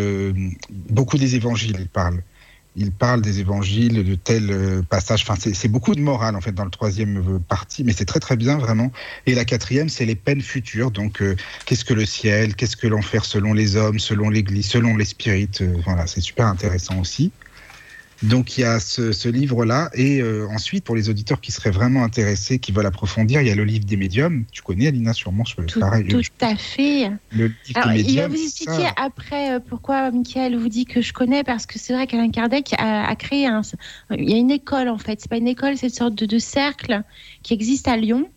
beaucoup 0.69 1.17
des 1.17 1.35
évangiles, 1.35 1.75
il 1.77 1.89
parle. 1.89 2.21
Il 2.77 2.91
parle 2.91 3.21
des 3.21 3.41
évangiles, 3.41 4.05
de 4.05 4.15
tels 4.15 4.83
passages. 4.89 5.25
Enfin, 5.27 5.35
c'est 5.37 5.67
beaucoup 5.67 5.95
de 5.95 5.99
morale, 5.99 6.37
en 6.37 6.39
fait, 6.39 6.53
dans 6.53 6.63
le 6.63 6.71
troisième 6.71 7.41
partie, 7.41 7.83
mais 7.83 7.91
c'est 7.91 8.05
très, 8.05 8.21
très 8.21 8.37
bien, 8.37 8.57
vraiment. 8.57 8.89
Et 9.25 9.35
la 9.35 9.43
quatrième, 9.43 9.89
c'est 9.89 10.05
les 10.05 10.15
peines 10.15 10.41
futures. 10.41 10.91
Donc, 10.91 11.21
qu'est-ce 11.65 11.83
que 11.83 11.93
le 11.93 12.05
ciel 12.05 12.55
Qu'est-ce 12.55 12.77
que 12.77 12.87
l'enfer 12.87 13.25
selon 13.25 13.53
les 13.53 13.75
hommes, 13.75 13.99
selon 13.99 14.29
l'Église, 14.29 14.67
selon 14.67 14.95
les 14.95 15.05
spirites 15.05 15.61
Voilà, 15.83 16.07
c'est 16.07 16.21
super 16.21 16.47
intéressant 16.47 17.01
aussi. 17.01 17.33
Donc 18.23 18.57
il 18.57 18.61
y 18.61 18.63
a 18.63 18.79
ce, 18.79 19.11
ce 19.11 19.27
livre-là, 19.27 19.89
et 19.93 20.21
euh, 20.21 20.47
ensuite 20.49 20.83
pour 20.85 20.95
les 20.95 21.09
auditeurs 21.09 21.41
qui 21.41 21.51
seraient 21.51 21.71
vraiment 21.71 22.03
intéressés, 22.03 22.57
qui 22.59 22.71
veulent 22.71 22.85
approfondir, 22.85 23.41
il 23.41 23.47
y 23.47 23.51
a 23.51 23.55
le 23.55 23.65
livre 23.65 23.85
des 23.85 23.97
médiums. 23.97 24.45
Tu 24.51 24.61
connais 24.61 24.87
Alina 24.87 25.13
sûrement, 25.13 25.43
je 25.45 25.55
Tout, 25.65 25.79
pareil. 25.79 26.07
tout 26.07 26.17
le- 26.17 26.23
à 26.45 26.55
fait. 26.55 27.11
Le 27.31 27.47
livre 27.47 27.55
Alors, 27.75 27.93
des 27.93 28.01
il 28.01 28.17
va 28.17 28.27
vous 28.27 28.35
ça- 28.37 28.43
expliquer 28.43 28.89
après 28.95 29.53
euh, 29.55 29.59
pourquoi 29.59 30.09
Michael 30.11 30.55
vous 30.55 30.69
dit 30.69 30.85
que 30.85 31.01
je 31.01 31.11
connais, 31.13 31.43
parce 31.43 31.65
que 31.65 31.77
c'est 31.79 31.93
vrai 31.93 32.07
qu'Alain 32.07 32.31
Kardec 32.31 32.73
a, 32.77 33.05
a 33.07 33.15
créé 33.15 33.45
un. 33.47 33.61
Il 34.11 34.29
y 34.29 34.33
a 34.33 34.37
une 34.37 34.51
école 34.51 34.87
en 34.89 34.97
fait. 34.97 35.19
C'est 35.21 35.29
pas 35.29 35.37
une 35.37 35.47
école, 35.47 35.77
c'est 35.77 35.87
une 35.87 35.93
sorte 35.93 36.15
de, 36.15 36.25
de 36.25 36.39
cercle 36.39 37.01
qui 37.43 37.53
existe 37.53 37.87
à 37.87 37.97
Lyon. 37.97 38.29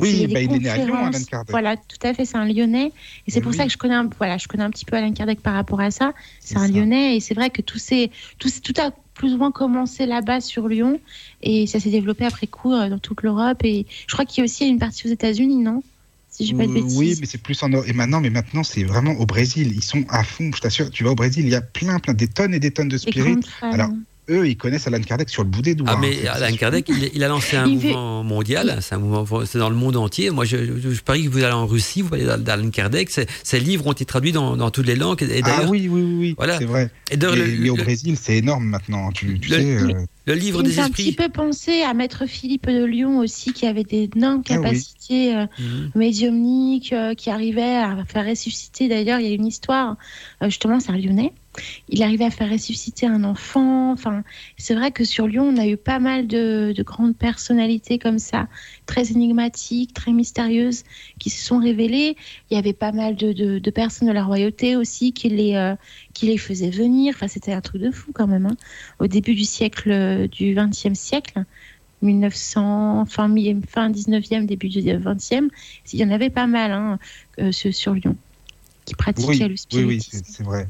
Oui, 0.00 0.26
bah, 0.32 0.40
il 0.40 0.52
est 0.52 0.58
né 0.58 0.68
à 0.68 0.76
Lyon. 0.78 0.96
Alan 0.96 1.10
Kardec. 1.10 1.50
Voilà, 1.50 1.76
tout 1.76 1.98
à 2.02 2.14
fait, 2.14 2.24
c'est 2.24 2.36
un 2.36 2.46
Lyonnais. 2.46 2.92
Et 3.26 3.30
c'est 3.30 3.40
pour 3.40 3.52
oui. 3.52 3.56
ça 3.56 3.64
que 3.64 3.70
je 3.70 3.78
connais, 3.78 3.94
un, 3.94 4.08
voilà, 4.18 4.38
je 4.38 4.48
connais 4.48 4.64
un 4.64 4.70
petit 4.70 4.84
peu 4.84 4.96
Alain 4.96 5.12
Kardec 5.12 5.40
par 5.40 5.54
rapport 5.54 5.80
à 5.80 5.90
ça. 5.90 6.12
C'est 6.40 6.56
un 6.56 6.66
ça. 6.66 6.68
Lyonnais 6.68 7.16
et 7.16 7.20
c'est 7.20 7.34
vrai 7.34 7.50
que 7.50 7.62
tout, 7.62 7.78
ces, 7.78 8.10
tout, 8.38 8.48
tout 8.62 8.74
a 8.80 8.90
plus 9.14 9.34
ou 9.34 9.38
moins 9.38 9.52
commencé 9.52 10.06
là-bas 10.06 10.40
sur 10.40 10.68
Lyon 10.68 11.00
et 11.42 11.66
ça 11.66 11.78
s'est 11.80 11.90
développé 11.90 12.24
après 12.24 12.46
coup 12.46 12.72
euh, 12.72 12.88
dans 12.88 12.98
toute 12.98 13.22
l'Europe. 13.22 13.62
Et 13.64 13.86
je 14.06 14.12
crois 14.14 14.24
qu'il 14.24 14.38
y 14.38 14.40
a 14.42 14.44
aussi 14.44 14.66
une 14.66 14.78
partie 14.78 15.06
aux 15.06 15.12
États-Unis, 15.12 15.56
non? 15.56 15.82
Si 16.30 16.46
je 16.46 16.56
pas 16.56 16.66
de 16.66 16.72
bêtises. 16.72 16.96
Oui, 16.96 17.14
mais 17.20 17.26
c'est 17.26 17.42
plus 17.42 17.62
en 17.62 17.68
Europe. 17.68 17.86
Et 17.86 17.92
maintenant, 17.92 18.20
mais 18.22 18.30
maintenant, 18.30 18.64
c'est 18.64 18.84
vraiment 18.84 19.12
au 19.12 19.26
Brésil. 19.26 19.70
Ils 19.74 19.84
sont 19.84 20.04
à 20.08 20.24
fond, 20.24 20.50
je 20.54 20.62
t'assure. 20.62 20.90
Tu 20.90 21.04
vas 21.04 21.10
au 21.10 21.14
Brésil, 21.14 21.44
il 21.44 21.52
y 21.52 21.54
a 21.54 21.60
plein, 21.60 21.98
plein, 21.98 22.14
des 22.14 22.26
tonnes 22.26 22.54
et 22.54 22.58
des 22.58 22.70
tonnes 22.70 22.88
de 22.88 22.96
spirites. 22.96 23.46
Alors, 23.60 23.90
eux, 24.30 24.48
ils 24.48 24.56
connaissent 24.56 24.86
Alan 24.86 25.00
Kardec 25.00 25.28
sur 25.28 25.42
le 25.42 25.48
bout 25.48 25.62
des 25.62 25.74
doigts. 25.74 25.88
Ah, 25.90 25.94
hein, 25.96 25.98
mais 26.00 26.26
Alain 26.28 26.50
c'est- 26.50 26.56
Kardec, 26.56 26.88
il, 26.88 27.10
il 27.14 27.24
a 27.24 27.28
lancé 27.28 27.56
un 27.56 27.66
mouvement 27.66 28.22
mondial, 28.24 28.78
c'est 28.80 28.94
un 28.94 28.98
mouvement, 28.98 29.44
c'est 29.44 29.58
dans 29.58 29.70
le 29.70 29.76
monde 29.76 29.96
entier. 29.96 30.30
Moi, 30.30 30.44
je, 30.44 30.56
je, 30.80 30.90
je 30.90 31.02
parie 31.02 31.24
que 31.24 31.28
vous 31.28 31.38
allez 31.42 31.52
en 31.52 31.66
Russie, 31.66 32.02
vous 32.02 32.14
allez 32.14 32.24
d'Alain 32.38 32.70
Kardec, 32.70 33.10
ses, 33.10 33.60
livres 33.60 33.86
ont 33.86 33.92
été 33.92 34.04
traduits 34.04 34.32
dans, 34.32 34.56
dans 34.56 34.70
toutes 34.70 34.86
les 34.86 34.96
langues. 34.96 35.22
Et 35.22 35.40
Ah 35.44 35.62
oui, 35.68 35.88
oui, 35.90 36.02
oui, 36.02 36.14
oui, 36.18 36.34
Voilà. 36.36 36.58
c'est 36.58 36.64
vrai. 36.64 36.90
et 37.10 37.16
Mais, 37.16 37.36
le, 37.36 37.46
mais 37.58 37.70
au 37.70 37.76
le- 37.76 37.82
Brésil, 37.82 38.16
c'est 38.20 38.36
énorme 38.36 38.64
maintenant. 38.64 39.10
Tu, 39.12 39.38
tu 39.40 39.50
Le- 39.50 39.56
sais. 39.56 39.62
le- 39.78 39.94
euh, 39.94 40.06
le 40.26 40.34
livre 40.34 40.62
Il 40.62 40.66
des 40.68 40.72
fait 40.72 40.80
un 40.80 40.90
petit 40.90 41.08
esprits. 41.08 41.26
peu 41.26 41.28
penser 41.28 41.82
à 41.82 41.94
Maître 41.94 42.26
Philippe 42.26 42.68
de 42.68 42.84
Lyon 42.84 43.18
aussi, 43.18 43.52
qui 43.52 43.66
avait 43.66 43.84
d'énormes 43.84 44.42
Ah 44.48 44.60
oui. 44.60 44.84
capacités 44.84 45.34
euh, 45.36 45.46
Mhm. 45.58 45.90
médiumniques, 45.94 46.92
euh, 46.92 47.14
qui 47.14 47.30
arrivait 47.30 47.76
à 47.76 48.04
faire 48.06 48.26
ressusciter. 48.26 48.88
D'ailleurs, 48.88 49.18
il 49.20 49.26
y 49.26 49.30
a 49.30 49.34
une 49.34 49.46
histoire, 49.46 49.96
euh, 50.42 50.46
justement, 50.46 50.78
c'est 50.80 50.90
un 50.92 50.96
Lyonnais. 50.98 51.32
Il 51.90 52.02
arrivait 52.02 52.24
à 52.24 52.30
faire 52.30 52.50
ressusciter 52.50 53.06
un 53.06 53.24
enfant. 53.24 53.92
Enfin, 53.92 54.24
c'est 54.56 54.74
vrai 54.74 54.90
que 54.90 55.04
sur 55.04 55.26
Lyon, 55.26 55.44
on 55.54 55.58
a 55.58 55.66
eu 55.66 55.76
pas 55.76 55.98
mal 55.98 56.26
de, 56.26 56.72
de 56.74 56.82
grandes 56.82 57.14
personnalités 57.14 57.98
comme 57.98 58.18
ça, 58.18 58.48
très 58.86 59.10
énigmatiques, 59.10 59.92
très 59.92 60.12
mystérieuses, 60.12 60.84
qui 61.18 61.28
se 61.28 61.44
sont 61.44 61.58
révélées. 61.58 62.16
Il 62.50 62.54
y 62.54 62.56
avait 62.58 62.72
pas 62.72 62.92
mal 62.92 63.16
de, 63.16 63.34
de- 63.34 63.58
de 63.58 63.70
personnes 63.70 64.08
de 64.08 64.14
la 64.14 64.24
royauté 64.24 64.76
aussi 64.76 65.12
qui 65.12 65.28
les, 65.28 65.54
euh, 65.54 65.74
qui 66.14 66.24
les 66.24 66.38
faisaient 66.38 66.70
venir. 66.70 67.12
Enfin, 67.16 67.28
c'était 67.28 67.52
un 67.52 67.60
truc 67.60 67.82
de 67.82 67.90
fou 67.90 68.12
quand 68.14 68.26
même. 68.26 68.46
hein. 68.46 68.56
Au 68.98 69.06
début 69.06 69.34
du 69.34 69.44
siècle, 69.44 69.90
du 70.30 70.54
XXe 70.54 70.98
siècle, 70.98 71.44
1900, 72.02 73.06
fin, 73.06 73.34
fin 73.68 73.90
19e, 73.90 74.46
début 74.46 74.68
du 74.68 74.80
20e, 74.80 75.48
il 75.92 75.98
y 75.98 76.04
en 76.04 76.10
avait 76.10 76.30
pas 76.30 76.46
mal 76.46 76.72
hein, 76.72 76.98
euh, 77.38 77.52
sur, 77.52 77.94
Lyon 77.94 78.16
qui 78.84 78.94
pratiquaient 78.94 79.28
oui, 79.28 79.38
le 79.38 79.44
oui, 79.46 79.84
oui, 79.84 80.00
spiritisme. 80.00 80.24
c'est 80.24 80.32
c'est 80.32 80.42
vrai. 80.42 80.68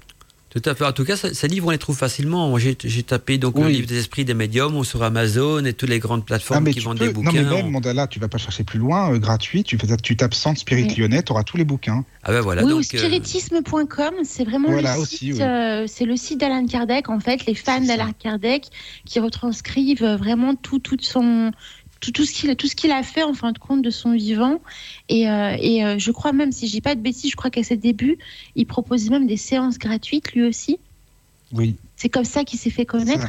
Tout 0.55 0.63
à 0.69 0.75
fait. 0.75 0.85
En 0.85 0.93
tout 0.93 1.05
cas, 1.05 1.17
ce- 1.17 1.33
ces 1.33 1.49
livres, 1.49 1.69
on 1.69 1.71
les 1.71 1.79
trouve 1.79 1.97
facilement. 1.97 2.49
Moi, 2.51 2.61
j'ai 2.61 3.03
tapé 3.03 3.39
donc 3.39 3.59
le 3.59 3.69
livre 3.69 3.87
des 3.87 3.99
esprits 3.99 4.25
des 4.27 4.35
médiums 4.35 4.77
ou 4.77 4.85
sur 4.85 5.03
Amazon 5.03 5.65
et 5.65 5.73
toutes 5.73 5.89
les 5.89 5.99
grandes 5.99 6.21
Ah, 6.25 6.27
plateformes 6.27 6.65
mais 6.65 6.73
qui 6.75 6.81
vendent 6.81 6.99
peux- 6.99 7.07
des 7.07 7.13
non, 7.13 7.21
bouquins. 7.23 7.43
mais 7.43 7.57
même, 7.57 7.67
On- 7.67 7.71
Mandala, 7.71 8.07
tu 8.07 8.19
vas 8.21 8.29
pas 8.29 8.37
chercher 8.39 8.63
plus 8.63 8.79
loin, 8.79 9.13
euh, 9.15 9.19
gratuit. 9.19 9.65
Tu, 9.65 9.79
fais, 9.79 9.87
tu 9.97 10.15
tapes 10.17 10.35
Centre 10.35 10.61
Spirit 10.61 10.85
Oui. 10.91 10.95
Lyonnais, 10.97 11.23
tu 11.23 11.33
auras 11.33 11.43
tous 11.45 11.57
les 11.57 11.65
bouquins. 11.65 12.05
Ah 12.23 12.33
ben 12.33 12.41
voilà. 12.43 12.63
oui, 12.65 12.73
ou 12.73 12.77
donc, 12.77 12.85
euh, 12.95 12.99
spiritisme.com, 12.99 14.15
c'est 14.25 14.45
vraiment 14.45 14.71
Voilà, 14.71 14.95
le 14.97 15.01
aussi, 15.03 15.17
site, 15.17 15.33
oui. 15.37 15.43
euh, 15.43 15.87
c'est 15.89 16.05
le 16.05 16.17
site 16.17 16.39
d'Alan 16.41 16.67
Kardec, 16.67 17.09
en 17.09 17.19
fait, 17.21 17.47
les 17.47 17.55
fans 17.55 17.81
d'Alan 17.81 18.13
Kardec 18.19 18.67
qui 19.07 19.21
retranscrivent 19.21 20.05
vraiment 20.05 20.55
tout, 20.55 20.79
tout 20.79 20.97
son, 21.01 21.51
tout, 22.03 22.11
tout 22.11 22.27
ce 22.27 22.33
qu'il 22.35 22.55
tout 22.57 22.67
ce 22.67 22.77
qu'il 22.77 22.91
a 22.91 23.03
fait 23.03 23.23
en 23.23 23.33
fin 23.33 23.53
de 23.53 23.59
compte 23.59 23.81
de 23.81 23.91
son 23.91 24.13
vivant. 24.13 24.61
Et, 25.09 25.31
euh, 25.31 25.57
et 25.59 25.85
euh, 25.85 25.99
je 25.99 26.11
crois 26.11 26.33
même, 26.33 26.53
si 26.53 26.67
je 26.67 26.73
dis 26.73 26.81
pas 26.83 26.95
de 26.95 27.01
bêtises, 27.01 27.31
je 27.31 27.37
crois 27.37 27.51
qu'à 27.51 27.63
ses 27.63 27.77
débuts, 27.77 28.19
il 28.57 28.67
proposait 28.67 29.09
même 29.09 29.27
des 29.27 29.39
séances 29.39 29.79
gratuites 29.79 30.33
lui 30.33 30.43
aussi. 30.43 30.79
Oui. 31.53 31.77
C'est 31.97 32.09
comme 32.09 32.25
ça 32.25 32.45
qu'il 32.45 32.59
s'est 32.59 32.71
fait 32.71 32.85
connaître. 32.85 33.29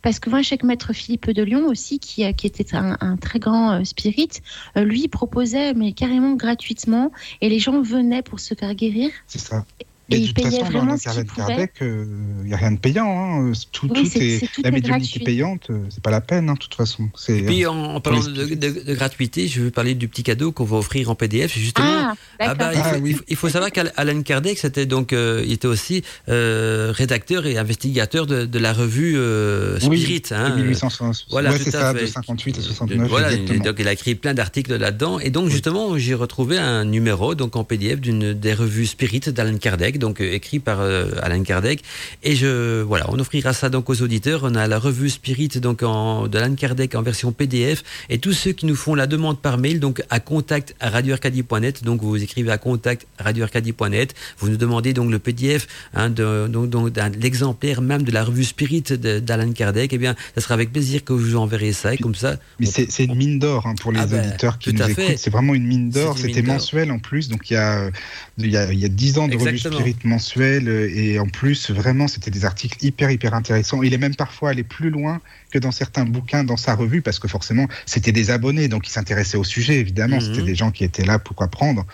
Parce 0.00 0.18
que 0.18 0.28
moi, 0.28 0.42
chaque 0.42 0.64
maître 0.64 0.92
Philippe 0.92 1.30
de 1.30 1.42
Lyon 1.42 1.66
aussi, 1.66 1.98
qui, 1.98 2.24
euh, 2.24 2.32
qui 2.32 2.46
était 2.46 2.74
un, 2.74 2.96
un 3.00 3.16
très 3.16 3.38
grand 3.38 3.84
spirit, 3.84 4.28
lui 4.76 5.08
proposait, 5.08 5.72
mais 5.72 5.92
carrément 5.92 6.34
gratuitement, 6.34 7.10
et 7.40 7.48
les 7.48 7.58
gens 7.58 7.80
venaient 7.80 8.22
pour 8.22 8.40
se 8.40 8.54
faire 8.54 8.74
guérir. 8.74 9.10
C'est 9.26 9.38
ça. 9.38 9.64
Et 10.10 10.18
Mais 10.18 10.20
de 10.20 10.26
toute 10.32 10.44
façon, 10.44 10.70
dans 10.70 10.80
Alan 10.82 10.96
pouvait. 10.96 11.26
Kardec, 11.34 11.72
il 11.80 12.46
n'y 12.46 12.52
a 12.52 12.56
rien 12.58 12.72
de 12.72 12.78
payant. 12.78 13.06
hein. 13.08 13.52
Tout, 13.72 13.88
Oui, 13.90 14.02
tout 14.10 14.18
est, 14.18 14.38
c'est- 14.38 14.46
tout 14.54 14.60
la 14.62 14.68
est 14.68 14.72
médiumnité 14.72 15.20
payante, 15.20 15.68
euh, 15.70 15.78
c'est 15.88 16.02
pas 16.02 16.10
la 16.10 16.20
peine, 16.20 16.50
hein, 16.50 16.54
de 16.54 16.58
toute 16.58 16.74
façon. 16.74 17.08
Et 17.28 17.42
puis, 17.42 17.64
euh, 17.64 17.70
en, 17.70 17.94
en 17.94 18.00
parlant 18.00 18.20
de, 18.22 18.54
de- 18.54 18.84
de 18.84 18.94
gratuité, 18.94 19.48
je 19.48 19.62
veux 19.62 19.70
parler 19.70 19.94
du 19.94 20.06
petit 20.08 20.22
cadeau 20.22 20.52
qu'on 20.52 20.64
va 20.64 20.76
offrir 20.76 21.08
en 21.10 21.14
PDF. 21.14 21.56
Justement, 21.56 21.86
Ah, 21.88 22.14
Ah 22.38 22.54
bah, 22.54 22.66
d'accord. 22.66 22.72
il, 22.74 22.82
faut, 22.82 22.88
Ah 22.96 22.98
oui. 23.02 23.10
il 23.10 23.16
faut- 23.16 23.24
il 23.28 23.36
faut 23.36 23.48
savoir 23.48 23.70
qu'Alan 23.72 24.22
Kardec, 24.22 24.58
c'était 24.58 24.84
donc, 24.84 25.12
euh, 25.14 25.42
il 25.46 25.52
était 25.52 25.68
aussi 25.68 26.02
euh, 26.28 26.92
rédacteur 26.94 27.46
et 27.46 27.56
investigateur 27.56 28.26
de, 28.26 28.44
de 28.44 28.58
la 28.58 28.72
revue 28.74 29.14
euh, 29.16 29.78
Oui, 29.88 30.00
Spirit. 30.02 30.20
de 30.30 30.34
hein, 30.34 30.54
1860. 30.56 31.26
voilà, 31.30 31.50
ouais, 31.52 31.58
c'est 31.58 31.70
ça, 31.70 31.94
fait. 31.94 32.02
de 32.02 32.06
58 32.06 32.56
à 32.56 32.58
de- 32.60 32.62
69. 32.62 33.08
voilà, 33.08 33.32
exactement. 33.32 33.58
et 33.58 33.66
donc 33.66 33.76
il 33.78 33.88
a 33.88 33.92
écrit 33.92 34.14
plein 34.14 34.34
d'articles 34.34 34.76
là-dedans. 34.76 35.18
Et 35.18 35.30
donc 35.30 35.46
Oui. 35.46 35.50
justement, 35.52 35.96
j'ai 35.98 36.14
retrouvé 36.14 36.58
un 36.58 36.84
numéro 36.84 37.34
donc 37.34 37.56
en 37.56 37.64
PDF 37.64 38.00
d'une 38.00 38.34
des 38.34 38.52
revues 38.54 38.86
Spirit 38.86 39.20
d'Alan 39.20 39.56
Kardec, 39.58 39.93
donc 39.98 40.20
euh, 40.20 40.32
écrit 40.32 40.58
par 40.58 40.80
euh, 40.80 41.10
Alan 41.22 41.42
Kardec. 41.42 41.82
Et 42.22 42.36
je 42.36 42.82
voilà, 42.82 43.06
on 43.10 43.18
offrira 43.18 43.52
ça 43.52 43.68
donc 43.68 43.90
aux 43.90 44.02
auditeurs. 44.02 44.40
On 44.44 44.54
a 44.54 44.66
la 44.66 44.78
revue 44.78 45.10
Spirit 45.10 45.48
donc 45.60 45.82
en 45.82 46.26
d'Alan 46.28 46.54
Kardec 46.54 46.94
en 46.94 47.02
version 47.02 47.32
PDF. 47.32 47.82
Et 48.10 48.18
tous 48.18 48.32
ceux 48.32 48.52
qui 48.52 48.66
nous 48.66 48.76
font 48.76 48.94
la 48.94 49.06
demande 49.06 49.40
par 49.40 49.58
mail 49.58 49.80
donc 49.80 50.02
à 50.10 50.20
contact 50.20 50.74
à 50.80 50.90
radioarcadie.net. 50.90 51.84
Donc 51.84 52.02
vous 52.02 52.22
écrivez 52.22 52.50
à 52.50 52.58
contact 52.58 53.06
radioarcadie.net. 53.18 54.14
Vous 54.38 54.48
nous 54.48 54.56
demandez 54.56 54.92
donc 54.92 55.10
le 55.10 55.18
PDF 55.18 55.66
hein, 55.94 56.10
de, 56.10 56.46
donc, 56.48 56.70
donc, 56.70 56.90
l'exemplaire 57.20 57.80
même 57.80 58.02
de 58.02 58.10
la 58.12 58.24
revue 58.24 58.44
Spirit 58.44 58.82
de- 58.82 59.18
d'Alan 59.18 59.52
Kardec. 59.52 59.92
Eh 59.92 59.98
bien, 59.98 60.14
ça 60.34 60.40
sera 60.40 60.54
avec 60.54 60.72
plaisir 60.72 61.04
que 61.04 61.16
je 61.16 61.24
vous 61.24 61.36
enverrai 61.36 61.72
ça. 61.72 61.94
Et 61.94 61.98
comme 61.98 62.14
ça, 62.14 62.36
Mais 62.60 62.66
c'est 62.66 63.04
une 63.04 63.14
mine 63.14 63.38
d'or 63.38 63.66
hein, 63.66 63.74
pour 63.80 63.92
les 63.92 64.00
Ah 64.00 64.06
ben, 64.06 64.26
auditeurs 64.28 64.58
qui 64.58 64.72
nous 64.72 64.82
écoutent. 64.82 65.16
C'est 65.16 65.30
vraiment 65.30 65.54
une 65.54 65.66
mine 65.66 65.90
d'or. 65.90 66.18
C'était 66.18 66.42
mensuel 66.42 66.90
en 66.90 66.98
plus. 66.98 67.28
Donc 67.28 67.50
il 67.50 67.54
y 67.54 67.56
a, 67.56 67.90
il 68.38 68.50
y 68.50 68.56
a, 68.56 68.72
il 68.72 68.78
y 68.78 68.84
a 68.84 68.88
10 68.88 69.18
ans 69.18 69.28
de 69.28 69.36
revue 69.36 69.58
Spirit 69.84 69.98
mensuel 70.04 70.68
euh, 70.68 70.90
et 70.94 71.18
en 71.18 71.26
plus 71.26 71.70
vraiment 71.70 72.08
c'était 72.08 72.30
des 72.30 72.46
articles 72.46 72.82
hyper 72.82 73.10
hyper 73.10 73.34
intéressants. 73.34 73.82
Il 73.82 73.92
est 73.92 73.98
même 73.98 74.14
parfois 74.14 74.50
allé 74.50 74.62
plus 74.62 74.88
loin 74.88 75.20
que 75.50 75.58
dans 75.58 75.72
certains 75.72 76.06
bouquins 76.06 76.42
dans 76.42 76.56
sa 76.56 76.74
revue 76.74 77.02
parce 77.02 77.18
que 77.18 77.28
forcément 77.28 77.68
c'était 77.84 78.12
des 78.12 78.30
abonnés 78.30 78.68
donc 78.68 78.88
ils 78.88 78.92
s'intéressaient 78.92 79.36
au 79.36 79.44
sujet 79.44 79.78
évidemment. 79.78 80.16
Mhm. 80.16 80.22
C'était 80.22 80.42
des 80.42 80.54
gens 80.54 80.70
qui 80.70 80.84
étaient 80.84 81.04
là 81.04 81.18
pour 81.18 81.42
apprendre, 81.42 81.86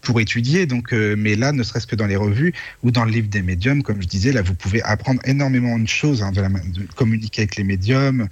pour 0.00 0.20
étudier. 0.20 0.66
Donc 0.66 0.92
euh, 0.92 1.14
mais 1.16 1.36
là 1.36 1.52
ne 1.52 1.62
serait-ce 1.62 1.86
que 1.86 1.94
dans 1.94 2.06
les 2.06 2.16
revues 2.16 2.54
ou 2.82 2.90
dans 2.90 3.04
le 3.04 3.12
livre 3.12 3.28
des 3.28 3.42
médiums 3.42 3.84
comme 3.84 4.02
je 4.02 4.08
disais 4.08 4.32
là 4.32 4.42
vous 4.42 4.54
pouvez 4.54 4.82
apprendre 4.82 5.20
énormément 5.24 5.78
de 5.78 5.88
choses 5.88 6.24
hein, 6.24 6.32
de, 6.32 6.40
la, 6.40 6.48
de 6.48 6.88
communiquer 6.96 7.42
avec 7.42 7.54
les 7.54 7.64
médiums 7.64 8.28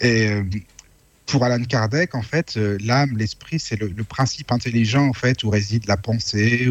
et 0.00 0.28
euh, 0.28 0.42
pour 1.30 1.44
Alan 1.44 1.62
Kardec, 1.62 2.14
en 2.16 2.22
fait, 2.22 2.56
euh, 2.56 2.76
l'âme, 2.82 3.16
l'esprit, 3.16 3.60
c'est 3.60 3.76
le, 3.76 3.88
principe 4.02 4.50
intelligent, 4.50 5.06
en 5.06 5.12
fait, 5.12 5.44
où 5.44 5.50
réside 5.50 5.86
la 5.86 5.96
pensée, 5.96 6.68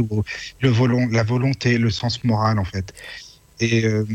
le 0.60 0.70
volon, 0.70 1.08
la 1.08 1.24
volonté, 1.24 1.78
le 1.78 1.90
sens 1.90 2.24
moral, 2.26 2.60
en 2.60 2.66
fait. 2.66 2.94
Et 3.62 3.86
euh, 3.86 4.06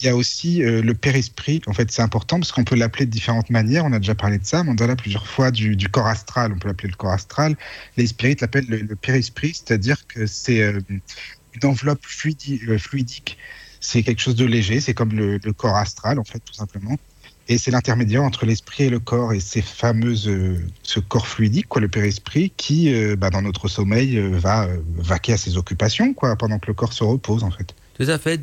il 0.00 0.06
y 0.06 0.08
a 0.08 0.14
aussi 0.14 0.62
euh, 0.62 0.82
le 0.82 0.92
père-esprit, 0.92 1.62
en 1.66 1.72
fait, 1.72 1.90
c'est 1.90 2.02
important 2.02 2.38
parce 2.38 2.52
qu'on 2.52 2.64
peut 2.64 2.76
l'appeler 2.76 3.06
de 3.06 3.10
différentes 3.10 3.48
manières. 3.48 3.86
On 3.86 3.92
a 3.92 3.98
déjà 3.98 4.14
parlé 4.14 4.38
de 4.38 4.44
ça, 4.44 4.62
Mandala, 4.62 4.96
plusieurs 4.96 5.26
fois, 5.26 5.50
du, 5.50 5.76
corps 5.88 6.06
astral. 6.06 6.52
On 6.54 6.58
peut 6.58 6.68
l'appeler 6.68 6.90
le 6.90 6.96
corps 6.96 7.12
astral. 7.12 7.56
Les 7.96 8.06
spirites 8.06 8.42
l'appellent 8.42 8.68
le, 8.68 8.78
le 8.78 8.96
père-esprit, 8.96 9.54
c'est-à-dire 9.54 10.06
que 10.06 10.26
c'est 10.26 10.60
euh, 10.60 10.80
une 11.54 11.68
enveloppe 11.68 12.04
fluidi, 12.04 12.60
fluidique. 12.78 13.38
C'est 13.80 14.02
quelque 14.02 14.20
chose 14.20 14.36
de 14.36 14.44
léger, 14.44 14.80
c'est 14.80 14.92
comme 14.92 15.12
le, 15.12 15.38
le 15.42 15.52
corps 15.54 15.76
astral, 15.76 16.18
en 16.18 16.24
fait, 16.24 16.40
tout 16.40 16.52
simplement. 16.52 16.98
Et 17.50 17.58
c'est 17.58 17.72
l'intermédiaire 17.72 18.22
entre 18.22 18.46
l'esprit 18.46 18.84
et 18.84 18.90
le 18.90 19.00
corps 19.00 19.32
et 19.32 19.40
ces 19.40 19.60
fameuses, 19.60 20.28
euh, 20.28 20.64
ce 20.84 21.00
corps 21.00 21.26
fluidique, 21.26 21.66
quoi, 21.66 21.80
le 21.80 21.88
père-esprit, 21.88 22.52
qui, 22.56 22.94
euh, 22.94 23.16
bah, 23.16 23.30
dans 23.30 23.42
notre 23.42 23.66
sommeil, 23.66 24.18
euh, 24.18 24.38
va 24.38 24.68
vaquer 24.94 25.32
à 25.32 25.36
ses 25.36 25.56
occupations, 25.56 26.14
quoi, 26.14 26.36
pendant 26.36 26.60
que 26.60 26.68
le 26.68 26.74
corps 26.74 26.92
se 26.92 27.02
repose, 27.02 27.42
en 27.42 27.50
fait. 27.50 27.74
Tout 28.00 28.10
à 28.10 28.18
fait. 28.18 28.40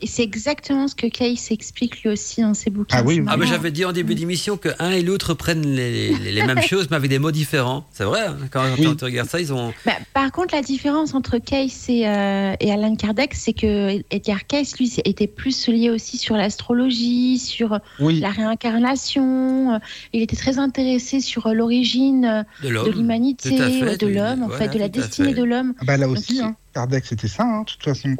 Et 0.00 0.06
c'est- 0.06 0.22
exactement 0.22 0.86
ce 0.86 0.94
que 0.94 1.06
Kay 1.08 1.34
s'explique 1.36 2.02
lui 2.02 2.10
aussi 2.10 2.40
dans 2.40 2.54
ses 2.54 2.70
bouquins. 2.70 2.98
Ah 3.00 3.02
oui, 3.04 3.18
Ah, 3.26 3.36
marrant. 3.36 3.50
j'avais 3.50 3.70
dit 3.72 3.84
en 3.84 3.90
début 3.92 4.14
d'émission 4.14 4.56
que 4.56 4.68
un 4.78 4.90
et 4.90 5.02
l'autre 5.02 5.34
prennent 5.34 5.66
les, 5.66 6.14
les- 6.16 6.32
les 6.32 6.42
mêmes 6.44 6.62
choses, 6.62 6.88
mais 6.90 6.96
avec 6.96 7.10
des 7.10 7.18
mots 7.18 7.32
différents. 7.32 7.84
C'est 7.92 8.04
vrai, 8.04 8.20
hein, 8.26 8.36
quand, 8.52 8.62
Oui. 8.78 8.84
quand 8.84 8.94
tu 8.96 9.04
regardes 9.04 9.28
ça, 9.28 9.40
ils 9.40 9.52
ont. 9.52 9.72
Bah, 9.84 9.92
par 10.14 10.30
contre, 10.30 10.54
la 10.54 10.62
différence 10.62 11.14
entre 11.14 11.38
Case 11.38 11.86
et, 11.88 12.06
euh, 12.06 12.54
et 12.60 12.70
Alan 12.70 12.94
Kardec, 12.94 13.34
c'est 13.34 13.52
que 13.52 14.00
Edgar 14.10 14.46
Cayce, 14.46 14.78
lui, 14.78 14.92
était 15.04 15.26
plus 15.26 15.66
lié 15.68 15.90
aussi 15.90 16.16
sur 16.16 16.36
l'astrologie, 16.36 17.38
sur 17.38 17.80
Oui, 17.98 18.20
la 18.20 18.30
réincarnation. 18.30 19.74
Euh, 19.74 19.78
Il 20.12 20.22
était 20.22 20.36
très 20.36 20.58
intéressé 20.58 21.20
sur 21.20 21.46
euh, 21.48 21.52
l'origine 21.54 22.24
euh, 22.24 22.42
De 22.62 22.68
de 22.68 22.72
l'homme. 22.74 22.90
l'humanité, 22.92 23.50
de 23.50 24.06
l'homme, 24.06 24.42
en 24.44 24.48
voilà, 24.48 24.64
fait, 24.68 24.74
de 24.74 24.78
la 24.78 24.88
destinée 24.88 25.34
fait. 25.34 25.40
de 25.40 25.44
l'homme. 25.44 25.74
Ah 25.80 25.84
bah 25.84 25.96
là 25.96 26.08
aussi, 26.08 26.38
Donc, 26.38 26.50
hein, 26.50 26.56
Kardec, 26.74 27.04
c'était 27.06 27.28
ça, 27.28 27.42
hein, 27.44 27.62
de 27.62 27.70
toute 27.70 27.82
façon. 27.82 28.14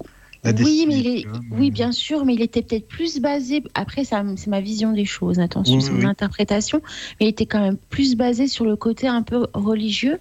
La 0.45 0.53
Oui, 0.53 0.87
mais 0.89 0.99
il 0.99 1.07
est, 1.07 1.27
oui, 1.51 1.71
bien 1.71 1.93
sûr, 1.93 2.25
mais 2.25 2.35
il 2.35 2.43
était 2.43 2.63
peut-être 2.63 2.89
plus 2.89 3.21
basé. 3.21 3.63
Après, 3.75 4.05
c'est 4.05 4.47
ma 4.49 4.61
vision 4.61 4.93
des 4.93 5.05
choses. 5.05 5.39
Attention, 5.39 5.77
Oui, 5.77 5.83
c'est 5.83 5.93
mon 5.93 5.99
oui. 6.01 6.05
interprétation. 6.05 6.83
Mais 7.21 7.27
il 7.27 7.29
était 7.31 7.47
quand 7.47 7.61
même 7.61 7.79
plus 7.79 8.17
basé 8.17 8.49
sur 8.49 8.65
le 8.65 8.77
côté 8.77 9.07
un 9.07 9.23
peu 9.23 9.47
religieux 9.55 10.21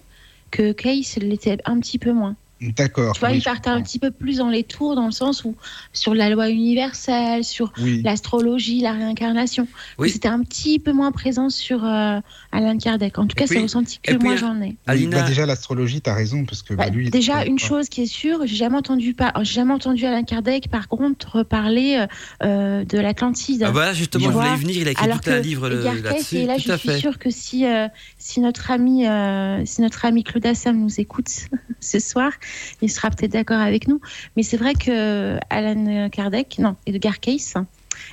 que 0.50 0.72
Case 0.72 1.16
l'était 1.16 1.58
un 1.64 1.80
petit 1.80 1.98
peu 1.98 2.12
moins. 2.12 2.36
D'accord. 2.76 3.14
Tu 3.14 3.20
vois, 3.20 3.30
oui, 3.30 3.36
il 3.36 3.40
je 3.40 3.44
partait 3.44 3.70
un 3.70 3.82
petit 3.82 3.98
peu 3.98 4.10
plus 4.10 4.38
dans 4.38 4.48
les 4.48 4.62
tours, 4.62 4.94
dans 4.94 5.06
le 5.06 5.12
sens 5.12 5.44
où 5.44 5.56
sur 5.92 6.14
la 6.14 6.30
loi 6.30 6.48
universelle, 6.50 7.44
sur 7.44 7.72
Oui. 7.80 8.02
l'astrologie, 8.02 8.80
la 8.80 8.92
réincarnation. 8.92 9.66
Oui. 9.98 10.10
C'était 10.10 10.28
un 10.28 10.40
petit 10.42 10.78
peu 10.78 10.92
moins 10.92 11.12
présent 11.12 11.50
sur 11.50 11.84
euh, 11.84 12.20
Alain 12.52 12.78
Kardec. 12.78 13.18
En 13.18 13.26
tout 13.26 13.34
cas, 13.34 13.46
c'est 13.46 13.58
ressenti 13.60 13.98
que 14.02 14.14
moi 14.14 14.34
euh, 14.34 14.36
j'en 14.36 14.60
ai. 14.62 14.76
Alina, 14.86 15.22
bah 15.22 15.28
déjà, 15.28 15.46
l'astrologie, 15.46 16.00
t'as 16.00 16.14
raison, 16.14 16.44
parce 16.44 16.62
que 16.62 16.74
bah, 16.74 16.84
Bah, 16.84 16.90
lui. 16.90 17.10
déjà, 17.10 17.44
une 17.44 17.58
pas- 17.58 17.66
chose 17.66 17.88
qui 17.88 18.02
est 18.02 18.06
sûre, 18.06 18.40
j'ai 18.46 18.56
jamais 18.56 18.76
entendu 18.76 19.14
pas, 19.14 19.32
jamais 19.42 19.72
entendu 19.74 20.04
Alain 20.06 20.22
Kardec, 20.22 20.68
par 20.68 20.88
contre, 20.88 21.42
parler 21.42 22.04
euh, 22.44 22.84
de 22.84 22.98
l'Atlantide. 22.98 23.64
ah, 23.66 23.70
voilà, 23.70 23.92
justement, 23.92 24.26
Tu 24.26 24.32
je 24.32 24.36
voulais 24.36 24.56
venir. 24.56 24.76
Il 24.78 24.88
a 24.88 24.92
écrit 24.92 25.04
Alors 25.04 25.20
tout 25.20 25.30
que 25.30 25.34
un 25.34 25.40
livre 25.40 25.68
là-dessus. 25.68 26.36
et 26.36 26.46
là, 26.46 26.56
tout 26.56 26.62
je 26.66 26.76
suis 26.76 26.98
sûre 27.00 27.18
que 27.18 27.30
si, 27.30 27.66
euh, 27.66 27.88
si 28.18 28.40
notre 28.40 28.70
ami, 28.70 29.06
euh, 29.06 29.62
si 29.64 29.80
notre 29.80 30.04
ami 30.04 30.22
Claude 30.24 30.46
Assam 30.46 30.78
nous 30.78 31.00
écoute 31.00 31.28
ce 31.80 31.98
soir, 31.98 32.32
il 32.80 32.90
sera 32.90 33.10
peut-être 33.10 33.32
d'accord 33.32 33.60
avec 33.60 33.88
nous. 33.88 34.00
Mais 34.36 34.42
c'est 34.42 34.56
vrai 34.56 34.74
que 34.74 35.38
Alan 35.50 36.08
Kardec, 36.10 36.58
non, 36.58 36.76
Edgar 36.86 37.20
Cayce 37.20 37.54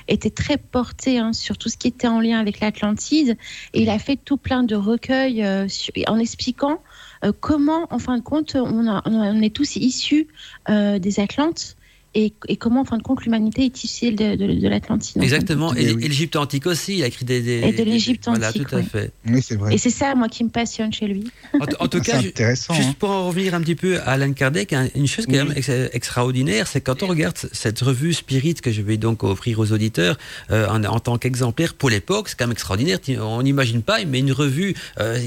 était 0.08 0.30
très 0.30 0.56
porté 0.56 1.18
hein, 1.18 1.32
sur 1.32 1.58
tout 1.58 1.68
ce 1.68 1.76
qui 1.76 1.88
était 1.88 2.06
en 2.06 2.20
lien 2.20 2.38
avec 2.38 2.60
l'Atlantide 2.60 3.36
et 3.74 3.82
il 3.82 3.90
a 3.90 3.98
fait 3.98 4.16
tout 4.16 4.36
plein 4.36 4.62
de 4.62 4.74
recueils 4.74 5.44
euh, 5.44 5.66
en 6.06 6.18
expliquant 6.18 6.80
euh, 7.24 7.32
comment, 7.38 7.86
en 7.90 7.98
fin 7.98 8.16
de 8.16 8.22
compte, 8.22 8.56
on 8.56 9.42
est 9.42 9.54
tous 9.54 9.76
issus 9.76 10.28
euh, 10.68 10.98
des 10.98 11.20
Atlantes 11.20 11.76
et, 12.14 12.32
et 12.48 12.56
comment, 12.56 12.80
en 12.80 12.84
fin 12.84 12.98
de 12.98 13.02
compte, 13.02 13.22
l'humanité 13.24 13.64
est 13.64 13.84
issue 13.84 14.12
de, 14.12 14.34
de- 14.34 14.60
de 14.60 14.68
l'Atlantide. 14.68 15.18
en 15.18 15.20
fin 15.20 15.20
de 15.20 15.24
Exactement. 15.24 15.74
Et, 15.74 15.86
Eh 15.90 15.92
oui. 15.94 16.04
et 16.04 16.08
l'Égypte 16.08 16.36
antique 16.36 16.66
aussi. 16.66 16.98
Il 16.98 17.02
a 17.04 17.06
écrit 17.06 17.24
des. 17.24 17.40
des- 17.40 17.60
Et 17.68 17.72
de 17.72 17.82
l'Égypte 17.84 18.24
Voilà, 18.26 18.48
antique, 18.48 18.66
tout 18.68 18.76
à 18.76 18.82
fait. 18.82 19.12
Oui, 19.28 19.40
c'est 19.42 19.56
vrai. 19.56 19.74
Et 19.74 19.78
c'est 19.78 19.90
ça, 19.90 20.14
moi, 20.14 20.28
qui 20.28 20.42
me 20.44 20.48
passionne 20.50 20.92
chez 20.92 21.06
lui. 21.06 21.30
En, 21.54 21.84
en 21.84 21.88
tout 21.88 22.00
cas. 22.02 22.20
Juste 22.20 22.40
hein. 22.70 22.94
pour 22.98 23.10
en 23.10 23.28
revenir 23.28 23.54
un 23.54 23.60
petit 23.60 23.74
peu 23.76 23.98
à 24.00 24.10
Alan 24.12 24.32
Kardec, 24.32 24.72
hein, 24.72 24.88
une 24.96 25.06
chose 25.06 25.26
qui 25.26 25.32
est 25.34 25.40
Oui. 25.40 25.46
quand 25.46 25.48
même 25.50 25.56
ex- 25.58 25.94
extraordinaire, 25.94 26.66
c'est 26.66 26.80
quand 26.80 27.02
on 27.02 27.06
regarde 27.06 27.36
cette 27.52 27.80
revue 27.80 28.12
Spirit 28.12 28.54
que 28.54 28.72
je 28.72 28.82
vais 28.82 28.96
donc 28.96 29.22
offrir 29.22 29.58
aux 29.60 29.70
auditeurs 29.72 30.18
euh, 30.50 30.66
en, 30.68 30.82
en 30.84 30.98
tant 31.00 31.16
qu'exemplaire 31.18 31.74
pour 31.74 31.90
l'époque, 31.90 32.28
c'est 32.28 32.36
quand 32.38 32.46
même 32.46 32.52
extraordinaire. 32.52 32.98
On 33.20 33.42
n'imagine 33.42 33.82
pas, 33.82 34.04
mais 34.04 34.18
une 34.18 34.32
revue, 34.32 34.74
euh, 34.98 35.18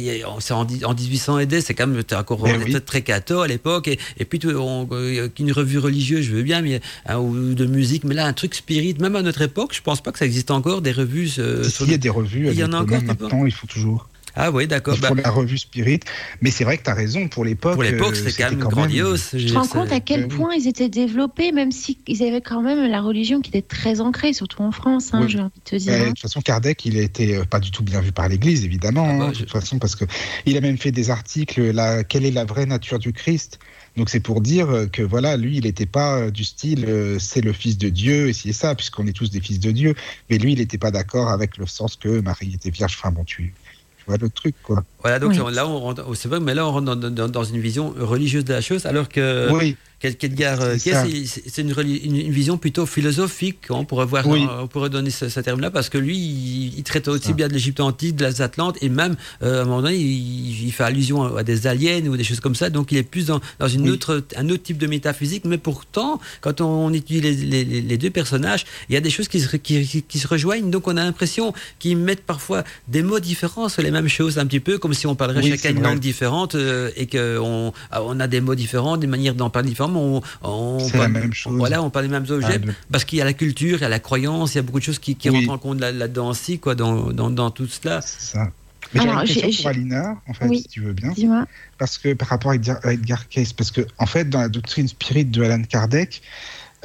en, 0.52 0.66
dix- 0.66 0.84
en 0.84 0.94
1800 0.94 1.40
et 1.40 1.46
des, 1.46 1.62
c'est 1.62 1.74
quand 1.74 1.88
même 1.88 2.04
encore 2.14 2.44
Mais 2.44 2.54
on 2.54 2.62
oui. 2.64 2.72
était 2.72 2.80
très 2.80 3.02
catho 3.02 3.40
à 3.42 3.48
l'époque, 3.48 3.88
et, 3.88 3.98
et 4.20 4.26
puis 4.26 4.40
tout- 4.40 4.50
on- 4.52 4.88
euh, 4.92 5.30
une 5.40 5.52
revue 5.52 5.80
religieuse, 5.80 6.26
je 6.26 6.32
veux 6.32 6.44
bien, 6.44 6.62
mais 6.62 6.73
hein, 7.06 7.18
ou 7.18 7.54
de 7.54 7.66
musique, 7.66 8.04
mais 8.04 8.16
là 8.16 8.26
un 8.26 8.34
truc 8.34 8.56
Spirit, 8.56 8.96
même 9.00 9.16
à 9.16 9.22
notre 9.22 9.42
époque, 9.42 9.74
je 9.74 9.82
pense 9.82 10.02
pas 10.02 10.12
que 10.12 10.20
ça 10.20 10.26
existe 10.26 10.52
encore 10.52 10.82
des 10.82 10.92
revues. 10.92 11.32
euh, 11.40 11.64
Si, 11.64 11.72
sur 11.72 11.86
il 11.86 11.92
y 11.92 11.96
a 11.96 11.98
des 11.98 12.10
revues, 12.10 12.48
Il 12.50 12.58
y 12.60 12.64
en 12.64 12.68
a 12.74 12.84
mais 12.84 12.96
encore, 12.96 13.04
maintenant, 13.04 13.46
il 13.46 13.52
faut 13.54 13.68
toujours. 13.68 14.08
Ah 14.36 14.50
oui, 14.50 14.66
d'accord. 14.66 14.96
Il 14.96 15.02
Bah, 15.02 15.10
faut 15.10 15.14
la 15.14 15.30
revue 15.30 15.60
Spirit. 15.60 16.00
Mais 16.42 16.50
c'est 16.50 16.64
vrai 16.64 16.80
que 16.80 16.84
tu 16.84 16.90
as 16.90 16.96
raison, 16.96 17.28
pour 17.28 17.46
l'époque. 17.46 17.74
pour 17.76 17.84
l'époque, 17.84 18.16
euh, 18.16 18.30
c'était 18.30 18.42
quand 18.46 18.50
même 18.50 18.60
grandiose. 18.68 19.26
Je 19.34 19.38
dire, 19.46 19.60
rends 19.62 19.68
compte 19.68 19.92
à 19.92 20.00
quel 20.00 20.22
oui. 20.24 20.28
point 20.28 20.56
ils 20.56 20.68
étaient 20.68 20.90
développés, 20.90 21.52
même 21.52 21.72
s'ils 21.72 21.98
avaient 22.24 22.42
quand 22.42 22.64
même 22.64 22.90
la 22.90 23.00
religion 23.00 23.42
qui 23.42 23.50
était 23.52 23.62
très 23.62 24.02
ancrée, 24.02 24.34
surtout 24.34 24.64
en 24.64 24.72
France, 24.72 25.12
hein, 25.14 25.20
Oui. 25.22 25.30
j'ai 25.30 25.40
envie 25.40 25.52
de 25.64 25.70
te 25.70 25.76
dire. 25.76 25.94
Euh, 25.94 25.98
de 25.98 26.02
hein. 26.02 26.08
toute 26.08 26.22
façon, 26.22 26.42
Kardec, 26.42 26.84
il 26.84 26.98
euh, 26.98 27.44
pas 27.46 27.60
du 27.60 27.70
tout 27.70 27.84
bien 27.84 28.02
vu 28.02 28.12
par 28.12 28.28
l'Église, 28.28 28.66
évidemment. 28.66 29.08
Ah 29.08 29.18
bah, 29.20 29.24
hein, 29.26 29.30
de 29.30 29.36
je- 29.36 29.40
toute 29.42 29.52
façon, 29.52 29.78
parce 29.78 29.96
que 29.96 30.06
il 30.48 30.58
a 30.58 30.62
même 30.62 30.80
fait 30.80 30.92
des 30.92 31.12
articles. 31.12 31.62
Là, 31.70 32.04
quelle 32.04 32.26
est 32.26 32.32
la 32.32 32.46
vraie 32.46 32.66
nature 32.66 32.98
du 32.98 33.14
Christ? 33.14 33.60
Donc 33.96 34.10
c'est 34.10 34.20
pour 34.20 34.42
dire 34.42 34.88
que 34.92 35.04
voilà, 35.04 35.38
lui, 35.38 35.58
il 35.58 35.64
n'était 35.66 35.86
pas 35.86 36.32
du 36.32 36.44
style 36.44 36.86
euh, 36.88 37.20
c'est 37.20 37.42
le 37.42 37.54
Fils 37.54 37.78
de 37.78 37.90
Dieu 37.90 38.30
et 38.30 38.34
c'est 38.34 38.52
ça, 38.54 38.74
puisqu'on 38.74 39.06
est 39.06 39.14
tous 39.14 39.30
des 39.30 39.40
fils 39.40 39.60
de 39.60 39.70
Dieu. 39.72 39.94
Mais 40.30 40.38
lui, 40.40 40.54
il 40.54 40.60
n'était 40.60 40.80
pas 40.80 40.90
d'accord 40.92 41.30
avec 41.30 41.58
le 41.58 41.68
sens 41.68 41.96
que 41.96 42.20
Marie 42.22 42.54
était 42.56 42.72
vierge. 42.72 42.96
Enfin 43.00 43.12
bon, 43.12 43.24
tu, 43.24 43.54
tu 44.00 44.04
vois 44.08 44.18
le 44.18 44.30
truc, 44.30 44.56
quoi. 44.64 44.84
Voilà, 45.02 45.20
donc 45.20 45.34
Oui. 45.34 45.54
là, 45.54 45.68
on 45.68 45.80
rentre, 45.80 46.04
oh, 46.08 46.16
c'est 46.16 46.28
vrai, 46.28 46.40
mais 46.40 46.56
là, 46.56 46.66
on 46.68 46.72
rentre 46.72 46.96
dans, 46.96 47.10
dans- 47.12 47.30
dans 47.30 47.44
une 47.44 47.60
vision 47.62 47.94
religieuse 47.98 48.46
de 48.46 48.54
la 48.54 48.62
chose, 48.62 48.86
alors 48.88 49.10
que 49.10 49.50
oui, 49.52 49.78
C'est 50.04 50.94
euh, 50.94 51.62
une, 51.62 51.72
reli- 51.72 52.02
une- 52.04 52.16
une 52.18 52.32
vision 52.32 52.58
plutôt 52.58 52.86
philosophique, 52.86 53.60
on 53.70 53.86
pourrait, 53.86 54.06
voir, 54.06 54.28
Oui. 54.28 54.46
on 54.62 54.68
pourrait 54.68 54.90
donner 54.90 55.10
ce, 55.10 55.30
ce 55.30 55.40
terme-là, 55.40 55.72
parce 55.72 55.90
que 55.90 55.98
lui, 55.98 56.18
il, 56.18 56.74
il 56.78 56.84
traite 56.84 57.08
aussi 57.08 57.28
Ça. 57.28 57.34
bien 57.34 57.48
de 57.48 57.54
l'Égypte 57.54 57.80
antique, 57.80 58.16
de 58.16 58.26
l'Atlantes, 58.26 58.78
et 58.82 58.90
même, 58.90 59.16
euh, 59.42 59.60
à 59.60 59.62
un 59.62 59.66
moment 59.66 59.82
donné, 59.82 59.96
il, 59.98 60.66
il 60.66 60.72
fait 60.72 60.84
allusion 60.84 61.36
à, 61.38 61.44
des 61.44 61.68
aliens 61.68 62.06
ou 62.08 62.18
des 62.18 62.24
choses 62.24 62.40
comme 62.40 62.56
ça, 62.56 62.70
donc 62.70 62.92
il 62.92 62.98
est 62.98 63.04
plus 63.04 63.28
dans, 63.28 63.40
dans 63.60 63.68
une 63.68 63.84
Oui. 63.84 63.92
autre, 63.92 64.24
un 64.36 64.50
autre 64.50 64.64
type 64.64 64.78
de 64.78 64.88
métaphysique, 64.88 65.46
mais 65.46 65.58
pourtant, 65.58 66.20
quand 66.42 66.62
on, 66.62 66.92
étudie 66.94 67.22
les, 67.22 67.34
les- 67.34 67.64
les- 67.66 67.82
les 67.82 67.98
deux 67.98 68.10
personnages, 68.10 68.66
il 68.90 68.94
y 68.94 68.98
a 68.98 69.02
des 69.02 69.10
choses 69.10 69.28
qui 69.28 69.40
se, 69.40 69.56
qui, 69.58 69.86
qui- 69.86 70.04
qui 70.04 70.20
se 70.20 70.28
rejoignent, 70.28 70.70
donc 70.70 70.88
on 70.88 70.98
a 70.98 71.04
l'impression 71.04 71.54
qu'ils 71.80 71.98
mettent 71.98 72.26
parfois 72.26 72.64
des 72.88 73.04
mots 73.04 73.20
différents 73.20 73.70
sur 73.70 73.82
les 73.82 73.92
mêmes 73.92 74.08
choses, 74.10 74.38
un 74.38 74.46
petit 74.46 74.60
peu 74.60 74.78
comme 74.78 74.94
si 74.94 75.08
on 75.08 75.16
parlerait 75.16 75.42
Oui, 75.44 75.50
chacun 75.52 75.70
une 75.72 75.82
langue 75.84 76.00
différente 76.00 76.56
euh, 76.56 76.90
et 76.96 77.08
qu'on 77.08 77.74
on 77.92 78.20
a 78.20 78.28
des 78.28 78.42
mots 78.42 78.56
différents, 78.56 78.98
des 78.98 79.08
manières 79.08 79.36
d'en 79.36 79.50
parler 79.50 79.70
On, 79.98 80.22
on 80.44 80.80
C'est 80.80 80.94
la 80.94 81.00
parle- 81.00 81.12
même 81.14 81.34
chose. 81.34 81.58
Voilà, 81.58 81.82
on 81.84 81.90
parle 81.90 82.06
des 82.06 82.12
mêmes 82.12 82.26
objets 82.30 82.60
Ah, 82.68 82.72
parce 82.92 83.06
qu'il 83.06 83.20
y 83.20 83.22
a 83.22 83.26
la 83.26 83.34
culture, 83.34 83.78
il 83.78 83.82
y 83.82 83.86
a 83.86 83.90
la 83.90 84.00
croyance, 84.00 84.54
il 84.54 84.58
y 84.58 84.60
a 84.60 84.64
beaucoup 84.64 84.80
de 84.80 84.84
choses 84.86 85.00
qui, 85.00 85.16
qui 85.16 85.30
Oui. 85.30 85.40
rentrent 85.46 85.52
en 85.54 85.58
compte 85.58 85.80
là- 85.80 85.92
là-dedans 85.92 86.30
aussi, 86.30 86.60
quoi, 86.60 86.76
dans, 86.76 87.12
dans, 87.12 87.30
dans 87.30 87.52
tout 87.52 87.68
cela. 87.68 88.02
c'est 88.02 88.36
ça. 88.38 88.52
Mais 88.94 89.02
j'ai 89.02 89.08
une 89.08 89.42
question 89.42 89.64
pour 89.64 89.68
Alina, 89.70 90.18
en 90.28 90.34
fait, 90.34 90.48
Oui. 90.48 90.60
si 90.60 90.68
tu 90.68 90.82
veux 90.82 90.94
bien. 90.94 91.10
Dis-moi. 91.12 91.46
parce 91.80 91.98
que 91.98 92.14
par 92.14 92.28
rapport 92.28 92.52
à 92.52 92.56
Edgar, 92.56 92.78
à 92.84 92.94
Edgar 92.94 93.24
parce 93.58 93.72
que 93.72 93.82
en 93.98 94.06
fait, 94.06 94.30
dans 94.30 94.40
la 94.42 94.50
doctrine 94.50 94.88
spirit 94.88 95.26
de 95.26 95.42
Alan 95.44 95.64
Kardec, 95.64 96.22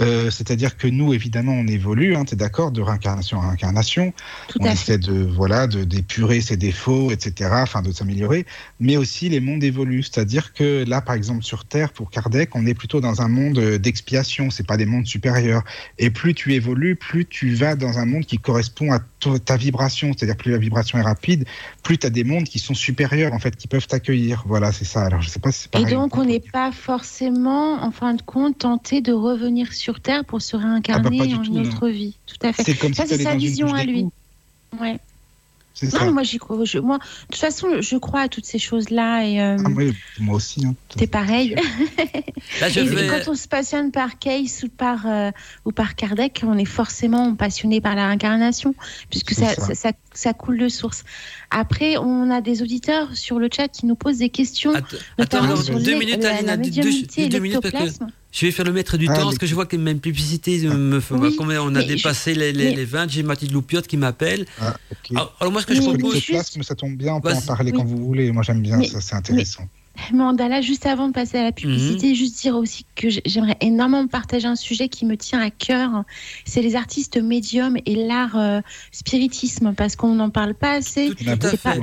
euh, 0.00 0.30
c'est-à-dire 0.30 0.76
que 0.76 0.86
nous, 0.86 1.12
évidemment, 1.12 1.52
on 1.52 1.66
évolue, 1.66 2.14
hein, 2.14 2.24
tu 2.24 2.34
es 2.34 2.36
d'accord, 2.36 2.70
de 2.70 2.80
réincarnation 2.80 3.40
à 3.40 3.48
réincarnation. 3.48 4.12
Tout 4.48 4.58
on 4.60 4.64
à 4.64 4.68
fait. 4.68 4.74
essaie 4.74 4.98
de 4.98 5.24
voilà 5.24 5.66
de 5.66 5.84
d'épurer 5.84 6.40
ses 6.40 6.56
défauts, 6.56 7.10
etc., 7.10 7.50
afin 7.52 7.82
de 7.82 7.92
s'améliorer. 7.92 8.46
Mais 8.80 8.96
aussi, 8.96 9.28
les 9.28 9.40
mondes 9.40 9.64
évoluent, 9.64 10.02
c'est-à-dire 10.02 10.52
que 10.52 10.84
là, 10.86 11.00
par 11.00 11.14
exemple, 11.14 11.42
sur 11.42 11.64
Terre, 11.64 11.92
pour 11.92 12.10
Kardec, 12.10 12.54
on 12.54 12.66
est 12.66 12.74
plutôt 12.74 13.00
dans 13.00 13.22
un 13.22 13.28
monde 13.28 13.58
euh, 13.58 13.78
d'expiation. 13.78 14.50
C'est 14.50 14.66
pas 14.66 14.76
des 14.76 14.86
mondes 14.86 15.06
supérieurs. 15.06 15.64
Et 15.98 16.10
plus 16.10 16.34
tu 16.34 16.54
évolues, 16.54 16.96
plus 16.96 17.26
tu 17.26 17.54
vas 17.54 17.74
dans 17.74 17.98
un 17.98 18.06
monde 18.06 18.24
qui 18.24 18.38
correspond 18.38 18.92
à 18.92 19.00
ta 19.44 19.56
vibration, 19.56 20.12
c'est-à-dire 20.16 20.36
plus 20.36 20.52
la 20.52 20.58
vibration 20.58 20.98
est 20.98 21.02
rapide, 21.02 21.44
plus 21.82 21.98
tu 21.98 22.06
as 22.06 22.10
des 22.10 22.24
mondes 22.24 22.44
qui 22.44 22.58
sont 22.58 22.74
supérieurs, 22.74 23.32
en 23.32 23.38
fait, 23.38 23.56
qui 23.56 23.68
peuvent 23.68 23.86
t'accueillir. 23.86 24.44
Voilà, 24.46 24.72
c'est 24.72 24.84
ça. 24.84 25.04
Alors, 25.04 25.20
je 25.20 25.28
sais 25.28 25.40
pas 25.40 25.52
si 25.52 25.68
Et 25.74 25.84
donc, 25.84 26.16
on 26.16 26.24
n'est 26.24 26.40
pas 26.40 26.72
forcément, 26.72 27.82
en 27.82 27.90
fin 27.90 28.14
de 28.14 28.22
compte, 28.22 28.58
tenté 28.58 29.00
de 29.00 29.12
revenir 29.12 29.72
sur 29.72 30.00
Terre 30.00 30.24
pour 30.24 30.42
se 30.42 30.56
réincarner 30.56 31.18
Ah 31.20 31.24
bah, 31.24 31.34
en 31.34 31.42
tout, 31.42 31.54
une 31.54 31.62
non. 31.62 31.68
autre 31.68 31.88
vie. 31.88 32.16
Tout 32.26 32.46
à 32.46 32.52
fait. 32.52 32.62
C'est 32.62 32.74
comme 32.76 32.94
Ça, 32.94 33.04
si 33.06 33.16
c'est 33.16 33.22
sa 33.24 33.34
vision 33.34 33.72
à 33.74 33.84
lui. 33.84 34.06
Ouais. 34.80 34.98
Non, 35.86 35.90
ça. 35.90 36.10
moi, 36.10 36.22
j'y 36.22 36.38
crois. 36.38 36.64
Je, 36.64 36.78
moi, 36.78 36.98
de 36.98 37.02
toute 37.30 37.36
façon, 37.36 37.68
je 37.80 37.96
crois 37.96 38.20
à 38.22 38.28
toutes 38.28 38.46
ces 38.46 38.58
choses-là 38.58 39.24
et 39.24 39.40
euh, 39.40 39.56
Ah, 39.64 39.68
oui, 39.74 39.94
moi 40.18 40.36
aussi. 40.36 40.64
hein. 40.66 40.74
t'es 40.96 41.06
pareil. 41.06 41.54
Là, 42.60 42.68
je 42.68 42.80
Et 42.80 42.84
vais. 42.84 43.06
quand 43.08 43.30
on 43.30 43.34
se 43.34 43.48
passionne 43.48 43.90
par 43.92 44.18
Case 44.18 44.64
ou 44.64 44.68
par, 44.68 45.06
euh, 45.06 45.30
ou 45.64 45.72
par 45.72 45.94
Kardec, 45.94 46.42
on 46.46 46.56
est 46.58 46.64
forcément 46.64 47.34
passionné 47.34 47.80
par 47.80 47.94
la 47.94 48.06
réincarnation, 48.08 48.74
puisque 49.10 49.32
ça, 49.34 49.54
ça. 49.54 49.66
ça. 49.66 49.74
ça- 49.74 49.92
ça 50.14 50.32
coule 50.32 50.58
de 50.58 50.68
source. 50.68 51.04
Après, 51.50 51.96
on 51.96 52.28
a 52.30 52.40
des 52.40 52.60
auditeurs 52.62 53.16
sur 53.16 53.38
le 53.38 53.48
chat 53.54 53.68
qui 53.68 53.86
nous 53.86 53.94
posent 53.94 54.18
des 54.18 54.30
questions, 54.30 54.72
Att- 54.74 54.78
Attends, 55.18 55.42
notamment 55.42 55.56
sur 55.56 55.78
deux 55.78 55.96
minutes, 55.96 56.22
la, 56.24 56.34
Alina, 56.34 56.56
deux, 56.56 56.62
médiumnité 56.64 57.22
et 57.24 57.28
deux 57.28 57.38
minutes 57.38 57.60
parce 57.60 57.72
que 57.72 57.78
l'ectoplasme. 57.78 58.12
Je 58.32 58.46
vais 58.46 58.52
faire 58.52 58.64
le 58.64 58.72
maître 58.72 58.96
du 58.96 59.06
Ah, 59.08 59.14
temps 59.14 59.24
parce 59.24 59.38
que 59.38 59.46
je 59.46 59.54
vois 59.54 59.66
que 59.66 59.76
même 59.76 60.00
publicité 60.00 60.64
euh, 60.66 60.74
me 60.76 61.00
fait 61.00 61.14
Oui, 61.14 61.34
combien 61.36 61.62
on 61.62 61.68
a 61.68 61.78
mais 61.78 61.82
je- 61.82 61.94
dépassé 61.94 62.34
les, 62.34 62.52
les, 62.52 62.70
mais- 62.70 62.76
les 62.76 62.84
20. 62.84 63.10
J'ai 63.10 63.22
Mathilde 63.22 63.52
Loupiotte 63.52 63.86
qui 63.86 63.96
m'appelle. 63.96 64.44
Ah, 64.60 64.76
ok. 64.90 64.98
Alors, 65.12 65.36
alors 65.40 65.52
moi, 65.52 65.62
ce 65.62 65.66
que 65.66 65.74
je 65.74 65.80
Mais- 65.80 65.86
propose. 65.86 66.08
mais- 66.14 66.14
l'ectoplasme, 66.20 66.62
ça 66.62 66.74
tombe 66.74 66.96
bien, 66.96 67.14
on 67.14 67.20
peut 67.20 67.32
en 67.32 67.40
parler 67.40 67.72
Oui. 67.72 67.78
quand 67.78 67.84
vous 67.84 68.04
voulez. 68.04 68.30
Moi, 68.32 68.42
j'aime 68.42 68.60
bien 68.62 68.76
Mais- 68.76 68.88
ça, 68.88 69.00
c'est 69.00 69.14
intéressant. 69.14 69.64
Mandala, 70.12 70.60
juste 70.60 70.86
avant 70.86 71.08
de 71.08 71.12
passer 71.12 71.38
à 71.38 71.42
la 71.42 71.50
publicité, 71.50 72.10
Mhm. 72.10 72.14
juste 72.14 72.40
dire 72.40 72.54
aussi 72.54 72.86
que 72.94 73.08
j'aimerais 73.26 73.56
énormément 73.60 74.06
partager 74.06 74.46
un 74.46 74.54
sujet 74.54 74.88
qui 74.88 75.04
me 75.04 75.16
tient 75.16 75.40
à 75.40 75.50
cœur. 75.50 76.04
C'est 76.44 76.62
les 76.62 76.76
artistes 76.76 77.16
médiums 77.16 77.76
et 77.84 78.06
l'art 78.06 78.36
euh, 78.36 78.60
spiritisme, 78.92 79.74
parce 79.76 79.96
qu'on 79.96 80.14
n'en 80.14 80.30
parle 80.30 80.54
pas 80.54 80.74
assez. 80.74 81.08
Tout, 81.08 81.28
à 81.28 81.36
pas, 81.36 81.74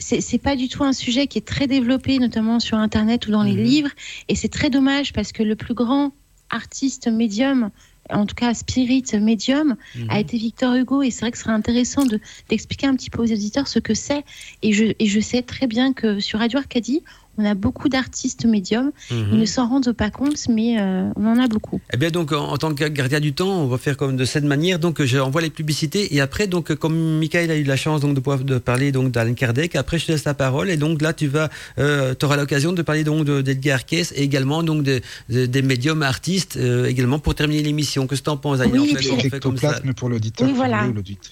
c'est 0.00 0.38
pas 0.38 0.56
du 0.56 0.68
tout 0.68 0.82
un 0.82 0.92
sujet 0.92 1.26
qui 1.26 1.38
est 1.38 1.46
très 1.46 1.66
développé, 1.66 2.18
notamment 2.18 2.58
sur 2.58 2.78
Internet 2.78 3.26
ou 3.28 3.30
dans 3.30 3.42
les 3.42 3.52
Mhm. 3.54 3.62
livres. 3.62 3.90
Et 4.28 4.34
c'est 4.34 4.48
très 4.48 4.70
dommage 4.70 5.12
parce 5.12 5.30
que 5.32 5.42
le 5.42 5.54
plus 5.56 5.74
grand 5.74 6.12
artiste 6.48 7.06
médium, 7.06 7.70
en 8.12 8.26
tout 8.26 8.34
cas 8.34 8.54
spirit 8.54 9.04
médium, 9.20 9.76
Mhm. 9.94 10.06
a 10.10 10.18
été 10.18 10.36
Victor 10.36 10.74
Hugo. 10.74 11.02
Et 11.02 11.10
c'est 11.10 11.20
vrai 11.20 11.30
que 11.30 11.36
ce 11.38 11.44
serait 11.44 11.52
intéressant 11.52 12.04
de- 12.06 12.18
d'expliquer 12.48 12.86
un 12.88 12.96
petit 12.96 13.10
peu 13.10 13.22
aux 13.22 13.26
éditeurs 13.26 13.68
ce 13.68 13.78
que 13.78 13.94
c'est. 13.94 14.24
Et 14.62 14.72
je, 14.72 14.86
et 14.98 15.06
je 15.06 15.20
sais 15.20 15.42
très 15.42 15.66
bien 15.68 15.92
que 15.92 16.18
sur 16.18 16.38
Radio 16.40 16.58
Arcadie, 16.58 17.02
on 17.38 17.44
a 17.44 17.54
beaucoup 17.54 17.88
d'artistes 17.88 18.44
médiums. 18.44 18.90
Mhm. 19.10 19.28
Ils 19.32 19.38
ne 19.38 19.44
s'en 19.46 19.66
rendent 19.68 19.92
pas 19.92 20.10
compte, 20.10 20.48
mais 20.48 20.78
euh, 20.80 21.10
on 21.16 21.26
en 21.26 21.38
a 21.38 21.46
beaucoup. 21.48 21.80
Eh 21.92 21.96
bien, 21.96 22.10
donc, 22.10 22.32
en, 22.32 22.48
en 22.52 22.56
tant 22.58 22.74
que 22.74 22.86
gardien 22.88 23.20
du 23.20 23.32
temps, 23.32 23.62
on 23.62 23.66
va 23.66 23.78
faire 23.78 23.96
comme 23.96 24.16
de 24.16 24.24
cette 24.24 24.44
manière. 24.44 24.78
Donc, 24.78 25.02
j'envoie 25.02 25.40
les 25.40 25.50
publicités 25.50 26.14
et 26.14 26.20
après, 26.20 26.46
donc, 26.46 26.74
comme 26.74 27.18
Michael 27.18 27.50
a 27.50 27.56
eu 27.56 27.62
la 27.64 27.76
chance 27.76 28.00
donc 28.00 28.14
de 28.14 28.20
pouvoir 28.20 28.40
de 28.40 28.58
parler 28.58 28.92
donc 28.92 29.10
d'Alain 29.12 29.34
Kardec, 29.34 29.74
après, 29.76 29.98
je 29.98 30.06
te 30.06 30.12
laisse 30.12 30.24
la 30.24 30.34
parole 30.34 30.68
et 30.70 30.76
donc 30.76 31.00
là, 31.02 31.12
tu 31.12 31.26
vas, 31.28 31.48
euh, 31.78 32.14
auras 32.22 32.36
l'occasion 32.36 32.72
de 32.72 32.82
parler 32.82 33.04
donc 33.04 33.24
de- 33.24 33.40
d'Edgar 33.40 33.86
Cayce 33.86 34.12
et 34.16 34.22
également 34.22 34.62
donc 34.62 34.82
de, 34.82 35.00
de- 35.30 35.46
des 35.46 35.62
médiums 35.62 36.02
artistes 36.02 36.56
euh, 36.56 36.86
également 36.86 37.18
pour 37.18 37.34
terminer 37.34 37.62
l'émission. 37.62 38.06
Qu'est-ce 38.06 38.20
que 38.20 38.26
t'en 38.26 38.36
penses, 38.36 38.60
Aïe 38.60 38.70
Oui, 38.72 38.90
et 38.90 38.94
fait- 38.94 38.98
puis- 38.98 39.10
on 39.12 39.18
fait 39.18 39.40
comme 39.40 39.56
ça. 39.56 39.80
Pour 39.96 40.08
l'auditeur. 40.08 40.46
Oui, 40.46 40.52
voilà. 40.54 40.86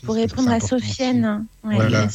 Pour 0.04 0.14
répondre 0.14 0.50
à 0.50 0.60
Sofiane, 0.60 1.44
ouais, 1.64 1.74
Voilà. 1.74 2.08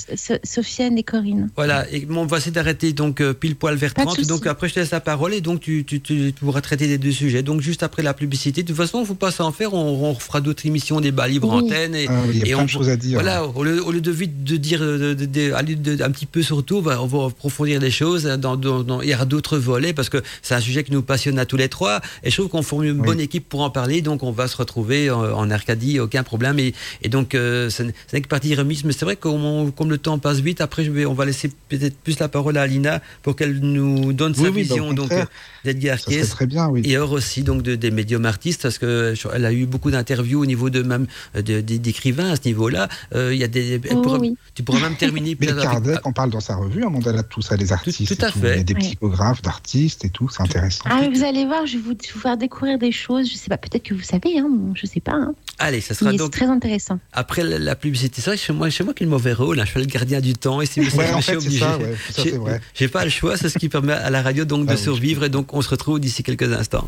Et 0.96 1.04
Corinne. 1.04 1.50
Voilà, 1.56 1.86
et 1.92 2.06
bon, 2.06 2.22
on 2.22 2.26
va 2.26 2.38
essayer 2.38 2.52
d'arrêter 2.52 2.94
donc 2.94 3.22
euh, 3.22 3.34
pile 3.34 3.56
poil 3.56 3.73
vers 3.76 3.94
Pas 3.94 4.02
de 4.04 4.08
30. 4.08 4.18
souci. 4.18 4.28
Donc 4.30 4.48
après, 4.48 4.70
je 4.70 4.74
te 4.76 4.80
laisse 4.80 4.92
la 4.92 5.00
parole 5.00 5.34
et 5.34 5.42
donc 5.42 5.60
tu, 5.62 5.84
tu, 5.86 6.02
tu 6.02 6.34
pourras 6.40 6.62
traiter 6.62 6.88
les 6.88 6.98
deux 6.98 7.12
sujets. 7.12 7.44
Donc 7.44 7.62
juste 7.62 7.84
après 7.84 8.04
la 8.04 8.14
publicité, 8.14 8.64
de 8.64 8.68
toute 8.68 8.78
façon, 8.78 9.00
il 9.00 9.02
ne 9.02 9.08
faut 9.08 9.14
pas 9.16 9.32
s'en 9.32 9.52
faire. 9.52 9.74
On, 9.74 10.10
on 10.10 10.16
fera 10.16 10.42
d'autres 10.42 10.66
émissions, 10.66 11.00
débat 11.02 11.28
libre 11.28 11.50
Oui. 11.54 11.64
antenne. 11.66 11.96
Et. 11.96 12.08
Ah 12.10 12.22
oui, 12.28 12.32
il 12.36 12.40
y 12.40 12.42
a 12.44 12.46
et 12.46 12.50
plein 12.52 12.60
on- 12.62 12.66
de 12.66 12.70
choses 12.70 12.90
à 12.90 12.96
dire. 12.96 13.14
Voilà, 13.20 13.46
au 13.46 13.64
lieu, 13.64 13.84
au 13.86 13.92
lieu 13.92 14.02
de 14.02 14.12
vite 14.12 14.44
de 14.44 14.58
dire 14.58 14.80
de, 14.80 15.14
de- 15.14 15.26
de- 15.26 15.52
aller 15.54 15.76
de- 15.76 16.02
un 16.04 16.12
petit 16.12 16.26
peu 16.26 16.42
sur 16.42 16.64
tout, 16.64 16.78
on 16.78 16.82
va, 16.82 17.02
on 17.02 17.06
va 17.08 17.26
approfondir 17.28 17.80
les 17.80 17.92
choses. 17.92 18.24
Dans, 18.24 18.56
dans- 18.58 18.84
dans- 18.84 19.02
il 19.02 19.10
y 19.10 19.14
aura 19.16 19.26
d'autres 19.26 19.58
volets 19.58 19.94
parce 19.94 20.10
que 20.10 20.22
c'est 20.42 20.56
un 20.56 20.60
sujet 20.62 20.84
qui 20.84 20.92
nous 20.92 21.02
passionne 21.04 21.40
à 21.40 21.46
tous 21.46 21.58
les 21.58 21.70
trois. 21.70 22.02
Et 22.24 22.30
je 22.30 22.36
trouve 22.36 22.50
qu'on 22.50 22.62
forme 22.64 22.84
une 22.84 23.00
Oui. 23.00 23.06
bonne 23.08 23.20
équipe 23.20 23.48
pour 23.50 23.62
en 23.62 23.70
parler. 23.70 24.02
Donc 24.02 24.24
on 24.24 24.32
va 24.32 24.48
se 24.48 24.58
retrouver 24.58 25.10
en, 25.10 25.22
en 25.24 25.50
Arcadie, 25.52 26.00
aucun 26.00 26.24
problème. 26.24 26.60
Et, 26.60 26.74
et 27.02 27.10
donc 27.10 27.36
euh, 27.36 27.70
ce 27.70 27.84
n'est 27.84 28.22
que 28.22 28.28
partie 28.28 28.54
remise. 28.56 28.84
Mais 28.84 28.94
c'est 28.94 29.06
vrai 29.06 29.16
que 29.16 29.30
comme 29.72 29.90
le 29.90 29.98
temps 29.98 30.18
passe 30.20 30.40
vite, 30.40 30.62
après 30.62 30.84
je 30.84 30.92
vais, 30.92 31.06
on 31.06 31.14
va 31.14 31.26
laisser 31.26 31.52
peut-être 31.70 31.98
plus 31.98 32.20
la 32.20 32.28
parole 32.28 32.58
à 32.58 32.62
Alina 32.62 33.02
pour 33.22 33.36
qu'elle 33.36 33.60
nous 33.64 34.14
donne 34.14 34.34
sa 34.36 34.42
Oui, 34.44 34.48
oui, 34.50 34.54
bah, 34.54 34.60
vision 34.62 34.94
donc 34.94 35.10
contraire, 35.10 35.28
d'Edgar 35.66 36.00
Cayce. 36.00 36.30
très 36.30 36.46
bien, 36.46 36.68
oui. 36.68 36.82
Et 36.86 36.96
alors 36.96 37.12
aussi 37.14 37.44
donc 37.44 37.62
de- 37.64 37.76
des 37.76 37.92
médiums 37.92 38.26
artistes 38.26 38.62
parce 38.64 38.78
que 38.78 39.14
je- 39.16 39.28
elle 39.34 39.46
a 39.46 39.54
eu 39.54 39.66
beaucoup 39.66 39.92
d'interviews 39.92 40.42
au 40.42 40.46
niveau 40.46 40.70
de 40.70 40.82
même 40.84 41.08
euh, 41.36 41.42
de- 41.42 41.62
des- 41.62 41.80
d'écrivains 41.80 42.32
à 42.32 42.36
ce 42.36 42.42
niveau-là. 42.46 42.88
Euh, 43.16 43.34
Il 43.34 43.40
y 43.40 43.44
a 43.44 43.48
des, 43.48 43.74
elle 43.76 43.82
Oh, 43.98 44.02
pourra- 44.02 44.20
oui. 44.20 44.36
tu 44.56 44.64
pourras 44.64 44.80
même 44.82 44.96
terminer 44.96 45.36
Mais 45.40 45.48
Kardec, 45.48 46.00
on 46.06 46.12
parle 46.14 46.30
dans 46.30 46.40
sa 46.40 46.56
revue, 46.56 46.84
un 46.84 46.90
mandala 46.90 47.22
de 47.24 47.28
tout 47.28 47.42
ça, 47.42 47.56
les 47.56 47.72
artistes. 47.72 48.16
tout 48.16 48.26
à 48.26 48.30
et 48.30 48.32
fait. 48.32 48.54
Il 48.54 48.58
y 48.58 48.62
a 48.62 48.64
des 48.64 48.76
psychographes 48.76 49.42
d'artistes 49.42 50.06
et 50.06 50.10
tout, 50.10 50.30
c'est 50.30 50.42
intéressant. 50.42 50.84
Ah, 50.90 51.00
mais 51.02 51.10
vous 51.10 51.24
allez 51.24 51.46
voir, 51.46 51.66
je 51.66 51.78
vais 51.78 51.84
vous, 51.84 51.94
vous 52.14 52.20
faire 52.20 52.38
découvrir 52.38 52.78
des 52.78 52.92
choses. 52.92 53.30
Je 53.32 53.36
sais 53.38 53.50
pas, 53.50 53.58
peut-être 53.58 53.84
que 53.84 53.94
vous 53.94 54.02
savez, 54.04 54.38
hein, 54.40 54.50
je 54.76 54.86
sais 54.86 55.00
pas. 55.00 55.14
hein. 55.14 55.34
Allez, 55.60 55.82
ça 55.82 55.94
sera 55.94 56.12
Mais 56.12 56.18
c'est 56.18 56.24
donc 56.24 56.32
très 56.32 56.46
intéressant. 56.48 57.00
après 57.14 57.44
la, 57.44 57.60
la 57.60 57.76
publicité. 57.76 58.22
C'est 58.22 58.30
vrai 58.32 58.38
que 58.38 58.44
chez 58.44 58.54
moi, 58.54 58.70
chez 58.70 58.84
moi 58.84 58.94
qui 58.94 59.04
ai 59.04 59.06
le 59.06 59.12
mauvais 59.12 59.34
rôle. 59.34 59.60
hein, 59.60 59.66
je 59.66 59.72
fais 59.72 59.80
le 59.80 59.86
gardien 59.86 60.20
du 60.20 60.34
temps 60.34 60.62
et 60.62 60.66
si 60.66 60.84
je 60.84 60.96
Ouais, 60.96 61.12
en 61.14 61.22
suis 61.22 61.34
fait, 61.34 61.40
c'est 61.40 61.48
obligé. 61.48 61.66
ouais, 61.66 61.96
J'ai- 62.18 62.32
c'est. 62.32 62.62
J'ai 62.74 62.88
pas 62.88 63.04
le 63.04 63.10
choix, 63.12 63.38
c'est 63.38 63.50
ce 63.54 63.60
qui 63.60 63.70
permet 63.70 63.94
à 63.94 64.10
la 64.10 64.22
radio 64.22 64.46
donc 64.46 64.66
de 64.66 64.74
Ah 64.74 64.78
survivre 64.78 65.24
et 65.24 65.30
donc 65.30 65.54
on 65.54 65.62
se 65.62 65.70
retrouve 65.70 66.00
d'ici 66.00 66.24
quelques 66.24 66.52
instants. 66.52 66.88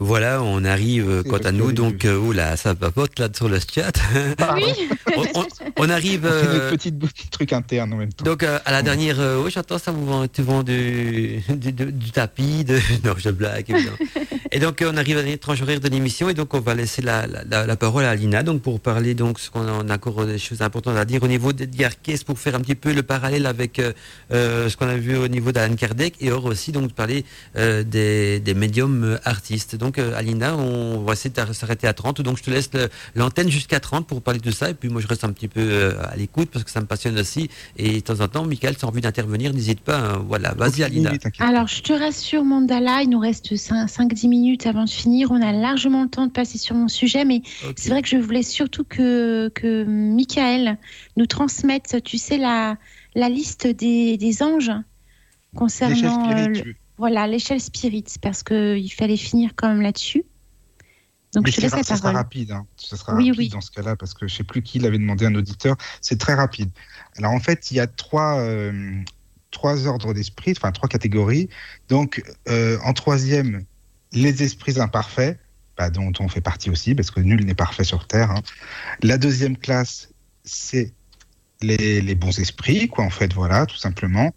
Voilà, 0.00 0.42
on 0.42 0.64
arrive 0.64 1.22
quant 1.28 1.38
à 1.38 1.50
nous, 1.52 1.72
donc, 1.72 2.04
euh, 2.04 2.16
oula, 2.16 2.56
ça 2.56 2.74
papote 2.74 3.18
là 3.18 3.28
sur 3.34 3.48
le 3.48 3.58
chat. 3.58 3.92
Oui, 4.56 4.88
on, 5.16 5.40
on- 5.40 5.46
on 5.80 5.88
arrive. 5.90 6.22
C'est 6.22 6.48
euh, 6.48 6.90
de 6.90 7.06
trucs 7.30 7.52
internes 7.52 7.92
en 7.92 7.96
même 7.96 8.12
temps. 8.12 8.24
Donc 8.24 8.42
euh, 8.42 8.58
à 8.64 8.72
la 8.72 8.82
dernière, 8.82 9.20
euh, 9.20 9.42
oui 9.44 9.50
j'entends 9.54 9.78
ça, 9.78 9.90
vous 9.92 10.04
vend- 10.06 10.26
tu 10.28 10.42
vends 10.42 10.62
du, 10.62 11.40
du, 11.48 11.72
du- 11.72 11.92
du 11.92 12.10
tapis, 12.10 12.64
de... 12.64 12.78
non 13.04 13.14
je 13.16 13.30
blague 13.30 13.68
évidemment. 13.70 13.96
Et 14.50 14.58
donc 14.58 14.82
euh, 14.82 14.90
on 14.92 14.96
arrive 14.96 15.16
à 15.16 15.18
la 15.18 15.22
dernière 15.24 15.38
tranche 15.40 15.62
horaire 15.62 15.80
de 15.80 15.88
l'émission 15.88 16.28
et 16.28 16.34
donc 16.34 16.54
on 16.54 16.60
va 16.60 16.74
laisser 16.74 17.02
la, 17.02 17.26
la, 17.26 17.44
la- 17.44 17.66
la 17.66 17.76
parole 17.76 18.04
à 18.04 18.10
Alina 18.10 18.42
donc 18.42 18.62
pour 18.62 18.80
parler 18.80 19.14
donc 19.14 19.38
ce 19.38 19.50
qu'on 19.50 19.66
a 19.68 19.72
on 19.84 19.88
a 19.88 19.94
encore 19.94 20.24
des 20.26 20.38
choses 20.38 20.62
importantes 20.62 20.96
à 20.96 21.04
dire 21.04 21.22
au 21.22 21.28
niveau 21.28 21.52
d'Edgar 21.52 22.00
Cayce 22.02 22.24
pour 22.24 22.38
faire 22.38 22.54
un 22.56 22.60
petit 22.60 22.74
peu 22.74 22.92
le 22.92 23.02
parallèle 23.02 23.46
avec 23.46 23.80
ce 24.30 24.76
qu'on 24.76 24.88
a 24.88 24.96
vu 24.96 25.16
au 25.16 25.28
niveau 25.28 25.52
d'Alan 25.52 25.74
Kardec 25.76 26.14
et 26.20 26.30
or 26.32 26.44
aussi 26.46 26.72
donc 26.72 26.88
de 26.88 26.92
parler 26.92 27.24
euh, 27.56 27.82
des, 27.84 28.40
des 28.40 28.54
médiums 28.54 29.18
artistes. 29.24 29.76
Donc 29.76 29.87
euh, 29.96 30.16
Alina, 30.16 30.56
on 30.56 31.02
va 31.04 31.14
essayer 31.14 31.30
de 31.30 31.52
s'arrêter 31.52 31.86
à 31.86 31.94
30 31.94 32.20
donc 32.20 32.36
je 32.36 32.42
te 32.42 32.50
laisse 32.50 32.70
l'antenne 33.14 33.48
jusqu'à 33.48 33.80
30 33.80 34.06
pour 34.06 34.20
parler 34.20 34.40
de 34.40 34.50
ça 34.50 34.68
et 34.68 34.74
puis 34.74 34.90
moi 34.90 35.00
je 35.00 35.06
reste 35.06 35.24
un 35.24 35.32
petit 35.32 35.48
peu 35.48 35.60
euh, 35.60 35.94
à 36.10 36.16
l'écoute 36.16 36.50
parce 36.52 36.64
que 36.64 36.70
ça 36.70 36.80
me 36.80 36.86
passionne 36.86 37.18
aussi 37.18 37.48
et 37.76 37.92
de 37.94 38.00
temps 38.00 38.20
en 38.20 38.28
temps 38.28 38.44
Michael 38.44 38.74
si 38.74 38.80
tu 38.80 38.84
as 38.84 38.88
envie 38.88 39.00
d'intervenir 39.00 39.54
n'hésite 39.54 39.80
pas 39.80 39.98
hein. 39.98 40.24
voilà 40.26 40.52
vas-y 40.54 40.82
Alina. 40.82 41.12
Alors, 41.38 41.68
je 41.68 41.82
te 41.82 41.92
rassure, 41.92 42.44
Mandala, 42.44 43.02
il 43.02 43.10
nous 43.10 43.18
reste 43.18 43.52
5-10 43.54 44.28
minutes 44.28 44.66
avant 44.66 44.84
de 44.84 44.90
finir. 44.90 45.30
On 45.30 45.40
a 45.40 45.52
largement 45.52 46.02
le 46.02 46.08
temps 46.08 46.26
de 46.26 46.32
passer 46.32 46.58
sur 46.58 46.74
mon 46.74 46.88
sujet, 46.88 47.24
mais 47.24 47.42
c'est 47.76 47.90
vrai 47.90 48.02
que 48.02 48.08
je 48.08 48.16
voulais 48.16 48.42
surtout 48.42 48.84
que, 48.84 49.50
que 49.54 49.84
Michael 49.84 50.78
nous 51.16 51.26
transmette, 51.26 52.02
tu 52.04 52.18
sais, 52.18 52.38
la, 52.38 52.76
la 53.14 53.28
liste 53.28 53.66
des, 53.66 54.16
des 54.16 54.42
anges 54.42 54.72
concernant. 55.54 56.52
Voilà 56.98 57.26
l'échelle 57.26 57.60
spirit, 57.60 58.04
parce 58.20 58.42
qu'il 58.42 58.92
fallait 58.92 59.16
finir 59.16 59.52
quand 59.56 59.68
même 59.68 59.80
là-dessus. 59.82 60.24
Donc, 61.34 61.44
Mais 61.44 61.50
je 61.50 61.56
te 61.56 61.60
laisse 61.60 61.72
la 61.72 61.82
ça 61.82 61.96
sera 61.96 62.00
parole. 62.08 62.16
rapide. 62.16 62.52
Hein. 62.52 62.66
Ça 62.76 62.96
sera 62.96 63.14
Oui, 63.14 63.28
rapide 63.30 63.38
oui. 63.38 63.48
dans 63.50 63.60
ce 63.60 63.70
cas-là, 63.70 63.96
parce 63.96 64.14
que 64.14 64.26
je 64.26 64.34
sais 64.34 64.44
plus 64.44 64.62
qui 64.62 64.78
l'avait 64.78 64.98
demandé 64.98 65.24
à 65.26 65.28
un 65.28 65.34
auditeur. 65.34 65.76
C'est 66.00 66.18
très 66.18 66.34
rapide. 66.34 66.70
Alors 67.18 67.32
en 67.32 67.40
fait, 67.40 67.70
il 67.70 67.76
y 67.76 67.80
a 67.80 67.86
trois, 67.86 68.38
euh, 68.40 68.94
trois 69.50 69.86
ordres 69.86 70.14
d'esprit, 70.14 70.54
enfin 70.56 70.72
trois 70.72 70.88
catégories. 70.88 71.48
Donc 71.88 72.22
euh, 72.48 72.78
en 72.84 72.94
troisième, 72.94 73.64
les 74.12 74.42
esprits 74.42 74.80
imparfaits, 74.80 75.38
bah, 75.76 75.90
dont 75.90 76.12
on 76.18 76.28
fait 76.28 76.40
partie 76.40 76.70
aussi, 76.70 76.94
parce 76.94 77.10
que 77.10 77.20
nul 77.20 77.44
n'est 77.44 77.54
parfait 77.54 77.84
sur 77.84 78.06
Terre. 78.06 78.30
hein. 78.30 78.42
La 79.02 79.18
deuxième 79.18 79.56
classe, 79.58 80.08
c'est 80.44 80.94
les, 81.60 82.00
les 82.00 82.14
bons 82.14 82.38
esprits, 82.38 82.88
quoi, 82.88 83.04
en 83.04 83.10
fait, 83.10 83.34
voilà, 83.34 83.66
tout 83.66 83.76
simplement. 83.76 84.32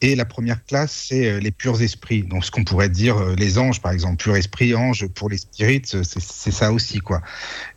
Et 0.00 0.14
la 0.14 0.24
première 0.24 0.64
classe, 0.64 1.06
c'est 1.08 1.30
euh, 1.30 1.40
les 1.40 1.50
purs 1.50 1.80
esprits. 1.82 2.22
Donc, 2.22 2.44
ce 2.44 2.50
qu'on 2.50 2.64
pourrait 2.64 2.88
dire 2.88 3.16
euh, 3.16 3.34
les 3.34 3.58
anges, 3.58 3.80
par 3.80 3.92
exemple, 3.92 4.16
pur 4.16 4.36
esprit, 4.36 4.74
ange, 4.74 5.06
pour 5.08 5.28
les 5.28 5.38
spirits, 5.38 5.82
euh, 5.94 6.02
c'est 6.04 6.50
ça 6.52 6.72
aussi, 6.72 6.98
quoi. 7.00 7.20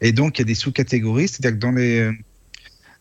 Et 0.02 0.12
donc, 0.12 0.38
il 0.38 0.42
y 0.42 0.44
a 0.44 0.46
des 0.46 0.56
sous-catégories, 0.56 1.28
c'est-à-dire 1.28 1.60
que 1.60 2.14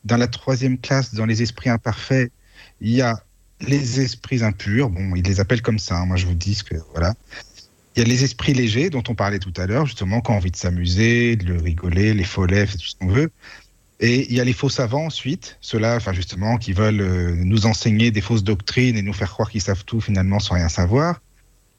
dans, 0.04 0.16
la 0.16 0.26
troisième 0.26 0.78
classe, 0.78 1.14
dans 1.14 1.26
les 1.26 1.42
esprits 1.42 1.70
imparfaits, 1.70 2.32
il 2.80 2.92
y 2.92 3.02
a 3.02 3.22
les 3.60 4.00
esprits 4.00 4.42
impurs. 4.42 4.88
Bon, 4.88 5.14
ils 5.14 5.24
les 5.24 5.40
appellent 5.40 5.62
comme 5.62 5.78
ça. 5.78 5.98
hein. 5.98 6.06
Moi, 6.06 6.16
je 6.16 6.26
vous 6.26 6.34
dis 6.34 6.54
ce 6.54 6.64
que 6.64 6.76
voilà. 6.92 7.14
Il 7.96 8.00
y 8.00 8.02
a 8.02 8.08
les 8.08 8.24
esprits 8.24 8.54
légers 8.54 8.88
dont 8.88 9.02
on 9.08 9.14
parlait 9.14 9.40
tout 9.40 9.52
à 9.56 9.66
l'heure, 9.66 9.84
justement, 9.84 10.20
quand 10.20 10.32
on 10.32 10.36
a 10.36 10.38
envie 10.38 10.52
de 10.52 10.56
s'amuser, 10.56 11.36
de 11.36 11.44
le 11.44 11.60
rigoler, 11.60 12.14
les 12.14 12.24
follets, 12.24 12.66
tout 12.66 12.78
ce 12.78 12.94
qu'on 12.96 13.08
veut. 13.08 13.30
Et 14.00 14.26
il 14.30 14.34
y 14.34 14.40
a 14.40 14.44
les 14.44 14.54
faux 14.54 14.70
savants 14.70 15.04
ensuite, 15.04 15.58
ceux-là, 15.60 15.96
enfin 15.96 16.14
justement, 16.14 16.56
qui 16.56 16.72
veulent 16.72 17.02
euh, 17.02 17.34
nous 17.36 17.66
enseigner 17.66 18.10
des 18.10 18.22
fausses 18.22 18.42
doctrines 18.42 18.96
et 18.96 19.02
nous 19.02 19.12
faire 19.12 19.30
croire 19.30 19.50
qu'ils 19.50 19.60
savent 19.60 19.84
tout 19.84 20.00
finalement 20.00 20.40
sans 20.40 20.54
rien 20.54 20.70
savoir. 20.70 21.20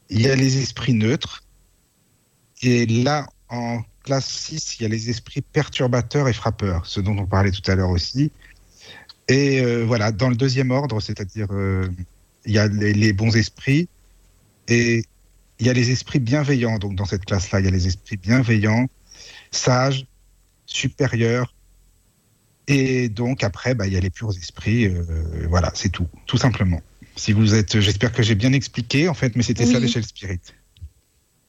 Il 0.10 0.22
y 0.22 0.30
a 0.30 0.36
les 0.36 0.60
esprits 0.60 0.94
neutres. 0.94 1.44
Et 2.62 2.86
là, 2.86 3.26
en 3.50 3.82
classe 4.04 4.28
6, 4.28 4.78
il 4.80 4.84
y 4.84 4.86
a 4.86 4.90
les 4.90 5.10
esprits 5.10 5.42
perturbateurs 5.42 6.28
et 6.28 6.34
frappeurs, 6.34 6.86
ce 6.86 7.00
dont 7.02 7.18
on 7.18 7.26
parlait 7.26 7.50
tout 7.50 7.70
à 7.72 7.74
l'heure 7.74 7.90
aussi. 7.90 8.32
Et 9.28 9.62
euh, 9.62 9.84
voilà, 9.84 10.12
dans 10.12 10.30
le 10.30 10.36
deuxième 10.36 10.70
ordre, 10.70 11.00
c'est-à-dire 11.00 11.48
euh, 11.52 11.88
il 12.46 12.52
y 12.52 12.60
a 12.60 12.68
les, 12.68 12.94
les 12.94 13.14
bons 13.14 13.36
esprits 13.36 13.90
et 14.68 15.04
il 15.60 15.66
y 15.66 15.70
a 15.70 15.74
les 15.74 15.90
esprits 15.90 16.20
bienveillants. 16.20 16.78
Donc 16.78 16.96
dans 16.96 17.06
cette 17.06 17.26
classe-là, 17.26 17.62
il 17.62 17.66
y 17.66 17.68
a 17.68 17.72
les 17.72 17.88
esprits 17.88 18.18
bienveillants, 18.18 18.88
sages, 19.50 20.06
supérieurs. 20.68 21.54
Et 22.72 23.10
donc 23.10 23.44
après, 23.44 23.76
bah, 23.76 23.88
il 23.88 23.94
y 23.94 23.98
a 23.98 24.00
les 24.00 24.10
purs 24.10 24.32
esprits. 24.32 24.86
euh, 24.86 25.04
voilà, 25.50 25.72
c'est 25.76 25.90
tout, 25.90 26.08
tout 26.26 26.38
simplement. 26.38 26.82
Si 27.16 27.34
vous 27.34 27.54
êtes, 27.54 27.80
j'espère 27.80 28.12
que 28.14 28.24
j'ai 28.24 28.36
bien 28.36 28.54
expliqué 28.54 29.10
en 29.10 29.14
fait, 29.14 29.36
mais 29.36 29.44
c'était 29.44 29.66
ça 29.66 29.80
l'échelle 29.80 30.06
spirit. 30.06 30.40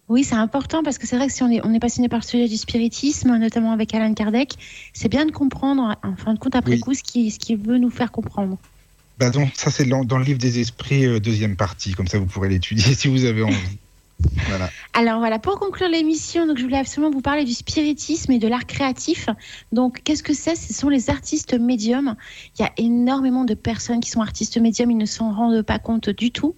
Oui, 0.08 0.24
c'est 0.24 0.34
important 0.34 0.82
parce 0.82 0.98
que 0.98 1.06
c'est 1.06 1.16
vrai 1.16 1.28
que 1.28 1.32
si 1.32 1.42
on 1.42 1.50
est, 1.50 1.64
on 1.64 1.72
est 1.72 1.78
passionné 1.78 2.08
par 2.08 2.18
le 2.18 2.24
sujet 2.24 2.48
du 2.48 2.56
spiritisme, 2.56 3.36
notamment 3.38 3.72
avec 3.72 3.94
Alan 3.94 4.12
Kardec, 4.12 4.54
c'est 4.92 5.08
bien 5.08 5.24
de 5.24 5.30
comprendre, 5.30 5.96
en 6.02 6.16
fin 6.16 6.34
de 6.34 6.38
compte, 6.38 6.56
après 6.56 6.72
Oui. 6.72 6.80
coup, 6.80 6.92
ce 6.92 7.02
qu'il 7.02 7.30
ce 7.32 7.38
qu'il 7.38 7.56
veut 7.56 7.78
nous 7.78 7.90
faire 7.90 8.10
comprendre. 8.10 8.58
Bah 9.18 9.30
donc 9.30 9.50
ça 9.54 9.70
c'est 9.70 9.84
dans, 9.84 10.04
dans 10.04 10.18
le 10.18 10.24
livre 10.24 10.38
des 10.38 10.58
esprits 10.58 11.06
euh, 11.06 11.20
deuxième 11.20 11.56
partie, 11.56 11.92
comme 11.92 12.08
ça 12.08 12.18
vous 12.18 12.26
pourrez 12.26 12.48
l'étudier 12.48 12.94
si 12.96 13.08
vous 13.08 13.24
avez 13.24 13.42
envie. 13.42 13.78
Voilà. 14.48 14.70
Alors 14.92 15.18
voilà, 15.18 15.38
pour 15.38 15.58
conclure 15.58 15.88
l'émission, 15.88 16.46
donc 16.46 16.58
je 16.58 16.64
voulais 16.64 16.78
absolument 16.78 17.10
vous 17.10 17.20
parler 17.20 17.44
du 17.44 17.54
spiritisme 17.54 18.32
et 18.32 18.38
de 18.38 18.48
l'art 18.48 18.66
créatif. 18.66 19.28
Donc 19.72 20.02
qu'est-ce 20.04 20.22
que 20.22 20.34
c'est? 20.34 20.56
Ce 20.56 20.72
sont 20.74 20.88
les 20.88 21.10
artistes 21.10 21.54
médiums. 21.54 22.16
Il 22.58 22.62
y 22.62 22.64
a 22.64 22.72
énormément 22.76 23.44
de 23.44 23.54
personnes 23.54 24.00
qui 24.00 24.10
sont 24.10 24.20
artistes 24.20 24.58
médiums, 24.58 24.90
ils 24.90 24.96
ne 24.96 25.06
s'en 25.06 25.32
rendent 25.32 25.62
pas 25.62 25.78
compte 25.78 26.10
du 26.10 26.30
tout. 26.30 26.54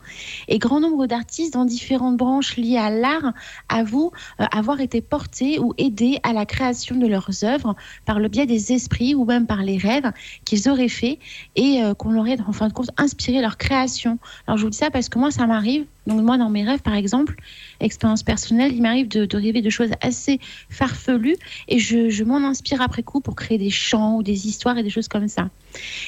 Et 0.49 0.59
grand 0.59 0.81
nombre 0.81 1.07
d'artistes 1.07 1.55
dans 1.55 1.65
différentes 1.65 2.17
branches 2.17 2.57
liées 2.57 2.79
à 2.79 2.91
l'art 2.91 3.33
avouent 3.69 4.13
euh, 4.41 4.47
avoir 4.51 4.81
été 4.81 5.01
portés 5.01 5.59
ou 5.59 5.75
aidés 5.79 6.19
à 6.23 6.33
la 6.33 6.47
création 6.47 6.97
de 6.97 7.07
leurs 7.07 7.45
œuvres 7.45 7.77
par 8.05 8.19
le 8.19 8.29
biais 8.29 8.47
des 8.47 8.73
esprits 8.73 9.15
ou 9.15 9.25
même 9.25 9.47
par 9.47 9.63
les 9.63 9.79
rêves 9.79 10.11
qu'ils 10.45 10.69
auraient 10.69 10.89
faits 10.89 11.19
et 11.57 11.83
euh, 11.83 11.95
qu'on 11.95 12.17
aurait 12.17 12.39
en 12.47 12.53
fin 12.53 12.69
de 12.69 12.73
compte 12.73 12.91
inspiré 12.97 13.41
leur 13.41 13.59
création. 13.59 14.19
Alors 14.47 14.59
je 14.59 14.65
vous 14.65 14.71
dis 14.71 14.79
ça 14.79 14.91
parce 14.91 15.09
que 15.09 15.19
moi 15.19 15.31
ça 15.31 15.47
m'arrive. 15.47 15.85
Donc 16.07 16.21
moi 16.21 16.37
dans 16.37 16.51
mes 16.51 16.65
rêves 16.65 16.83
par 16.83 16.95
exemple, 16.95 17.37
expérience 17.81 18.23
personnelle, 18.23 18.73
il 18.73 18.83
m'arrive 18.83 19.09
de, 19.09 19.37
rêver 19.37 19.63
de 19.63 19.71
choses 19.71 19.91
assez 20.01 20.39
farfelues 20.69 21.37
et 21.69 21.79
je, 21.79 22.09
je 22.09 22.25
m'en 22.25 22.39
inspire 22.39 22.81
après 22.81 23.03
coup 23.03 23.21
pour 23.21 23.37
créer 23.37 23.59
des 23.59 23.71
chants 23.71 24.17
ou 24.17 24.23
des 24.23 24.47
histoires 24.47 24.79
et 24.79 24.83
des 24.83 24.91
choses 24.91 25.09
comme 25.09 25.29
ça. 25.29 25.51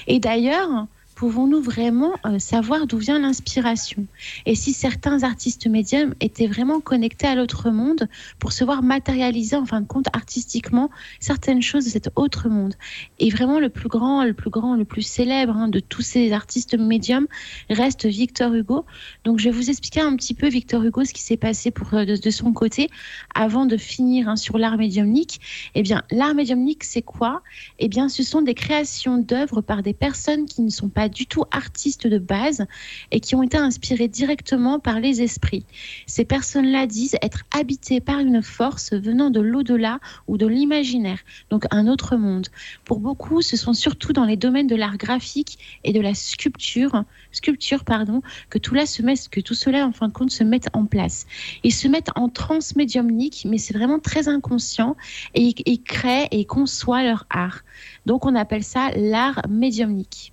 Et 0.07 0.19
d'ailleurs, 0.21 0.87
pouvons-nous 1.17 1.63
vraiment 1.63 2.13
euh, 2.27 2.39
savoir 2.39 2.87
d'où 2.87 2.99
vient 2.99 3.19
l'inspiration? 3.19 4.07
Et 4.45 4.55
si 4.55 4.73
certains 4.75 5.23
artistes 5.23 5.67
médiums 5.67 6.15
étaient 6.21 6.47
vraiment 6.47 6.79
connectés 6.79 7.27
à 7.27 7.35
l'autre 7.35 7.71
monde 7.71 8.07
pour 8.39 8.53
se 8.53 8.65
voir 8.65 8.83
matérialiser 8.83 9.57
en 9.57 9.65
fin 9.65 9.81
de 9.81 9.87
compte 9.87 10.07
artistiquement 10.13 10.91
certaines 11.19 11.63
choses 11.63 11.87
de 11.87 11.91
cet 11.91 12.11
autre 12.17 12.49
monde? 12.51 12.75
Et 13.19 13.31
vraiment 13.31 13.59
le 13.59 13.71
plus 13.71 13.89
grand, 13.89 14.25
le 14.25 14.35
plus 14.35 14.51
grand, 14.51 14.77
le 14.77 14.85
plus 14.85 15.03
célèbre 15.03 15.57
hein, 15.57 15.69
de 15.69 15.81
tous 15.81 16.03
ces 16.03 16.33
artistes 16.33 16.79
médiums 16.79 17.27
reste 17.71 18.05
Victor 18.05 18.53
Hugo. 18.53 18.85
Donc 19.25 19.39
je 19.39 19.45
vais 19.45 19.57
vous 19.57 19.71
expliquer 19.71 20.03
un 20.03 20.15
petit 20.17 20.35
peu 20.35 20.49
Victor 20.49 20.83
Hugo 20.83 21.05
ce 21.05 21.15
qui 21.15 21.23
s'est 21.23 21.39
passé 21.39 21.71
pour, 21.71 21.95
euh, 21.95 22.05
de, 22.05 22.31
son 22.31 22.53
côté 22.53 22.91
avant 23.35 23.65
de 23.65 23.79
finir 23.79 24.29
hein, 24.29 24.37
sur 24.37 24.59
l'art 24.59 24.77
médiumnique. 24.77 25.41
Eh 25.75 25.83
bien, 25.83 26.03
l'art 26.11 26.35
médiumnique, 26.35 26.85
c'est 26.85 27.01
quoi? 27.01 27.43
Eh 27.79 27.89
bien, 27.89 28.11
ce 28.11 28.23
sont 28.23 28.43
des 28.43 28.55
créations 28.55 29.17
d'œuvres 29.17 29.63
par 29.63 29.83
des 29.83 29.95
personnes 29.95 30.45
qui 30.45 30.61
ne 30.61 30.69
sont 30.69 30.91
pas 30.91 31.06
du 31.09 31.27
tout 31.27 31.45
artistes 31.51 32.07
de 32.07 32.19
base 32.19 32.67
et 33.11 33.21
qui 33.21 33.35
ont 33.35 33.43
été 33.43 33.57
inspirées 33.57 34.09
directement 34.09 34.79
par 34.79 35.01
les 35.01 35.23
esprits. 35.23 35.65
Ces 36.07 36.25
personnes-là 36.25 36.87
disent 36.87 37.17
être 37.23 37.43
habitées 37.57 38.01
par 38.01 38.19
une 38.19 38.43
force 38.43 38.93
venant 38.93 39.31
de 39.31 39.41
l'au-delà 39.41 40.01
ou 40.27 40.37
de 40.37 40.47
l'imaginaire, 40.47 41.19
donc 41.51 41.65
un 41.71 41.87
autre 41.87 42.17
monde. 42.17 42.49
Pour 42.85 43.01
beaucoup, 43.01 43.43
ce 43.43 43.57
sont 43.57 43.73
surtout 43.73 44.13
dans 44.13 44.25
les 44.25 44.37
domaines 44.37 44.67
de 44.67 44.77
l'art 44.77 44.97
graphique 44.97 45.59
et 45.85 45.93
de 45.93 46.01
la 46.01 46.15
sculpture, 46.15 47.05
sculpture 47.33 47.85
pardon, 47.85 48.23
que 48.51 48.59
tout, 48.59 48.75
là 48.75 48.87
se 48.87 49.03
met, 49.03 49.15
que 49.31 49.41
tout 49.41 49.55
cela, 49.55 49.87
en 49.87 49.93
fin 49.93 50.09
de 50.09 50.13
compte, 50.13 50.31
se 50.31 50.45
met 50.45 50.61
en 50.73 50.87
place. 50.87 51.27
Ils 51.63 51.75
se 51.75 51.89
mettent 51.89 52.11
en 52.15 52.29
transe 52.29 52.77
médiumnique, 52.77 53.47
mais 53.49 53.59
c'est 53.59 53.75
vraiment 53.75 53.99
très 53.99 54.29
inconscient 54.29 54.97
et 55.35 55.55
ils, 55.65 55.83
créent 55.83 56.29
et 56.31 56.45
conçoivent 56.45 57.05
leur 57.05 57.27
art. 57.31 57.61
Donc 58.05 58.27
on 58.27 58.35
appelle 58.35 58.65
ça 58.65 58.91
l'art 58.97 59.43
médiumnique. 59.49 60.33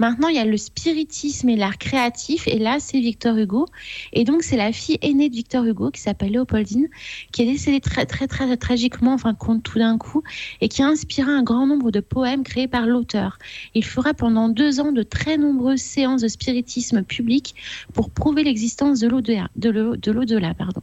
Maintenant, 0.00 0.28
il 0.28 0.36
y 0.36 0.38
a 0.38 0.46
le 0.46 0.56
spiritisme 0.56 1.50
et 1.50 1.56
l'art 1.56 1.76
créatif, 1.76 2.48
et 2.48 2.58
là, 2.58 2.78
c'est 2.80 2.98
Victor 3.00 3.36
Hugo. 3.36 3.66
Et 4.14 4.24
donc, 4.24 4.42
c'est 4.42 4.56
la 4.56 4.72
fille 4.72 4.96
aînée 5.02 5.28
de 5.28 5.34
Victor 5.34 5.62
Hugo, 5.62 5.90
qui 5.90 6.00
s'appelle 6.00 6.32
Léopoldine, 6.32 6.88
qui 7.32 7.42
est 7.42 7.44
décédée 7.44 7.80
très, 7.80 8.06
très, 8.06 8.26
très, 8.26 8.56
tragiquement, 8.56 9.12
en 9.12 9.18
fin 9.18 9.34
de 9.34 9.38
compte, 9.38 9.62
tout 9.62 9.78
d'un 9.78 9.98
coup, 9.98 10.22
et 10.62 10.70
qui 10.70 10.80
a 10.82 10.86
inspiré 10.86 11.30
un 11.30 11.42
grand 11.42 11.66
nombre 11.66 11.90
de 11.90 12.00
poèmes 12.00 12.44
créés 12.44 12.66
par 12.66 12.86
l'auteur. 12.86 13.38
Il 13.74 13.84
fera 13.84 14.14
pendant 14.14 14.48
deux 14.48 14.80
ans 14.80 14.92
de 14.92 15.02
très 15.02 15.36
nombreuses 15.36 15.82
séances 15.82 16.22
de 16.22 16.28
spiritisme 16.28 17.02
public 17.02 17.54
pour 17.92 18.08
prouver 18.08 18.42
l'existence 18.42 19.00
de 19.00 19.08
l'au-delà. 19.08 19.48
De 19.56 19.68
l'au- 19.68 19.96
de 19.96 20.12
l'au-delà, 20.12 20.54
pardon. 20.54 20.80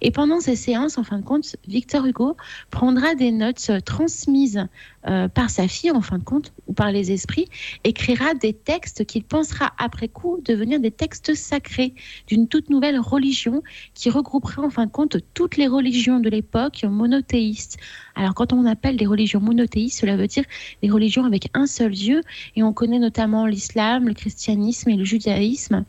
Et 0.00 0.10
pendant 0.10 0.40
ces 0.40 0.56
séances, 0.56 0.98
en 0.98 1.04
fin 1.04 1.18
de 1.18 1.24
compte, 1.24 1.56
Victor 1.66 2.04
Hugo 2.04 2.36
prendra 2.70 3.14
des 3.14 3.30
notes 3.30 3.70
transmises 3.84 4.66
euh, 5.06 5.28
par 5.28 5.50
sa 5.50 5.68
fille, 5.68 5.90
en 5.90 6.00
fin 6.00 6.18
de 6.18 6.24
compte, 6.24 6.52
ou 6.66 6.72
par 6.72 6.90
les 6.92 7.12
esprits, 7.12 7.48
écrira 7.84 8.34
des 8.34 8.52
textes 8.52 9.04
qu'il 9.04 9.24
pensera 9.24 9.72
après 9.78 10.08
coup 10.08 10.40
devenir 10.44 10.80
des 10.80 10.90
textes 10.90 11.34
sacrés 11.34 11.94
d'une 12.26 12.48
toute 12.48 12.70
nouvelle 12.70 12.98
religion 12.98 13.62
qui 13.94 14.10
regroupera 14.10 14.62
en 14.62 14.70
fin 14.70 14.86
de 14.86 14.90
compte 14.90 15.16
toutes 15.34 15.56
les 15.56 15.66
religions 15.66 16.20
de 16.20 16.28
l'époque 16.28 16.84
monothéistes. 16.84 17.78
Alors 18.14 18.34
quand 18.34 18.52
on 18.52 18.64
appelle 18.66 18.96
des 18.96 19.06
religions 19.06 19.40
monothéistes, 19.40 20.00
cela 20.00 20.16
veut 20.16 20.26
dire 20.26 20.44
des 20.82 20.90
religions 20.90 21.24
avec 21.24 21.48
un 21.54 21.66
seul 21.66 21.92
Dieu, 21.92 22.20
et 22.56 22.62
on 22.62 22.72
connaît 22.72 22.98
notamment 22.98 23.46
l'islam, 23.46 24.08
le 24.08 24.14
christianisme 24.14 24.90
et 24.90 24.96
le 24.96 25.04
judaïsme. 25.04 25.84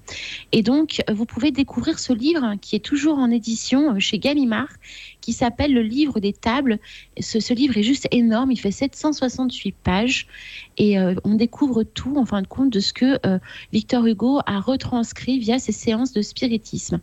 Et 0.52 0.64
donc, 0.64 1.04
vous 1.12 1.26
pouvez 1.26 1.52
découvrir 1.52 2.00
ce 2.00 2.14
livre 2.14 2.56
qui 2.62 2.76
est 2.76 2.80
toujours 2.80 3.18
en 3.18 3.30
édition 3.30 3.96
euh, 3.96 4.00
chez 4.00 4.20
Gallimard, 4.20 4.70
qui 5.26 5.34
s'appelle 5.34 5.74
Le 5.74 5.82
livre 5.82 6.20
des 6.20 6.34
tables. 6.34 6.78
Ce, 7.20 7.52
livre 7.52 7.76
est 7.78 7.84
juste 7.84 8.08
énorme, 8.12 8.52
il 8.52 8.58
fait 8.58 8.70
768 8.70 9.76
pages 9.84 10.28
et 10.78 11.00
euh, 11.00 11.16
on 11.24 11.34
découvre 11.34 11.82
tout 11.82 12.16
en 12.18 12.26
fin 12.26 12.44
de 12.44 12.48
compte 12.48 12.70
de 12.70 12.80
ce 12.80 12.94
que 12.94 13.18
euh, 13.26 13.40
Victor 13.74 14.06
Hugo 14.06 14.42
a 14.46 14.60
retranscrit 14.60 15.40
via 15.40 15.58
ses 15.58 15.72
séances 15.72 16.14
de 16.14 16.22
spiritisme. 16.22 17.00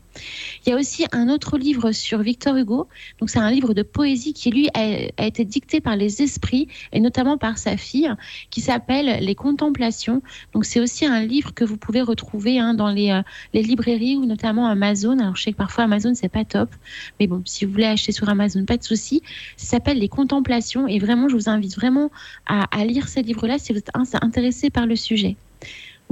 Il 0.64 0.70
y 0.70 0.72
a 0.72 0.76
aussi 0.76 1.04
un 1.10 1.28
autre 1.28 1.58
livre 1.58 1.90
sur 1.90 2.20
Victor 2.20 2.56
Hugo, 2.56 2.86
donc 3.18 3.28
c'est 3.28 3.40
un 3.40 3.50
livre 3.50 3.74
de 3.74 3.82
poésie 3.82 4.34
qui 4.34 4.52
lui 4.52 4.68
a, 4.74 5.10
a 5.16 5.26
été 5.26 5.44
dicté 5.44 5.80
par 5.80 5.96
les 5.96 6.22
esprits 6.22 6.68
et 6.92 7.00
notamment 7.00 7.38
par 7.38 7.58
sa 7.58 7.76
fille, 7.76 8.08
qui 8.50 8.60
s'appelle 8.60 9.24
Les 9.24 9.34
Contemplations. 9.34 10.22
Donc 10.52 10.64
c'est 10.64 10.78
aussi 10.78 11.06
un 11.06 11.24
livre 11.24 11.52
que 11.54 11.64
vous 11.64 11.76
pouvez 11.76 12.02
retrouver 12.02 12.60
hein, 12.60 12.74
dans 12.74 12.92
les, 12.92 13.10
euh, 13.10 13.22
les 13.52 13.62
librairies 13.62 14.16
ou 14.16 14.26
notamment 14.26 14.68
Amazon. 14.68 15.18
Alors 15.18 15.34
je 15.34 15.42
sais 15.42 15.52
que 15.52 15.56
parfois 15.56 15.84
Amazon 15.84 16.14
c'est 16.14 16.28
pas 16.28 16.44
top, 16.44 16.70
mais 17.18 17.26
bon 17.26 17.42
si 17.46 17.64
vous 17.64 17.72
voulez 17.72 17.86
acheter 17.86 18.11
sur 18.12 18.28
Amazon, 18.28 18.64
pas 18.64 18.76
de 18.76 18.84
souci. 18.84 19.22
Ça 19.56 19.66
s'appelle 19.66 19.98
Les 19.98 20.08
Contemplations 20.08 20.86
et 20.86 20.98
vraiment 20.98 21.28
je 21.28 21.34
vous 21.34 21.48
invite 21.48 21.74
vraiment 21.74 22.10
à, 22.46 22.84
lire 22.84 23.08
ces 23.08 23.22
livres-là 23.22 23.58
si 23.58 23.72
vous 23.72 23.78
êtes 23.78 23.90
intéressé 24.22 24.70
par 24.70 24.86
le 24.86 24.96
sujet. 24.96 25.36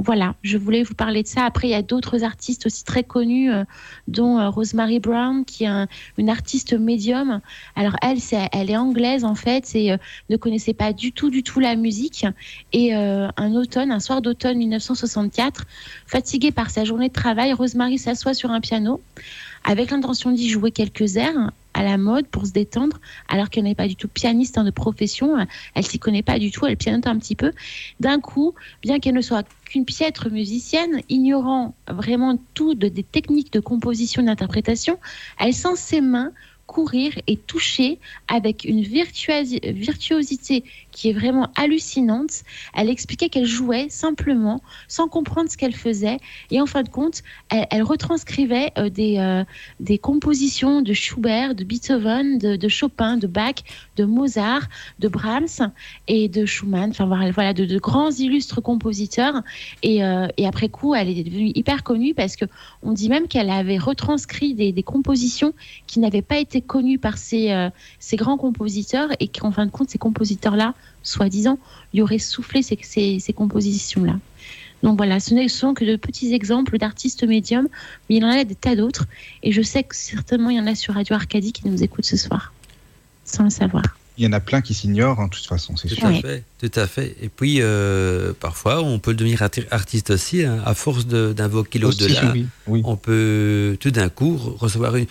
Voilà, 0.03 0.33
je 0.41 0.57
voulais 0.57 0.81
vous 0.81 0.95
parler 0.95 1.21
de 1.21 1.27
ça. 1.27 1.45
Après, 1.45 1.67
il 1.67 1.71
y 1.71 1.75
a 1.75 1.83
d'autres 1.83 2.23
artistes 2.23 2.65
aussi 2.65 2.83
très 2.83 3.03
connus, 3.03 3.51
euh, 3.51 3.63
dont 4.07 4.39
euh, 4.39 4.49
Rosemary 4.49 4.99
Brown, 4.99 5.45
qui 5.45 5.65
est 5.65 5.67
un- 5.67 5.87
une 6.17 6.29
artiste 6.29 6.73
médium. 6.73 7.39
Alors 7.75 7.95
elle, 8.01 8.19
c'est, 8.19 8.49
elle 8.51 8.71
est 8.71 8.77
anglaise 8.77 9.23
en 9.23 9.35
fait, 9.35 9.75
et 9.75 9.91
euh, 9.91 9.97
ne 10.31 10.37
connaissait 10.37 10.73
pas 10.73 10.91
du 10.91 11.11
tout, 11.11 11.29
du 11.29 11.43
tout 11.43 11.59
la 11.59 11.75
musique. 11.75 12.25
Et 12.73 12.95
un 12.95 13.53
automne, 13.53 13.91
un 13.91 13.99
soir 13.99 14.23
d'automne 14.23 14.57
1964, 14.57 15.65
fatiguée 16.07 16.51
par 16.51 16.71
sa 16.71 16.83
journée 16.83 17.09
de 17.09 17.13
travail, 17.13 17.53
Rosemary 17.53 17.99
s'assoit 17.99 18.33
sur 18.33 18.49
un 18.49 18.59
piano 18.59 19.01
avec 19.63 19.91
l'intention 19.91 20.31
d'y 20.31 20.49
jouer 20.49 20.71
quelques 20.71 21.17
airs 21.17 21.51
à 21.73 21.83
la 21.83 21.97
mode 21.97 22.27
pour 22.27 22.45
se 22.45 22.51
détendre, 22.51 22.99
alors 23.29 23.49
qu'elle 23.49 23.63
n'est 23.63 23.75
pas 23.75 23.87
du 23.87 23.95
tout 23.95 24.07
pianiste 24.07 24.57
hein, 24.57 24.63
de 24.63 24.71
profession, 24.71 25.37
elle 25.75 25.85
s'y 25.85 25.99
connaît 25.99 26.23
pas 26.23 26.39
du 26.39 26.51
tout, 26.51 26.65
elle 26.65 26.77
pianote 26.77 27.07
un 27.07 27.17
petit 27.17 27.35
peu. 27.35 27.51
D'un 27.99 28.19
coup, 28.19 28.53
bien 28.81 28.99
qu'elle 28.99 29.15
ne 29.15 29.21
soit 29.21 29.47
qu'une 29.65 29.85
piètre 29.85 30.29
musicienne, 30.29 31.01
ignorant 31.09 31.75
vraiment 31.87 32.37
tout 32.53 32.73
de- 32.73 32.89
des 32.89 33.03
techniques 33.03 33.53
de 33.53 33.59
composition 33.59 34.21
et 34.21 34.25
d'interprétation, 34.25 34.97
elle 35.39 35.53
sent 35.53 35.75
ses 35.75 36.01
mains 36.01 36.31
courir 36.71 37.11
et 37.27 37.35
toucher 37.35 37.99
avec 38.29 38.63
une 38.63 38.81
virtuosi- 38.81 39.59
virtuosité 39.73 40.63
qui 40.93 41.09
est 41.09 41.13
vraiment 41.13 41.49
hallucinante. 41.57 42.43
Elle 42.73 42.89
expliquait 42.89 43.27
qu'elle 43.27 43.45
jouait 43.45 43.89
simplement, 43.89 44.61
sans 44.87 45.09
comprendre 45.09 45.49
ce 45.51 45.57
qu'elle 45.57 45.75
faisait, 45.75 46.17
et 46.49 46.61
en 46.61 46.65
fin 46.65 46.83
de 46.83 46.87
compte, 46.87 47.23
elle, 47.49 47.83
retranscrivait 47.83 48.71
euh, 48.77 48.89
des, 48.89 49.17
euh, 49.17 49.43
des 49.81 49.97
compositions 49.97 50.81
de 50.81 50.93
Schubert, 50.93 51.55
de 51.55 51.65
Beethoven, 51.65 52.37
de, 52.37 52.67
Chopin, 52.69 53.17
de 53.17 53.27
Bach, 53.27 53.59
de 53.97 54.05
Mozart, 54.05 54.67
de 54.99 55.09
Brahms 55.09 55.71
et 56.07 56.29
de 56.29 56.45
Schumann, 56.45 56.91
enfin 56.91 57.05
voilà, 57.05 57.53
de 57.53 57.79
grands 57.79 58.11
illustres 58.11 58.61
compositeurs. 58.61 59.41
Et, 59.83 60.05
euh, 60.05 60.27
et 60.37 60.47
après 60.47 60.69
coup, 60.69 60.95
elle 60.95 61.09
est 61.09 61.23
devenue 61.23 61.51
hyper 61.53 61.83
connue 61.83 62.13
parce 62.13 62.37
que 62.37 62.45
on 62.81 62.93
dit 62.93 63.09
même 63.09 63.27
qu'elle 63.27 63.49
avait 63.49 63.77
retranscrit 63.77 64.53
des, 64.53 64.71
des 64.71 64.83
compositions 64.83 65.53
qui 65.85 65.99
n'avaient 65.99 66.21
pas 66.21 66.37
été 66.37 66.60
été 66.61 66.67
connu 66.67 66.97
par 66.99 67.17
ces, 67.17 67.51
euh, 67.51 67.69
ces 67.99 68.15
grands 68.15 68.37
compositeurs 68.37 69.09
et 69.19 69.27
qu'en 69.27 69.51
fin 69.51 69.65
de 69.65 69.71
compte, 69.71 69.89
ces 69.89 69.97
compositeurs-là, 69.97 70.73
soi-disant, 71.03 71.57
lui 71.93 72.01
auraient 72.01 72.19
soufflé 72.19 72.61
ces, 72.61 72.77
ces, 72.81 73.19
ces 73.19 73.33
compositions-là. 73.33 74.19
Donc 74.83 74.97
voilà, 74.97 75.19
ce 75.19 75.33
ne 75.35 75.47
sont 75.47 75.73
que 75.73 75.85
de 75.85 75.95
petits 75.95 76.33
exemples 76.33 76.77
d'artistes 76.77 77.23
médiums, 77.23 77.67
mais 78.09 78.15
il 78.15 78.21
y 78.23 78.25
en 78.25 78.29
a 78.29 78.43
des 78.43 78.55
tas 78.55 78.75
d'autres. 78.75 79.05
Et 79.43 79.51
je 79.51 79.61
sais 79.61 79.83
que 79.83 79.95
certainement 79.95 80.49
il 80.49 80.57
y 80.57 80.59
en 80.59 80.67
a 80.67 80.75
sur 80.75 80.93
Radio 80.95 81.15
Arcadie 81.15 81.51
qui 81.53 81.67
nous 81.67 81.83
écoutent 81.83 82.05
ce 82.05 82.17
soir, 82.17 82.53
sans 83.25 83.43
le 83.43 83.49
savoir. 83.51 83.83
Il 84.17 84.23
y 84.23 84.27
en 84.27 84.33
a 84.33 84.39
plein 84.39 84.61
qui 84.61 84.73
s'ignorent, 84.73 85.19
en 85.19 85.29
toute 85.29 85.45
façon, 85.45 85.75
c'est 85.77 85.87
Tout 85.87 85.95
sûr. 85.95 86.05
à 86.05 86.09
Oui. 86.09 86.21
fait, 86.21 86.43
tout 86.61 86.79
à 86.79 86.85
fait. 86.87 87.15
Et 87.21 87.29
puis, 87.29 87.57
euh, 87.61 88.33
parfois, 88.39 88.81
on 88.83 88.99
peut 88.99 89.13
devenir 89.15 89.39
arti- 89.41 89.65
artiste 89.71 90.11
aussi, 90.11 90.43
hein, 90.45 90.59
à 90.65 90.73
force 90.75 91.07
d'invoquer 91.07 91.79
l'au-delà. 91.79 92.21
oui, 92.33 92.45
oui. 92.67 92.81
On 92.85 92.95
peut 92.95 93.77
tout 93.79 93.89
d'un 93.91 94.09
coup 94.09 94.37
recevoir 94.37 94.95
une, 94.95 95.07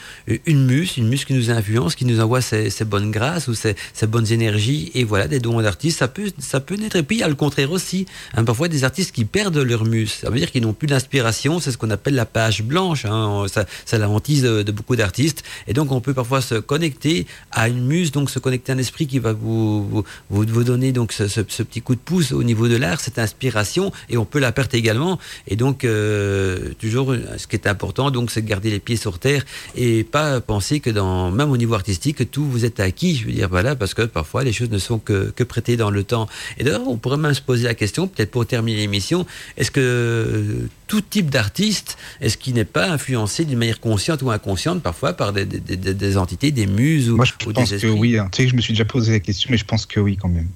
une 0.46 0.64
muse, 0.64 0.96
une 0.96 1.08
muse 1.08 1.24
qui 1.24 1.34
nous 1.34 1.50
influence, 1.50 1.94
qui 1.96 2.04
nous 2.04 2.20
envoie 2.20 2.40
ses, 2.40 2.70
ses 2.70 2.84
bonnes 2.84 3.10
grâces 3.10 3.48
ou 3.48 3.54
ses, 3.54 3.74
ses 3.94 4.06
bonnes 4.06 4.30
énergies. 4.30 4.92
Et 4.94 5.02
voilà, 5.02 5.26
des 5.26 5.40
dons 5.40 5.60
d'artistes, 5.60 5.98
ça 5.98 6.06
peut, 6.08 6.30
ça 6.38 6.60
peut 6.60 6.76
naître. 6.76 6.94
Et 6.96 7.02
puis, 7.02 7.16
il 7.16 7.20
y 7.20 7.22
a 7.24 7.28
le 7.28 7.34
contraire 7.34 7.72
aussi. 7.72 8.06
Hein, 8.34 8.44
parfois, 8.44 8.68
des 8.68 8.84
artistes 8.84 9.12
qui 9.12 9.24
perdent 9.24 9.58
leur 9.58 9.84
muse. 9.84 10.12
Ça 10.12 10.30
veut 10.30 10.38
dire 10.38 10.52
qu'ils 10.52 10.62
n'ont 10.62 10.72
plus 10.72 10.86
d'inspiration. 10.86 11.58
C'est 11.58 11.72
ce 11.72 11.78
qu'on 11.78 11.90
appelle 11.90 12.14
la 12.14 12.26
page 12.26 12.62
blanche. 12.62 13.04
Hein. 13.06 13.46
Ça, 13.48 13.66
ça 13.84 13.98
la 13.98 14.08
hantise 14.08 14.42
de, 14.42 14.70
beaucoup 14.70 14.94
d'artistes. 14.94 15.42
Et 15.66 15.72
donc, 15.72 15.90
on 15.90 16.00
peut 16.00 16.14
parfois 16.14 16.40
se 16.42 16.54
connecter 16.54 17.26
à 17.50 17.68
une 17.68 17.84
muse, 17.84 18.12
donc 18.12 18.30
se 18.30 18.38
connecter 18.38 18.70
à 18.70 18.76
un 18.76 18.78
esprit 18.78 19.08
qui 19.08 19.18
va 19.18 19.32
vous, 19.32 19.88
vous, 19.88 20.04
vous, 20.30 20.44
vous 20.48 20.64
donner 20.64 20.92
donc 20.92 21.12
ce, 21.12 21.26
ce- 21.26 21.39
ce 21.48 21.62
petit 21.62 21.80
coup 21.82 21.94
de 21.94 22.00
pouce 22.00 22.32
au 22.32 22.42
niveau 22.42 22.68
de 22.68 22.76
l'art, 22.76 23.00
cette 23.00 23.18
inspiration. 23.18 23.92
Et 24.08 24.16
on 24.16 24.24
peut 24.24 24.38
la 24.38 24.52
perdre 24.52 24.74
également. 24.74 25.18
Et 25.48 25.56
donc, 25.56 25.84
euh, 25.84 26.72
toujours, 26.78 27.14
ce 27.36 27.46
qui 27.46 27.56
est 27.56 27.66
important, 27.66 28.10
donc, 28.10 28.30
c'est 28.30 28.42
de 28.42 28.48
garder 28.48 28.70
les 28.70 28.80
pieds 28.80 28.96
sur 28.96 29.18
terre 29.18 29.44
et 29.76 30.04
pas 30.04 30.40
penser 30.40 30.80
que 30.80 30.90
dans, 30.90 31.30
même 31.30 31.50
au 31.50 31.56
niveau 31.56 31.74
artistique, 31.74 32.16
que 32.18 32.24
tout 32.24 32.44
vous 32.44 32.64
est 32.64 32.80
acquis. 32.80 33.16
Je 33.16 33.26
veux 33.26 33.32
dire, 33.32 33.48
voilà, 33.48 33.76
parce 33.76 33.94
que 33.94 34.02
parfois, 34.02 34.44
les 34.44 34.52
choses 34.52 34.70
ne 34.70 34.78
sont 34.78 34.98
que, 34.98 35.32
que 35.34 35.44
prêtées 35.44 35.76
dans 35.76 35.90
le 35.90 36.04
temps. 36.04 36.28
Et 36.58 36.64
d'ailleurs, 36.64 36.86
on 36.88 36.96
pourrait 36.96 37.16
même 37.16 37.34
se 37.34 37.42
poser 37.42 37.64
la 37.64 37.74
question, 37.74 38.06
peut-être 38.08 38.30
pour 38.30 38.46
terminer 38.46 38.78
l'émission, 38.80 39.26
est-ce 39.56 39.70
que 39.70 39.80
euh, 39.80 40.68
tout 40.86 41.00
type 41.00 41.30
d'artiste, 41.30 41.96
est-ce 42.20 42.36
qu'il 42.36 42.54
n'est 42.54 42.64
pas 42.64 42.88
influencé 42.90 43.44
d'une 43.44 43.58
manière 43.58 43.80
consciente 43.80 44.22
ou 44.22 44.30
inconsciente, 44.30 44.82
parfois, 44.82 45.12
par 45.12 45.32
des, 45.32 45.44
des- 45.44 45.60
des- 45.76 45.94
des 45.94 46.16
entités, 46.16 46.50
des 46.50 46.66
muses 46.66 47.10
ou, 47.10 47.16
Moi, 47.16 47.24
je 47.24 47.32
ou 47.48 47.52
pense 47.52 47.70
des 47.70 47.78
que 47.78 47.86
oui. 47.86 48.18
hein. 48.18 48.28
Tu 48.32 48.38
sais 48.38 48.44
que 48.46 48.50
je 48.50 48.56
me 48.56 48.60
suis 48.60 48.72
déjà 48.72 48.84
posé 48.84 49.12
la 49.12 49.20
question, 49.20 49.48
mais 49.50 49.56
je 49.56 49.64
pense 49.64 49.86
que 49.86 50.00
oui, 50.00 50.16
quand 50.16 50.28
même. 50.28 50.48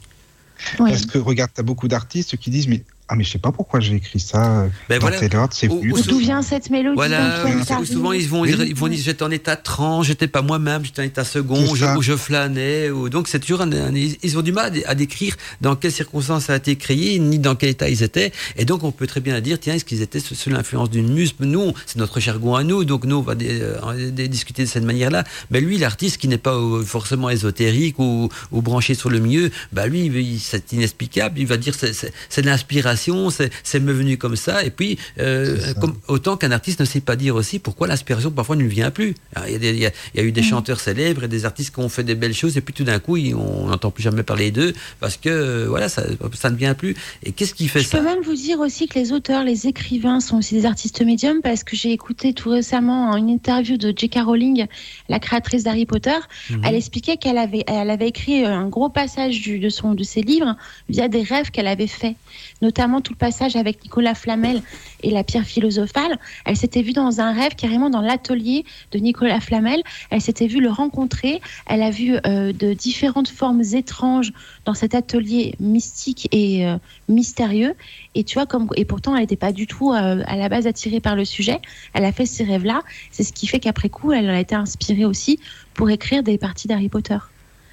Parce 0.78 1.06
que, 1.06 1.18
regarde, 1.18 1.50
tu 1.54 1.60
as 1.60 1.64
beaucoup 1.64 1.88
d'artistes 1.88 2.36
qui 2.36 2.50
disent, 2.50 2.68
mais, 2.68 2.84
ah, 3.08 3.16
mais 3.16 3.24
je 3.24 3.30
sais 3.32 3.38
pas 3.38 3.52
pourquoi 3.52 3.80
j'ai 3.80 3.96
écrit 3.96 4.18
ça. 4.18 4.66
Ben 4.88 4.98
voilà. 4.98 5.18
c'est 5.50 5.68
D'où 5.68 6.18
vient 6.18 6.40
cette 6.42 6.70
mélodie 6.70 6.94
Voilà, 6.96 7.44
souvent 7.84 8.12
ils 8.12 8.28
vont, 8.28 8.40
Oui. 8.42 8.54
ils 8.66 8.74
vont 8.74 8.88
dire 8.88 9.00
j'étais 9.02 9.22
en 9.22 9.30
état 9.30 9.56
trans, 9.56 10.02
j'étais 10.02 10.26
pas 10.26 10.40
moi-même, 10.42 10.84
j'étais 10.84 11.02
en 11.02 11.04
état 11.04 11.24
second, 11.24 11.60
où 11.70 11.76
je, 11.76 11.84
ça. 11.84 11.98
où 11.98 12.02
je 12.02 12.16
flânais. 12.16 12.90
Ou, 12.90 13.08
donc 13.10 13.28
c'est 13.28 13.40
toujours 13.40 13.60
un, 13.60 13.70
un- 13.72 13.94
ils 13.94 14.38
ont 14.38 14.42
du 14.42 14.52
mal 14.52 14.66
à, 14.66 14.70
dé- 14.70 14.84
à 14.86 14.94
décrire 14.94 15.36
dans 15.60 15.76
quelles 15.76 15.92
circonstances 15.92 16.44
ça 16.46 16.54
a 16.54 16.56
été 16.56 16.76
créé, 16.76 17.18
ni 17.18 17.38
dans 17.38 17.54
quel 17.54 17.70
état 17.70 17.88
ils 17.88 18.02
étaient. 18.02 18.32
Et 18.56 18.64
donc 18.64 18.82
on 18.84 18.90
peut 18.92 19.06
très 19.06 19.20
bien 19.20 19.38
dire 19.40 19.58
tiens 19.60 19.74
est-ce 19.74 19.84
qu'ils 19.84 20.00
étaient 20.02 20.20
sous, 20.20 20.34
sous 20.34 20.50
l'influence 20.50 20.88
d'une 20.90 21.12
muse? 21.12 21.34
Nous, 21.40 21.72
c'est 21.86 21.96
notre 21.98 22.20
jargon 22.20 22.54
à 22.54 22.64
nous, 22.64 22.84
donc 22.86 23.04
nous 23.04 23.16
on 23.16 23.22
va 23.22 23.34
euh, 23.42 24.10
discuter 24.10 24.64
de 24.64 24.68
cette 24.68 24.84
manière-là. 24.84 25.24
Mais 25.50 25.60
lui, 25.60 25.76
l'artiste 25.78 26.16
qui 26.18 26.28
n'est 26.28 26.38
pas 26.38 26.54
euh, 26.54 26.82
forcément 26.82 27.28
ésotérique 27.28 27.98
ou, 27.98 28.30
ou 28.50 28.62
branché 28.62 28.94
sur 28.94 29.10
le 29.10 29.18
milieu, 29.18 29.50
bah 29.72 29.86
lui 29.86 30.40
c'est 30.42 30.72
inexplicable. 30.72 31.38
Il 31.38 31.46
va 31.46 31.56
dire 31.58 31.74
c'est- 31.74 32.12
de 32.42 32.93
l'inspiration, 32.94 33.30
c'est 33.62 33.80
me 33.80 33.92
venu 33.92 34.16
comme 34.18 34.36
ça. 34.36 34.64
Et 34.64 34.70
puis 34.70 34.98
euh, 35.18 35.74
comme 35.80 35.94
autant 36.08 36.36
qu'un 36.36 36.50
artiste 36.50 36.80
ne 36.80 36.84
sait 36.84 37.00
pas 37.00 37.16
dire 37.16 37.34
aussi 37.34 37.58
pourquoi 37.58 37.86
l'inspiration 37.86 38.30
parfois 38.30 38.56
ne 38.56 38.62
lui 38.62 38.68
vient 38.68 38.90
plus. 38.90 39.14
Alors, 39.34 39.48
Il 39.48 39.52
y, 39.52 39.56
a 39.56 39.58
des- 39.58 39.70
il 39.70 39.78
y 39.78 39.86
a- 39.86 39.92
il 40.14 40.20
y 40.20 40.22
a 40.22 40.26
eu 40.26 40.32
des 40.32 40.42
chanteurs 40.42 40.80
célèbres 40.80 41.24
et 41.24 41.28
des 41.28 41.44
artistes 41.44 41.74
qui 41.74 41.80
ont 41.80 41.88
fait 41.88 42.04
des 42.04 42.14
belles 42.14 42.34
choses 42.34 42.56
et 42.56 42.60
puis 42.60 42.74
tout 42.74 42.84
d'un 42.84 42.98
coup 42.98 43.16
ils- 43.16 43.34
on 43.34 43.66
n'entend 43.68 43.90
plus 43.90 44.02
jamais 44.02 44.22
parler 44.22 44.50
d'eux 44.50 44.72
parce 45.00 45.16
que 45.16 45.28
euh, 45.28 45.66
voilà 45.68 45.88
ça, 45.88 46.02
ça 46.34 46.50
ne 46.50 46.56
vient 46.56 46.74
plus. 46.74 46.96
Et 47.22 47.32
qu'est-ce 47.32 47.54
qui 47.54 47.68
fait 47.68 47.80
Je 47.80 47.88
ça 47.88 47.98
peux 47.98 48.04
même 48.04 48.22
vous 48.22 48.34
dire 48.34 48.60
aussi 48.60 48.86
que 48.88 48.98
les 48.98 49.12
auteurs, 49.12 49.44
les 49.44 49.66
écrivains 49.66 50.20
sont 50.20 50.38
aussi 50.38 50.54
des 50.54 50.66
artistes 50.66 51.00
médiums 51.02 51.40
parce 51.42 51.64
que 51.64 51.76
j'ai 51.76 51.92
écouté 51.92 52.32
tout 52.32 52.50
récemment 52.50 53.16
une 53.16 53.28
interview 53.28 53.76
de 53.76 53.92
J.K. 53.96 54.18
Rowling, 54.24 54.66
la 55.08 55.18
créatrice 55.18 55.64
d'Harry 55.64 55.86
Potter. 55.86 56.16
Mhm. 56.50 56.62
Elle 56.64 56.74
expliquait 56.74 57.16
qu'elle 57.16 57.38
avait, 57.38 57.64
elle 57.66 57.90
avait 57.90 58.08
écrit 58.08 58.44
un 58.44 58.68
gros 58.68 58.88
passage 58.88 59.40
du- 59.40 59.58
de, 59.58 59.68
son, 59.68 59.94
de 59.94 60.02
ses 60.04 60.22
livres 60.22 60.56
via 60.88 61.08
des 61.08 61.22
rêves 61.22 61.50
qu'elle 61.50 61.66
avait 61.66 61.86
faits, 61.86 62.14
notamment 62.62 62.83
tout 63.00 63.12
le 63.12 63.18
passage 63.18 63.56
avec 63.56 63.82
Nicolas 63.82 64.14
Flamel 64.14 64.62
et 65.02 65.10
la 65.10 65.24
pierre 65.24 65.44
philosophale. 65.44 66.18
Elle 66.44 66.56
s'était 66.56 66.82
vue 66.82 66.92
dans 66.92 67.20
un 67.20 67.32
rêve 67.32 67.54
carrément 67.56 67.90
dans 67.90 68.00
l'atelier 68.00 68.64
de 68.92 68.98
Nicolas 68.98 69.40
Flamel. 69.40 69.82
Elle 70.10 70.20
s'était 70.20 70.46
vue 70.46 70.60
le 70.60 70.70
rencontrer. 70.70 71.40
Elle 71.66 71.82
a 71.82 71.90
vu 71.90 72.16
euh, 72.26 72.52
de 72.52 72.72
différentes 72.72 73.28
formes 73.28 73.62
étranges 73.72 74.32
dans 74.64 74.74
cet 74.74 74.94
atelier 74.94 75.54
mystique 75.60 76.28
et 76.32 76.66
euh, 76.66 76.76
mystérieux. 77.08 77.74
Et 78.14 78.24
tu 78.24 78.34
vois, 78.34 78.46
comme 78.46 78.68
et 78.76 78.84
pourtant, 78.84 79.14
elle 79.14 79.22
n'était 79.22 79.36
pas 79.36 79.52
du 79.52 79.66
tout 79.66 79.92
euh, 79.92 80.22
à 80.26 80.36
la 80.36 80.48
base 80.48 80.66
attirée 80.66 81.00
par 81.00 81.16
le 81.16 81.24
sujet. 81.24 81.60
Elle 81.92 82.04
a 82.04 82.12
fait 82.12 82.26
ces 82.26 82.44
rêves-là. 82.44 82.82
C'est 83.10 83.24
ce 83.24 83.32
qui 83.32 83.46
fait 83.46 83.60
qu'après 83.60 83.88
coup, 83.88 84.12
elle 84.12 84.30
a 84.30 84.40
été 84.40 84.54
inspirée 84.54 85.04
aussi 85.04 85.38
pour 85.74 85.90
écrire 85.90 86.22
des 86.22 86.38
parties 86.38 86.68
d'Harry 86.68 86.88
Potter. 86.88 87.18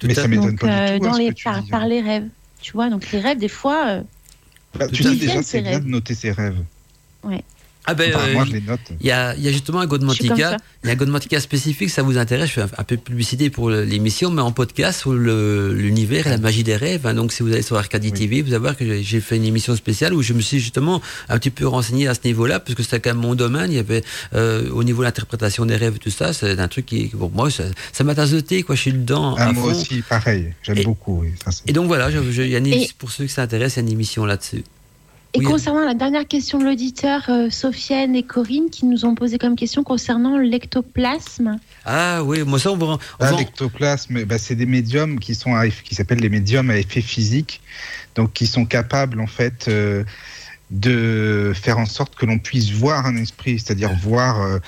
Mais 0.02 0.14
ça 0.14 0.28
m'étonne 0.28 0.50
Donc, 0.50 0.60
pas 0.60 0.92
du 0.92 0.98
tout. 1.00 1.06
hein, 1.06 1.10
dans 1.10 1.16
les 1.16 1.32
par, 1.32 1.62
dis, 1.62 1.70
par 1.70 1.82
hein. 1.82 1.88
les 1.88 2.00
rêves. 2.00 2.28
Tu 2.60 2.72
vois, 2.72 2.88
donc 2.90 3.10
les 3.10 3.18
rêves, 3.18 3.38
des 3.38 3.48
fois, 3.48 3.86
euh, 3.88 4.02
Bah, 4.78 4.88
tu 4.88 5.02
sais, 5.02 5.16
déjà, 5.16 5.42
Ces 5.42 5.58
c'est 5.58 5.62
bien 5.62 5.80
de 5.80 5.88
noter 5.88 6.14
ses 6.14 6.32
rêves. 6.32 6.62
Ah 7.84 7.94
ben, 7.94 8.12
Enfin, 8.14 8.28
euh, 8.28 8.32
moi, 8.34 8.44
je 8.46 8.52
les 8.52 8.60
note. 8.60 8.80
Il 9.00 9.06
y 9.06 9.10
a, 9.10 9.34
il 9.34 9.42
y 9.42 9.48
a 9.48 9.52
justement 9.52 9.80
un 9.80 9.86
Godmantica. 9.86 10.56
Il 10.84 10.86
y 10.86 10.90
a 10.90 10.92
un 10.92 10.94
Godmantica 10.96 11.40
spécifique, 11.40 11.90
ça 11.90 12.02
vous 12.02 12.16
intéresse. 12.16 12.48
Je 12.50 12.54
fais 12.54 12.60
un, 12.62 12.68
un 12.78 12.84
peu 12.84 12.96
de 12.96 13.00
publicité 13.00 13.50
pour 13.50 13.70
l'émission, 13.70 14.30
mais 14.30 14.40
en 14.42 14.52
podcast 14.52 15.00
sur 15.00 15.12
l'univers 15.14 16.26
et 16.26 16.30
la 16.30 16.38
magie 16.38 16.62
des 16.64 16.76
rêves. 16.76 17.06
hein. 17.06 17.14
Donc, 17.14 17.32
si 17.32 17.42
vous 17.42 17.52
allez 17.52 17.62
sur 17.62 17.76
Arcadie 17.76 18.10
Oui. 18.12 18.18
TV, 18.18 18.42
vous 18.42 18.48
allez 18.50 18.58
voir 18.58 18.76
que 18.76 19.02
j'ai- 19.02 19.20
fait 19.20 19.36
une 19.36 19.44
émission 19.44 19.74
spéciale 19.76 20.14
où 20.14 20.22
je 20.22 20.32
me 20.32 20.40
suis 20.40 20.58
justement 20.60 21.00
un 21.28 21.38
petit 21.38 21.50
peu 21.50 21.66
renseigné 21.66 22.08
à 22.08 22.14
ce 22.14 22.20
niveau-là, 22.24 22.60
parce 22.60 22.74
que 22.74 22.82
c'était 22.82 23.00
quand 23.00 23.10
même 23.10 23.18
mon 23.22 23.34
domaine. 23.34 23.70
Il 23.70 23.76
y 23.76 23.78
avait, 23.78 24.02
euh, 24.34 24.68
au 24.70 24.82
niveau 24.84 25.02
de 25.02 25.06
l'interprétation 25.06 25.64
des 25.66 25.76
rêves 25.76 25.94
et 25.96 25.98
tout 25.98 26.10
ça, 26.10 26.32
c'est 26.32 26.58
un 26.58 26.68
truc 26.68 26.86
qui, 26.86 27.06
pour 27.08 27.30
moi, 27.30 27.50
ça 27.50 27.64
ça 27.92 28.04
m'a 28.04 28.14
tazoté, 28.14 28.62
quoi. 28.62 28.74
Je 28.74 28.80
suis 28.80 28.92
dedans. 28.92 29.34
Ah, 29.38 29.48
à 29.48 29.52
moi 29.52 29.72
fond. 29.72 29.78
aussi, 29.80 30.02
pareil. 30.02 30.54
J'aime 30.62 30.82
beaucoup. 30.82 31.20
Oui. 31.22 31.30
Ça, 31.44 31.50
c'est- 31.52 31.62
Et 31.68 31.72
donc, 31.72 31.86
voilà, 31.86 32.10
je- 32.10 32.30
je- 32.30 32.42
il 32.42 32.50
y 32.50 32.54
a 32.54 32.58
une, 32.58 32.66
Et- 32.66 32.90
pour 32.98 33.10
ceux 33.10 33.24
qui 33.24 33.32
s'intéressent, 33.32 33.76
il 33.76 33.80
y 33.80 33.82
a 33.84 33.86
une 33.88 33.92
émission 33.92 34.24
là-dessus. 34.24 34.64
Et 35.34 35.38
Oui. 35.38 35.44
concernant 35.46 35.84
la 35.84 35.94
dernière 35.94 36.28
question 36.28 36.58
de 36.58 36.64
l'auditeur, 36.64 37.22
euh, 37.30 37.48
Sofiane 37.48 38.14
et 38.14 38.22
Corinne, 38.22 38.68
qui 38.70 38.84
nous 38.84 39.06
ont 39.06 39.14
posé 39.14 39.38
comme 39.38 39.56
question 39.56 39.82
concernant 39.82 40.36
l'ectoplasme. 40.38 41.58
Ah 41.86 42.22
oui, 42.22 42.42
moi 42.42 42.58
ça, 42.58 42.70
on 42.70 42.76
va, 42.76 42.98
Ah, 43.18 43.32
l'ectoplasme, 43.32 44.24
bah, 44.24 44.36
c'est 44.36 44.54
des 44.56 44.66
médiums 44.66 45.18
qui 45.18 45.34
sont 45.34 45.54
à 45.54 45.68
qui 45.68 45.94
s'appellent 45.94 46.20
les 46.20 46.28
médiums 46.28 46.68
à 46.70 46.76
effet 46.76 47.00
physique, 47.00 47.62
donc 48.14 48.34
qui 48.34 48.46
sont 48.46 48.66
capables 48.66 49.20
en 49.20 49.26
fait 49.26 49.68
euh, 49.68 50.04
de 50.70 51.52
faire 51.54 51.78
en 51.78 51.86
sorte 51.86 52.14
que 52.14 52.26
l'on 52.26 52.38
puisse 52.38 52.70
voir 52.70 53.06
un 53.06 53.16
esprit, 53.16 53.58
c'est-à-dire 53.58 53.90
voir. 54.02 54.42
euh, 54.42 54.58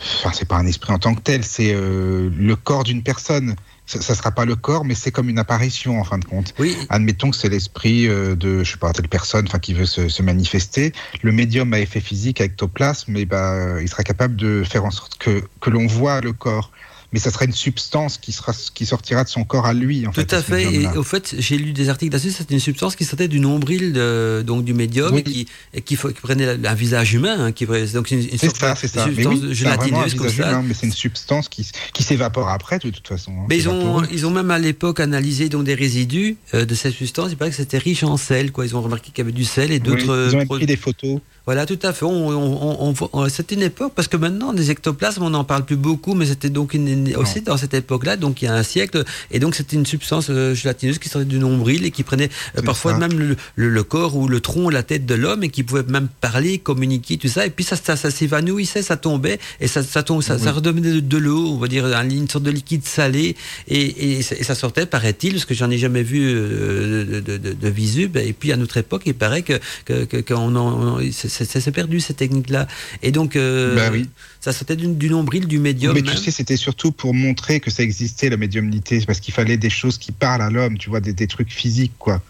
Enfin, 0.00 0.30
c'est 0.32 0.46
pas 0.46 0.54
un 0.58 0.66
esprit 0.66 0.92
en 0.92 0.98
tant 1.00 1.12
que 1.12 1.20
tel, 1.20 1.42
c'est 1.42 1.74
euh, 1.74 2.30
le 2.38 2.54
corps 2.54 2.84
d'une 2.84 3.02
personne. 3.02 3.56
Ça, 3.88 4.02
ça 4.02 4.14
sera 4.14 4.30
pas 4.30 4.44
le 4.44 4.54
corps, 4.54 4.84
mais 4.84 4.94
c'est 4.94 5.10
comme 5.10 5.30
une 5.30 5.38
apparition 5.38 5.98
en 5.98 6.04
fin 6.04 6.18
de 6.18 6.24
compte. 6.26 6.54
oui, 6.58 6.76
Admettons 6.90 7.30
que 7.30 7.36
c'est 7.36 7.48
l'esprit 7.48 8.06
euh, 8.06 8.36
de, 8.36 8.62
je 8.62 8.72
sais 8.72 8.76
pas, 8.76 8.92
telle 8.92 9.08
personne, 9.08 9.46
enfin, 9.48 9.58
qui 9.58 9.72
veut 9.72 9.86
se, 9.86 10.10
se 10.10 10.22
manifester. 10.22 10.92
Le 11.22 11.32
médium 11.32 11.72
à 11.72 11.80
effet 11.80 12.00
physique, 12.00 12.42
à 12.42 12.44
ectoplasme, 12.44 13.16
eh 13.16 13.24
ben, 13.24 13.78
il 13.80 13.88
sera 13.88 14.02
capable 14.02 14.36
de 14.36 14.62
faire 14.62 14.84
en 14.84 14.90
sorte 14.90 15.16
que, 15.16 15.42
que 15.60 15.70
l'on 15.70 15.86
voit 15.86 16.20
le 16.20 16.34
corps. 16.34 16.70
Mais 17.10 17.18
ça 17.18 17.30
sera 17.30 17.46
une 17.46 17.52
substance 17.54 18.18
qui, 18.18 18.32
sera, 18.32 18.52
qui 18.74 18.84
sortira 18.84 19.24
de 19.24 19.30
son 19.30 19.42
corps 19.44 19.64
à 19.64 19.72
lui, 19.72 20.06
en 20.06 20.10
Tout 20.10 20.20
fait. 20.20 20.34
à 20.34 20.42
fait. 20.42 20.74
Et 20.74 20.86
au 20.88 21.02
fait, 21.02 21.34
j'ai 21.38 21.56
lu 21.56 21.72
des 21.72 21.88
articles 21.88 22.12
là-dessus. 22.12 22.32
C'était 22.32 22.52
une 22.52 22.60
substance 22.60 22.96
qui 22.96 23.06
sortait 23.06 23.28
du 23.28 23.40
nombril 23.40 23.94
de, 23.94 24.44
donc 24.46 24.62
du 24.64 24.74
médium 24.74 25.14
Oui. 25.14 25.20
et 25.20 25.22
qui, 25.22 25.46
et 25.72 25.80
qui, 25.80 25.96
fa- 25.96 26.12
qui 26.12 26.20
prenait 26.20 26.46
un 26.66 26.74
visage 26.74 27.14
humain. 27.14 27.36
hein, 27.46 27.52
qui, 27.52 27.64
donc 27.64 28.10
une, 28.10 28.18
une 28.20 28.28
C'est 28.36 28.46
sorte 28.48 28.56
ça, 28.58 28.74
de- 28.74 28.78
c'est 28.78 28.88
ça. 28.88 29.06
Mais 29.06 29.14
substance 29.22 29.32
oui, 29.32 29.38
c'est 29.40 29.64
vraiment 29.64 29.70
un 29.70 29.86
gélatineuse 29.86 30.14
comme 30.16 30.26
visage 30.26 30.44
ça. 30.44 30.52
humain, 30.52 30.64
mais 30.68 30.74
c'est 30.74 30.86
une 30.86 30.92
substance 30.92 31.48
qui, 31.48 31.66
qui 31.94 32.02
s'évapore 32.02 32.50
après, 32.50 32.78
de 32.78 32.90
toute 32.90 33.08
façon. 33.08 33.32
hein. 33.40 33.46
Mais 33.48 33.56
ils 33.56 33.70
ont, 33.70 34.04
ils 34.12 34.26
ont 34.26 34.30
même 34.30 34.50
à 34.50 34.58
l'époque 34.58 35.00
analysé 35.00 35.48
donc 35.48 35.64
des 35.64 35.74
résidus 35.74 36.36
euh, 36.52 36.66
de 36.66 36.74
cette 36.74 36.92
substance. 36.92 37.30
Il 37.32 37.36
paraît 37.38 37.50
que 37.52 37.56
c'était 37.56 37.78
riche 37.78 38.02
en 38.02 38.18
sel. 38.18 38.52
Quoi. 38.52 38.66
Ils 38.66 38.76
ont 38.76 38.82
remarqué 38.82 39.12
qu'il 39.12 39.18
y 39.18 39.26
avait 39.26 39.32
du 39.32 39.46
sel 39.46 39.70
et 39.70 39.76
Oui, 39.76 39.80
d'autres. 39.80 40.28
ils 40.30 40.36
ont 40.36 40.46
pris 40.46 40.66
des 40.66 40.76
photos. 40.76 41.20
Voilà, 41.48 41.64
tout 41.64 41.78
à 41.82 41.94
fait. 41.94 42.04
On, 42.04 42.28
on, 42.28 42.90
on, 42.90 42.94
on- 43.00 43.08
on- 43.14 43.28
c'était 43.30 43.54
une 43.54 43.62
époque, 43.62 43.92
parce 43.96 44.06
que 44.06 44.18
maintenant, 44.18 44.52
des 44.52 44.70
ectoplasmes, 44.70 45.22
on 45.22 45.30
n'en 45.30 45.44
parle 45.44 45.64
plus 45.64 45.76
beaucoup, 45.76 46.12
mais 46.12 46.26
c'était 46.26 46.50
donc 46.50 46.74
une, 46.74 46.86
une- 46.88 47.12
Non. 47.12 47.20
aussi 47.20 47.40
dans 47.40 47.56
cette 47.56 47.72
époque-là, 47.72 48.16
donc 48.18 48.42
il 48.42 48.44
y 48.44 48.48
a 48.48 48.54
un 48.54 48.62
siècle, 48.62 49.02
et 49.30 49.38
donc 49.38 49.54
c'était 49.54 49.76
une 49.76 49.86
substance 49.86 50.26
euh, 50.28 50.54
gélatineuse 50.54 50.98
qui 50.98 51.08
sortait 51.08 51.24
du 51.24 51.38
nombril 51.38 51.86
et 51.86 51.90
qui 51.90 52.02
prenait 52.02 52.28
euh, 52.58 52.60
parfois 52.60 52.92
ça. 52.92 52.98
même 52.98 53.18
le, 53.18 53.36
le- 53.56 53.70
le 53.70 53.82
corps 53.82 54.14
ou 54.14 54.28
le 54.28 54.40
tronc, 54.40 54.68
la 54.68 54.82
tête 54.82 55.06
de 55.06 55.14
l'homme, 55.14 55.42
et 55.42 55.48
qui 55.48 55.62
pouvait 55.62 55.84
même 55.84 56.08
parler, 56.20 56.58
communiquer, 56.58 57.16
tout 57.16 57.28
ça, 57.28 57.46
et 57.46 57.50
puis 57.50 57.64
ça, 57.64 57.76
ça, 57.76 57.96
ça 57.96 58.10
s'évanouissait, 58.10 58.82
ça 58.82 58.98
tombait, 58.98 59.38
et 59.58 59.68
ça, 59.68 59.82
ça, 59.82 60.02
tombe, 60.02 60.20
ça, 60.22 60.34
Oui. 60.36 60.42
ça 60.44 60.52
redevenait 60.52 60.92
de, 60.96 61.00
de 61.00 61.16
l'eau, 61.16 61.48
on 61.52 61.56
va 61.56 61.68
dire, 61.68 61.86
un- 61.86 62.10
une 62.10 62.28
sorte 62.28 62.44
de 62.44 62.50
liquide 62.50 62.84
salé, 62.84 63.36
et, 63.68 64.18
et, 64.18 64.22
ça- 64.22 64.36
et 64.38 64.44
ça 64.44 64.54
sortait, 64.54 64.84
paraît-il, 64.84 65.32
parce 65.32 65.46
que 65.46 65.54
j'en 65.54 65.70
ai 65.70 65.78
jamais 65.78 66.02
vu 66.02 66.20
euh, 66.28 67.04
de, 67.06 67.20
de, 67.20 67.36
de, 67.38 67.52
de 67.54 67.68
visu, 67.70 68.08
ben, 68.08 68.26
et 68.28 68.34
puis 68.34 68.52
à 68.52 68.58
notre 68.58 68.76
époque, 68.76 69.04
il 69.06 69.14
paraît 69.14 69.40
que, 69.40 69.54
que, 69.86 70.34
en- 70.34 70.54
on- 70.54 71.00
c'est 71.44 71.60
c'est 71.60 71.72
perdu 71.72 71.98
cette 72.00 72.18
technique-là. 72.18 72.68
Et 73.02 73.10
donc, 73.10 73.34
euh, 73.34 73.74
Bah 73.74 73.90
oui. 73.92 74.08
ça 74.40 74.52
sortait 74.52 74.76
du, 74.76 74.86
du 74.86 75.10
nombril, 75.10 75.46
du 75.46 75.58
médium. 75.58 75.94
Mais 75.94 76.02
tu 76.02 76.16
sais, 76.16 76.30
c'était 76.30 76.56
surtout 76.56 76.68
surtout 76.68 76.92
pour 76.92 77.14
montrer 77.14 77.60
que 77.60 77.70
ça 77.70 77.82
existait 77.82 78.28
la 78.28 78.36
médiumnité, 78.36 79.02
parce 79.06 79.20
qu'il 79.20 79.32
fallait 79.32 79.56
des 79.56 79.70
choses 79.70 79.96
qui 79.96 80.12
parlent 80.12 80.42
à 80.42 80.50
l'homme, 80.50 80.76
tu 80.76 80.90
vois, 80.90 81.00
des, 81.00 81.14
des 81.14 81.26
trucs 81.26 81.50
physiques, 81.50 81.94
quoi. 81.98 82.20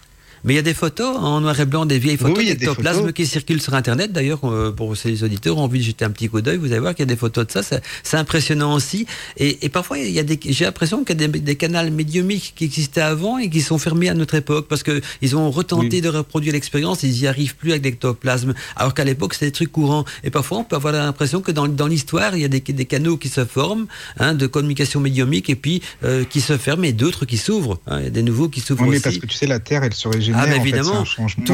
Mais 0.44 0.52
il 0.55 0.56
y 0.56 0.60
a 0.60 0.62
des 0.62 0.74
photos 0.74 1.16
en 1.16 1.40
noir 1.40 1.59
et 1.60 1.66
blanc, 1.66 1.86
des 1.86 1.98
vieilles 1.98 2.16
photos 2.16 2.39
Oui, 2.39 2.47
d'ectoplasme 2.47 3.01
photos. 3.01 3.12
qui 3.15 3.27
circulent 3.27 3.60
sur 3.62 3.74
Internet. 3.74 4.12
D'ailleurs, 4.12 4.40
euh, 4.44 4.70
pour 4.73 4.97
ces 4.97 5.23
auditeurs 5.24 5.59
ont 5.59 5.62
envie 5.65 5.81
de 5.81 5.85
jeter 5.85 6.05
un 6.05 6.10
petit 6.10 6.28
coup 6.28 6.40
d'œil, 6.40 6.56
vous 6.59 6.66
allez 6.73 6.81
voir 6.81 6.94
qu'il 6.94 7.02
y 7.02 7.09
a 7.09 7.12
des 7.12 7.16
photos 7.16 7.47
de 7.47 7.52
ça. 7.52 7.62
C'est 8.02 8.16
impressionnant 8.16 8.74
aussi. 8.74 9.06
Et, 9.36 9.65
et 9.65 9.69
parfois, 9.69 9.98
il 9.98 10.10
y 10.10 10.19
a 10.19 10.23
des, 10.23 10.39
j'ai 10.48 10.65
l'impression 10.65 11.05
qu'il 11.05 11.20
y 11.20 11.24
a 11.24 11.28
des, 11.28 11.39
des 11.40 11.56
canaux 11.56 11.90
médiumiques 11.90 12.52
qui 12.56 12.65
existaient 12.65 13.01
avant 13.01 13.39
et 13.39 13.51
qui 13.51 13.60
sont 13.60 13.78
fermés 13.78 14.09
à 14.09 14.15
notre 14.15 14.35
époque 14.35 14.66
parce 14.69 14.82
que 14.82 15.01
ils 15.23 15.36
ont 15.36 15.51
retenté 15.51 15.97
Oui. 15.97 16.01
de 16.01 16.09
reproduire 16.09 16.52
l'expérience. 16.52 17.02
Ils 17.02 17.19
y 17.20 17.27
arrivent 17.27 17.56
plus 17.56 17.70
avec 17.73 17.85
l'ectoplasme. 17.85 18.55
Alors 18.77 18.94
qu'à 18.94 19.05
l'époque, 19.05 19.35
c'était 19.35 19.47
des 19.47 19.52
trucs 19.52 19.73
courants. 19.73 20.05
Et 20.24 20.31
parfois, 20.31 20.59
on 20.59 20.65
peut 20.65 20.77
avoir 20.77 20.93
l'impression 20.93 21.40
que 21.40 21.52
dans, 21.52 21.69
dans 21.69 21.86
l'histoire, 21.86 22.36
il 22.36 22.43
y 22.43 22.44
a 22.44 22.48
des, 22.48 22.60
des 22.60 22.85
canaux 22.85 23.16
qui 23.16 23.28
se 23.28 23.44
forment, 23.44 23.86
hein, 24.19 24.35
de 24.35 24.47
communication 24.47 25.01
médiumique 25.01 25.51
et 25.51 25.56
puis 25.56 25.82
euh, 26.05 26.24
qui 26.24 26.40
se 26.40 26.56
ferment 26.56 26.85
et 26.85 26.93
d'autres 26.93 27.24
qui 27.27 27.36
s'ouvrent. 27.39 27.78
hein. 27.86 27.98
Il 28.01 28.05
y 28.05 28.06
a 28.06 28.10
des 28.10 28.23
nouveaux 28.23 28.48
qui 28.48 28.60
s'ouvrent 28.60 28.82
Oui, 28.82 28.90
mais 28.90 28.97
aussi. 28.97 29.02
parce 29.05 29.19
que 29.19 29.27
tu 29.27 29.36
sais, 29.36 29.47
la 29.47 29.59
Terre, 29.60 29.82
elle 29.85 29.94
se 29.94 30.09
Ah, 30.37 30.47
mais 30.47 30.53
en 30.53 30.55
fait, 30.55 30.61
évidemment. 30.61 31.01
un. 31.01 31.05
Tout- 31.45 31.53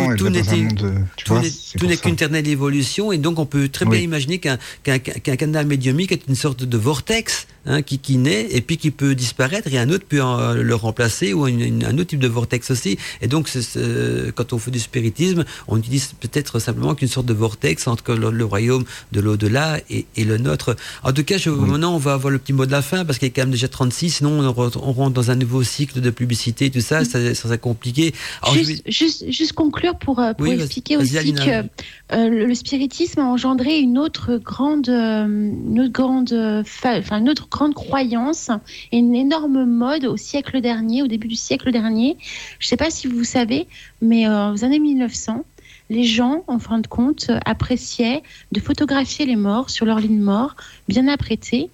euh, 1.34 1.40
n'est- 1.40 1.50
ça. 1.96 2.02
qu'une 2.02 2.12
éternelle 2.14 2.48
évolution 2.48 3.12
et 3.12 3.18
donc 3.18 3.38
on 3.38 3.46
peut 3.46 3.68
très 3.68 3.84
bien 3.84 3.98
Oui. 3.98 4.04
imaginer 4.04 4.38
qu'un 4.38 4.58
qu'un 4.82 4.98
qu'un 4.98 5.36
canal 5.36 5.66
médiumique 5.66 6.12
est 6.12 6.22
une 6.28 6.34
sorte 6.34 6.62
de 6.64 6.76
vortex 6.78 7.46
hein, 7.66 7.82
qui, 7.82 7.98
qui 7.98 8.16
naît 8.18 8.46
et 8.50 8.60
puis 8.60 8.76
qui 8.76 8.90
peut 8.90 9.14
disparaître 9.14 9.68
et 9.72 9.78
un 9.78 9.88
autre 9.90 10.04
peut 10.08 10.22
en- 10.22 10.52
le 10.54 10.74
remplacer 10.74 11.32
ou 11.32 11.46
une- 11.46 11.60
une- 11.60 11.84
un 11.84 11.94
autre 11.94 12.08
type 12.10 12.18
de 12.20 12.28
vortex 12.28 12.70
aussi. 12.70 12.98
Et 13.22 13.26
donc 13.28 13.48
c'est- 13.48 13.62
c'est- 13.62 14.32
quand 14.34 14.52
on 14.52 14.58
fait 14.58 14.70
du 14.70 14.80
spiritisme, 14.80 15.44
on 15.68 15.78
utilise 15.78 16.12
peut-être 16.20 16.58
simplement 16.58 16.94
qu'une 16.94 17.08
sorte 17.08 17.26
de 17.26 17.34
vortex 17.34 17.86
entre 17.86 18.14
le, 18.14 18.30
le 18.30 18.44
royaume 18.44 18.84
de 19.12 19.20
l'au-delà 19.20 19.80
et, 19.90 20.06
et 20.16 20.24
le 20.24 20.38
nôtre. 20.38 20.76
En 21.02 21.12
tout 21.12 21.24
cas, 21.24 21.38
je, 21.38 21.50
maintenant 21.50 21.94
on 21.94 21.98
va 21.98 22.14
avoir 22.14 22.30
le 22.30 22.38
petit 22.38 22.52
mot 22.52 22.66
de 22.66 22.72
la 22.72 22.82
fin 22.82 23.04
parce 23.04 23.18
qu'il 23.18 23.28
est 23.28 23.30
quand 23.30 23.42
même 23.42 23.50
déjà 23.50 23.68
36, 23.68 24.10
sinon 24.16 24.40
on, 24.40 24.52
re- 24.52 24.78
on 24.82 24.92
rentre 24.92 25.14
dans 25.14 25.30
un 25.30 25.36
nouveau 25.36 25.62
cycle 25.62 26.00
de 26.00 26.10
publicité, 26.10 26.70
tout 26.70 26.80
ça, 26.80 27.04
ça, 27.04 27.34
ça 27.34 27.42
serait 27.42 27.58
compliqué. 27.58 28.12
Alors, 28.42 28.54
Juste, 28.64 28.82
juste, 28.86 29.30
juste 29.30 29.52
conclure 29.52 29.96
pour, 29.96 30.18
euh, 30.18 30.32
pour 30.34 30.42
Oui, 30.46 30.54
vas-y- 30.56 30.64
expliquer 30.64 30.96
aussi 30.96 31.16
Alina. 31.18 31.44
que 31.44 31.68
euh, 32.14 32.28
le, 32.28 32.46
le 32.46 32.54
spiritisme 32.54 33.20
a 33.20 33.24
engendré 33.24 33.78
une 33.78 33.98
autre 33.98 34.36
grande, 34.36 34.88
euh, 34.88 35.26
une 35.26 35.80
autre 35.80 35.92
grande, 35.92 36.32
enfin 36.32 37.18
une 37.18 37.28
autre 37.28 37.48
grande 37.50 37.74
croyance 37.74 38.50
et 38.92 38.98
une 38.98 39.14
énorme 39.14 39.64
mode 39.64 40.04
au 40.06 40.16
siècle 40.16 40.60
dernier, 40.60 41.02
au 41.02 41.06
début 41.06 41.28
du 41.28 41.36
siècle 41.36 41.70
dernier. 41.72 42.16
Je 42.58 42.66
ne 42.66 42.68
sais 42.68 42.76
pas 42.76 42.90
si 42.90 43.06
vous 43.06 43.24
savez, 43.24 43.66
mais 44.02 44.26
euh, 44.28 44.52
aux 44.52 44.64
années 44.64 44.78
1900, 44.78 45.44
les 45.90 46.04
gens, 46.04 46.44
en 46.46 46.58
fin 46.58 46.78
de 46.78 46.86
compte, 46.86 47.30
appréciaient 47.44 48.22
de 48.52 48.60
photographier 48.60 49.26
les 49.26 49.36
morts 49.36 49.68
sur 49.70 49.84
leur 49.86 50.00
lit 50.00 50.08
de 50.08 50.14
mort, 50.22 50.56
bien 50.88 51.08
apprêtés. 51.08 51.68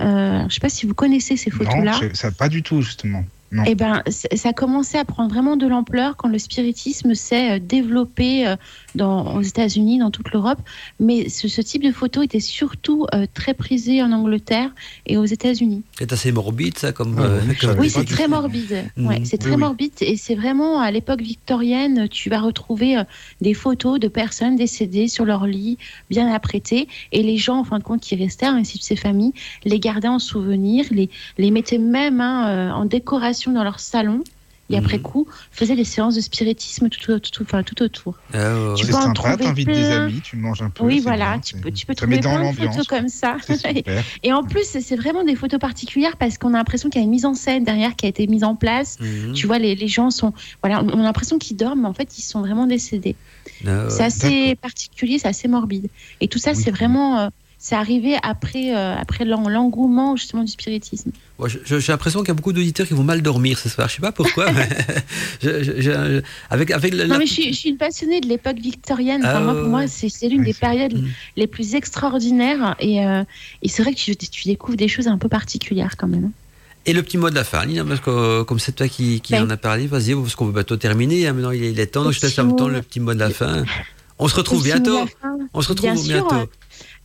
Euh, 0.00 0.38
je 0.40 0.44
ne 0.44 0.50
sais 0.50 0.60
pas 0.60 0.68
si 0.68 0.86
vous 0.86 0.94
connaissez 0.94 1.36
ces 1.36 1.50
photos-là. 1.50 1.98
Non, 2.00 2.30
pas 2.38 2.48
du 2.48 2.62
tout, 2.62 2.80
justement. 2.80 3.24
Eh 3.66 3.74
ben, 3.74 4.02
ça 4.08 4.50
a 4.50 4.52
commencé 4.52 4.96
à 4.96 5.04
prendre 5.04 5.30
vraiment 5.30 5.56
de 5.56 5.66
l'ampleur 5.66 6.16
quand 6.16 6.28
le 6.28 6.38
spiritisme 6.38 7.14
s'est 7.14 7.56
euh, 7.56 7.58
développé 7.58 8.46
euh, 8.46 8.54
dans, 8.94 9.36
aux 9.36 9.42
États-Unis, 9.42 9.98
dans 9.98 10.10
toute 10.10 10.30
l'Europe. 10.32 10.58
Mais 10.98 11.28
ce, 11.28 11.48
ce 11.48 11.60
type 11.60 11.82
de 11.82 11.92
photo 11.92 12.22
était 12.22 12.40
surtout 12.40 13.06
euh, 13.14 13.26
très 13.32 13.54
prisé 13.54 14.02
en 14.02 14.12
Angleterre 14.12 14.70
et 15.06 15.16
aux 15.16 15.24
États-Unis. 15.24 15.82
C'est 15.98 16.12
assez 16.12 16.32
morbide, 16.32 16.78
ça, 16.78 16.92
comme. 16.92 17.16
Ah, 17.18 17.22
euh, 17.22 17.40
oui, 17.48 17.56
comme- 17.56 17.88
c'est 17.88 18.04
très 18.04 18.28
morbide. 18.28 18.84
Ouais, 18.96 19.22
c'est 19.24 19.38
très 19.38 19.50
oui. 19.50 19.56
morbide 19.56 19.92
et 20.00 20.16
c'est 20.16 20.34
vraiment 20.34 20.80
à 20.80 20.90
l'époque 20.90 21.20
victorienne, 21.20 22.08
tu 22.08 22.30
vas 22.30 22.40
retrouver 22.40 22.98
euh, 22.98 23.04
des 23.40 23.54
photos 23.54 23.98
de 24.00 24.08
personnes 24.08 24.56
décédées 24.56 25.08
sur 25.08 25.24
leur 25.24 25.46
lit, 25.46 25.78
bien 26.10 26.32
apprêtées, 26.32 26.88
et 27.12 27.22
les 27.22 27.36
gens, 27.36 27.58
en 27.58 27.64
fin 27.64 27.78
de 27.78 27.84
compte, 27.84 28.00
qui 28.00 28.16
restaient, 28.16 28.46
ainsi 28.46 28.78
que 28.78 28.84
ces 28.84 28.96
familles, 28.96 29.32
les 29.64 29.78
gardaient 29.80 30.08
en 30.08 30.18
souvenir, 30.18 30.84
les, 30.90 31.10
les 31.38 31.50
mettaient 31.50 31.78
même 31.78 32.20
hein, 32.20 32.72
en 32.74 32.84
décoration 32.84 33.52
dans 33.52 33.64
leur 33.64 33.80
salon. 33.80 34.22
Et 34.70 34.76
après 34.78 34.96
Mhm. 34.98 35.02
coup, 35.02 35.28
faisaient 35.50 35.74
des 35.76 35.84
séances 35.84 36.14
de 36.14 36.20
spiritisme 36.20 36.88
tout, 36.88 37.00
tout, 37.00 37.18
tout, 37.30 37.42
enfin, 37.42 37.62
tout 37.62 37.82
autour. 37.82 38.14
Ouais, 38.32 38.74
Tu 38.76 38.84
C'est 38.86 38.92
peux 38.92 38.96
en 38.98 39.02
sympa, 39.02 39.14
trouver 39.14 39.36
t'invites 39.44 39.66
des 39.68 39.90
amis, 39.90 40.20
tu 40.22 40.36
manges 40.36 40.62
un 40.62 40.70
peu. 40.70 40.84
oui, 40.84 41.00
voilà, 41.00 41.32
bien, 41.32 41.40
tu 41.40 41.56
peux, 41.56 41.70
tu 41.72 41.86
peux 41.86 41.94
trouver 41.94 42.20
plein 42.20 42.50
de 42.52 42.56
photos 42.56 42.86
comme 42.86 43.08
ça. 43.08 43.36
Et 44.22 44.32
en 44.32 44.42
plus, 44.44 44.64
c'est 44.64 44.96
vraiment 44.96 45.24
des 45.24 45.34
photos 45.36 45.58
particulières 45.58 46.16
parce 46.16 46.38
qu'on 46.38 46.54
a 46.54 46.58
l'impression 46.58 46.88
qu'il 46.88 47.00
y 47.00 47.02
a 47.02 47.04
une 47.04 47.10
mise 47.10 47.24
en 47.26 47.34
scène 47.34 47.64
derrière 47.64 47.96
qui 47.96 48.06
a 48.06 48.08
été 48.08 48.26
mise 48.26 48.44
en 48.44 48.54
place. 48.54 48.96
Mhm. 49.00 49.32
Tu 49.34 49.46
vois, 49.46 49.58
les, 49.58 49.74
les 49.74 49.88
gens 49.88 50.10
sont. 50.10 50.32
Voilà, 50.62 50.82
on 50.84 51.00
a 51.00 51.02
l'impression 51.02 51.38
qu'ils 51.38 51.56
dorment, 51.56 51.82
mais 51.82 51.88
en 51.88 51.94
fait, 51.94 52.16
ils 52.18 52.22
sont 52.22 52.40
vraiment 52.40 52.66
décédés. 52.66 53.16
Ah, 53.66 53.88
c'est 53.88 54.04
assez 54.04 54.54
particulier, 54.56 55.18
c'est 55.18 55.28
assez 55.28 55.48
morbide. 55.48 55.88
Et 56.20 56.28
tout 56.28 56.38
ça, 56.38 56.52
Oui. 56.52 56.56
c'est 56.62 56.70
vraiment. 56.70 57.18
euh, 57.18 57.28
c'est 57.62 57.74
arrivé 57.74 58.16
après, 58.22 58.74
euh, 58.74 58.96
après 58.96 59.26
l'en- 59.26 59.46
l'engouement 59.48 60.16
justement 60.16 60.42
du 60.44 60.50
spiritisme. 60.50 61.10
Ouais, 61.38 61.50
J'ai 61.66 61.78
l'impression 61.92 62.20
qu'il 62.20 62.28
y 62.28 62.30
a 62.30 62.34
beaucoup 62.34 62.54
d'auditeurs 62.54 62.86
qui 62.88 62.94
vont 62.94 63.02
mal 63.04 63.20
dormir 63.20 63.58
ce 63.58 63.68
soir. 63.68 63.86
Je 63.88 63.96
sais 63.96 64.00
pas 64.00 64.12
pourquoi. 64.12 64.50
mais 64.50 64.66
je- 65.42 65.62
je- 65.62 65.80
je- 65.80 66.22
avec 66.48 66.70
avec 66.70 66.94
le- 66.94 67.04
Non, 67.04 67.10
la- 67.14 67.18
mais 67.18 67.26
je 67.26 67.34
suis, 67.52 67.68
une 67.68 67.76
passionnée 67.76 68.20
de 68.22 68.28
l'époque 68.28 68.56
victorienne. 68.58 69.20
Enfin, 69.22 69.36
Ah, 69.36 69.40
moi, 69.68 69.80
pour 69.82 69.88
c'est 69.90 70.08
c'est 70.08 70.28
l'une 70.28 70.42
des 70.42 70.54
périodes 70.54 71.04
les 71.36 71.46
plus 71.46 71.74
extraordinaires. 71.74 72.76
Et, 72.80 73.04
euh, 73.04 73.22
et 73.62 73.68
c'est 73.68 73.82
vrai 73.82 73.92
que 73.92 73.98
tu, 73.98 74.16
tu 74.16 74.44
découvres 74.48 74.78
des 74.78 74.88
choses 74.88 75.06
un 75.06 75.18
peu 75.18 75.28
particulières 75.28 75.96
quand 75.98 76.08
même. 76.08 76.30
Et 76.86 76.94
le 76.94 77.02
petit 77.02 77.18
mot 77.18 77.28
de 77.28 77.34
la 77.34 77.44
fin, 77.44 77.66
Lina, 77.66 77.84
parce 77.84 78.00
que 78.00 78.08
euh, 78.10 78.44
comme 78.44 78.58
c'est 78.58 78.72
toi 78.72 78.88
qui, 78.88 79.20
qui 79.20 79.34
Ben. 79.34 79.44
en 79.44 79.50
a 79.50 79.58
parlé, 79.58 79.86
vas-y, 79.86 80.14
parce 80.14 80.34
qu'on 80.34 80.46
va 80.46 80.52
bientôt 80.52 80.76
terminer. 80.78 81.26
hein, 81.26 81.34
maintenant, 81.34 81.50
il 81.50 81.62
est, 81.62 81.72
il 81.72 81.78
est 81.78 81.86
temps, 81.88 82.04
donc 82.04 82.12
je 82.14 82.20
te 82.20 82.26
laisse 82.26 82.38
en 82.38 82.44
même 82.46 82.56
temps 82.56 82.68
le 82.68 82.80
petit 82.80 83.00
mot 83.00 83.12
de 83.12 83.18
la 83.18 83.28
fin. 83.28 83.64
On 84.18 84.28
se 84.28 84.34
retrouve 84.34 84.62
bientôt. 84.64 84.98
On 85.52 85.60
se 85.62 85.68
retrouve 85.68 85.90
Bien 85.92 85.96
sûr. 85.96 86.26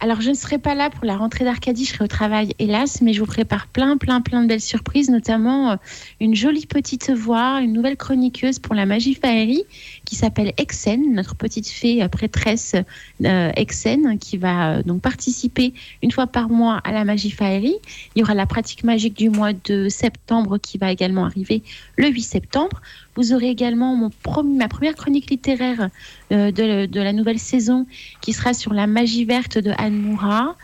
Alors, 0.02 0.20
je 0.20 0.30
ne 0.30 0.36
serai 0.36 0.58
pas 0.58 0.76
là 0.76 0.90
pour 0.90 1.06
la 1.06 1.16
rentrée 1.16 1.46
d'Arcadie, 1.46 1.86
je 1.86 1.94
serai 1.94 2.04
au 2.04 2.08
travail, 2.08 2.54
hélas, 2.60 3.02
mais 3.02 3.14
je 3.14 3.22
vous 3.22 3.26
prépare 3.26 3.68
plein, 3.68 3.96
plein, 3.96 4.20
plein 4.20 4.42
de 4.42 4.48
belles 4.48 4.60
surprises, 4.60 5.10
notamment 5.10 5.72
euh, 5.72 5.76
une 6.20 6.36
jolie 6.36 6.66
petite 6.66 7.12
voix, 7.12 7.62
une 7.62 7.72
nouvelle 7.72 7.96
chroniqueuse 7.96 8.60
pour 8.60 8.76
la 8.76 8.86
magie 8.86 9.14
faérie 9.14 9.64
qui 10.04 10.16
s'appelle 10.16 10.52
Exen, 10.58 11.14
notre 11.14 11.36
petite 11.36 11.70
fée 11.70 12.04
euh, 12.04 12.10
prêtresse 12.10 12.76
euh, 13.24 13.52
Exen, 13.56 14.20
qui 14.20 14.36
va 14.36 14.84
donc 14.84 15.02
participer 15.02 15.74
une 16.04 16.12
fois 16.12 16.28
par 16.28 16.50
mois 16.50 16.82
à 16.84 16.92
la 16.92 17.06
magie 17.06 17.32
faérie. 17.32 17.78
Il 18.16 18.20
y 18.20 18.24
aura 18.24 18.34
la 18.34 18.46
pratique 18.46 18.84
magique 18.84 19.16
du 19.16 19.30
mois 19.30 19.54
de 19.54 19.88
septembre 19.88 20.58
qui 20.58 20.78
va 20.78 20.92
également 20.92 21.24
arriver 21.24 21.64
le 21.96 22.10
8 22.10 22.22
septembre. 22.22 22.82
Vous 23.16 23.32
aurez 23.34 23.50
également 23.50 23.96
mon 23.96 24.10
promis- 24.24 24.58
ma 24.58 24.68
première 24.68 24.96
chronique 24.96 25.30
littéraire 25.32 25.90
euh, 26.32 26.52
de, 26.52 26.86
de 26.86 27.00
la 27.02 27.14
nouvelle 27.14 27.40
saison 27.40 27.86
qui 28.22 28.34
sera 28.34 28.54
sur 28.54 28.74
la 28.74 28.88
magie 28.88 29.24
verte 29.26 29.58
de 29.58 29.72
Anne 29.78 29.96
Moura. 29.98 30.56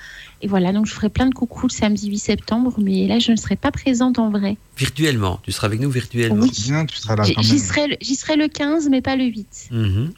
Et 0.42 0.48
voilà, 0.48 0.74
donc 0.74 0.86
je 0.88 0.92
ferai 0.94 1.10
plein 1.10 1.28
de 1.28 1.34
coucou 1.34 1.68
le 1.68 1.72
samedi 1.72 2.10
8 2.10 2.18
septembre, 2.18 2.74
mais 2.80 3.08
là 3.08 3.20
je 3.20 3.32
ne 3.32 3.38
serai 3.38 3.56
pas 3.56 3.72
présente 3.72 4.18
en 4.20 4.30
vrai. 4.32 4.58
Virtuellement. 4.78 5.40
Tu 5.44 5.52
seras 5.52 5.68
avec 5.68 5.80
nous 5.80 5.90
virtuellement. 5.92 6.44
Oui. 6.44 6.52
Bien, 6.66 6.86
tu 6.86 6.98
seras 6.98 7.16
là 7.16 7.24
J'y 7.40 7.60
serai, 7.60 7.88
le- 7.88 7.98
j'y 8.02 8.16
serai 8.16 8.36
le 8.36 8.48
15, 8.48 8.90
mais 8.90 9.02
pas 9.02 9.16
le 9.16 9.26
8. 9.26 9.68
Mhm. 9.72 10.12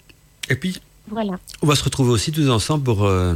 Et 0.49 0.55
puis, 0.55 0.79
Voilà. 1.09 1.33
on 1.61 1.67
va 1.67 1.75
se 1.75 1.83
retrouver 1.83 2.11
aussi 2.11 2.31
tous 2.31 2.49
ensemble 2.49 2.83
pour 2.85 3.03
euh, 3.05 3.35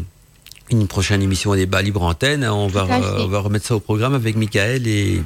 une 0.72 0.88
prochaine 0.88 1.22
émission 1.22 1.52
à 1.52 1.58
débat 1.58 1.82
libre 1.82 2.02
antenne. 2.04 2.46
On 2.46 2.68
va, 2.68 2.84
euh, 2.86 3.26
on 3.26 3.28
va 3.28 3.40
remettre 3.40 3.66
ça 3.66 3.76
au 3.76 3.80
programme 3.80 4.14
avec 4.16 4.36
Michael 4.38 4.88
et. 4.88 5.22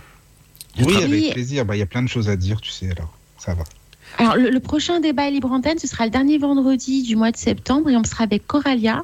Oui, 0.80 0.85
Oui. 0.88 0.95
avec 1.03 1.34
plaisir. 1.34 1.64
Bah, 1.65 1.76
Il 1.76 1.80
y 1.80 1.84
a 1.84 1.85
plein 1.85 2.02
de 2.03 2.10
choses 2.10 2.27
à 2.27 2.35
dire, 2.35 2.60
tu 2.60 2.72
sais, 2.72 2.89
alors. 2.91 3.14
Ça 3.44 3.54
va. 3.56 3.64
Alors 4.18 4.36
le, 4.36 4.50
le 4.50 4.60
prochain 4.60 5.00
débat 5.00 5.30
libre 5.30 5.52
antenne, 5.52 5.80
ce 5.80 5.88
sera 5.88 6.06
le 6.06 6.12
dernier 6.12 6.38
vendredi 6.38 7.02
du 7.02 7.16
mois 7.16 7.32
de 7.32 7.38
septembre 7.38 7.90
et 7.90 7.98
on 7.98 8.04
sera 8.04 8.24
avec 8.26 8.46
Coralia. 8.46 9.04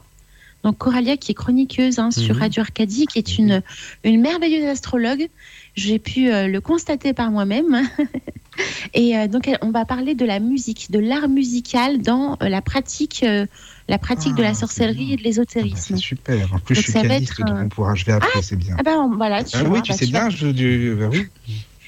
Donc 0.63 0.77
Coralia 0.77 1.17
qui 1.17 1.31
est 1.31 1.35
chroniqueuse 1.35 1.97
hein, 1.99 2.11
sur 2.11 2.35
Mhm. 2.35 2.41
Radio 2.41 2.61
Arcadie, 2.61 3.05
qui 3.07 3.19
est 3.19 3.37
une, 3.37 3.61
une 4.03 4.19
merveilleuse 4.21 4.65
astrologue. 4.65 5.27
J'ai 5.75 5.97
pu 5.99 6.29
euh, 6.31 6.47
le 6.47 6.59
constater 6.61 7.13
par 7.13 7.31
moi-même. 7.31 7.87
Et 8.95 9.15
euh, 9.17 9.27
donc 9.27 9.49
on 9.61 9.69
va 9.71 9.85
parler 9.85 10.15
de 10.15 10.25
la 10.25 10.39
musique, 10.39 10.89
de 10.91 10.99
l'art 10.99 11.29
musical 11.29 11.99
dans 12.01 12.37
euh, 12.41 12.49
la 12.49 12.61
pratique, 12.61 13.21
euh, 13.23 13.45
la 13.87 13.99
pratique 13.99 14.33
de 14.35 14.41
Ah, 14.41 14.47
la 14.47 14.53
c'est 14.55 14.61
sorcellerie 14.61 15.05
bien. 15.05 15.13
et 15.13 15.15
de 15.17 15.21
Ah 15.21 15.23
bah, 15.23 15.29
l'ésotérisme. 15.29 15.95
c'est 15.95 15.97
super. 15.97 16.53
En 16.53 16.59
plus, 16.59 16.75
Donc 16.75 16.77
je 16.77 16.81
suis 16.81 16.91
ça 16.91 17.01
va 17.03 17.07
pianiste, 17.09 17.33
être, 17.39 17.45
donc 17.45 17.57
on 17.65 17.69
pourra, 17.69 17.93
je 17.95 18.05
vais 18.05 18.13
appeler, 18.13 18.41
c'est 18.41 18.55
bien. 18.55 18.75
Ah 18.79 18.83
ben 18.83 19.11
voilà, 19.15 19.43
tu 19.43 19.55
Ah 19.57 19.63
vois, 19.63 19.77
oui, 19.77 19.81
tu 19.83 19.91
bah, 19.91 19.97
sais 19.97 20.05
tu 20.07 20.11
vas- 20.11 20.27
bien, 20.27 20.29
je, 20.31 20.93
bah 20.95 21.09
oui. 21.11 21.27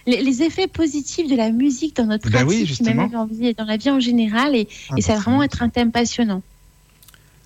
Les, 0.10 0.22
les 0.24 0.44
effets 0.44 0.68
positifs 0.68 1.28
de 1.30 1.36
la 1.36 1.52
musique 1.52 1.96
dans 1.96 2.06
notre 2.06 2.30
Bah 2.30 2.40
oui, 2.46 2.64
pratique, 2.64 2.82
même 2.86 3.00
justement. 3.00 3.08
dans, 3.08 3.26
la 3.32 3.48
vie- 3.50 3.54
dans 3.54 3.66
la 3.66 3.78
vie 3.78 3.90
en 3.92 4.00
général, 4.00 4.56
et, 4.56 4.68
Ah, 4.90 4.96
et 4.98 5.02
ça 5.02 5.10
bah, 5.14 5.18
va 5.20 5.24
vraiment 5.24 5.44
être 5.44 5.62
un 5.62 5.70
thème 5.70 5.92
passionnant. 5.92 6.42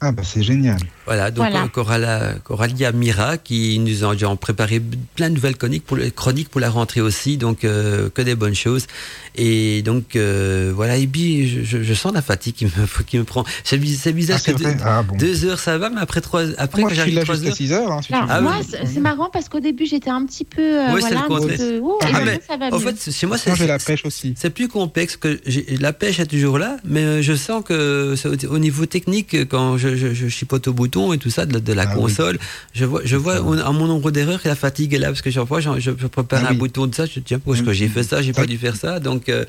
Ah 0.05 0.11
bah 0.11 0.23
c'est 0.25 0.43
génial. 0.43 0.77
Voilà, 1.05 1.31
donc 1.31 1.47
Voilà. 1.49 1.65
Coralia, 1.69 2.33
Coralia 2.43 2.91
Mira 2.91 3.37
qui 3.37 3.79
nous 3.79 4.03
a 4.03 4.11
déjà 4.11 4.35
préparé 4.35 4.81
plein 5.15 5.29
de 5.29 5.35
nouvelles 5.35 5.55
chroniques 5.55 5.85
pour, 5.85 5.95
le- 5.95 6.09
chroniques 6.09 6.49
pour 6.49 6.59
la 6.59 6.69
rentrée 6.69 6.99
aussi, 6.99 7.37
donc 7.37 7.63
euh, 7.63 8.09
que 8.09 8.21
des 8.21 8.35
bonnes 8.35 8.53
choses. 8.55 8.87
Et 9.35 9.81
donc 9.81 10.15
euh, 10.15 10.71
voilà, 10.75 10.97
et 10.97 11.07
puis 11.07 11.47
je, 11.47 11.63
je- 11.63 11.83
je 11.83 11.93
sens 11.93 12.13
la 12.13 12.21
fatigue 12.21 12.53
qui 12.53 12.65
me, 12.65 12.71
qui 13.07 13.17
me 13.17 13.23
prend. 13.23 13.43
C'est 13.63 13.77
biz- 13.77 13.97
c'est 13.99 14.13
bizarre 14.13 14.37
Ah, 14.39 14.43
c'est 14.45 14.53
que 14.53 14.63
deux, 14.63 14.69
Ah 14.85 15.01
bon. 15.03 15.17
deux 15.17 15.45
heures 15.45 15.59
ça 15.59 15.77
va, 15.77 15.89
mais 15.89 16.01
après 16.01 16.21
trois, 16.21 16.43
après 16.57 16.81
Moi, 16.81 16.91
j'arrive 16.93 17.19
trois 17.21 17.35
jusqu'à 17.35 17.49
heures. 17.49 17.55
6 17.55 17.71
heures. 17.73 17.91
hein, 17.91 18.01
si 18.01 18.13
Alors. 18.13 18.27
Ah 18.29 18.41
moi, 18.41 18.55
oui. 18.59 18.77
c'est 18.93 18.99
marrant 18.99 19.29
parce 19.33 19.49
qu'au 19.49 19.59
début, 19.59 19.85
j'étais 19.85 20.09
un 20.11 20.25
petit 20.25 20.43
peu. 20.45 20.61
euh, 20.61 20.85
c'est 20.93 20.99
voilà, 20.99 21.09
le 21.09 21.15
un 21.17 21.21
petit 21.21 21.27
contraire. 21.29 21.57
peu, 21.57 21.79
ouh, 21.79 21.97
Ah, 22.03 22.07
Ah, 22.13 22.19
mais 22.25 22.41
ça 22.47 22.57
va 22.57 22.67
en 22.67 22.79
mieux. 22.79 22.91
fait, 22.93 23.11
chez 23.11 23.25
moi, 23.25 23.37
c'est 23.37 23.65
la 23.67 23.79
pêche 23.79 24.05
aussi. 24.05 24.35
c'est 24.37 24.49
plus 24.51 24.67
complexe 24.67 25.17
que 25.17 25.39
la 25.79 25.93
pêche 25.93 26.19
est 26.19 26.25
toujours 26.27 26.59
là, 26.59 26.77
mais 26.85 27.01
euh, 27.03 27.21
je 27.21 27.33
sens 27.33 27.63
que 27.63 28.15
au, 28.25 28.53
au 28.53 28.59
niveau 28.59 28.85
technique, 28.85 29.47
quand 29.49 29.77
je, 29.77 29.95
je, 29.95 30.13
je, 30.13 30.27
chipote 30.27 30.67
au 30.67 30.73
bouton 30.73 31.11
et 31.13 31.17
tout 31.17 31.29
ça 31.31 31.45
de, 31.45 31.57
de 31.59 31.73
la 31.73 31.83
Ah 31.83 31.93
oui. 31.95 32.01
console. 32.01 32.37
Je 32.73 32.85
vois, 32.85 33.01
je 33.03 33.15
vois 33.15 33.35
à 33.37 33.71
mon 33.71 33.87
nombre 33.87 34.11
d'erreurs 34.11 34.41
que 34.41 34.47
la 34.47 34.55
fatigue 34.55 34.93
est 34.93 34.99
là 34.99 35.07
parce 35.07 35.21
que 35.21 35.31
chaque 35.31 35.47
fois 35.47 35.59
je, 35.59 35.79
je, 35.79 35.91
prépare 35.91 36.41
Ah 36.43 36.49
un 36.49 36.51
oui. 36.51 36.57
bouton 36.57 36.85
de 36.87 36.93
ça, 36.95 37.05
je 37.05 37.13
dis 37.15 37.21
tiens 37.23 37.39
pourquoi 37.39 37.55
est-ce 37.57 37.63
que 37.65 37.73
j'ai 37.73 37.87
fait 37.87 38.03
ça, 38.03 38.21
j'ai 38.21 38.33
pas 38.33 38.45
dû 38.45 38.57
faire 38.57 38.75
ça, 38.75 38.99
donc 38.99 39.22
euh, 39.29 39.45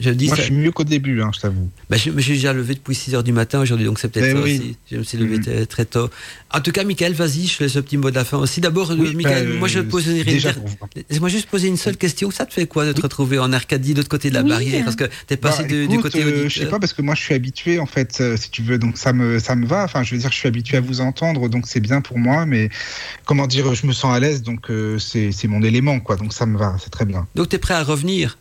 je 0.00 0.10
dis 0.10 0.26
Moi, 0.26 0.34
ça. 0.34 0.42
je 0.42 0.46
suis 0.48 0.54
mieux 0.56 0.72
qu'au 0.72 0.82
début, 0.82 1.22
hein, 1.22 1.30
je 1.32 1.38
t'avoue. 1.38 1.68
Bah, 1.88 1.96
je 1.96 2.10
me 2.10 2.20
suis 2.20 2.32
déjà 2.32 2.52
levé 2.52 2.74
depuis 2.74 2.96
6 2.96 3.14
heures 3.14 3.22
du 3.22 3.30
matin 3.32 3.60
aujourd'hui, 3.60 3.86
donc 3.86 4.00
c'est 4.00 4.08
peut-être 4.08 4.26
Eh 4.28 4.32
ça 4.32 4.42
oui. 4.42 4.56
aussi. 4.58 4.76
Je 4.90 4.96
me 4.96 5.02
suis 5.04 5.16
levé 5.18 5.38
Mhm. 5.38 5.66
très, 5.66 5.84
tôt. 5.84 6.10
En 6.52 6.60
tout 6.60 6.72
cas, 6.72 6.82
Michael, 6.82 7.12
vas-y, 7.12 7.46
je 7.46 7.52
fais 7.52 7.68
ce 7.68 7.78
petit 7.78 7.96
mot 7.96 8.10
de 8.10 8.16
la 8.16 8.24
fin 8.24 8.38
aussi. 8.38 8.60
D'abord, 8.60 8.90
euh, 8.90 8.96
Oui, 8.98 9.14
Michael, 9.14 9.46
bah, 9.50 9.54
moi 9.60 9.68
je 9.68 9.78
euh, 9.78 9.82
pose 9.84 10.08
une. 10.08 10.24
Laisse-moi 10.24 11.28
juste 11.28 11.48
poser 11.48 11.68
une 11.68 11.76
seule 11.76 11.96
question. 11.96 12.32
Ça 12.32 12.44
te 12.44 12.52
fait 12.52 12.66
quoi 12.66 12.86
de 12.86 12.92
te 12.92 13.00
retrouver 13.02 13.38
en 13.38 13.52
Arcadie, 13.52 13.92
de 13.92 13.98
l'autre 13.98 14.08
côté 14.08 14.30
de 14.30 14.34
la 14.34 14.42
Oui. 14.42 14.48
barrière? 14.48 14.84
Parce 14.84 14.96
que 14.96 15.04
t'es 15.28 15.36
passé 15.36 15.62
Bah, 15.62 15.68
du, 15.68 15.86
du 15.86 15.94
écoute, 15.94 16.02
côté 16.10 16.22
euh, 16.22 16.26
auditeur. 16.28 16.48
je 16.50 16.58
sais 16.58 16.66
pas 16.68 16.80
parce 16.80 16.92
que 16.92 17.02
moi 17.02 17.14
je 17.14 17.20
suis 17.22 17.34
habitué 17.34 17.78
en 17.78 17.86
fait, 17.86 18.18
euh, 18.20 18.36
si 18.36 18.50
tu 18.50 18.62
veux, 18.62 18.78
donc 18.78 18.98
ça 18.98 19.12
me 19.12 19.38
ça 19.38 19.54
me 19.54 19.64
va. 19.64 19.84
Enfin, 19.84 20.02
je 20.02 20.12
veux 20.12 20.20
dire, 20.20 20.32
je 20.32 20.36
suis 20.36 20.48
habitué 20.48 20.76
à 20.76 20.80
vous 20.80 21.02
entendre, 21.02 21.48
donc 21.48 21.66
c'est 21.68 21.78
bien 21.78 22.00
pour 22.00 22.18
moi. 22.18 22.46
Mais 22.46 22.68
comment 23.26 23.46
dire, 23.46 23.72
je 23.76 23.86
me 23.86 23.92
sens 23.92 24.12
à 24.12 24.18
l'aise, 24.18 24.42
donc 24.42 24.70
euh, 24.70 24.98
c'est 24.98 25.30
c'est 25.30 25.46
mon 25.46 25.62
élément, 25.62 26.00
quoi. 26.00 26.16
Donc 26.16 26.32
ça 26.32 26.46
me 26.46 26.58
va, 26.58 26.76
c'est 26.82 26.90
très 26.90 27.04
bien. 27.04 27.28
Donc 27.36 27.48
t'es 27.48 27.58
prêt 27.58 27.74
à 27.74 27.84
revenir? 27.84 28.38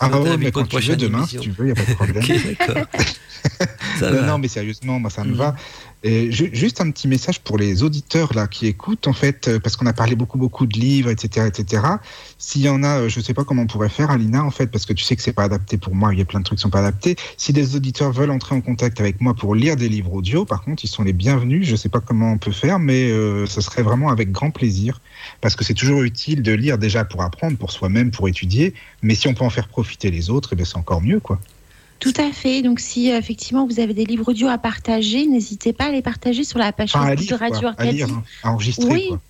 Ah 0.00 0.08
bah 0.08 0.20
ouais, 0.20 0.36
mais 0.36 0.50
quand 0.52 0.66
tu 0.66 0.80
veux 0.80 0.96
demain, 0.96 1.26
si 1.26 1.38
tu 1.38 1.50
veux, 1.50 1.66
il 1.66 1.68
y 1.68 1.72
a 1.72 1.74
pas 1.74 1.84
de 1.84 1.94
problème. 1.94 2.24
D'accord. 2.44 2.86
Non, 4.26 4.38
mais 4.38 4.48
sérieusement, 4.48 4.98
moi, 4.98 5.10
ça 5.10 5.22
me 5.24 5.30
Mhm. 5.32 5.36
va. 5.36 5.54
Ju- 6.06 6.50
juste 6.52 6.82
un 6.82 6.90
petit 6.90 7.08
message 7.08 7.40
pour 7.40 7.56
les 7.56 7.82
auditeurs 7.82 8.34
là 8.34 8.46
qui 8.46 8.66
écoutent, 8.66 9.08
en 9.08 9.14
fait, 9.14 9.48
euh, 9.48 9.58
parce 9.58 9.74
qu'on 9.76 9.86
a 9.86 9.94
parlé 9.94 10.14
beaucoup, 10.14 10.36
beaucoup 10.36 10.66
de 10.66 10.78
livres, 10.78 11.08
etc., 11.08 11.46
etc. 11.46 11.82
S'il 12.36 12.60
y 12.60 12.68
en 12.68 12.82
a, 12.82 12.98
euh, 13.00 13.08
je 13.08 13.20
sais 13.20 13.32
pas 13.32 13.44
comment 13.44 13.62
on 13.62 13.66
pourrait 13.66 13.88
faire, 13.88 14.10
Alina, 14.10 14.44
en 14.44 14.50
fait, 14.50 14.66
parce 14.66 14.84
que 14.84 14.92
tu 14.92 15.02
sais 15.02 15.16
que 15.16 15.22
c'est 15.22 15.32
pas 15.32 15.44
adapté 15.44 15.78
pour 15.78 15.94
moi. 15.94 16.12
Il 16.12 16.18
y 16.18 16.22
a 16.22 16.26
plein 16.26 16.40
de 16.40 16.44
trucs 16.44 16.58
qui 16.58 16.62
sont 16.62 16.68
pas 16.68 16.80
adaptés. 16.80 17.16
Si 17.38 17.54
des 17.54 17.74
auditeurs 17.74 18.12
veulent 18.12 18.32
entrer 18.32 18.54
en 18.54 18.60
contact 18.60 19.00
avec 19.00 19.22
moi 19.22 19.32
pour 19.32 19.54
lire 19.54 19.76
des 19.76 19.88
livres 19.88 20.12
audio, 20.12 20.44
par 20.44 20.60
contre, 20.62 20.84
ils 20.84 20.88
sont 20.88 21.04
les 21.04 21.14
bienvenus. 21.14 21.66
Je 21.66 21.74
sais 21.74 21.88
pas 21.88 22.00
comment 22.00 22.32
on 22.32 22.38
peut 22.38 22.52
faire, 22.52 22.78
mais 22.78 23.10
euh, 23.10 23.46
ce 23.46 23.62
serait 23.62 23.82
vraiment 23.82 24.10
avec 24.10 24.30
grand 24.30 24.50
plaisir, 24.50 25.00
parce 25.40 25.56
que 25.56 25.64
c'est 25.64 25.72
toujours 25.72 26.02
utile 26.02 26.42
de 26.42 26.52
lire 26.52 26.76
déjà 26.76 27.06
pour 27.06 27.22
apprendre, 27.22 27.56
pour 27.56 27.72
soi-même, 27.72 28.10
pour 28.10 28.28
étudier. 28.28 28.74
Mais 29.00 29.14
si 29.14 29.26
on 29.26 29.32
peut 29.32 29.44
en 29.44 29.50
faire 29.50 29.68
profiter 29.68 30.10
les 30.10 30.28
autres, 30.28 30.50
eh 30.52 30.56
ben, 30.56 30.66
c'est 30.66 30.76
encore 30.76 31.00
mieux, 31.00 31.20
quoi. 31.20 31.40
Tout 32.04 32.20
à 32.20 32.30
fait. 32.32 32.62
Donc, 32.62 32.80
si 32.80 33.10
euh, 33.10 33.16
effectivement 33.18 33.66
vous 33.66 33.80
avez 33.80 33.94
des 33.94 34.04
livres 34.04 34.28
audio 34.28 34.48
à 34.48 34.58
partager, 34.58 35.26
n'hésitez 35.26 35.72
pas 35.72 35.86
à 35.86 35.90
les 35.90 36.02
partager 36.02 36.44
sur 36.44 36.58
la 36.58 36.70
page 36.72 36.90
Enfin, 36.94 37.06
à 37.06 37.16
Facebook 37.16 37.28
lire, 37.30 37.38
de 37.38 37.42
Radio 37.44 37.60
quoi. 37.60 37.68
à 37.70 37.72
Arcadie. 37.72 37.96
lire, 37.96 38.08
à 38.42 38.50
enregistrer, 38.52 38.86
Oui, 38.92 39.06
quoi. 39.08 39.20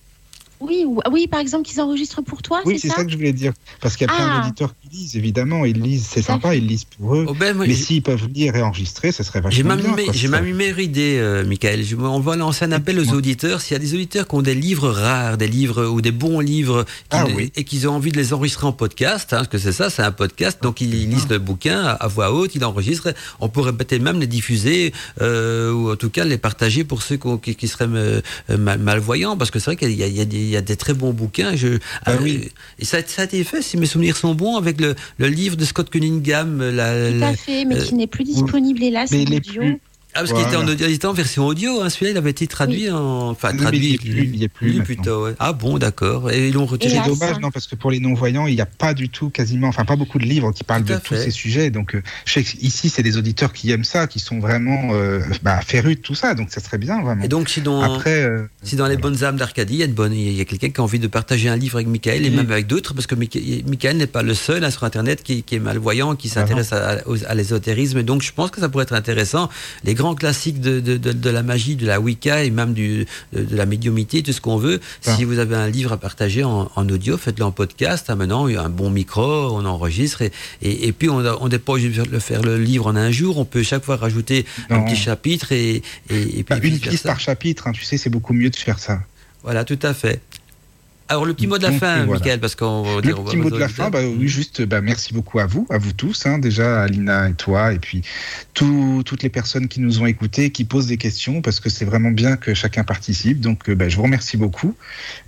Oui, 0.66 0.84
ou- 0.86 1.00
oui, 1.12 1.26
par 1.26 1.40
exemple, 1.40 1.66
qu'ils 1.68 1.80
enregistrent 1.80 2.22
pour 2.22 2.42
toi, 2.42 2.62
Oui, 2.64 2.78
c'est 2.78 2.88
ça, 2.88 2.96
ça 2.96 3.04
que 3.04 3.10
je 3.10 3.16
voulais 3.16 3.32
dire. 3.32 3.52
Parce 3.80 3.96
qu'il 3.96 4.06
y 4.06 4.10
a 4.10 4.14
plein 4.14 4.30
Ah. 4.30 4.40
d'auditeurs 4.42 4.74
qui 4.82 4.96
lisent, 4.96 5.16
évidemment. 5.16 5.64
Ils 5.64 5.80
lisent, 5.80 6.06
c'est 6.10 6.22
sympa, 6.22 6.54
ils 6.54 6.66
lisent 6.66 6.84
pour 6.84 7.14
eux. 7.16 7.26
Oh 7.28 7.34
ben, 7.34 7.54
moi, 7.56 7.66
Mais 7.66 7.74
s'ils 7.74 8.02
peuvent 8.02 8.26
lire 8.32 8.56
et 8.56 8.62
enregistrer, 8.62 9.12
ce 9.12 9.22
serait 9.22 9.40
vachement 9.40 9.76
bien. 9.76 9.94
j'ai 10.12 10.26
une 10.28 10.54
meilleure 10.54 10.78
idée, 10.80 11.16
euh, 11.18 11.44
Michael. 11.44 11.84
Je- 11.84 11.96
on 11.96 12.20
va 12.20 12.36
lancer 12.36 12.64
un 12.64 12.72
appel 12.72 12.98
aux 12.98 13.12
auditeurs. 13.12 13.60
S'il 13.60 13.72
y 13.72 13.76
a 13.76 13.78
des 13.78 13.94
auditeurs 13.94 14.26
qui 14.26 14.34
ont 14.34 14.42
des 14.42 14.54
livres 14.54 14.88
rares, 14.90 15.36
des 15.36 15.48
livres 15.48 15.86
ou 15.86 16.00
des 16.00 16.12
bons 16.12 16.40
livres, 16.40 16.84
qui 16.84 17.16
Ah 17.18 17.24
ne- 17.24 17.34
oui. 17.34 17.52
et 17.56 17.64
qu'ils 17.64 17.86
ont 17.88 17.92
envie 17.92 18.10
de 18.12 18.16
les 18.16 18.32
enregistrer 18.32 18.66
en 18.66 18.72
podcast, 18.72 19.32
hein, 19.32 19.36
parce 19.38 19.48
que 19.48 19.58
c'est 19.58 19.72
ça, 19.72 19.90
c'est 19.90 20.02
un 20.02 20.12
podcast. 20.12 20.58
Donc 20.62 20.80
ils 20.80 20.90
lisent 21.08 21.28
le 21.28 21.38
bouquin 21.38 21.80
à, 21.84 21.90
à 21.92 22.08
voix 22.08 22.32
haute, 22.32 22.54
ils 22.54 22.64
enregistrent. 22.64 23.12
On 23.40 23.48
pourrait 23.48 23.72
peut-être 23.72 24.02
même 24.02 24.20
les 24.20 24.26
diffuser 24.26 24.92
euh, 25.20 25.72
ou 25.72 25.92
en 25.92 25.96
tout 25.96 26.10
cas 26.10 26.24
les 26.24 26.38
partager 26.38 26.84
pour 26.84 27.02
ceux 27.02 27.18
qui, 27.42 27.54
qui 27.54 27.68
seraient 27.68 27.84
euh, 27.88 28.20
mal- 28.58 28.78
malvoyants, 28.78 29.36
parce 29.36 29.50
que 29.50 29.58
c'est 29.58 29.66
vrai 29.66 29.76
qu'il 29.76 29.90
y, 29.92 30.02
a- 30.02 30.06
il 30.06 30.14
y 30.16 30.20
a 30.20 30.24
des- 30.24 30.53
y 30.54 30.58
a 30.58 30.62
des 30.62 30.76
très 30.76 30.94
bons 30.94 31.12
bouquins. 31.12 31.54
Je, 31.56 31.68
Bah 32.06 32.12
euh, 32.12 32.16
oui. 32.22 32.50
Et 32.78 32.84
ça, 32.84 32.98
ça 33.06 33.22
a 33.22 33.24
été 33.26 33.42
fait, 33.44 33.62
si 33.62 33.76
mes 33.76 33.86
souvenirs 33.86 34.16
sont 34.16 34.34
bons, 34.34 34.56
avec 34.56 34.80
le, 34.80 34.94
le 35.18 35.28
livre 35.28 35.56
de 35.56 35.64
Scott 35.64 35.90
Cunningham. 35.90 36.58
La, 36.70 37.10
Tout 37.10 37.18
la- 37.18 37.28
à 37.28 37.36
fait, 37.36 37.64
mais 37.64 37.76
euh, 37.76 37.84
qui 37.84 37.94
n'est 37.94 38.06
plus 38.06 38.24
disponible, 38.24 38.82
hélas, 38.82 39.10
Mais 39.10 39.24
en 39.28 39.36
audio. 39.36 39.62
plus. 39.62 39.80
Ah, 40.16 40.20
parce 40.20 40.32
qu'il 40.32 40.40
était 40.42 40.50
en, 40.56 40.60
Voilà. 40.60 40.72
audio- 40.72 40.86
il 40.86 40.92
était 40.94 41.06
en 41.06 41.12
version 41.12 41.44
audio, 41.46 41.80
hein, 41.82 41.90
celui-là, 41.90 42.12
il 42.12 42.16
avait 42.16 42.30
été 42.30 42.46
traduit 42.46 42.88
en. 42.90 43.30
Enfin, 43.30 43.52
Non, 43.52 43.62
traduit. 43.62 43.78
il 43.80 43.84
y 43.90 43.94
est 43.94 43.98
plus, 43.98 44.24
il 44.32 44.36
y 44.36 44.44
est 44.44 44.48
plus 44.48 44.66
lu 44.68 44.72
maintenant. 44.78 44.84
plutôt, 44.84 45.24
ouais. 45.24 45.34
Ah 45.40 45.52
bon, 45.52 45.78
d'accord. 45.78 46.30
Et 46.30 46.48
ils 46.48 46.54
l'ont 46.54 46.66
retiré. 46.66 46.94
Et 46.94 46.98
C'est 47.02 47.08
dommage, 47.08 47.40
non, 47.40 47.50
parce 47.50 47.66
que 47.66 47.74
pour 47.74 47.90
les 47.90 47.98
non-voyants, 48.00 48.46
il 48.46 48.54
n'y 48.54 48.60
a 48.60 48.66
pas 48.66 48.94
du 48.94 49.08
tout, 49.08 49.30
quasiment, 49.30 49.68
enfin, 49.68 49.84
pas 49.84 49.96
beaucoup 49.96 50.18
de 50.18 50.24
livres 50.24 50.52
qui 50.52 50.62
parlent 50.64 50.84
Tout 50.84 50.92
à 50.92 50.96
de 50.96 51.02
tous 51.02 51.14
fait. 51.16 51.24
ces 51.24 51.30
sujets. 51.30 51.70
Donc, 51.70 51.94
euh, 51.96 52.02
je 52.26 52.32
sais 52.34 52.42
que 52.44 52.50
ici, 52.60 52.88
c'est 52.90 53.02
des 53.02 53.16
auditeurs 53.16 53.52
qui 53.52 53.70
aiment 53.72 53.82
ça, 53.84 54.06
qui 54.06 54.20
sont 54.20 54.38
vraiment 54.38 54.90
euh, 54.92 55.20
bah, 55.42 55.60
férus 55.66 55.96
de 55.96 56.00
tout 56.02 56.14
ça. 56.14 56.34
Donc, 56.34 56.48
ça 56.50 56.60
serait 56.60 56.78
bien, 56.78 57.02
vraiment. 57.02 57.24
Et 57.24 57.28
donc, 57.28 57.48
si 57.48 57.60
dans, 57.60 57.82
Après, 57.82 58.22
euh, 58.22 58.46
si 58.62 58.76
dans 58.76 58.86
les 58.86 58.96
bonnes 58.96 59.24
âmes 59.24 59.36
d'Arcadie, 59.36 59.74
il 59.74 59.80
y 59.80 59.82
a, 59.82 59.86
bonne- 59.88 60.14
y 60.14 60.40
a 60.40 60.44
quelqu'un 60.44 60.70
qui 60.70 60.80
a 60.80 60.84
envie 60.84 60.98
de 61.00 61.08
partager 61.08 61.48
un 61.48 61.56
livre 61.56 61.76
avec 61.76 61.88
Michael 61.88 62.24
et 62.24 62.30
même 62.30 62.50
avec 62.52 62.66
d'autres, 62.68 62.94
parce 62.94 63.06
que 63.08 63.14
Michael, 63.16 63.96
n'est 63.96 64.06
pas 64.06 64.22
le 64.22 64.34
seul 64.34 64.62
hein, 64.64 64.70
sur 64.70 64.84
Internet 64.84 65.22
qui, 65.22 65.42
qui 65.42 65.56
est 65.56 65.60
malvoyant, 65.60 66.14
qui 66.14 66.28
s'intéresse 66.28 66.72
à, 66.72 67.06
aux- 67.08 67.24
à 67.26 67.34
l'ésotérisme. 67.34 67.98
Et 67.98 68.02
donc, 68.04 68.22
je 68.22 68.32
pense 68.32 68.50
que 68.50 68.60
ça 68.60 68.68
pourrait 68.68 68.84
être 68.84 68.92
intéressant. 68.94 69.48
Les 69.82 69.94
grands 70.04 70.14
classiques 70.14 70.60
de, 70.60 70.80
de, 70.80 70.98
de, 70.98 71.12
de 71.12 71.30
la 71.30 71.42
magie, 71.42 71.76
de 71.76 71.86
la 71.86 71.98
Wicca 71.98 72.44
et 72.44 72.50
même 72.50 72.74
du, 72.74 73.06
de, 73.32 73.56
la 73.56 73.64
médiumité, 73.64 74.22
tout 74.22 74.32
ce 74.32 74.40
qu'on 74.40 74.58
veut. 74.58 74.80
Ah. 75.06 75.16
Si 75.16 75.24
vous 75.24 75.38
avez 75.38 75.56
un 75.56 75.68
livre 75.68 75.92
à 75.92 75.96
partager 75.96 76.44
en, 76.44 76.70
en 76.74 76.88
audio, 76.90 77.16
faites-le 77.16 77.44
en 77.44 77.52
podcast. 77.52 78.06
Ah, 78.08 78.14
maintenant, 78.14 78.46
il 78.46 78.54
y 78.54 78.56
a 78.58 78.62
un 78.62 78.68
bon 78.68 78.90
micro, 78.90 79.22
on 79.22 79.64
enregistre. 79.64 80.20
Et, 80.20 80.30
et, 80.60 80.88
et 80.88 80.92
puis, 80.92 81.08
on 81.08 81.48
n'est 81.48 81.58
pas 81.58 81.72
obligé 81.72 82.02
de 82.02 82.10
le 82.10 82.18
faire 82.18 82.42
le 82.42 82.58
livre 82.58 82.86
en 82.86 82.96
un 82.96 83.10
jour. 83.10 83.38
On 83.38 83.46
peut 83.46 83.62
chaque 83.62 83.82
fois 83.82 83.96
rajouter 83.96 84.44
un 84.68 84.82
petit 84.82 84.96
chapitre 84.96 85.52
et, 85.52 85.76
et, 86.10 86.38
et 86.38 86.44
puis 86.44 86.44
bah, 86.48 86.58
une 86.62 86.78
piste 86.78 87.06
par 87.06 87.20
chapitre, 87.20 87.66
hein, 87.66 87.72
tu 87.72 87.84
sais, 87.84 87.96
c'est 87.96 88.10
beaucoup 88.10 88.34
mieux 88.34 88.50
de 88.50 88.56
faire 88.56 88.78
ça. 88.78 89.00
Voilà, 89.42 89.64
tout 89.64 89.78
à 89.82 89.94
fait. 89.94 90.20
Alors, 91.08 91.26
le 91.26 91.34
petit 91.34 91.46
mot 91.46 91.58
de 91.58 91.62
la 91.62 91.70
Donc, 91.70 91.80
fin, 91.80 92.04
voilà. 92.06 92.18
Michael, 92.20 92.40
parce 92.40 92.54
qu'on 92.54 92.82
va 92.82 92.96
Le 92.96 93.02
dire. 93.02 93.16
va 93.20 93.24
petit 93.24 93.36
mot 93.36 93.50
de 93.50 93.58
la 93.58 93.68
fin, 93.68 93.90
bah, 93.90 93.98
oui, 94.04 94.26
juste 94.26 94.62
bah, 94.62 94.80
merci 94.80 95.12
beaucoup 95.12 95.38
à 95.38 95.44
vous, 95.46 95.66
à 95.68 95.76
vous 95.76 95.92
tous, 95.92 96.24
hein, 96.24 96.38
déjà 96.38 96.82
Alina 96.82 97.28
et 97.28 97.34
toi, 97.34 97.72
et 97.74 97.78
puis 97.78 98.00
tout- 98.54 99.02
toutes 99.04 99.22
les 99.22 99.28
personnes 99.28 99.68
qui 99.68 99.80
nous 99.80 100.00
ont 100.00 100.06
écoutés, 100.06 100.50
qui 100.50 100.64
posent 100.64 100.86
des 100.86 100.96
questions, 100.96 101.42
parce 101.42 101.60
que 101.60 101.68
c'est 101.68 101.84
vraiment 101.84 102.10
bien 102.10 102.36
que 102.36 102.54
chacun 102.54 102.84
participe. 102.84 103.40
Donc, 103.40 103.68
euh, 103.68 103.74
bah, 103.74 103.88
je 103.90 103.96
vous 103.96 104.02
remercie 104.04 104.38
beaucoup. 104.38 104.74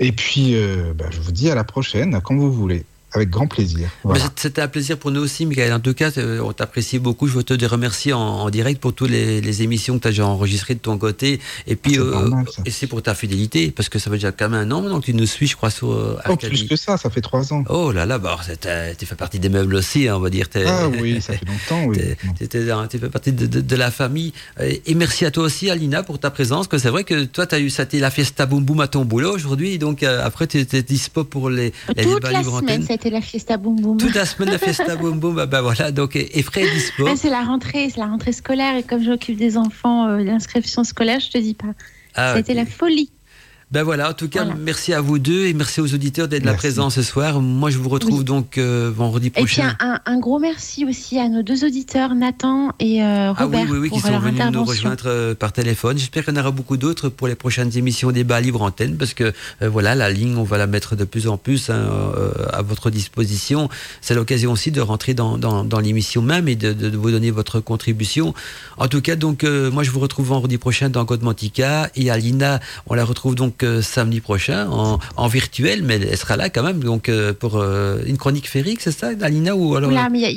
Et 0.01 0.13
puis, 0.13 0.55
euh, 0.55 0.95
bah, 0.97 1.07
je 1.11 1.21
vous 1.21 1.33
dis 1.33 1.51
à 1.51 1.55
la 1.55 1.65
prochaine, 1.65 2.21
quand 2.23 2.35
vous 2.37 2.51
voulez, 2.53 2.85
avec 3.13 3.31
grand 3.31 3.47
plaisir. 3.47 3.89
Mais 4.05 4.11
Voilà. 4.11 4.25
c'est- 4.25 4.47
C'était 4.47 4.63
un 4.63 4.69
plaisir 4.69 4.99
pour 4.99 5.11
nous 5.11 5.21
aussi, 5.23 5.45
Michael. 5.47 5.73
En 5.73 5.81
tout 5.81 5.95
cas, 5.95 6.11
on 6.43 6.53
t'apprécie 6.53 6.99
beaucoup. 6.99 7.27
Je 7.27 7.33
veux 7.35 7.43
te 7.43 7.65
remercier 7.65 8.13
en, 8.13 8.21
en 8.21 8.51
direct 8.51 8.81
pour 8.81 8.93
toutes 8.95 9.11
les, 9.11 9.41
les 9.41 9.63
émissions 9.63 9.97
que 9.97 10.03
tu 10.03 10.09
as 10.09 10.11
déjà 10.13 10.27
enregistrées 10.27 10.75
de 10.75 10.79
ton 10.81 10.99
côté. 10.99 11.41
Et 11.67 11.75
puis, 11.77 11.95
C'est 11.95 12.01
euh, 12.01 12.31
et 12.65 12.71
c'est 12.71 12.87
pour 12.87 13.03
ta 13.03 13.15
fidélité, 13.15 13.71
parce 13.71 13.89
que 13.89 13.99
ça 13.99 14.11
fait 14.11 14.17
déjà 14.17 14.33
quand 14.33 14.49
même 14.49 14.61
un 14.61 14.71
an 14.75 14.83
maintenant 14.83 15.01
que 15.01 15.07
tu 15.07 15.15
nous 15.15 15.27
suis, 15.27 15.47
je 15.47 15.57
crois, 15.57 15.71
sur 15.71 15.91
euh, 15.93 16.17
Oh, 16.29 16.37
plus 16.37 16.65
que 16.69 16.77
ça, 16.77 16.97
ça 16.97 17.11
fait 17.11 17.21
trois 17.21 17.53
ans. 17.53 17.65
Oh 17.69 17.91
là 17.93 18.07
là, 18.07 18.19
bah, 18.19 18.39
tu 18.99 19.07
fais 19.07 19.15
partie 19.17 19.39
des 19.41 19.49
meubles 19.49 19.75
aussi, 19.75 20.07
hein, 20.09 20.17
on 20.17 20.21
va 20.21 20.31
dire. 20.31 20.49
T'es- 20.49 20.65
Ah 20.67 20.89
oui, 20.89 21.21
ça 21.21 21.33
fait 21.33 21.47
longtemps, 21.47 21.85
oui. 21.87 21.99
Tu 22.39 22.99
fais 22.99 23.09
partie 23.09 23.33
de, 23.33 23.47
de- 23.47 23.61
de 23.61 23.77
la 23.77 23.91
famille. 23.91 24.33
Et 24.61 24.95
merci 24.95 25.25
à 25.25 25.31
toi 25.31 25.45
aussi, 25.45 25.71
Alina, 25.71 26.03
pour 26.03 26.19
ta 26.19 26.31
présence. 26.31 26.69
Que 26.69 26.79
c'est 26.79 26.91
vrai 26.91 27.05
que 27.05 27.25
toi, 27.25 27.47
tu 27.47 27.55
as 27.55 27.61
eu 27.61 27.71
ça, 27.71 27.85
la 27.93 28.11
fiesta 28.11 28.47
boum 28.47 28.65
boum 28.65 28.81
à 28.81 28.89
ton 28.89 29.05
boulot 29.05 29.35
aujourd'hui. 29.35 29.79
Donc 29.79 30.03
euh, 30.03 30.25
après, 30.25 30.47
tu 30.47 30.59
étais 30.59 30.83
dispo 30.83 31.25
pour 31.25 31.51
les, 31.51 31.73
les 31.97 32.05
Toute 32.05 32.15
débats 32.15 32.33
la 32.33 32.39
libres 32.41 32.61
c'était 32.97 33.11
la 33.11 33.21
fiesta 33.21 33.59
boum 33.59 33.79
boum. 33.79 33.99
Toute 33.99 34.15
la 34.15 34.25
semaine, 34.25 34.51
la 34.51 34.59
fiesta 34.59 34.97
boum 35.01 35.21
boum. 35.21 35.35
Bah, 35.35 35.45
bah, 35.47 35.61
voilà. 35.61 35.93
Donc, 35.93 36.17
et, 36.17 36.39
et 36.39 36.43
Fred 36.43 36.65
est 36.65 36.73
dispo. 36.73 37.07
Ah, 37.07 37.15
c'est 37.15 37.29
la 37.29 37.43
rentrée, 37.43 37.91
c'est 37.91 38.01
la 38.01 38.07
rentrée 38.07 38.33
scolaire 38.33 38.77
et 38.77 38.83
comme 38.83 39.03
j'occupe 39.03 39.37
des 39.37 39.59
enfants, 39.59 40.09
euh, 40.09 40.19
l'inscription 40.19 40.83
scolaire, 40.83 41.21
je 41.21 41.31
te 41.31 41.39
dis 41.39 41.55
pas. 41.55 41.75
Ah, 42.15 42.35
C'était 42.37 42.55
la 42.55 42.65
folie. 42.65 43.11
Ben 43.73 43.83
voilà, 43.83 44.11
en 44.11 44.13
tout 44.13 44.29
cas, 44.29 44.45
Voilà. 44.45 44.61
merci 44.61 44.93
à 44.95 45.01
vous 45.01 45.19
deux 45.19 45.47
et 45.47 45.53
merci 45.53 45.81
aux 45.81 45.93
auditeurs 45.93 46.29
d'être 46.29 46.45
là 46.45 46.55
présents 46.55 46.89
ce 46.89 47.03
soir. 47.03 47.41
Moi, 47.41 47.69
je 47.71 47.79
vous 47.79 47.89
retrouve 47.89 48.19
Oui. 48.21 48.25
donc 48.25 48.59
euh, 48.59 48.93
vendredi 48.95 49.27
Et 49.27 49.31
puis 49.31 49.43
prochain. 49.43 49.75
un, 49.81 49.95
un- 49.95 50.01
un 50.07 50.21
gros 50.21 50.39
merci 50.39 50.85
aussi 50.85 51.19
à 51.19 51.29
nos 51.29 51.43
deux 51.43 51.65
auditeurs, 51.65 52.15
Nathan 52.15 52.71
et 52.79 53.03
euh, 53.03 53.33
Ah 53.37 53.45
oui, 53.49 53.57
Robert, 53.57 53.67
oui, 53.69 53.79
oui, 53.79 53.91
qui 53.91 53.99
sont 53.99 54.17
venus 54.21 54.41
nous 54.53 54.65
rejoindre 54.65 55.03
euh, 55.07 55.35
par 55.35 55.53
téléphone. 55.53 55.99
J'espère 55.99 56.25
qu'il 56.25 56.33
y 56.35 56.37
en 56.39 56.41
aura 56.43 56.53
beaucoup 56.53 56.77
d'autres 56.77 57.09
pour 57.09 57.27
les 57.27 57.35
prochaines 57.35 57.77
émissions 57.77 58.13
débat 58.13 58.41
libre 58.41 58.63
antenne 58.63 58.97
parce 58.97 59.15
que 59.15 59.33
euh, 59.63 59.69
voilà, 59.69 59.97
la 59.97 60.11
ligne, 60.11 60.37
on 60.37 60.45
va 60.45 60.59
la 60.59 60.69
mettre 60.69 60.95
de 60.95 61.03
plus 61.03 61.27
en 61.27 61.37
plus 61.37 61.69
hein, 61.69 61.75
euh, 62.15 62.31
à 62.53 62.63
votre 62.63 62.89
disposition. 62.89 63.69
C'est 64.01 64.15
l'occasion 64.15 64.53
aussi 64.53 64.71
de 64.71 64.81
rentrer 64.81 65.13
dans, 65.13 65.39
dans, 65.39 65.65
dans 65.65 65.81
l'émission 65.81 66.23
même 66.23 66.47
et 66.47 66.55
de, 66.55 66.73
de, 66.73 66.89
de 66.89 66.97
vous 66.97 67.11
donner 67.11 67.33
votre 67.33 67.59
contribution. 67.59 68.33
En 68.79 68.87
tout 68.87 69.01
cas, 69.01 69.17
donc, 69.17 69.43
euh, 69.43 69.73
moi, 69.73 69.83
je 69.83 69.91
vous 69.91 69.99
retrouve 70.01 70.27
vendredi 70.29 70.57
prochain 70.57 70.89
dans 70.89 71.05
Code 71.05 71.23
Mantica 71.25 71.91
et 71.97 72.13
Alina, 72.13 72.61
on 72.87 72.95
la 72.95 73.05
retrouve 73.05 73.35
donc 73.35 73.55
euh, 73.67 73.83
samedi 73.83 74.21
prochain 74.21 74.69
en, 74.71 74.99
en 75.17 75.27
virtuel, 75.29 75.83
mais 75.83 75.97
elle 75.97 76.17
sera 76.17 76.37
là 76.37 76.49
quand 76.49 76.63
même 76.63 76.83
donc 76.83 77.09
euh, 77.09 77.33
pour 77.33 77.57
euh, 77.57 77.99
une 78.07 78.17
chronique 78.17 78.49
féerique, 78.49 78.81
c'est 78.81 78.93
ça, 78.93 79.11
Alina 79.21 79.55
ou 79.55 79.77
alors 79.77 79.91
il 79.93 79.95
y 79.95 80.25
a, 80.25 80.31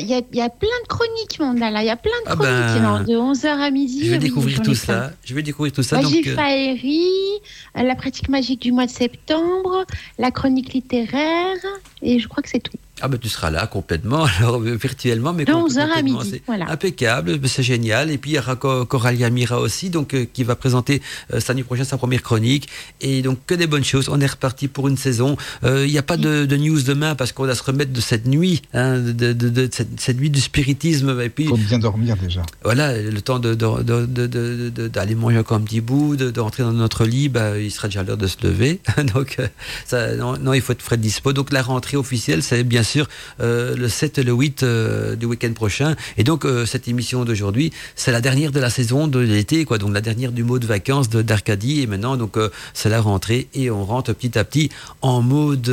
y, 0.00 0.04
y, 0.04 0.14
y 0.14 0.48
plein 0.60 0.78
de 0.82 0.88
chroniques, 0.88 1.38
mon 1.40 1.52
là. 1.54 1.82
Il 1.82 1.86
y 1.86 1.90
a 1.90 1.96
plein 1.96 2.10
de 2.24 2.30
Ah 2.30 2.36
chroniques. 2.36 2.82
ben, 2.82 3.04
de 3.04 3.14
11h 3.14 3.46
à 3.46 3.70
midi. 3.70 4.06
Je 4.06 4.10
vais 4.12 4.18
découvrir 4.18 4.62
tout 4.62 4.74
ça. 4.74 5.12
Je 5.24 5.34
vais 5.34 5.42
découvrir 5.42 5.72
tout 5.72 5.82
ça. 5.82 6.00
Magie 6.00 6.22
donc, 6.22 6.34
Faérie, 6.34 7.40
la 7.74 7.94
pratique 7.94 8.28
magique 8.28 8.62
du 8.62 8.72
mois 8.72 8.86
de 8.86 8.90
septembre, 8.90 9.84
la 10.18 10.30
chronique 10.30 10.72
littéraire, 10.72 11.56
et 12.02 12.18
je 12.18 12.28
crois 12.28 12.42
que 12.42 12.48
c'est 12.48 12.60
tout. 12.60 12.76
Ah 13.00 13.08
ben 13.08 13.18
tu 13.18 13.28
seras 13.28 13.50
là 13.50 13.66
complètement, 13.66 14.24
alors 14.38 14.60
euh, 14.60 14.76
virtuellement, 14.80 15.32
mais 15.32 15.44
11h 15.44 15.78
à 15.96 16.02
midi, 16.02 16.28
c'est 16.30 16.42
voilà. 16.46 16.70
Impeccable, 16.70 17.38
c'est 17.48 17.62
génial. 17.62 18.10
Et 18.10 18.18
puis 18.18 18.32
il 18.32 18.34
y 18.34 18.38
aura 18.38 18.56
Co- 18.56 18.84
Coralia 18.84 19.30
Mira 19.30 19.60
aussi, 19.60 19.90
donc 19.90 20.14
euh, 20.14 20.26
qui 20.32 20.44
va 20.44 20.56
présenter 20.56 21.00
euh, 21.32 21.40
samedi 21.40 21.62
prochain 21.62 21.84
sa 21.84 21.96
première 21.98 22.22
chronique. 22.22 22.68
Et 23.00 23.22
donc 23.22 23.38
que 23.46 23.54
des 23.54 23.66
bonnes 23.66 23.84
choses. 23.84 24.08
On 24.08 24.20
est 24.20 24.26
reparti 24.26 24.68
pour 24.68 24.88
une 24.88 24.96
saison. 24.96 25.36
Euh, 25.64 25.86
Il 25.86 25.92
n'y 25.92 25.98
a 25.98 26.02
pas 26.02 26.16
de, 26.16 26.44
de 26.46 26.56
news 26.56 26.80
demain 26.82 27.14
parce 27.14 27.32
qu'on 27.32 27.44
va 27.46 27.54
se 27.54 27.62
remettre 27.62 27.92
de 27.92 28.00
cette 28.00 28.26
nuit, 28.26 28.62
hein, 28.74 28.98
de, 28.98 29.12
de- 29.12 29.32
de- 29.32 29.48
de 29.50 29.68
cette, 29.72 30.00
cette 30.00 30.18
nuit 30.18 30.30
du 30.30 30.40
spiritisme. 30.40 31.20
Et 31.20 31.28
puis 31.28 31.46
Faut 31.46 31.56
bien 31.56 31.78
dormir 31.78 32.16
déjà. 32.16 32.42
voilà, 32.64 32.96
le 33.00 33.20
temps 33.20 33.38
de, 33.38 33.54
de- 33.54 33.82
de- 33.82 34.06
de- 34.06 34.26
de- 34.26 34.68
de- 34.70 34.88
d'aller 34.88 35.14
manger 35.14 35.38
encore 35.38 35.56
un 35.58 35.60
petit 35.62 35.80
bout, 35.80 36.16
de, 36.16 36.30
de 36.30 36.40
rentrer 36.40 36.62
dans 36.62 36.72
notre 36.72 37.04
lit, 37.04 37.28
bah, 37.28 37.58
il 37.58 37.70
sera 37.70 37.88
déjà 37.88 38.02
l'heure 38.02 38.16
de 38.16 38.26
se 38.26 38.36
lever. 38.42 38.80
Donc, 39.14 39.36
euh, 39.38 39.46
ça, 39.86 40.14
non, 40.16 40.36
non, 40.38 40.52
il 40.54 40.60
faut 40.60 40.72
être 40.72 40.82
frais 40.82 40.96
de 40.96 41.02
dispo. 41.02 41.32
Donc, 41.32 41.52
la 41.52 41.62
rentrée 41.62 41.96
officielle, 41.96 42.42
c'est 42.42 42.64
bien 42.64 42.82
sûr 42.88 43.06
euh, 43.40 43.76
le 43.76 43.88
7 43.88 44.18
et 44.18 44.22
le 44.22 44.32
8 44.32 44.62
euh, 44.62 45.16
du 45.16 45.26
week-end 45.26 45.52
prochain. 45.52 45.94
Et 46.16 46.24
donc, 46.24 46.44
euh, 46.44 46.66
cette 46.66 46.88
émission 46.88 47.24
d'aujourd'hui, 47.24 47.72
c'est 47.94 48.12
la 48.12 48.20
dernière 48.20 48.52
de 48.52 48.60
la 48.60 48.70
saison 48.70 49.06
de 49.06 49.20
l'été, 49.20 49.64
quoi. 49.64 49.78
Donc, 49.78 49.92
la 49.94 50.00
dernière 50.00 50.32
du 50.32 50.44
mot 50.44 50.58
de 50.58 50.66
vacances 50.66 51.08
d'Arcadie. 51.10 51.82
Et 51.82 51.86
maintenant, 51.86 52.16
donc, 52.16 52.36
euh, 52.36 52.48
c'est 52.74 52.88
la 52.88 53.00
rentrée 53.00 53.48
et 53.54 53.70
on 53.70 53.84
rentre 53.84 54.12
petit 54.12 54.38
à 54.38 54.44
petit 54.44 54.70
en 55.02 55.22
mode 55.22 55.68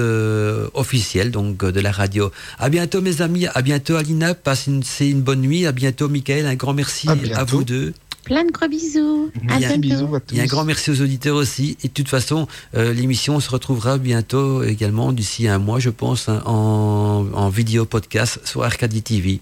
officiel, 0.73 1.31
donc, 1.31 1.57
de 1.63 1.79
la 1.79 1.91
radio. 1.91 2.31
À 2.59 2.69
bientôt, 2.69 3.01
mes 3.01 3.21
amis. 3.21 3.47
À 3.47 3.61
bientôt, 3.61 3.95
Alina. 3.95 4.33
Passez 4.35 4.71
une, 4.71 4.83
c'est 4.83 5.09
une 5.09 5.21
bonne 5.21 5.41
nuit. 5.41 5.65
À 5.65 5.71
bientôt, 5.71 6.09
Michael. 6.09 6.45
Un 6.45 6.55
grand 6.55 6.73
merci 6.73 7.07
À 7.33 7.43
vous 7.43 7.63
deux. 7.63 7.93
Plein 8.25 8.43
de 8.43 8.51
gros 8.51 8.67
bisous. 8.67 9.31
À 9.47 9.59
bientôt. 9.59 9.79
Bisous 9.79 10.19
tous. 10.27 10.35
Et 10.35 10.41
un 10.41 10.45
grand 10.45 10.65
merci 10.65 10.89
aux 10.89 10.99
auditeurs 11.01 11.35
aussi. 11.35 11.77
Et 11.83 11.87
de 11.87 11.93
toute 11.93 12.09
façon, 12.09 12.47
euh, 12.75 12.91
l'émission 12.91 13.39
se 13.39 13.49
retrouvera 13.49 13.97
bientôt 13.99 14.63
également, 14.63 15.13
d'ici 15.13 15.47
un 15.47 15.59
mois, 15.59 15.79
je 15.79 15.91
pense, 15.91 16.27
hein, 16.27 16.41
en, 16.45 17.27
en 17.33 17.49
vidéo 17.49 17.85
podcast 17.85 18.39
sur 18.43 18.63
Arcadie 18.63 19.03
TV. 19.03 19.39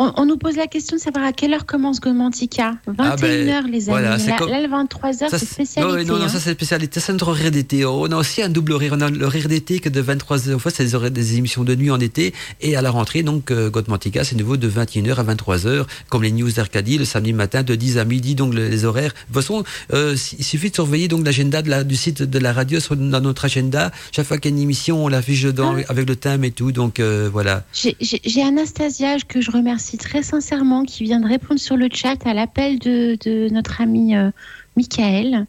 On, 0.00 0.12
on 0.16 0.26
nous 0.26 0.36
pose 0.36 0.54
la 0.56 0.68
question 0.68 0.96
de 0.96 1.00
savoir 1.00 1.24
à 1.24 1.32
quelle 1.32 1.52
heure 1.52 1.66
commence 1.66 2.00
Gomantica. 2.00 2.76
21h, 2.86 2.94
Ah 2.98 3.16
ben, 3.16 3.66
les 3.66 3.88
amis. 3.88 3.98
voilà, 4.00 4.16
là, 4.16 4.36
comme- 4.38 4.48
là, 4.50 4.60
le 4.62 4.68
23h, 4.68 5.28
Ça, 5.28 5.38
c'est 5.38 5.44
spécialité. 5.44 6.04
non, 6.04 6.12
non, 6.14 6.18
non, 6.20 6.24
hein. 6.26 6.28
ça 6.28 6.38
c'est 6.38 6.52
spécialité. 6.52 7.00
C'est 7.00 7.12
notre 7.12 7.28
horaire 7.28 7.50
d'été. 7.50 7.84
On 7.84 8.04
a 8.12 8.16
aussi 8.16 8.40
un 8.42 8.48
double 8.48 8.72
horaire. 8.74 8.92
On 8.94 9.00
a 9.00 9.10
l'horaire 9.10 9.48
d'été 9.48 9.80
que 9.80 9.88
de 9.88 10.00
23h. 10.00 10.54
Enfin, 10.54 10.70
c'est 10.72 10.84
des, 11.10 11.36
émissions 11.36 11.64
de 11.64 11.74
nuit 11.74 11.90
en 11.90 11.98
été. 11.98 12.32
Et 12.60 12.76
à 12.76 12.82
la 12.82 12.90
rentrée, 12.90 13.22
donc, 13.24 13.50
euh, 13.50 13.70
Godmantica, 13.70 14.22
c'est 14.22 14.36
nouveau 14.36 14.56
de 14.56 14.68
21h 14.68 15.18
à 15.18 15.24
23h, 15.24 15.84
comme 16.08 16.22
les 16.22 16.30
news 16.32 16.50
d'Arcadie, 16.52 16.96
le 16.98 17.04
samedi 17.04 17.32
matin 17.32 17.62
de 17.64 17.74
10 17.74 17.98
à 17.98 18.04
midi, 18.04 18.34
donc 18.36 18.54
le- 18.54 18.68
les 18.68 18.84
horaires. 18.84 19.10
De 19.12 19.34
toute 19.34 19.42
façon, 19.42 19.64
euh, 19.92 20.14
il 20.38 20.44
suffit 20.44 20.70
de 20.70 20.74
surveiller 20.76 21.08
donc 21.08 21.24
l'agenda 21.24 21.60
du 21.82 21.96
site 21.96 22.22
de 22.22 22.38
la 22.38 22.52
radio 22.52 22.78
sur, 22.78 22.94
dans 22.96 23.20
notre 23.20 23.46
agenda. 23.46 23.90
Chaque 24.12 24.26
fois 24.26 24.38
qu'il 24.38 24.52
y 24.52 24.54
a 24.54 24.56
une 24.56 24.62
émission, 24.62 25.04
on 25.04 25.08
l'affiche 25.08 25.42
dedans 25.42 25.74
Ah. 25.78 25.82
avec 25.88 26.08
le 26.08 26.14
thème 26.14 26.44
et 26.44 26.50
tout. 26.52 26.70
Donc, 26.70 27.00
euh, 27.00 27.28
voilà. 27.32 27.64
J'ai 27.72 28.42
Anastasia 28.42 29.16
que 29.26 29.40
je 29.40 29.50
remercie 29.50 29.87
très 29.96 30.22
sincèrement 30.22 30.84
qui 30.84 31.04
vient 31.04 31.20
de 31.20 31.26
répondre 31.26 31.60
sur 31.60 31.76
le 31.76 31.88
chat 31.92 32.26
à 32.26 32.34
l'appel 32.34 32.78
de, 32.78 33.16
de 33.24 33.48
notre 33.52 33.80
ami 33.80 34.16
euh, 34.16 34.30
Michael. 34.76 35.46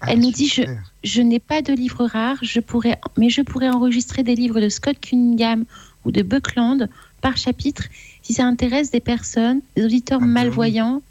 Ah, 0.00 0.06
Elle 0.08 0.20
nous 0.20 0.30
dit, 0.30 0.48
je, 0.48 0.62
je 1.04 1.20
n'ai 1.22 1.38
pas 1.38 1.62
de 1.62 1.72
livre 1.72 2.06
rare, 2.06 2.36
je 2.42 2.60
pourrais, 2.60 2.98
mais 3.16 3.28
je 3.30 3.42
pourrais 3.42 3.68
enregistrer 3.68 4.22
des 4.22 4.34
livres 4.34 4.60
de 4.60 4.68
Scott 4.68 4.96
Cunningham 5.00 5.64
ou 6.04 6.10
de 6.10 6.22
Buckland 6.22 6.88
par 7.20 7.36
chapitre 7.36 7.84
si 8.22 8.32
ça 8.34 8.44
intéresse 8.44 8.90
des 8.90 9.00
personnes, 9.00 9.60
des 9.76 9.84
auditeurs 9.84 10.18
Ah, 10.20 10.24
bah 10.24 10.26
oui. 10.28 10.32
malvoyants 10.32 11.02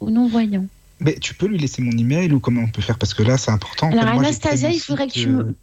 ou 0.00 0.10
non-voyants. 0.10 0.66
Mais 1.00 1.14
tu 1.14 1.34
peux 1.34 1.46
lui 1.46 1.58
laisser 1.58 1.80
mon 1.82 1.92
email 1.92 2.30
ou 2.32 2.40
comment 2.40 2.60
on 2.62 2.68
peut 2.68 2.82
faire? 2.82 2.98
Parce 2.98 3.14
que 3.14 3.22
là, 3.22 3.38
c'est 3.38 3.50
important. 3.50 3.90
Alors 3.90 4.06
Anastasia, 4.06 4.70
il 4.70 4.80
faudrait 4.80 5.06
que 5.06 5.14
site, 5.14 5.22
tu 5.22 5.28
me... 5.30 5.54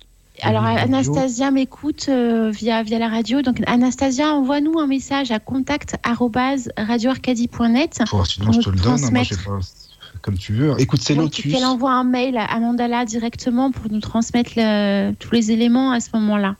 Alors. 0.41 0.63
Anastasia 0.63 1.51
m'écoute 1.51 2.05
euh, 2.09 2.51
via, 2.51 2.83
via 2.83 2.99
la 2.99 3.09
radio. 3.09 3.41
Donc 3.41 3.61
Anastasia, 3.67 4.33
envoie-nous 4.33 4.79
un 4.79 4.87
message 4.87 5.31
à 5.31 5.39
contact@radioarcadie.net. 5.39 7.99
Bon, 8.11 8.23
sinon, 8.25 8.51
je 8.51 8.59
te 8.61 8.69
le 8.69 8.77
donne. 8.77 9.03
hein, 9.03 9.09
Moi, 9.11 9.23
pas... 9.45 9.59
Comme 10.21 10.37
tu 10.37 10.53
veux. 10.53 10.73
Écoute, 10.79 11.01
c'est 11.01 11.15
Lotus. 11.15 11.53
Qu'elle 11.53 11.65
envoie 11.65 11.91
un 11.93 12.03
mail 12.03 12.37
à 12.37 12.59
Mandala 12.59 13.05
directement 13.05 13.71
pour 13.71 13.91
nous 13.91 13.99
transmettre 13.99 14.51
le- 14.55 15.13
tous 15.13 15.31
les 15.31 15.51
éléments 15.51 15.91
à 15.91 15.99
ce 15.99 16.09
moment-là. 16.15 16.55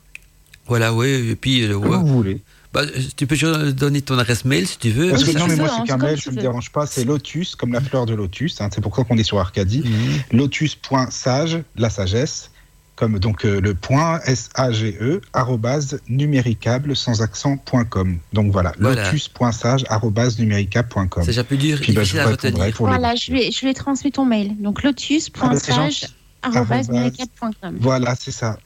Voilà, 0.68 0.94
oui. 0.94 1.30
Et 1.32 1.36
puis, 1.36 1.64
euh, 1.64 1.76
ouais. 1.76 1.98
vous 1.98 2.06
voulez. 2.08 2.42
Bah, 2.74 2.82
tu 3.16 3.26
peux 3.26 3.36
juste 3.36 3.56
donner 3.76 4.02
ton 4.02 4.18
adresse 4.20 4.44
mail 4.46 4.68
si 4.68 4.78
tu 4.78 4.90
veux. 4.92 5.10
Parce 5.10 5.24
que 5.24 5.32
non, 5.38 5.48
mais 5.48 5.56
moi, 5.56 5.68
hein, 5.68 5.72
c'est 5.78 5.82
c'est 5.82 5.88
qu'un 5.88 5.98
mail, 5.98 6.18
tu 6.18 6.24
ça 6.24 6.32
me 6.32 6.36
dérange 6.42 6.72
pas. 6.72 6.86
C'est 6.86 7.06
Lotus, 7.06 7.56
comme 7.56 7.72
la 7.74 7.82
fleur 7.82 8.06
de 8.06 8.14
lotus. 8.14 8.60
hein, 8.62 8.70
c'est 8.74 8.82
pour 8.82 8.96
ça 8.96 9.04
qu'on 9.06 9.18
est 9.18 9.24
sur 9.24 9.40
Arcadie. 9.40 9.84
Mhm. 9.86 10.38
Lotus.sage, 10.38 11.60
la 11.78 11.90
sagesse, 11.90 12.52
comme 12.98 13.20
donc 13.20 13.46
euh, 13.46 13.62
le 13.62 13.76
point 13.76 14.20
S-A-G-E, 14.26 15.22
arrobase 15.32 16.02
numéricable 16.10 16.96
sans 16.96 17.22
accent.com. 17.22 18.18
Donc 18.34 18.52
voilà, 18.52 18.74
Voilà. 18.80 19.06
lotus.sage, 19.12 19.86
arrobase 19.88 20.40
numéricable.com. 20.40 21.10
C'est 21.24 21.28
déjà 21.28 21.44
plus 21.44 21.58
dur, 21.58 21.78
Puis 21.80 21.94
bah, 21.94 22.04
je 22.04 22.18
vous 22.18 22.28
répondrai 22.28 22.68
les 22.68 22.74
Voilà, 22.74 23.16
je 23.16 23.32
lui, 23.32 23.52
je 23.52 23.62
lui 23.62 23.70
ai 23.70 23.74
transmis 23.76 24.12
ton 24.12 24.26
mail. 24.26 24.60
Donc 24.62 24.80
Ah, 24.84 24.92
bah, 24.92 25.52
c'est 25.56 25.74
gentil. 25.74 26.08
Arrobase. 26.42 26.90
lotus.sage.com. 26.90 27.78
Voilà, 27.80 28.16
c'est 28.20 28.32
ça. 28.32 28.58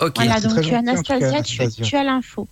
Ok. 0.00 0.16
Voilà, 0.16 0.36
c'est 0.40 0.48
donc 0.48 0.56
gentil, 0.62 0.76
en 0.76 0.80
tout 0.96 1.02
cas, 1.02 1.14
Anastasia, 1.16 1.42
tu, 1.42 1.60
Anastasia. 1.62 1.84
tu 1.86 1.96
as 1.96 2.04
l'info. 2.04 2.48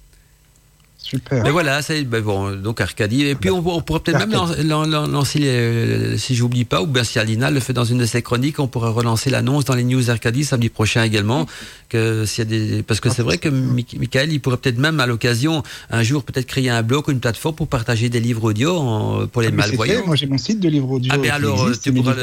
Super. 1.02 1.42
Mais 1.42 1.50
voilà, 1.50 1.82
c'est 1.82 2.02
ben 2.04 2.22
bon, 2.22 2.52
donc 2.52 2.80
Arcadie. 2.80 3.24
Et 3.26 3.34
puis 3.34 3.50
on, 3.50 3.58
on 3.58 3.80
pourrait 3.82 4.00
peut-être 4.00 4.18
même 4.18 4.30
lan- 4.32 4.48
lan- 4.64 4.86
lan- 4.86 5.06
lancer, 5.06 6.16
si 6.16 6.34
j'oublie 6.34 6.64
pas, 6.64 6.80
ou 6.82 6.86
bien 6.86 7.04
si 7.04 7.18
Alina 7.18 7.50
le 7.50 7.60
fait 7.60 7.72
dans 7.72 7.84
une 7.84 7.98
de 7.98 8.06
ses 8.06 8.22
chroniques, 8.22 8.58
on 8.58 8.68
pourrait 8.68 8.90
relancer 8.90 9.28
l'annonce 9.30 9.64
dans 9.64 9.74
les 9.74 9.84
news 9.84 10.10
Arcadie 10.10 10.44
samedi 10.44 10.68
prochain 10.68 11.02
également. 11.02 11.46
Que 11.88 12.24
s'il 12.24 12.44
y 12.44 12.46
a 12.46 12.50
des, 12.76 12.82
parce 12.82 13.00
que 13.00 13.10
c'est 13.10 13.20
vrai 13.22 13.36
que 13.36 13.50
Mi- 13.50 13.86
Michael, 13.98 14.32
il 14.32 14.40
pourrait 14.40 14.56
peut-être 14.56 14.78
même 14.78 14.98
à 15.00 15.06
l'occasion 15.06 15.62
un 15.90 16.02
jour 16.02 16.22
peut-être 16.24 16.46
créer 16.46 16.70
un 16.70 16.82
blog 16.82 17.06
ou 17.08 17.10
une 17.10 17.20
plateforme 17.20 17.54
pour 17.54 17.68
partager 17.68 18.08
des 18.08 18.20
livres 18.20 18.44
audio 18.44 18.76
en- 18.78 19.26
pour 19.26 19.42
les 19.42 19.48
Ah, 19.48 19.50
malvoyants. 19.50 20.00
fait, 20.00 20.06
moi 20.06 20.16
j'ai 20.16 20.26
mon 20.26 20.38
site 20.38 20.60
de 20.60 20.68
livre 20.70 20.90
audio. 20.90 21.12
Ah, 21.14 21.18
mais 21.18 21.28
alors, 21.28 21.66
existe, 21.68 21.82
tu 21.82 21.92
pourras 21.92 22.14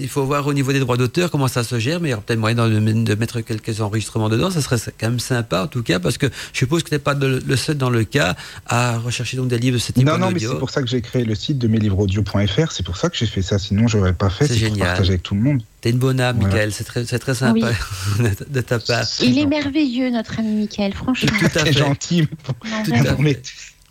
Il 0.00 0.08
faut 0.08 0.24
voir 0.24 0.46
au 0.46 0.52
niveau 0.54 0.72
des 0.72 0.80
droits 0.80 0.96
d'auteur 0.96 1.30
comment 1.30 1.48
ça 1.48 1.62
se 1.62 1.78
gère, 1.78 2.00
mais 2.00 2.08
il 2.08 2.10
y 2.10 2.14
aura 2.14 2.22
peut-être 2.22 2.38
moyen 2.40 2.56
de, 2.68 2.80
de 3.04 3.14
mettre 3.14 3.40
quelques 3.40 3.80
enregistrements 3.80 4.28
dedans. 4.28 4.50
Ça 4.50 4.60
serait 4.62 4.78
quand 4.98 5.08
même 5.08 5.20
sympa, 5.20 5.62
en 5.62 5.66
tout 5.68 5.82
cas, 5.82 6.00
parce 6.00 6.18
que 6.18 6.26
je 6.52 6.58
suppose 6.58 6.82
que 6.82 6.88
tu 6.88 6.94
n'es 6.94 6.98
pas 6.98 7.14
de- 7.14 7.40
le 7.46 7.56
seul 7.58 7.76
dans 7.76 7.90
le 7.90 8.04
cas 8.04 8.34
à 8.66 8.96
rechercher 8.98 9.36
donc 9.36 9.48
des 9.48 9.58
livres 9.58 9.76
de 9.76 9.82
ce 9.82 9.92
type 9.92 10.06
Non, 10.06 10.16
non, 10.16 10.30
mais 10.30 10.38
c'est 10.40 10.58
pour 10.58 10.70
ça 10.70 10.80
que 10.80 10.88
j'ai 10.88 11.02
créé 11.02 11.24
le 11.24 11.34
site 11.34 11.58
de 11.58 11.68
meslivreaudio.fr. 11.68 12.72
C'est 12.72 12.82
pour 12.84 12.96
ça 12.96 13.10
que 13.10 13.16
j'ai 13.16 13.26
fait 13.26 13.42
ça. 13.42 13.58
Sinon, 13.58 13.86
j'aurais 13.88 14.14
pas 14.14 14.30
fait. 14.30 14.46
C'est 14.46 14.54
pour 14.54 14.68
génial. 14.68 14.88
partager 14.88 15.10
avec 15.10 15.22
tout 15.22 15.34
le 15.34 15.40
monde. 15.42 15.62
T'es 15.80 15.90
une 15.90 15.98
bonne 15.98 16.20
âme, 16.20 16.36
Voilà. 16.38 16.54
Michael. 16.54 16.72
C'est 16.72 16.84
très, 16.84 17.04
c'est 17.04 17.18
très 17.18 17.34
sympa 17.34 17.70
de 18.50 18.60
ta 18.62 18.78
part. 18.78 19.04
Il 19.22 19.38
est 19.38 19.46
merveilleux, 19.46 20.10
notre 20.10 20.38
ami 20.38 20.54
Michael, 20.60 20.94
franchement. 20.94 21.30
Tout 21.38 21.46
à 21.46 21.50
C'est 21.50 21.64
fait. 21.66 21.72
gentil. 21.72 22.26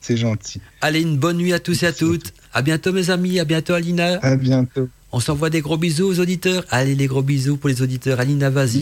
C'est 0.02 0.18
gentil. 0.18 0.62
Allez, 0.82 1.02
une 1.02 1.18
bonne 1.18 1.38
nuit 1.38 1.54
à 1.54 1.60
tous 1.60 1.84
et 1.84 1.88
à 1.88 1.92
toutes. 1.94 2.34
À 2.54 2.62
bientôt, 2.62 2.94
mes 2.94 3.10
amis. 3.10 3.40
À 3.40 3.46
bientôt, 3.46 3.74
Alina. 3.74 4.20
À 4.22 4.36
bientôt. 4.36 4.88
On 5.12 5.20
s'envoie 5.22 5.50
des 5.50 5.62
gros 5.62 5.78
bisous 5.78 6.06
aux 6.06 6.20
auditeurs. 6.20 6.66
Allez, 6.70 6.96
des 6.96 7.08
gros 7.08 7.22
bisous 7.22 7.56
pour 7.58 7.70
les 7.70 7.82
auditeurs. 7.82 8.20
Alina, 8.20 8.50
vas-y. 8.50 8.80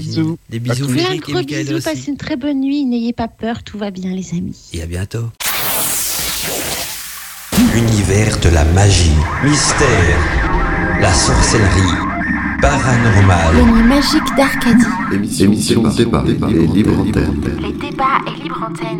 Des 0.49 0.59
bisous, 0.59 0.87
Plein 0.87 1.17
gros 1.17 1.43
bisous. 1.43 1.81
Passez 1.83 2.09
une 2.09 2.17
très 2.17 2.35
bonne 2.35 2.61
nuit. 2.61 2.85
N'ayez 2.85 3.13
pas 3.13 3.27
peur. 3.27 3.63
Tout 3.63 3.77
va 3.77 3.91
bien, 3.91 4.11
les 4.11 4.31
amis. 4.31 4.57
Et 4.73 4.81
à 4.81 4.87
bientôt. 4.87 5.25
Univers 7.75 8.39
de 8.39 8.49
la 8.49 8.65
magie, 8.65 9.11
mystère, 9.43 10.17
la 10.99 11.13
sorcellerie, 11.13 11.97
paranormal. 12.61 13.55
Les 13.55 13.63
nuits 13.63 13.83
magiques 13.83 14.35
d'Arcadie. 14.35 14.85
Émission, 15.13 15.51
Émission 15.51 15.83
débat, 15.89 16.23
et 16.27 16.67
libre 16.67 16.99
antenne. 16.99 17.41
Les 17.61 17.73
débats 17.73 18.21
et 18.27 18.43
libre 18.43 18.69
antenne. 18.69 18.99